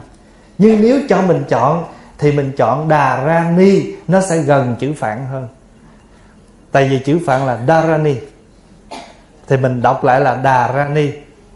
Nhưng 0.59 0.83
nếu 0.83 1.01
cho 1.09 1.23
mình 1.23 1.45
chọn, 1.49 1.85
thì 2.19 2.33
mình 2.33 2.53
chọn 2.57 2.89
đà 2.89 3.25
ra 3.25 3.53
ni, 3.57 3.83
nó 4.09 4.21
sẽ 4.21 4.39
gần 4.39 4.77
chữ 4.81 4.93
phạn 4.97 5.27
hơn. 5.27 5.49
Tại 6.73 6.89
vì 6.89 6.99
chữ 6.99 7.19
phạn 7.27 7.47
là 7.47 7.59
Dharani 7.69 8.15
thì 9.49 9.57
mình 9.57 9.83
đọc 9.83 10.05
lại 10.05 10.21
là 10.21 10.37
Đà 10.37 10.73
Rani 10.73 11.11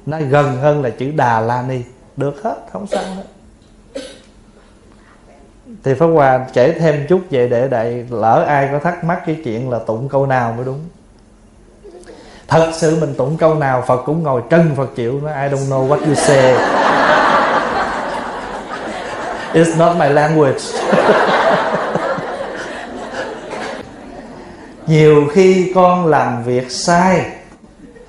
nó 0.06 0.18
gần 0.28 0.56
hơn 0.56 0.82
là 0.82 0.90
chữ 0.90 1.10
Đà 1.10 1.40
La 1.40 1.62
Ni. 1.62 1.80
Được 2.16 2.42
hết, 2.42 2.54
không 2.72 2.86
sao 2.86 3.02
hết. 3.02 3.22
Thì 5.84 5.94
Pháp 5.94 6.06
Hòa 6.06 6.46
kể 6.52 6.72
thêm 6.72 7.06
chút 7.08 7.20
vậy 7.30 7.48
để 7.48 7.68
đại 7.68 8.06
lỡ 8.10 8.44
ai 8.48 8.68
có 8.72 8.78
thắc 8.78 9.04
mắc 9.04 9.22
cái 9.26 9.36
chuyện 9.44 9.70
là 9.70 9.78
tụng 9.78 10.08
câu 10.08 10.26
nào 10.26 10.52
mới 10.52 10.64
đúng. 10.64 10.80
Thật 12.48 12.70
sự 12.74 13.00
mình 13.00 13.14
tụng 13.14 13.36
câu 13.36 13.54
nào, 13.54 13.84
Phật 13.86 14.02
cũng 14.06 14.22
ngồi 14.22 14.42
trân 14.50 14.74
Phật 14.76 14.96
chịu 14.96 15.20
nó 15.20 15.32
ai 15.32 15.50
don't 15.50 15.68
know 15.68 15.88
what 15.88 16.06
you 16.06 16.14
say 16.14 16.54
it's 19.54 19.78
not 19.78 19.96
my 19.96 20.08
language. 20.08 20.62
Nhiều 24.86 25.24
khi 25.32 25.72
con 25.74 26.06
làm 26.06 26.44
việc 26.44 26.70
sai, 26.70 27.24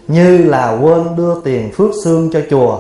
như 0.08 0.38
là 0.38 0.78
quên 0.82 1.16
đưa 1.16 1.42
tiền 1.44 1.72
phước 1.78 1.90
xương 2.04 2.30
cho 2.34 2.40
chùa. 2.50 2.80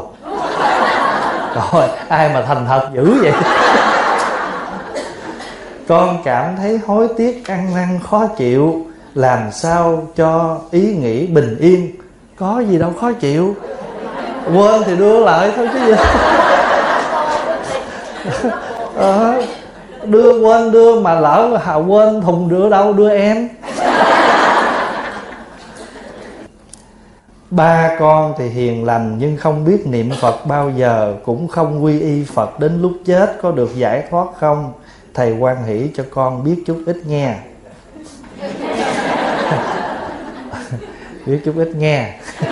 Rồi 1.56 1.88
ai 2.08 2.30
mà 2.34 2.44
thành 2.48 2.66
thật 2.68 2.90
dữ 2.94 3.22
vậy? 3.22 3.34
Con 5.88 6.18
cảm 6.24 6.56
thấy 6.58 6.80
hối 6.88 7.08
tiếc, 7.18 7.48
ăn 7.48 7.76
năn, 7.76 8.00
khó 8.10 8.28
chịu. 8.38 8.86
Làm 9.16 9.52
sao 9.52 10.08
cho 10.16 10.58
ý 10.72 10.82
nghĩ 10.82 11.28
bình 11.28 11.58
yên? 11.60 11.92
Có 12.40 12.64
gì 12.70 12.78
đâu 12.78 12.94
khó 13.02 13.12
chịu. 13.12 13.56
Quên 14.56 14.84
thì 14.86 14.96
đưa 14.96 15.26
lại 15.26 15.52
thôi 15.56 15.70
chứ 15.74 15.80
gì 15.86 15.94
à, 18.98 19.42
đưa 20.06 20.40
quên 20.40 20.72
đưa 20.72 21.00
mà 21.00 21.20
lỡ 21.20 21.58
hà 21.64 21.76
quên 21.76 22.22
thùng 22.22 22.50
đưa 22.50 22.70
đâu 22.70 22.94
đưa 22.94 23.10
em. 23.10 23.50
Ba 27.52 27.96
con 28.00 28.34
thì 28.38 28.48
hiền 28.48 28.86
lành 28.86 29.16
nhưng 29.20 29.38
không 29.38 29.66
biết 29.66 29.88
niệm 29.88 30.12
phật 30.22 30.46
bao 30.46 30.70
giờ 30.70 31.16
cũng 31.26 31.48
không 31.48 31.84
quy 31.84 32.00
y 32.00 32.24
phật 32.24 32.60
đến 32.60 32.82
lúc 32.82 32.92
chết 33.06 33.38
có 33.42 33.52
được 33.52 33.76
giải 33.76 34.04
thoát 34.10 34.28
không? 34.40 34.74
Thầy 35.14 35.38
quan 35.40 35.64
hỷ 35.64 35.90
cho 35.96 36.04
con 36.12 36.44
biết 36.44 36.64
chút 36.66 36.84
ít 36.86 36.98
nghe. 37.06 37.36
Biết 41.26 41.40
chút 41.46 41.54
ít 41.58 41.76
nghe. 41.76 42.14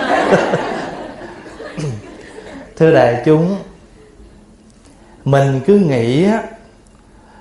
Thưa 2.76 2.90
đại 2.90 3.22
chúng 3.24 3.56
mình 5.24 5.60
cứ 5.66 5.78
nghĩ 5.78 6.26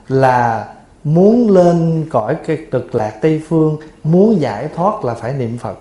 là 0.08 0.68
muốn 1.04 1.50
lên 1.50 2.06
cõi 2.10 2.36
cái 2.48 2.58
cực 2.72 2.96
lạc 2.96 3.14
tây 3.22 3.42
phương, 3.48 3.78
muốn 4.04 4.42
giải 4.42 4.70
thoát 4.76 5.06
là 5.06 5.14
phải 5.14 5.34
niệm 5.34 5.58
phật. 5.58 5.80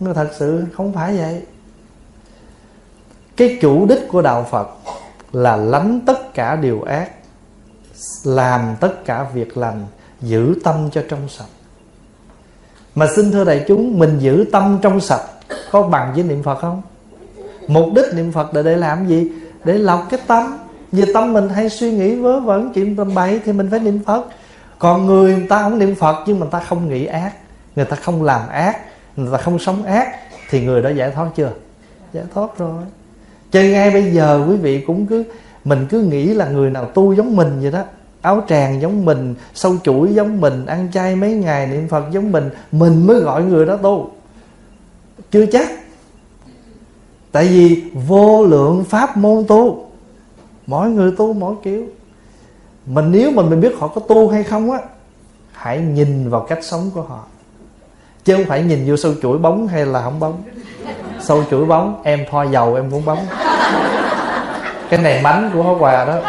Nhưng 0.00 0.14
thật 0.14 0.28
sự 0.38 0.64
không 0.72 0.92
phải 0.92 1.16
vậy. 1.16 1.42
Cái 3.36 3.58
chủ 3.60 3.86
đích 3.86 4.08
của 4.08 4.22
đạo 4.22 4.46
phật 4.50 4.68
là 5.32 5.56
lánh 5.56 6.00
tất 6.06 6.34
cả 6.34 6.56
điều 6.56 6.82
ác, 6.82 7.10
làm 8.24 8.76
tất 8.80 9.04
cả 9.04 9.26
việc 9.34 9.56
lành, 9.56 9.86
giữ 10.20 10.54
tâm 10.64 10.90
cho 10.92 11.02
trong 11.08 11.28
sạch. 11.28 11.48
Mà 12.94 13.06
xin 13.16 13.32
thưa 13.32 13.44
đại 13.44 13.64
chúng, 13.68 13.98
mình 13.98 14.18
giữ 14.18 14.44
tâm 14.52 14.78
trong 14.82 15.00
sạch 15.00 15.24
có 15.70 15.82
bằng 15.82 16.12
với 16.14 16.24
niệm 16.24 16.42
phật 16.42 16.58
không? 16.60 16.82
Mục 17.66 17.88
đích 17.94 18.14
niệm 18.14 18.32
phật 18.32 18.54
là 18.54 18.62
để 18.62 18.76
làm 18.76 19.08
gì? 19.08 19.30
Để 19.64 19.78
lọc 19.78 20.06
cái 20.10 20.20
tâm 20.26 20.58
vì 20.92 21.12
tâm 21.14 21.32
mình 21.32 21.48
hay 21.48 21.68
suy 21.68 21.92
nghĩ 21.92 22.14
vớ 22.14 22.40
vẩn 22.40 22.72
chuyện 22.72 22.96
tầm 22.96 23.14
bậy 23.14 23.40
thì 23.44 23.52
mình 23.52 23.68
phải 23.70 23.80
niệm 23.80 24.00
phật. 24.06 24.24
Còn 24.78 25.06
người, 25.06 25.36
người 25.36 25.46
ta 25.48 25.62
không 25.62 25.78
niệm 25.78 25.94
phật 25.94 26.16
nhưng 26.26 26.40
mà 26.40 26.44
người 26.44 26.52
ta 26.52 26.60
không 26.60 26.88
nghĩ 26.88 27.06
ác. 27.06 27.32
Người 27.76 27.84
ta 27.84 27.96
không 27.96 28.22
làm 28.22 28.48
ác 28.48 28.76
người 29.16 29.32
ta 29.32 29.38
không 29.38 29.58
sống 29.58 29.84
ác 29.84 30.08
thì 30.50 30.64
người 30.64 30.82
đó 30.82 30.90
giải 30.90 31.10
thoát 31.10 31.28
chưa? 31.36 31.52
Giải 32.12 32.24
thoát 32.34 32.58
rồi. 32.58 32.82
Cho 33.50 33.60
ngay 33.60 33.90
bây 33.90 34.12
giờ 34.12 34.44
quý 34.48 34.56
vị 34.56 34.80
cũng 34.86 35.06
cứ 35.06 35.24
mình 35.64 35.86
cứ 35.90 36.00
nghĩ 36.00 36.26
là 36.26 36.48
người 36.48 36.70
nào 36.70 36.84
tu 36.84 37.12
giống 37.12 37.36
mình 37.36 37.60
vậy 37.62 37.70
đó. 37.70 37.82
Áo 38.22 38.42
tràng 38.48 38.80
giống 38.80 39.04
mình 39.04 39.34
sâu 39.54 39.76
chuỗi 39.82 40.14
giống 40.14 40.40
mình 40.40 40.66
ăn 40.66 40.88
chay 40.92 41.16
mấy 41.16 41.32
ngày 41.32 41.66
niệm 41.66 41.88
phật 41.88 42.04
giống 42.12 42.32
mình 42.32 42.50
mình 42.72 43.06
mới 43.06 43.20
gọi 43.20 43.42
người 43.42 43.66
đó 43.66 43.76
tu. 43.76 44.10
Chưa 45.30 45.46
chắc. 45.46 45.68
Tại 47.32 47.46
vì 47.46 47.82
vô 48.06 48.44
lượng 48.44 48.84
pháp 48.84 49.16
môn 49.16 49.44
tu 49.48 49.89
mỗi 50.66 50.90
người 50.90 51.12
tu 51.18 51.32
mỗi 51.32 51.54
kiểu. 51.62 51.84
Mình 52.86 53.10
nếu 53.12 53.30
mà 53.30 53.42
mình 53.42 53.60
biết 53.60 53.74
họ 53.78 53.88
có 53.88 54.00
tu 54.00 54.28
hay 54.28 54.42
không 54.42 54.70
á, 54.70 54.78
hãy 55.52 55.78
nhìn 55.78 56.30
vào 56.30 56.40
cách 56.40 56.58
sống 56.62 56.90
của 56.94 57.02
họ. 57.02 57.24
Chứ 58.24 58.36
không 58.36 58.44
phải 58.44 58.62
nhìn 58.62 58.84
vô 58.88 58.96
sâu 58.96 59.12
chuỗi 59.22 59.38
bóng 59.38 59.66
hay 59.66 59.86
là 59.86 60.02
không 60.02 60.20
bóng. 60.20 60.42
Sâu 61.20 61.44
chuỗi 61.50 61.64
bóng, 61.64 62.00
em 62.04 62.24
thoa 62.30 62.44
dầu 62.44 62.74
em 62.74 62.90
cũng 62.90 63.04
bóng. 63.04 63.26
Cái 64.90 65.02
này 65.02 65.20
bánh 65.24 65.50
của 65.54 65.62
hóa 65.62 65.74
quà 65.78 66.04
đó. 66.04 66.20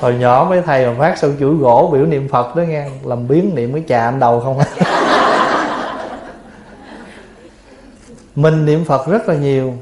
Hồi 0.00 0.14
nhỏ 0.14 0.46
mấy 0.50 0.62
thầy 0.62 0.86
mà 0.86 0.94
phát 0.98 1.18
sâu 1.18 1.30
chuỗi 1.40 1.54
gỗ 1.54 1.90
biểu 1.92 2.06
niệm 2.06 2.28
phật 2.28 2.56
đó 2.56 2.62
nghe, 2.62 2.86
làm 3.04 3.28
biến 3.28 3.54
niệm 3.54 3.72
cái 3.72 3.82
trà 3.88 4.04
anh 4.04 4.20
đầu 4.20 4.40
không 4.40 4.58
à. 4.58 4.66
mình 8.36 8.66
niệm 8.66 8.84
phật 8.84 9.06
rất 9.08 9.28
là 9.28 9.34
nhiều 9.34 9.74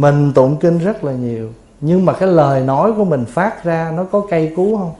mình 0.00 0.32
tụng 0.34 0.56
kinh 0.60 0.78
rất 0.78 1.04
là 1.04 1.12
nhiều, 1.12 1.52
nhưng 1.80 2.04
mà 2.04 2.12
cái 2.12 2.28
lời 2.28 2.60
nói 2.60 2.92
của 2.96 3.04
mình 3.04 3.24
phát 3.24 3.64
ra 3.64 3.92
nó 3.96 4.04
có 4.04 4.26
cây 4.30 4.52
cú 4.56 4.76
không? 4.76 4.92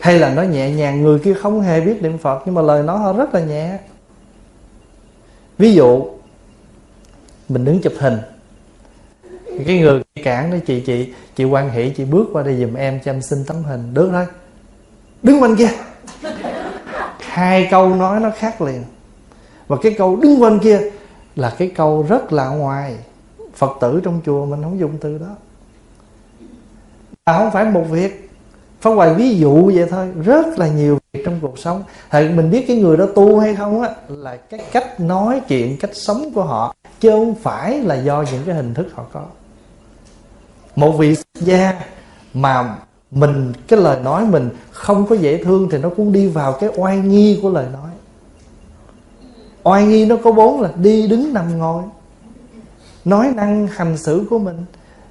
Hay 0.00 0.18
là 0.18 0.34
nó 0.34 0.42
nhẹ 0.42 0.70
nhàng, 0.70 1.02
người 1.02 1.18
kia 1.18 1.34
không 1.34 1.60
hề 1.60 1.80
biết 1.80 2.02
niệm 2.02 2.18
phật, 2.18 2.42
nhưng 2.46 2.54
mà 2.54 2.62
lời 2.62 2.82
nói 2.82 2.98
họ 2.98 3.12
rất 3.12 3.34
là 3.34 3.40
nhẹ? 3.40 3.78
Ví 5.58 5.74
dụ, 5.74 6.06
mình 7.48 7.64
đứng 7.64 7.80
chụp 7.80 7.92
hình. 7.98 8.18
Cái 9.66 9.78
người 9.78 10.02
cản 10.24 10.50
đó, 10.50 10.56
chị 10.66 10.80
chị 10.80 11.12
chị 11.36 11.44
quan 11.44 11.70
hỷ, 11.70 11.90
chị 11.90 12.04
bước 12.04 12.28
qua 12.32 12.42
đây 12.42 12.56
giùm 12.60 12.74
em 12.74 13.00
cho 13.04 13.10
em 13.10 13.22
xin 13.22 13.44
tấm 13.44 13.62
hình. 13.62 13.94
Được 13.94 14.08
thôi 14.12 14.26
đứng 15.22 15.40
bên 15.40 15.56
kia. 15.56 15.68
Hai 17.18 17.68
câu 17.70 17.94
nói 17.94 18.20
nó 18.20 18.30
khác 18.36 18.62
liền. 18.62 18.84
Và 19.68 19.76
cái 19.82 19.94
câu 19.98 20.16
đứng 20.16 20.40
bên 20.40 20.58
kia 20.58 20.80
là 21.36 21.54
cái 21.58 21.72
câu 21.74 22.06
rất 22.08 22.32
là 22.32 22.48
ngoài 22.48 22.96
phật 23.54 23.70
tử 23.80 24.00
trong 24.04 24.20
chùa 24.26 24.46
mình 24.46 24.62
không 24.62 24.78
dùng 24.78 24.98
từ 25.00 25.18
đó. 25.18 25.36
À, 27.24 27.38
không 27.38 27.50
phải 27.50 27.64
một 27.64 27.84
việc 27.90 28.30
Pháp 28.80 28.90
Hoài 28.90 29.14
ví 29.14 29.38
dụ 29.38 29.70
vậy 29.74 29.86
thôi. 29.90 30.08
Rất 30.24 30.58
là 30.58 30.68
nhiều 30.68 30.98
việc 31.12 31.22
trong 31.24 31.38
cuộc 31.42 31.58
sống. 31.58 31.82
Thì 32.10 32.28
mình 32.28 32.50
biết 32.50 32.64
cái 32.68 32.76
người 32.76 32.96
đó 32.96 33.06
tu 33.14 33.38
hay 33.38 33.54
không 33.54 33.82
á 33.82 33.90
Là 34.08 34.36
cái 34.36 34.60
cách 34.72 35.00
nói 35.00 35.40
chuyện, 35.48 35.76
cách 35.80 35.90
sống 35.94 36.30
của 36.34 36.42
họ 36.42 36.74
Chứ 37.00 37.10
không 37.10 37.34
phải 37.34 37.78
là 37.78 37.94
do 37.94 38.24
những 38.32 38.42
cái 38.46 38.54
hình 38.54 38.74
thức 38.74 38.86
họ 38.94 39.04
có. 39.12 39.24
Một 40.76 40.92
vị 40.98 41.16
gia 41.34 41.80
mà 42.34 42.76
mình 43.10 43.52
cái 43.68 43.80
lời 43.80 44.00
nói 44.00 44.26
mình 44.26 44.50
không 44.70 45.06
có 45.06 45.16
dễ 45.16 45.44
thương 45.44 45.68
thì 45.70 45.78
nó 45.78 45.88
cũng 45.96 46.12
đi 46.12 46.28
vào 46.28 46.52
cái 46.52 46.70
oai 46.76 46.96
nghi 46.96 47.38
của 47.42 47.50
lời 47.50 47.66
nói. 47.72 47.90
Oai 49.62 49.84
nghi 49.84 50.06
nó 50.06 50.16
có 50.24 50.32
bốn 50.32 50.60
là 50.60 50.70
đi 50.76 51.08
đứng 51.08 51.32
nằm 51.32 51.58
ngồi 51.58 51.82
nói 53.04 53.32
năng 53.36 53.66
hành 53.66 53.96
xử 53.96 54.26
của 54.30 54.38
mình. 54.38 54.64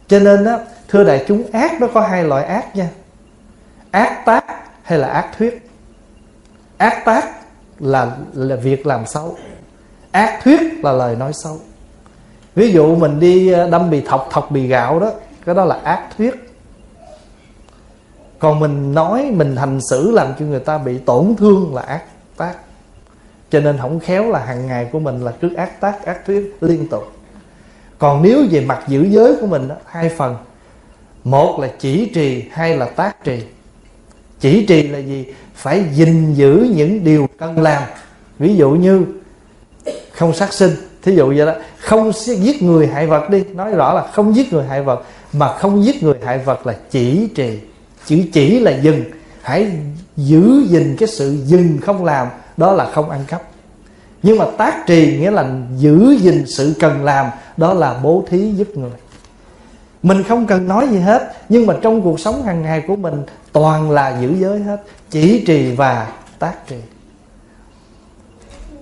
Cho 0.08 0.20
nên 0.20 0.44
đó 0.44 0.60
thưa 0.88 1.04
đại 1.04 1.26
chúng, 1.28 1.44
ác 1.52 1.82
nó 1.82 1.88
có 1.94 2.02
hai 2.02 2.24
loại 2.24 2.46
ác 2.46 2.76
nha. 2.76 2.90
Ác 3.92 4.26
tác 4.26 4.46
hay 4.84 5.00
là 5.00 5.08
ác 5.08 5.30
thuyết? 5.38 5.70
Ác 6.78 7.06
tác 7.06 7.26
là 7.80 8.18
là 8.34 8.56
việc 8.56 8.86
làm 8.86 9.06
xấu. 9.06 9.38
Ác 10.12 10.40
thuyết 10.44 10.84
là 10.84 10.92
lời 10.92 11.16
nói 11.16 11.32
xấu. 11.34 11.60
Ví 12.56 12.72
dụ 12.72 12.96
mình 12.96 13.20
đi 13.20 13.52
ờ, 13.52 13.70
đâm 13.70 13.90
bì 13.90 14.02
thọc 14.02 14.28
thọc 14.32 14.52
bì 14.52 14.68
gạo 14.68 15.00
đó, 15.00 15.12
cái 15.46 15.56
đó 15.56 15.66
là 15.66 15.80
ác 15.84 16.08
thuyết. 16.18 16.54
Còn 18.40 18.60
mình 18.60 18.94
nói, 18.94 19.32
mình 19.34 19.56
hành 19.56 19.80
xử 19.90 20.12
làm 20.12 20.34
cho 20.40 20.46
người 20.46 20.60
ta 20.60 20.78
bị 20.78 20.98
tổn 20.98 21.36
thương 21.38 21.76
là 21.76 21.82
ác 21.82 22.04
tác. 22.38 22.54
Cho 23.50 23.60
nên 23.60 23.78
không 23.78 24.00
khéo 24.00 24.30
là 24.30 24.40
hàng 24.40 24.68
ngày 24.68 24.90
của 24.92 25.00
mình 25.00 25.26
là 25.26 25.34
cứ 25.42 25.54
ác 25.54 25.82
tác, 25.82 26.06
ác 26.06 26.26
thuyết 26.26 26.58
liên 26.62 26.88
tục 26.88 27.04
còn 28.02 28.22
nếu 28.22 28.46
về 28.52 28.62
mặt 28.62 28.84
giữ 28.88 29.08
giới 29.10 29.36
của 29.42 29.48
mình 29.48 29.68
đó, 29.68 29.76
hai 29.86 30.10
phần. 30.10 30.36
Một 31.24 31.60
là 31.60 31.70
chỉ 31.80 32.06
trì 32.06 32.44
hai 32.52 32.78
là 32.78 32.86
tác 32.86 33.24
trì. 33.24 33.42
Chỉ 34.40 34.66
trì 34.66 34.88
là 34.88 35.00
gì? 35.00 35.26
Phải 35.56 35.84
gìn 35.94 36.34
giữ 36.34 36.68
những 36.76 37.04
điều 37.04 37.28
cần 37.38 37.60
làm. 37.62 37.84
Ví 38.40 38.56
dụ 38.56 38.70
như 38.70 39.06
không 40.12 40.34
sát 40.34 40.54
sinh 40.54 40.72
thí 41.02 41.16
dụ 41.16 41.28
vậy 41.28 41.46
đó. 41.46 41.54
Không 41.78 42.12
giết 42.14 42.64
người 42.64 42.88
hại 42.88 43.08
vật 43.08 43.30
đi 43.30 43.44
nói 43.54 43.72
rõ 43.72 43.94
là 43.94 44.08
không 44.14 44.36
giết 44.36 44.54
người 44.54 44.66
hại 44.66 44.82
vật 44.82 45.04
mà 45.34 45.58
không 45.58 45.86
giết 45.86 46.04
người 46.04 46.16
hại 46.26 46.38
vật 46.38 46.68
là 46.68 46.76
chỉ 46.90 47.28
trì. 47.36 47.60
Chữ 48.06 48.22
chỉ 48.34 48.60
là 48.60 48.72
dừng. 48.72 49.04
Hãy 49.42 49.72
giữ 50.18 50.64
gìn 50.68 50.96
cái 51.00 51.08
sự 51.08 51.38
dừng 51.46 51.78
không 51.82 52.06
làm 52.06 52.28
đó 52.58 52.72
là 52.72 52.92
không 52.92 53.10
ăn 53.10 53.24
cắp 53.28 53.42
nhưng 54.24 54.38
mà 54.38 54.46
tác 54.58 54.84
trì 54.88 55.18
nghĩa 55.18 55.32
là 55.32 55.50
giữ 55.78 56.18
gìn 56.22 56.46
sự 56.48 56.74
cần 56.80 57.04
làm, 57.04 57.28
đó 57.58 57.74
là 57.74 58.00
bố 58.04 58.24
thí 58.30 58.52
giúp 58.52 58.78
người. 58.78 58.92
Mình 60.04 60.24
không 60.24 60.48
cần 60.48 60.68
nói 60.68 60.88
gì 60.88 61.00
hết, 61.00 61.32
nhưng 61.50 61.66
mà 61.66 61.74
trong 61.82 62.02
cuộc 62.02 62.20
sống 62.20 62.44
hàng 62.44 62.62
ngày 62.62 62.84
của 62.88 62.96
mình, 62.96 63.24
toàn 63.52 63.92
là 63.92 64.22
giữ 64.22 64.34
giới 64.40 64.60
hết, 64.60 64.84
chỉ 65.10 65.44
trì 65.48 65.76
và 65.76 66.12
tác 66.40 66.68
trì. 66.68 66.76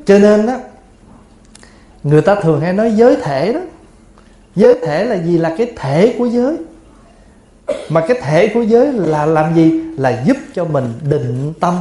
Cho 0.06 0.20
nên 0.20 0.46
đó 0.46 0.58
người 2.04 2.22
ta 2.22 2.36
thường 2.36 2.62
hay 2.62 2.74
nói 2.74 2.92
giới 2.92 3.16
thể 3.16 3.54
đó. 3.54 3.60
Giới 4.56 4.80
thể 4.82 5.06
là 5.06 5.16
gì? 5.16 5.38
Là 5.38 5.56
cái 5.58 5.74
thể 5.76 6.16
của 6.18 6.26
giới. 6.26 6.58
Mà 7.90 8.02
cái 8.08 8.18
thể 8.22 8.48
của 8.54 8.62
giới 8.62 8.94
là 8.94 9.26
làm 9.26 9.56
gì? 9.56 9.82
Là 9.98 10.24
giúp 10.26 10.38
cho 10.54 10.66
mình 10.66 10.94
định 11.10 11.54
tâm. 11.60 11.76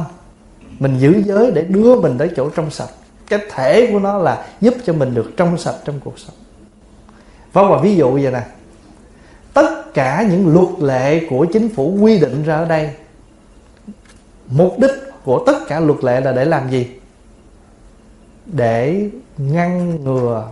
Mình 0.79 0.99
giữ 0.99 1.23
giới 1.25 1.51
để 1.51 1.61
đưa 1.61 2.01
mình 2.01 2.17
tới 2.17 2.29
chỗ 2.35 2.49
trong 2.49 2.71
sạch 2.71 2.89
cái 3.29 3.39
thể 3.49 3.89
của 3.91 3.99
nó 3.99 4.17
là 4.17 4.45
giúp 4.61 4.73
cho 4.85 4.93
mình 4.93 5.13
được 5.13 5.31
trong 5.37 5.57
sạch 5.57 5.75
trong 5.85 5.99
cuộc 6.03 6.19
sống. 6.19 6.35
Vâng, 7.07 7.13
pháp 7.51 7.61
Hòa 7.61 7.79
ví 7.81 7.95
dụ 7.95 8.11
vậy 8.11 8.31
nè. 8.31 8.41
Tất 9.53 9.93
cả 9.93 10.25
những 10.29 10.53
luật 10.53 10.79
lệ 10.79 11.27
của 11.29 11.45
chính 11.53 11.69
phủ 11.69 11.97
quy 12.01 12.19
định 12.19 12.43
ra 12.43 12.55
ở 12.55 12.65
đây 12.65 12.89
Mục 14.49 14.79
đích 14.79 14.91
của 15.23 15.43
tất 15.45 15.57
cả 15.67 15.79
luật 15.79 16.03
lệ 16.03 16.21
là 16.21 16.31
để 16.31 16.45
làm 16.45 16.69
gì? 16.69 16.87
Để 18.45 19.09
ngăn 19.37 20.03
ngừa 20.03 20.49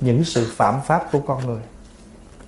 những 0.00 0.24
sự 0.24 0.46
phạm 0.56 0.74
pháp 0.86 1.12
của 1.12 1.18
con 1.18 1.46
người. 1.46 1.60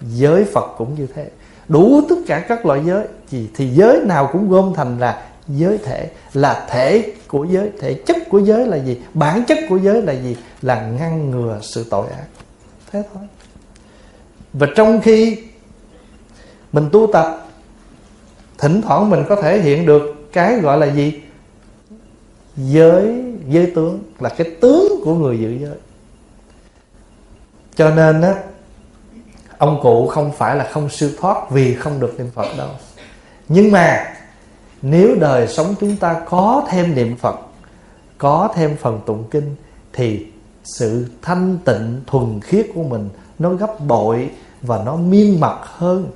Giới 0.01 0.45
Phật 0.45 0.75
cũng 0.79 0.95
như 0.95 1.07
thế. 1.15 1.31
Đủ 1.69 2.01
tất 2.09 2.17
cả 2.27 2.45
các 2.49 2.67
loại 2.67 2.81
giới 2.85 3.07
thì, 3.31 3.49
Thì 3.55 3.69
giới 3.69 4.01
nào 4.05 4.29
cũng 4.33 4.51
gom 4.51 4.75
thành 4.75 4.99
là 4.99 5.23
giới 5.49 5.79
thể. 5.79 6.11
Là 6.33 6.67
thể 6.71 7.13
của 7.29 7.45
giới, 7.45 7.71
Thể 7.81 7.95
chất 7.95 8.17
của 8.29 8.39
giới 8.39 8.67
là 8.67 8.77
gì? 8.77 9.01
Bản 9.15 9.45
chất 9.45 9.59
của 9.69 9.77
giới 9.77 10.03
là 10.03 10.13
gì? 10.13 10.37
Là 10.63 10.87
ngăn 10.87 11.31
ngừa 11.31 11.59
sự 11.63 11.87
tội 11.91 12.07
ác. 12.09 12.27
Thế 12.93 13.03
thôi. 13.15 13.23
Và 14.53 14.67
trong 14.77 15.01
khi 15.01 15.39
mình 16.73 16.89
tu 16.93 17.11
tập, 17.13 17.49
thỉnh 18.59 18.83
thoảng 18.83 19.11
mình 19.11 19.25
có 19.29 19.37
thể 19.37 19.61
hiện 19.61 19.87
được 19.87 20.29
cái 20.33 20.61
gọi 20.61 20.79
là 20.79 20.87
gì? 20.87 21.21
Giới 22.57 23.25
giới 23.49 23.73
tướng, 23.75 24.03
là 24.21 24.29
cái 24.29 24.51
tướng 24.61 25.01
của 25.05 25.15
người 25.15 25.39
giữ 25.39 25.59
giới. 25.61 25.77
Cho 27.77 27.91
nên 27.91 28.23
á, 28.23 28.35
ông 29.59 29.81
cụ 29.83 30.07
không 30.07 30.33
phải 30.33 30.57
là 30.57 30.69
không 30.73 30.89
siêu 30.89 31.11
thoát 31.21 31.51
vì 31.51 31.75
không 31.75 32.01
được 32.01 32.15
niệm 32.19 32.31
phật 32.35 32.47
đâu. 32.59 32.69
Nhưng 33.49 33.73
mà 33.73 34.15
nếu 34.83 35.17
đời 35.21 35.49
sống 35.49 35.75
chúng 35.81 35.97
ta 35.97 36.21
có 36.29 36.67
thêm 36.71 36.95
niệm 36.95 37.17
phật, 37.17 37.37
có 38.19 38.49
thêm 38.55 38.77
phần 38.77 39.01
tụng 39.07 39.25
kinh, 39.31 39.57
thì 39.93 40.27
sự 40.65 41.07
thanh 41.23 41.59
tịnh 41.65 42.01
thuần 42.07 42.41
khiết 42.41 42.67
của 42.75 42.83
mình 42.83 43.09
nó 43.39 43.53
gấp 43.53 43.81
bội 43.87 44.31
và 44.63 44.83
nó 44.85 44.97
miên 44.97 45.41
mật 45.41 45.59
hơn. 45.63 46.11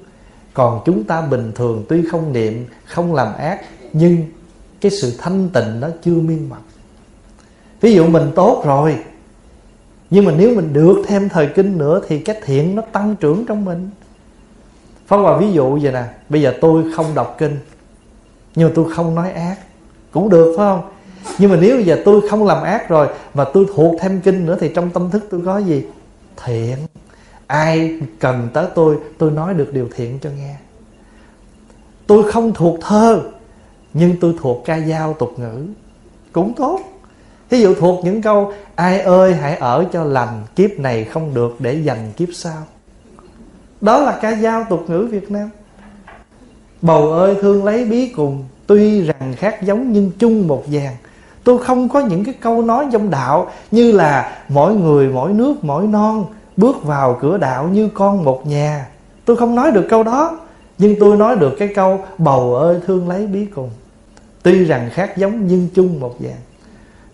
Còn 0.54 0.82
chúng 0.84 1.04
ta 1.04 1.20
bình 1.20 1.52
thường 1.54 1.84
tuy 1.88 2.02
không 2.10 2.32
niệm, 2.32 2.66
không 2.84 3.14
làm 3.14 3.34
ác, 3.34 3.60
nhưng 3.92 4.26
cái 4.80 4.90
sự 4.90 5.12
thanh 5.18 5.48
tịnh 5.48 5.80
nó 5.80 5.88
chưa 6.02 6.14
miên 6.14 6.48
mật 6.48 6.56
ví 7.80 7.94
dụ 7.94 8.06
mình 8.06 8.32
tốt 8.34 8.62
rồi, 8.66 8.98
nhưng 10.10 10.24
mà 10.24 10.32
nếu 10.36 10.54
mình 10.54 10.72
được 10.72 11.02
thêm 11.06 11.28
thời 11.28 11.46
kinh 11.46 11.78
nữa 11.78 12.00
thì 12.08 12.18
cái 12.18 12.40
thiện 12.44 12.76
nó 12.76 12.82
tăng 12.82 13.16
trưởng 13.16 13.46
trong 13.46 13.64
mình. 13.64 13.90
Phong 15.06 15.22
Hòa 15.22 15.36
ví 15.36 15.52
dụ 15.52 15.78
vậy 15.82 15.92
nè, 15.92 16.04
Bây 16.28 16.42
giờ 16.42 16.54
tôi 16.60 16.84
không 16.96 17.06
đọc 17.14 17.34
kinh 17.38 17.58
nhưng 18.57 18.68
mà 18.68 18.73
tôi 18.75 18.93
không 18.94 19.15
nói 19.15 19.33
ác. 19.33 19.57
Cũng 20.12 20.28
được, 20.28 20.55
phải 20.57 20.67
không? 20.67 20.91
Nhưng 21.39 21.51
mà 21.51 21.57
nếu 21.60 21.81
giờ 21.81 22.02
tôi 22.05 22.28
không 22.28 22.47
làm 22.47 22.62
ác 22.62 22.89
rồi 22.89 23.09
Mà 23.35 23.44
tôi 23.44 23.67
thuộc 23.75 23.94
thêm 24.01 24.20
kinh 24.20 24.47
nữa 24.47 24.57
Thì 24.60 24.70
trong 24.75 24.91
tâm 24.91 25.10
thức 25.10 25.26
tôi 25.31 25.41
có 25.44 25.59
gì? 25.59 25.85
Thiện. 26.44 26.76
Ai 27.47 28.01
cần 28.20 28.49
tới 28.52 28.67
tôi 28.75 28.99
tôi 29.18 29.31
nói 29.31 29.55
được 29.55 29.73
điều 29.73 29.89
thiện 29.94 30.18
cho 30.18 30.31
nghe. 30.39 30.57
Tôi 32.07 32.33
không 32.33 32.55
thuộc 32.55 32.78
thơ, 32.81 33.23
nhưng 33.94 34.17
tôi 34.20 34.35
thuộc 34.41 34.62
ca 34.65 34.81
dao 34.81 35.12
tục 35.12 35.39
ngữ. 35.39 35.67
Cũng 36.33 36.55
tốt. 36.55 36.81
Ví 37.51 37.60
dụ 37.60 37.75
thuộc 37.75 38.05
những 38.05 38.23
câu, 38.23 38.52
ai 38.75 39.01
ơi, 39.01 39.35
hãy 39.35 39.57
ở 39.57 39.85
cho 39.93 40.05
lành, 40.05 40.44
kiếp 40.57 40.70
này 40.78 41.05
không 41.05 41.35
được 41.35 41.57
để 41.59 41.75
dành 41.75 42.12
kiếp 42.17 42.28
sau. 42.33 42.62
Đó 43.81 44.02
là 44.02 44.18
ca 44.23 44.35
dao 44.35 44.67
tục 44.70 44.85
ngữ 44.89 45.09
việt 45.10 45.31
nam 45.31 45.51
bầu 46.86 47.12
ơi 47.12 47.36
thương 47.40 47.65
lấy 47.65 47.84
bí 47.84 48.08
cùng. 48.08 48.44
Tuy 48.66 49.00
rằng 49.00 49.34
khác 49.36 49.62
giống 49.62 49.92
nhưng 49.92 50.10
chung 50.18 50.48
một 50.48 50.65
vàng. 50.66 50.94
Tôi 51.44 51.58
không 51.58 51.89
có 51.89 52.00
những 52.00 52.24
cái 52.24 52.34
câu 52.40 52.62
nói 52.62 52.86
trong 52.92 53.10
đạo 53.10 53.50
như 53.70 53.92
là 53.92 54.39
mỗi 54.48 54.74
người, 54.74 55.08
mỗi 55.08 55.32
nước, 55.32 55.55
mỗi 55.65 55.86
non, 55.86 56.24
bước 56.56 56.84
vào 56.84 57.18
cửa 57.20 57.39
đạo 57.39 57.68
như 57.73 57.89
con 57.94 58.24
một 58.24 58.47
nhà. 58.47 58.86
Tôi 59.24 59.36
không 59.36 59.55
nói 59.55 59.70
được 59.70 59.86
câu 59.90 60.02
đó, 60.02 60.39
nhưng 60.78 60.94
tôi 61.00 61.16
nói 61.16 61.36
được 61.36 61.55
cái 61.58 61.68
câu 61.74 62.00
bầu 62.18 62.55
ơi 62.55 62.81
thương 62.86 63.08
lấy 63.08 63.26
bí 63.26 63.47
cùng. 63.55 63.70
Tuy 64.42 64.65
rằng 64.65 64.90
khác 64.92 65.16
giống 65.16 65.47
nhưng 65.47 65.68
chung 65.74 66.00
một 66.00 66.15
dạng 66.20 66.40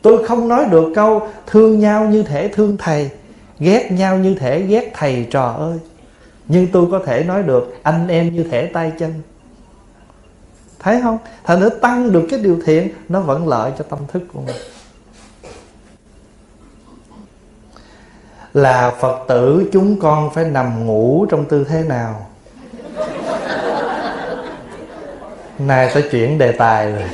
tôi 0.02 0.26
không 0.26 0.48
nói 0.48 0.66
được 0.70 0.92
câu 0.94 1.22
thương 1.46 1.78
nhau 1.78 2.04
như 2.04 2.22
thể 2.22 2.48
thương 2.48 2.76
thầy, 2.76 3.10
ghét 3.58 3.88
nhau 3.92 4.16
như 4.16 4.34
thể 4.34 4.62
ghét 4.62 4.90
thầy 4.94 5.26
trò 5.30 5.54
ơi. 5.58 5.78
Nhưng 6.48 6.66
tôi 6.66 6.86
có 6.90 6.98
thể 7.06 7.24
nói 7.24 7.42
được 7.42 7.78
anh 7.82 8.08
em 8.08 8.34
như 8.34 8.44
thể 8.50 8.66
tay 8.66 8.92
chân 8.98 9.12
thấy 10.82 11.00
không? 11.02 11.18
Thành 11.44 11.60
nữa 11.60 11.68
tăng 11.68 12.12
được 12.12 12.26
cái 12.30 12.38
điều 12.38 12.58
thiện, 12.64 12.88
nó 13.08 13.20
vẫn 13.20 13.48
lợi 13.48 13.72
cho 13.78 13.84
tâm 13.88 13.98
thức 14.12 14.22
của 14.32 14.40
mình. 14.40 14.56
Là 18.54 18.90
phật 19.00 19.24
tử, 19.28 19.68
chúng 19.72 20.00
con 20.00 20.30
phải 20.34 20.44
nằm 20.44 20.86
ngủ 20.86 21.26
trong 21.30 21.44
tư 21.44 21.64
thế 21.64 21.82
nào? 21.82 22.26
Nay 25.58 25.90
sẽ 25.94 26.00
chuyển 26.10 26.38
đề 26.38 26.52
tài 26.52 26.92
rồi. 26.92 27.04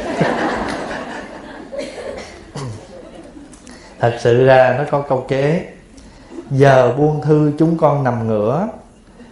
Thật 4.01 4.19
sự 4.21 4.47
ra 4.47 4.75
nó 4.79 4.85
có 4.91 5.01
câu 5.01 5.25
kế. 5.29 5.67
Giờ 6.51 6.95
buông 6.99 7.23
thư 7.23 7.53
chúng 7.59 7.79
con 7.79 8.05
nằm 8.05 8.29
ngửa, 8.29 8.69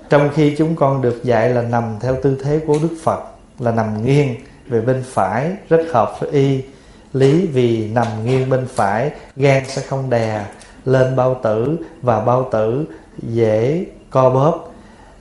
trong 0.08 0.30
khi 0.34 0.54
chúng 0.58 0.76
con 0.76 1.02
được 1.02 1.20
dạy 1.24 1.50
là 1.50 1.62
nằm 1.62 1.96
theo 2.00 2.16
tư 2.22 2.40
thế 2.44 2.60
của 2.66 2.78
đức 2.82 2.96
phật 3.02 3.20
là 3.58 3.72
nằm 3.72 4.06
nghiêng 4.06 4.34
về 4.68 4.80
bên 4.80 5.02
phải 5.06 5.52
rất 5.68 5.82
hợp 5.92 6.20
với 6.20 6.30
y. 6.30 6.62
Lý 7.12 7.46
vì 7.46 7.88
nằm 7.88 8.06
nghiêng 8.24 8.50
bên 8.50 8.66
phải 8.74 9.10
gan 9.36 9.62
sẽ 9.68 9.82
không 9.82 10.10
đè 10.10 10.44
lên 10.84 11.16
bao 11.16 11.40
tử 11.42 11.76
và 12.02 12.20
bao 12.20 12.48
tử 12.52 12.84
dễ 13.22 13.86
co 14.10 14.30
bóp. 14.30 14.72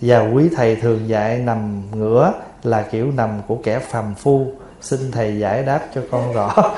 Và 0.01 0.30
quý 0.30 0.49
thầy 0.55 0.75
thường 0.75 1.07
dạy 1.07 1.38
nằm 1.38 1.81
ngửa 1.95 2.33
là 2.64 2.81
kiểu 2.81 3.11
nằm 3.11 3.30
của 3.47 3.55
kẻ 3.64 3.80
phàm 3.80 4.15
phu. 4.15 4.47
Xin 4.81 5.11
thầy 5.11 5.39
giải 5.39 5.64
đáp 5.64 5.81
cho 5.95 6.01
con 6.11 6.33
rõ. 6.33 6.55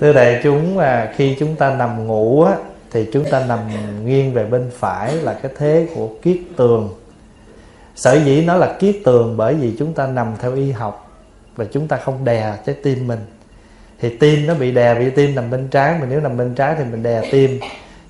Thưa 0.00 0.12
đại 0.12 0.40
chúng 0.42 0.78
à, 0.78 1.12
khi 1.16 1.36
chúng 1.40 1.56
ta 1.56 1.74
nằm 1.74 2.06
ngủ 2.06 2.42
á, 2.42 2.56
thì 2.90 3.06
chúng 3.12 3.24
ta 3.30 3.44
nằm 3.44 3.60
nghiêng 4.04 4.34
về 4.34 4.44
bên 4.44 4.70
phải 4.78 5.14
là 5.16 5.32
cái 5.32 5.52
thế 5.58 5.88
của 5.94 6.08
kiết 6.22 6.38
tường 6.56 6.94
sở 7.98 8.14
dĩ 8.24 8.44
nó 8.46 8.56
là 8.56 8.76
kiết 8.78 8.96
tường 9.04 9.36
bởi 9.36 9.54
vì 9.54 9.74
chúng 9.78 9.92
ta 9.92 10.06
nằm 10.06 10.34
theo 10.40 10.54
y 10.54 10.72
học 10.72 11.10
và 11.56 11.64
chúng 11.72 11.88
ta 11.88 11.96
không 11.96 12.24
đè 12.24 12.54
trái 12.66 12.76
tim 12.82 13.06
mình. 13.06 13.18
Thì 14.00 14.16
tim 14.16 14.46
nó 14.46 14.54
bị 14.54 14.72
đè 14.72 14.94
vì 14.94 15.10
tim 15.10 15.34
nằm 15.34 15.50
bên 15.50 15.68
trái 15.68 15.98
mà 16.00 16.06
nếu 16.10 16.20
nằm 16.20 16.36
bên 16.36 16.54
trái 16.54 16.74
thì 16.78 16.84
mình 16.84 17.02
đè 17.02 17.22
tim 17.32 17.60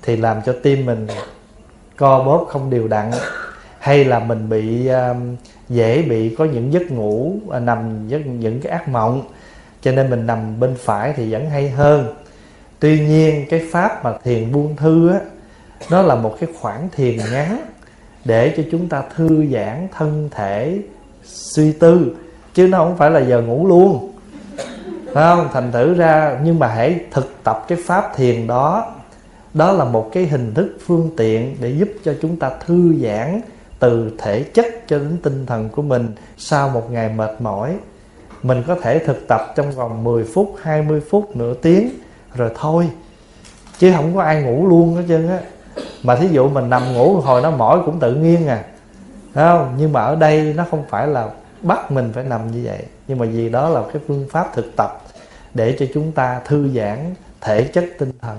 thì 0.01 0.17
làm 0.17 0.41
cho 0.45 0.55
tim 0.63 0.85
mình 0.85 1.07
co 1.97 2.23
bóp 2.23 2.47
không 2.49 2.69
đều 2.69 2.87
đặn. 2.87 3.11
Hay 3.79 4.05
là 4.05 4.19
mình 4.19 4.49
bị 4.49 4.87
um, 4.87 5.35
dễ 5.69 6.01
bị 6.01 6.35
có 6.35 6.45
những 6.45 6.73
giấc 6.73 6.91
ngủ 6.91 7.33
à, 7.51 7.59
nằm 7.59 8.07
giấc 8.07 8.25
những 8.25 8.61
cái 8.61 8.71
ác 8.71 8.89
mộng 8.89 9.21
cho 9.81 9.91
nên 9.91 10.09
mình 10.09 10.27
nằm 10.27 10.59
bên 10.59 10.75
phải 10.79 11.13
thì 11.15 11.31
vẫn 11.31 11.49
hay 11.49 11.69
hơn. 11.69 12.15
Tuy 12.79 12.99
nhiên 12.99 13.45
cái 13.49 13.61
pháp 13.71 14.03
mà 14.03 14.13
thiền 14.23 14.51
buông 14.51 14.75
thư 14.75 15.09
á 15.09 15.19
nó 15.91 16.01
là 16.01 16.15
một 16.15 16.37
cái 16.39 16.49
khoảng 16.59 16.89
thiền 16.95 17.17
ngắn 17.31 17.65
để 18.25 18.53
cho 18.57 18.63
chúng 18.71 18.89
ta 18.89 19.03
thư 19.15 19.45
giãn 19.51 19.87
thân 19.97 20.29
thể, 20.31 20.79
suy 21.23 21.71
tư, 21.71 22.15
chứ 22.53 22.67
nó 22.67 22.77
không 22.77 22.97
phải 22.97 23.11
là 23.11 23.19
giờ 23.19 23.41
ngủ 23.41 23.67
luôn. 23.67 24.11
Phải 25.13 25.35
không? 25.35 25.47
Thành 25.53 25.71
thử 25.71 25.93
ra, 25.93 26.39
nhưng 26.43 26.59
mà 26.59 26.67
hãy 26.67 26.99
thực 27.11 27.33
tập 27.43 27.65
cái 27.67 27.77
pháp 27.85 28.11
thiền 28.15 28.47
đó. 28.47 28.93
Đó 29.53 29.71
là 29.71 29.85
một 29.85 30.09
cái 30.13 30.25
hình 30.25 30.53
thức 30.53 30.77
phương 30.85 31.09
tiện 31.17 31.55
để 31.61 31.69
giúp 31.69 31.89
cho 32.03 32.13
chúng 32.21 32.35
ta 32.35 32.51
thư 32.65 32.95
giãn 33.03 33.41
từ 33.79 34.11
thể 34.17 34.43
chất 34.43 34.65
cho 34.87 34.99
đến 34.99 35.17
tinh 35.23 35.45
thần 35.45 35.69
của 35.69 35.81
mình 35.81 36.07
sau 36.37 36.69
một 36.69 36.91
ngày 36.91 37.09
mệt 37.09 37.41
mỏi. 37.41 37.75
Mình 38.43 38.63
có 38.67 38.75
thể 38.81 38.99
thực 38.99 39.27
tập 39.27 39.53
trong 39.55 39.71
vòng 39.71 40.03
10 40.03 40.23
phút 40.23 40.55
20 40.61 41.01
phút 41.09 41.35
nửa 41.35 41.53
tiếng, 41.53 41.89
rồi 42.35 42.51
thôi. 42.55 42.89
Chứ 43.77 43.91
không 43.95 44.15
có 44.15 44.21
ai 44.21 44.41
ngủ 44.41 44.67
luôn 44.67 44.95
hết 44.95 45.03
trơn 45.07 45.27
á 45.27 45.39
mà 46.03 46.15
thí 46.15 46.27
dụ 46.27 46.49
mình 46.49 46.69
nằm 46.69 46.93
ngủ, 46.93 47.19
hồi 47.19 47.41
nó 47.41 47.51
mỏi 47.51 47.79
cũng 47.85 47.99
tự 47.99 48.15
nhiên 48.15 48.47
à. 48.47 48.63
Thấy 49.33 49.45
không? 49.45 49.75
Nhưng 49.77 49.93
mà 49.93 50.01
ở 50.01 50.15
đây 50.15 50.53
nó 50.57 50.65
không 50.71 50.83
phải 50.89 51.07
là 51.07 51.29
bắt 51.61 51.91
mình 51.91 52.11
phải 52.13 52.23
nằm 52.23 52.51
như 52.51 52.61
vậy. 52.63 52.83
Nhưng 53.07 53.17
mà 53.17 53.25
vì 53.25 53.49
đó 53.49 53.69
là 53.69 53.81
cái 53.93 54.01
phương 54.07 54.27
pháp 54.31 54.53
thực 54.53 54.75
tập 54.75 55.01
để 55.53 55.75
cho 55.79 55.85
chúng 55.93 56.11
ta 56.11 56.41
thư 56.45 56.69
giãn 56.75 56.97
thể 57.41 57.63
chất 57.63 57.85
tinh 57.99 58.11
thần. 58.21 58.37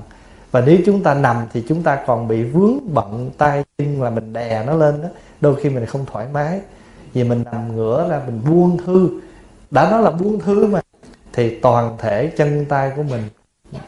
Và 0.50 0.60
nếu 0.60 0.78
chúng 0.86 1.02
ta 1.02 1.14
nằm 1.14 1.36
thì 1.52 1.64
chúng 1.68 1.82
ta 1.82 1.98
còn 2.06 2.28
bị 2.28 2.42
vướng 2.42 2.94
bận 2.94 3.30
tay 3.38 3.64
chân 3.78 4.02
là 4.02 4.10
mình 4.10 4.32
đè 4.32 4.64
nó 4.66 4.72
lên 4.74 5.02
đó. 5.02 5.08
Đôi 5.40 5.56
khi 5.60 5.70
mình 5.70 5.86
không 5.86 6.06
thoải 6.12 6.26
mái. 6.32 6.60
Vì 7.12 7.24
mình 7.24 7.44
nằm 7.52 7.76
ngửa 7.76 8.08
ra 8.10 8.20
mình 8.26 8.40
buông 8.48 8.78
thư. 8.86 9.08
Đã 9.70 9.90
nói 9.90 10.02
là 10.02 10.10
buông 10.10 10.40
thư 10.40 10.66
mà, 10.66 10.80
thì 11.32 11.60
toàn 11.60 11.96
thể 11.98 12.32
chân 12.36 12.64
tay 12.64 12.92
của 12.96 13.02
mình 13.02 13.22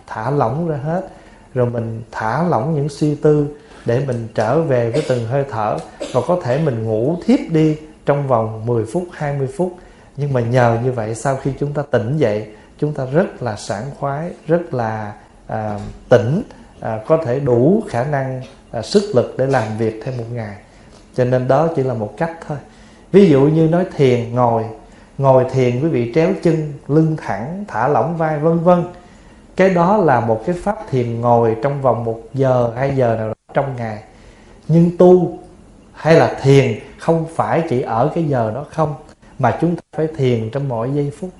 thả 0.06 0.30
lỏng 0.30 0.68
ra 0.68 0.76
hết 0.76 1.08
rồi 1.54 1.66
mình 1.66 2.02
thả 2.10 2.42
lỏng 2.48 2.74
những 2.74 2.88
suy 2.88 3.14
tư 3.14 3.46
để 3.86 4.04
mình 4.06 4.28
trở 4.34 4.60
về 4.60 4.90
với 4.90 5.04
từng 5.08 5.26
hơi 5.26 5.44
thở. 5.50 5.76
Và 6.12 6.20
có 6.26 6.40
thể 6.42 6.60
mình 6.64 6.84
ngủ 6.84 7.16
thiếp 7.24 7.38
đi 7.50 7.76
trong 8.06 8.28
vòng 8.28 8.66
10 8.66 8.84
phút 8.84 9.04
20 9.12 9.48
phút. 9.56 9.76
Nhưng 10.16 10.32
mà 10.32 10.40
nhờ 10.40 10.78
như 10.84 10.92
vậy 10.92 11.14
sau 11.14 11.36
khi 11.36 11.50
chúng 11.58 11.72
ta 11.72 11.82
tỉnh 11.90 12.16
dậy 12.16 12.46
chúng 12.78 12.94
ta 12.94 13.04
rất 13.12 13.42
là 13.42 13.56
sảng 13.56 13.84
khoái 13.98 14.30
rất 14.46 14.74
là 14.74 15.12
à, 15.46 15.78
tỉnh 16.08 16.42
à, 16.80 17.00
có 17.06 17.16
thể 17.24 17.40
đủ 17.40 17.82
khả 17.88 18.04
năng 18.04 18.42
à, 18.70 18.82
sức 18.82 19.02
lực 19.14 19.34
để 19.38 19.46
làm 19.46 19.78
việc 19.78 20.00
thêm 20.04 20.16
một 20.16 20.24
ngày. 20.32 20.56
Cho 21.14 21.24
nên 21.24 21.48
đó 21.48 21.68
chỉ 21.76 21.82
là 21.82 21.94
một 21.94 22.14
cách 22.16 22.32
thôi. 22.48 22.58
Ví 23.12 23.28
dụ 23.28 23.40
như 23.40 23.68
nói 23.68 23.84
thiền 23.96 24.34
ngồi. 24.34 24.64
Ngồi 25.18 25.44
thiền 25.52 25.82
quý 25.82 25.88
vị 25.88 26.12
tréo 26.14 26.28
chân 26.42 26.72
lưng 26.88 27.16
thẳng 27.26 27.64
thả 27.68 27.88
lỏng 27.88 28.16
vai 28.16 28.38
vân 28.38 28.58
vân 28.58 28.84
cái 29.56 29.70
đó 29.70 29.96
là 29.96 30.20
một 30.20 30.42
cái 30.46 30.56
pháp 30.62 30.76
thiền 30.90 31.20
ngồi 31.20 31.56
trong 31.62 31.82
vòng 31.82 32.04
một 32.04 32.20
giờ, 32.34 32.72
hai 32.76 32.96
giờ 32.96 33.16
nào 33.16 33.28
đó 33.28 33.34
trong 33.54 33.76
ngày. 33.76 34.02
Nhưng 34.68 34.96
tu 34.98 35.38
hay 35.92 36.14
là 36.14 36.38
thiền 36.42 36.78
không 36.98 37.26
phải 37.34 37.62
chỉ 37.68 37.80
ở 37.80 38.10
cái 38.14 38.24
giờ 38.24 38.52
đó 38.54 38.64
không, 38.70 38.94
mà 39.38 39.58
chúng 39.60 39.76
ta 39.76 39.82
phải 39.96 40.06
thiền 40.16 40.50
trong 40.50 40.68
mọi 40.68 40.90
giây 40.94 41.12
phút. 41.18 41.30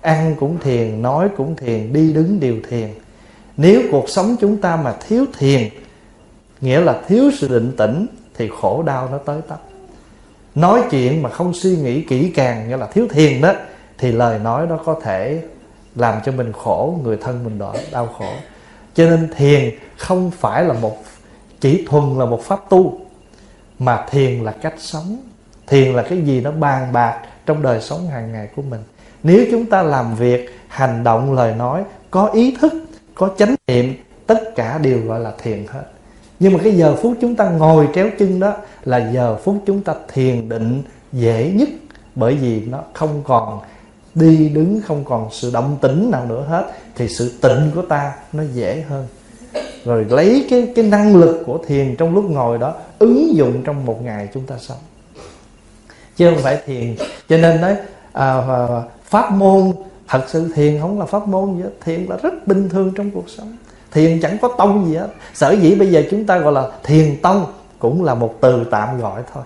Ăn 0.00 0.34
cũng 0.40 0.58
thiền, 0.60 1.02
nói 1.02 1.28
cũng 1.36 1.56
thiền, 1.56 1.92
đi 1.92 2.12
đứng 2.12 2.40
đều 2.40 2.56
thiền. 2.68 2.88
Nếu 3.56 3.82
cuộc 3.90 4.08
sống 4.08 4.36
chúng 4.40 4.56
ta 4.56 4.76
mà 4.76 4.94
thiếu 5.08 5.24
thiền, 5.38 5.68
nghĩa 6.60 6.80
là 6.80 7.00
thiếu 7.08 7.30
sự 7.38 7.48
định 7.48 7.72
tĩnh, 7.76 8.06
thì 8.34 8.50
khổ 8.60 8.82
đau 8.82 9.08
nó 9.12 9.18
tới 9.18 9.40
tấp. 9.48 9.60
Nói 10.54 10.82
chuyện 10.90 11.22
mà 11.22 11.30
không 11.30 11.54
suy 11.54 11.76
nghĩ 11.76 12.02
kỹ 12.02 12.32
càng, 12.34 12.68
nghĩa 12.68 12.76
là 12.76 12.86
thiếu 12.86 13.06
thiền 13.10 13.40
đó, 13.40 13.52
thì 13.98 14.12
lời 14.12 14.38
nói 14.38 14.66
đó 14.66 14.78
có 14.84 15.00
thể 15.02 15.42
làm 15.96 16.20
cho 16.24 16.32
mình 16.32 16.52
khổ, 16.52 16.98
người 17.02 17.16
thân 17.16 17.44
mình 17.44 17.58
đỏ, 17.58 17.74
đau 17.92 18.06
khổ. 18.18 18.30
Cho 18.94 19.04
nên 19.04 19.28
thiền 19.36 19.70
không 19.96 20.30
phải 20.30 20.64
là 20.64 20.74
một, 20.74 20.96
chỉ 21.60 21.86
thuần 21.88 22.18
là 22.18 22.24
một 22.24 22.42
pháp 22.42 22.60
tu, 22.70 23.00
mà 23.78 24.06
thiền 24.10 24.44
là 24.44 24.52
cách 24.52 24.74
sống. 24.78 25.16
Thiền 25.66 25.92
là 25.92 26.02
cái 26.02 26.22
gì 26.22 26.40
nó 26.40 26.50
bàn 26.50 26.92
bạc 26.92 27.20
trong 27.46 27.62
đời 27.62 27.80
sống 27.80 28.08
hàng 28.08 28.32
ngày 28.32 28.48
của 28.56 28.62
mình. 28.62 28.80
Nếu 29.22 29.46
chúng 29.50 29.66
ta 29.66 29.82
làm 29.82 30.14
việc, 30.14 30.50
hành 30.68 31.04
động, 31.04 31.32
lời 31.32 31.54
nói, 31.54 31.84
có 32.10 32.26
ý 32.26 32.56
thức, 32.60 32.72
có 33.14 33.30
chánh 33.38 33.54
niệm, 33.66 33.94
tất 34.26 34.54
cả 34.56 34.78
đều 34.78 35.00
gọi 35.00 35.20
là 35.20 35.32
thiền 35.42 35.66
hết. 35.68 35.84
Nhưng 36.40 36.52
mà 36.52 36.58
cái 36.64 36.72
giờ 36.72 36.96
phút 37.02 37.14
chúng 37.20 37.36
ta 37.36 37.50
ngồi 37.50 37.88
tréo 37.94 38.06
chân 38.18 38.40
đó 38.40 38.56
là 38.84 39.10
giờ 39.12 39.36
phút 39.36 39.62
chúng 39.66 39.82
ta 39.82 39.94
thiền 40.12 40.48
định 40.48 40.82
dễ 41.12 41.52
nhất, 41.54 41.68
bởi 42.14 42.34
vì 42.34 42.64
nó 42.64 42.82
không 42.92 43.22
còn 43.24 43.60
đi 44.18 44.48
đứng 44.48 44.80
không 44.86 45.04
còn 45.04 45.28
sự 45.32 45.50
động 45.50 45.76
tĩnh 45.80 46.10
nào 46.10 46.26
nữa 46.26 46.44
hết 46.48 46.70
thì 46.96 47.08
sự 47.08 47.32
tịnh 47.40 47.70
của 47.74 47.82
ta 47.82 48.12
nó 48.32 48.42
dễ 48.54 48.84
hơn. 48.88 49.06
Rồi 49.84 50.06
lấy 50.10 50.46
cái 50.50 50.72
cái 50.76 50.84
năng 50.84 51.16
lực 51.16 51.42
của 51.46 51.58
thiền 51.66 51.96
trong 51.96 52.14
lúc 52.14 52.24
ngồi 52.30 52.58
đó 52.58 52.74
ứng 52.98 53.36
dụng 53.36 53.62
trong 53.64 53.86
một 53.86 54.02
ngày 54.02 54.28
chúng 54.34 54.46
ta 54.46 54.54
sống. 54.58 54.78
Chứ 56.16 56.30
không 56.30 56.42
phải 56.42 56.58
thiền. 56.66 56.96
Cho 57.28 57.36
nên 57.36 57.60
nói 57.60 57.76
à, 58.12 58.40
à, 58.48 58.82
pháp 59.04 59.32
môn 59.32 59.72
thật 60.08 60.24
sự 60.26 60.52
thiền 60.54 60.80
không 60.80 60.98
là 60.98 61.06
pháp 61.06 61.28
môn 61.28 61.56
gì 61.56 61.62
hết. 61.62 61.70
Thiền 61.84 62.04
là 62.04 62.16
rất 62.22 62.46
bình 62.46 62.68
thường 62.68 62.92
trong 62.96 63.10
cuộc 63.10 63.30
sống. 63.30 63.56
Thiền 63.92 64.20
chẳng 64.20 64.38
có 64.42 64.54
tông 64.58 64.86
gì 64.88 64.96
hết. 64.96 65.08
Sở 65.34 65.50
dĩ 65.50 65.74
bây 65.74 65.90
giờ 65.90 66.02
chúng 66.10 66.26
ta 66.26 66.38
gọi 66.38 66.52
là 66.52 66.68
thiền 66.84 67.16
tông 67.22 67.46
cũng 67.78 68.04
là 68.04 68.14
một 68.14 68.34
từ 68.40 68.64
tạm 68.70 69.00
gọi 69.00 69.22
thôi. 69.34 69.44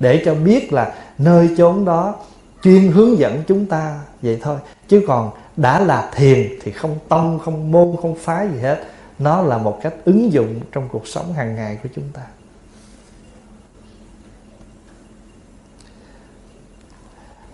Để 0.00 0.22
cho 0.24 0.34
biết 0.34 0.72
là 0.72 0.94
nơi 1.18 1.50
chốn 1.56 1.84
đó 1.84 2.14
chuyên 2.62 2.92
hướng 2.92 3.18
dẫn 3.18 3.42
chúng 3.46 3.66
ta 3.66 4.00
vậy 4.22 4.38
thôi. 4.42 4.56
Chứ 4.88 5.04
còn 5.06 5.30
đã 5.56 5.80
là 5.80 6.10
thiền 6.14 6.48
thì 6.62 6.72
không 6.72 6.98
tông 7.08 7.38
không 7.38 7.72
môn, 7.72 7.96
không 8.02 8.14
phái 8.14 8.48
gì 8.48 8.58
hết. 8.58 8.84
Nó 9.18 9.42
là 9.42 9.58
một 9.58 9.78
cách 9.82 9.94
ứng 10.04 10.32
dụng 10.32 10.60
trong 10.72 10.88
cuộc 10.92 11.06
sống 11.06 11.32
hàng 11.32 11.54
ngày 11.54 11.78
của 11.82 11.88
chúng 11.94 12.08
ta. 12.12 12.22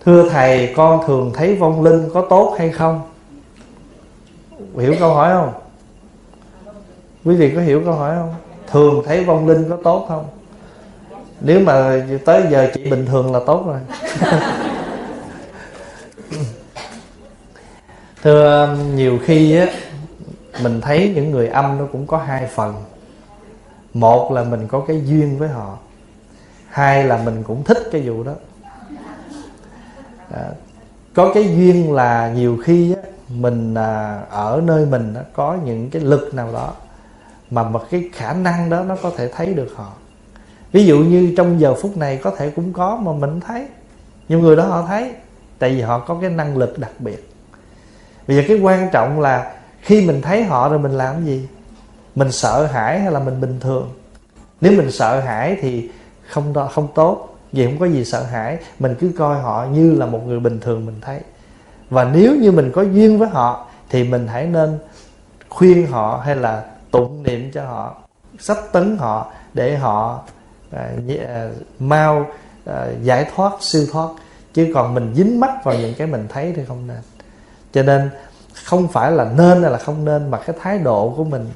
Thưa 0.05 0.29
thầy, 0.29 0.73
con 0.75 1.07
thường 1.07 1.31
thấy 1.35 1.55
vong 1.55 1.83
linh 1.83 2.09
có 2.13 2.25
tốt 2.29 2.55
hay 2.59 2.69
không? 2.69 3.01
Hiểu 4.77 4.95
câu 4.99 5.13
hỏi 5.13 5.33
không? 5.33 5.53
Quý 7.25 7.35
vị 7.35 7.51
có 7.55 7.61
hiểu 7.61 7.81
câu 7.85 7.93
hỏi 7.93 8.15
không? 8.15 8.33
Thường 8.71 9.03
thấy 9.05 9.23
vong 9.23 9.47
linh 9.47 9.69
có 9.69 9.77
tốt 9.83 10.05
không? 10.09 10.25
Nếu 11.41 11.59
mà 11.59 12.05
tới 12.25 12.43
giờ 12.49 12.69
chị 12.73 12.89
bình 12.89 13.05
thường 13.05 13.33
là 13.33 13.39
tốt 13.45 13.63
rồi. 13.67 13.79
thưa 18.23 18.77
nhiều 18.95 19.19
khi 19.23 19.57
á 19.57 19.67
mình 20.63 20.81
thấy 20.81 21.11
những 21.15 21.31
người 21.31 21.47
âm 21.47 21.77
nó 21.77 21.85
cũng 21.91 22.07
có 22.07 22.17
hai 22.17 22.47
phần. 22.47 22.75
Một 23.93 24.31
là 24.31 24.43
mình 24.43 24.67
có 24.67 24.83
cái 24.87 25.01
duyên 25.05 25.37
với 25.37 25.49
họ. 25.49 25.77
Hai 26.69 27.03
là 27.03 27.21
mình 27.25 27.43
cũng 27.43 27.63
thích 27.63 27.77
cái 27.91 28.01
vụ 28.01 28.23
đó. 28.23 28.33
À, 30.31 30.49
có 31.13 31.31
cái 31.33 31.43
duyên 31.43 31.93
là 31.93 32.33
nhiều 32.35 32.57
khi 32.63 32.93
á, 32.93 33.01
mình 33.29 33.73
à, 33.73 34.21
ở 34.29 34.61
nơi 34.65 34.85
mình 34.85 35.13
á, 35.13 35.21
có 35.33 35.57
những 35.65 35.89
cái 35.89 36.01
lực 36.01 36.33
nào 36.33 36.51
đó 36.53 36.73
mà 37.51 37.63
một 37.63 37.83
cái 37.91 38.09
khả 38.13 38.33
năng 38.33 38.69
đó 38.69 38.83
nó 38.83 38.95
có 39.01 39.11
thể 39.17 39.27
thấy 39.27 39.53
được 39.53 39.73
họ. 39.75 39.93
Ví 40.71 40.85
dụ 40.85 40.99
như 40.99 41.33
trong 41.37 41.59
giờ 41.59 41.75
phút 41.81 41.97
này 41.97 42.17
có 42.17 42.31
thể 42.37 42.49
cũng 42.49 42.73
có 42.73 42.95
mà 42.95 43.11
mình 43.11 43.39
thấy. 43.39 43.67
Nhưng 44.27 44.41
người 44.41 44.55
đó 44.55 44.63
họ 44.63 44.85
thấy 44.87 45.11
tại 45.59 45.69
vì 45.69 45.81
họ 45.81 45.99
có 45.99 46.17
cái 46.21 46.29
năng 46.29 46.57
lực 46.57 46.79
đặc 46.79 46.91
biệt 46.99 47.28
bây 48.29 48.37
giờ 48.37 48.43
cái 48.47 48.59
quan 48.59 48.89
trọng 48.91 49.19
là 49.19 49.51
khi 49.81 50.07
mình 50.07 50.21
thấy 50.21 50.43
họ 50.43 50.69
rồi 50.69 50.79
mình 50.79 50.91
làm 50.91 51.25
gì? 51.25 51.47
Mình 52.15 52.31
sợ 52.31 52.65
hãi 52.65 52.99
hay 52.99 53.11
là 53.11 53.19
mình 53.19 53.41
bình 53.41 53.59
thường? 53.59 53.89
Nếu 54.61 54.71
mình 54.71 54.91
sợ 54.91 55.19
hãi 55.19 55.57
thì 55.61 55.89
không 56.27 56.53
không 56.71 56.87
tốt. 56.95 57.37
Vì 57.51 57.65
không 57.65 57.79
có 57.79 57.85
gì 57.85 58.05
sợ 58.05 58.23
hãi. 58.23 58.57
Mình 58.79 58.95
cứ 58.99 59.11
coi 59.17 59.39
họ 59.39 59.65
như 59.71 59.95
là 59.95 60.05
một 60.05 60.19
người 60.27 60.39
bình 60.39 60.59
thường 60.59 60.85
mình 60.85 60.95
thấy. 61.01 61.19
Và 61.89 62.03
nếu 62.03 62.35
như 62.35 62.51
mình 62.51 62.71
có 62.71 62.81
duyên 62.81 63.19
với 63.19 63.29
họ 63.29 63.67
thì 63.89 64.03
mình 64.03 64.27
hãy 64.27 64.47
nên 64.47 64.79
khuyên 65.49 65.87
họ 65.87 66.21
hay 66.25 66.35
là 66.35 66.63
tụng 66.91 67.23
niệm 67.23 67.51
cho 67.51 67.65
họ 67.65 67.95
sắp 68.39 68.57
tấn 68.71 68.97
họ 68.97 69.31
để 69.53 69.77
họ 69.77 70.21
à, 70.71 70.89
à 71.27 71.49
mau 71.79 72.25
à, 72.65 72.87
giải 73.03 73.25
thoát 73.35 73.53
siêu 73.61 73.85
thoát. 73.91 74.09
Chứ 74.53 74.71
còn 74.73 74.93
mình 74.93 75.13
dính 75.15 75.39
mắc 75.39 75.63
vào 75.63 75.75
những 75.75 75.93
cái 75.97 76.07
mình 76.07 76.27
thấy 76.29 76.53
thì 76.55 76.65
không 76.67 76.87
nên 76.87 76.97
cho 77.73 77.83
nên 77.83 78.09
không 78.53 78.87
phải 78.87 79.11
là 79.11 79.31
nên 79.37 79.61
hay 79.61 79.71
là 79.71 79.77
không 79.77 80.05
nên, 80.05 80.31
mà 80.31 80.37
cái 80.37 80.55
thái 80.61 80.79
độ 80.79 81.13
của 81.17 81.23
mình 81.23 81.49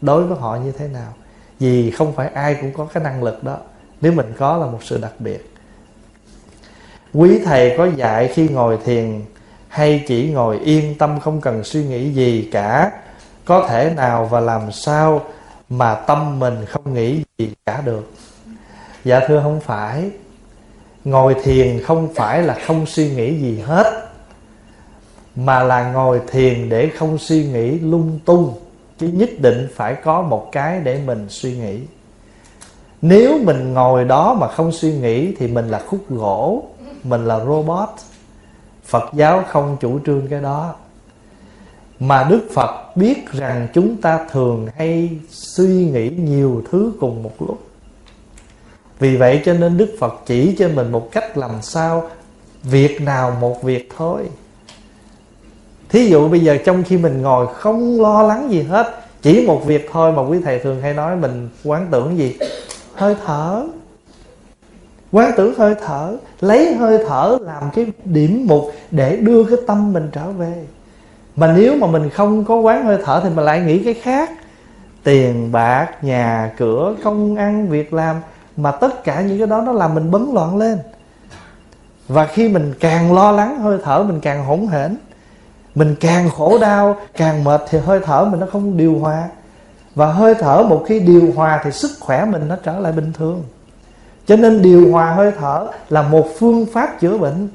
đối 0.00 0.24
với 0.24 0.38
họ 0.38 0.56
như 0.56 0.72
thế 0.72 0.88
nào. 0.88 1.14
Vì 1.58 1.90
không 1.90 2.12
phải 2.12 2.28
ai 2.28 2.54
cũng 2.60 2.72
có 2.72 2.84
cái 2.84 3.02
năng 3.02 3.22
lực 3.22 3.44
đó. 3.44 3.56
Nếu 4.00 4.12
mình 4.12 4.32
có 4.38 4.56
là 4.56 4.66
một 4.66 4.78
sự 4.82 4.98
đặc 4.98 5.12
biệt. 5.18 5.54
Quý 7.14 7.40
thầy 7.44 7.74
có 7.78 7.88
dạy 7.96 8.28
khi 8.34 8.48
ngồi 8.48 8.78
thiền 8.84 9.22
hay 9.68 10.04
chỉ 10.08 10.30
ngồi 10.30 10.58
yên 10.58 10.98
tâm 10.98 11.20
không 11.20 11.40
cần 11.40 11.64
suy 11.64 11.84
nghĩ 11.84 12.10
gì 12.10 12.48
cả, 12.52 12.90
có 13.44 13.66
thể 13.68 13.92
nào 13.96 14.24
và 14.24 14.40
làm 14.40 14.72
sao 14.72 15.20
mà 15.68 15.94
tâm 15.94 16.38
mình 16.38 16.64
không 16.68 16.94
nghĩ 16.94 17.22
gì 17.38 17.52
cả 17.66 17.82
được? 17.84 18.12
Dạ 19.04 19.20
thưa 19.28 19.40
không 19.42 19.60
phải. 19.60 20.10
Ngồi 21.04 21.34
thiền 21.42 21.82
không 21.84 22.14
phải 22.14 22.42
là 22.42 22.56
không 22.66 22.86
suy 22.86 23.10
nghĩ 23.10 23.38
gì 23.40 23.60
hết 23.60 24.11
mà 25.36 25.62
là 25.62 25.92
ngồi 25.92 26.20
thiền 26.30 26.68
để 26.68 26.90
không 26.96 27.18
suy 27.18 27.44
nghĩ 27.44 27.78
lung 27.78 28.18
tung. 28.24 28.54
Chứ 28.98 29.08
nhất 29.08 29.30
định 29.38 29.68
phải 29.74 29.94
có 29.94 30.22
một 30.22 30.48
cái 30.52 30.80
để 30.80 31.00
mình 31.06 31.26
suy 31.28 31.56
nghĩ. 31.56 31.80
Nếu 33.02 33.38
mình 33.44 33.72
ngồi 33.72 34.04
đó 34.04 34.34
mà 34.34 34.48
không 34.48 34.72
suy 34.72 34.92
nghĩ 34.92 35.34
thì 35.34 35.48
mình 35.48 35.68
là 35.68 35.78
khúc 35.78 36.10
gỗ, 36.10 36.64
mình 37.04 37.26
là 37.26 37.44
robot. 37.44 37.88
Phật 38.84 39.10
giáo 39.12 39.44
không 39.48 39.76
chủ 39.80 39.98
trương 40.06 40.28
cái 40.28 40.40
đó. 40.40 40.74
Mà 42.00 42.24
đức 42.30 42.48
phật 42.54 42.96
biết 42.96 43.32
rằng 43.32 43.68
chúng 43.74 43.96
ta 43.96 44.26
thường 44.30 44.68
hay 44.76 45.10
suy 45.30 45.90
nghĩ 45.90 46.08
nhiều 46.08 46.62
thứ 46.70 46.92
cùng 47.00 47.22
một 47.22 47.32
lúc. 47.38 47.58
Vì 48.98 49.16
vậy 49.16 49.42
cho 49.44 49.54
nên 49.54 49.76
đức 49.76 49.96
phật 50.00 50.14
chỉ 50.26 50.56
cho 50.58 50.68
mình 50.68 50.92
một 50.92 51.08
cách 51.12 51.38
làm 51.38 51.62
sao, 51.62 52.10
việc 52.62 53.00
nào 53.00 53.36
một 53.40 53.62
việc 53.62 53.88
thôi 53.96 54.28
thí 55.92 56.06
dụ 56.06 56.28
bây 56.28 56.40
giờ 56.40 56.58
trong 56.64 56.82
khi 56.82 56.96
mình 56.96 57.22
ngồi 57.22 57.46
không 57.54 58.00
lo 58.00 58.22
lắng 58.22 58.50
gì 58.50 58.62
hết, 58.62 58.94
chỉ 59.22 59.46
một 59.46 59.66
việc 59.66 59.88
thôi 59.92 60.12
mà 60.12 60.22
quý 60.22 60.38
thầy 60.44 60.58
thường 60.58 60.80
hay 60.82 60.94
nói 60.94 61.16
mình 61.16 61.48
quán 61.64 61.86
tưởng 61.90 62.18
gì? 62.18 62.38
Hơi 62.94 63.16
thở. 63.26 63.66
Quán 65.12 65.32
tưởng 65.36 65.54
hơi 65.58 65.74
thở, 65.86 66.16
lấy 66.40 66.74
hơi 66.74 67.04
thở 67.08 67.38
làm 67.40 67.62
cái 67.74 67.86
điểm 68.04 68.46
mục 68.48 68.72
để 68.90 69.16
đưa 69.16 69.44
cái 69.44 69.58
tâm 69.66 69.92
mình 69.92 70.08
trở 70.12 70.30
về. 70.30 70.52
Mà 71.36 71.54
nếu 71.56 71.76
mà 71.76 71.86
mình 71.86 72.10
không 72.10 72.44
có 72.44 72.56
quán 72.56 72.84
hơi 72.84 72.98
thở 73.04 73.20
thì 73.24 73.30
mình 73.30 73.44
lại 73.44 73.60
nghĩ 73.60 73.78
cái 73.78 73.94
khác. 73.94 74.30
Tiền, 75.04 75.52
bạc, 75.52 75.88
nhà, 76.02 76.52
cửa, 76.58 76.94
công 77.04 77.36
ăn, 77.36 77.68
việc 77.68 77.92
làm, 77.92 78.16
mà 78.56 78.70
tất 78.70 79.04
cả 79.04 79.20
những 79.20 79.38
cái 79.38 79.46
đó 79.46 79.62
nó 79.66 79.72
làm 79.72 79.94
mình 79.94 80.10
bấn 80.10 80.26
loạn 80.32 80.56
lên. 80.56 80.78
Và 82.08 82.26
khi 82.26 82.48
mình 82.48 82.74
càng 82.80 83.14
lo 83.14 83.32
lắng 83.32 83.58
hơi 83.58 83.78
thở, 83.84 84.02
mình 84.02 84.20
càng 84.20 84.44
hỗn 84.44 84.66
hển 84.66 84.96
mình 85.74 85.94
càng 86.00 86.30
khổ 86.30 86.58
đau, 86.58 86.96
càng 87.16 87.44
mệt 87.44 87.62
thì 87.70 87.78
hơi 87.78 88.00
thở 88.04 88.24
mình 88.24 88.40
nó 88.40 88.46
không 88.52 88.76
điều 88.76 88.98
hòa. 88.98 89.28
Và 89.94 90.12
hơi 90.12 90.34
thở 90.34 90.62
một 90.68 90.84
khi 90.88 91.00
điều 91.00 91.32
hòa 91.36 91.60
thì 91.64 91.70
sức 91.70 91.90
khỏe 92.00 92.24
mình 92.24 92.48
nó 92.48 92.56
trở 92.62 92.78
lại 92.78 92.92
bình 92.92 93.12
thường. 93.12 93.42
Cho 94.26 94.36
nên 94.36 94.62
điều 94.62 94.92
hòa 94.92 95.12
hơi 95.12 95.32
thở 95.38 95.66
là 95.88 96.02
một 96.02 96.26
phương 96.38 96.66
pháp 96.72 97.00
chữa 97.00 97.18
bệnh 97.18 97.48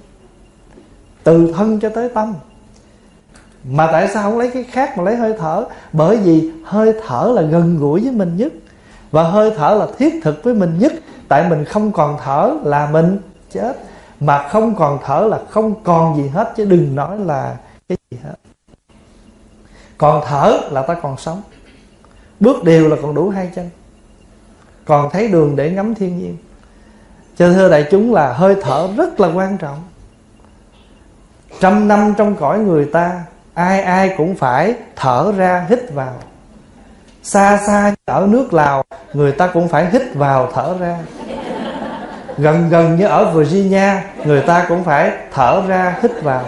từ 1.24 1.54
thân 1.58 1.80
cho 1.80 1.90
tới 1.90 2.10
tâm. 2.10 2.34
Mà 3.64 3.90
tại 3.92 4.08
sao 4.08 4.24
không 4.24 4.40
lấy 4.40 4.52
cái 4.54 4.64
khác 4.64 4.98
mà 4.98 5.04
lấy 5.04 5.16
hơi 5.16 5.34
thở? 5.40 5.66
Bởi 5.94 6.18
vì 6.18 6.52
hơi 6.66 6.94
thở 7.08 7.32
là 7.36 7.42
gần 7.42 7.78
gũi 7.80 8.02
với 8.02 8.12
mình 8.12 8.38
nhất. 8.38 8.52
Và 9.12 9.24
hơi 9.24 9.52
thở 9.58 9.76
là 9.76 9.88
thiết 9.98 10.20
thực 10.24 10.44
với 10.44 10.54
mình 10.54 10.80
nhất. 10.80 10.94
Tại 11.28 11.50
mình 11.50 11.66
không 11.66 11.92
còn 11.92 12.18
thở 12.24 12.54
là 12.64 12.90
mình 12.92 13.20
chết. 13.52 13.78
Mà 14.20 14.48
không 14.48 14.76
còn 14.76 15.00
thở 15.06 15.28
là 15.32 15.40
không 15.50 15.74
còn 15.84 16.18
gì 16.18 16.28
hết. 16.28 16.54
Chứ 16.56 16.66
đừng 16.66 16.96
nói 16.96 17.18
là 17.20 17.56
gì 18.18 18.24
hết 18.24 18.36
còn 19.98 20.24
thở 20.28 20.60
là 20.72 20.82
ta 20.82 20.94
còn 20.94 21.18
sống. 21.18 21.42
Bước 22.40 22.64
đều 22.64 22.90
là 22.90 22.96
còn 23.02 23.16
đủ 23.16 23.30
hai 23.30 23.50
chân. 23.56 23.70
Còn 24.86 25.10
thấy 25.10 25.28
đường 25.28 25.56
để 25.56 25.72
ngắm 25.72 25.96
thiên 25.96 26.18
nhiên. 26.18 26.38
Cho 27.38 27.54
thưa 27.54 27.70
đại 27.70 27.88
chúng 27.92 28.14
là 28.14 28.34
hơi 28.34 28.56
thở 28.62 28.90
rất 28.98 29.20
là 29.20 29.28
quan 29.28 29.58
trọng. 29.58 29.84
Trăm 31.60 31.88
năm 31.88 32.14
trong 32.18 32.36
cõi 32.36 32.60
người 32.60 32.86
ta, 32.86 33.22
ai 33.54 33.82
ai 33.82 34.14
cũng 34.18 34.36
phải 34.36 34.76
thở 34.96 35.34
ra 35.38 35.66
hít 35.70 35.80
vào. 35.94 36.14
Xa 37.24 37.60
xa 37.68 37.96
ở 38.06 38.28
nước 38.30 38.54
lào, 38.54 38.84
người 39.14 39.32
ta 39.32 39.48
cũng 39.48 39.68
phải 39.68 39.90
hít 39.90 40.02
vào 40.14 40.52
thở 40.54 40.78
ra. 40.80 40.98
Gần 42.38 42.70
gần 42.70 42.96
như 42.96 43.06
ở 43.06 43.32
virginia, 43.32 43.92
người 44.26 44.42
ta 44.42 44.66
cũng 44.70 44.84
phải 44.84 45.12
thở 45.34 45.64
ra 45.68 46.00
hít 46.02 46.12
vào. 46.24 46.46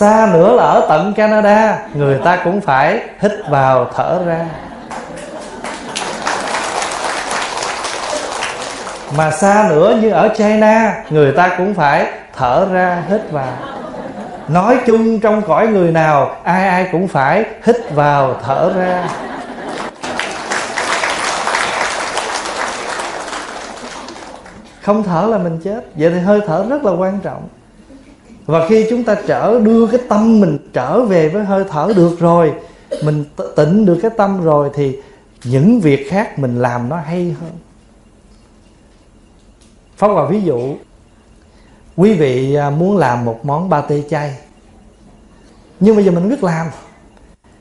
Xa 0.00 0.28
nữa 0.32 0.52
là 0.52 0.62
ở 0.64 0.86
tận 0.88 1.14
canada. 1.14 1.78
Người 1.94 2.18
ta 2.24 2.38
cũng 2.44 2.60
phải 2.60 3.00
hít 3.20 3.32
vào 3.48 3.90
thở 3.96 4.22
ra. 4.26 4.46
Mà 9.16 9.30
xa 9.30 9.66
nữa 9.70 9.98
như 10.00 10.10
ở 10.10 10.28
china, 10.36 10.94
người 11.10 11.32
ta 11.32 11.50
cũng 11.58 11.74
phải 11.74 12.06
thở 12.36 12.66
ra, 12.72 13.02
hít 13.08 13.30
vào. 13.30 13.52
Nói 14.48 14.78
chung 14.86 15.20
trong 15.20 15.42
cõi 15.42 15.66
người 15.66 15.92
nào, 15.92 16.36
ai 16.44 16.68
ai 16.68 16.88
cũng 16.92 17.08
phải 17.08 17.44
hít 17.64 17.76
vào, 17.94 18.36
thở 18.46 18.72
ra. 18.76 19.08
Không 24.82 25.02
thở 25.02 25.26
là 25.30 25.38
mình 25.38 25.60
chết. 25.64 25.80
Vậy 25.94 26.10
thì 26.14 26.20
hơi 26.20 26.40
thở 26.46 26.64
rất 26.70 26.84
là 26.84 26.92
quan 26.92 27.18
trọng 27.22 27.48
và 28.50 28.66
khi 28.68 28.86
chúng 28.90 29.04
ta 29.04 29.16
trở 29.26 29.60
đưa 29.60 29.86
cái 29.86 30.00
tâm 30.08 30.40
mình 30.40 30.58
trở 30.72 31.02
về 31.02 31.28
với 31.28 31.44
hơi 31.44 31.64
thở 31.68 31.92
được 31.96 32.18
rồi 32.18 32.52
mình 33.04 33.24
tịnh 33.56 33.86
được 33.86 33.98
cái 34.02 34.10
tâm 34.16 34.44
rồi 34.44 34.70
thì 34.74 34.96
những 35.44 35.80
việc 35.80 36.10
khác 36.10 36.38
mình 36.38 36.58
làm 36.58 36.88
nó 36.88 36.96
hay 36.96 37.36
hơn. 37.40 37.50
Pháp 39.96 40.08
vào 40.08 40.26
ví 40.26 40.42
dụ 40.42 40.76
Quý 41.96 42.14
vị 42.14 42.54
à, 42.54 42.70
muốn 42.70 42.96
làm 42.96 43.24
một 43.24 43.44
món 43.44 43.68
ba 43.68 43.80
tê 43.80 44.02
chay 44.10 44.34
Nhưng 45.80 45.96
bây 45.96 46.04
giờ 46.04 46.10
mình 46.10 46.28
biết 46.28 46.44
làm. 46.44 46.66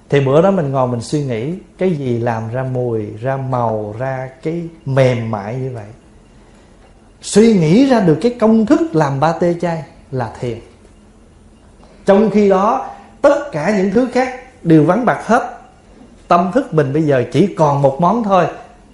Thì 0.09 0.19
bữa 0.19 0.41
đó 0.41 0.51
mình 0.51 0.71
ngồi 0.71 0.87
mình 0.87 1.01
suy 1.01 1.23
nghĩ 1.23 1.53
Cái 1.77 1.91
gì 1.91 2.19
làm 2.19 2.49
ra 2.53 2.63
mùi, 2.63 3.05
ra 3.21 3.37
màu, 3.37 3.95
ra 3.99 4.29
cái 4.43 4.63
mềm 4.85 5.31
mại 5.31 5.55
như 5.55 5.71
vậy? 5.73 5.87
Suy 7.21 7.53
nghĩ 7.53 7.85
ra 7.85 7.99
được 7.99 8.17
cái 8.21 8.35
công 8.39 8.65
thức 8.65 8.95
làm 8.95 9.19
ba 9.19 9.31
tê 9.31 9.55
chay 9.61 9.83
là 10.11 10.33
thiền. 10.39 10.57
Trong 12.09 12.29
khi 12.29 12.49
đó 12.49 12.87
tất 13.21 13.51
cả 13.51 13.77
những 13.77 13.91
thứ 13.91 14.07
khác 14.13 14.39
đều 14.63 14.83
vắng 14.83 15.05
bạc 15.05 15.27
hết. 15.27 15.57
Tâm 16.27 16.51
thức 16.53 16.73
mình 16.73 16.93
bây 16.93 17.03
giờ 17.03 17.23
chỉ 17.31 17.55
còn 17.55 17.81
một 17.81 18.01
món 18.01 18.23
thôi 18.23 18.47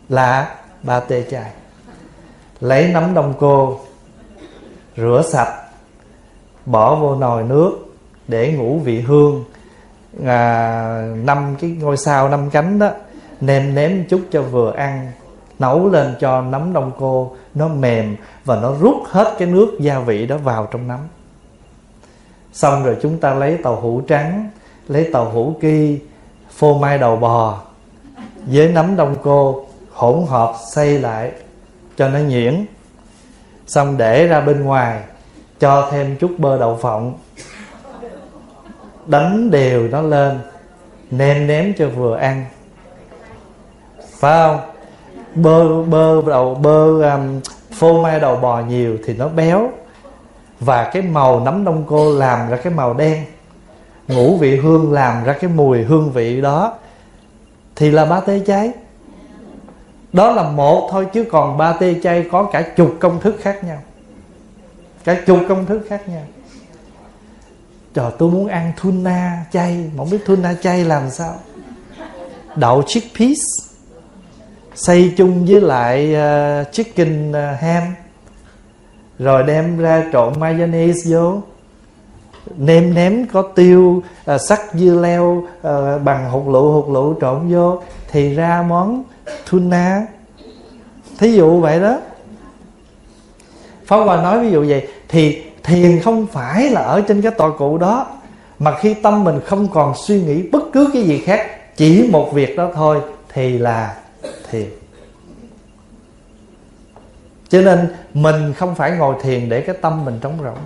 Là 0.09 0.55
ba 0.83 0.99
tê 0.99 1.23
chai. 1.31 1.51
Lấy 2.59 2.87
nấm 2.87 3.13
đông 3.13 3.33
cô 3.39 3.79
rửa 4.97 5.23
sạch 5.31 5.53
bỏ 6.65 6.95
vô 6.95 7.15
nồi 7.15 7.43
nước 7.43 7.71
để 8.27 8.51
ngủ 8.51 8.79
vị 8.83 9.01
hương. 9.01 9.43
À, 10.25 11.07
năm 11.15 11.55
cái 11.59 11.69
ngôi 11.69 11.97
sao 11.97 12.29
năm 12.29 12.49
cánh 12.49 12.79
đó 12.79 12.89
nêm 13.41 13.75
nếm 13.75 13.91
chút 14.09 14.21
cho 14.31 14.41
vừa 14.41 14.73
ăn 14.73 15.11
nấu 15.59 15.89
lên 15.89 16.15
cho 16.19 16.41
nấm 16.41 16.73
đông 16.73 16.91
cô 16.99 17.35
nó 17.53 17.67
mềm 17.67 18.15
và 18.45 18.55
nó 18.55 18.73
rút 18.81 18.95
hết 19.05 19.35
cái 19.39 19.47
nước 19.47 19.77
gia 19.79 19.99
vị 19.99 20.27
đó 20.27 20.37
vào 20.37 20.67
trong 20.71 20.87
nấm 20.87 20.99
xong 22.55 22.83
rồi 22.83 22.97
chúng 23.01 23.17
ta 23.17 23.33
lấy 23.33 23.57
tàu 23.57 23.75
hũ 23.75 24.01
trắng 24.07 24.49
lấy 24.87 25.09
tàu 25.13 25.29
hũ 25.29 25.55
ki 25.61 25.99
phô 26.51 26.77
mai 26.77 26.97
đầu 26.97 27.15
bò 27.15 27.61
với 28.45 28.67
nấm 28.67 28.95
đông 28.95 29.15
cô 29.23 29.65
hỗn 29.93 30.25
hợp 30.27 30.53
xây 30.71 30.99
lại 30.99 31.31
cho 31.97 32.09
nó 32.09 32.19
nhuyễn. 32.19 32.65
Xong 33.67 33.97
để 33.97 34.27
ra 34.27 34.41
bên 34.41 34.63
ngoài 34.63 35.01
cho 35.59 35.89
thêm 35.91 36.15
chút 36.19 36.31
bơ 36.37 36.57
đậu 36.57 36.77
phộng. 36.81 37.13
Đánh 39.05 39.51
đều 39.51 39.87
nó 39.87 40.01
lên 40.01 40.39
nêm 41.11 41.47
nếm 41.47 41.65
cho 41.77 41.89
vừa 41.89 42.17
ăn. 42.17 42.45
Phải 44.19 44.47
không? 44.47 44.59
Bơ 45.35 45.83
bơ 45.83 46.21
đầu 46.27 46.55
bơ 46.55 47.11
um, 47.11 47.41
phô 47.71 48.01
mai 48.01 48.19
đầu 48.19 48.35
bò 48.35 48.61
nhiều 48.61 48.97
thì 49.05 49.13
nó 49.13 49.27
béo 49.27 49.69
và 50.59 50.89
cái 50.93 51.01
màu 51.01 51.39
nấm 51.39 51.63
đông 51.63 51.83
cô 51.87 52.13
làm 52.13 52.49
ra 52.49 52.57
cái 52.57 52.73
màu 52.73 52.93
đen. 52.93 53.25
Ngũ 54.07 54.37
vị 54.37 54.55
hương 54.55 54.93
làm 54.93 55.23
ra 55.23 55.33
cái 55.33 55.49
mùi 55.49 55.83
hương 55.83 56.11
vị 56.11 56.41
đó. 56.41 56.73
Thì 57.75 57.91
là 57.91 58.05
ba 58.05 58.19
tê 58.19 58.39
cháy 58.39 58.71
đó 60.13 60.31
là 60.31 60.43
một 60.43 60.87
thôi 60.91 61.07
chứ 61.13 61.25
còn 61.31 61.57
ba 61.57 61.73
tê 61.73 61.95
chay 62.03 62.25
có 62.31 62.43
cả 62.43 62.61
chục 62.61 62.95
công 62.99 63.19
thức 63.19 63.35
khác 63.41 63.63
nhau. 63.63 63.81
Cả 65.03 65.21
chục 65.25 65.39
công 65.49 65.65
thức 65.65 65.85
khác 65.89 66.09
nhau. 66.09 66.23
Trời 67.93 68.11
tôi 68.17 68.31
muốn 68.31 68.47
ăn 68.47 68.71
tuna 68.83 69.45
chay. 69.51 69.75
Mà 69.75 69.97
không 69.97 70.09
biết 70.09 70.25
tuna 70.25 70.53
chay 70.53 70.85
làm 70.85 71.09
sao. 71.09 71.35
Đậu 72.55 72.83
chickpeas 72.87 73.39
xay 74.75 75.13
chung 75.17 75.45
với 75.45 75.61
lại 75.61 76.15
uh, 76.15 76.71
chicken 76.71 77.29
uh, 77.29 77.35
ham 77.59 77.83
rồi 79.19 79.43
đem 79.43 79.77
ra 79.77 80.03
trộn 80.13 80.39
mayonnaise 80.39 81.11
vô. 81.11 81.41
Nêm 82.57 82.93
nếm 82.93 83.13
có 83.33 83.41
tiêu 83.41 84.03
à, 84.25 84.37
sắc 84.37 84.61
dưa 84.73 84.99
leo 85.01 85.43
à, 85.61 85.97
bằng 85.97 86.29
hột 86.29 86.47
lựu 86.47 86.71
hột 86.71 86.89
lựu 86.89 87.15
trộn 87.21 87.51
vô 87.51 87.81
thì 88.11 88.35
ra 88.35 88.65
món 88.67 89.03
tuna. 89.51 90.07
Thí 91.19 91.31
dụ 91.31 91.59
vậy 91.59 91.79
đó. 91.79 91.97
Pháp 93.85 93.97
Hòa 93.97 94.21
nói 94.21 94.39
ví 94.39 94.51
dụ 94.51 94.65
vậy 94.67 94.87
Thì 95.07 95.41
thiền 95.63 95.99
không 95.99 96.27
phải 96.27 96.69
là 96.69 96.81
ở 96.81 97.01
trên 97.01 97.21
cái 97.21 97.31
tọa 97.31 97.49
cụ 97.57 97.77
đó 97.77 98.07
Mà 98.59 98.77
khi 98.79 98.93
tâm 98.93 99.23
mình 99.23 99.39
không 99.45 99.67
còn 99.73 99.93
suy 100.07 100.21
nghĩ 100.21 100.41
bất 100.51 100.63
cứ 100.73 100.89
cái 100.93 101.03
gì 101.03 101.17
khác 101.25 101.47
Chỉ 101.77 102.09
một 102.11 102.33
việc 102.33 102.57
đó 102.57 102.69
thôi 102.75 103.01
Thì 103.33 103.57
là 103.57 103.95
thiền. 104.51 104.84
Cho 107.49 107.61
nên 107.61 107.87
mình 108.13 108.53
không 108.53 108.75
phải 108.75 108.91
ngồi 108.91 109.15
thiền 109.21 109.49
để 109.49 109.61
cái 109.61 109.75
tâm 109.81 110.05
mình 110.05 110.19
trống 110.21 110.37
rỗng. 110.43 110.57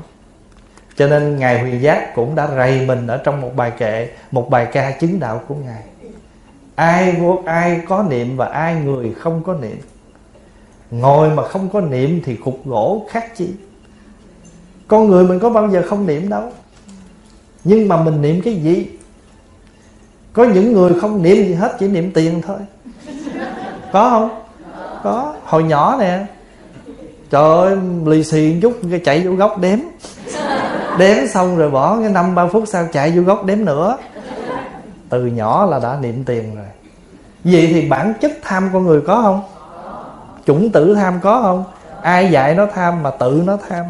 Cho 0.95 1.08
nên 1.08 1.40
Ngài 1.40 1.59
Huyền 1.61 1.82
Giác 1.82 2.16
cũng 2.16 2.35
đã 2.35 2.48
rầy 2.56 2.85
mình 2.85 3.08
ở 3.08 3.17
trong 3.17 3.41
một 3.41 3.51
bài 3.56 3.72
kệ, 3.77 4.09
Một 4.32 4.49
bài 4.49 4.67
ca 4.72 4.91
chứng 4.91 5.19
đạo 5.19 5.41
của 5.48 5.56
Ngài. 5.56 5.83
Ai 6.75 7.11
vô 7.11 7.41
ai 7.45 7.82
có 7.88 8.06
niệm 8.09 8.38
và 8.38 8.45
ai 8.45 8.75
người 8.75 9.14
không 9.19 9.43
có 9.43 9.53
niệm. 9.53 9.77
Ngồi 10.91 11.30
mà 11.30 11.43
không 11.48 11.69
có 11.69 11.82
niệm 11.82 12.22
thì 12.25 12.35
cục 12.35 12.66
gỗ 12.66 13.08
khác 13.09 13.35
chi. 13.35 13.49
Con 14.88 15.08
người 15.08 15.24
mình 15.24 15.40
có 15.40 15.49
bao 15.49 15.69
giờ 15.69 15.83
không 15.88 16.08
niệm 16.08 16.30
đâu. 16.30 16.51
Nhưng 17.64 17.88
mà 17.88 18.03
mình 18.03 18.22
niệm 18.22 18.41
cái 18.41 18.56
gì? 18.56 18.88
Có 20.33 20.43
những 20.43 20.74
người 20.74 20.99
không 21.01 21.24
niệm 21.24 21.48
gì 21.48 21.53
hết 21.53 21.75
Chỉ 21.80 21.88
niệm 21.88 22.11
tiền 22.14 22.41
thôi. 22.41 22.58
Có 23.91 24.09
không? 24.09 24.43
Có. 25.03 25.35
Hồi 25.43 25.64
nhỏ 25.64 25.98
nè 25.99 26.25
Trời 27.30 27.67
ơi, 27.67 27.77
lì 28.06 28.24
xì 28.24 28.59
chút, 28.61 28.74
cái 28.91 28.99
chạy 28.99 29.27
vô 29.27 29.32
góc 29.35 29.59
đếm. 29.59 29.80
Đếm 30.99 31.27
xong 31.27 31.58
rồi 31.58 31.72
bỏ 31.72 31.99
cái 31.99 32.09
năm, 32.09 32.35
ba 32.35 32.48
phút 32.48 32.64
sau 32.67 32.88
chạy 32.93 33.11
vô 33.11 33.22
góc 33.22 33.45
đếm 33.45 33.66
nữa. 33.66 33.98
Từ 35.09 35.25
nhỏ 35.25 35.66
là 35.66 35.80
đã 35.80 35.98
niệm 36.01 36.24
tiền 36.24 36.56
rồi. 36.56 36.66
Vậy 37.43 37.69
thì 37.74 37.90
bản 37.90 38.14
chất 38.22 38.32
tham 38.41 38.69
con 38.74 38.85
người 38.85 39.01
có 39.01 39.22
không? 39.22 39.41
Chủng 40.45 40.69
tử 40.69 40.95
tham 40.95 41.19
có 41.22 41.41
không? 41.41 41.64
Ai 42.01 42.32
dạy 42.32 42.56
nó 42.56 42.66
tham 42.74 43.03
mà 43.03 43.11
tự 43.11 43.43
nó 43.45 43.58
tham? 43.69 43.85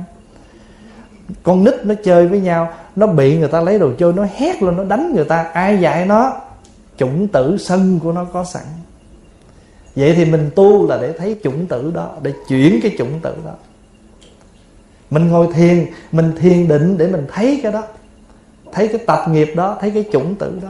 Con 1.43 1.63
nít 1.63 1.85
nó 1.85 1.93
chơi 2.03 2.27
với 2.27 2.39
nhau, 2.39 2.69
nó 2.95 3.07
bị 3.07 3.37
người 3.37 3.47
ta 3.47 3.61
lấy 3.61 3.79
đồ 3.79 3.89
chơi, 3.99 4.13
nó 4.13 4.25
hét 4.37 4.63
lên, 4.63 4.77
nó 4.77 4.83
đánh 4.83 5.13
người 5.15 5.25
ta. 5.25 5.45
Ai 5.53 5.77
dạy 5.77 6.05
nó? 6.05 6.33
Chủng 6.97 7.27
tử 7.27 7.57
sân 7.59 7.99
của 8.03 8.11
nó 8.11 8.25
có 8.33 8.43
sẵn 8.43 8.63
vậy 9.99 10.13
thì 10.15 10.25
mình 10.25 10.49
tu 10.55 10.87
là 10.87 10.97
để 11.01 11.13
thấy 11.17 11.39
chủng 11.43 11.65
tử 11.65 11.91
đó, 11.95 12.09
để 12.21 12.33
chuyển 12.47 12.79
cái 12.83 12.95
chủng 12.97 13.19
tử 13.21 13.35
đó. 13.45 13.51
Mình 15.09 15.27
ngồi 15.27 15.47
thiền, 15.53 15.85
mình 16.11 16.31
thiền 16.39 16.67
định 16.67 16.97
để 16.97 17.07
mình 17.07 17.27
thấy 17.33 17.59
cái 17.63 17.71
đó, 17.71 17.83
thấy 18.71 18.87
cái 18.87 18.97
tập 19.07 19.25
nghiệp 19.29 19.53
đó, 19.55 19.77
thấy 19.81 19.91
cái 19.91 20.05
chủng 20.11 20.35
tử 20.35 20.59
đó. 20.63 20.69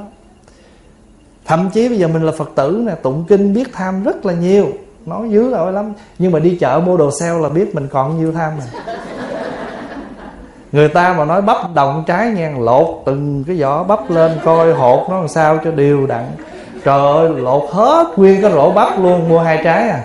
Thậm 1.45 1.69
chí 1.73 1.89
bây 1.89 1.97
giờ 1.97 2.07
mình 2.07 2.23
là 2.23 2.31
phật 2.31 2.49
tử 2.55 2.83
nè, 2.85 2.95
tụng 2.95 3.25
kinh, 3.27 3.53
biết 3.53 3.73
tham 3.73 4.03
rất 4.03 4.25
là 4.25 4.33
nhiều. 4.33 4.67
Nói 5.05 5.29
dữ 5.29 5.51
rồi 5.51 5.73
lắm. 5.73 5.93
Nhưng 6.19 6.31
mà 6.31 6.39
đi 6.39 6.57
chợ 6.59 6.81
mua 6.85 6.97
đồ 6.97 7.11
sale 7.19 7.39
là 7.39 7.49
biết 7.49 7.75
mình 7.75 7.87
còn 7.87 8.19
nhiêu 8.19 8.31
tham 8.31 8.53
rồi 8.57 8.83
người 10.71 10.89
ta 10.89 11.13
mà 11.13 11.25
nói 11.25 11.41
bắp 11.41 11.73
đồng 11.73 12.03
trái 12.07 12.31
ngang, 12.31 12.61
lột 12.61 13.03
từng 13.05 13.43
cái 13.47 13.55
vỏ 13.61 13.83
bắp 13.83 14.11
lên 14.11 14.31
coi 14.43 14.73
hột 14.73 15.09
nó 15.09 15.19
làm 15.19 15.27
sao 15.27 15.59
cho 15.63 15.71
đều 15.71 16.07
đặn 16.07 16.25
trời 16.83 16.99
ơi 16.99 17.29
lột 17.35 17.69
hết 17.71 18.07
nguyên 18.15 18.41
cái 18.41 18.51
rổ 18.51 18.71
bắp 18.71 18.99
luôn 18.99 19.29
mua 19.29 19.39
hai 19.39 19.61
trái 19.63 19.89
à. 19.89 20.03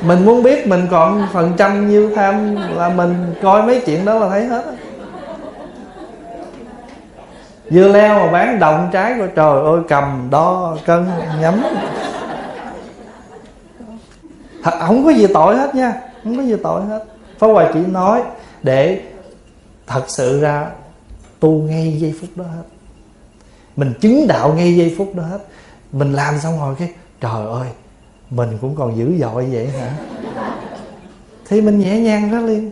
Mình 0.00 0.24
muốn 0.24 0.42
biết 0.42 0.66
mình 0.66 0.86
còn 0.90 1.26
phần 1.32 1.52
trăm 1.56 1.88
nhiêu 1.88 2.10
tham 2.16 2.56
là 2.76 2.88
mình 2.88 3.34
coi 3.42 3.62
mấy 3.62 3.82
chuyện 3.86 4.04
đó 4.04 4.14
là 4.14 4.28
thấy 4.28 4.44
hết. 4.44 4.64
Dưa 7.70 7.88
leo 7.88 8.18
mà 8.18 8.32
bán 8.32 8.58
đồng 8.58 8.88
trái 8.92 9.14
của 9.18 9.26
trời 9.26 9.64
ơi 9.64 9.80
cầm 9.88 10.28
đo 10.30 10.76
cân 10.86 11.06
nhắm. 11.40 11.62
Thật, 14.62 14.72
không 14.86 15.04
có 15.04 15.10
gì 15.10 15.26
tội 15.34 15.56
hết 15.56 15.74
nha 15.74 15.92
không 16.24 16.36
có 16.36 16.42
gì 16.42 16.56
tội 16.62 16.82
hết. 16.82 17.04
Phá 17.38 17.46
hoài 17.46 17.66
chỉ 17.74 17.80
nói 17.80 18.22
để 18.62 19.00
thật 19.86 20.04
sự 20.08 20.40
ra 20.40 20.66
tu 21.40 21.50
ngay 21.50 21.96
giây 21.98 22.14
phút 22.20 22.30
đó 22.36 22.44
hết. 22.44 22.62
Mình 23.76 23.92
chứng 24.00 24.26
đạo 24.26 24.54
ngay 24.54 24.76
giây 24.76 24.94
phút 24.98 25.14
đó 25.14 25.22
hết. 25.22 25.38
Mình 25.92 26.12
làm 26.12 26.38
xong 26.38 26.60
rồi 26.60 26.74
cái, 26.78 26.92
trời 27.20 27.46
ơi, 27.46 27.68
mình 28.30 28.58
cũng 28.60 28.76
còn 28.76 28.96
dữ 28.98 29.18
dội 29.20 29.46
vậy 29.52 29.68
hả? 29.68 29.90
Thì 31.48 31.60
mình 31.60 31.78
nhẹ 31.78 31.98
nhàng 31.98 32.32
đó 32.32 32.38
liền. 32.38 32.70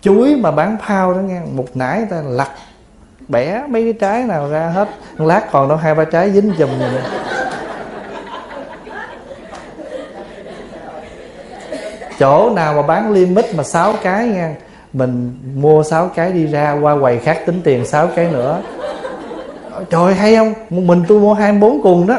Chuối 0.00 0.36
mà 0.36 0.50
bán 0.50 0.76
phao 0.82 1.14
đó 1.14 1.20
nghe, 1.20 1.40
một 1.52 1.66
nải 1.74 2.06
ta 2.10 2.22
lặt 2.22 2.50
bẻ 3.28 3.62
mấy 3.68 3.82
cái 3.82 3.92
trái 3.92 4.22
nào 4.24 4.48
ra 4.48 4.68
hết. 4.68 4.88
Lát 5.18 5.48
còn 5.52 5.68
đâu 5.68 5.78
hai 5.78 5.94
ba 5.94 6.04
trái 6.04 6.32
dính 6.32 6.52
chùm 6.58 6.78
rồi 6.78 7.00
chỗ 12.18 12.50
nào 12.50 12.74
mà 12.74 12.82
bán 12.82 13.12
limit 13.12 13.54
mà 13.54 13.62
sáu 13.62 13.94
cái 14.02 14.28
nha 14.28 14.54
mình 14.96 15.38
mua 15.54 15.82
sáu 15.82 16.10
cái 16.14 16.32
đi 16.32 16.46
ra, 16.46 16.78
qua 16.82 16.96
quầy 17.00 17.18
khác 17.18 17.42
tính 17.46 17.60
tiền 17.64 17.86
sáu 17.86 18.08
cái 18.16 18.26
nữa. 18.32 18.60
Trời 19.90 20.14
hay 20.14 20.36
không? 20.36 20.54
Mình 20.70 21.04
tôi 21.08 21.20
mua 21.20 21.34
hai 21.34 21.52
bốn 21.52 21.82
cùng 21.82 22.06
đó. 22.06 22.16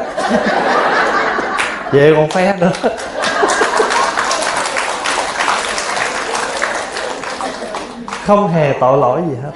Về 1.92 2.12
còn 2.16 2.30
phe 2.30 2.56
nữa. 2.60 2.72
Không 8.24 8.48
hề 8.48 8.74
tội 8.80 8.98
lỗi 8.98 9.22
gì 9.30 9.36
hết. 9.42 9.52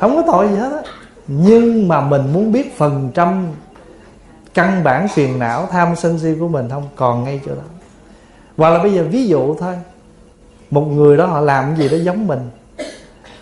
Không 0.00 0.16
có 0.16 0.22
tội 0.26 0.48
gì 0.48 0.56
hết 0.56 0.70
á. 0.72 0.82
Nhưng 1.26 1.88
mà 1.88 2.00
mình 2.00 2.32
muốn 2.32 2.52
biết 2.52 2.78
phần 2.78 3.10
trăm 3.14 3.46
căn 4.54 4.84
bản 4.84 5.08
phiền 5.08 5.38
não 5.38 5.68
tham 5.72 5.96
sân 5.96 6.18
si 6.18 6.28
của 6.40 6.48
mình 6.48 6.68
không? 6.70 6.88
Còn 6.96 7.24
ngay 7.24 7.40
chỗ 7.46 7.52
đó. 7.54 7.62
Hoặc 8.56 8.70
là 8.70 8.78
bây 8.78 8.92
giờ 8.92 9.04
ví 9.10 9.26
dụ 9.26 9.54
thôi 9.54 9.74
một 10.70 10.84
người 10.84 11.16
đó 11.16 11.26
họ 11.26 11.40
làm 11.40 11.64
cái 11.64 11.76
gì 11.76 11.98
đó 11.98 12.04
giống 12.04 12.26
mình. 12.26 12.40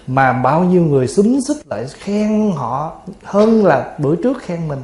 Mà 0.07 0.33
bao 0.33 0.65
nhiêu 0.65 0.83
người 0.83 1.09
xúm 1.09 1.41
xích 1.49 1.67
lại 1.67 1.87
khen 1.95 2.53
họ 2.57 2.97
hơn 3.25 3.65
là 3.65 3.95
bữa 3.99 4.17
trước 4.17 4.39
khen 4.43 4.69
mình. 4.69 4.79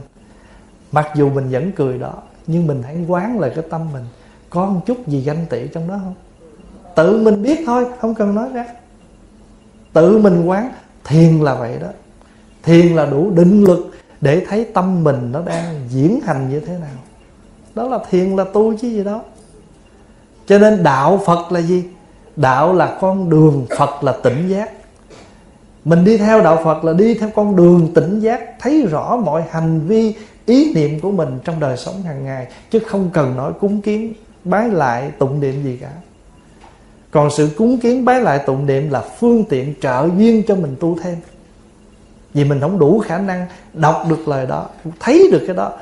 Mặc 0.93 1.09
dù 1.15 1.31
mình 1.31 1.49
vẫn 1.51 1.73
cười 1.73 1.99
đó, 1.99 2.12
nhưng 2.47 2.67
mình 2.67 2.83
hãy 2.83 3.05
quán 3.09 3.41
lại 3.41 3.51
cái 3.55 3.65
tâm 3.70 3.93
mình. 3.93 4.05
Có 4.51 4.67
một 4.67 4.81
chút 4.86 5.09
gì 5.09 5.20
ganh 5.20 5.47
tị 5.51 5.69
trong 5.69 5.89
đó 5.89 6.01
không? 6.05 6.15
Tự 6.97 7.23
mình 7.23 7.43
biết 7.43 7.60
thôi, 7.67 7.86
không 8.01 8.15
cần 8.15 8.35
nói 8.35 8.49
ra. 8.55 8.65
Tự 9.93 10.19
mình 10.19 10.44
quán, 10.47 10.73
thiền 11.05 11.41
là 11.41 11.55
vậy 11.55 11.78
đó. 11.83 11.89
Thiền 12.62 12.97
là 12.97 13.07
đủ 13.07 13.31
định 13.31 13.65
lực 13.65 13.91
để 14.20 14.47
thấy 14.49 14.65
tâm 14.65 15.05
mình 15.05 15.33
nó 15.33 15.43
đang 15.43 15.81
diễn 15.89 16.20
hành 16.25 16.51
như 16.51 16.60
thế 16.60 16.73
nào. 16.78 16.97
Đó 17.75 17.89
là 17.89 17.99
thiền 18.10 18.36
là 18.36 18.44
tu 18.44 18.77
chứ 18.77 18.89
gì 18.89 19.05
đó 19.05 19.23
cho 20.51 20.59
nên 20.59 20.83
đạo 20.83 21.20
phật 21.27 21.52
là 21.52 21.60
gì? 21.60 21.85
Đạo 22.41 22.75
là 22.75 22.99
con 23.01 23.31
đường, 23.31 23.67
phật 23.78 24.05
là 24.05 24.12
tỉnh 24.12 24.49
giác. 24.49 24.70
Mình 25.85 26.05
đi 26.05 26.17
theo 26.17 26.41
đạo 26.41 26.60
phật 26.65 26.85
là 26.85 26.93
đi 26.93 27.15
theo 27.15 27.31
con 27.35 27.57
đường 27.57 27.94
tỉnh 27.94 28.20
giác, 28.20 28.41
thấy 28.60 28.86
rõ 28.91 29.17
mọi 29.17 29.43
hành 29.51 29.81
vi, 29.81 30.15
ý 30.47 30.75
niệm 30.75 31.01
của 31.01 31.10
mình 31.10 31.39
trong 31.44 31.60
đời 31.60 31.77
sống 31.77 32.02
hàng 32.02 32.25
ngày, 32.25 32.47
chứ 32.70 32.78
không 32.78 33.10
cần 33.12 33.36
nói 33.36 33.52
cúng 33.60 33.81
kiến, 33.81 34.15
bái 34.44 34.69
lại 34.69 35.10
tụng 35.19 35.41
niệm 35.41 35.62
gì 35.65 35.78
cả. 35.81 35.91
Còn 37.10 37.31
sự 37.31 37.51
cúng 37.57 37.78
kiến, 37.78 38.05
bái 38.05 38.20
lại 38.20 38.39
tụng 38.39 38.67
niệm 38.67 38.91
là 38.91 39.01
phương 39.01 39.44
tiện 39.44 39.75
trợ 39.81 40.09
duyên 40.17 40.43
cho 40.49 40.55
mình 40.55 40.77
tu 40.81 40.99
thêm. 41.02 41.17
Vì 42.35 42.44
mình 42.44 42.60
không 42.60 42.78
đủ 42.78 42.99
khả 42.99 43.19
năng 43.19 43.47
đọc 43.73 44.05
được 44.09 44.28
lời 44.28 44.47
đó, 44.47 44.69
thấy 45.01 45.28
được 45.33 45.44
cái 45.47 45.57
đó 45.57 45.73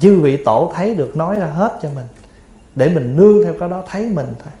chư 0.00 0.20
vị 0.20 0.36
tổ 0.44 0.72
thấy 0.74 0.94
được, 0.94 1.16
nói 1.16 1.36
ra 1.36 1.46
hết 1.46 1.78
cho 1.82 1.88
mình. 1.94 2.06
Để 2.74 2.88
mình 2.88 3.16
nương 3.16 3.44
theo 3.44 3.54
cái 3.60 3.68
đó, 3.68 3.82
thấy 3.90 4.02
mình 4.02 4.26
thôi. 4.44 4.52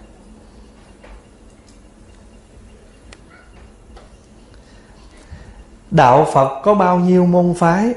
Đạo 5.96 6.26
phật 6.32 6.60
có 6.62 6.74
bao 6.74 6.98
nhiêu 6.98 7.26
môn 7.26 7.54
phái? 7.58 7.94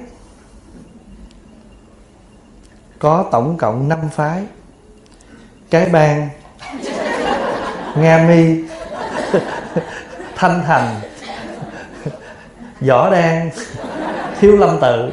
Có 2.99 3.25
tổng 3.31 3.57
cộng 3.57 3.89
năm 3.89 3.99
phái. 4.11 4.43
Cái 5.69 5.89
bang, 5.89 6.29
nga 7.95 8.27
mi, 8.27 8.63
thanh 10.35 10.63
thành 10.67 10.95
võ 12.87 13.09
đan, 13.09 13.49
thiếu 14.39 14.57
lâm 14.57 14.79
tự. 14.81 15.11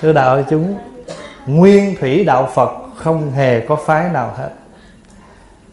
Thưa 0.00 0.12
đạo 0.12 0.42
chúng, 0.50 0.78
nguyên 1.46 1.96
thủy 2.00 2.24
đạo 2.24 2.50
phật 2.54 2.70
không 2.96 3.32
hề 3.32 3.66
có 3.68 3.76
phái 3.76 4.10
nào 4.10 4.34
hết. 4.36 4.50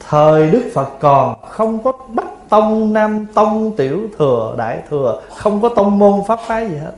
Thời 0.09 0.49
đức 0.49 0.71
phật 0.73 0.89
còn 0.99 1.45
không 1.49 1.83
có 1.83 1.91
bất 2.07 2.30
tông 2.51 2.93
nam 2.93 3.25
tông 3.33 3.75
tiểu 3.77 4.09
thừa 4.17 4.55
đại 4.57 4.81
thừa, 4.89 5.21
không 5.35 5.61
có 5.61 5.69
tông 5.69 5.99
môn 5.99 6.21
pháp 6.27 6.39
phái 6.47 6.69
gì 6.69 6.75
hết. 6.75 6.91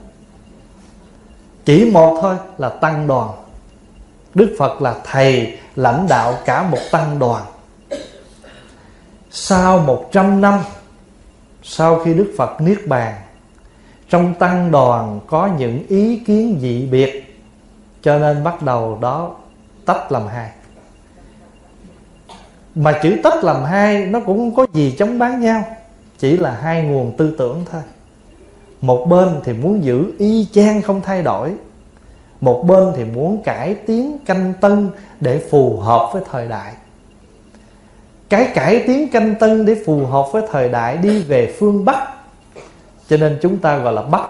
Chỉ 1.66 1.92
một 1.94 2.20
thôi 2.22 2.36
là 2.58 2.70
tăng 2.70 3.08
đoàn. 3.08 3.30
Đức 4.34 4.56
phật 4.60 4.82
là 4.82 4.96
thầy, 5.04 5.58
lãnh 5.76 6.08
đạo 6.10 6.34
cả 6.46 6.64
một 6.64 6.78
tăng 6.92 7.20
đoàn. 7.20 7.44
Sau 9.32 9.80
một 9.80 10.10
trăm 10.12 10.42
năm, 10.42 10.60
sau 11.64 12.00
khi 12.00 12.14
đức 12.14 12.34
phật 12.38 12.62
niết 12.62 12.88
bàn, 12.88 13.14
trong 14.10 14.34
tăng 14.34 14.72
đoàn 14.72 15.20
có 15.28 15.50
những 15.58 15.88
ý 15.88 16.20
kiến 16.20 16.58
dị 16.62 16.86
biệt, 16.86 17.42
cho 18.02 18.20
nên 18.20 18.44
bắt 18.44 18.62
đầu 18.62 18.98
đó 19.02 19.32
tách 19.86 20.12
làm 20.12 20.28
hai 20.28 20.52
mà 22.76 23.00
chữ 23.04 23.18
tách 23.24 23.44
làm 23.44 23.64
hai, 23.64 24.06
nó 24.06 24.20
cũng 24.20 24.38
không 24.38 24.56
có 24.56 24.68
gì 24.74 24.96
chống 25.00 25.20
bán 25.20 25.42
nhau. 25.42 25.64
Chỉ 26.18 26.38
là 26.38 26.52
hai 26.52 26.84
nguồn 26.84 27.18
tư 27.18 27.36
tưởng 27.38 27.66
thôi. 27.72 27.82
Một 28.82 29.06
bên 29.10 29.42
thì 29.44 29.54
muốn 29.54 29.84
giữ 29.84 30.12
y 30.18 30.48
chang 30.52 30.82
không 30.82 31.02
thay 31.02 31.22
đổi. 31.22 31.54
Một 32.42 32.64
bên 32.68 32.94
thì 32.96 33.04
muốn 33.04 33.44
cải 33.44 33.76
tiến 33.76 34.18
canh 34.26 34.54
tân 34.62 34.90
để 35.20 35.48
phù 35.52 35.80
hợp 35.80 36.10
với 36.14 36.22
thời 36.32 36.48
đại. 36.48 36.74
Cái 38.30 38.52
cải 38.54 38.84
tiến 38.88 39.10
canh 39.10 39.36
tân 39.36 39.66
để 39.66 39.84
phù 39.86 40.06
hợp 40.06 40.26
với 40.32 40.44
thời 40.52 40.70
đại 40.70 40.98
đi 40.98 41.24
về 41.24 41.56
phương 41.60 41.86
bắc. 41.86 42.14
Cho 43.08 43.18
nên 43.18 43.40
chúng 43.42 43.58
ta 43.58 43.78
gọi 43.78 43.94
là 43.94 44.02
bắc. 44.02 44.30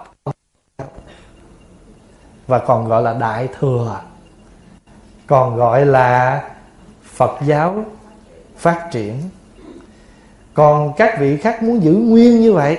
Và 2.47 2.59
còn 2.59 2.87
gọi 2.87 3.01
là 3.01 3.13
đại 3.13 3.47
thừa. 3.59 4.01
Còn 5.27 5.55
gọi 5.55 5.85
là 5.85 6.43
phật 7.03 7.31
giáo 7.45 7.85
phát 8.63 8.87
triển. 8.91 9.13
Còn 10.53 10.93
các 10.97 11.19
vị 11.19 11.37
khác 11.37 11.63
muốn 11.63 11.83
giữ 11.83 11.91
nguyên 11.93 12.41
như 12.41 12.53
vậy, 12.53 12.77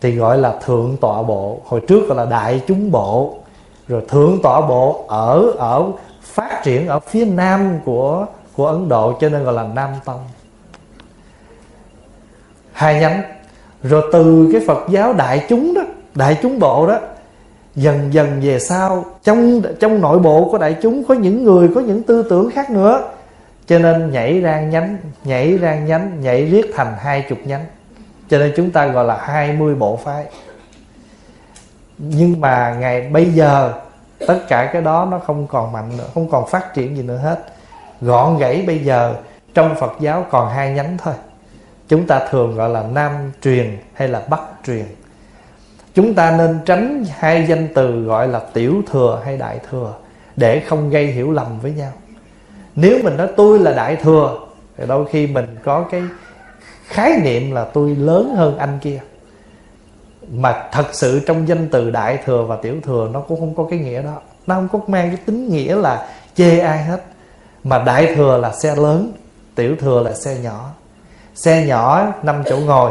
thì 0.00 0.16
gọi 0.16 0.38
là 0.38 0.58
thượng 0.64 0.96
tọa 1.00 1.22
bộ. 1.22 1.60
Hồi 1.64 1.80
trước 1.88 2.08
gọi 2.08 2.16
là 2.16 2.24
đại 2.24 2.62
chúng 2.66 2.90
bộ. 2.90 3.38
Rồi 3.88 4.02
thượng 4.08 4.38
tọa 4.42 4.60
bộ 4.60 5.04
ở 5.08 5.52
ở, 5.58 5.86
phát 6.22 6.60
triển 6.64 6.88
ở 6.88 7.00
phía 7.00 7.24
nam 7.24 7.78
của 7.84 8.26
của 8.56 8.66
ấn 8.66 8.88
độ, 8.88 9.18
cho 9.20 9.28
nên 9.28 9.44
gọi 9.44 9.54
là 9.54 9.62
nam 9.74 9.90
tông. 10.04 10.20
Hai 12.72 13.00
nhánh. 13.00 13.22
Rồi 13.82 14.02
từ 14.12 14.48
cái 14.52 14.62
phật 14.66 14.88
giáo 14.88 15.12
đại 15.12 15.46
chúng 15.48 15.74
đó, 15.74 15.82
đại 16.14 16.38
chúng 16.42 16.58
bộ 16.58 16.86
đó, 16.86 16.98
dần 17.74 18.12
dần 18.12 18.40
về 18.42 18.58
sau, 18.58 19.04
trong 19.24 19.62
trong 19.80 20.00
nội 20.00 20.18
bộ 20.18 20.48
của 20.50 20.58
đại 20.58 20.76
chúng 20.82 21.04
có 21.04 21.14
những 21.14 21.44
người, 21.44 21.68
có 21.74 21.80
những 21.80 22.02
tư 22.02 22.22
tưởng 22.30 22.50
khác 22.50 22.70
nữa 22.70 23.02
cho 23.72 23.78
nên 23.78 24.10
nhảy 24.10 24.40
ra 24.40 24.60
nhánh, 24.60 24.98
nhảy 25.24 25.58
ra 25.58 25.74
nhánh, 25.74 26.20
nhảy 26.20 26.44
riết 26.44 26.66
thành 26.76 26.94
hai 26.98 27.26
chục 27.28 27.38
nhánh. 27.44 27.64
Cho 28.28 28.38
nên 28.38 28.52
chúng 28.56 28.70
ta 28.70 28.86
gọi 28.86 29.04
là 29.04 29.16
hai 29.24 29.52
mươi 29.52 29.74
bộ 29.74 29.96
phái. 29.96 30.24
Nhưng 31.98 32.40
mà 32.40 32.76
ngày 32.80 33.00
bây 33.00 33.24
giờ, 33.24 33.72
tất 34.26 34.38
cả 34.48 34.70
cái 34.72 34.82
đó 34.82 35.08
nó 35.10 35.18
không 35.18 35.46
còn 35.46 35.72
mạnh 35.72 35.96
nữa, 35.98 36.04
không 36.14 36.30
còn 36.30 36.48
phát 36.48 36.74
triển 36.74 36.96
gì 36.96 37.02
nữa 37.02 37.16
hết. 37.16 37.44
Gọn 38.00 38.38
gãy 38.38 38.64
bây 38.66 38.78
giờ, 38.78 39.14
trong 39.54 39.74
phật 39.80 39.92
giáo 40.00 40.26
còn 40.30 40.50
hai 40.50 40.72
nhánh 40.72 40.98
thôi. 40.98 41.14
Chúng 41.88 42.06
ta 42.06 42.26
thường 42.30 42.56
gọi 42.56 42.68
là 42.68 42.82
nam 42.82 43.32
truyền 43.42 43.78
hay 43.94 44.08
là 44.08 44.22
bắc 44.30 44.40
truyền. 44.66 44.84
Chúng 45.94 46.14
ta 46.14 46.30
nên 46.30 46.58
tránh 46.64 47.04
hai 47.10 47.46
danh 47.46 47.68
từ 47.74 48.02
gọi 48.02 48.28
là 48.28 48.40
tiểu 48.52 48.82
thừa 48.90 49.22
hay 49.24 49.36
đại 49.36 49.60
thừa 49.70 49.94
để 50.36 50.62
không 50.68 50.90
gây 50.90 51.06
hiểu 51.06 51.30
lầm 51.30 51.60
với 51.60 51.72
nhau 51.72 51.92
nếu 52.76 52.98
mình 53.02 53.16
nói 53.16 53.28
tôi 53.36 53.58
là 53.58 53.72
đại 53.72 53.96
thừa, 53.96 54.38
thì 54.76 54.84
đôi 54.86 55.06
khi 55.10 55.26
mình 55.26 55.56
có 55.64 55.84
cái 55.90 56.02
khái 56.86 57.20
niệm 57.22 57.52
là 57.52 57.64
tôi 57.64 57.96
lớn 57.96 58.34
hơn 58.36 58.58
anh 58.58 58.78
kia. 58.82 59.00
Mà 60.32 60.68
thật 60.72 60.86
sự 60.92 61.20
trong 61.26 61.48
danh 61.48 61.68
từ 61.68 61.90
đại 61.90 62.18
thừa 62.24 62.42
và 62.42 62.56
tiểu 62.56 62.76
thừa, 62.82 63.08
nó 63.12 63.20
cũng 63.20 63.40
không 63.40 63.54
có 63.54 63.66
cái 63.70 63.78
nghĩa 63.78 64.02
đó. 64.02 64.14
Nó 64.46 64.54
không 64.54 64.68
có 64.72 64.80
mang 64.86 65.08
cái 65.08 65.18
tính 65.26 65.48
nghĩa 65.48 65.74
là 65.74 66.08
chê 66.34 66.58
ai 66.58 66.84
hết. 66.84 67.02
Mà 67.64 67.78
đại 67.78 68.14
thừa 68.14 68.38
là 68.38 68.52
xe 68.52 68.76
lớn, 68.76 69.12
tiểu 69.54 69.76
thừa 69.76 70.02
là 70.02 70.14
xe 70.14 70.36
nhỏ. 70.42 70.70
Xe 71.34 71.66
nhỏ 71.66 72.12
5 72.22 72.42
chỗ 72.46 72.56
ngồi, 72.56 72.90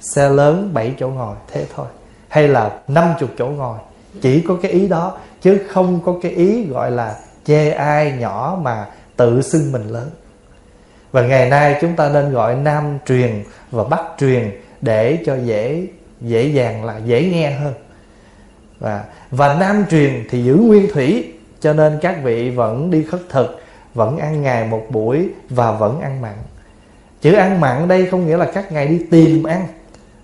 xe 0.00 0.28
lớn 0.28 0.70
7 0.74 0.94
chỗ 0.98 1.08
ngồi, 1.08 1.36
thế 1.52 1.66
thôi. 1.76 1.86
Hay 2.28 2.48
là 2.48 2.70
50 2.88 3.28
chỗ 3.38 3.46
ngồi, 3.46 3.78
chỉ 4.22 4.40
có 4.40 4.56
cái 4.62 4.72
ý 4.72 4.88
đó, 4.88 5.12
chứ 5.42 5.58
không 5.68 6.00
có 6.04 6.14
cái 6.22 6.32
ý 6.32 6.64
gọi 6.64 6.90
là 6.90 7.16
chê 7.44 7.70
ai 7.70 8.12
nhỏ 8.18 8.58
mà 8.62 8.86
tự 9.16 9.42
xưng 9.42 9.72
mình 9.72 9.88
lớn. 9.88 10.10
Và 11.12 11.22
ngày 11.22 11.50
nay 11.50 11.78
chúng 11.80 11.96
ta 11.96 12.08
nên 12.08 12.32
gọi 12.32 12.54
nam 12.54 12.98
truyền 13.06 13.44
và 13.70 13.84
bắc 13.84 14.02
truyền 14.18 14.50
để 14.80 15.18
cho 15.26 15.36
dễ 15.36 15.86
dễ 16.20 16.46
dàng 16.46 16.84
là 16.84 16.98
dễ 16.98 17.30
nghe 17.32 17.50
hơn. 17.50 17.74
Và 18.78 19.04
và 19.30 19.54
nam 19.54 19.84
truyền 19.90 20.24
thì 20.30 20.44
giữ 20.44 20.54
nguyên 20.54 20.92
thủy 20.92 21.32
cho 21.60 21.72
nên 21.72 21.98
các 22.02 22.16
vị 22.22 22.50
vẫn 22.50 22.90
đi 22.90 23.02
khất 23.02 23.20
thực 23.30 23.60
vẫn 23.94 24.18
ăn 24.18 24.42
ngày 24.42 24.64
một 24.64 24.86
buổi 24.90 25.28
và 25.50 25.72
vẫn 25.72 26.00
ăn 26.00 26.20
mặn. 26.20 26.34
Chữ 27.20 27.32
ăn 27.32 27.60
mặn 27.60 27.88
đây 27.88 28.06
không 28.06 28.26
nghĩa 28.26 28.36
là 28.36 28.50
các 28.54 28.72
ngày 28.72 28.86
đi 28.86 29.06
tìm 29.10 29.42
ăn 29.42 29.66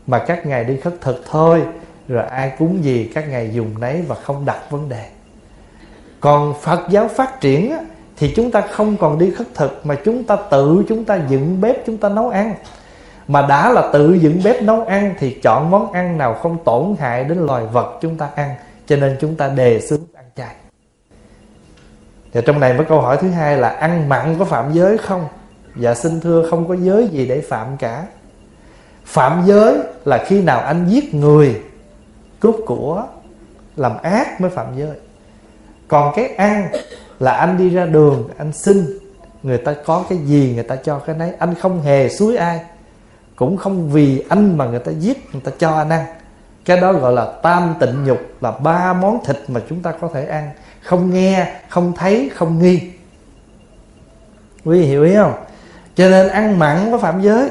mà 0.06 0.18
các 0.18 0.46
ngày 0.46 0.64
đi 0.64 0.76
khất 0.76 0.94
thực 1.00 1.24
thôi 1.30 1.62
rồi 2.08 2.24
ai 2.26 2.52
cúng 2.58 2.84
gì 2.84 3.10
các 3.14 3.28
ngày 3.28 3.50
dùng 3.52 3.80
nấy 3.80 4.02
và 4.08 4.14
không 4.14 4.44
đặt 4.44 4.70
vấn 4.70 4.88
đề. 4.88 5.06
Còn 6.20 6.54
phật 6.62 6.80
giáo 6.90 7.08
phát 7.08 7.40
triển 7.40 7.70
á, 7.70 7.78
thì 8.16 8.32
chúng 8.36 8.50
ta 8.50 8.60
không 8.60 8.96
còn 8.96 9.18
đi 9.18 9.30
khất 9.30 9.46
thực, 9.54 9.80
mà 9.86 9.94
chúng 10.04 10.24
ta 10.24 10.36
tự 10.36 10.84
chúng 10.88 11.04
ta 11.04 11.18
dựng 11.28 11.60
bếp 11.60 11.86
chúng 11.86 11.96
ta 11.96 12.08
nấu 12.08 12.28
ăn. 12.28 12.54
Mà 13.28 13.46
đã 13.46 13.72
là 13.72 13.90
tự 13.92 14.14
dựng 14.14 14.40
bếp 14.44 14.62
nấu 14.62 14.84
ăn, 14.84 15.14
thì 15.18 15.36
chọn 15.42 15.70
món 15.70 15.92
ăn 15.92 16.18
nào 16.18 16.34
không 16.34 16.64
tổn 16.64 16.96
hại 16.98 17.24
đến 17.24 17.38
loài 17.38 17.66
vật 17.66 17.98
chúng 18.00 18.16
ta 18.16 18.28
ăn. 18.34 18.54
Cho 18.86 18.96
nên 18.96 19.16
chúng 19.20 19.36
ta 19.36 19.48
đề 19.48 19.80
xướng 19.80 20.00
ăn 20.14 20.24
chay. 20.36 20.54
Và 22.32 22.40
trong 22.40 22.60
này 22.60 22.72
mới 22.72 22.86
câu 22.86 23.00
hỏi 23.00 23.16
thứ 23.20 23.30
hai 23.30 23.56
là 23.56 23.68
ăn 23.68 24.08
mặn 24.08 24.36
có 24.38 24.44
phạm 24.44 24.72
giới 24.72 24.98
không? 24.98 25.28
Dạ 25.76 25.94
xin 25.94 26.20
thưa, 26.20 26.46
không 26.50 26.68
có 26.68 26.74
giới 26.74 27.08
gì 27.08 27.26
để 27.26 27.40
phạm 27.40 27.76
cả. 27.76 28.06
Phạm 29.04 29.42
giới 29.46 29.78
là 30.04 30.24
khi 30.26 30.42
nào 30.42 30.60
anh 30.60 30.88
giết 30.88 31.14
người, 31.14 31.62
cướp 32.40 32.56
của, 32.66 33.04
làm 33.76 33.92
ác 34.02 34.40
mới 34.40 34.50
phạm 34.50 34.66
giới. 34.76 34.96
Còn 35.88 36.12
cái 36.16 36.28
ăn 36.28 36.68
là 37.22 37.32
anh 37.32 37.58
đi 37.58 37.70
ra 37.70 37.86
đường, 37.86 38.28
anh 38.38 38.52
xin. 38.52 38.98
Người 39.42 39.58
ta 39.58 39.74
có 39.84 40.04
cái 40.08 40.18
gì, 40.18 40.52
người 40.54 40.62
ta 40.62 40.76
cho 40.76 40.98
cái 40.98 41.16
nấy. 41.16 41.32
Anh 41.38 41.54
không 41.54 41.82
hề 41.82 42.08
suối 42.08 42.36
ai. 42.36 42.60
Cũng 43.36 43.56
không 43.56 43.90
vì 43.90 44.24
anh 44.28 44.58
mà 44.58 44.64
người 44.64 44.78
ta 44.78 44.92
giết, 44.92 45.28
người 45.32 45.42
ta 45.44 45.52
cho 45.58 45.70
anh 45.70 45.88
ăn. 45.88 46.04
Cái 46.64 46.80
đó 46.80 46.92
gọi 46.92 47.12
là 47.12 47.32
tam 47.42 47.74
tịnh 47.80 48.04
nhục, 48.04 48.18
là 48.40 48.50
ba 48.50 48.92
món 48.92 49.24
thịt 49.24 49.36
mà 49.48 49.60
chúng 49.68 49.82
ta 49.82 49.92
có 50.00 50.08
thể 50.14 50.26
ăn. 50.26 50.50
Không 50.82 51.14
nghe, 51.14 51.54
không 51.68 51.92
thấy, 51.96 52.30
không 52.34 52.58
nghi. 52.62 52.90
Quý 54.64 54.80
vị 54.80 54.86
hiểu 54.86 55.04
ý 55.04 55.14
không? 55.14 55.34
Cho 55.94 56.08
nên 56.08 56.28
ăn 56.28 56.58
mặn 56.58 56.90
có 56.90 56.98
phạm 56.98 57.22
giới. 57.22 57.50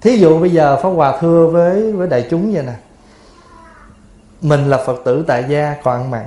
Thí 0.00 0.16
dụ 0.16 0.40
bây 0.40 0.50
giờ 0.50 0.76
pháp 0.82 0.88
hòa 0.88 1.18
thưa 1.20 1.46
với 1.46 1.92
với 1.92 2.08
đại 2.08 2.26
chúng 2.30 2.52
vậy 2.54 2.62
nè. 2.62 2.74
Mình 4.42 4.70
là 4.70 4.84
phật 4.86 5.00
tử 5.04 5.24
tại 5.26 5.44
gia, 5.48 5.76
còn 5.82 6.02
ăn 6.02 6.10
mặn 6.10 6.24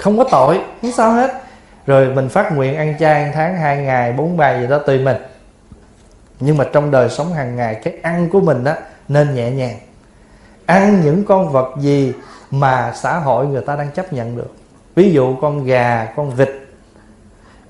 không 0.00 0.18
có 0.18 0.24
tội, 0.24 0.60
không 0.82 0.92
sao 0.92 1.12
hết. 1.12 1.42
Rồi 1.86 2.08
mình 2.14 2.28
phát 2.28 2.52
nguyện 2.52 2.76
ăn 2.76 2.94
chay 3.00 3.30
tháng 3.34 3.56
hai 3.56 3.76
ngày, 3.76 4.12
bốn 4.12 4.36
ngày 4.36 4.60
gì 4.60 4.66
đó 4.66 4.78
tùy 4.78 4.98
mình. 4.98 5.16
Nhưng 6.40 6.56
mà 6.56 6.64
trong 6.72 6.90
đời 6.90 7.08
sống 7.08 7.32
hàng 7.32 7.56
ngày, 7.56 7.74
cái 7.74 7.94
ăn 8.02 8.28
của 8.30 8.40
mình 8.40 8.64
đó 8.64 8.72
nên 9.08 9.34
nhẹ 9.34 9.50
nhàng. 9.50 9.76
Ăn 10.66 11.00
những 11.04 11.24
con 11.24 11.52
vật 11.52 11.74
gì 11.80 12.12
mà 12.50 12.92
xã 12.96 13.18
hội 13.18 13.46
người 13.46 13.62
ta 13.62 13.76
đang 13.76 13.90
chấp 13.90 14.12
nhận 14.12 14.36
được. 14.36 14.54
Ví 14.94 15.12
dụ 15.12 15.36
con 15.40 15.64
gà, 15.64 16.08
con 16.16 16.30
vịt. 16.30 16.50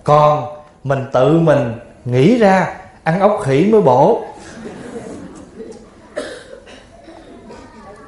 Còn 0.05 0.45
mình 0.85 1.05
tự 1.13 1.39
mình 1.39 1.75
nghĩ 2.05 2.39
ra, 2.39 2.75
ăn 3.05 3.21
ốc 3.21 3.41
khỉ 3.45 3.69
mới 3.73 3.81
bổ. 3.81 4.23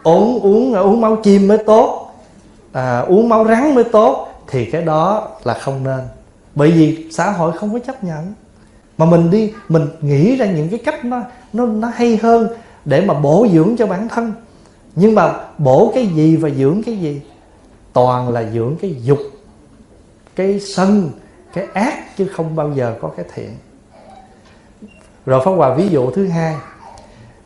Uống 0.03 0.41
uống 0.43 0.75
uống 0.75 1.01
máu 1.01 1.17
chim 1.17 1.49
mới 1.49 1.59
tốt 1.67 2.02
à, 2.73 2.99
uống 2.99 3.29
máu 3.29 3.45
rắn 3.45 3.75
mới 3.75 3.85
tốt 3.85 4.29
thì 4.47 4.65
cái 4.65 4.83
đó 4.83 5.29
là 5.45 5.55
không 5.55 5.85
nên. 5.85 6.01
Bởi 6.55 6.71
vì 6.71 7.09
xã 7.11 7.31
hội 7.31 7.53
không 7.59 7.73
có 7.73 7.79
chấp 7.79 8.05
nhận. 8.05 8.33
Mà 8.99 9.07
mình 9.07 9.31
đi 9.31 9.53
mình 9.69 9.87
nghĩ 10.01 10.37
ra 10.37 10.47
những 10.47 10.69
cái 10.69 10.79
cách 10.85 11.05
nó 11.05 11.23
nó 11.53 11.67
nó 11.67 11.89
hay 11.95 12.17
hơn 12.23 12.49
để 12.85 13.01
mà 13.01 13.15
bổ 13.15 13.47
dưỡng 13.53 13.77
cho 13.79 13.87
bản 13.87 14.09
thân. 14.09 14.33
Nhưng 14.95 15.15
mà 15.15 15.35
bổ 15.59 15.93
cái 15.95 16.07
gì 16.07 16.37
và 16.37 16.51
dưỡng 16.51 16.83
cái 16.87 16.97
gì? 16.97 17.21
Toàn 17.93 18.29
là 18.29 18.45
dưỡng 18.55 18.77
cái 18.83 18.97
dục 19.03 19.19
cái 20.37 20.61
sân 20.61 21.11
cái 21.55 21.67
ác 21.75 22.17
chứ 22.17 22.27
không 22.27 22.57
bao 22.57 22.73
giờ 22.75 22.95
có 23.01 23.09
cái 23.17 23.27
thiện. 23.35 23.51
Rồi 25.27 25.41
pháp 25.45 25.51
hòa 25.51 25.75
ví 25.75 25.89
dụ 25.89 26.11
thứ 26.11 26.29
hai. 26.29 26.57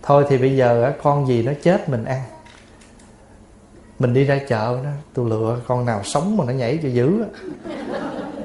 Thôi 0.03 0.25
thì 0.29 0.39
bây 0.39 0.57
giờ 0.57 0.93
con 1.03 1.27
gì 1.27 1.43
nó 1.43 1.53
chết 1.63 1.89
mình 1.89 2.05
ăn? 2.05 2.21
Mình 3.99 4.15
đi 4.15 4.25
ra 4.25 4.39
chợ 4.49 4.79
đó, 4.85 4.91
tôi 5.15 5.31
lựa 5.31 5.61
con 5.67 5.85
nào 5.85 6.01
sống 6.05 6.37
mà 6.37 6.45
nó 6.45 6.53
nhảy 6.53 6.79
cho 6.83 6.89
dữ 6.89 7.25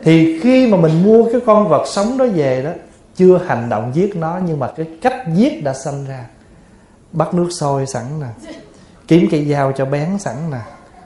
thì 0.04 0.40
khi 0.40 0.68
mà 0.68 0.78
mình 0.78 1.04
mua 1.04 1.26
cái 1.32 1.42
con 1.46 1.70
vật 1.70 1.84
sống 1.88 2.18
đó 2.18 2.26
về 2.36 2.64
đó, 2.64 2.72
chưa 3.16 3.38
hành 3.48 3.70
động 3.70 3.92
giết 3.94 4.16
nó, 4.16 4.40
nhưng 4.46 4.60
mà 4.60 4.72
cái 4.78 4.86
cách 5.02 5.16
giết 5.36 5.64
đã 5.64 5.74
sanh 5.74 6.06
ra. 6.06 6.26
Bắt 7.12 7.34
nước 7.34 7.48
sôi 7.52 7.86
sẵn 7.86 8.04
nè, 8.22 8.52
kiếm 9.08 9.28
cây 9.32 9.46
dao 9.46 9.72
cho 9.72 9.86
bén 9.86 10.18
sẵn 10.20 10.36
nè. 10.52 10.60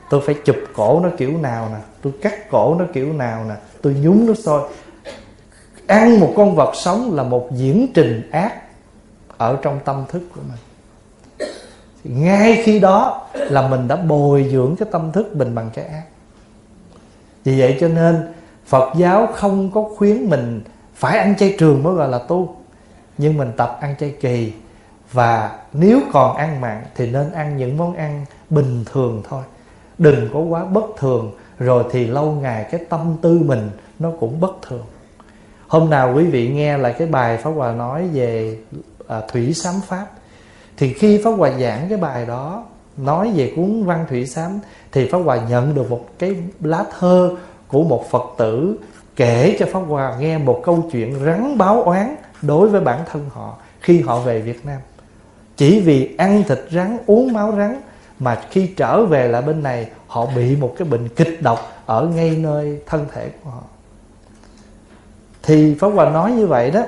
Tôi 0.09 0.22
phải 0.25 0.35
chụp 0.45 0.56
cổ 0.75 0.99
nó 1.03 1.09
kiểu 1.17 1.38
nào 1.38 1.69
nè, 1.72 1.80
tôi 2.01 2.14
cắt 2.22 2.49
cổ 2.51 2.75
nó 2.80 2.85
kiểu 2.93 3.14
nào 3.14 3.45
nè, 3.49 3.56
tôi 3.82 3.93
nhúng 3.93 4.25
nước 4.25 4.38
sôi. 4.43 4.69
Ăn 5.88 6.19
một 6.19 6.33
con 6.35 6.56
vật 6.56 6.72
sống 6.75 7.15
là 7.15 7.24
một 7.24 7.48
diễn 7.51 7.88
trình 7.93 8.30
ác 8.32 8.53
ở 9.38 9.57
trong 9.61 9.80
tâm 9.85 10.03
thức 10.09 10.22
của 10.35 10.41
mình 10.49 10.57
ngay 12.09 12.61
khi 12.64 12.80
đó 12.80 13.27
là 13.34 13.67
mình 13.67 13.88
đã 13.88 13.95
bồi 13.95 14.50
dưỡng 14.51 14.75
cái 14.75 14.90
tâm 14.92 15.11
thức 15.11 15.35
mình 15.35 15.56
bằng 15.56 15.69
cái 15.74 15.85
ác. 15.85 16.03
Vì 17.43 17.59
vậy 17.59 17.77
cho 17.80 17.88
nên 17.88 18.34
phật 18.66 18.93
giáo 18.98 19.27
không 19.35 19.72
có 19.72 19.90
khuyến 19.98 20.30
mình 20.30 20.61
phải 20.95 21.17
ăn 21.17 21.35
chay 21.35 21.56
trường 21.59 21.84
mới 21.84 21.93
gọi 21.93 22.09
là 22.09 22.17
tu. 22.17 22.56
Nhưng 23.17 23.38
mình 23.38 23.51
tập 23.58 23.77
ăn 23.82 23.95
chay 24.00 24.16
kỳ. 24.22 24.53
Và 25.11 25.59
nếu 25.74 26.00
còn 26.14 26.35
ăn 26.38 26.61
mặn 26.61 26.84
thì 26.95 27.11
nên 27.11 27.32
ăn 27.32 27.58
những 27.58 27.77
món 27.77 27.95
ăn 27.95 28.25
bình 28.50 28.84
thường 28.92 29.24
thôi. 29.30 29.43
Đừng 29.98 30.30
có 30.34 30.40
quá 30.40 30.66
bất 30.66 30.85
thường. 30.98 31.32
Rồi 31.59 31.84
thì 31.92 32.08
lâu 32.08 32.32
ngày 32.32 32.66
cái 32.72 32.82
tâm 32.90 33.17
tư 33.22 33.40
mình 33.45 33.69
nó 34.00 34.11
cũng 34.19 34.40
bất 34.40 34.61
thường. 34.67 34.85
Hôm 35.67 35.90
nào 35.90 36.14
quý 36.16 36.24
vị 36.24 36.50
nghe 36.50 36.77
lại 36.77 36.95
cái 36.98 37.08
bài 37.08 37.38
pháp 37.38 37.50
hòa 37.50 37.72
nói 37.72 38.08
về 38.14 38.58
à, 39.08 39.22
thủy 39.32 39.53
sám 39.53 39.75
pháp 39.88 40.08
thì 40.77 40.93
khi 40.93 41.21
pháp 41.23 41.31
hòa 41.31 41.51
giảng 41.59 41.89
cái 41.89 41.97
bài 41.97 42.25
đó, 42.25 42.63
nói 42.97 43.31
về 43.35 43.53
cuốn 43.55 43.83
văn 43.83 44.05
thủy 44.09 44.27
sám, 44.27 44.59
thì 44.91 45.09
pháp 45.11 45.17
hòa 45.17 45.39
nhận 45.49 45.75
được 45.75 45.89
một 45.89 46.05
cái 46.19 46.35
lá 46.61 46.85
thơ 46.99 47.31
của 47.67 47.83
một 47.83 48.11
phật 48.11 48.23
tử 48.37 48.77
kể 49.15 49.55
cho 49.59 49.65
pháp 49.71 49.79
hòa 49.79 50.15
nghe 50.19 50.37
một 50.37 50.61
câu 50.65 50.89
chuyện 50.91 51.25
rắn 51.25 51.57
báo 51.57 51.83
oán 51.83 52.15
đối 52.41 52.69
với 52.69 52.81
bản 52.81 52.99
thân 53.11 53.29
họ 53.33 53.57
khi 53.81 54.01
họ 54.01 54.19
về 54.19 54.41
việt 54.41 54.65
nam. 54.65 54.79
Chỉ 55.57 55.79
vì 55.79 56.15
ăn 56.17 56.43
thịt 56.47 56.59
rắn, 56.71 56.97
uống 57.05 57.33
máu 57.33 57.53
rắn 57.57 57.81
mà 58.19 58.41
khi 58.51 58.67
trở 58.67 59.05
về 59.05 59.27
lại 59.27 59.41
bên 59.41 59.63
này, 59.63 59.87
họ 60.07 60.25
bị 60.35 60.55
một 60.55 60.75
cái 60.77 60.87
bệnh 60.87 61.07
kịch 61.07 61.41
độc 61.41 61.59
ở 61.85 62.07
ngay 62.15 62.29
nơi 62.29 62.79
thân 62.85 63.05
thể 63.13 63.29
của 63.43 63.49
họ. 63.49 63.61
Thì 65.43 65.75
pháp 65.79 65.87
hòa 65.87 66.09
nói 66.09 66.31
như 66.31 66.47
vậy 66.47 66.71
đó. 66.71 66.83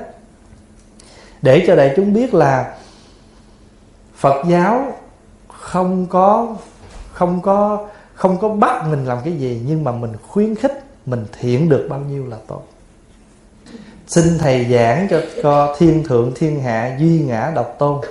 Để 1.42 1.64
cho 1.68 1.76
đại 1.76 1.94
chúng 1.96 2.14
biết 2.14 2.34
là 2.34 2.76
phật 4.18 4.46
giáo 4.48 4.94
không 5.48 6.08
có 6.10 6.56
không 7.14 7.42
có 7.42 7.88
không 8.14 8.38
có 8.38 8.50
bắt 8.50 8.86
mình 8.90 9.06
làm 9.06 9.18
cái 9.24 9.34
gì 9.34 9.62
nhưng 9.68 9.84
mà 9.84 9.92
mình 9.92 10.12
khuyến 10.28 10.56
khích 10.56 10.84
mình 11.06 11.26
thiện 11.40 11.70
được 11.70 11.88
bao 11.90 12.00
nhiêu 12.00 12.28
là 12.28 12.38
tốt. 12.48 12.64
Xin 14.08 14.38
thầy 14.40 14.66
giảng 14.66 15.08
cho, 15.10 15.22
cho 15.44 15.76
thiên 15.78 16.04
thượng 16.04 16.32
thiên 16.36 16.62
hạ 16.62 16.98
duy 17.00 17.20
ngã 17.20 17.52
độc 17.56 17.76
tôn. 17.80 18.02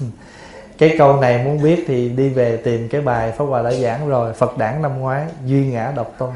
Cái 0.78 0.94
câu 0.98 1.20
này 1.20 1.44
muốn 1.44 1.62
biết 1.62 1.84
thì 1.86 2.08
đi 2.08 2.28
về 2.28 2.56
tìm 2.56 2.88
cái 2.88 3.00
bài 3.00 3.32
pháp 3.32 3.44
hòa 3.44 3.62
đã 3.62 3.72
giảng 3.72 4.08
rồi 4.08 4.32
phật 4.32 4.58
đản 4.58 4.82
năm 4.82 5.00
ngoái 5.00 5.26
duy 5.46 5.66
ngã 5.66 5.92
độc 5.96 6.14
tôn. 6.18 6.30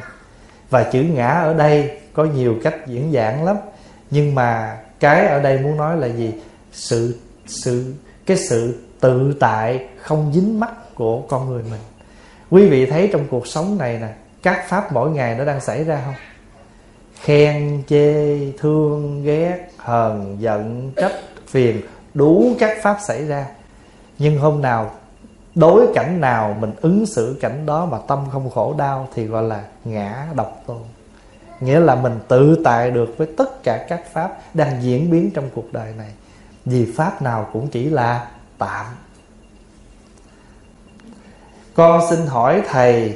Và 0.71 0.83
chữ 0.83 1.03
ngã 1.03 1.29
ở 1.29 1.55
đây 1.55 2.01
có 2.13 2.25
nhiều 2.25 2.55
cách 2.65 2.87
diễn 2.87 3.13
giảng 3.13 3.45
lắm 3.45 3.57
nhưng 4.11 4.35
mà 4.35 4.79
cái 5.01 5.27
ở 5.27 5.41
đây 5.41 5.59
muốn 5.59 5.77
nói 5.77 5.97
là 5.97 6.07
gì? 6.07 6.33
Sự 6.73 7.17
sự 7.47 7.95
cái 8.27 8.37
sự 8.37 8.88
tự 9.01 9.35
tại 9.41 9.89
không 9.99 10.33
dính 10.35 10.61
mắc 10.61 10.95
của 10.95 11.21
con 11.21 11.51
người 11.51 11.63
mình. 11.63 11.81
Quý 12.51 12.69
vị 12.69 12.87
thấy 12.87 13.11
trong 13.13 13.27
cuộc 13.31 13.47
sống 13.47 13.79
này 13.79 13.99
nè, 13.99 14.09
các 14.43 14.69
pháp 14.69 14.93
mỗi 14.93 15.11
ngày 15.11 15.35
nó 15.39 15.45
đang 15.45 15.61
xảy 15.61 15.85
ra 15.85 16.03
không? 16.05 16.15
Khen 17.23 17.83
chê, 17.89 18.39
thương, 18.59 19.23
ghét, 19.25 19.69
hờn, 19.77 20.37
giận, 20.41 20.93
trách, 20.97 21.13
phiền, 21.47 21.81
đủ 22.15 22.53
các 22.59 22.79
pháp 22.83 22.99
xảy 23.07 23.27
ra. 23.27 23.47
Nhưng 24.19 24.39
hôm 24.39 24.63
nào, 24.63 24.91
đối 25.55 25.87
cảnh 25.95 26.21
nào 26.21 26.57
mình 26.61 26.73
ứng 26.81 27.07
xử 27.07 27.39
cảnh 27.41 27.67
đó 27.67 27.87
mà 27.87 27.99
tâm 28.09 28.19
không 28.33 28.51
khổ 28.51 28.75
đau 28.79 29.09
thì 29.15 29.25
gọi 29.25 29.43
là 29.43 29.65
ngã 29.85 30.27
độc 30.35 30.63
tôn. 30.67 30.79
Nghĩa 31.61 31.81
là 31.81 31.95
mình 31.95 32.19
tự 32.29 32.57
tại 32.65 32.91
được 32.91 33.15
với 33.19 33.29
tất 33.37 33.63
cả 33.63 33.87
các 33.89 34.01
pháp 34.13 34.39
đang 34.55 34.83
diễn 34.83 35.11
biến 35.11 35.31
trong 35.35 35.51
cuộc 35.55 35.73
đời 35.73 35.93
này. 35.99 36.11
Vì 36.65 36.93
pháp 36.97 37.23
nào 37.23 37.49
cũng 37.53 37.69
chỉ 37.69 37.85
là 37.85 38.27
tạm 38.59 38.87
con 41.79 42.01
xin 42.11 42.27
hỏi 42.27 42.63
thầy, 42.71 43.15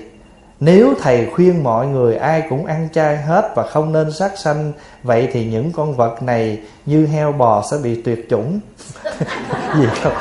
nếu 0.61 0.95
thầy 1.01 1.27
khuyên 1.35 1.65
mọi 1.65 1.87
người 1.87 2.17
ai 2.17 2.43
cũng 2.51 2.67
ăn 2.67 2.89
chay 2.93 3.17
hết 3.17 3.53
và 3.55 3.63
không 3.63 3.93
nên 3.93 4.13
sát 4.13 4.39
sanh, 4.39 4.73
Vậy 5.03 5.29
thì 5.33 5.45
những 5.45 5.73
con 5.73 5.97
vật 5.97 6.23
này 6.23 6.61
như 6.87 7.07
heo 7.07 7.33
bò 7.33 7.65
sẽ 7.71 7.77
bị 7.83 8.03
tuyệt 8.03 8.27
chủng. 8.31 8.61
Gì 9.77 9.87
không? 10.03 10.13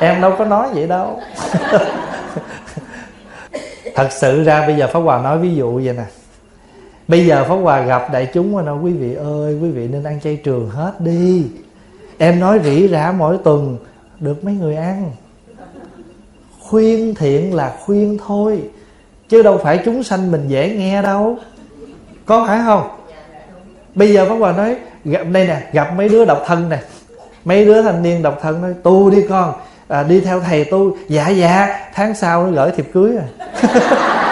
Em 0.00 0.20
đâu 0.20 0.34
có 0.38 0.44
nói 0.44 0.68
vậy 0.74 0.86
đâu. 0.86 1.20
Thật 3.94 4.08
sự 4.10 4.44
ra 4.44 4.66
bây 4.66 4.76
giờ 4.76 4.88
Pháp 4.92 5.00
Hòa 5.00 5.22
nói 5.22 5.38
ví 5.38 5.54
dụ 5.54 5.80
vậy 5.84 5.94
nè. 5.96 6.04
Bây 7.08 7.26
giờ 7.26 7.44
Pháp 7.48 7.56
Hòa 7.56 7.80
gặp 7.80 8.12
đại 8.12 8.30
chúng 8.34 8.52
mà 8.52 8.62
nói, 8.62 8.78
Quý 8.82 8.92
vị 8.92 9.14
ơi, 9.14 9.58
quý 9.62 9.70
vị 9.70 9.88
nên 9.88 10.04
ăn 10.04 10.20
chay 10.20 10.36
trường 10.36 10.70
hết 10.70 10.92
đi. 10.98 11.46
Em 12.18 12.40
nói 12.40 12.60
rỉ 12.64 12.88
rả 12.88 13.12
mỗi 13.12 13.38
tuần 13.44 13.78
được 14.20 14.44
mấy 14.44 14.54
người 14.54 14.76
ăn. 14.76 15.10
Khuyên 16.62 17.14
thiện 17.14 17.54
là 17.54 17.76
khuyên 17.84 18.18
thôi 18.26 18.62
chứ 19.28 19.42
đâu 19.42 19.58
phải 19.62 19.80
chúng 19.84 20.02
sanh 20.02 20.30
mình 20.30 20.48
dễ 20.48 20.76
nghe 20.78 21.02
đâu. 21.02 21.36
Có 22.26 22.44
phải 22.46 22.60
không? 22.66 22.88
Bây 23.94 24.12
giờ 24.12 24.26
pháp 24.28 24.34
hòa 24.34 24.52
nói 24.52 24.76
gặp 25.04 25.26
đây 25.32 25.46
nè 25.46 25.60
gặp 25.72 25.94
mấy 25.96 26.08
đứa 26.08 26.24
độc 26.24 26.42
thân 26.46 26.68
nè. 26.68 26.78
Mấy 27.44 27.64
đứa 27.64 27.82
thanh 27.82 28.02
niên 28.02 28.22
độc 28.22 28.38
thân 28.42 28.62
nói 28.62 28.74
tu 28.82 29.10
đi 29.10 29.22
con 29.28 29.54
à, 29.88 30.02
đi 30.02 30.20
theo 30.20 30.40
thầy 30.40 30.64
tu. 30.64 30.96
Dạ 31.08 31.28
dạ 31.28 31.78
tháng 31.94 32.14
sau 32.14 32.46
nó 32.46 32.52
gửi 32.52 32.70
thiệp 32.76 32.86
cưới 32.92 33.12
rồi 33.12 33.22
à. 33.62 33.68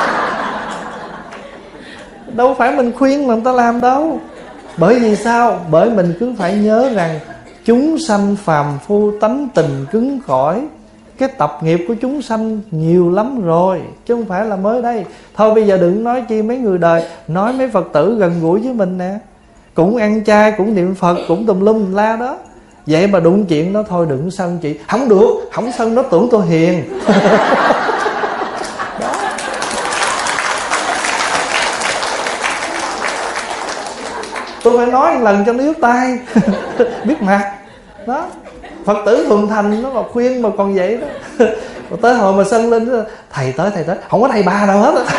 đâu 2.33 2.55
phải 2.55 2.73
mình 2.73 2.93
khuyên 2.99 3.27
mà 3.27 3.35
người 3.35 3.45
ta 3.45 3.53
làm 3.53 3.81
đâu. 3.81 4.21
Bởi 4.77 4.99
vì 4.99 5.17
sao? 5.17 5.61
Bởi 5.71 5.91
mình 5.91 6.15
cứ 6.21 6.35
phải 6.39 6.55
nhớ 6.55 6.91
rằng 6.95 7.21
chúng 7.65 7.99
sanh 7.99 8.37
phàm 8.37 8.67
phu 8.87 9.11
tánh 9.21 9.49
tình 9.55 9.87
cứng 9.93 10.21
cỏi. 10.27 10.63
Cái 11.19 11.29
tập 11.39 11.59
nghiệp 11.63 11.85
của 11.89 11.95
chúng 12.01 12.23
sanh 12.23 12.61
nhiều 12.71 13.11
lắm 13.11 13.43
rồi, 13.45 13.81
chứ 14.07 14.15
không 14.15 14.25
phải 14.25 14.47
là 14.47 14.57
mới 14.57 14.83
đây. 14.83 15.05
Thôi 15.37 15.55
bây 15.55 15.67
giờ 15.67 15.79
đừng 15.79 16.05
nói 16.05 16.25
chi 16.29 16.43
mấy 16.43 16.59
người 16.59 16.79
đời, 16.79 17.05
nói 17.29 17.53
mấy 17.53 17.69
phật 17.69 17.89
tử 17.93 18.17
gần 18.19 18.41
gũi 18.41 18.61
với 18.61 18.73
mình 18.75 18.99
nè. 18.99 19.19
Cũng 19.75 19.97
ăn 19.97 20.25
chay, 20.25 20.53
cũng 20.53 20.75
niệm 20.75 20.95
phật, 20.95 21.17
cũng 21.29 21.47
tùm 21.47 21.61
lum 21.61 21.95
la 21.95 22.17
đó. 22.17 22.37
Vậy 22.87 23.07
mà 23.07 23.21
đụng 23.21 23.45
chuyện 23.47 23.73
đó 23.73 23.83
thôi 23.89 24.07
đừng 24.11 24.31
sân 24.31 24.59
chị. 24.63 24.79
Không 24.89 25.09
được, 25.09 25.51
không 25.53 25.73
sân 25.79 25.95
nó 25.95 26.03
tưởng 26.03 26.29
tôi 26.31 26.47
hiền. 26.47 26.85
tôi 34.65 34.77
phải 34.77 34.87
nói 34.87 35.21
lần 35.21 35.45
cho 35.47 35.53
nó 35.53 35.63
yếu 35.63 35.73
tay. 35.81 36.19
Biết 37.05 37.23
mặt 37.23 37.53
đó. 38.07 38.27
Phật 38.85 38.97
tử 39.07 39.27
thuần 39.29 39.49
thành, 39.49 39.83
nó 39.83 39.91
mà 39.91 40.03
khuyên 40.13 40.43
mà 40.43 40.49
còn 40.59 40.75
vậy 40.75 40.97
đó. 40.97 41.07
Mà 41.91 41.97
tới 42.03 42.15
hồi 42.15 42.33
mà 42.33 42.45
sân 42.45 42.71
lên 42.71 43.05
thầy 43.31 43.53
tới 43.53 43.71
thầy 43.75 43.85
tới. 43.85 43.97
Không 44.09 44.23
có 44.23 44.29
thầy 44.29 44.43
bà 44.43 44.67
nào 44.67 44.79
hết 44.79 44.95
á. 44.95 45.05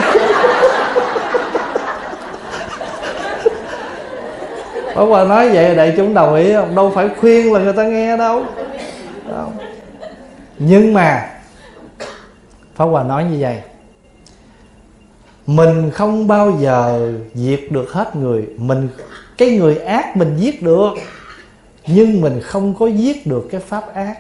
Pháp 4.96 5.02
Hòa 5.02 5.24
nói 5.24 5.50
vậy, 5.50 5.76
đại 5.76 5.94
chúng 5.98 6.14
đồng 6.14 6.36
ý. 6.36 6.54
Không? 6.54 6.76
Đâu 6.76 6.92
phải 6.96 7.10
khuyên 7.20 7.54
là 7.54 7.60
người 7.60 7.74
ta 7.74 7.84
nghe 7.84 8.18
đâu. 8.18 8.44
Đó. 9.30 9.48
Nhưng 10.60 10.94
mà, 10.94 11.30
Pháp 12.76 12.86
Hòa 12.86 13.04
nói 13.04 13.24
như 13.24 13.38
vậy. 13.40 13.62
Mình 15.46 15.92
không 15.92 16.28
bao 16.28 16.52
giờ 16.60 17.12
diệt 17.34 17.60
được 17.70 17.92
hết 17.92 18.16
người. 18.16 18.46
Mình 18.58 18.90
cái 19.38 19.58
người 19.58 19.76
ác 19.76 20.18
mình 20.18 20.36
giết 20.38 20.62
được, 20.62 20.90
nhưng 21.88 22.22
mình 22.22 22.40
không 22.44 22.74
có 22.80 22.88
giết 22.88 23.28
được 23.28 23.48
cái 23.52 23.62
pháp 23.62 23.94
ác. 23.94 24.18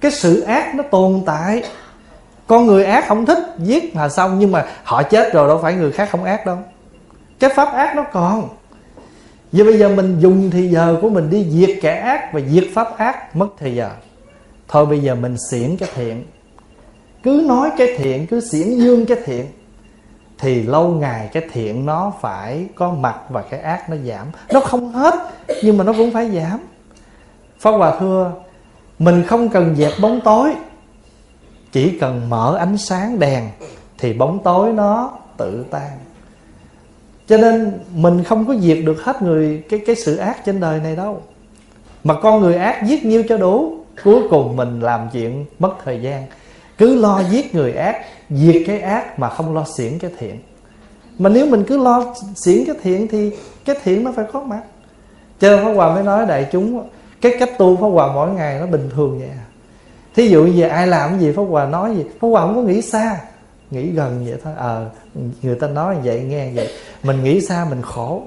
Cái 0.00 0.10
sự 0.10 0.40
ác 0.40 0.74
nó 0.74 0.82
tồn 0.82 1.22
tại. 1.26 1.62
Con 2.46 2.66
người 2.66 2.84
ác 2.84 3.04
không 3.08 3.26
thích 3.26 3.38
giết 3.58 3.94
mà 3.96 4.08
xong, 4.08 4.38
nhưng 4.38 4.52
mà 4.52 4.66
họ 4.84 5.02
chết 5.02 5.32
rồi 5.32 5.48
đâu 5.48 5.58
phải 5.62 5.74
người 5.74 5.92
khác 5.92 6.08
không 6.10 6.24
ác 6.24 6.46
đâu. 6.46 6.58
Cái 7.38 7.50
pháp 7.56 7.72
ác 7.72 7.96
nó 7.96 8.04
còn. 8.12 8.48
Vì 9.52 9.64
bây 9.64 9.78
giờ 9.78 9.88
mình 9.88 10.16
dùng 10.20 10.50
thì 10.50 10.68
giờ 10.68 10.96
của 11.02 11.08
mình 11.08 11.30
đi 11.30 11.46
diệt 11.50 11.78
kẻ 11.82 11.94
ác 11.94 12.32
Và 12.32 12.40
diệt 12.40 12.64
pháp 12.74 12.98
ác, 12.98 13.36
mất 13.36 13.48
thì 13.58 13.74
giờ. 13.74 13.90
Thôi 14.68 14.86
bây 14.86 15.00
giờ 15.00 15.14
mình 15.14 15.36
xiển 15.50 15.76
cái 15.76 15.88
thiện. 15.94 16.24
Cứ 17.22 17.44
nói 17.46 17.70
cái 17.78 17.94
thiện, 17.98 18.26
Cứ 18.26 18.40
xiển 18.40 18.78
dương 18.78 19.06
cái 19.06 19.18
thiện. 19.24 19.46
Thì 20.44 20.62
lâu 20.62 20.88
ngày 20.88 21.28
cái 21.32 21.42
thiện 21.52 21.86
nó 21.86 22.12
phải 22.20 22.66
có 22.74 22.90
mặt 22.90 23.20
Và 23.28 23.42
cái 23.42 23.60
ác 23.60 23.90
nó 23.90 23.96
giảm. 23.96 24.26
Nó 24.52 24.60
không 24.60 24.92
hết, 24.92 25.14
Nhưng 25.62 25.78
mà 25.78 25.84
nó 25.84 25.92
cũng 25.92 26.10
phải 26.10 26.30
giảm. 26.30 26.60
Pháp 27.58 27.70
Hòa 27.70 27.96
thưa, 28.00 28.32
Mình 28.98 29.24
không 29.26 29.48
cần 29.48 29.76
dẹp 29.76 29.92
bóng 30.02 30.20
tối, 30.20 30.54
Chỉ 31.72 31.98
cần 31.98 32.30
mở 32.30 32.56
ánh 32.56 32.76
sáng 32.78 33.18
đèn 33.18 33.48
Thì 33.98 34.12
bóng 34.12 34.38
tối 34.38 34.72
nó 34.72 35.12
tự 35.36 35.64
tan. 35.70 35.90
Cho 37.26 37.36
nên 37.36 37.72
mình 37.94 38.24
không 38.24 38.46
có 38.46 38.54
diệt 38.56 38.78
được 38.84 39.04
hết 39.04 39.22
người, 39.22 39.62
cái 39.68 39.80
cái 39.86 39.96
sự 39.96 40.16
ác 40.16 40.44
trên 40.44 40.60
đời 40.60 40.80
này 40.80 40.96
đâu. 40.96 41.22
Mà 42.04 42.14
con 42.22 42.40
người 42.40 42.54
ác 42.54 42.82
giết 42.86 43.04
nhiêu 43.04 43.22
cho 43.28 43.36
đủ, 43.36 43.78
cuối 44.04 44.22
cùng 44.30 44.56
mình 44.56 44.80
làm 44.80 45.08
chuyện 45.12 45.44
mất 45.58 45.72
thời 45.84 46.02
gian 46.02 46.26
cứ 46.78 46.94
lo 46.94 47.22
giết 47.30 47.54
người 47.54 47.72
ác 47.72 48.04
diệt 48.30 48.62
cái 48.66 48.80
ác 48.80 49.18
mà 49.18 49.28
không 49.28 49.54
lo 49.54 49.64
xiển 49.76 49.98
cái 49.98 50.10
thiện. 50.18 50.38
Mà 51.18 51.30
nếu 51.30 51.46
mình 51.46 51.64
cứ 51.66 51.78
lo 51.78 52.14
xiển 52.36 52.64
cái 52.66 52.76
thiện 52.82 53.08
thì 53.08 53.30
cái 53.64 53.76
thiện 53.84 54.04
nó 54.04 54.12
phải 54.16 54.24
có 54.32 54.40
mặt. 54.40 54.62
Cho 55.40 55.50
nên 55.50 55.64
Pháp 55.64 55.72
Hòa 55.72 55.94
mới 55.94 56.02
nói 56.02 56.26
đại 56.26 56.46
chúng 56.52 56.88
cái 57.20 57.32
cách 57.38 57.58
tu 57.58 57.76
Pháp 57.76 57.86
Hòa 57.86 58.12
mỗi 58.14 58.30
ngày 58.30 58.58
nó 58.60 58.66
bình 58.66 58.90
thường 58.94 59.18
vậy 59.18 59.28
à. 59.28 59.44
thí 60.14 60.28
dụ 60.28 60.44
như 60.44 60.62
ai 60.62 60.86
làm 60.86 61.10
cái 61.10 61.18
gì 61.18 61.32
Pháp 61.32 61.42
Hòa 61.42 61.66
nói 61.66 61.96
gì 61.96 62.04
Pháp 62.20 62.28
Hòa 62.28 62.40
không 62.40 62.54
có 62.54 62.62
nghĩ 62.62 62.82
xa. 62.82 63.20
Nghĩ 63.70 63.90
gần 63.90 64.24
vậy 64.26 64.36
thôi. 64.44 64.52
Ờ 64.56 64.84
à, 64.84 65.20
người 65.42 65.54
ta 65.54 65.66
nói 65.66 65.96
vậy 66.04 66.20
nghe 66.20 66.50
vậy. 66.54 66.68
Mình 67.02 67.24
nghĩ 67.24 67.40
xa 67.40 67.66
mình 67.70 67.82
khổ. 67.82 68.22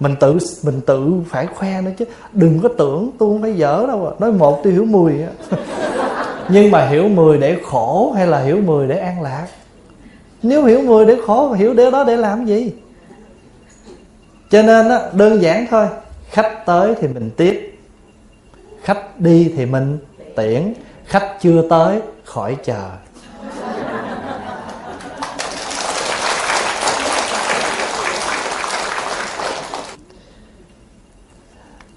Mình 0.00 0.14
tự 0.20 0.38
mình 0.62 0.80
tự 0.86 1.12
phải 1.28 1.46
khoe 1.46 1.80
nữa 1.80 1.90
chứ. 1.98 2.04
Đừng 2.32 2.60
có 2.62 2.68
tưởng 2.78 3.10
tôi 3.18 3.28
không 3.28 3.42
phải 3.42 3.54
dở 3.54 3.84
đâu 3.88 4.06
à. 4.06 4.12
nói 4.18 4.32
một 4.32 4.60
tôi 4.64 4.72
hiểu 4.72 4.84
mười 4.84 5.22
á. 5.22 5.58
nhưng 6.48 6.70
mà 6.70 6.86
hiểu 6.86 7.08
mười 7.08 7.38
để 7.38 7.56
khổ 7.64 8.12
hay 8.16 8.26
là 8.26 8.40
hiểu 8.40 8.56
mười 8.56 8.88
để 8.88 8.98
an 8.98 9.22
lạc? 9.22 9.46
Nếu 10.42 10.64
hiểu 10.64 10.82
mười 10.82 11.06
để 11.06 11.16
khổ 11.26 11.52
hiểu 11.52 11.74
điều 11.74 11.90
đó 11.90 12.04
để 12.04 12.16
làm 12.16 12.46
gì? 12.46 12.72
Cho 14.50 14.62
nên 14.62 14.88
đó, 14.88 14.98
đơn 15.12 15.42
giản 15.42 15.66
thôi 15.70 15.86
khách 16.30 16.66
tới 16.66 16.94
thì 17.00 17.08
mình 17.08 17.30
tiếp 17.36 17.78
khách 18.82 19.20
đi 19.20 19.52
thì 19.56 19.66
mình 19.66 19.98
tiễn 20.36 20.74
khách 21.04 21.36
chưa 21.40 21.68
tới 21.68 22.00
khỏi 22.24 22.56
chờ. 22.64 22.90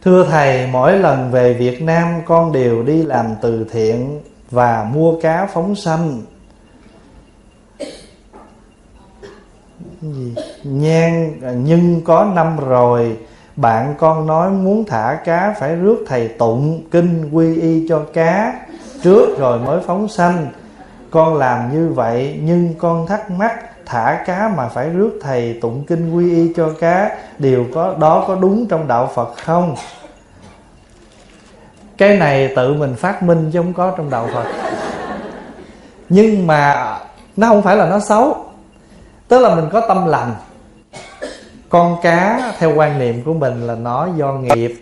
Thưa 0.03 0.25
Thầy, 0.29 0.67
mỗi 0.67 0.97
lần 0.97 1.31
về 1.31 1.53
Việt 1.53 1.81
Nam 1.81 2.21
con 2.25 2.51
đều 2.51 2.83
đi 2.83 3.03
làm 3.03 3.25
từ 3.41 3.65
thiện 3.71 4.21
và 4.51 4.89
mua 4.93 5.19
cá 5.21 5.45
phóng 5.53 5.75
sanh. 5.75 6.21
Gì? 10.01 10.35
Nhan 10.63 11.39
à, 11.43 11.51
nhưng 11.51 12.01
có 12.01 12.31
năm 12.35 12.57
rồi, 12.67 13.17
bạn 13.55 13.95
con 13.97 14.27
nói 14.27 14.51
muốn 14.51 14.85
thả 14.85 15.19
cá 15.25 15.55
phải 15.59 15.75
rước 15.75 16.05
thầy 16.07 16.27
tụng 16.27 16.83
kinh 16.91 17.29
quy 17.31 17.61
y 17.61 17.87
cho 17.89 17.99
cá, 18.13 18.53
trước 19.01 19.39
rồi 19.39 19.59
mới 19.59 19.81
phóng 19.81 20.07
sanh. 20.07 20.47
Con 21.11 21.35
làm 21.35 21.71
như 21.73 21.93
vậy, 21.93 22.39
nhưng 22.43 22.73
con 22.77 23.07
thắc 23.07 23.31
mắc, 23.31 23.53
thả 23.85 24.23
cá 24.25 24.51
mà 24.57 24.67
phải 24.67 24.89
rước 24.89 25.19
thầy 25.21 25.59
tụng 25.61 25.83
kinh 25.87 26.15
quy 26.15 26.35
y 26.35 26.53
cho 26.53 26.69
cá, 26.79 27.17
điều 27.37 27.65
có, 27.73 27.95
đó 27.99 28.25
có 28.27 28.35
đúng 28.35 28.65
trong 28.67 28.87
đạo 28.87 29.11
Phật 29.15 29.33
không? 29.45 29.75
Cái 31.97 32.17
này 32.17 32.53
tự 32.55 32.73
mình 32.73 32.95
phát 32.95 33.23
minh 33.23 33.49
chứ 33.53 33.59
không 33.59 33.73
có 33.73 33.93
trong 33.97 34.09
đầu 34.09 34.27
Phật. 34.33 34.45
Nhưng 36.09 36.47
mà 36.47 36.97
nó 37.37 37.47
không 37.47 37.61
phải 37.61 37.77
là 37.77 37.89
nó 37.89 37.99
xấu. 37.99 38.45
Tức 39.27 39.39
là 39.39 39.55
mình 39.55 39.65
có 39.71 39.81
tâm 39.87 40.05
lành. 40.05 40.35
Con 41.69 41.97
cá, 42.01 42.53
theo 42.59 42.75
quan 42.75 42.99
niệm 42.99 43.21
của 43.25 43.33
mình 43.33 43.67
là 43.67 43.75
nó 43.75 44.07
do 44.17 44.33
nghiệp, 44.33 44.73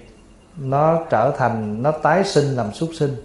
nó 0.58 1.00
trở 1.10 1.32
thành, 1.38 1.84
nó 1.84 1.92
tái 1.92 2.24
sinh 2.24 2.46
làm 2.46 2.74
súc 2.74 2.90
sinh. 3.00 3.16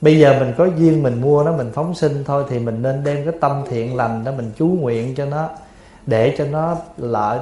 Bây 0.00 0.18
giờ 0.18 0.36
mình 0.40 0.54
có 0.58 0.64
duyên 0.64 1.02
mình 1.02 1.20
mua 1.20 1.42
nó, 1.42 1.52
mình 1.52 1.70
phóng 1.74 1.94
sinh 1.94 2.24
thôi 2.24 2.44
thì 2.48 2.58
mình 2.58 2.82
nên 2.82 3.04
đem 3.04 3.24
cái 3.24 3.34
tâm 3.40 3.62
thiện 3.70 3.96
lành 3.96 4.24
đó 4.24 4.32
mình 4.36 4.52
chú 4.58 4.66
nguyện 4.66 5.14
cho 5.14 5.24
nó, 5.24 5.48
để 6.06 6.34
cho 6.38 6.44
nó 6.44 6.76
lỡ 6.96 7.40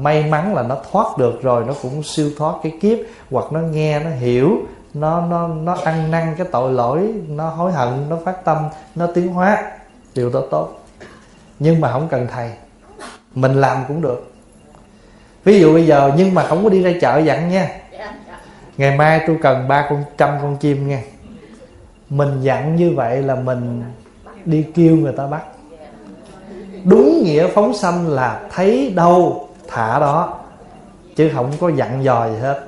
may 0.00 0.24
mắn 0.30 0.54
là 0.54 0.62
nó 0.62 0.76
thoát 0.92 1.18
được 1.18 1.42
rồi, 1.42 1.64
nó 1.66 1.74
cũng 1.82 2.02
siêu 2.02 2.30
thoát 2.38 2.54
cái 2.62 2.72
kiếp, 2.80 2.98
hoặc 3.30 3.44
nó 3.52 3.60
nghe, 3.60 4.00
nó 4.00 4.10
hiểu 4.10 4.56
nó 4.94 5.20
nó 5.20 5.48
nó 5.48 5.76
ăn 5.84 6.10
năn 6.10 6.34
cái 6.38 6.46
tội 6.52 6.72
lỗi, 6.72 7.12
nó 7.28 7.48
hối 7.48 7.72
hận, 7.72 8.08
nó 8.08 8.18
phát 8.24 8.44
tâm, 8.44 8.68
nó 8.94 9.06
tiến 9.06 9.28
hóa. 9.28 9.62
Điều 10.14 10.30
đó 10.30 10.42
tốt. 10.50 10.80
Nhưng 11.58 11.80
mà 11.80 11.92
không 11.92 12.08
cần 12.08 12.26
thầy. 12.32 12.50
Mình 13.34 13.60
làm 13.60 13.84
cũng 13.88 14.00
được. 14.00 14.32
Ví 15.44 15.60
dụ 15.60 15.72
bây 15.72 15.86
giờ, 15.86 16.12
nhưng 16.16 16.34
mà 16.34 16.46
không 16.46 16.64
có 16.64 16.70
đi 16.70 16.82
ra 16.82 16.90
chợ 17.00 17.18
dặn 17.18 17.48
nha. 17.48 17.68
Ngày 18.76 18.96
mai 18.96 19.20
tôi 19.26 19.38
cần 19.42 19.68
ba 19.68 19.86
con, 19.90 20.04
trăm 20.18 20.38
con 20.42 20.56
chim 20.56 20.88
nha. 20.88 21.02
Mình 22.10 22.40
dặn 22.40 22.76
như 22.76 22.92
vậy 22.96 23.22
là 23.22 23.34
mình 23.34 23.82
đi 24.44 24.66
kêu 24.74 24.96
người 24.96 25.12
ta 25.12 25.26
bắt. 25.26 25.42
Đúng 26.84 27.22
nghĩa 27.24 27.48
phóng 27.48 27.74
sanh 27.74 28.08
là 28.08 28.40
thấy 28.50 28.92
đâu, 28.96 29.48
thả 29.68 29.98
đó. 29.98 30.38
Chứ 31.16 31.30
không 31.34 31.52
có 31.60 31.68
dặn 31.68 32.04
dò 32.04 32.28
gì 32.28 32.38
hết. 32.38 32.64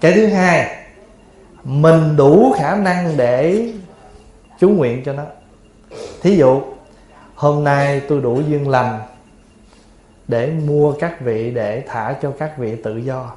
Cái 0.00 0.12
thứ 0.12 0.26
hai 0.26 0.76
mình 1.64 2.16
đủ 2.16 2.54
khả 2.58 2.76
năng 2.76 3.16
để 3.16 3.68
chú 4.58 4.68
nguyện 4.68 5.02
cho 5.04 5.12
nó. 5.12 5.24
Thí 6.22 6.36
dụ, 6.36 6.62
hôm 7.34 7.64
nay 7.64 8.02
tôi 8.08 8.20
đủ 8.20 8.40
duyên 8.40 8.68
lành 8.68 9.00
để 10.28 10.50
mua 10.66 10.92
các 10.92 11.20
vị 11.20 11.50
để 11.50 11.84
thả 11.88 12.14
cho 12.22 12.32
các 12.38 12.58
vị 12.58 12.76
tự 12.76 12.96
do. 12.96 13.32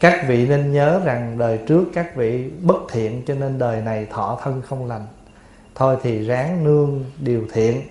Các 0.00 0.24
vị 0.28 0.48
nên 0.48 0.72
nhớ 0.72 1.00
rằng 1.04 1.38
đời 1.38 1.58
trước 1.66 1.84
các 1.94 2.16
vị 2.16 2.50
bất 2.60 2.76
thiện 2.92 3.22
cho 3.26 3.34
nên 3.34 3.58
đời 3.58 3.80
này 3.80 4.06
thọ 4.10 4.38
thân 4.42 4.62
không 4.62 4.86
lành. 4.86 5.06
Thôi 5.74 5.96
thì 6.02 6.26
ráng 6.26 6.64
nương 6.64 7.04
điều 7.18 7.42
thiện. 7.52 7.82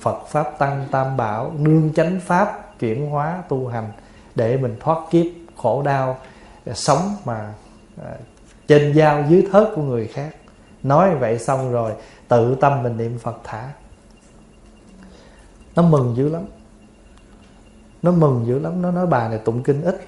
Phật 0.00 0.26
pháp 0.28 0.58
tăng 0.58 0.84
tam 0.90 1.16
bảo 1.16 1.52
nương 1.58 1.92
chánh 1.94 2.20
pháp 2.26 2.78
chuyển 2.78 3.10
hóa 3.10 3.42
tu 3.48 3.66
hành 3.66 3.92
để 4.34 4.56
mình 4.56 4.76
thoát 4.80 4.98
kiếp 5.10 5.26
khổ 5.56 5.82
đau, 5.82 6.18
sống 6.74 7.16
mà 7.24 7.52
à, 8.04 8.10
trên 8.68 8.94
dao 8.94 9.24
dưới 9.28 9.46
thớt 9.52 9.68
của 9.74 9.82
người 9.82 10.06
khác. 10.06 10.30
Nói 10.82 11.14
vậy 11.14 11.38
xong 11.38 11.72
rồi, 11.72 11.92
tự 12.28 12.54
tâm 12.60 12.82
mình 12.82 12.96
niệm 12.96 13.18
phật 13.18 13.40
thả. 13.44 13.68
Nó 15.76 15.82
mừng 15.82 16.14
dữ 16.16 16.28
lắm. 16.28 16.42
Nó 18.02 18.10
mừng 18.12 18.44
dữ 18.46 18.58
lắm. 18.58 18.82
Nó 18.82 18.90
nói, 18.90 19.06
bà 19.06 19.28
này 19.28 19.38
tụng 19.38 19.62
kinh 19.62 19.82
ít. 19.82 20.06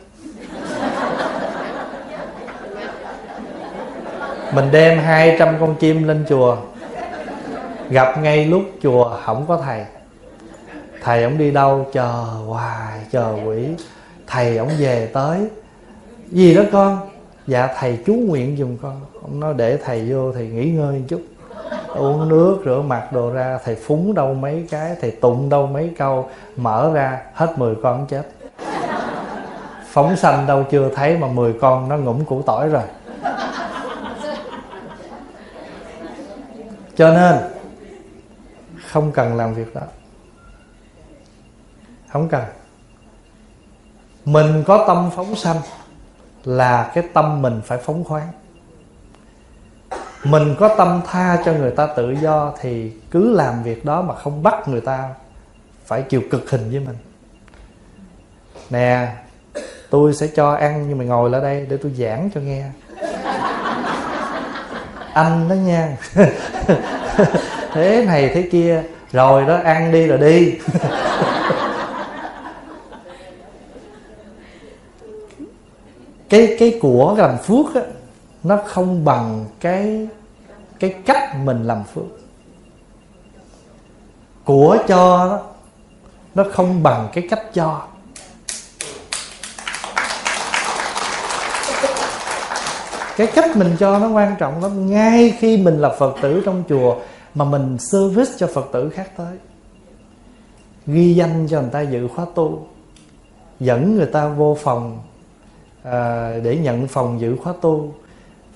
Mình 4.55 4.71
đem 4.73 4.99
200 4.99 5.57
con 5.61 5.75
chim 5.75 6.03
lên 6.03 6.25
chùa. 6.29 6.57
Gặp 7.91 8.19
ngay 8.23 8.47
lúc 8.47 8.63
chùa 8.83 9.19
không 9.25 9.47
có 9.47 9.63
thầy. 9.65 9.85
Thầy 11.03 11.25
ổng 11.25 11.39
đi 11.39 11.51
đâu, 11.51 11.87
chờ 11.93 12.11
hoài, 12.47 13.01
chờ 13.11 13.37
quỷ. 13.45 13.69
Thầy 14.27 14.57
ổng 14.57 14.71
về 14.79 15.11
tới. 15.13 15.49
Gì 16.31 16.55
đó 16.55 16.63
con? 16.73 17.10
Dạ 17.51 17.69
thầy 17.79 17.99
chú 18.07 18.15
nguyện 18.15 18.59
dùng 18.59 18.77
con. 18.83 19.01
Ông 19.23 19.41
nói 19.41 19.55
để 19.57 19.77
thầy 19.77 20.13
vô 20.13 20.33
thầy 20.33 20.47
nghỉ 20.47 20.71
ngơi 20.71 20.99
một 20.99 21.05
chút. 21.09 21.23
Uống 21.95 22.29
nước, 22.29 22.63
rửa 22.65 22.83
mặt, 22.83 23.13
đồ 23.13 23.33
ra. 23.33 23.59
Thầy 23.65 23.75
phúng 23.75 24.15
đâu 24.15 24.35
mấy 24.35 24.67
cái, 24.71 24.97
thầy 25.01 25.11
tụng 25.11 25.49
đâu 25.49 25.67
mấy 25.67 25.95
câu. 25.99 26.29
Mở 26.57 26.91
ra, 26.95 27.23
hết 27.35 27.59
10 27.59 27.75
con 27.83 28.07
chết. 28.07 28.23
Phóng 29.87 30.17
sanh 30.17 30.47
đâu 30.47 30.65
chưa 30.71 30.91
thấy 30.95 31.19
mà 31.19 31.27
10 31.27 31.53
con 31.61 31.89
nó 31.89 31.97
ngủm 31.97 32.25
củ 32.25 32.43
tỏi 32.43 32.69
rồi. 32.69 32.83
Cho 36.97 37.15
nên, 37.15 37.35
không 38.87 39.13
cần 39.13 39.37
làm 39.37 39.55
việc 39.55 39.75
đó. 39.75 39.83
Không 42.09 42.29
cần. 42.29 42.43
Mình 44.25 44.65
có 44.67 44.85
tâm 44.89 45.11
phóng 45.17 45.35
sanh 45.35 45.57
là 46.45 46.91
cái 46.95 47.05
tâm 47.13 47.43
mình 47.43 47.61
phải 47.65 47.79
phóng 47.79 48.05
khoáng. 48.05 48.29
Mình 50.25 50.55
có 50.59 50.75
tâm 50.79 51.01
tha 51.07 51.39
cho 51.45 51.53
người 51.53 51.71
ta 51.71 51.87
tự 51.87 52.11
do 52.23 52.53
thì 52.61 52.93
cứ 53.11 53.35
làm 53.35 53.63
việc 53.63 53.85
đó 53.85 54.03
mà 54.03 54.15
không 54.15 54.43
bắt 54.43 54.69
người 54.69 54.81
ta 54.81 55.09
phải 55.87 56.03
chịu 56.03 56.23
cực 56.31 56.51
hình 56.51 56.71
với 56.71 56.81
mình. 56.81 56.97
Nè, 58.71 59.13
tôi 59.91 60.15
sẽ 60.15 60.27
cho 60.27 60.53
ăn 60.53 60.85
nhưng 60.89 60.99
mà 60.99 61.05
ngồi 61.05 61.31
lại 61.31 61.41
đây 61.41 61.67
để 61.71 61.77
tôi 61.77 61.93
giảng 61.93 62.31
cho 62.35 62.41
nghe. 62.41 62.65
Anh 65.15 65.49
đó 65.49 65.55
nha. 65.55 65.97
Thế 67.73 68.05
này 68.07 68.31
thế 68.35 68.49
kia, 68.53 68.83
rồi 69.13 69.45
đó, 69.45 69.61
ăn 69.65 69.93
đi 69.93 70.07
rồi 70.07 70.19
đi. 70.19 70.59
cái 76.31 76.57
cái 76.59 76.79
của 76.81 77.15
làm 77.19 77.39
phước 77.39 77.75
á, 77.75 77.83
nó 78.43 78.59
không 78.67 79.05
bằng 79.05 79.45
cái 79.61 80.09
cái 80.79 80.95
cách 81.07 81.37
mình 81.45 81.65
làm 81.65 81.85
phước. 81.85 82.05
Của 84.45 84.77
cho 84.89 85.27
đó 85.29 85.41
nó 86.35 86.45
không 86.53 86.83
bằng 86.83 87.09
cái 87.13 87.27
cách 87.31 87.55
cho. 87.55 87.83
Cái 93.17 93.27
cách 93.27 93.57
mình 93.57 93.77
cho 93.79 93.99
nó 93.99 94.09
quan 94.09 94.37
trọng 94.39 94.63
lắm. 94.63 94.91
Ngay 94.91 95.37
khi 95.39 95.57
mình 95.57 95.79
là 95.79 95.89
phật 95.99 96.17
tử 96.23 96.43
trong 96.45 96.63
chùa 96.69 96.97
mà 97.35 97.45
mình 97.45 97.79
service 97.79 98.33
cho 98.39 98.49
phật 98.55 98.69
tử 98.73 98.91
khác 98.91 99.11
tới, 99.17 99.37
ghi 100.87 101.15
danh 101.15 101.47
cho 101.51 101.61
người 101.61 101.71
ta 101.71 101.81
dự 101.81 102.09
khóa 102.09 102.27
tu, 102.35 102.67
dẫn 103.61 103.97
người 103.97 104.07
ta 104.07 104.29
vô 104.29 104.57
phòng 104.63 104.99
à, 105.83 106.33
để 106.43 106.57
nhận 106.57 106.89
phòng 106.89 107.21
giữ 107.21 107.37
khóa 107.37 107.55
tu 107.61 107.95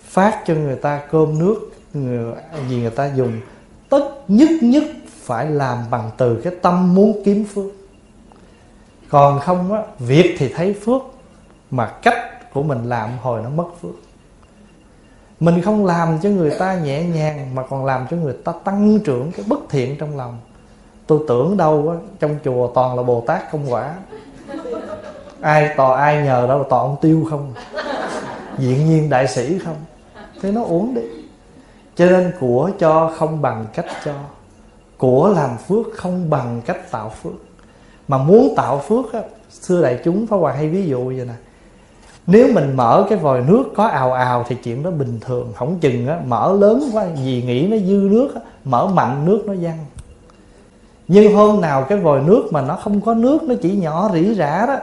phát 0.01 0.43
cho 0.47 0.55
người 0.55 0.77
ta 0.77 1.03
cơm 1.11 1.39
nước 1.39 1.71
người, 1.95 2.35
gì 2.69 2.81
người 2.81 2.91
ta 2.91 3.15
dùng. 3.15 3.41
Tất 3.89 4.11
nhất 4.29 4.51
nhất 4.61 4.85
phải 5.09 5.51
làm 5.51 5.79
bằng 5.91 6.11
từ 6.17 6.41
cái 6.45 6.55
tâm 6.63 6.95
muốn 6.95 7.23
kiếm 7.25 7.45
phước. 7.55 7.73
Còn 9.09 9.41
không 9.41 9.73
á 9.73 9.83
việc 9.99 10.37
thì 10.39 10.49
thấy 10.49 10.75
phước 10.85 11.03
mà 11.71 11.87
cách 12.03 12.53
của 12.53 12.63
mình 12.63 12.89
làm 12.89 13.11
hồi 13.23 13.43
nó 13.43 13.51
mất 13.51 13.67
phước. 13.81 13.95
Mình 15.41 15.63
không 15.63 15.87
làm 15.87 16.19
cho 16.23 16.29
người 16.29 16.51
ta 16.51 16.75
nhẹ 16.75 17.05
nhàng 17.05 17.55
mà 17.55 17.63
còn 17.63 17.85
làm 17.85 18.07
cho 18.11 18.17
người 18.17 18.35
ta 18.45 18.53
tăng 18.65 18.99
trưởng 19.05 19.33
cái 19.33 19.45
bất 19.49 19.59
thiện 19.71 19.97
trong 19.99 20.17
lòng. 20.17 20.39
Tôi 21.07 21.21
tưởng 21.29 21.57
đâu 21.57 21.89
á 21.89 21.97
trong 22.21 22.37
chùa 22.45 22.73
toàn 22.75 22.97
là 22.97 23.03
bồ 23.03 23.25
tát 23.27 23.53
công 23.53 23.73
quả 23.73 23.95
ai 25.45 25.71
tò 25.77 25.93
ai 25.93 26.23
nhờ 26.25 26.47
đâu 26.47 26.59
là 26.59 26.65
toàn 26.71 26.83
ông 26.83 26.97
tiêu 27.01 27.27
không? 27.31 27.53
Diện 28.59 28.87
nhiên 28.87 29.11
đại 29.11 29.29
sĩ 29.29 29.59
không? 29.59 29.77
Thế 30.43 30.53
nó 30.53 30.63
uống 30.63 30.95
đi. 30.95 31.03
Cho 31.97 32.07
nên 32.07 32.33
của 32.41 32.71
cho 32.79 33.13
không 33.17 33.43
bằng 33.43 33.67
cách 33.75 33.87
cho. 34.05 34.13
Của 34.99 35.29
làm 35.37 35.51
phước 35.69 35.87
không 35.97 36.31
bằng 36.31 36.61
cách 36.67 36.91
tạo 36.91 37.09
phước. 37.09 37.33
Mà 38.09 38.19
muốn 38.19 38.55
tạo 38.57 38.79
phước 38.79 39.13
á 39.13 39.21
xưa 39.51 39.83
đại 39.83 40.01
chúng 40.05 40.27
phá 40.27 40.37
hòa 40.37 40.53
hay 40.53 40.69
ví 40.69 40.87
dụ 40.87 41.07
vậy 41.07 41.25
nè. 41.27 41.35
Nếu 42.27 42.49
mình 42.55 42.77
mở 42.77 43.07
cái 43.09 43.19
vòi 43.19 43.41
nước 43.41 43.65
có 43.77 43.87
ào 43.87 44.13
ào 44.13 44.45
thì 44.49 44.57
chuyện 44.65 44.83
đó 44.83 44.91
bình 44.91 45.19
thường. 45.21 45.53
Không 45.57 45.79
chừng 45.81 46.07
á 46.07 46.19
mở 46.27 46.57
lớn 46.59 46.91
quá 46.93 47.05
vì 47.25 47.43
nghĩ 47.43 47.67
nó 47.67 47.77
dư 47.77 48.09
nước 48.11 48.35
á, 48.35 48.41
mở 48.65 48.87
mạnh 48.87 49.25
nước 49.25 49.43
nó 49.47 49.55
văng. 49.61 49.79
Nhưng 51.09 51.35
hôm 51.35 51.61
nào 51.61 51.85
cái 51.89 51.99
vòi 51.99 52.21
nước 52.21 52.49
mà 52.51 52.63
nó 52.63 52.77
không 52.77 53.01
có 53.01 53.15
nước 53.15 53.43
nó 53.43 53.55
chỉ 53.63 53.77
nhỏ 53.77 54.11
rỉ 54.15 54.35
rả 54.35 54.67
đó 54.67 54.77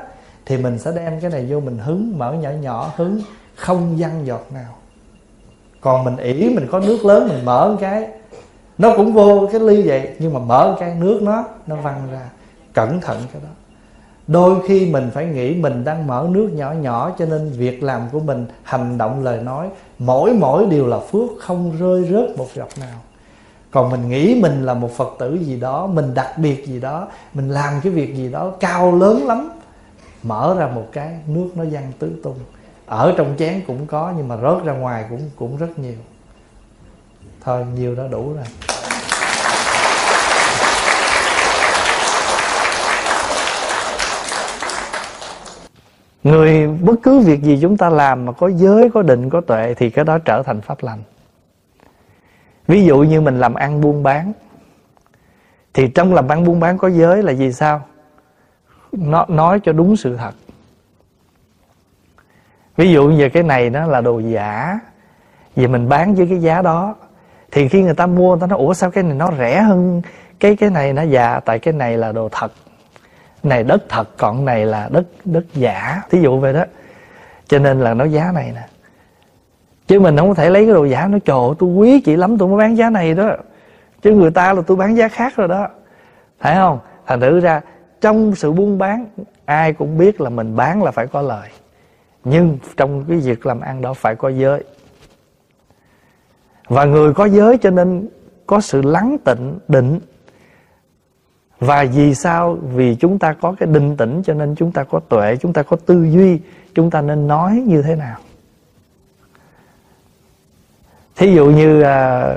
thì 0.45 0.57
mình 0.57 0.79
sẽ 0.79 0.91
đem 0.95 1.19
cái 1.21 1.31
này 1.31 1.45
vô 1.49 1.59
mình 1.59 1.77
hứng, 1.77 2.17
mở 2.17 2.33
nhỏ 2.33 2.49
nhỏ, 2.49 2.91
hứng, 2.95 3.21
không 3.55 3.95
văng 3.97 4.25
giọt 4.25 4.45
nào. 4.53 4.75
Còn 5.81 6.03
mình 6.03 6.17
ỉ, 6.17 6.49
mình 6.49 6.67
có 6.71 6.79
nước 6.79 7.05
lớn, 7.05 7.27
mình 7.27 7.45
mở 7.45 7.69
một 7.69 7.77
cái. 7.81 8.07
Nó 8.77 8.93
cũng 8.97 9.13
vô 9.13 9.49
cái 9.51 9.61
ly 9.61 9.81
vậy, 9.81 10.09
nhưng 10.19 10.33
mà 10.33 10.39
mở 10.39 10.77
cái, 10.79 10.95
nước 10.95 11.19
nó 11.21 11.43
nó 11.67 11.75
văng 11.75 12.07
ra. 12.11 12.29
Cẩn 12.73 13.01
thận 13.01 13.17
cái 13.33 13.41
đó. 13.41 13.49
Đôi 14.27 14.55
khi 14.67 14.91
mình 14.91 15.09
phải 15.13 15.25
nghĩ 15.25 15.55
mình 15.55 15.83
đang 15.83 16.07
mở 16.07 16.27
nước 16.31 16.49
nhỏ 16.53 16.71
nhỏ, 16.71 17.11
cho 17.19 17.25
nên 17.25 17.49
việc 17.49 17.83
làm 17.83 18.01
của 18.11 18.19
mình, 18.19 18.45
hành 18.63 18.97
động, 18.97 19.23
lời 19.23 19.41
nói, 19.43 19.69
mỗi 19.99 20.33
mỗi 20.33 20.65
điều 20.65 20.87
là 20.87 20.99
phước, 20.99 21.29
không 21.39 21.73
rơi 21.79 22.03
rớt 22.11 22.37
một 22.37 22.47
giọt 22.53 22.69
nào. 22.79 22.99
Còn 23.71 23.89
mình 23.89 24.09
nghĩ 24.09 24.39
mình 24.41 24.65
là 24.65 24.73
một 24.73 24.91
phật 24.91 25.15
tử 25.19 25.37
gì 25.41 25.59
đó, 25.59 25.87
mình 25.87 26.13
đặc 26.13 26.37
biệt 26.37 26.67
gì 26.67 26.79
đó, 26.79 27.07
mình 27.33 27.49
làm 27.49 27.73
cái 27.83 27.93
việc 27.93 28.15
gì 28.15 28.31
đó 28.31 28.51
cao 28.59 28.95
lớn 28.95 29.27
lắm 29.27 29.49
mở 30.23 30.55
ra 30.59 30.67
một 30.67 30.87
cái, 30.91 31.19
nước 31.27 31.49
nó 31.55 31.63
văng 31.71 31.91
tứ 31.99 32.11
tung. 32.23 32.39
Ở 32.85 33.13
trong 33.17 33.35
chén 33.37 33.61
cũng 33.67 33.85
có, 33.85 34.13
nhưng 34.17 34.27
mà 34.27 34.37
rớt 34.37 34.63
ra 34.63 34.73
ngoài 34.73 35.05
cũng 35.09 35.29
cũng 35.35 35.57
rất 35.57 35.79
nhiều. 35.79 35.97
Thôi, 37.41 37.65
nhiều 37.75 37.95
đó 37.95 38.03
đủ 38.07 38.33
rồi. 38.33 38.45
Người, 46.23 46.67
bất 46.67 46.95
cứ 47.03 47.19
việc 47.19 47.41
gì 47.41 47.59
chúng 47.61 47.77
ta 47.77 47.89
làm 47.89 48.25
mà 48.25 48.31
có 48.31 48.51
giới, 48.55 48.89
có 48.93 49.01
định, 49.01 49.29
có 49.29 49.41
tuệ 49.41 49.73
thì 49.77 49.89
cái 49.89 50.05
đó 50.05 50.17
trở 50.25 50.43
thành 50.43 50.61
pháp 50.61 50.83
lành. 50.83 51.03
Ví 52.67 52.83
dụ 52.83 52.97
như 52.97 53.21
mình 53.21 53.39
làm 53.39 53.53
ăn 53.53 53.81
buôn 53.81 54.03
bán, 54.03 54.33
thì 55.73 55.87
trong 55.87 56.13
làm 56.13 56.27
ăn 56.27 56.43
buôn 56.43 56.59
bán 56.59 56.77
có 56.77 56.89
giới 56.89 57.23
là 57.23 57.31
gì 57.31 57.53
sao? 57.53 57.81
Nó 58.91 59.25
nói 59.27 59.59
cho 59.59 59.71
đúng 59.71 59.95
sự 59.95 60.17
thật. 60.17 60.31
Ví 62.77 62.91
dụ 62.91 63.09
như 63.09 63.29
cái 63.29 63.43
này 63.43 63.69
nó 63.69 63.85
là 63.87 64.01
đồ 64.01 64.19
giả, 64.19 64.79
vì 65.55 65.67
mình 65.67 65.89
bán 65.89 66.15
với 66.15 66.27
cái 66.27 66.41
giá 66.41 66.61
đó, 66.61 66.95
thì 67.51 67.67
khi 67.67 67.81
người 67.81 67.93
ta 67.93 68.05
mua, 68.05 68.29
người 68.29 68.41
ta 68.41 68.47
nói, 68.47 68.59
ủa, 68.59 68.73
sao 68.73 68.91
cái 68.91 69.03
này 69.03 69.13
nó 69.13 69.29
rẻ 69.37 69.61
hơn 69.61 70.01
cái 70.39 70.55
cái 70.55 70.69
này 70.69 70.93
nó? 70.93 71.01
Già 71.01 71.39
tại 71.39 71.59
cái 71.59 71.73
này 71.73 71.97
là 71.97 72.11
đồ 72.11 72.29
thật. 72.31 72.51
Này 73.43 73.63
đất 73.63 73.83
thật, 73.89 74.09
còn 74.17 74.45
này 74.45 74.65
là 74.65 74.89
đất 74.91 75.03
đất 75.25 75.43
giả. 75.53 76.01
Thí 76.09 76.21
dụ 76.21 76.39
vậy 76.39 76.53
đó. 76.53 76.63
Cho 77.47 77.59
nên 77.59 77.79
là 77.79 77.93
nó 77.93 78.05
giá 78.05 78.31
này 78.31 78.51
nè. 78.55 78.67
Chứ 79.87 79.99
mình 79.99 80.17
không 80.17 80.27
có 80.27 80.33
thể 80.33 80.49
lấy 80.49 80.65
cái 80.65 80.73
đồ 80.73 80.85
giả, 80.85 81.07
nó, 81.07 81.17
trời 81.25 81.49
tôi 81.59 81.69
quý 81.69 82.01
chị 82.01 82.15
lắm, 82.15 82.37
tôi 82.37 82.47
mới 82.47 82.57
bán 82.57 82.77
giá 82.77 82.89
này 82.89 83.13
đó. 83.13 83.35
Chứ 84.01 84.11
người 84.11 84.31
ta 84.31 84.53
là 84.53 84.61
tôi 84.67 84.77
bán 84.77 84.97
giá 84.97 85.07
khác 85.07 85.33
rồi 85.35 85.47
đó. 85.47 85.67
Phải 86.39 86.55
không? 86.55 86.79
Thành 87.05 87.19
thử 87.19 87.39
ra 87.39 87.61
trong 88.01 88.35
sự 88.35 88.51
buôn 88.51 88.77
bán 88.77 89.05
ai 89.45 89.73
cũng 89.73 89.97
biết 89.97 90.21
là 90.21 90.29
mình 90.29 90.55
bán 90.55 90.83
là 90.83 90.91
phải 90.91 91.07
có 91.07 91.21
lời. 91.21 91.49
Nhưng 92.23 92.57
trong 92.77 93.05
cái 93.07 93.17
việc 93.17 93.45
làm 93.45 93.59
ăn 93.59 93.81
đó 93.81 93.93
phải 93.93 94.15
có 94.15 94.29
giới. 94.29 94.63
Và 96.67 96.85
người 96.85 97.13
có 97.13 97.25
giới 97.25 97.57
cho 97.57 97.69
nên 97.69 98.07
có 98.47 98.61
sự 98.61 98.81
lắng 98.81 99.17
tịnh 99.25 99.57
định. 99.67 99.99
Và 101.59 101.85
vì 101.93 102.15
sao? 102.15 102.57
Vì 102.61 102.95
chúng 102.95 103.19
ta 103.19 103.33
có 103.33 103.55
cái 103.59 103.69
định 103.71 103.97
tĩnh 103.97 104.21
cho 104.25 104.33
nên 104.33 104.55
chúng 104.55 104.71
ta 104.71 104.83
có 104.83 104.99
tuệ 104.99 105.35
chúng 105.35 105.53
ta 105.53 105.63
có 105.63 105.77
tư 105.85 106.03
duy 106.03 106.39
chúng 106.75 106.89
ta 106.89 107.01
nên 107.01 107.27
nói 107.27 107.63
như 107.67 107.81
thế 107.81 107.95
nào? 107.95 108.17
Thí 111.15 111.35
dụ 111.35 111.45
như 111.45 111.81
à, 111.81 112.35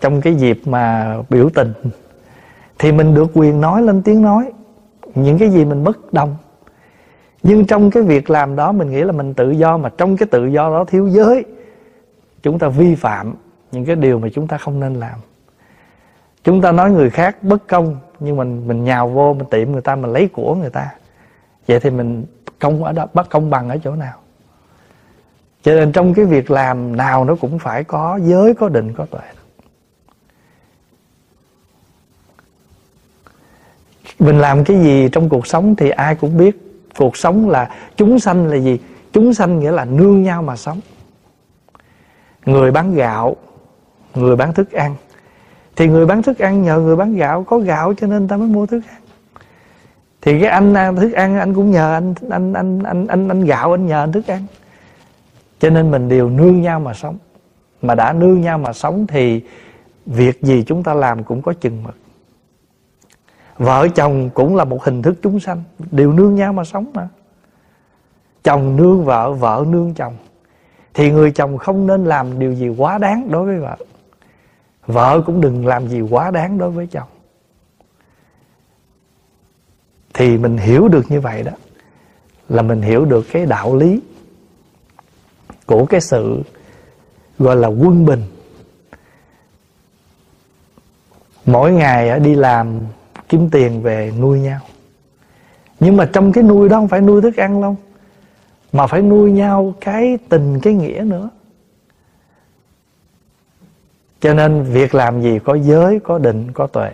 trong 0.00 0.20
cái 0.20 0.34
dịp 0.34 0.60
mà 0.64 1.16
biểu 1.30 1.48
tình 1.54 1.72
thì 2.78 2.92
mình 2.92 3.14
được 3.14 3.30
quyền 3.34 3.60
nói 3.60 3.82
lên 3.82 4.02
tiếng 4.02 4.22
nói 4.22 4.52
những 5.14 5.38
cái 5.38 5.50
gì 5.50 5.64
mình 5.64 5.84
bất 5.84 6.12
đồng. 6.12 6.36
Nhưng 7.42 7.66
trong 7.66 7.90
cái 7.90 8.02
việc 8.02 8.30
làm 8.30 8.56
đó, 8.56 8.72
mình 8.72 8.90
nghĩ 8.90 9.02
là 9.02 9.12
mình 9.12 9.34
tự 9.34 9.50
do 9.50 9.76
mà 9.76 9.90
trong 9.98 10.16
cái 10.16 10.28
tự 10.30 10.46
do 10.46 10.70
đó 10.70 10.84
thiếu 10.84 11.08
giới, 11.08 11.44
chúng 12.42 12.58
ta 12.58 12.68
vi 12.68 12.94
phạm 12.94 13.34
những 13.72 13.84
cái 13.84 13.96
điều 13.96 14.18
mà 14.18 14.28
chúng 14.34 14.46
ta 14.46 14.58
không 14.58 14.80
nên 14.80 14.94
làm. 14.94 15.18
Chúng 16.44 16.60
ta 16.60 16.72
nói 16.72 16.90
người 16.90 17.10
khác 17.10 17.42
bất 17.42 17.68
công, 17.68 17.96
nhưng 18.20 18.36
mình 18.36 18.68
mình 18.68 18.84
nhào 18.84 19.08
vô, 19.08 19.34
mình 19.34 19.46
tiệm 19.50 19.72
người 19.72 19.82
ta, 19.82 19.96
mình 19.96 20.12
lấy 20.12 20.28
của 20.28 20.54
người 20.54 20.70
ta. 20.70 20.94
Vậy 21.66 21.80
thì 21.80 21.90
mình 21.90 22.24
công 22.58 22.84
ở 22.84 22.92
đó, 22.92 23.06
bất 23.14 23.30
công 23.30 23.50
bằng 23.50 23.68
ở 23.68 23.78
chỗ 23.84 23.94
nào? 23.94 24.18
Cho 25.62 25.74
nên 25.74 25.92
trong 25.92 26.14
cái 26.14 26.24
việc 26.24 26.50
làm 26.50 26.96
nào 26.96 27.24
nó 27.24 27.36
cũng 27.40 27.58
phải 27.58 27.84
có 27.84 28.18
giới, 28.22 28.54
có 28.54 28.68
định, 28.68 28.92
có 28.96 29.06
tuệ. 29.06 29.20
Mình 34.20 34.38
làm 34.38 34.64
cái 34.64 34.80
gì 34.80 35.08
trong 35.12 35.28
cuộc 35.28 35.46
sống 35.46 35.76
thì 35.76 35.90
ai 35.90 36.14
cũng 36.14 36.38
biết. 36.38 36.56
Cuộc 36.98 37.16
sống 37.16 37.48
là 37.48 37.70
chúng 37.96 38.18
sanh 38.18 38.46
là 38.46 38.56
gì? 38.56 38.78
Chúng 39.12 39.34
sanh 39.34 39.60
nghĩa 39.60 39.72
là 39.72 39.84
nương 39.84 40.22
nhau 40.22 40.42
mà 40.42 40.56
sống. 40.56 40.80
Người 42.46 42.70
bán 42.70 42.94
gạo 42.94 43.36
người 44.14 44.36
bán 44.36 44.54
thức 44.54 44.72
ăn. 44.72 44.94
Thì 45.76 45.88
người 45.88 46.06
bán 46.06 46.22
thức 46.22 46.38
ăn 46.38 46.62
nhờ 46.62 46.78
người 46.78 46.96
bán 46.96 47.16
gạo 47.16 47.44
có 47.44 47.58
gạo 47.58 47.94
cho 47.94 48.06
nên 48.06 48.28
ta 48.28 48.36
mới 48.36 48.48
mua 48.48 48.66
thức 48.66 48.80
ăn. 48.88 49.00
Thì 50.22 50.40
cái 50.40 50.50
anh 50.50 50.74
ăn 50.74 50.96
thức 50.96 51.12
ăn 51.12 51.38
anh 51.38 51.54
cũng 51.54 51.70
nhờ 51.70 51.92
anh 51.92 52.14
anh 52.30 52.52
anh 52.52 52.82
anh 52.82 53.06
anh, 53.06 53.28
anh 53.28 53.44
gạo 53.44 53.74
anh 53.74 53.86
nhờ 53.86 54.02
anh 54.02 54.12
thức 54.12 54.26
ăn. 54.26 54.46
Cho 55.58 55.70
nên 55.70 55.90
mình 55.90 56.08
đều 56.08 56.28
nương 56.28 56.62
nhau 56.62 56.80
mà 56.80 56.94
sống. 56.94 57.18
Mà 57.82 57.94
đã 57.94 58.12
nương 58.12 58.40
nhau 58.40 58.58
mà 58.58 58.72
sống 58.72 59.06
thì 59.06 59.42
việc 60.06 60.42
gì 60.42 60.64
chúng 60.66 60.82
ta 60.82 60.94
làm 60.94 61.24
cũng 61.24 61.42
có 61.42 61.52
chừng 61.60 61.82
mực 61.82 61.96
vợ 63.60 63.88
chồng 63.94 64.30
cũng 64.34 64.56
là 64.56 64.64
một 64.64 64.84
hình 64.84 65.02
thức 65.02 65.14
chúng 65.22 65.40
sanh, 65.40 65.62
đều 65.90 66.12
nương 66.12 66.34
nhau 66.34 66.52
mà 66.52 66.64
sống 66.64 66.90
mà. 66.94 67.08
Chồng 68.42 68.76
nương 68.76 69.04
vợ 69.04 69.32
vợ 69.32 69.64
nương 69.68 69.94
chồng. 69.94 70.16
Thì 70.94 71.10
người 71.10 71.32
chồng 71.32 71.58
không 71.58 71.86
nên 71.86 72.04
làm 72.04 72.38
điều 72.38 72.52
gì 72.52 72.68
quá 72.68 72.98
đáng 72.98 73.30
đối 73.30 73.46
với 73.46 73.58
vợ. 73.58 73.76
Vợ 74.86 75.22
cũng 75.26 75.40
đừng 75.40 75.66
làm 75.66 75.88
gì 75.88 76.00
quá 76.00 76.30
đáng 76.30 76.58
đối 76.58 76.70
với 76.70 76.86
chồng. 76.86 77.08
Thì 80.14 80.38
mình 80.38 80.56
hiểu 80.56 80.88
được 80.88 81.10
như 81.10 81.20
vậy 81.20 81.42
đó, 81.42 81.52
là 82.48 82.62
mình 82.62 82.82
hiểu 82.82 83.04
được 83.04 83.26
cái 83.32 83.46
đạo 83.46 83.76
lý 83.76 84.00
của 85.66 85.86
cái 85.86 86.00
sự 86.00 86.42
gọi 87.38 87.56
là 87.56 87.68
quân 87.68 88.06
bình. 88.06 88.22
Mỗi 91.46 91.72
ngày 91.72 92.20
đi 92.20 92.34
làm 92.34 92.80
kiếm 93.30 93.50
tiền 93.50 93.82
về 93.82 94.12
nuôi 94.18 94.40
nhau. 94.40 94.60
Nhưng 95.80 95.96
mà 95.96 96.10
trong 96.12 96.32
cái 96.32 96.44
nuôi 96.44 96.68
đó 96.68 96.76
không 96.76 96.88
phải 96.88 97.00
nuôi 97.00 97.22
thức 97.22 97.36
ăn 97.36 97.62
đâu, 97.62 97.76
mà 98.72 98.86
phải 98.86 99.02
nuôi 99.02 99.32
nhau 99.32 99.74
cái 99.80 100.18
tình, 100.28 100.60
cái 100.60 100.74
nghĩa 100.74 101.02
nữa. 101.06 101.28
Cho 104.20 104.34
nên 104.34 104.62
việc 104.62 104.94
làm 104.94 105.22
gì 105.22 105.38
có 105.44 105.54
giới, 105.54 106.00
có 106.00 106.18
định, 106.18 106.52
có 106.52 106.66
tuệ. 106.66 106.92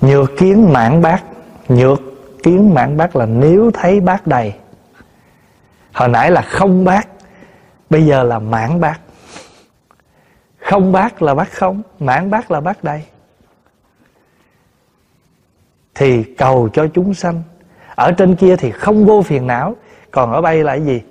Nhược 0.00 0.30
kiến 0.38 0.72
mãn 0.72 1.02
bác, 1.02 1.24
nhược 1.68 2.00
kiến 2.42 2.74
mãn 2.74 2.96
bác 2.96 3.16
là 3.16 3.26
nếu 3.26 3.70
thấy 3.74 4.00
bác 4.00 4.26
đầy. 4.26 4.54
Hồi 5.92 6.08
nãy 6.08 6.30
là 6.30 6.42
không 6.42 6.84
bác, 6.84 7.08
bây 7.90 8.06
giờ 8.06 8.22
là 8.22 8.38
mãn 8.38 8.80
bác 8.80 9.00
không 10.66 10.92
bát 10.92 11.22
là 11.22 11.34
bát 11.34 11.48
không 11.52 11.82
mãn 11.98 12.30
bát 12.30 12.50
là 12.50 12.60
bát 12.60 12.84
đầy 12.84 13.02
thì 15.94 16.24
cầu 16.24 16.68
cho 16.72 16.86
chúng 16.94 17.14
sanh. 17.14 17.42
Ở 17.94 18.12
trên 18.12 18.36
kia 18.36 18.56
thì 18.56 18.70
không 18.70 19.06
vô 19.06 19.22
phiền 19.22 19.46
não, 19.46 19.76
còn 20.10 20.32
ở 20.32 20.40
đây 20.40 20.64
là 20.64 20.76
cái 20.76 20.84
gì? 20.84 21.02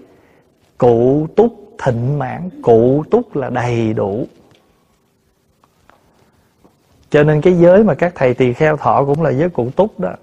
Cụ 0.77 1.27
túc 1.35 1.75
thịnh 1.83 2.19
mãn, 2.19 2.49
cụ 2.63 3.03
túc 3.11 3.35
là 3.35 3.49
đầy 3.49 3.93
đủ. 3.93 4.27
Cho 7.09 7.23
nên 7.23 7.41
cái 7.41 7.53
giới 7.53 7.83
mà 7.83 7.95
các 7.95 8.11
thầy 8.15 8.33
tỳ 8.33 8.53
kheo 8.53 8.77
thọ 8.77 9.05
cũng 9.05 9.21
là 9.21 9.29
giới 9.29 9.49
cụ 9.49 9.69
túc 9.75 9.99
đó. 9.99 10.13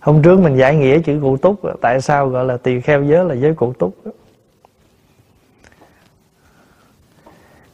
Hôm 0.00 0.22
trước 0.22 0.40
mình 0.40 0.56
giải 0.56 0.76
nghĩa 0.76 1.00
chữ 1.00 1.18
cụ 1.22 1.36
túc, 1.36 1.60
tại 1.80 2.00
sao 2.00 2.28
gọi 2.28 2.44
là 2.44 2.56
tỳ 2.56 2.80
kheo 2.80 3.04
giới 3.04 3.24
là 3.24 3.34
giới 3.34 3.54
cụ 3.54 3.72
túc 3.72 3.94
đó. 4.04 4.10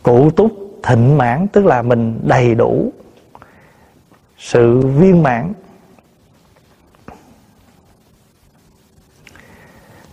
Cụ 0.06 0.30
túc 0.30 0.52
thịnh 0.82 1.18
mãn 1.18 1.46
tức 1.48 1.66
là 1.66 1.82
mình 1.82 2.20
đầy 2.22 2.54
đủ 2.54 2.92
sự 4.38 4.80
viên 4.80 5.22
mãn. 5.22 5.52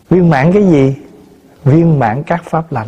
Viên 0.10 0.30
mãn 0.30 0.54
cái 0.54 0.64
gì? 0.64 0.96
Viên 1.64 2.00
mãn 2.00 2.24
các 2.24 2.44
pháp 2.44 2.72
lành. 2.72 2.88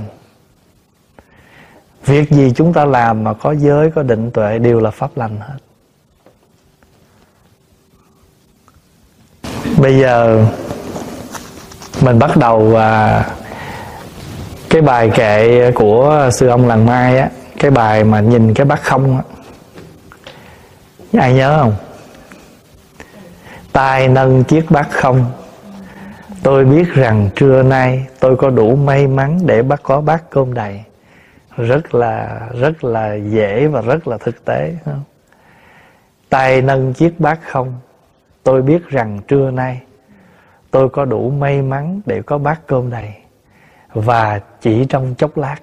Việc 2.06 2.32
gì 2.32 2.54
chúng 2.56 2.74
ta 2.74 2.86
làm 2.86 3.24
mà 3.24 3.34
có 3.34 3.56
giới 3.56 3.92
có 3.92 4.04
định 4.04 4.32
tuệ 4.32 4.60
đều 4.60 4.80
là 4.80 4.92
pháp 4.92 5.18
lành 5.18 5.38
hết. 5.40 5.58
Bây 9.78 10.00
giờ 10.00 10.46
mình 12.02 12.20
bắt 12.20 12.38
đầu 12.38 12.76
à, 12.76 13.26
cái 14.70 14.82
bài 14.82 15.12
kệ 15.16 15.72
của 15.72 16.30
sư 16.32 16.48
ông 16.48 16.68
làng 16.68 16.86
mai 16.86 17.18
á, 17.18 17.30
cái 17.60 17.72
bài 17.72 18.04
mà 18.04 18.20
nhìn 18.20 18.54
cái 18.54 18.66
bát 18.66 18.84
không 18.84 19.18
á. 19.18 19.24
Ai 21.20 21.34
nhớ 21.34 21.58
không? 21.62 21.76
Tay 23.72 24.08
nâng 24.08 24.44
chiếc 24.44 24.72
bát 24.72 24.88
không. 24.92 25.26
Tôi 26.44 26.66
biết 26.66 26.94
rằng 26.94 27.30
trưa 27.36 27.64
nay 27.64 28.08
tôi 28.20 28.36
có 28.36 28.50
đủ 28.50 28.76
may 28.76 29.08
mắn 29.08 29.40
để 29.46 29.62
bắt 29.62 29.80
có 29.84 30.02
bát 30.02 30.24
cơm 30.30 30.54
đầy. 30.54 30.84
Rất 31.58 31.96
là 31.96 32.40
rất 32.60 32.84
là 32.84 33.14
dễ 33.14 33.68
và 33.68 33.82
rất 33.82 34.08
là 34.08 34.18
thực 34.18 34.46
tế 34.46 34.74
không? 34.86 35.04
tay 36.30 36.62
nâng 36.62 36.94
chiếc 36.94 37.20
bát 37.20 37.40
không. 37.44 37.74
Tôi 38.44 38.62
biết 38.62 38.90
rằng 38.90 39.20
trưa 39.28 39.52
nay 39.52 39.82
tôi 40.72 40.90
có 40.90 41.06
đủ 41.06 41.30
may 41.30 41.62
mắn 41.62 42.02
để 42.06 42.22
có 42.22 42.38
bát 42.38 42.62
cơm 42.68 42.90
đầy 42.90 43.14
và 43.96 44.40
chỉ 44.62 44.86
trong 44.86 45.16
chốc 45.18 45.38
lát, 45.38 45.58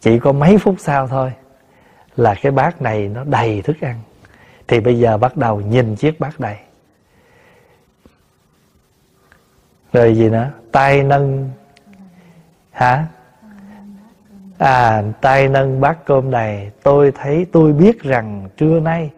chỉ 0.00 0.18
có 0.18 0.32
mấy 0.32 0.58
phút 0.58 0.74
sau 0.78 1.08
thôi 1.08 1.32
là 2.16 2.34
cái 2.42 2.52
bát 2.52 2.82
này 2.82 3.08
nó 3.08 3.24
đầy 3.24 3.62
thức 3.62 3.76
ăn. 3.80 4.00
Thì 4.68 4.80
bây 4.80 4.98
giờ 4.98 5.18
bắt 5.18 5.36
đầu 5.36 5.60
nhìn 5.60 5.96
chiếc 5.96 6.20
bát 6.20 6.40
đầy 6.40 6.56
rồi 9.92 10.14
gì 10.14 10.30
nữa? 10.30 10.50
Tay 10.72 11.02
nâng, 11.02 11.50
hả? 12.70 13.06
À 14.58 15.02
tay 15.20 15.48
nâng 15.48 15.80
bát 15.80 15.98
cơm 16.04 16.30
đầy 16.30 16.70
tôi 16.82 17.12
thấy, 17.12 17.46
tôi 17.52 17.72
biết 17.72 18.02
rằng 18.02 18.48
trưa 18.56 18.80
nay 18.80 19.10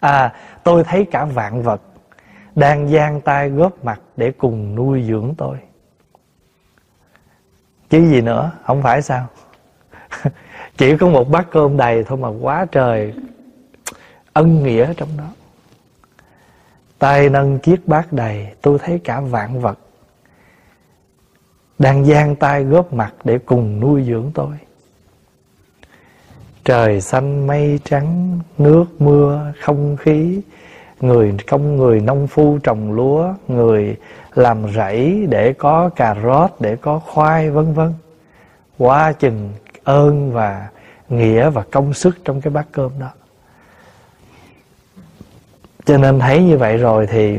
à 0.00 0.34
tôi 0.64 0.84
thấy 0.84 1.06
cả 1.10 1.24
vạn 1.24 1.62
vật 1.62 1.82
đang 2.54 2.88
giang 2.88 3.20
tay 3.20 3.50
góp 3.50 3.84
mặt 3.84 4.00
để 4.16 4.32
cùng 4.32 4.74
nuôi 4.74 5.04
dưỡng 5.08 5.34
tôi 5.38 5.56
chứ 7.92 8.10
gì 8.10 8.20
nữa, 8.20 8.50
không 8.64 8.82
phải 8.82 9.02
sao? 9.02 9.26
Chỉ 10.76 10.96
có 10.96 11.08
một 11.08 11.30
bát 11.30 11.46
cơm 11.50 11.76
đầy 11.76 12.04
thôi 12.04 12.18
mà 12.18 12.28
quá 12.28 12.66
trời 12.72 13.14
ân 14.32 14.62
nghĩa 14.62 14.94
trong 14.96 15.08
đó. 15.18 15.24
Tay 16.98 17.28
nâng 17.28 17.58
chiếc 17.58 17.88
bát 17.88 18.12
đầy, 18.12 18.46
tôi 18.62 18.78
thấy 18.78 19.00
cả 19.04 19.20
vạn 19.20 19.60
vật 19.60 19.78
đang 21.78 22.04
giang 22.04 22.36
tay 22.36 22.64
góp 22.64 22.92
mặt 22.92 23.14
để 23.24 23.38
cùng 23.38 23.80
nuôi 23.80 24.04
dưỡng 24.04 24.30
tôi. 24.34 24.56
Trời 26.64 27.00
xanh 27.00 27.46
mây 27.46 27.80
trắng, 27.84 28.38
nước 28.58 28.84
mưa 28.98 29.52
không 29.60 29.96
khí, 29.96 30.40
người, 31.00 31.34
công 31.46 31.76
người 31.76 32.00
nông 32.00 32.26
phu 32.26 32.58
trồng 32.58 32.92
lúa, 32.92 33.34
người 33.48 33.96
làm 34.34 34.72
rẫy 34.74 35.26
để 35.30 35.52
có 35.52 35.90
cà 35.96 36.14
rốt, 36.22 36.50
để 36.60 36.76
có 36.76 36.98
khoai, 36.98 37.50
vân 37.50 37.74
vân. 37.74 37.94
Quá 38.78 39.12
chừng 39.12 39.52
ơn 39.84 40.32
và 40.32 40.68
nghĩa 41.08 41.50
và 41.50 41.62
công 41.70 41.94
sức 41.94 42.18
trong 42.24 42.40
cái 42.40 42.50
bát 42.50 42.66
cơm 42.72 42.90
đó. 42.98 43.08
Cho 45.84 45.98
nên 45.98 46.18
thấy 46.18 46.42
như 46.42 46.58
vậy 46.58 46.76
rồi 46.76 47.06
thì 47.06 47.38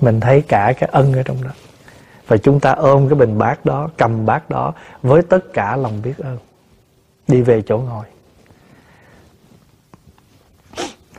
mình 0.00 0.20
thấy 0.20 0.42
cả 0.48 0.72
cái 0.78 0.88
ân 0.92 1.12
ở 1.12 1.22
trong 1.22 1.44
đó. 1.44 1.50
Và 2.26 2.36
chúng 2.36 2.60
ta 2.60 2.72
ôm 2.72 3.08
cái 3.08 3.14
bình 3.14 3.38
bát 3.38 3.64
đó, 3.64 3.90
cầm 3.96 4.26
bát 4.26 4.50
đó 4.50 4.72
với 5.02 5.22
tất 5.22 5.52
cả 5.52 5.76
lòng 5.76 6.02
biết 6.02 6.18
ơn. 6.18 6.38
Đi 7.28 7.42
về 7.42 7.62
chỗ 7.62 7.78
ngồi. 7.78 8.04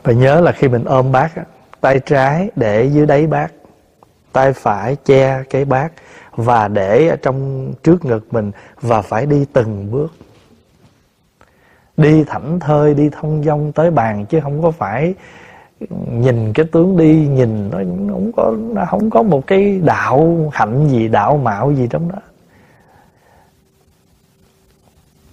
Và 0.02 0.12
nhớ 0.12 0.40
là 0.40 0.52
khi 0.52 0.68
mình 0.68 0.84
ôm 0.84 1.12
bát 1.12 1.32
tay 1.80 2.00
trái 2.06 2.50
để 2.56 2.84
dưới 2.84 3.06
đáy 3.06 3.26
bát 3.26 3.52
tay 4.34 4.52
phải 4.52 4.96
che 5.04 5.42
cái 5.50 5.64
bát 5.64 5.92
và 6.36 6.68
để 6.68 7.08
ở 7.08 7.16
trong 7.16 7.72
trước 7.82 8.04
ngực 8.04 8.26
mình 8.30 8.52
và 8.80 9.02
phải 9.02 9.26
đi 9.26 9.46
từng 9.52 9.90
bước. 9.90 10.12
Đi 11.96 12.24
thảnh 12.24 12.60
thơi, 12.60 12.94
đi 12.94 13.10
thông 13.12 13.44
dong 13.44 13.72
tới 13.72 13.90
bàn 13.90 14.26
chứ 14.26 14.40
không 14.42 14.62
có 14.62 14.70
phải 14.70 15.14
nhìn 16.10 16.52
cái 16.52 16.66
tướng 16.72 16.96
đi 16.96 17.28
nhìn 17.28 17.70
nó 17.70 17.78
không 18.12 18.32
có, 18.36 18.56
nó 18.74 18.84
không 18.90 19.10
có 19.10 19.22
một 19.22 19.46
cái 19.46 19.80
đạo 19.84 20.50
hạnh 20.52 20.88
gì, 20.88 21.08
đạo 21.08 21.36
mạo 21.36 21.72
gì 21.72 21.86
trong 21.90 22.08
đó. 22.08 22.18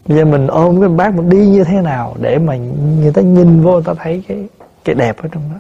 Bây 0.05 0.17
giờ 0.17 0.25
mình 0.25 0.47
ôm 0.47 0.79
cái 0.81 0.89
bát 0.89 1.15
mình 1.15 1.29
đi 1.29 1.47
như 1.47 1.63
thế 1.63 1.81
nào 1.81 2.15
để 2.21 2.37
mà 2.37 2.55
người 3.01 3.13
ta 3.13 3.21
nhìn 3.21 3.61
vô, 3.61 3.73
người 3.73 3.83
ta 3.85 3.93
thấy 3.93 4.23
cái 4.27 4.47
cái 4.83 4.95
đẹp 4.95 5.17
ở 5.17 5.29
trong 5.31 5.43
đó 5.53 5.59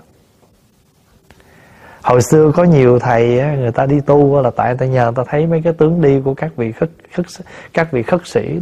hồi 2.03 2.21
xưa 2.21 2.51
có 2.55 2.63
nhiều 2.63 2.99
thầy 2.99 3.27
người 3.57 3.71
ta 3.71 3.85
đi 3.85 3.99
tu 4.01 4.41
là 4.41 4.49
tại 4.49 4.67
người 4.67 4.77
ta 4.77 4.85
nhờ 4.85 5.03
người 5.03 5.13
ta 5.15 5.23
thấy 5.31 5.47
mấy 5.47 5.61
cái 5.61 5.73
tướng 5.73 6.01
đi 6.01 6.21
của 6.25 6.33
các 6.33 6.55
vị 6.55 6.71
khất, 6.71 6.89
khất 7.13 7.25
các 7.73 7.91
vị 7.91 8.03
khất 8.03 8.27
sĩ. 8.27 8.59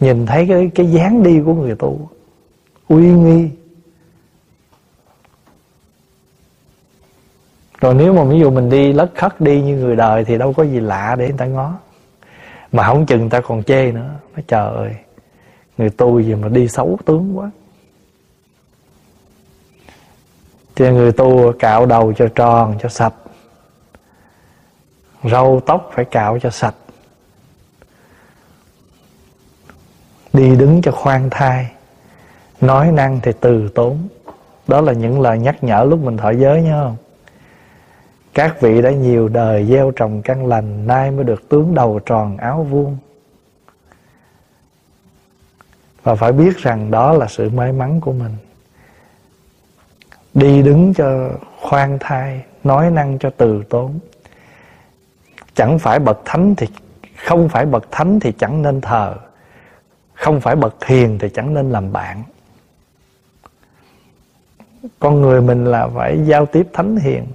Nhìn 0.00 0.26
thấy 0.26 0.46
cái 0.48 0.70
cái 0.74 0.86
dáng 0.86 1.22
đi 1.22 1.40
của 1.44 1.54
người 1.54 1.74
tu 1.74 2.08
uy 2.88 3.06
nghi. 3.10 3.48
Rồi 7.80 7.94
nếu 7.94 8.12
mà 8.12 8.24
ví 8.24 8.40
dụ 8.40 8.50
mình 8.50 8.70
đi 8.70 8.92
lất 8.92 9.10
khất 9.14 9.40
đi 9.40 9.62
như 9.62 9.76
người 9.76 9.96
đời 9.96 10.24
thì 10.24 10.38
đâu 10.38 10.52
có 10.52 10.62
gì 10.62 10.80
lạ 10.80 11.16
để 11.18 11.28
người 11.28 11.38
ta 11.38 11.46
ngó. 11.46 11.74
Mà 12.72 12.86
không 12.86 13.06
chừng 13.06 13.20
người 13.20 13.30
ta 13.30 13.40
còn 13.40 13.62
chê 13.62 13.92
nữa. 13.92 14.10
Nói 14.34 14.44
trời 14.48 14.74
ơi 14.74 14.94
người 15.78 15.90
tu 15.90 16.20
gì 16.20 16.34
mà 16.34 16.48
đi 16.48 16.68
xấu 16.68 16.98
tướng 17.04 17.38
quá. 17.38 17.50
Cho 20.78 20.90
người 20.90 21.12
tu 21.12 21.52
cạo 21.58 21.86
đầu 21.86 22.12
cho 22.12 22.28
tròn, 22.34 22.74
cho 22.80 22.88
sạch. 22.88 23.14
Râu 25.24 25.60
tóc 25.66 25.90
phải 25.94 26.04
cạo 26.04 26.38
cho 26.38 26.50
sạch. 26.50 26.74
Đi 30.32 30.56
đứng 30.56 30.82
cho 30.82 30.92
khoan 30.92 31.30
thai. 31.30 31.70
Nói 32.60 32.92
năng 32.92 33.20
thì 33.22 33.32
từ 33.40 33.68
tốn. 33.68 34.08
Đó 34.68 34.80
là 34.80 34.92
những 34.92 35.20
lời 35.20 35.38
nhắc 35.38 35.64
nhở 35.64 35.84
lúc 35.84 36.00
mình 36.00 36.16
thọ 36.16 36.30
giới, 36.30 36.62
nhớ 36.62 36.84
không? 36.84 36.96
Các 38.34 38.60
vị 38.60 38.82
đã 38.82 38.90
nhiều 38.90 39.28
đời 39.28 39.66
gieo 39.66 39.90
trồng 39.90 40.22
căn 40.22 40.46
lành, 40.46 40.86
Nay 40.86 41.10
mới 41.10 41.24
được 41.24 41.48
tướng 41.48 41.74
đầu 41.74 42.00
tròn 42.06 42.36
áo 42.36 42.66
vuông. 42.70 42.98
Và 46.02 46.14
phải 46.14 46.32
biết 46.32 46.58
rằng 46.58 46.90
đó 46.90 47.12
là 47.12 47.26
sự 47.28 47.50
may 47.50 47.72
mắn 47.72 48.00
của 48.00 48.12
mình 48.12 48.36
đi 50.34 50.62
đứng 50.62 50.94
cho 50.94 51.30
khoan 51.60 51.98
thai, 52.00 52.44
nói 52.64 52.90
năng 52.90 53.18
cho 53.18 53.30
từ 53.36 53.62
tốn. 53.68 53.98
Chẳng 55.54 55.78
phải 55.78 55.98
bậc 55.98 56.20
thánh 56.24 56.54
thì, 56.54 56.66
không 57.16 57.48
phải 57.48 57.66
bậc 57.66 57.90
thánh 57.90 58.20
thì 58.20 58.32
chẳng 58.38 58.62
nên 58.62 58.80
thờ. 58.80 59.14
Không 60.14 60.40
phải 60.40 60.56
bậc 60.56 60.84
hiền 60.84 61.18
thì 61.18 61.28
chẳng 61.28 61.54
nên 61.54 61.70
làm 61.70 61.92
bạn. 61.92 62.22
Con 64.98 65.20
người 65.20 65.42
mình 65.42 65.64
là 65.64 65.88
phải 65.94 66.26
giao 66.26 66.46
tiếp 66.46 66.68
thánh 66.72 66.96
hiền. 66.96 67.26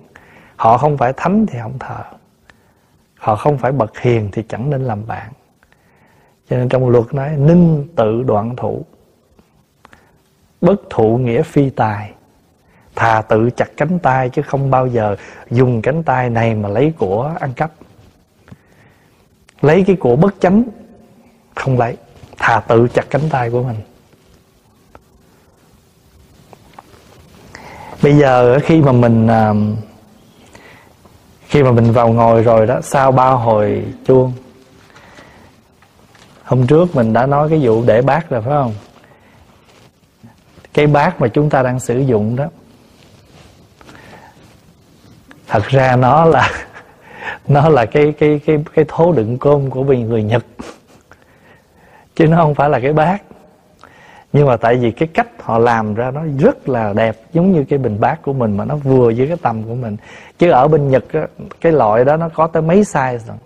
Họ 0.56 0.78
không 0.78 0.98
phải 0.98 1.14
thánh 1.14 1.46
thì 1.46 1.60
không 1.62 1.80
thờ. 1.80 2.04
Họ 3.18 3.36
không 3.36 3.58
phải 3.58 3.72
bậc 3.72 4.00
hiền 4.00 4.30
thì 4.32 4.44
chẳng 4.50 4.70
nên 4.70 4.84
làm 4.84 5.08
bạn. 5.08 5.32
Cho 6.50 6.58
nên 6.58 6.70
trong 6.70 6.90
luật 6.90 7.14
nói, 7.14 7.38
ninh 7.38 7.88
tự 7.96 8.24
đoạn 8.24 8.56
thủ. 8.56 8.86
Bất 10.62 10.76
thụ 10.90 11.18
nghĩa 11.18 11.42
phi 11.44 11.70
tài 11.70 12.14
thà 12.96 13.22
tự 13.22 13.50
chặt 13.50 13.70
cánh 13.78 14.00
tay 14.00 14.30
chứ 14.30 14.42
không 14.42 14.72
bao 14.72 14.88
giờ 14.88 15.16
dùng 15.52 15.82
cánh 15.82 16.04
tay 16.04 16.30
này 16.30 16.56
mà 16.56 16.70
lấy 16.70 16.94
của 16.98 17.34
ăn 17.40 17.54
cắp. 17.54 17.72
Lấy 19.62 19.84
cái 19.88 19.96
của 19.96 20.16
bất 20.16 20.36
chánh, 20.40 20.64
không 21.56 21.80
lấy. 21.80 21.98
Thà 22.38 22.60
tự 22.60 22.88
chặt 22.94 23.06
cánh 23.10 23.30
tay 23.30 23.50
của 23.50 23.64
mình. 23.64 23.78
Bây 28.04 28.18
giờ 28.18 28.60
khi 28.64 28.82
mà 28.82 28.92
mình 28.92 29.28
à, 29.28 29.54
khi 31.48 31.64
mà 31.64 31.72
mình 31.72 31.92
vào 31.92 32.10
ngồi 32.10 32.44
rồi 32.44 32.66
đó, 32.68 32.80
sau 32.84 33.12
ba 33.12 33.30
hồi 33.30 33.86
chuông, 34.06 34.34
hôm 36.44 36.68
trước 36.68 36.96
mình 36.96 37.14
đã 37.14 37.26
nói 37.26 37.50
cái 37.50 37.60
vụ 37.64 37.84
để 37.86 38.02
bát 38.02 38.30
rồi, 38.30 38.42
phải 38.42 38.54
không? 38.54 38.74
Cái 40.74 40.88
bát 40.88 41.22
mà 41.22 41.28
chúng 41.28 41.50
ta 41.50 41.64
đang 41.64 41.80
sử 41.80 42.00
dụng 42.00 42.36
đó 42.36 42.46
thật 45.48 45.64
ra 45.68 45.96
nó 45.96 46.26
là 46.26 46.50
nó 47.48 47.70
là 47.70 47.86
cái 47.86 48.14
cái 48.20 48.40
cái 48.46 48.64
cái 48.76 48.86
thố 48.88 49.12
đựng 49.12 49.38
cơm 49.38 49.70
của 49.70 49.84
người 49.84 50.24
Nhật. 50.24 50.46
Chứ 52.16 52.28
nó 52.28 52.38
không 52.38 52.56
phải 52.56 52.70
là 52.70 52.80
cái 52.80 52.94
bát. 52.94 53.22
Nhưng 54.34 54.48
mà 54.48 54.58
tại 54.58 54.76
vì 54.76 54.92
cái 54.92 55.08
cách 55.14 55.28
họ 55.40 55.58
làm 55.58 55.94
ra 55.94 56.12
nó 56.12 56.22
rất 56.40 56.70
là 56.70 56.94
đẹp 56.94 57.16
giống 57.34 57.52
như 57.52 57.64
cái 57.70 57.80
bình 57.80 58.00
bát 58.00 58.22
của 58.22 58.34
mình 58.34 58.58
mà 58.58 58.66
nó 58.66 58.76
vừa 58.76 59.14
với 59.18 59.28
cái 59.28 59.38
tầm 59.42 59.64
của 59.64 59.76
mình. 59.76 59.98
Chứ 60.40 60.52
ở 60.52 60.68
bên 60.68 60.90
Nhật 60.90 61.04
á, 61.14 61.28
cái 61.62 61.72
loại 61.72 62.06
đó 62.06 62.18
nó 62.18 62.30
có 62.30 62.48
tới 62.48 62.62
mấy 62.62 62.82
size 62.82 63.18
rồi 63.18 63.38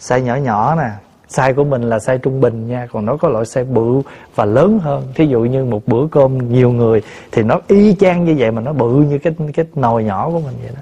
size 0.00 0.18
nhỏ 0.18 0.34
nhỏ 0.34 0.74
nè. 0.74 0.90
Size 1.28 1.54
của 1.54 1.64
mình 1.64 1.82
là 1.82 1.96
size 1.96 2.18
trung 2.18 2.40
bình 2.40 2.68
nha 2.68 2.86
còn 2.92 3.06
nó 3.06 3.16
có 3.16 3.28
loại 3.28 3.44
size 3.44 3.72
bự 3.72 4.02
và 4.34 4.44
lớn 4.44 4.78
hơn. 4.78 5.08
Thí 5.14 5.26
dụ 5.26 5.40
như 5.40 5.64
một 5.64 5.86
bữa 5.86 6.06
cơm 6.10 6.52
nhiều 6.52 6.70
người 6.70 7.02
thì 7.32 7.42
nó 7.42 7.60
y 7.68 7.94
chang 7.94 8.24
như 8.24 8.34
vậy 8.38 8.50
mà 8.50 8.62
nó 8.62 8.72
bự 8.72 8.92
như 8.92 9.18
cái 9.18 9.34
cái 9.54 9.66
nồi 9.74 10.04
nhỏ 10.04 10.30
của 10.30 10.40
mình 10.40 10.54
vậy 10.62 10.70
đó 10.74 10.80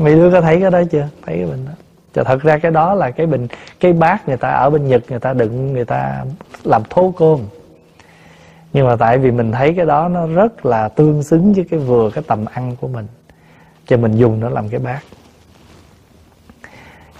mấy 0.00 0.14
đứa 0.14 0.30
có 0.32 0.40
thấy 0.40 0.60
cái 0.60 0.70
đó 0.70 0.82
chưa? 0.90 1.08
Thấy 1.26 1.36
cái 1.36 1.46
bình 1.46 1.64
đó. 1.66 1.72
Chà 2.14 2.24
thật 2.24 2.42
ra 2.42 2.58
cái 2.58 2.72
đó 2.72 2.94
là 2.94 3.10
cái 3.10 3.26
bình 3.26 3.48
cái 3.80 3.92
bát 3.92 4.28
người 4.28 4.36
ta 4.36 4.50
ở 4.50 4.70
bên 4.70 4.88
Nhật 4.88 5.02
người 5.10 5.20
ta 5.20 5.32
đựng 5.32 5.72
người 5.72 5.84
ta 5.84 6.24
làm 6.64 6.82
thố 6.90 7.14
cơm. 7.18 7.38
Nhưng 8.72 8.86
mà 8.86 8.96
tại 8.96 9.18
vì 9.18 9.30
mình 9.30 9.52
thấy 9.52 9.74
cái 9.76 9.86
đó 9.86 10.08
nó 10.08 10.26
rất 10.26 10.66
là 10.66 10.88
tương 10.88 11.22
xứng 11.22 11.52
với 11.52 11.66
cái 11.70 11.80
vừa 11.80 12.10
cái 12.10 12.24
tầm 12.26 12.44
ăn 12.44 12.76
của 12.80 12.88
mình 12.88 13.06
cho 13.86 13.96
mình 13.96 14.16
dùng 14.16 14.40
nó 14.40 14.48
làm 14.48 14.68
cái 14.68 14.80
bát. 14.80 15.00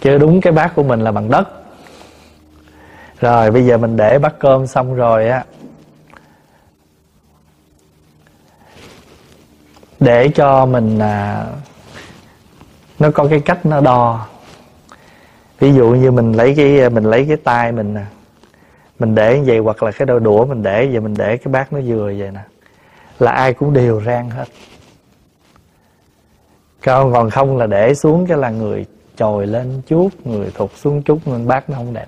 Chứ 0.00 0.18
đúng 0.18 0.40
cái 0.40 0.52
bát 0.52 0.72
của 0.74 0.82
mình 0.82 1.00
là 1.00 1.12
bằng 1.12 1.30
đất. 1.30 1.48
Rồi 3.20 3.50
bây 3.50 3.66
giờ 3.66 3.78
mình 3.78 3.96
để 3.96 4.18
bát 4.18 4.38
cơm 4.38 4.66
xong 4.66 4.94
rồi 4.94 5.28
á 5.28 5.44
để 10.00 10.28
cho 10.28 10.66
mình 10.66 10.98
à, 10.98 11.46
nó 13.00 13.10
có 13.10 13.26
cái 13.30 13.40
cách 13.40 13.66
nó 13.66 13.80
đo. 13.80 14.26
Ví 15.58 15.74
dụ 15.74 15.90
như 15.90 16.10
mình 16.10 16.32
lấy 16.32 16.54
cái, 16.56 16.90
mình 16.90 17.04
lấy 17.04 17.24
cái 17.28 17.36
tay 17.36 17.72
mình 17.72 17.94
nè. 17.94 18.04
Mình 18.98 19.14
để 19.14 19.38
như 19.38 19.44
vậy 19.46 19.58
hoặc 19.58 19.82
là 19.82 19.90
cái 19.90 20.06
đôi 20.06 20.20
đũa 20.20 20.44
mình 20.44 20.62
để 20.62 20.88
vậy, 20.92 21.00
mình 21.00 21.14
để 21.18 21.36
cái 21.36 21.52
bát 21.52 21.72
nó 21.72 21.80
vừa 21.86 22.04
vậy 22.04 22.30
nè. 22.34 22.40
Là 23.18 23.30
ai 23.30 23.52
cũng 23.52 23.72
đều 23.72 24.00
rang 24.06 24.30
hết. 24.30 24.44
Còn 26.84 27.12
còn 27.12 27.30
không 27.30 27.56
là 27.56 27.66
để 27.66 27.94
xuống 27.94 28.26
cái 28.26 28.38
là 28.38 28.50
người 28.50 28.86
chồi 29.16 29.46
lên 29.46 29.82
chút 29.86 30.08
người 30.24 30.50
thụt 30.54 30.70
xuống 30.76 31.02
chút 31.02 31.18
nên 31.26 31.46
bát 31.46 31.70
nó 31.70 31.76
không 31.76 31.94
đẹp. 31.94 32.06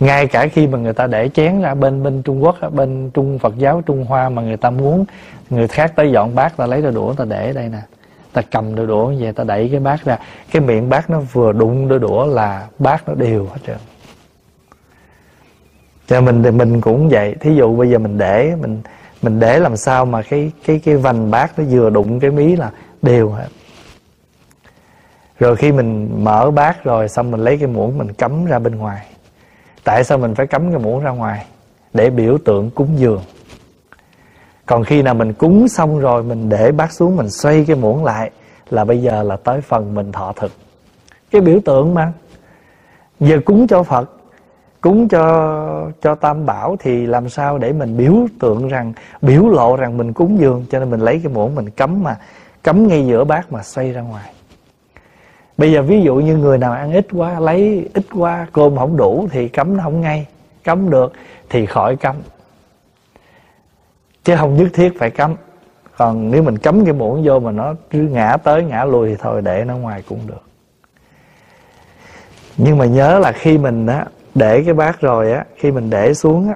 Ngay 0.00 0.26
cả 0.26 0.46
khi 0.46 0.66
mà 0.66 0.78
người 0.78 0.92
ta 0.92 1.06
để 1.06 1.28
chén 1.28 1.60
ra 1.60 1.74
bên 1.74 2.02
bên 2.02 2.22
Trung 2.22 2.44
Quốc 2.44 2.56
bên 2.72 3.10
Trung 3.10 3.38
Phật 3.38 3.58
giáo, 3.58 3.82
Trung 3.86 4.04
Hoa 4.04 4.28
mà 4.28 4.42
người 4.42 4.56
ta 4.56 4.70
muốn, 4.70 5.04
người 5.50 5.68
khác 5.68 5.92
tới 5.96 6.10
dọn 6.12 6.34
bát 6.34 6.56
ta 6.56 6.66
lấy 6.66 6.82
đôi 6.82 6.92
đũa 6.92 7.12
ta 7.12 7.24
để 7.24 7.52
đây 7.52 7.68
nè 7.68 7.80
ta 8.34 8.42
cầm 8.50 8.74
đôi 8.74 8.86
đũa 8.86 9.06
về 9.06 9.16
vậy 9.20 9.32
ta 9.32 9.44
đẩy 9.44 9.68
cái 9.70 9.80
bát 9.80 10.04
ra. 10.04 10.18
Cái 10.50 10.62
miệng 10.62 10.88
bát 10.88 11.10
nó 11.10 11.20
vừa 11.20 11.52
đụng 11.52 11.88
đôi 11.88 11.98
đũa 11.98 12.26
là 12.26 12.66
bát 12.78 13.08
nó 13.08 13.14
đều 13.14 13.46
hết 13.46 13.58
trơn. 13.66 13.76
Cho 16.06 16.20
mình 16.20 16.42
thì 16.42 16.50
mình 16.50 16.80
cũng 16.80 17.08
vậy. 17.08 17.34
Thí 17.40 17.54
dụ 17.54 17.76
bây 17.76 17.90
giờ 17.90 17.98
mình 17.98 18.18
để, 18.18 18.54
mình 18.60 18.82
mình 19.22 19.40
để 19.40 19.58
làm 19.58 19.76
sao 19.76 20.04
mà 20.04 20.22
cái 20.22 20.52
cái 20.66 20.80
cái 20.84 20.96
vành 20.96 21.30
bát 21.30 21.58
nó 21.58 21.64
vừa 21.70 21.90
đụng 21.90 22.20
cái 22.20 22.30
mí 22.30 22.56
là 22.56 22.70
đều 23.02 23.30
hết. 23.30 23.48
Rồi 25.38 25.56
khi 25.56 25.72
mình 25.72 26.10
mở 26.24 26.50
bát 26.50 26.84
rồi 26.84 27.08
xong 27.08 27.30
mình 27.30 27.40
lấy 27.40 27.58
cái 27.58 27.68
muỗng 27.68 27.98
mình 27.98 28.12
cắm 28.12 28.44
ra 28.44 28.58
bên 28.58 28.76
ngoài. 28.76 29.06
Tại 29.84 30.04
sao 30.04 30.18
mình 30.18 30.34
phải 30.34 30.46
cắm 30.46 30.70
cái 30.70 30.78
muỗng 30.78 31.04
ra 31.04 31.10
ngoài? 31.10 31.46
Để 31.94 32.10
biểu 32.10 32.38
tượng 32.44 32.70
cúng 32.70 32.88
dường 32.96 33.22
còn 34.66 34.84
khi 34.84 35.02
nào 35.02 35.14
mình 35.14 35.32
cúng 35.32 35.68
xong 35.68 35.98
rồi 35.98 36.22
mình 36.22 36.48
để 36.48 36.72
bát 36.72 36.92
xuống 36.92 37.16
mình 37.16 37.30
xoay 37.30 37.64
cái 37.68 37.76
muỗng 37.76 38.04
lại 38.04 38.30
là 38.70 38.84
bây 38.84 39.02
giờ 39.02 39.22
là 39.22 39.36
tới 39.36 39.60
phần 39.60 39.94
mình 39.94 40.12
thọ 40.12 40.32
thực. 40.36 40.52
Cái 41.30 41.40
biểu 41.40 41.58
tượng 41.64 41.94
mà. 41.94 42.12
Giờ 43.20 43.40
cúng 43.44 43.66
cho 43.66 43.82
phật, 43.82 44.10
cúng 44.80 45.08
cho 45.08 45.90
cho 46.02 46.14
tam 46.14 46.46
bảo 46.46 46.76
thì 46.80 47.06
làm 47.06 47.28
sao 47.28 47.58
để 47.58 47.72
mình 47.72 47.96
biểu 47.96 48.14
tượng 48.40 48.68
rằng, 48.68 48.92
biểu 49.22 49.48
lộ 49.48 49.76
rằng 49.76 49.96
mình 49.96 50.12
cúng 50.12 50.38
dường, 50.40 50.64
cho 50.70 50.78
nên 50.78 50.90
mình 50.90 51.00
lấy 51.00 51.20
cái 51.24 51.32
muỗng 51.32 51.54
mình 51.54 51.70
cấm 51.70 52.02
mà 52.02 52.16
cấm 52.62 52.88
ngay 52.88 53.06
giữa 53.06 53.24
bát 53.24 53.52
mà 53.52 53.62
xoay 53.62 53.92
ra 53.92 54.00
ngoài. 54.00 54.32
Bây 55.58 55.72
giờ 55.72 55.82
ví 55.82 56.02
dụ 56.02 56.14
như 56.14 56.36
người 56.36 56.58
nào 56.58 56.72
ăn 56.72 56.92
ít 56.92 57.06
quá, 57.12 57.40
lấy 57.40 57.88
ít 57.94 58.04
quá, 58.14 58.46
cơm 58.52 58.76
không 58.76 58.96
đủ 58.96 59.28
thì 59.30 59.48
cấm 59.48 59.76
nó 59.76 59.82
không 59.82 60.00
ngay. 60.00 60.26
Cấm 60.64 60.90
được 60.90 61.12
thì 61.50 61.66
khỏi 61.66 61.96
cấm 61.96 62.16
chứ 64.24 64.36
không 64.36 64.56
nhất 64.56 64.68
thiết 64.72 64.98
phải 64.98 65.10
cấm 65.10 65.34
còn 65.96 66.30
nếu 66.30 66.42
mình 66.42 66.58
cấm 66.58 66.84
cái 66.84 66.94
muỗng 66.94 67.22
vô 67.24 67.40
mà 67.40 67.52
nó 67.52 67.74
cứ 67.90 67.98
ngã 67.98 68.36
tới, 68.36 68.64
ngã 68.64 68.84
lui 68.84 69.08
thì 69.08 69.16
thôi, 69.18 69.42
để 69.42 69.64
nó 69.64 69.76
ngoài 69.76 70.02
cũng 70.08 70.20
được. 70.26 70.42
Nhưng 72.56 72.78
mà 72.78 72.84
nhớ 72.84 73.18
là 73.18 73.32
khi 73.32 73.58
mình 73.58 73.86
á, 73.86 74.06
để 74.34 74.62
cái 74.64 74.74
bát 74.74 75.00
rồi 75.00 75.32
á, 75.32 75.44
khi 75.56 75.70
mình 75.70 75.90
để 75.90 76.14
xuống 76.14 76.48
á, 76.48 76.54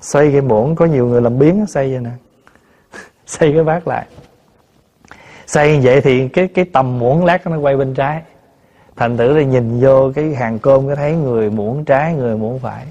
xoay 0.00 0.32
cái 0.32 0.40
muỗng, 0.40 0.76
có 0.76 0.84
nhiều 0.86 1.06
người 1.06 1.22
làm 1.22 1.38
biến 1.38 1.66
xoay 1.66 1.90
vậy 1.90 2.00
nè. 2.00 2.10
Xoay 3.26 3.52
cái 3.52 3.64
bát 3.64 3.88
lại. 3.88 4.06
Xoay 5.46 5.76
như 5.76 5.80
vậy 5.82 6.00
thì 6.00 6.28
cái 6.28 6.48
cái 6.48 6.64
tầm 6.64 6.98
muỗng 6.98 7.24
lát 7.24 7.46
nó 7.46 7.58
quay 7.58 7.76
bên 7.76 7.94
trái. 7.94 8.22
Thành 8.96 9.16
thử 9.16 9.36
là 9.36 9.42
nhìn 9.42 9.80
vô 9.80 10.12
cái 10.14 10.34
hàng 10.34 10.58
cơm 10.58 10.88
có 10.88 10.94
thấy 10.94 11.12
người 11.12 11.50
muỗng 11.50 11.84
trái, 11.84 12.14
người 12.14 12.36
muỗng 12.36 12.58
phải. 12.58 12.86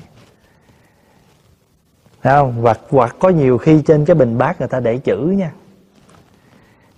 Thấy 2.27 2.35
không? 2.35 2.53
Hoặc, 2.61 2.79
hoặc 2.89 3.15
có 3.19 3.29
nhiều 3.29 3.57
khi 3.57 3.81
trên 3.81 4.05
cái 4.05 4.15
bình 4.15 4.37
bát 4.37 4.59
người 4.59 4.67
ta 4.67 4.79
để 4.79 4.97
chữ 4.97 5.17
nha. 5.17 5.51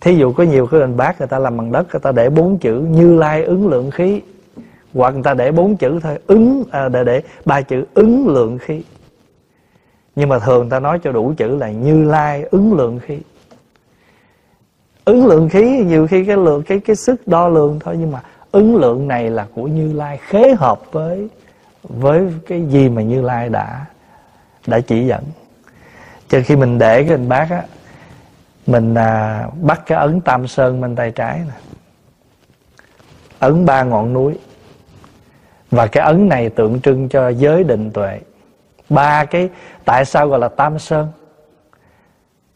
Thí 0.01 0.15
dụ 0.15 0.33
có 0.33 0.43
nhiều 0.43 0.67
cái 0.67 0.79
bình 0.79 0.97
bát 0.97 1.19
người 1.19 1.27
ta 1.27 1.39
làm 1.39 1.57
bằng 1.57 1.71
đất 1.71 1.87
Người 1.91 1.99
ta 1.99 2.11
để 2.11 2.29
bốn 2.29 2.57
chữ 2.57 2.79
Như 2.89 3.15
Lai 3.17 3.43
ứng 3.43 3.67
lượng 3.67 3.91
khí. 3.91 4.21
Hoặc 4.93 5.13
người 5.13 5.23
ta 5.23 5.33
để 5.33 5.51
bốn 5.51 5.77
chữ 5.77 5.99
thôi 6.03 6.17
ứng 6.27 6.63
à, 6.71 6.89
để, 6.89 7.03
để 7.03 7.21
ba 7.45 7.61
chữ 7.61 7.85
ứng 7.93 8.27
lượng 8.27 8.57
khí. 8.57 8.83
Nhưng 10.15 10.29
mà 10.29 10.39
thường 10.39 10.59
người 10.59 10.69
ta 10.69 10.79
nói 10.79 10.99
cho 11.03 11.11
đủ 11.11 11.33
chữ 11.37 11.57
là 11.57 11.71
Như 11.71 12.03
Lai 12.03 12.43
ứng 12.43 12.73
lượng 12.73 12.99
khí. 12.99 13.19
Ứng 15.05 15.25
lượng 15.25 15.49
khí 15.49 15.83
nhiều 15.87 16.07
khi 16.07 16.25
cái 16.25 16.37
lượng 16.37 16.63
cái 16.63 16.79
cái 16.79 16.95
sức 16.95 17.27
đo 17.27 17.47
lường 17.47 17.79
thôi 17.79 17.95
nhưng 17.99 18.11
mà 18.11 18.21
ứng 18.51 18.75
lượng 18.75 19.07
này 19.07 19.29
là 19.29 19.47
của 19.55 19.67
Như 19.67 19.93
Lai 19.93 20.17
khế 20.17 20.55
hợp 20.57 20.91
với 20.91 21.29
với 21.83 22.33
cái 22.47 22.61
gì 22.65 22.89
mà 22.89 23.01
Như 23.01 23.21
Lai 23.21 23.49
đã 23.49 23.85
đã 24.67 24.79
chỉ 24.79 25.05
dẫn. 25.05 25.23
Cho 26.29 26.41
khi 26.45 26.55
mình 26.55 26.77
để 26.77 27.03
cái 27.03 27.11
hình 27.17 27.29
bát 27.29 27.47
á 27.49 27.63
mình 28.67 28.95
à, 28.95 29.47
bắt 29.61 29.81
cái 29.85 29.97
ấn 29.97 30.21
tam 30.21 30.47
sơn 30.47 30.81
bên 30.81 30.95
tay 30.95 31.11
trái 31.11 31.39
nè. 31.39 31.53
Ấn 33.39 33.65
ba 33.65 33.83
ngọn 33.83 34.13
núi. 34.13 34.37
Và 35.71 35.87
cái 35.87 36.03
ấn 36.03 36.29
này 36.29 36.49
tượng 36.49 36.81
trưng 36.81 37.09
cho 37.09 37.29
giới 37.29 37.63
định 37.63 37.91
tuệ. 37.91 38.19
Ba 38.89 39.25
cái 39.25 39.49
tại 39.85 40.05
sao 40.05 40.27
gọi 40.27 40.39
là 40.39 40.47
tam 40.47 40.79
sơn? 40.79 41.07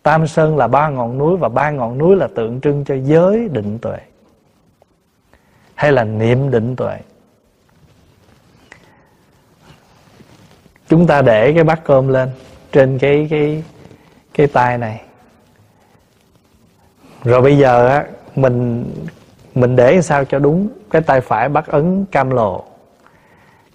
Tam 0.04 0.28
sơn 0.28 0.58
là 0.58 0.68
ba 0.68 0.90
ngọn 0.90 1.18
núi 1.18 1.38
và 1.38 1.50
ba 1.50 1.72
ngọn 1.72 1.98
núi 1.98 2.16
là 2.16 2.28
tượng 2.36 2.62
trưng 2.62 2.84
cho 2.86 2.96
giới 2.96 3.50
định 3.50 3.80
tuệ. 3.80 3.98
Hay 5.76 5.92
là 5.92 6.04
niệm 6.04 6.52
định 6.52 6.76
tuệ. 6.76 7.00
Chúng 10.88 11.08
ta 11.08 11.22
để 11.22 11.54
cái 11.54 11.64
bát 11.64 11.84
cơm 11.84 12.08
lên 12.08 12.30
trên 12.72 13.00
cái 13.00 13.28
cái 13.30 13.64
cái 14.34 14.48
tay 14.48 14.78
này. 14.78 15.02
Rồi 17.24 17.42
bây 17.42 17.58
giờ 17.58 17.88
á, 17.88 18.06
mình 18.36 18.86
mình 19.56 19.76
để 19.76 20.02
sao 20.02 20.26
cho 20.26 20.40
đúng 20.40 20.68
cái 20.90 21.02
tay 21.02 21.22
phải 21.22 21.50
bắt 21.50 21.68
ấn 21.68 22.06
cam 22.12 22.30
lồ 22.30 22.64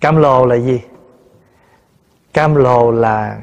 cam 0.00 0.16
lồ 0.16 0.46
là 0.46 0.56
gì? 0.56 0.80
Cam 2.34 2.54
lồ 2.54 2.90
là 2.90 3.38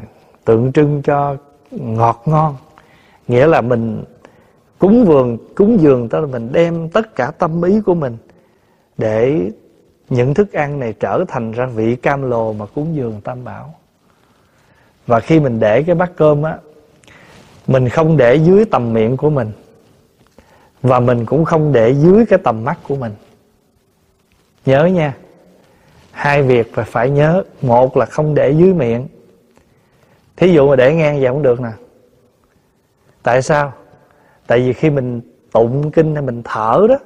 tượng 0.45 0.71
trưng 0.71 1.01
cho 1.01 1.37
ngọt 1.71 2.21
ngon. 2.25 2.55
Nghĩa 3.27 3.47
là 3.47 3.61
mình 3.61 4.03
cúng 4.79 5.05
vườn, 5.05 5.37
cúng 5.55 5.81
dường, 5.81 6.09
tức 6.09 6.19
là 6.19 6.27
mình 6.27 6.51
đem 6.51 6.89
tất 6.89 7.15
cả 7.15 7.31
tâm 7.31 7.61
ý 7.61 7.81
của 7.81 7.93
mình 7.93 8.17
để 8.97 9.41
những 10.09 10.33
thức 10.33 10.53
ăn 10.53 10.79
này 10.79 10.93
trở 10.93 11.25
thành 11.27 11.51
ra 11.51 11.65
vị 11.65 11.95
cam 11.95 12.29
lồ 12.29 12.53
mà 12.53 12.65
cúng 12.65 12.95
dường 12.95 13.21
tam 13.21 13.43
bảo. 13.43 13.75
Và 15.07 15.19
khi 15.19 15.39
mình 15.39 15.59
để 15.59 15.83
cái 15.83 15.95
bát 15.95 16.11
cơm 16.15 16.43
á, 16.43 16.57
mình 17.67 17.89
không 17.89 18.17
để 18.17 18.35
dưới 18.35 18.65
tầm 18.65 18.93
miệng 18.93 19.17
của 19.17 19.29
mình. 19.29 19.51
Và 20.81 20.99
mình 20.99 21.25
cũng 21.25 21.45
không 21.45 21.73
để 21.73 21.89
dưới 21.89 22.25
cái 22.25 22.39
tầm 22.43 22.63
mắt 22.63 22.79
của 22.87 22.95
mình. 22.95 23.13
Nhớ 24.65 24.85
nha, 24.85 25.17
hai 26.11 26.43
việc 26.43 26.73
phải 26.73 26.85
phải 26.85 27.09
nhớ. 27.09 27.43
Một 27.61 27.97
là 27.97 28.05
không 28.05 28.35
để 28.35 28.51
dưới 28.51 28.73
miệng. 28.73 29.07
Thí 30.37 30.53
dụ 30.53 30.69
mà 30.69 30.75
để 30.75 30.93
ngang 30.93 31.19
vậy 31.19 31.27
không 31.27 31.41
được 31.41 31.61
nè. 31.61 31.71
Tại 33.23 33.41
sao? 33.41 33.73
Tại 34.47 34.59
vì 34.59 34.73
khi 34.73 34.89
mình 34.89 35.21
tụng 35.51 35.91
kinh 35.91 36.15
hay 36.15 36.21
mình 36.21 36.41
thở 36.43 36.85
đó 36.89 36.97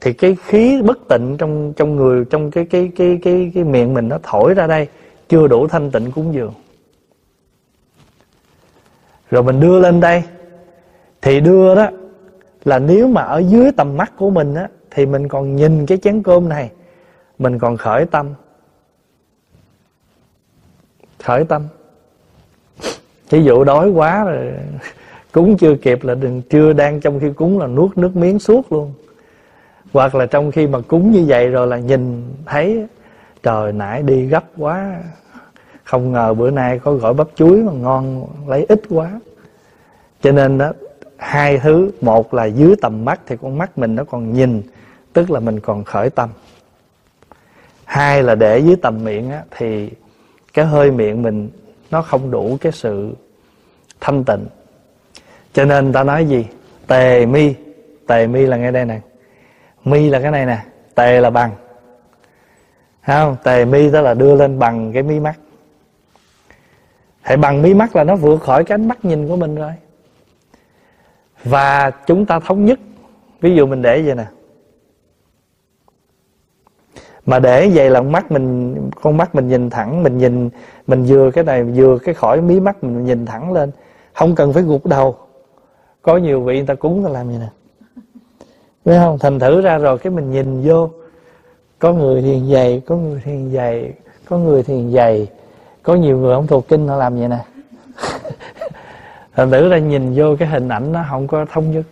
thì 0.00 0.12
cái 0.12 0.36
khí 0.44 0.82
bất 0.82 0.98
tịnh 1.08 1.36
trong 1.38 1.72
trong 1.76 1.96
người, 1.96 2.24
trong 2.30 2.50
cái 2.50 2.64
cái 2.64 2.90
cái 2.96 3.18
cái 3.22 3.52
cái 3.54 3.64
miệng 3.64 3.94
mình 3.94 4.08
nó 4.08 4.18
thổi 4.22 4.54
ra 4.54 4.66
đây, 4.66 4.88
chưa 5.28 5.46
đủ 5.46 5.68
thanh 5.68 5.90
tịnh 5.90 6.10
cúng 6.10 6.34
dường. 6.34 6.52
Rồi 9.30 9.42
mình 9.42 9.60
đưa 9.60 9.78
lên 9.78 10.00
đây, 10.00 10.22
thì 11.22 11.40
đưa 11.40 11.74
đó 11.74 11.90
là 12.64 12.78
nếu 12.78 13.08
mà 13.08 13.22
ở 13.22 13.38
dưới 13.38 13.72
tầm 13.76 13.96
mắt 13.96 14.12
của 14.16 14.30
mình 14.30 14.54
á, 14.54 14.68
thì 14.90 15.06
mình 15.06 15.28
còn 15.28 15.56
nhìn 15.56 15.86
cái 15.86 15.98
chén 15.98 16.22
cơm 16.22 16.48
này, 16.48 16.70
mình 17.38 17.58
còn 17.58 17.76
khởi 17.76 18.06
tâm. 18.06 18.34
Khởi 21.22 21.44
tâm. 21.44 21.62
Ví 23.30 23.44
dụ 23.44 23.64
đói 23.64 23.90
quá 23.90 24.24
rồi, 24.24 24.52
cúng 25.32 25.56
chưa 25.56 25.74
kịp 25.74 26.04
là 26.04 26.14
đừng, 26.14 26.42
chưa 26.50 26.72
đang 26.72 27.00
trong 27.00 27.20
khi 27.20 27.32
cúng 27.36 27.58
là 27.58 27.66
nuốt 27.66 27.98
nước 27.98 28.16
miếng 28.16 28.38
suốt 28.38 28.72
luôn 28.72 28.92
hoặc 29.98 30.14
là 30.14 30.26
trong 30.26 30.50
khi 30.50 30.66
mà 30.66 30.80
cúng 30.80 31.12
như 31.12 31.24
vậy 31.28 31.48
rồi 31.48 31.66
là 31.66 31.78
nhìn 31.78 32.34
thấy 32.46 32.86
trời 33.42 33.72
nãy 33.72 34.02
đi 34.02 34.26
gấp 34.26 34.44
quá. 34.56 35.02
Không 35.84 36.12
ngờ 36.12 36.34
bữa 36.34 36.50
nay 36.50 36.78
có 36.78 36.92
gỏi 36.92 37.14
bắp 37.14 37.26
chuối 37.34 37.62
mà 37.62 37.72
ngon 37.72 38.26
lấy 38.46 38.66
ít 38.68 38.82
quá. 38.88 39.20
Cho 40.20 40.32
nên 40.32 40.58
đó 40.58 40.72
hai 41.16 41.58
thứ 41.58 41.90
một 42.00 42.34
là 42.34 42.44
dưới 42.44 42.74
tầm 42.82 43.04
mắt 43.04 43.20
thì 43.26 43.36
con 43.42 43.58
mắt 43.58 43.78
mình 43.78 43.94
nó 43.94 44.04
còn 44.04 44.32
nhìn 44.32 44.62
tức 45.12 45.30
là 45.30 45.40
mình 45.40 45.60
còn 45.60 45.84
khởi 45.84 46.10
tâm. 46.10 46.28
Hai 47.84 48.22
là 48.22 48.34
để 48.34 48.58
dưới 48.58 48.76
tầm 48.82 49.04
miệng 49.04 49.30
á, 49.30 49.42
thì 49.56 49.90
cái 50.54 50.64
hơi 50.64 50.90
miệng 50.90 51.22
mình 51.22 51.50
nó 51.90 52.02
không 52.02 52.30
đủ 52.30 52.58
cái 52.60 52.72
sự 52.72 53.14
thanh 54.00 54.24
tịnh. 54.24 54.46
Cho 55.52 55.64
nên 55.64 55.92
ta 55.92 56.04
nói 56.04 56.24
gì? 56.24 56.46
Tề 56.86 57.26
mi. 57.26 57.54
Tề 58.06 58.26
mi 58.26 58.46
là 58.46 58.56
ngay 58.56 58.72
đây 58.72 58.84
này 58.84 59.00
mi 59.90 60.10
là 60.10 60.20
cái 60.20 60.30
này 60.30 60.46
nè 60.46 60.58
tề 60.94 61.20
là 61.20 61.30
bằng. 61.30 61.50
Không? 63.06 63.36
Tề 63.42 63.64
mi 63.64 63.90
đó 63.90 64.00
là 64.00 64.14
đưa 64.14 64.36
lên 64.36 64.58
bằng 64.58 64.92
cái 64.92 65.02
mí 65.02 65.20
mắt. 65.20 65.38
Hãy 67.20 67.36
bằng 67.36 67.62
mí 67.62 67.74
mắt 67.74 67.96
là 67.96 68.04
nó 68.04 68.16
vượt 68.16 68.42
khỏi 68.42 68.64
cái 68.64 68.74
ánh 68.74 68.88
mắt 68.88 69.04
nhìn 69.04 69.28
của 69.28 69.36
mình 69.36 69.54
rồi. 69.54 69.72
Và 71.44 71.90
chúng 71.90 72.26
ta 72.26 72.40
thống 72.40 72.64
nhất. 72.64 72.78
Ví 73.40 73.54
dụ 73.54 73.66
mình 73.66 73.82
để 73.82 74.02
vậy 74.02 74.14
nè. 74.14 74.26
Mà 77.26 77.38
để 77.38 77.70
vậy 77.74 77.90
là 77.90 78.02
mắt 78.02 78.32
mình, 78.32 78.76
con 79.02 79.16
mắt 79.16 79.34
mình 79.34 79.48
nhìn 79.48 79.70
thẳng, 79.70 80.02
mình 80.02 80.18
nhìn, 80.18 80.50
mình 80.86 81.04
vừa 81.04 81.30
cái 81.30 81.44
này, 81.44 81.62
vừa 81.64 81.98
cái 81.98 82.14
khỏi 82.14 82.40
mí 82.40 82.60
mắt 82.60 82.84
mình 82.84 83.04
nhìn 83.04 83.26
thẳng 83.26 83.52
lên. 83.52 83.70
Không 84.14 84.34
cần 84.34 84.52
phải 84.52 84.62
gục 84.62 84.86
đầu. 84.86 85.16
Có 86.02 86.16
nhiều 86.16 86.40
vị 86.40 86.56
người 86.56 86.66
ta 86.66 86.74
cúng 86.74 87.04
ta 87.04 87.10
làm 87.10 87.28
vậy 87.28 87.38
nè. 87.38 87.48
Thấy 88.88 88.98
không? 88.98 89.18
Thành 89.18 89.38
thử 89.38 89.60
ra 89.60 89.78
rồi 89.78 89.98
cái 89.98 90.12
mình 90.12 90.30
nhìn 90.30 90.62
vô, 90.64 90.90
có 91.78 91.92
người 91.92 92.22
thiền 92.22 92.52
dày, 92.52 92.82
có 92.86 92.96
người 92.96 93.20
thiền 93.24 93.50
dày, 93.50 93.92
có 94.28 94.38
người 94.38 94.62
thiền 94.62 94.92
dày. 94.92 95.26
Có 95.82 95.94
nhiều 95.94 96.18
người 96.18 96.34
không 96.34 96.46
thuộc 96.46 96.68
kinh 96.68 96.88
họ 96.88 96.96
làm 96.96 97.16
vậy 97.16 97.28
nè. 97.28 97.44
Thành 99.34 99.50
thử 99.50 99.68
ra 99.68 99.78
nhìn 99.78 100.12
vô 100.14 100.36
cái 100.38 100.48
hình 100.48 100.68
ảnh 100.68 100.92
nó 100.92 101.04
không 101.10 101.26
có 101.26 101.44
thống 101.52 101.72
nhất. 101.72 101.86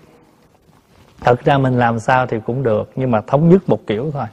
Thật 1.20 1.44
ra 1.44 1.58
mình 1.58 1.78
làm 1.78 2.00
sao 2.00 2.26
thì 2.26 2.36
cũng 2.47 2.62
được, 2.62 2.91
nhưng 2.97 3.10
mà 3.10 3.20
thống 3.20 3.49
nhất 3.49 3.62
một 3.66 3.81
kiểu 3.86 4.10
thôi. 4.12 4.26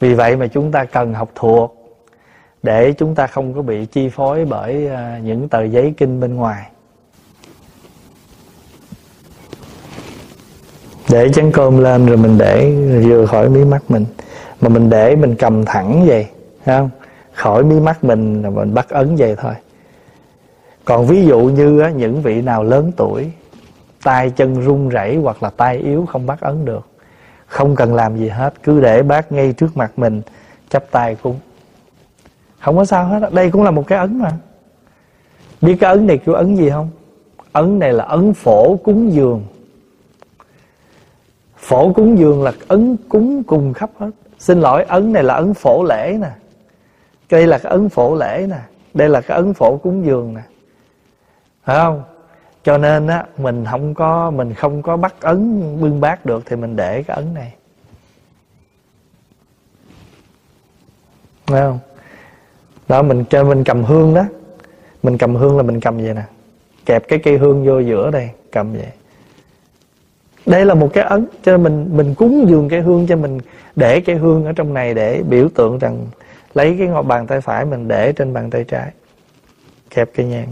Vì 0.00 0.14
vậy 0.14 0.36
mà 0.36 0.46
chúng 0.46 0.72
ta 0.72 0.84
cần 0.84 1.14
học 1.14 1.30
thuộc, 1.34 1.96
để 2.62 2.92
chúng 2.92 3.14
ta 3.14 3.26
không 3.26 3.54
có 3.54 3.62
bị 3.62 3.86
chi 3.86 4.08
phối 4.08 4.44
bởi 4.44 4.88
à, 4.88 5.20
những 5.24 5.48
tờ 5.48 5.62
giấy 5.64 5.94
kinh 5.96 6.20
bên 6.20 6.36
ngoài. 6.36 6.70
Để 11.14 11.28
chén 11.32 11.52
cơm 11.52 11.78
lên 11.78 12.06
rồi 12.06 12.16
mình 12.16 12.38
để 12.38 12.72
vừa 13.04 13.26
khỏi 13.26 13.48
mí 13.48 13.64
mắt 13.64 13.82
mình. 13.88 14.04
Mà 14.60 14.68
mình 14.68 14.90
để 14.90 15.16
mình 15.16 15.34
cầm 15.34 15.64
thẳng 15.64 16.06
vậy 16.06 16.26
không? 16.66 16.90
Khỏi 17.34 17.64
mí 17.64 17.80
mắt 17.80 18.04
mình 18.04 18.42
là 18.42 18.50
mình 18.50 18.74
bắt 18.74 18.88
ấn 18.88 19.16
vậy 19.16 19.36
thôi. 19.40 19.54
Còn 20.84 21.06
ví 21.06 21.26
dụ 21.26 21.40
như 21.40 21.80
á, 21.80 21.90
những 21.90 22.22
vị 22.22 22.42
nào 22.42 22.64
lớn 22.64 22.92
tuổi 22.96 23.30
tay 24.02 24.30
chân 24.30 24.60
run 24.60 24.88
rẩy 24.88 25.16
hoặc 25.16 25.42
là 25.42 25.50
tay 25.50 25.76
yếu 25.76 26.06
không 26.06 26.26
bắt 26.26 26.40
ấn 26.40 26.64
được 26.64 26.86
không 27.46 27.76
cần 27.76 27.94
làm 27.94 28.16
gì 28.16 28.28
hết 28.28 28.54
cứ 28.62 28.80
để 28.80 29.02
bác 29.02 29.32
ngay 29.32 29.52
trước 29.52 29.76
mặt 29.76 29.92
mình 29.96 30.22
chắp 30.68 30.84
tay 30.90 31.16
cúng 31.22 31.36
không 32.60 32.76
có 32.76 32.84
sao 32.84 33.06
hết 33.06 33.32
đây 33.32 33.50
cũng 33.50 33.62
là 33.62 33.70
một 33.70 33.86
cái 33.86 33.98
ấn 33.98 34.18
mà. 34.18 34.30
Biết 35.62 35.76
cái 35.80 35.90
ấn 35.90 36.06
này 36.06 36.18
kêu 36.18 36.34
ấn 36.34 36.56
gì 36.56 36.70
không? 36.70 36.90
Ấn 37.52 37.78
này 37.78 37.92
là 37.92 38.04
ấn 38.04 38.34
phổ 38.34 38.76
cúng 38.76 39.12
dường 39.12 39.42
phổ 41.64 41.92
cúng 41.92 42.18
dường 42.18 42.42
là 42.42 42.52
ấn 42.68 42.96
cúng 43.08 43.42
cùng 43.46 43.72
khắp 43.72 43.90
hết. 43.98 44.10
Xin 44.38 44.60
lỗi, 44.60 44.84
ấn 44.84 45.12
này 45.12 45.22
là 45.22 45.34
ấn 45.34 45.54
phổ 45.54 45.84
lễ 45.88 46.18
nè. 46.20 46.30
Đây 47.30 47.46
là 47.46 47.58
cái 47.58 47.72
ấn 47.72 47.88
phổ 47.88 48.14
lễ 48.14 48.46
nè. 48.50 48.58
Đây 48.94 49.08
là 49.08 49.20
cái 49.20 49.36
ấn 49.36 49.54
phổ 49.54 49.76
cúng 49.76 50.06
dường 50.06 50.34
nè. 50.34 50.40
Phải 51.64 51.76
không? 51.76 52.02
Cho 52.64 52.78
nên 52.78 53.06
á, 53.06 53.26
mình 53.38 53.64
không 53.70 53.94
có, 53.94 54.30
mình 54.30 54.54
không 54.54 54.82
có 54.82 54.96
bắt 54.96 55.14
ấn 55.20 55.62
bưng 55.80 56.00
bát 56.00 56.26
được 56.26 56.42
thì 56.46 56.56
mình 56.56 56.76
để 56.76 57.02
cái 57.02 57.16
ấn 57.16 57.34
này. 57.34 57.54
Phải 61.46 61.60
không? 61.60 61.78
Đó, 62.88 63.02
mình 63.02 63.24
cho 63.30 63.44
mình 63.44 63.64
cầm 63.64 63.84
hương 63.84 64.14
đó. 64.14 64.24
Mình 65.02 65.18
cầm 65.18 65.34
hương 65.34 65.56
là 65.56 65.62
mình 65.62 65.80
cầm 65.80 65.96
vậy 65.96 66.14
nè? 66.14 66.22
Kẹp 66.86 67.08
cái 67.08 67.18
cây 67.18 67.38
hương 67.38 67.66
vô 67.66 67.78
giữa 67.78 68.10
đây, 68.10 68.30
cầm 68.52 68.72
vậy 68.72 68.88
đây 70.46 70.64
là 70.64 70.74
một 70.74 70.90
cái 70.92 71.04
ấn 71.04 71.26
cho 71.42 71.56
nên 71.56 71.62
mình 71.62 71.96
mình 71.96 72.14
cúng 72.14 72.44
dường 72.48 72.68
cái 72.68 72.80
hương 72.80 73.06
cho 73.06 73.16
mình, 73.16 73.38
để 73.76 74.00
cái 74.00 74.16
hương 74.16 74.44
ở 74.44 74.52
trong 74.52 74.74
này 74.74 74.94
để 74.94 75.22
biểu 75.28 75.48
tượng 75.54 75.78
rằng 75.78 76.06
lấy 76.54 76.76
cái 76.78 76.88
ngọc 76.88 77.06
bàn 77.06 77.26
tay 77.26 77.40
phải 77.40 77.64
mình 77.64 77.88
để 77.88 78.12
trên 78.12 78.32
bàn 78.32 78.50
tay 78.50 78.64
trái, 78.64 78.90
kẹp 79.90 80.10
cây 80.14 80.26
nhang. 80.26 80.46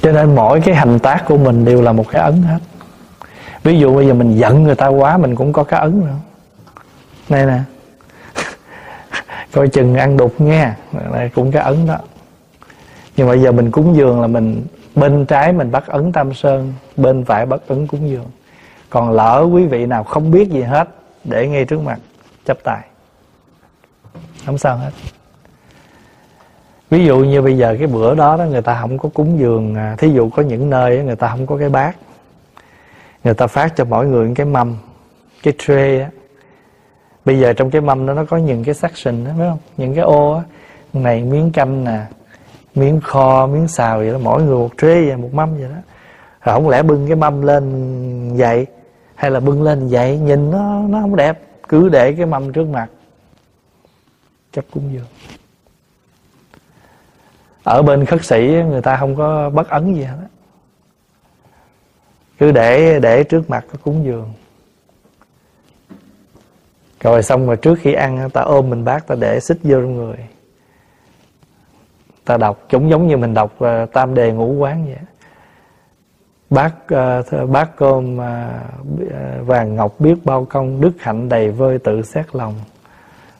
Cho 0.00 0.12
nên 0.12 0.34
mỗi 0.34 0.60
cái 0.60 0.74
hành 0.74 0.98
tác 0.98 1.24
của 1.26 1.38
mình 1.38 1.64
đều 1.64 1.82
là 1.82 1.92
một 1.92 2.08
cái 2.10 2.22
ấn 2.22 2.42
hết. 2.42 2.58
Ví 3.62 3.78
dụ 3.78 3.94
bây 3.94 4.06
giờ 4.06 4.14
mình 4.14 4.36
giận 4.36 4.62
người 4.62 4.74
ta 4.74 4.86
quá, 4.86 5.18
mình 5.18 5.36
cũng 5.36 5.52
có 5.52 5.64
cái 5.64 5.80
ấn 5.80 6.00
nữa. 6.00 6.16
Này 7.28 7.46
nè, 7.46 7.60
coi 9.52 9.68
chừng 9.68 9.94
ăn 9.94 10.16
đục 10.16 10.40
nghe, 10.40 10.72
này 11.12 11.30
cũng 11.34 11.52
cái 11.52 11.62
ấn 11.62 11.86
đó. 11.86 11.98
Nhưng 13.16 13.28
mà 13.28 13.34
giờ 13.34 13.52
mình 13.52 13.70
cúng 13.70 13.96
dường 13.96 14.20
là 14.20 14.26
mình 14.26 14.62
bên 15.00 15.26
trái 15.26 15.52
mình 15.52 15.70
bắt 15.70 15.86
ấn 15.86 16.12
tam 16.12 16.34
sơn, 16.34 16.72
bên 16.96 17.24
phải 17.24 17.46
bắt 17.46 17.60
ấn 17.66 17.86
cúng 17.86 18.10
dường. 18.10 18.30
Còn 18.90 19.10
lỡ 19.10 19.48
quý 19.52 19.66
vị 19.66 19.86
nào 19.86 20.04
không 20.04 20.30
biết 20.30 20.50
gì 20.50 20.62
hết, 20.62 20.88
để 21.24 21.48
ngay 21.48 21.64
trước 21.64 21.80
mặt 21.80 21.98
chấp 22.44 22.58
tài 22.64 22.84
không 24.46 24.58
sao 24.58 24.76
hết. 24.76 24.90
Ví 26.90 27.04
dụ 27.04 27.18
như 27.18 27.42
bây 27.42 27.56
giờ 27.56 27.76
cái 27.78 27.86
bữa 27.86 28.14
đó 28.14 28.36
đó, 28.36 28.44
người 28.44 28.62
ta 28.62 28.80
không 28.80 28.98
có 28.98 29.08
cúng 29.14 29.38
dường 29.38 29.74
à, 29.74 29.94
thí 29.98 30.10
dụ 30.10 30.30
có 30.30 30.42
những 30.42 30.70
nơi 30.70 31.04
người 31.04 31.16
ta 31.16 31.28
không 31.28 31.46
có 31.46 31.56
cái 31.56 31.68
bát. 31.68 31.96
Người 33.24 33.34
ta 33.34 33.46
phát 33.46 33.76
cho 33.76 33.84
mỗi 33.84 34.06
người 34.06 34.32
cái 34.34 34.46
mâm, 34.46 34.76
cái 35.42 35.54
tray 35.58 36.00
á. 36.00 36.10
Bây 37.24 37.38
giờ 37.38 37.52
trong 37.52 37.70
cái 37.70 37.80
mâm 37.80 38.06
đó 38.06 38.14
nó 38.14 38.24
có 38.24 38.36
những 38.36 38.64
cái 38.64 38.74
section 38.74 39.24
đó, 39.24 39.30
phải 39.38 39.48
không? 39.48 39.58
Những 39.76 39.94
cái 39.94 40.04
ô 40.04 40.32
á. 40.32 40.42
Này 40.92 41.22
miếng 41.22 41.52
canh 41.52 41.84
nè 41.84 42.00
miếng 42.78 43.00
kho, 43.00 43.46
miếng 43.46 43.68
xào 43.68 43.98
vậy 43.98 44.12
đó, 44.12 44.18
mỗi 44.22 44.42
người 44.42 44.56
một 44.56 44.70
tray 44.78 45.06
vậy, 45.06 45.16
một 45.16 45.34
mâm 45.34 45.54
vậy 45.54 45.68
đó. 45.68 45.80
Rồi 46.40 46.54
không 46.54 46.68
lẽ 46.68 46.82
bưng 46.82 47.06
cái 47.06 47.16
mâm 47.16 47.42
lên 47.42 48.36
vậy 48.36 48.66
hay 49.14 49.30
là 49.30 49.40
bưng 49.40 49.62
lên 49.62 49.88
vậy 49.88 50.18
nhìn 50.18 50.50
nó 50.50 50.82
nó 50.88 51.00
không 51.00 51.16
đẹp, 51.16 51.40
cứ 51.68 51.88
để 51.88 52.12
cái 52.12 52.26
mâm 52.26 52.52
trước 52.52 52.68
mặt. 52.68 52.86
Chấp 54.52 54.64
cúng 54.70 54.90
dường 54.92 55.06
ở 57.62 57.82
bên 57.82 58.04
khất 58.04 58.24
sĩ 58.24 58.62
người 58.68 58.82
ta 58.82 58.96
không 58.96 59.16
có 59.16 59.50
bất 59.50 59.68
ấn 59.68 59.94
gì 59.94 60.02
hết 60.02 60.16
cứ 62.38 62.52
để 62.52 63.00
để 63.00 63.24
trước 63.24 63.50
mặt 63.50 63.64
cái 63.68 63.80
cúng 63.82 64.04
dường. 64.04 64.32
Rồi 67.00 67.22
xong 67.22 67.46
rồi 67.46 67.56
trước 67.56 67.78
khi 67.80 67.92
ăn, 67.92 68.30
ta 68.30 68.40
ôm 68.40 68.70
mình 68.70 68.84
bác, 68.84 69.06
ta 69.06 69.14
để 69.14 69.40
xích 69.40 69.58
vô 69.62 69.80
trong 69.80 69.96
người 69.96 70.16
ta 72.28 72.36
đọc 72.36 72.58
cũng 72.70 72.90
giống 72.90 73.08
như 73.08 73.16
mình 73.16 73.34
đọc 73.34 73.52
uh, 73.64 73.92
tam 73.92 74.14
đề 74.14 74.32
ngũ 74.32 74.52
quán 74.52 74.84
vậy 74.84 74.96
bác 76.50 76.72
uh, 76.84 77.26
ờ, 77.30 77.46
bác 77.46 77.76
cơm 77.76 78.18
uh, 78.18 79.46
vàng 79.46 79.76
ngọc 79.76 79.94
biết 79.98 80.14
bao 80.24 80.44
công 80.44 80.80
đức 80.80 80.90
hạnh 80.98 81.28
đầy 81.28 81.50
vơi 81.50 81.78
tự 81.78 82.02
xét 82.02 82.36
lòng. 82.36 82.54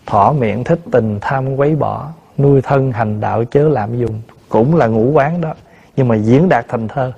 Thỏ 0.06 0.32
miệng 0.38 0.64
thích 0.64 0.78
tình 0.90 1.18
tham 1.20 1.56
quấy 1.56 1.76
bỏ 1.76 2.08
nuôi 2.38 2.60
thân 2.62 2.92
hành 2.92 3.20
đạo 3.20 3.44
chớ 3.44 3.68
làm 3.68 3.98
dùng 3.98 4.20
cũng 4.48 4.76
là 4.76 4.86
ngũ 4.86 5.10
quán 5.10 5.40
đó 5.40 5.54
nhưng 5.96 6.08
mà 6.08 6.14
diễn 6.14 6.48
đạt 6.48 6.64
thành 6.68 6.88
thơ. 6.88 7.12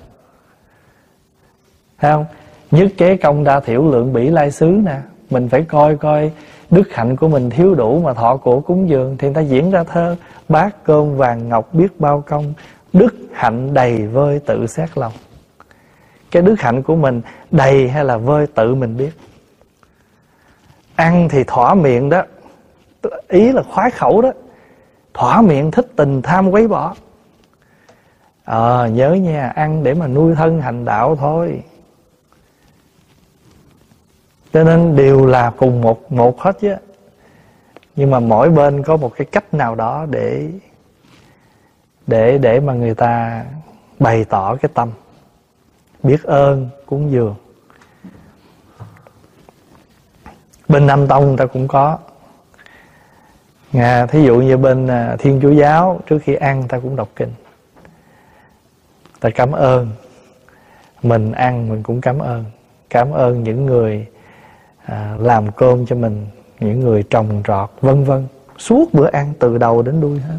Thấy 1.99 2.11
không? 2.11 2.25
Nhất 2.71 2.87
kế 2.97 3.17
công 3.17 3.43
đa 3.43 3.59
thiểu 3.59 3.91
lượng 3.91 4.13
bỉ 4.13 4.29
lai 4.29 4.51
xứ 4.51 4.65
nè. 4.65 4.97
Mình 5.29 5.49
phải 5.49 5.63
coi 5.63 5.97
coi 5.97 6.31
đức 6.71 6.93
hạnh 6.93 7.15
của 7.15 7.27
mình 7.27 7.49
thiếu 7.49 7.75
đủ 7.75 8.01
mà 8.03 8.13
thọ 8.13 8.37
cổ 8.37 8.59
cúng 8.59 8.89
dường 8.89 9.17
thì 9.17 9.27
người 9.27 9.35
ta 9.35 9.41
diễn 9.41 9.71
ra 9.71 9.83
thơ 9.83 10.15
bát 10.51 10.83
cơm 10.83 11.17
vàng 11.17 11.49
ngọc 11.49 11.73
biết 11.73 11.99
bao 11.99 12.23
công 12.27 12.53
đức 12.93 13.15
hạnh 13.33 13.73
đầy 13.73 14.07
vơi 14.07 14.39
tự 14.39 14.67
xét 14.67 14.97
lòng. 14.97 15.13
Cái 16.31 16.41
đức 16.41 16.55
hạnh 16.59 16.83
của 16.83 16.95
mình 16.95 17.21
đầy 17.51 17.89
hay 17.89 18.05
là 18.05 18.17
vơi 18.17 18.47
tự 18.47 18.75
mình 18.75 18.97
biết? 18.97 19.11
Ăn 20.95 21.29
thì 21.29 21.43
thỏa 21.43 21.73
miệng 21.73 22.09
đó 22.09 22.23
ý 23.27 23.51
là 23.51 23.63
khoái 23.63 23.91
khẩu 23.91 24.21
đó 24.21 24.31
thỏa 25.13 25.41
miệng 25.41 25.71
thích 25.71 25.87
tình 25.95 26.21
tham 26.21 26.49
quấy 26.51 26.67
bỏ. 26.67 26.95
Ờ 28.45 28.83
à, 28.83 28.87
nhớ 28.87 29.13
nha 29.13 29.47
ăn 29.47 29.83
để 29.83 29.93
mà 29.93 30.07
nuôi 30.07 30.35
thân 30.35 30.61
hành 30.61 30.85
đạo 30.85 31.15
thôi. 31.15 31.63
Cho 34.53 34.63
nên 34.63 34.95
đều 34.95 35.25
là 35.25 35.51
cùng 35.57 35.81
một 35.81 36.11
một 36.11 36.41
hết 36.41 36.57
chứ 36.61 36.75
nhưng 37.95 38.11
mà 38.11 38.19
mỗi 38.19 38.49
bên 38.49 38.83
có 38.83 38.97
một 38.97 39.11
cái 39.15 39.27
cách 39.31 39.53
nào 39.53 39.75
đó 39.75 40.05
để 40.09 40.49
để 42.07 42.37
để 42.37 42.59
mà 42.59 42.73
người 42.73 42.95
ta 42.95 43.45
bày 43.99 44.25
tỏ 44.25 44.55
cái 44.55 44.71
tâm. 44.73 44.89
Biết 46.03 46.23
ơn 46.23 46.69
cúng 46.85 47.11
dường. 47.11 47.35
Bên 50.67 50.87
nam 50.87 51.07
tông 51.07 51.37
ta 51.37 51.45
cũng 51.45 51.67
có. 51.67 51.97
À, 53.73 54.05
thí 54.05 54.23
dụ 54.23 54.41
như 54.41 54.57
bên 54.57 54.87
à, 54.87 55.15
Thiên 55.19 55.39
Chúa 55.41 55.51
Giáo 55.51 55.99
Trước 56.07 56.19
khi 56.23 56.35
ăn 56.35 56.67
ta 56.67 56.79
cũng 56.79 56.95
đọc 56.95 57.09
kinh. 57.15 57.33
Ta 59.19 59.29
cảm 59.29 59.51
ơn. 59.51 59.89
Mình 61.03 61.31
ăn 61.31 61.69
mình 61.69 61.83
cũng 61.83 62.01
cảm 62.01 62.19
ơn. 62.19 62.45
Cảm 62.89 63.11
ơn 63.11 63.43
những 63.43 63.65
người 63.65 64.07
à, 64.85 65.15
Làm 65.19 65.51
cơm 65.51 65.85
cho 65.85 65.95
mình. 65.95 66.27
Những 66.61 66.79
người 66.79 67.03
trồng 67.03 67.43
trọt, 67.47 67.69
vân 67.81 68.03
vân. 68.03 68.27
Suốt 68.57 68.93
bữa 68.93 69.09
ăn 69.09 69.33
từ 69.39 69.57
đầu 69.57 69.81
đến 69.81 70.01
đuôi 70.01 70.19
hết. 70.19 70.37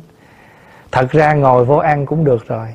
Thật 0.92 1.10
ra 1.10 1.34
ngồi 1.34 1.64
vô 1.64 1.76
ăn 1.76 2.06
cũng 2.06 2.24
được 2.24 2.46
rồi. 2.46 2.68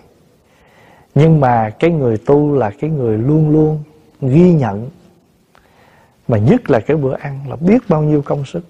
Nhưng 1.15 1.39
mà 1.39 1.69
cái 1.69 1.91
người 1.91 2.17
tu 2.17 2.55
là 2.55 2.71
cái 2.79 2.89
người 2.89 3.17
luôn 3.17 3.49
luôn 3.49 3.83
ghi 4.21 4.53
nhận. 4.53 4.89
Mà 6.27 6.37
nhất 6.37 6.69
là 6.69 6.79
cái 6.79 6.97
bữa 6.97 7.15
ăn 7.17 7.39
là 7.49 7.55
biết 7.55 7.77
bao 7.89 8.01
nhiêu 8.01 8.21
công 8.21 8.45
sức. 8.45 8.61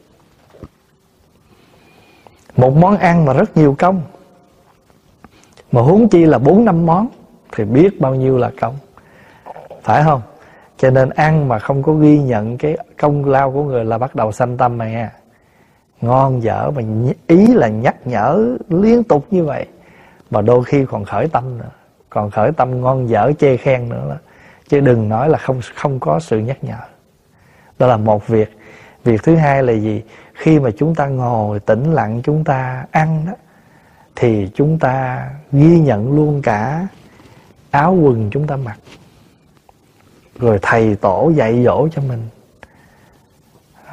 Một 2.58 2.76
món 2.76 2.98
ăn 2.98 3.26
mà 3.26 3.34
rất 3.34 3.58
nhiều 3.58 3.76
công. 3.80 4.02
Mà 5.72 5.82
huống 5.82 6.10
chi 6.10 6.26
là 6.26 6.38
bốn 6.38 6.66
năm 6.66 6.86
món, 6.86 7.08
thì 7.52 7.64
biết 7.64 8.02
bao 8.02 8.16
nhiêu 8.16 8.38
là 8.38 8.52
công. 8.62 8.76
Phải 9.84 10.04
không? 10.04 10.22
Cho 10.78 10.90
nên 10.90 11.10
ăn 11.10 11.48
mà 11.48 11.60
không 11.60 11.84
có 11.84 11.94
ghi 11.94 12.20
nhận 12.20 12.58
cái 12.58 12.78
công 12.98 13.26
lao 13.26 13.52
của 13.52 13.64
người 13.64 13.86
là 13.86 13.98
bắt 13.98 14.16
đầu 14.16 14.32
sanh 14.32 14.58
tâm 14.58 14.78
mà 14.78 15.12
ngon 16.02 16.44
dở 16.44 16.72
mà 16.76 16.82
ý 17.28 17.48
là 17.48 17.68
nhắc 17.68 17.96
nhở 18.06 18.58
liên 18.70 19.04
tục 19.04 19.26
như 19.32 19.44
vậy. 19.44 19.66
Mà 20.32 20.42
đôi 20.42 20.64
khi 20.64 20.86
còn 20.86 21.06
khởi 21.06 21.28
tâm 21.28 21.58
nữa. 21.58 21.70
Còn 22.10 22.32
khởi 22.32 22.52
tâm 22.52 22.82
ngon 22.82 23.10
dở 23.10 23.32
chê 23.40 23.58
khen 23.58 23.90
nữa 23.90 24.06
đó. 24.10 24.16
chứ 24.70 24.80
đừng 24.80 25.10
nói 25.10 25.30
là 25.30 25.38
không 25.38 25.62
không 25.76 26.00
có 26.00 26.20
sự 26.20 26.40
nhắc 26.40 26.64
nhở. 26.64 26.80
Đó 27.80 27.88
là 27.88 27.98
một 27.98 28.28
việc. 28.28 28.58
Việc 29.04 29.24
thứ 29.24 29.36
hai 29.36 29.64
là 29.64 29.74
gì? 29.74 30.04
Khi 30.34 30.60
mà 30.60 30.70
chúng 30.78 30.96
ta 30.96 31.08
ngồi 31.08 31.60
tĩnh 31.60 31.94
lặng 31.94 32.22
chúng 32.24 32.44
ta 32.44 32.86
ăn 32.92 33.24
đó, 33.28 33.34
thì 34.16 34.50
chúng 34.56 34.80
ta 34.80 35.30
ghi 35.52 35.80
nhận 35.80 36.16
luôn 36.16 36.42
cả 36.42 36.88
áo 37.72 37.94
quần 37.94 38.30
chúng 38.32 38.48
ta 38.48 38.56
mặc 38.56 38.78
rồi 40.40 40.60
thầy 40.62 40.96
tổ 40.96 41.32
dạy 41.36 41.64
dỗ 41.64 41.88
cho 41.92 42.02
mình. 42.02 42.28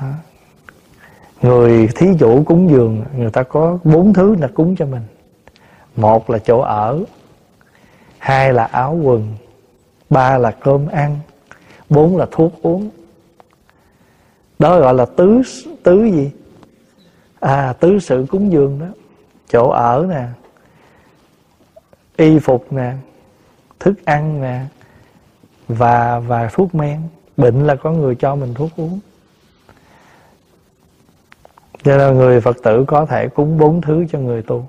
Đó. 0.00 0.08
người 1.42 1.88
thí 1.96 2.06
chủ 2.18 2.44
cúng 2.44 2.70
dường, 2.70 3.04
người 3.16 3.30
ta 3.30 3.42
có 3.42 3.78
bốn 3.84 4.12
thứ 4.12 4.36
là 4.40 4.48
cúng 4.54 4.76
cho 4.76 4.86
mình. 4.86 5.02
Một 5.96 6.30
là 6.30 6.38
chỗ 6.38 6.60
ở, 6.60 7.00
hai 8.18 8.52
là 8.52 8.64
áo 8.64 8.98
quần, 9.02 9.34
ba 10.10 10.38
là 10.38 10.50
cơm 10.50 10.86
ăn, 10.86 11.18
bốn 11.90 12.16
là 12.16 12.26
thuốc 12.30 12.52
uống. 12.62 12.90
Đó 14.58 14.80
gọi 14.80 14.94
là 14.94 15.04
tứ 15.04 15.42
tứ 15.82 16.04
gì? 16.04 16.30
À 17.40 17.72
tứ 17.80 17.98
sự 17.98 18.26
cúng 18.30 18.52
dường 18.52 18.78
đó. 18.78 18.86
Chỗ 19.48 19.70
ở 19.70 20.06
nè, 20.08 20.26
y 22.16 22.38
phục 22.38 22.72
nè, 22.72 22.92
thức 23.80 24.04
ăn 24.04 24.40
nè 24.42 24.60
và 25.68 26.18
và 26.18 26.48
thuốc 26.52 26.74
men. 26.74 27.00
Bệnh 27.36 27.66
là 27.66 27.74
có 27.74 27.92
người 27.92 28.14
cho 28.14 28.34
mình 28.34 28.54
thuốc 28.54 28.70
uống. 28.76 29.00
Cho 31.82 31.96
nên 31.96 32.18
người 32.18 32.40
phật 32.40 32.56
tử 32.62 32.84
có 32.86 33.06
thể 33.06 33.28
cúng 33.28 33.58
bốn 33.58 33.80
thứ 33.80 34.04
cho 34.12 34.18
người 34.18 34.42
tu. 34.42 34.66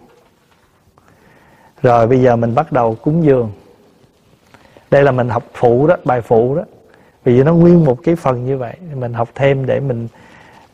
Rồi 1.81 2.07
bây 2.07 2.21
giờ 2.21 2.35
mình 2.35 2.55
bắt 2.55 2.71
đầu 2.71 2.95
cúng 2.95 3.23
dường. 3.23 3.51
Đây 4.91 5.03
là 5.03 5.11
mình 5.11 5.29
học 5.29 5.43
phụ 5.53 5.87
đó, 5.87 5.95
bài 6.05 6.21
phụ 6.21 6.55
đó. 6.55 6.63
Vì 7.23 7.43
nó 7.43 7.53
nguyên 7.53 7.85
một 7.85 7.97
cái 8.03 8.15
phần 8.15 8.45
như 8.45 8.57
vậy. 8.57 8.75
Mình 8.95 9.13
học 9.13 9.29
thêm 9.35 9.65
để 9.65 9.79
mình, 9.79 10.07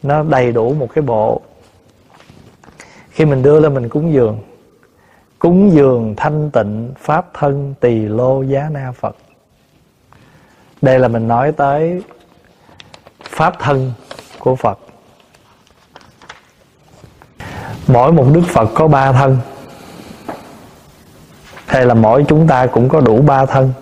nó 0.03 0.23
đầy 0.23 0.51
đủ 0.51 0.73
một 0.73 0.87
cái 0.93 1.01
bộ. 1.01 1.41
Khi 3.09 3.25
mình 3.25 3.43
đưa 3.43 3.59
lên 3.59 3.73
mình 3.73 3.89
cúng 3.89 4.13
dường. 4.13 4.39
Cúng 5.39 5.71
dường 5.73 6.13
thanh 6.17 6.51
tịnh 6.51 6.93
pháp 6.99 7.29
thân 7.33 7.73
tỳ 7.79 7.99
lô 7.99 8.41
giá 8.41 8.69
na 8.71 8.91
phật 8.91 9.15
đây 10.81 10.99
là 10.99 11.07
mình 11.07 11.27
nói 11.27 11.51
tới 11.51 12.03
pháp 13.23 13.59
thân 13.59 13.93
của 14.39 14.55
phật. 14.55 14.79
Mỗi 17.87 18.11
một 18.11 18.25
đức 18.33 18.43
phật 18.47 18.69
có 18.73 18.87
ba 18.87 19.11
thân. 19.11 19.37
Hay 21.65 21.85
là 21.85 21.93
mỗi 21.93 22.25
chúng 22.27 22.47
ta 22.47 22.65
cũng 22.65 22.89
có 22.89 23.01
đủ 23.01 23.21
ba 23.21 23.45
thân. 23.45 23.73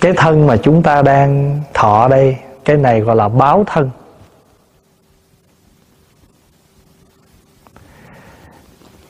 Cái 0.00 0.12
thân 0.16 0.46
mà 0.46 0.56
chúng 0.56 0.82
ta 0.82 1.02
đang 1.02 1.60
thọ 1.74 2.08
đây, 2.08 2.36
cái 2.64 2.76
này 2.76 3.00
gọi 3.00 3.16
là 3.16 3.28
báo 3.28 3.64
thân. 3.66 3.90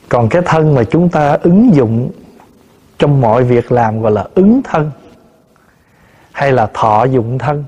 Còn 0.09 0.29
cái 0.29 0.41
thân 0.45 0.75
mà 0.75 0.83
chúng 0.83 1.09
ta 1.09 1.37
ứng 1.43 1.75
dụng 1.75 2.11
trong 2.99 3.21
mọi 3.21 3.43
việc 3.43 3.71
làm 3.71 4.01
gọi 4.01 4.11
là 4.11 4.27
ứng 4.35 4.61
thân 4.63 4.91
hay 6.39 6.51
là 6.51 6.69
thọ 6.73 7.03
dụng 7.03 7.37
thân? 7.37 7.65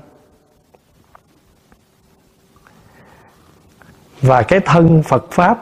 Và 4.22 4.42
cái 4.42 4.60
thân 4.60 5.02
Phật 5.02 5.24
pháp, 5.30 5.58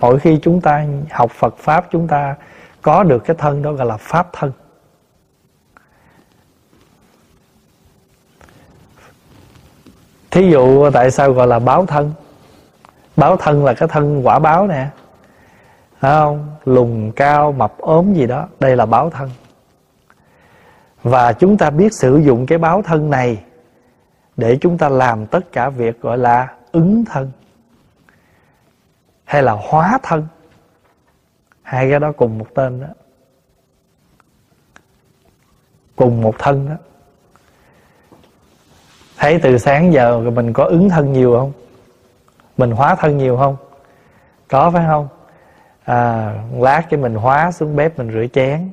mỗi 0.00 0.18
khi 0.18 0.38
chúng 0.42 0.60
ta 0.60 0.86
học 1.10 1.30
Phật 1.30 1.58
pháp, 1.58 1.86
chúng 1.90 2.08
ta 2.08 2.36
có 2.82 3.02
được 3.02 3.18
cái 3.24 3.36
thân 3.38 3.62
đó 3.62 3.72
gọi 3.72 3.86
là 3.86 3.96
pháp 3.96 4.28
thân. 4.32 4.52
Thí 10.30 10.50
dụ 10.50 10.90
tại 10.90 11.10
sao 11.10 11.32
gọi 11.32 11.46
là 11.46 11.58
báo 11.58 11.86
thân? 11.86 12.12
Báo 13.16 13.36
thân 13.36 13.64
là 13.64 13.74
cái 13.74 13.88
thân 13.88 14.26
quả 14.26 14.38
báo 14.38 14.66
nè. 14.66 14.88
Đấy 16.02 16.12
không? 16.20 16.56
Lùn 16.64 17.12
cao, 17.16 17.52
mập 17.52 17.78
ốm 17.78 18.14
gì 18.14 18.26
đó. 18.26 18.48
Đây 18.60 18.76
là 18.76 18.86
báo 18.86 19.10
thân 19.10 19.30
và 21.04 21.32
chúng 21.32 21.56
ta 21.56 21.70
biết 21.70 21.94
sử 21.94 22.16
dụng 22.16 22.46
cái 22.46 22.58
báo 22.58 22.82
thân 22.82 23.10
này 23.10 23.44
để 24.36 24.58
chúng 24.60 24.78
ta 24.78 24.88
làm 24.88 25.26
tất 25.26 25.52
cả 25.52 25.68
việc 25.68 26.00
gọi 26.00 26.18
là 26.18 26.54
ứng 26.72 27.04
thân 27.04 27.30
hay 29.24 29.42
là 29.42 29.52
hóa 29.52 29.98
thân. 30.02 30.26
Hai 31.62 31.90
cái 31.90 32.00
đó 32.00 32.12
cùng 32.16 32.38
một 32.38 32.46
tên 32.54 32.80
đó. 32.80 32.86
Cùng 35.96 36.22
một 36.22 36.34
thân 36.38 36.68
đó. 36.68 36.76
Thấy 39.16 39.38
từ 39.42 39.58
sáng 39.58 39.92
giờ 39.92 40.18
mình 40.18 40.52
có 40.52 40.64
ứng 40.64 40.88
thân 40.88 41.12
nhiều 41.12 41.36
không? 41.38 41.52
Mình 42.56 42.70
hóa 42.70 42.94
thân 42.94 43.18
nhiều 43.18 43.36
không? 43.36 43.56
Có 44.48 44.70
phải 44.70 44.84
không? 44.86 45.08
À, 45.84 46.34
lát 46.58 46.82
cái 46.90 47.00
mình 47.00 47.14
hóa 47.14 47.52
xuống 47.52 47.76
bếp 47.76 47.98
mình 47.98 48.12
rửa 48.12 48.26
chén 48.32 48.70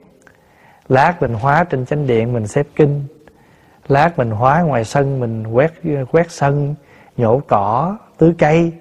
lát 0.89 1.21
mình 1.21 1.33
hóa 1.33 1.63
trên 1.63 1.85
chánh 1.85 2.07
điện 2.07 2.33
mình 2.33 2.47
xếp 2.47 2.67
kinh. 2.75 3.03
Lát 3.87 4.17
mình 4.17 4.31
hóa 4.31 4.61
ngoài 4.61 4.85
sân 4.85 5.19
mình 5.19 5.47
quét 5.47 5.73
quét 6.11 6.31
sân, 6.31 6.75
nhổ 7.17 7.41
cỏ, 7.47 7.97
tưới 8.17 8.33
cây. 8.37 8.73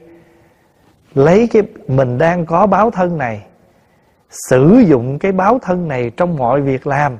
Lấy 1.14 1.48
cái, 1.52 1.62
mình 1.88 2.18
đang 2.18 2.46
có 2.46 2.66
báo 2.66 2.90
thân 2.90 3.18
này. 3.18 3.42
Sử 4.30 4.84
dụng 4.86 5.18
cái 5.18 5.32
báo 5.32 5.58
thân 5.62 5.88
này 5.88 6.10
trong 6.16 6.36
mọi 6.36 6.60
việc 6.60 6.86
làm. 6.86 7.18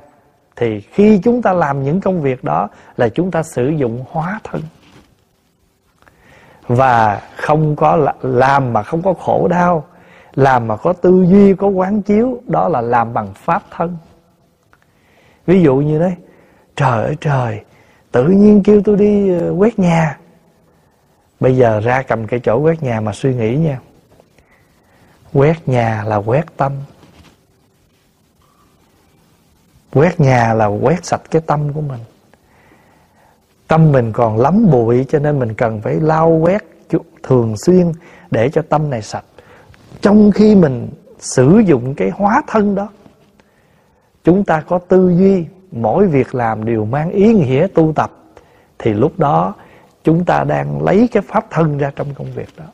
Thì 0.57 0.81
khi 0.81 1.21
chúng 1.23 1.43
ta 1.43 1.53
làm 1.53 1.83
những 1.83 2.01
công 2.01 2.23
việc 2.23 2.45
đó 2.45 2.69
là 2.97 3.09
chúng 3.09 3.31
ta 3.31 3.43
sử 3.43 3.69
dụng 3.69 4.05
hóa 4.11 4.41
thân. 4.45 4.63
Và 6.67 7.23
không 7.37 7.77
có 7.77 8.13
làm 8.23 8.73
mà 8.73 8.83
không 8.83 9.03
có 9.03 9.15
khổ 9.15 9.49
đau, 9.49 9.85
làm 10.35 10.69
mà 10.69 10.77
có 10.77 10.93
tư 10.93 11.25
duy, 11.29 11.55
có 11.55 11.69
quán 11.69 12.03
chiếu, 12.03 12.41
đó 12.47 12.69
là 12.69 12.81
làm 12.81 13.15
bằng 13.15 13.29
pháp 13.35 13.63
thân 13.71 13.97
ví 15.47 15.63
dụ 15.63 15.77
như 15.77 15.99
đấy, 15.99 16.15
trời 16.77 17.05
ơi 17.05 17.17
trời, 17.21 17.61
tự 18.13 18.29
nhiên 18.29 18.63
kêu 18.63 18.83
tôi 18.85 18.97
đi 18.97 19.39
ờ, 19.39 19.55
quét 19.59 19.79
nhà. 19.79 20.19
Bây 21.41 21.57
giờ 21.57 21.81
ra 21.81 22.03
cầm 22.03 22.27
cây 22.27 22.41
chỗ 22.41 22.59
quét 22.59 22.83
nhà 22.83 23.01
mà 23.01 23.13
suy 23.13 23.35
nghĩ 23.35 23.57
nha. 23.57 23.81
Quét 25.33 25.69
nhà 25.69 26.05
là 26.07 26.17
quét 26.17 26.57
tâm. 26.57 26.73
Quét 29.93 30.21
nhà 30.21 30.55
là 30.55 30.67
quét 30.67 31.05
sạch 31.05 31.23
cái 31.31 31.43
tâm 31.47 31.73
của 31.73 31.81
mình. 31.81 32.01
Tâm 33.69 33.93
mình 33.93 34.13
còn 34.13 34.41
lắm 34.41 34.71
bụi 34.71 35.07
cho 35.09 35.19
nên 35.19 35.39
mình 35.39 35.55
cần 35.55 35.81
phải 35.81 35.95
lau 35.95 36.31
quét 36.31 36.65
thường 37.23 37.55
xuyên 37.57 37.93
để 38.31 38.49
cho 38.49 38.63
tâm 38.63 38.91
này 38.91 39.03
sạch. 39.03 39.25
Trong 40.01 40.31
khi 40.33 40.55
mình 40.55 40.89
sử 41.19 41.63
dụng 41.67 41.95
cái 41.95 42.11
hóa 42.11 42.43
thân 42.47 42.75
đó 42.75 42.89
chúng 44.25 44.45
ta 44.45 44.61
có 44.61 44.79
tư 44.79 45.15
duy, 45.19 45.47
mỗi 45.73 46.07
việc 46.07 46.35
làm 46.35 46.65
đều 46.65 46.85
mang 46.85 47.11
ý 47.11 47.35
nghĩa 47.35 47.67
tu 47.75 47.93
tập. 47.97 48.11
Thì 48.79 48.93
lúc 48.93 49.19
đó, 49.19 49.55
chúng 50.05 50.25
ta 50.25 50.45
đang 50.45 50.83
lấy 50.83 51.09
cái 51.13 51.23
pháp 51.29 51.47
thân 51.51 51.79
ra 51.79 51.93
trong 51.97 52.15
công 52.15 52.33
việc 52.33 52.49
đó. 52.57 52.65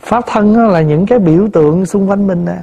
Pháp 0.00 0.24
thân 0.26 0.56
đó 0.56 0.62
là 0.62 0.80
những 0.80 1.06
cái 1.06 1.18
biểu 1.18 1.48
tượng 1.52 1.86
xung 1.86 2.10
quanh 2.10 2.26
mình 2.26 2.44
nè. 2.44 2.58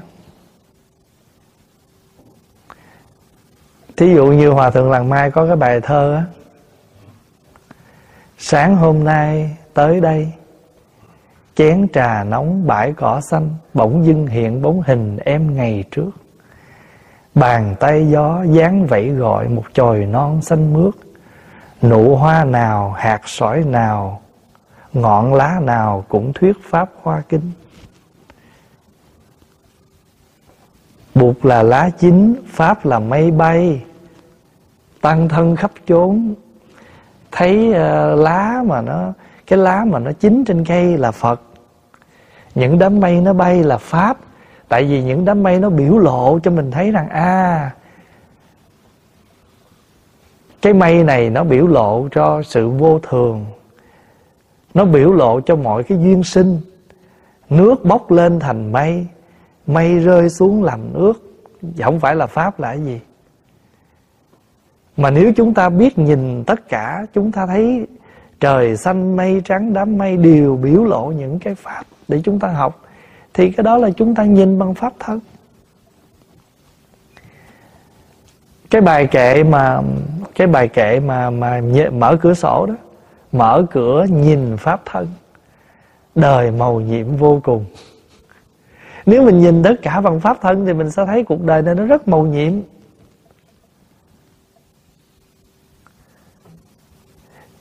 Thí 3.98 4.14
dụ 4.16 4.26
như 4.26 4.50
hòa 4.50 4.70
thượng 4.70 4.92
làng 4.92 5.10
mai 5.10 5.32
có 5.32 5.48
cái 5.48 5.56
bài 5.56 5.82
thơ 5.82 6.16
á, 6.16 6.24
sáng 8.38 8.76
hôm 8.76 9.04
nay 9.04 9.58
tới 9.74 10.02
đây 10.02 10.32
chén 11.58 11.88
trà 11.94 12.24
nóng 12.24 12.68
bãi 12.68 12.94
cỏ 12.94 13.22
xanh 13.22 13.50
bỗng 13.74 14.06
dưng 14.06 14.27
hiện 14.27 14.61
bóng 14.61 14.82
hình 14.82 15.18
em 15.18 15.56
ngày 15.56 15.84
trước. 15.92 16.11
Bàn 17.36 17.76
tay 17.80 18.10
gió 18.10 18.44
dáng 18.44 18.88
vẫy 18.88 19.10
gọi 19.10 19.48
một 19.48 19.64
chồi 19.74 20.06
non 20.06 20.42
xanh 20.42 20.74
mướt. 20.74 20.94
Nụ 21.82 22.16
hoa 22.16 22.44
nào 22.44 22.92
hạt 22.92 23.22
sỏi 23.26 23.64
nào 23.64 24.22
ngọn 24.94 25.34
lá 25.34 25.60
nào 25.64 26.06
cũng 26.10 26.34
thuyết 26.34 26.58
pháp 26.69 26.90
hoa 27.02 27.22
kinh. 27.30 27.52
Bụt 31.16 31.36
là 31.44 31.64
lá 31.64 31.90
chín 31.90 32.36
Pháp 32.48 32.86
là 32.86 33.00
mây 33.00 33.32
bay. 33.32 33.84
Tăng 35.02 35.30
thân 35.30 35.56
khắp 35.56 35.72
chốn. 35.88 36.34
Thấy 37.32 37.69
uh, 37.69 38.19
lá 38.19 38.64
mà 38.66 38.82
nó 38.82 39.14
Cái 39.48 39.60
lá 39.60 39.86
mà 39.88 40.00
nó 40.00 40.11
chín 40.11 40.45
trên 40.45 40.66
cây 40.66 40.98
là 40.98 41.11
Phật. 41.11 41.42
Những 42.58 42.80
đám 42.80 43.00
mây 43.00 43.22
nó 43.22 43.34
bay 43.34 43.64
là 43.64 43.77
Pháp. 43.77 44.18
Tại 44.68 44.84
vì 44.84 45.03
những 45.03 45.26
đám 45.26 45.44
mây 45.44 45.60
nó 45.60 45.69
biểu 45.69 45.98
lộ 45.98 46.40
cho 46.44 46.52
mình 46.52 46.72
thấy 46.72 46.92
rằng 46.92 47.10
À 47.10 47.72
Cái 50.61 50.74
mây 50.74 51.03
này 51.03 51.30
nó 51.30 51.44
biểu 51.44 51.68
lộ 51.68 52.08
cho 52.11 52.42
sự 52.44 52.69
vô 52.69 53.00
thường. 53.00 53.45
Nó 54.74 54.86
biểu 54.86 55.14
lộ 55.14 55.42
cho 55.42 55.56
mọi 55.56 55.84
cái 55.84 55.98
duyên 55.98 56.24
sinh. 56.24 56.60
Nước 57.50 57.86
bốc 57.86 58.11
lên 58.11 58.40
thành 58.40 58.72
mây. 58.72 59.08
Mây 59.68 60.00
rơi 60.00 60.30
xuống 60.30 60.64
làm 60.64 60.94
nước. 60.94 61.14
Không 61.84 62.00
phải 62.00 62.16
là 62.16 62.27
Pháp 62.27 62.60
là 62.60 62.68
cái 62.68 62.86
gì. 62.86 63.00
Mà 64.98 65.10
nếu 65.10 65.34
chúng 65.36 65.53
ta 65.53 65.69
biết 65.69 65.98
nhìn 65.98 66.44
tất 66.44 66.69
cả, 66.69 67.06
Chúng 67.14 67.32
ta 67.32 67.45
thấy 67.45 67.88
trời 68.40 68.77
xanh 68.77 69.16
mây 69.16 69.42
trắng, 69.45 69.74
đám 69.74 69.98
mây 69.98 70.18
đều 70.18 70.56
biểu 70.56 70.84
lộ 70.84 71.06
những 71.18 71.40
cái 71.40 71.56
Pháp 71.56 71.84
để 72.08 72.22
chúng 72.24 72.40
ta 72.40 72.48
học, 72.48 72.82
Thì 73.34 73.52
cái 73.52 73.64
đó 73.64 73.77
là 73.77 73.90
chúng 73.90 74.16
ta 74.16 74.24
nhìn 74.24 74.60
bằng 74.60 74.74
Pháp 74.74 74.94
thân. 75.00 75.19
Cái 78.69 78.82
bài 78.82 79.08
kệ 79.08 79.44
mà, 79.44 79.82
Cái 80.36 80.48
bài 80.48 80.68
kệ 80.68 81.00
mà 81.00 81.30
mà 81.30 81.61
mở 81.92 82.18
cửa 82.22 82.34
sổ 82.34 82.66
đó, 82.66 82.76
Mở 83.32 83.66
cửa 83.72 84.06
nhìn 84.10 84.58
Pháp 84.58 84.82
thân. 84.86 85.08
Đời 86.16 86.52
màu 86.52 86.80
nhiệm 86.82 87.18
vô 87.18 87.42
cùng. 87.44 87.66
Nếu 89.06 89.26
mình 89.26 89.40
nhìn 89.40 89.64
tất 89.64 89.76
cả 89.82 90.02
bằng 90.02 90.19
pháp 90.19 90.38
thân 90.42 90.66
Thì 90.66 90.74
mình 90.74 90.92
sẽ 90.92 91.06
thấy 91.06 91.24
cuộc 91.24 91.44
đời 91.44 91.61
này 91.61 91.76
nó 91.76 91.86
rất 91.86 92.08
màu 92.08 92.26
nhiệm. 92.26 92.53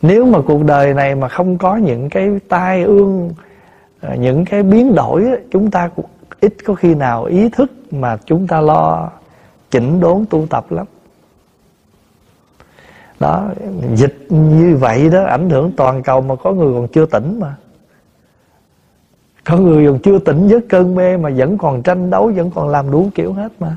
Nếu 0.02 0.26
mà 0.26 0.39
cuộc 0.47 0.65
đời 0.65 0.94
này 0.94 1.15
mà 1.15 1.28
không 1.28 1.58
có 1.58 1.76
những 1.76 2.10
cái 2.10 2.31
tai 2.49 2.83
ương 2.83 3.33
À, 4.07 4.15
những 4.15 4.44
cái 4.44 4.62
biến 4.62 4.94
đổi 4.94 5.25
Chúng 5.51 5.70
ta 5.70 5.89
cũng 5.89 6.07
ít 6.41 6.55
có 6.65 6.75
khi 6.75 6.94
nào 6.94 7.25
ý 7.25 7.49
thức 7.49 7.73
Mà 7.91 8.17
chúng 8.26 8.47
ta 8.47 8.60
lo 8.60 9.10
chỉnh 9.70 10.01
đốn 10.01 10.25
tu 10.31 10.47
tập 10.51 10.73
lắm. 10.73 10.86
Đó, 13.20 13.49
dịch 13.94 14.26
như 14.28 14.76
vậy 14.76 15.10
đó, 15.10 15.25
ảnh 15.25 15.51
hưởng 15.51 15.73
toàn 15.76 16.02
cầu 16.02 16.20
mà 16.20 16.35
có 16.36 16.52
người 16.52 16.75
còn 16.75 16.89
chưa 16.89 17.07
tỉnh 17.07 17.41
mà. 17.41 17.57
Có 19.44 19.57
người 19.57 19.86
còn 19.86 19.99
chưa 19.99 20.18
tỉnh 20.18 20.49
với 20.49 20.60
cơn 20.68 20.94
mê 20.94 21.17
mà 21.17 21.31
vẫn 21.36 21.59
còn 21.59 21.83
tranh 21.83 22.10
đấu, 22.10 22.33
Vẫn 22.36 22.51
còn 22.51 22.68
làm 22.68 22.91
đủ 22.91 23.10
kiểu 23.15 23.33
hết 23.33 23.52
mà. 23.60 23.76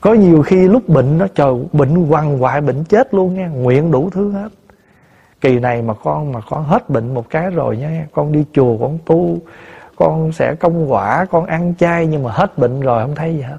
Có 0.00 0.14
nhiều 0.14 0.42
khi 0.42 0.68
lúc 0.68 0.88
bệnh 0.88 1.18
nó, 1.18 1.26
trời, 1.34 1.54
bệnh 1.72 2.08
quằn 2.08 2.42
quại 2.42 2.60
bệnh 2.60 2.84
chết 2.84 3.14
luôn 3.14 3.34
nha 3.34 3.48
Nguyện 3.48 3.90
đủ 3.90 4.10
thứ 4.10 4.30
hết. 4.32 4.48
Kỳ 5.40 5.58
này 5.58 5.82
mà 5.82 5.94
con 5.94 6.32
mà 6.32 6.40
con 6.50 6.64
hết 6.64 6.90
bệnh 6.90 7.14
một 7.14 7.30
cái 7.30 7.50
rồi 7.50 7.76
nha, 7.76 8.06
Con 8.12 8.32
đi 8.32 8.44
chùa, 8.52 8.78
con 8.78 8.98
tu, 9.06 9.38
Con 9.96 10.32
sẽ 10.32 10.54
công 10.54 10.92
quả, 10.92 11.26
Con 11.30 11.46
ăn 11.46 11.74
chay, 11.78 12.06
nhưng 12.06 12.22
mà 12.22 12.32
hết 12.32 12.58
bệnh 12.58 12.80
rồi 12.80 13.02
không 13.02 13.14
thấy 13.14 13.34
gì 13.34 13.42
hết. 13.42 13.58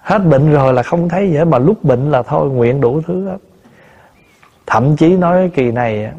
Hết 0.00 0.18
bệnh 0.18 0.52
rồi 0.52 0.74
là 0.74 0.82
không 0.82 1.08
thấy 1.08 1.30
gì 1.30 1.36
hết, 1.36 1.44
Mà 1.44 1.58
lúc 1.58 1.84
bệnh 1.84 2.10
là 2.10 2.22
thôi, 2.22 2.50
nguyện 2.50 2.80
đủ 2.80 3.00
thứ 3.06 3.28
hết. 3.28 3.38
Thậm 4.66 4.96
chí 4.96 5.16
nói 5.16 5.50
kỳ 5.54 5.70
này, 5.72 6.12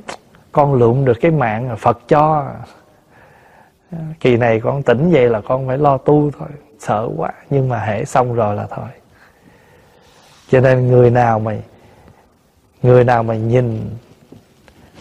con 0.51 0.73
lượm 0.73 1.05
được 1.05 1.17
cái 1.21 1.31
mạng 1.31 1.75
Phật 1.79 1.99
cho. 2.07 2.51
Kỳ 4.19 4.37
này 4.37 4.59
con 4.59 4.83
tỉnh 4.83 5.11
vậy 5.11 5.29
là 5.29 5.41
con 5.41 5.67
phải 5.67 5.77
lo 5.77 5.97
tu 5.97 6.31
thôi, 6.39 6.49
sợ 6.79 7.09
quá, 7.17 7.31
nhưng 7.49 7.69
mà 7.69 7.79
hễ 7.79 8.05
xong 8.05 8.33
rồi 8.33 8.55
là 8.55 8.67
thôi. 8.69 8.87
Cho 10.49 10.59
nên 10.59 10.87
người 10.87 11.09
nào 11.09 11.39
mà 11.39 11.55
người 12.81 13.03
nào 13.03 13.23
mà 13.23 13.35
nhìn, 13.35 13.89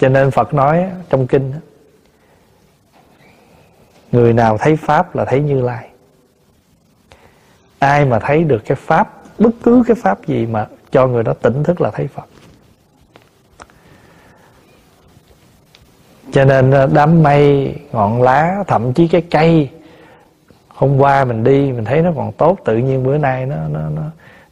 cho 0.01 0.09
nên 0.09 0.31
Phật 0.31 0.55
nói 0.55 0.91
trong 1.11 1.27
kinh 1.27 1.53
người 4.13 4.33
nào 4.33 4.59
thấy 4.59 4.77
pháp 4.77 5.17
là 5.17 5.25
thấy 5.25 5.41
Như 5.41 5.63
Lai. 5.63 5.89
Ai 7.79 8.05
mà 8.05 8.19
thấy 8.19 8.45
được 8.45 8.63
cái 8.67 8.77
pháp, 8.77 9.23
bất 9.39 9.51
cứ 9.63 9.83
cái 9.87 9.97
pháp 10.03 10.27
gì 10.27 10.47
mà 10.47 10.67
cho 10.91 11.07
người 11.07 11.23
đó 11.23 11.33
tỉnh 11.33 11.63
thức 11.63 11.81
là 11.81 11.91
thấy 11.91 12.09
Phật. 12.09 12.25
Cho 16.33 16.45
nên 16.45 16.71
ờ, 16.71 16.89
đám 16.95 17.23
mây, 17.23 17.75
ngọn 17.93 18.23
lá, 18.23 18.65
thậm 18.67 18.93
chí 18.93 19.09
cái 19.09 19.23
cây, 19.31 19.71
hôm 20.69 20.99
qua 20.99 21.25
mình 21.25 21.45
đi, 21.45 21.73
mình 21.73 21.85
thấy 21.85 22.03
nó 22.03 22.13
còn 22.17 22.33
tốt, 22.33 22.59
tự 22.65 22.77
nhiên 22.77 23.05
bữa 23.05 23.19
nay 23.19 23.47
nó 23.47 23.57
nó 23.69 23.89
nó 23.89 24.03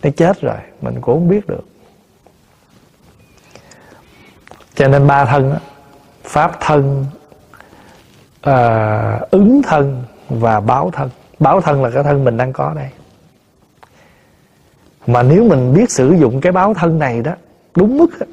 nó 0.02 0.10
chết 0.16 0.40
rồi, 0.40 0.56
mình 0.80 0.94
cũng 0.94 1.14
không 1.14 1.28
biết 1.28 1.46
được 1.46 1.64
cho 4.76 4.88
nên 4.88 5.06
ba 5.06 5.24
thân 5.24 5.50
đó, 5.52 5.58
pháp 6.24 6.60
thân 6.60 7.06
à, 8.40 9.20
ứng 9.30 9.62
thân 9.62 10.02
và 10.28 10.60
báo 10.60 10.90
thân. 10.90 11.10
Báo 11.38 11.60
thân 11.60 11.82
là 11.82 11.90
cái 11.90 12.02
thân 12.02 12.24
mình 12.24 12.36
đang 12.36 12.52
có 12.52 12.72
đây. 12.74 12.88
Mà 15.06 15.22
nếu 15.22 15.44
mình 15.44 15.74
biết 15.74 15.90
sử 15.90 16.12
dụng 16.12 16.40
cái 16.40 16.52
báo 16.52 16.74
thân 16.74 16.98
này 16.98 17.22
đó 17.22 17.32
đúng 17.74 17.98
mức 17.98 18.06
đó, 18.20 18.26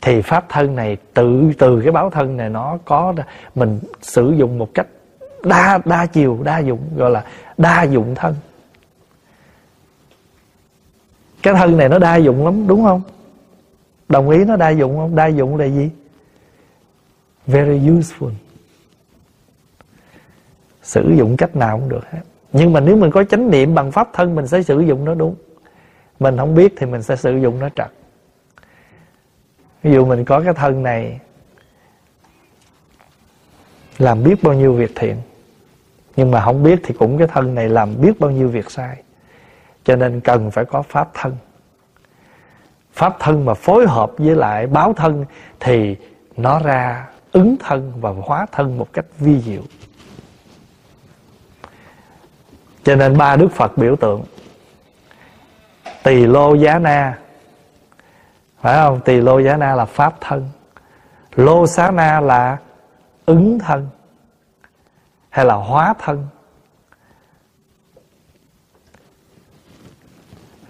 thì 0.00 0.22
pháp 0.22 0.44
thân 0.48 0.76
này 0.76 0.96
tự 1.14 1.52
từ 1.58 1.80
cái 1.82 1.92
báo 1.92 2.10
thân 2.10 2.36
này 2.36 2.48
nó 2.48 2.78
có 2.84 3.14
mình 3.54 3.80
sử 4.02 4.34
dụng 4.36 4.58
một 4.58 4.68
cách 4.74 4.86
đa 5.42 5.78
đa 5.84 6.06
chiều 6.06 6.38
đa 6.44 6.58
dụng 6.58 6.80
gọi 6.96 7.10
là 7.10 7.24
đa 7.58 7.82
dụng 7.82 8.14
thân. 8.14 8.34
Cái 11.42 11.54
thân 11.54 11.76
này 11.76 11.88
nó 11.88 11.98
đa 11.98 12.16
dụng 12.16 12.44
lắm 12.44 12.66
đúng 12.66 12.84
không? 12.84 13.02
Đồng 14.08 14.30
ý 14.30 14.44
nó 14.44 14.56
đa 14.56 14.70
dụng 14.70 14.96
không? 14.96 15.16
Đa 15.16 15.26
dụng 15.26 15.56
là 15.56 15.64
gì? 15.64 15.90
Very 17.46 17.78
useful. 17.78 18.32
Sử 20.82 21.14
dụng 21.16 21.36
cách 21.36 21.56
nào 21.56 21.78
cũng 21.78 21.88
được 21.88 22.10
hết. 22.10 22.20
Nhưng 22.52 22.72
mà 22.72 22.80
nếu 22.80 22.96
mình 22.96 23.10
có 23.10 23.24
chánh 23.24 23.50
niệm 23.50 23.74
bằng 23.74 23.92
pháp 23.92 24.08
thân, 24.12 24.34
mình 24.34 24.46
sẽ 24.46 24.62
sử 24.62 24.80
dụng 24.80 25.04
nó 25.04 25.14
đúng. 25.14 25.34
Mình 26.20 26.36
không 26.36 26.54
biết 26.54 26.74
thì 26.76 26.86
mình 26.86 27.02
sẽ 27.02 27.16
sử 27.16 27.36
dụng 27.36 27.58
nó 27.58 27.68
trật. 27.68 27.90
Ví 29.82 29.92
dụ 29.92 30.06
mình 30.06 30.24
có 30.24 30.40
cái 30.40 30.54
thân 30.54 30.82
này, 30.82 31.20
làm 33.98 34.22
biết 34.22 34.42
bao 34.42 34.54
nhiêu 34.54 34.72
việc 34.72 34.92
thiện. 34.94 35.16
Nhưng 36.16 36.30
mà 36.30 36.44
không 36.44 36.62
biết 36.62 36.80
thì 36.82 36.94
cũng 36.98 37.18
cái 37.18 37.26
thân 37.26 37.54
này 37.54 37.68
làm 37.68 38.00
biết 38.00 38.20
bao 38.20 38.30
nhiêu 38.30 38.48
việc 38.48 38.70
sai. 38.70 39.02
Cho 39.84 39.96
nên 39.96 40.20
cần 40.20 40.50
phải 40.50 40.64
có 40.64 40.82
pháp 40.82 41.10
thân 41.14 41.36
pháp 42.98 43.16
thân 43.18 43.44
mà 43.44 43.54
phối 43.54 43.86
hợp 43.86 44.10
với 44.18 44.36
lại 44.36 44.66
báo 44.66 44.92
thân 44.92 45.24
thì 45.60 45.96
nó 46.36 46.58
ra 46.58 47.06
ứng 47.32 47.56
thân 47.60 47.92
và 48.00 48.10
hóa 48.10 48.46
thân 48.52 48.78
một 48.78 48.92
cách 48.92 49.04
vi 49.18 49.40
diệu. 49.40 49.62
Cho 52.82 52.96
nên 52.96 53.18
ba 53.18 53.36
đức 53.36 53.48
phật 53.52 53.78
biểu 53.78 53.96
tượng, 53.96 54.24
tỳ 56.02 56.26
lô 56.26 56.54
giá 56.54 56.78
na. 56.78 57.18
Phải 58.60 58.76
không? 58.76 59.00
Tỳ 59.04 59.20
lô 59.20 59.38
giá 59.38 59.56
na 59.56 59.74
là 59.74 59.84
pháp 59.84 60.14
thân, 60.20 60.48
lô 61.34 61.66
xá 61.66 61.90
na 61.90 62.20
là 62.20 62.56
ứng 63.26 63.58
thân 63.58 63.88
hay 65.28 65.44
là 65.44 65.54
hóa 65.54 65.94
thân. 65.98 66.26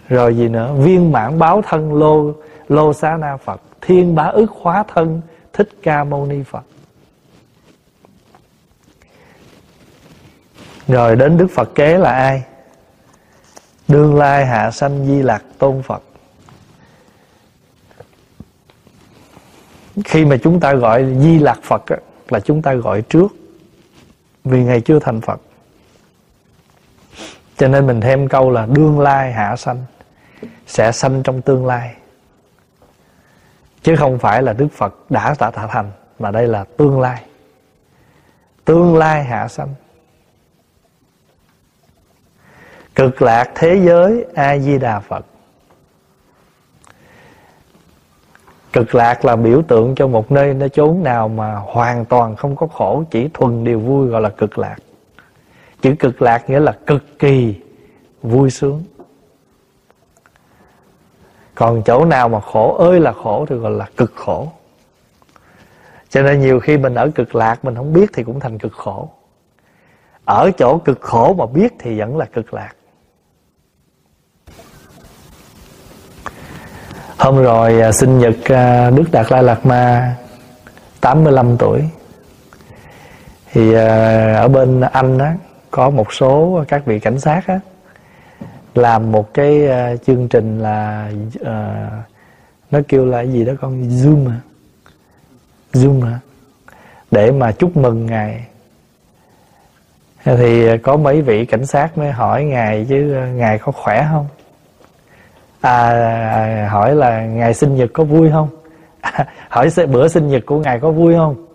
Rồi 0.09 0.37
gì 0.37 0.49
nữa? 0.49 0.75
Viên 0.79 1.13
mãn 1.13 1.39
báo 1.39 1.63
thân 1.69 1.95
lô 1.95 2.33
lô 2.69 2.93
xá 2.93 3.17
na 3.17 3.37
phật. 3.37 3.61
Thiên 3.81 4.15
bá 4.15 4.25
ức 4.25 4.51
hóa 4.51 4.85
thân 4.95 5.21
thích 5.53 5.69
ca 5.83 6.05
mâu 6.05 6.27
ni 6.27 6.43
phật. 6.43 6.65
Rồi 10.89 11.17
đến 11.17 11.37
đức 11.37 11.47
phật 11.55 11.75
kế 11.75 11.99
là 11.99 12.13
ai? 12.13 12.43
Đương 13.89 14.17
lai 14.17 14.47
hạ 14.47 14.71
sanh 14.71 15.07
di 15.07 15.23
lạc 15.23 15.43
tôn 15.59 15.83
phật. 15.83 16.03
Khi 20.05 20.25
mà 20.25 20.37
chúng 20.43 20.61
ta 20.61 20.75
gọi 20.75 21.17
di 21.21 21.39
lạc 21.39 21.59
phật 21.63 21.87
á, 21.87 21.97
là 22.29 22.41
chúng 22.41 22.63
ta 22.63 22.75
gọi 22.75 23.03
trước 23.03 23.29
vì 24.45 24.65
ngày 24.65 24.81
chưa 24.81 24.99
thành 24.99 25.21
phật. 25.21 25.41
Cho 27.57 27.69
nên 27.69 27.87
mình 27.87 28.01
thêm 28.01 28.29
câu 28.29 28.51
là 28.51 28.67
đương 28.67 29.01
lai 29.01 29.33
hạ 29.33 29.57
sanh 29.57 29.85
sẽ 30.69 30.93
sanh 30.93 31.23
trong 31.23 31.43
tương 31.43 31.67
lai. 31.67 31.95
Chứ 33.83 33.97
không 33.97 34.19
phải 34.19 34.43
là 34.43 34.53
đức 34.53 34.69
phật 34.73 34.95
đã 35.11 35.35
tạ 35.35 35.51
tạo 35.51 35.69
thành, 35.69 35.91
mà 36.19 36.31
đây 36.31 36.47
là 36.47 36.65
tương 36.77 37.01
lai. 37.01 37.25
Tương 38.65 38.97
lai 38.97 39.25
hạ 39.25 39.49
sanh. 39.49 39.75
Cực 42.95 43.23
lạc 43.23 43.51
thế 43.55 43.81
giới 43.85 44.27
a 44.35 44.59
di 44.59 44.79
đà 44.79 45.01
phật. 45.01 45.27
Cực 48.73 48.95
lạc 48.95 49.25
là 49.25 49.37
biểu 49.37 49.63
tượng 49.63 49.95
cho 49.95 50.07
một 50.07 50.33
nơi 50.33 50.55
nó 50.55 50.69
chốn 50.69 51.03
nào 51.03 51.29
mà 51.29 51.55
hoàn 51.55 52.05
toàn 52.05 52.37
không 52.37 52.57
có 52.57 52.67
khổ, 52.67 53.05
chỉ 53.11 53.29
thuần 53.35 53.65
điều 53.65 53.81
vui 53.81 54.09
gọi 54.09 54.21
là 54.21 54.29
cực 54.29 54.59
lạc. 54.59 54.77
Chữ 55.81 55.95
cực 55.99 56.23
lạc 56.23 56.51
nghĩa 56.51 56.61
là 56.61 56.73
cực 56.87 57.19
kỳ 57.19 57.55
vui 58.23 58.51
sướng 58.51 58.85
còn 61.59 61.83
chỗ 61.83 62.05
nào 62.05 62.29
mà 62.29 62.41
khổ 62.41 62.77
ơi 62.77 63.01
là 63.01 63.13
khổ 63.13 63.47
thì 63.49 63.57
gọi 63.57 63.71
là 63.71 63.87
cực 63.97 64.13
khổ. 64.17 64.49
Cho 66.09 66.23
nên 66.23 66.41
nhiều 66.41 66.61
khi 66.61 66.79
mình 66.79 66.95
ở 66.95 67.11
cực 67.15 67.35
lạc, 67.35 67.65
mình 67.65 67.75
không 67.75 67.93
biết 67.93 68.11
thì 68.15 68.23
cũng 68.23 68.41
thành 68.41 68.59
cực 68.59 68.73
khổ. 68.73 69.11
Ở 70.25 70.51
chỗ 70.59 70.79
cực 70.79 71.01
khổ 71.01 71.35
mà 71.39 71.47
biết 71.47 71.73
thì 71.79 71.99
vẫn 71.99 72.17
là 72.17 72.25
cực 72.25 72.55
lạc. 72.55 72.73
Hôm 77.19 77.43
rồi 77.43 77.81
à, 77.81 77.93
sinh 77.93 78.19
nhật 78.19 78.37
à, 78.45 78.91
Đức 78.91 79.05
Đạt 79.13 79.33
Lai 79.33 79.43
Lạt 79.43 79.67
Ma 79.67 80.17
85 81.01 81.57
tuổi. 81.59 81.85
Thì 83.53 83.75
à, 83.75 84.35
ở 84.35 84.49
bên 84.49 84.81
Anh 84.81 85.19
á, 85.19 85.35
Có 85.71 85.91
một 85.91 86.13
số 86.13 86.65
các 86.69 86.87
vị 86.87 87.01
cảnh 87.01 87.21
sát 87.21 87.47
á 87.47 87.61
làm 88.75 89.13
một 89.13 89.35
cái 89.35 89.67
ờ, 89.67 89.97
chương 89.97 90.29
trình 90.29 90.59
là 90.59 91.11
uh, 91.41 91.47
Nó 92.71 92.81
kêu 92.89 93.07
là 93.07 93.21
gì 93.21 93.45
đó 93.45 93.53
con? 93.61 93.89
Zoom 93.89 94.31
à 94.31 94.41
Zoom 95.73 96.07
à 96.07 96.21
Để 97.11 97.31
mà 97.31 97.53
chúc 97.53 97.77
mừng 97.77 98.07
Ngài. 98.07 98.47
Thì 100.25 100.79
có 100.79 100.97
mấy 100.97 101.23
vị 101.23 101.45
cảnh 101.45 101.67
sát 101.67 101.99
mới 101.99 102.13
hỏi 102.13 102.45
Ngài 102.45 102.87
chứ 102.89 103.15
ờ, 103.15 103.27
Ngài 103.27 103.59
có 103.59 103.73
khỏe 103.73 104.07
không? 104.11 104.27
À, 105.61 106.69
hỏi 106.71 106.95
là 106.95 107.27
ngày 107.27 107.55
sinh 107.55 107.77
nhật 107.77 107.91
có 107.93 108.05
vui 108.05 108.31
không? 108.31 108.49
À, 109.01 109.27
hỏi 109.49 109.69
bữa 109.89 110.09
sinh 110.09 110.29
nhật 110.29 110.43
của 110.47 110.59
ngài 110.59 110.81
có 110.81 110.91
vui 110.91 111.15
không? 111.15 111.47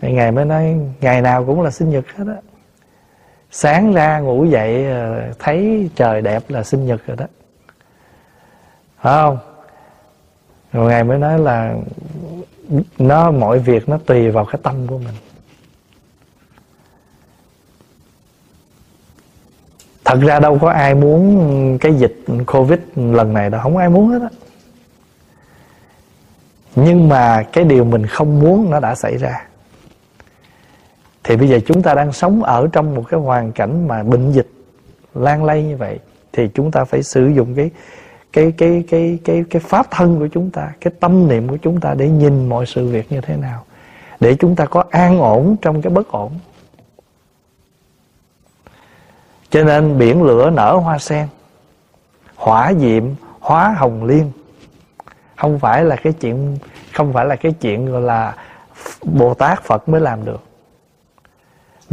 Thì 0.00 0.12
ngài 0.12 0.32
mới 0.32 0.44
nói 0.44 0.76
ngày 1.00 1.22
nào 1.22 1.44
cũng 1.44 1.62
là 1.62 1.70
sinh 1.70 1.90
nhật 1.90 2.04
hết 2.16 2.24
á 2.28 2.53
sáng 3.56 3.92
ra 3.92 4.18
ngủ 4.18 4.44
dậy 4.44 4.86
ờ, 4.86 5.32
thấy 5.38 5.90
trời 5.96 6.20
đẹp 6.20 6.42
là 6.48 6.62
sinh 6.62 6.86
nhật 6.86 7.06
rồi 7.06 7.16
đó. 7.16 7.26
Phải 9.00 9.14
không? 9.22 9.38
Rồi 10.72 10.90
ngài 10.90 11.04
mới 11.04 11.18
nói 11.18 11.38
là 11.38 11.74
nó, 12.98 13.30
mọi 13.30 13.58
việc 13.58 13.88
nó 13.88 13.98
tùy 14.06 14.30
vào 14.30 14.44
cái 14.44 14.60
tâm 14.62 14.86
của 14.86 14.98
mình. 14.98 15.14
Thật 20.04 20.18
ra 20.22 20.40
đâu 20.40 20.58
có 20.58 20.70
ai 20.70 20.94
muốn 20.94 21.78
cái 21.80 21.94
dịch 21.94 22.16
covid 22.46 22.78
lần 22.96 23.32
này 23.32 23.50
đâu, 23.50 23.60
không 23.62 23.76
ai 23.76 23.88
muốn 23.88 24.08
hết 24.08 24.22
á. 24.22 24.28
Nhưng 26.76 27.08
mà 27.08 27.42
cái 27.52 27.64
điều 27.64 27.84
mình 27.84 28.06
không 28.06 28.40
muốn 28.40 28.70
nó 28.70 28.80
đã 28.80 28.94
xảy 28.94 29.18
ra 29.18 29.46
thì 31.24 31.36
bây 31.36 31.48
giờ 31.48 31.60
chúng 31.66 31.82
ta 31.82 31.94
đang 31.94 32.12
sống 32.12 32.42
ở 32.42 32.68
trong 32.72 32.94
một 32.94 33.04
cái 33.08 33.20
hoàn 33.20 33.52
cảnh 33.52 33.88
mà 33.88 34.02
bệnh 34.02 34.32
dịch 34.32 34.48
lan 35.14 35.44
lây 35.44 35.62
như 35.62 35.76
vậy, 35.76 35.98
thì 36.32 36.48
chúng 36.54 36.70
ta 36.70 36.84
phải 36.84 37.02
sử 37.02 37.28
dụng 37.28 37.54
cái 37.54 37.70
cái 38.32 38.52
cái 38.56 38.84
cái 38.90 39.18
cái 39.24 39.44
cái 39.50 39.60
pháp 39.60 39.90
thân 39.90 40.18
của 40.18 40.28
chúng 40.32 40.50
ta, 40.50 40.72
cái 40.80 40.92
tâm 41.00 41.28
niệm 41.28 41.48
của 41.48 41.56
chúng 41.56 41.80
ta 41.80 41.94
để 41.94 42.08
nhìn 42.08 42.48
mọi 42.48 42.66
sự 42.66 42.86
việc 42.88 43.12
như 43.12 43.20
thế 43.20 43.36
nào, 43.36 43.64
để 44.20 44.34
chúng 44.34 44.56
ta 44.56 44.66
có 44.66 44.84
an 44.90 45.18
ổn 45.18 45.56
trong 45.62 45.82
cái 45.82 45.90
bất 45.90 46.08
ổn. 46.08 46.32
Cho 49.50 49.64
nên 49.64 49.98
biển 49.98 50.22
lửa 50.22 50.50
nở 50.50 50.76
hoa 50.76 50.98
sen, 50.98 51.28
hỏa 52.36 52.72
diệm, 52.74 53.04
hóa 53.40 53.74
hồng 53.78 54.04
liên. 54.04 54.30
Không 55.36 55.58
phải 55.58 55.84
là 55.84 55.96
cái 55.96 56.12
chuyện, 56.12 56.58
không 56.92 57.12
phải 57.12 57.26
là 57.26 57.36
cái 57.36 57.52
chuyện 57.60 57.86
gọi 57.86 58.02
là 58.02 58.34
bồ 59.02 59.34
tát 59.34 59.62
phật 59.62 59.88
mới 59.88 60.00
làm 60.00 60.24
được 60.24 60.42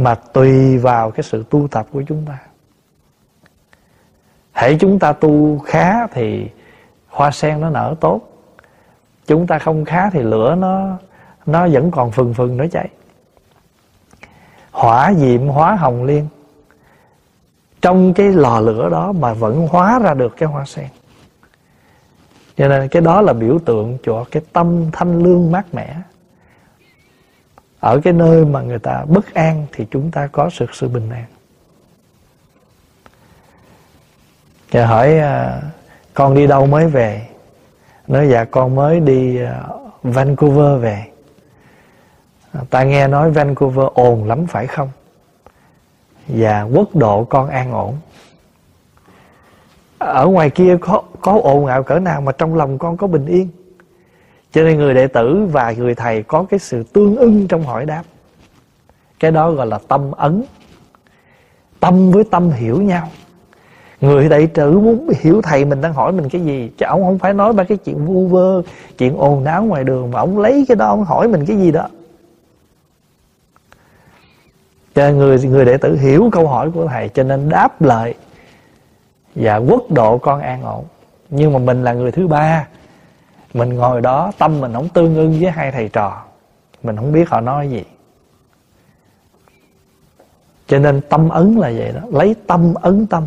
mà 0.02 0.14
tùy 0.14 0.78
vào 0.78 1.10
cái 1.10 1.22
sự 1.22 1.44
tu 1.50 1.68
tập 1.68 1.86
của 1.92 2.02
chúng 2.08 2.24
ta. 2.26 2.38
Hãy 4.52 4.76
chúng 4.80 4.98
ta 4.98 5.12
tu 5.12 5.58
khá 5.58 6.06
thì 6.06 6.48
hoa 7.08 7.30
sen 7.30 7.60
nó 7.60 7.70
nở 7.70 7.94
tốt. 8.00 8.20
Chúng 9.26 9.46
ta 9.46 9.58
không 9.58 9.84
khá 9.84 10.10
thì 10.10 10.22
lửa 10.22 10.54
nó 10.58 10.96
nó 11.46 11.68
vẫn 11.68 11.90
còn 11.90 12.10
phừng 12.10 12.34
phừng 12.34 12.56
nó 12.56 12.64
cháy. 12.72 12.88
Hỏa 14.70 15.14
diệm 15.14 15.48
hóa 15.48 15.74
hồng 15.74 16.04
liên. 16.04 16.28
Trong 17.80 18.14
cái 18.14 18.28
lò 18.28 18.60
lửa 18.60 18.88
đó 18.90 19.12
mà 19.12 19.32
vẫn 19.32 19.68
hóa 19.70 19.98
ra 19.98 20.14
được 20.14 20.36
cái 20.36 20.48
hoa 20.48 20.64
sen. 20.64 20.88
Cho 22.56 22.68
nên 22.68 22.88
cái 22.88 23.02
đó 23.02 23.20
là 23.20 23.32
biểu 23.32 23.58
tượng 23.58 23.98
cho 24.04 24.24
cái 24.30 24.42
tâm 24.52 24.90
thanh 24.92 25.18
lương 25.18 25.52
mát 25.52 25.74
mẻ 25.74 25.96
ở 27.82 28.00
cái 28.04 28.12
nơi 28.12 28.44
mà 28.44 28.62
người 28.62 28.78
ta 28.78 29.04
bất 29.08 29.34
an 29.34 29.66
thì 29.72 29.86
chúng 29.90 30.10
ta 30.10 30.26
có 30.26 30.50
sự 30.50 30.66
sự 30.72 30.88
bình 30.88 31.10
an. 31.10 31.24
Và 34.70 34.86
hỏi 34.86 35.18
à, 35.18 35.62
con 36.14 36.34
đi 36.34 36.46
đâu 36.46 36.66
mới 36.66 36.86
về? 36.86 37.26
Nói 38.06 38.28
dạ 38.28 38.44
con 38.44 38.74
mới 38.74 39.00
đi 39.00 39.42
à, 39.42 39.62
Vancouver 40.02 40.82
về. 40.82 41.04
À, 42.52 42.60
ta 42.70 42.82
nghe 42.84 43.08
nói 43.08 43.30
Vancouver 43.30 43.86
ồn 43.94 44.24
lắm, 44.24 44.46
phải 44.46 44.66
không? 44.66 44.90
Và 46.28 46.62
quốc 46.62 46.94
độ 46.94 47.24
con 47.24 47.48
an 47.48 47.72
ổn. 47.72 47.98
Ở 49.98 50.26
ngoài 50.26 50.50
kia 50.50 50.76
có 50.80 51.02
có 51.20 51.40
ồn 51.42 51.66
ào 51.66 51.82
cỡ 51.82 51.98
nào 51.98 52.20
mà 52.20 52.32
trong 52.32 52.54
lòng 52.54 52.78
con 52.78 52.96
có 52.96 53.06
bình 53.06 53.26
yên? 53.26 53.48
Cho 54.52 54.62
nên 54.62 54.78
người 54.78 54.94
đệ 54.94 55.06
tử 55.06 55.48
và 55.52 55.72
người 55.72 55.94
thầy 55.94 56.22
có 56.22 56.44
cái 56.50 56.60
sự 56.60 56.82
tương 56.82 57.16
ưng 57.16 57.48
trong 57.48 57.62
hỏi 57.62 57.86
đáp. 57.86 58.02
Cái 59.20 59.30
đó 59.30 59.50
gọi 59.50 59.66
là 59.66 59.78
tâm 59.88 60.12
ấn. 60.12 60.42
Tâm 61.80 62.10
với 62.10 62.24
tâm 62.24 62.50
hiểu 62.50 62.82
nhau. 62.82 63.08
Người 64.00 64.28
đệ 64.28 64.46
tử 64.46 64.78
muốn 64.78 65.08
hiểu 65.20 65.42
thầy 65.42 65.64
mình 65.64 65.80
đang 65.80 65.92
hỏi 65.92 66.12
mình 66.12 66.28
cái 66.28 66.40
gì, 66.40 66.70
chứ 66.78 66.86
ông 66.86 67.04
không 67.04 67.18
phải 67.18 67.34
nói 67.34 67.52
ba 67.52 67.64
cái 67.64 67.78
chuyện 67.78 68.06
vu 68.06 68.26
vơ, 68.26 68.62
chuyện 68.98 69.16
ồn 69.16 69.44
náo 69.44 69.64
ngoài 69.64 69.84
đường, 69.84 70.10
mà 70.10 70.20
ông 70.20 70.38
lấy 70.38 70.64
cái 70.68 70.76
đó 70.76 70.86
ông 70.86 71.04
hỏi 71.04 71.28
mình 71.28 71.46
cái 71.46 71.56
gì 71.56 71.70
đó. 71.70 71.88
Cho 74.94 75.06
nên 75.06 75.18
người 75.18 75.38
người 75.38 75.64
đệ 75.64 75.76
tử 75.76 75.96
hiểu 75.96 76.28
câu 76.32 76.48
hỏi 76.48 76.70
của 76.70 76.86
thầy, 76.86 77.08
cho 77.08 77.22
nên 77.22 77.48
đáp 77.48 77.82
lại 77.82 78.14
và 79.34 79.56
quốc 79.56 79.90
độ 79.90 80.18
con 80.18 80.40
an 80.40 80.62
ổn. 80.62 80.84
Nhưng 81.30 81.52
mà 81.52 81.58
mình 81.58 81.84
là 81.84 81.92
người 81.92 82.12
thứ 82.12 82.26
ba 82.26 82.66
mình 83.54 83.74
ngồi 83.74 84.00
đó, 84.00 84.32
tâm 84.38 84.60
mình 84.60 84.72
không 84.72 84.88
tương 84.88 85.16
ưng 85.16 85.40
với 85.40 85.50
hai 85.50 85.72
thầy 85.72 85.88
trò. 85.88 86.24
Mình 86.82 86.96
không 86.96 87.12
biết 87.12 87.28
họ 87.28 87.40
nói 87.40 87.70
gì. 87.70 87.84
Cho 90.66 90.78
nên 90.78 91.00
tâm 91.00 91.28
ấn 91.28 91.54
là 91.54 91.72
vậy 91.76 91.92
đó. 91.92 92.00
Lấy 92.12 92.36
tâm 92.46 92.74
ấn 92.74 93.06
tâm. 93.06 93.26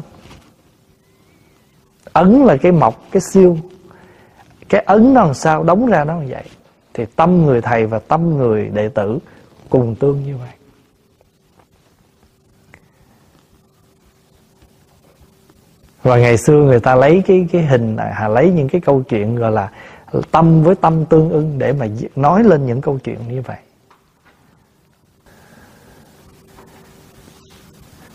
Ấn 2.14 2.44
là 2.46 2.58
cái 2.58 2.72
mọc 2.72 3.02
cái 3.12 3.22
siêu. 3.32 3.58
Cái 4.70 4.82
ấn 4.82 5.14
nó 5.14 5.26
làm 5.26 5.34
sao? 5.34 5.64
Đóng 5.64 5.86
ra 5.86 6.04
nó 6.04 6.16
như 6.16 6.28
vậy. 6.30 6.44
Thì 6.94 7.06
tâm 7.16 7.46
người 7.46 7.62
thầy 7.62 7.86
và 7.86 8.00
tâm 8.00 8.38
người 8.38 8.70
đệ 8.74 8.90
tử 8.90 9.20
cùng 9.70 9.96
tương 9.96 10.26
như 10.26 10.38
vậy. 10.38 10.50
Và 16.04 16.18
ngày 16.18 16.38
xưa 16.38 16.54
người 16.54 16.80
ta 16.80 16.96
lấy 16.96 17.24
cái 17.28 17.48
cái 17.52 17.66
hình 17.66 17.96
này 17.96 18.30
lấy 18.30 18.52
những 18.52 18.70
cái 18.70 18.82
câu 18.82 19.04
chuyện 19.10 19.36
gọi 19.36 19.52
là 19.52 19.72
tâm 20.32 20.64
với 20.64 20.76
tâm 20.76 21.06
tương 21.06 21.30
ưng 21.30 21.58
để 21.58 21.74
mà 21.74 21.88
nói 22.16 22.44
lên 22.44 22.66
những 22.66 22.82
câu 22.82 23.00
chuyện 23.04 23.20
như 23.30 23.42
vậy. 23.42 23.58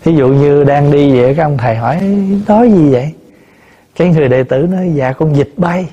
Ví 0.05 0.15
dụ 0.15 0.29
như 0.29 0.65
đang 0.65 0.91
đi 0.91 1.21
vậy, 1.21 1.35
các 1.35 1.45
ông 1.45 1.59
thầy 1.59 1.77
hỏi, 1.77 2.01
nói 2.49 2.73
gì 2.73 2.93
vậy? 2.93 3.15
Cái 3.95 4.09
người 4.09 4.29
đệ 4.29 4.43
tử 4.43 4.67
nói 4.71 4.93
dạ 4.95 5.13
con 5.13 5.37
dịch 5.37 5.53
bay. 5.57 5.89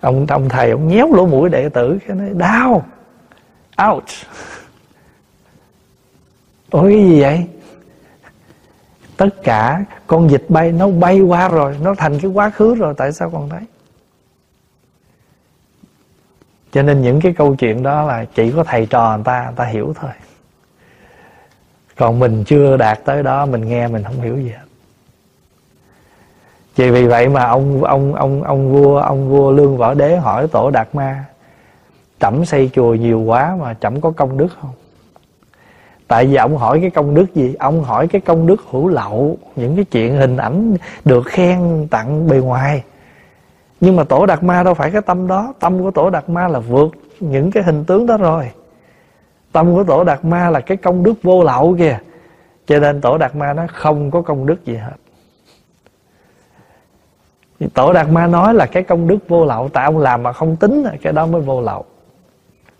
Ông 0.00 0.26
ông 0.28 0.48
thầy, 0.48 0.70
ông 0.70 0.88
nhéo 0.88 1.12
lỗ 1.14 1.26
mũi 1.26 1.48
đệ 1.48 1.68
tử, 1.68 1.98
Cái 2.06 2.16
nói, 2.16 2.30
đau. 2.34 2.86
Out 3.88 4.04
Ôi 6.70 6.92
cái 6.92 7.10
gì 7.10 7.20
vậy? 7.20 7.46
Tất 9.16 9.28
cả 9.42 9.84
con 10.06 10.30
dịch 10.30 10.44
bay 10.48 10.72
nó 10.72 10.88
bay 10.88 11.20
qua 11.20 11.48
rồi, 11.48 11.76
Nó 11.82 11.94
thành 11.94 12.18
cái 12.18 12.30
quá 12.30 12.50
khứ 12.50 12.74
rồi, 12.74 12.94
Tại 12.96 13.12
sao 13.12 13.30
con 13.30 13.48
thấy? 13.48 13.60
Cho 16.74 16.82
nên 16.82 17.02
những 17.02 17.20
cái 17.20 17.32
câu 17.32 17.54
chuyện 17.54 17.82
đó 17.82 18.02
là 18.02 18.24
Chỉ 18.34 18.52
có 18.56 18.64
thầy 18.64 18.86
trò 18.86 19.16
người 19.16 19.24
ta 19.24 19.44
Người 19.44 19.54
ta 19.56 19.64
hiểu 19.64 19.94
thôi. 20.00 20.10
Còn 21.96 22.18
mình 22.18 22.44
chưa 22.44 22.76
đạt 22.76 23.04
tới 23.04 23.22
đó, 23.22 23.46
Mình 23.46 23.68
nghe 23.68 23.88
mình 23.88 24.02
không 24.02 24.20
hiểu 24.20 24.36
gì 24.36 24.48
hết. 24.48 24.64
Chỉ 26.74 26.90
vì 26.90 27.06
vậy 27.06 27.28
mà 27.28 27.44
ông 27.44 27.84
ông 27.84 28.14
ông 28.14 28.42
ông 28.42 28.72
vua 28.72 28.98
ông 28.98 29.28
vua 29.28 29.52
lương 29.52 29.76
võ 29.76 29.94
đế 29.94 30.16
hỏi 30.16 30.48
tổ 30.48 30.70
đạt 30.70 30.94
ma, 30.94 31.24
trẫm 32.20 32.44
xây 32.44 32.70
chùa 32.74 32.94
nhiều 32.94 33.20
quá 33.20 33.56
mà 33.60 33.74
trẫm 33.80 34.00
có 34.00 34.10
công 34.10 34.36
đức 34.36 34.48
không? 34.60 34.72
Tại 36.08 36.26
vì 36.26 36.34
ông 36.34 36.56
hỏi 36.56 36.80
cái 36.80 36.90
công 36.90 37.14
đức 37.14 37.34
gì? 37.34 37.54
Ông 37.58 37.84
hỏi 37.84 38.08
cái 38.08 38.20
công 38.20 38.46
đức 38.46 38.60
hữu 38.70 38.88
lậu, 38.88 39.38
những 39.56 39.76
cái 39.76 39.84
chuyện 39.84 40.16
hình 40.16 40.36
ảnh 40.36 40.76
được 41.04 41.22
khen 41.26 41.88
tặng 41.90 42.28
bề 42.28 42.36
ngoài 42.36 42.82
nhưng 43.80 43.96
mà 43.96 44.04
tổ 44.04 44.26
đạt 44.26 44.42
ma 44.42 44.62
đâu 44.62 44.74
phải 44.74 44.90
cái 44.90 45.02
tâm 45.02 45.26
đó. 45.26 45.54
Tâm 45.60 45.82
của 45.82 45.90
tổ 45.90 46.10
đạt 46.10 46.28
ma 46.28 46.48
là 46.48 46.58
vượt 46.58 46.90
những 47.20 47.50
cái 47.50 47.62
hình 47.62 47.84
tướng 47.84 48.06
đó 48.06 48.16
rồi. 48.16 48.50
Tâm 49.52 49.74
của 49.74 49.84
tổ 49.84 50.04
đạt 50.04 50.24
ma 50.24 50.50
là 50.50 50.60
cái 50.60 50.76
công 50.76 51.02
đức 51.02 51.14
vô 51.22 51.42
lậu 51.42 51.76
kìa. 51.78 51.98
Cho 52.66 52.78
nên 52.78 53.00
tổ 53.00 53.18
đạt 53.18 53.36
ma 53.36 53.52
nó 53.52 53.62
không 53.72 54.10
có 54.10 54.22
công 54.22 54.46
đức 54.46 54.64
gì 54.64 54.76
hết. 54.76 54.96
Tổ 57.74 57.92
đạt 57.92 58.08
ma 58.08 58.26
nói 58.26 58.54
là 58.54 58.66
cái 58.66 58.82
công 58.82 59.08
đức 59.08 59.18
vô 59.28 59.44
lậu, 59.44 59.68
tại 59.68 59.84
ông 59.84 59.98
làm 59.98 60.22
mà 60.22 60.32
không 60.32 60.56
tính, 60.56 60.84
cái 61.02 61.12
đó 61.12 61.26
mới 61.26 61.40
vô 61.40 61.60
lậu. 61.60 61.84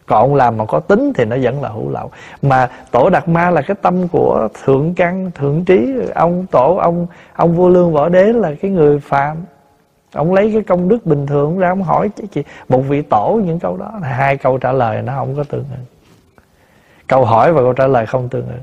Còn 0.06 0.20
ông 0.20 0.34
làm 0.34 0.56
mà 0.56 0.64
có 0.64 0.80
tính 0.80 1.12
thì 1.14 1.24
nó 1.24 1.36
vẫn 1.42 1.62
là 1.62 1.68
hữu 1.68 1.90
lậu. 1.90 2.10
Mà 2.42 2.70
tổ 2.90 3.10
đạt 3.10 3.28
ma 3.28 3.50
là 3.50 3.62
cái 3.62 3.76
tâm 3.82 4.08
của 4.08 4.48
thượng 4.64 4.94
căn, 4.94 5.30
thượng 5.34 5.64
trí. 5.64 5.94
Ông 6.14 6.46
tổ, 6.50 6.76
ông 6.76 7.06
ông 7.32 7.56
vua 7.56 7.68
lương 7.68 7.92
võ 7.92 8.08
đế 8.08 8.32
là 8.32 8.54
cái 8.62 8.70
người 8.70 9.00
phạm 9.00 9.36
ông 10.14 10.34
lấy 10.34 10.50
cái 10.52 10.62
công 10.62 10.88
đức 10.88 11.06
bình 11.06 11.26
thường 11.26 11.58
ra 11.58 11.68
ông 11.68 11.82
hỏi 11.82 12.10
chị, 12.32 12.44
một 12.68 12.80
vị 12.80 13.02
tổ 13.02 13.40
những 13.44 13.58
câu 13.58 13.76
đó, 13.76 13.92
hai 14.02 14.36
câu 14.36 14.58
trả 14.58 14.72
lời 14.72 15.02
nó 15.02 15.12
không 15.16 15.36
có 15.36 15.44
tương 15.44 15.64
ứng. 15.70 15.84
Câu 17.06 17.24
hỏi 17.24 17.52
và 17.52 17.60
câu 17.60 17.72
trả 17.72 17.86
lời 17.86 18.06
không 18.06 18.28
tương 18.28 18.46
ứng. 18.46 18.62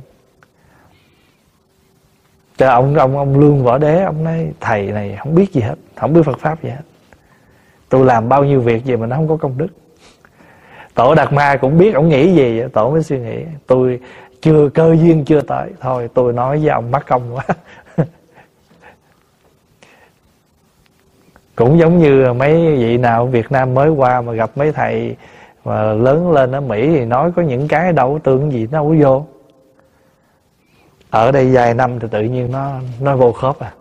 Cho 2.58 2.70
ông 2.70 2.96
ông 2.96 3.18
ông 3.18 3.40
lương 3.40 3.64
võ 3.64 3.78
đế, 3.78 4.04
ông 4.04 4.24
nói, 4.24 4.52
thầy 4.60 4.92
này 4.92 5.18
không 5.20 5.36
biết 5.36 5.52
gì 5.52 5.62
hết, 5.62 5.76
không 5.96 6.14
biết 6.14 6.22
phật 6.26 6.40
pháp 6.40 6.64
gì 6.64 6.70
hết. 6.70 6.84
Tôi 7.90 8.06
làm 8.06 8.30
bao 8.30 8.44
nhiêu 8.44 8.62
việc 8.62 8.86
gì 8.86 8.96
mà 8.96 9.08
nó 9.08 9.16
không 9.16 9.28
có 9.28 9.38
công 9.38 9.58
đức. 9.58 9.68
Tổ 10.94 11.16
đạt 11.16 11.34
ma 11.34 11.56
cũng 11.56 11.78
biết 11.78 11.96
ông 11.96 12.10
nghĩ 12.10 12.34
gì, 12.34 12.62
tổ 12.74 12.92
mới 12.92 13.04
suy 13.04 13.20
nghĩ, 13.20 13.44
tôi 13.68 14.00
chưa, 14.42 14.70
cơ 14.70 14.96
duyên 14.96 15.26
chưa 15.26 15.42
tới, 15.42 15.70
thôi 15.80 16.10
tôi 16.14 16.34
nói 16.34 16.58
với 16.58 16.70
ông 16.70 16.92
mắc 16.92 17.06
công 17.08 17.36
quá. 17.36 17.44
Cũng 21.62 21.80
giống 21.80 21.98
như 21.98 22.34
mấy 22.34 22.76
vị 22.76 22.98
nào 22.98 23.28
Việt 23.28 23.52
Nam 23.52 23.74
mới 23.74 23.90
qua 23.90 24.22
mà 24.22 24.34
gặp 24.34 24.52
mấy 24.56 24.72
thầy 24.72 25.16
mà 25.66 25.94
lớn 25.94 26.32
lên 26.32 26.52
ở 26.52 26.62
Mỹ 26.62 26.88
thì 26.88 27.06
nói 27.06 27.32
có 27.36 27.42
những 27.42 27.68
cái 27.68 27.94
đâu 27.94 28.20
tương 28.24 28.52
gì 28.52 28.68
nó 28.72 28.84
vô. 28.84 29.26
Ở 31.10 31.32
đây 31.32 31.50
vài 31.54 31.74
năm 31.74 32.00
thì 32.00 32.08
tự 32.12 32.22
nhiên 32.22 32.52
nó 32.52 32.72
nó 33.00 33.16
vô 33.16 33.32
khớp 33.32 33.60
à. 33.60 33.74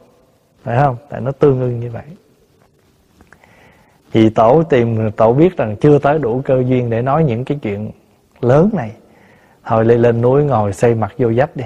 Phải 0.64 0.78
không? 0.78 0.96
Tại 1.08 1.20
nó 1.20 1.32
tương 1.32 1.60
ưng 1.60 1.80
như 1.80 1.90
vậy. 1.90 2.02
Vì 4.12 4.30
tổ 4.30 4.62
tìm, 4.62 5.10
tổ 5.12 5.32
biết 5.32 5.56
rằng 5.56 5.76
chưa 5.80 5.98
tới 5.98 6.18
đủ 6.18 6.42
cơ 6.44 6.62
duyên 6.66 6.90
để 6.90 7.02
nói 7.02 7.24
những 7.24 7.44
cái 7.44 7.58
chuyện 7.62 7.90
lớn 8.40 8.70
này. 8.72 8.90
Thôi 9.64 9.84
lên 9.84 10.02
lên 10.02 10.20
núi 10.20 10.44
ngồi 10.44 10.72
xây 10.72 10.94
mặt 10.94 11.12
vô 11.18 11.32
vách 11.36 11.56
đi. 11.56 11.64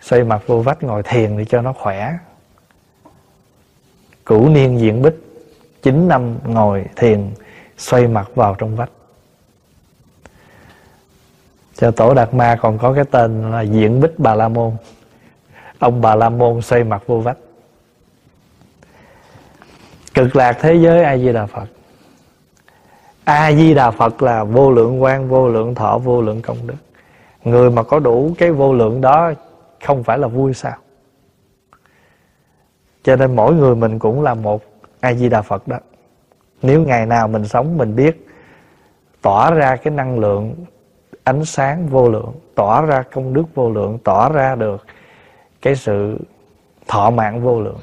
Xây 0.00 0.24
mặt 0.24 0.42
vô 0.46 0.62
vách 0.62 0.82
ngồi 0.82 1.02
thiền 1.02 1.38
để 1.38 1.44
cho 1.44 1.62
nó 1.62 1.72
khỏe 1.72 2.12
cửu 4.28 4.48
niên 4.48 4.80
diện 4.80 5.02
bích, 5.02 5.14
chín 5.82 6.08
năm 6.08 6.38
ngồi 6.44 6.84
thiền, 6.96 7.30
xoay 7.76 8.06
mặt 8.06 8.30
vào 8.34 8.54
trong 8.58 8.76
vách. 8.76 8.90
Cho 11.74 11.90
tổ 11.90 12.14
đạt 12.14 12.34
ma 12.34 12.58
còn 12.60 12.78
có 12.78 12.92
cái 12.92 13.04
tên 13.04 13.50
là 13.50 13.60
diện 13.60 14.00
bích 14.00 14.18
bà 14.18 14.34
la 14.34 14.48
môn. 14.48 14.72
Ông 15.78 16.00
bà 16.00 16.14
la 16.14 16.28
môn 16.28 16.62
xoay 16.62 16.84
mặt 16.84 17.02
vô 17.06 17.18
vách. 17.18 17.38
Cực 20.14 20.36
lạc 20.36 20.56
thế 20.60 20.74
giới 20.74 21.04
a 21.04 21.16
di 21.16 21.32
đà 21.32 21.46
phật. 21.46 21.66
A 23.24 23.52
di 23.52 23.74
đà 23.74 23.90
phật 23.90 24.22
là 24.22 24.44
vô 24.44 24.70
lượng 24.70 25.02
quan 25.02 25.28
vô 25.28 25.48
lượng 25.48 25.74
thọ, 25.74 25.98
vô 25.98 26.22
lượng 26.22 26.42
công 26.42 26.66
đức. 26.66 26.76
Người 27.44 27.70
mà 27.70 27.82
có 27.82 27.98
đủ 27.98 28.34
cái 28.38 28.50
vô 28.50 28.72
lượng 28.72 29.00
đó 29.00 29.32
không 29.84 30.04
phải 30.04 30.18
là 30.18 30.28
vui 30.28 30.54
sao? 30.54 30.76
Cho 33.08 33.16
nên 33.16 33.36
mỗi 33.36 33.54
người 33.54 33.76
mình 33.76 33.98
cũng 33.98 34.22
là 34.22 34.34
một 34.34 34.62
a 35.00 35.14
di 35.14 35.28
đà 35.28 35.42
phật 35.42 35.68
đó. 35.68 35.78
Nếu 36.62 36.82
ngày 36.82 37.06
nào 37.06 37.28
mình 37.28 37.44
sống, 37.44 37.78
mình 37.78 37.96
biết 37.96 38.26
tỏa 39.22 39.50
ra 39.50 39.76
cái 39.76 39.94
năng 39.94 40.18
lượng 40.18 40.54
ánh 41.24 41.44
sáng 41.44 41.86
vô 41.86 42.08
lượng, 42.08 42.32
tỏa 42.54 42.80
ra 42.80 43.02
công 43.02 43.34
đức 43.34 43.44
vô 43.54 43.70
lượng, 43.70 43.98
tỏa 44.04 44.28
ra 44.28 44.54
được 44.54 44.86
cái 45.62 45.76
sự 45.76 46.18
thọ 46.88 47.10
mạng 47.10 47.42
vô 47.42 47.60
lượng, 47.60 47.80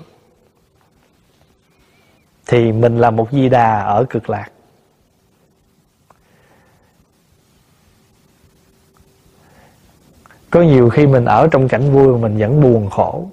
thì 2.47 2.71
mình 2.71 2.97
là 2.97 3.09
một 3.09 3.31
di 3.31 3.49
đà 3.49 3.79
ở 3.79 4.05
cực 4.09 4.29
lạc. 4.29 4.49
Có 10.49 10.61
nhiều 10.61 10.89
khi 10.89 11.07
mình 11.07 11.25
ở 11.25 11.47
trong 11.51 11.67
cảnh 11.67 11.91
vui 11.91 12.13
mà 12.13 12.17
mình 12.17 12.37
vẫn 12.37 12.61
buồn 12.61 12.89
khổ 12.89 13.29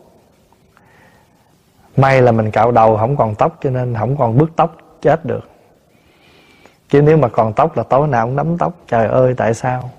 may 1.97 2.23
là 2.23 2.33
mình 2.33 2.51
cạo 2.51 2.73
đầu 2.73 2.97
không 2.97 3.17
còn 3.17 3.35
tóc 3.35 3.59
cho 3.63 3.71
nên 3.71 3.95
không 3.99 4.17
còn 4.17 4.39
bước 4.39 4.51
tóc 4.57 4.77
chết 5.01 5.25
được. 5.25 5.49
Chứ 6.89 7.03
nếu 7.03 7.17
mà 7.17 7.29
còn 7.29 7.53
tóc 7.53 7.77
là 7.77 7.83
tối 7.83 8.09
nào 8.09 8.27
cũng 8.27 8.37
nắm 8.37 8.59
tóc. 8.59 8.73
Trời 8.89 9.09
ơi, 9.09 9.35
tại 9.37 9.55
sao? 9.55 9.91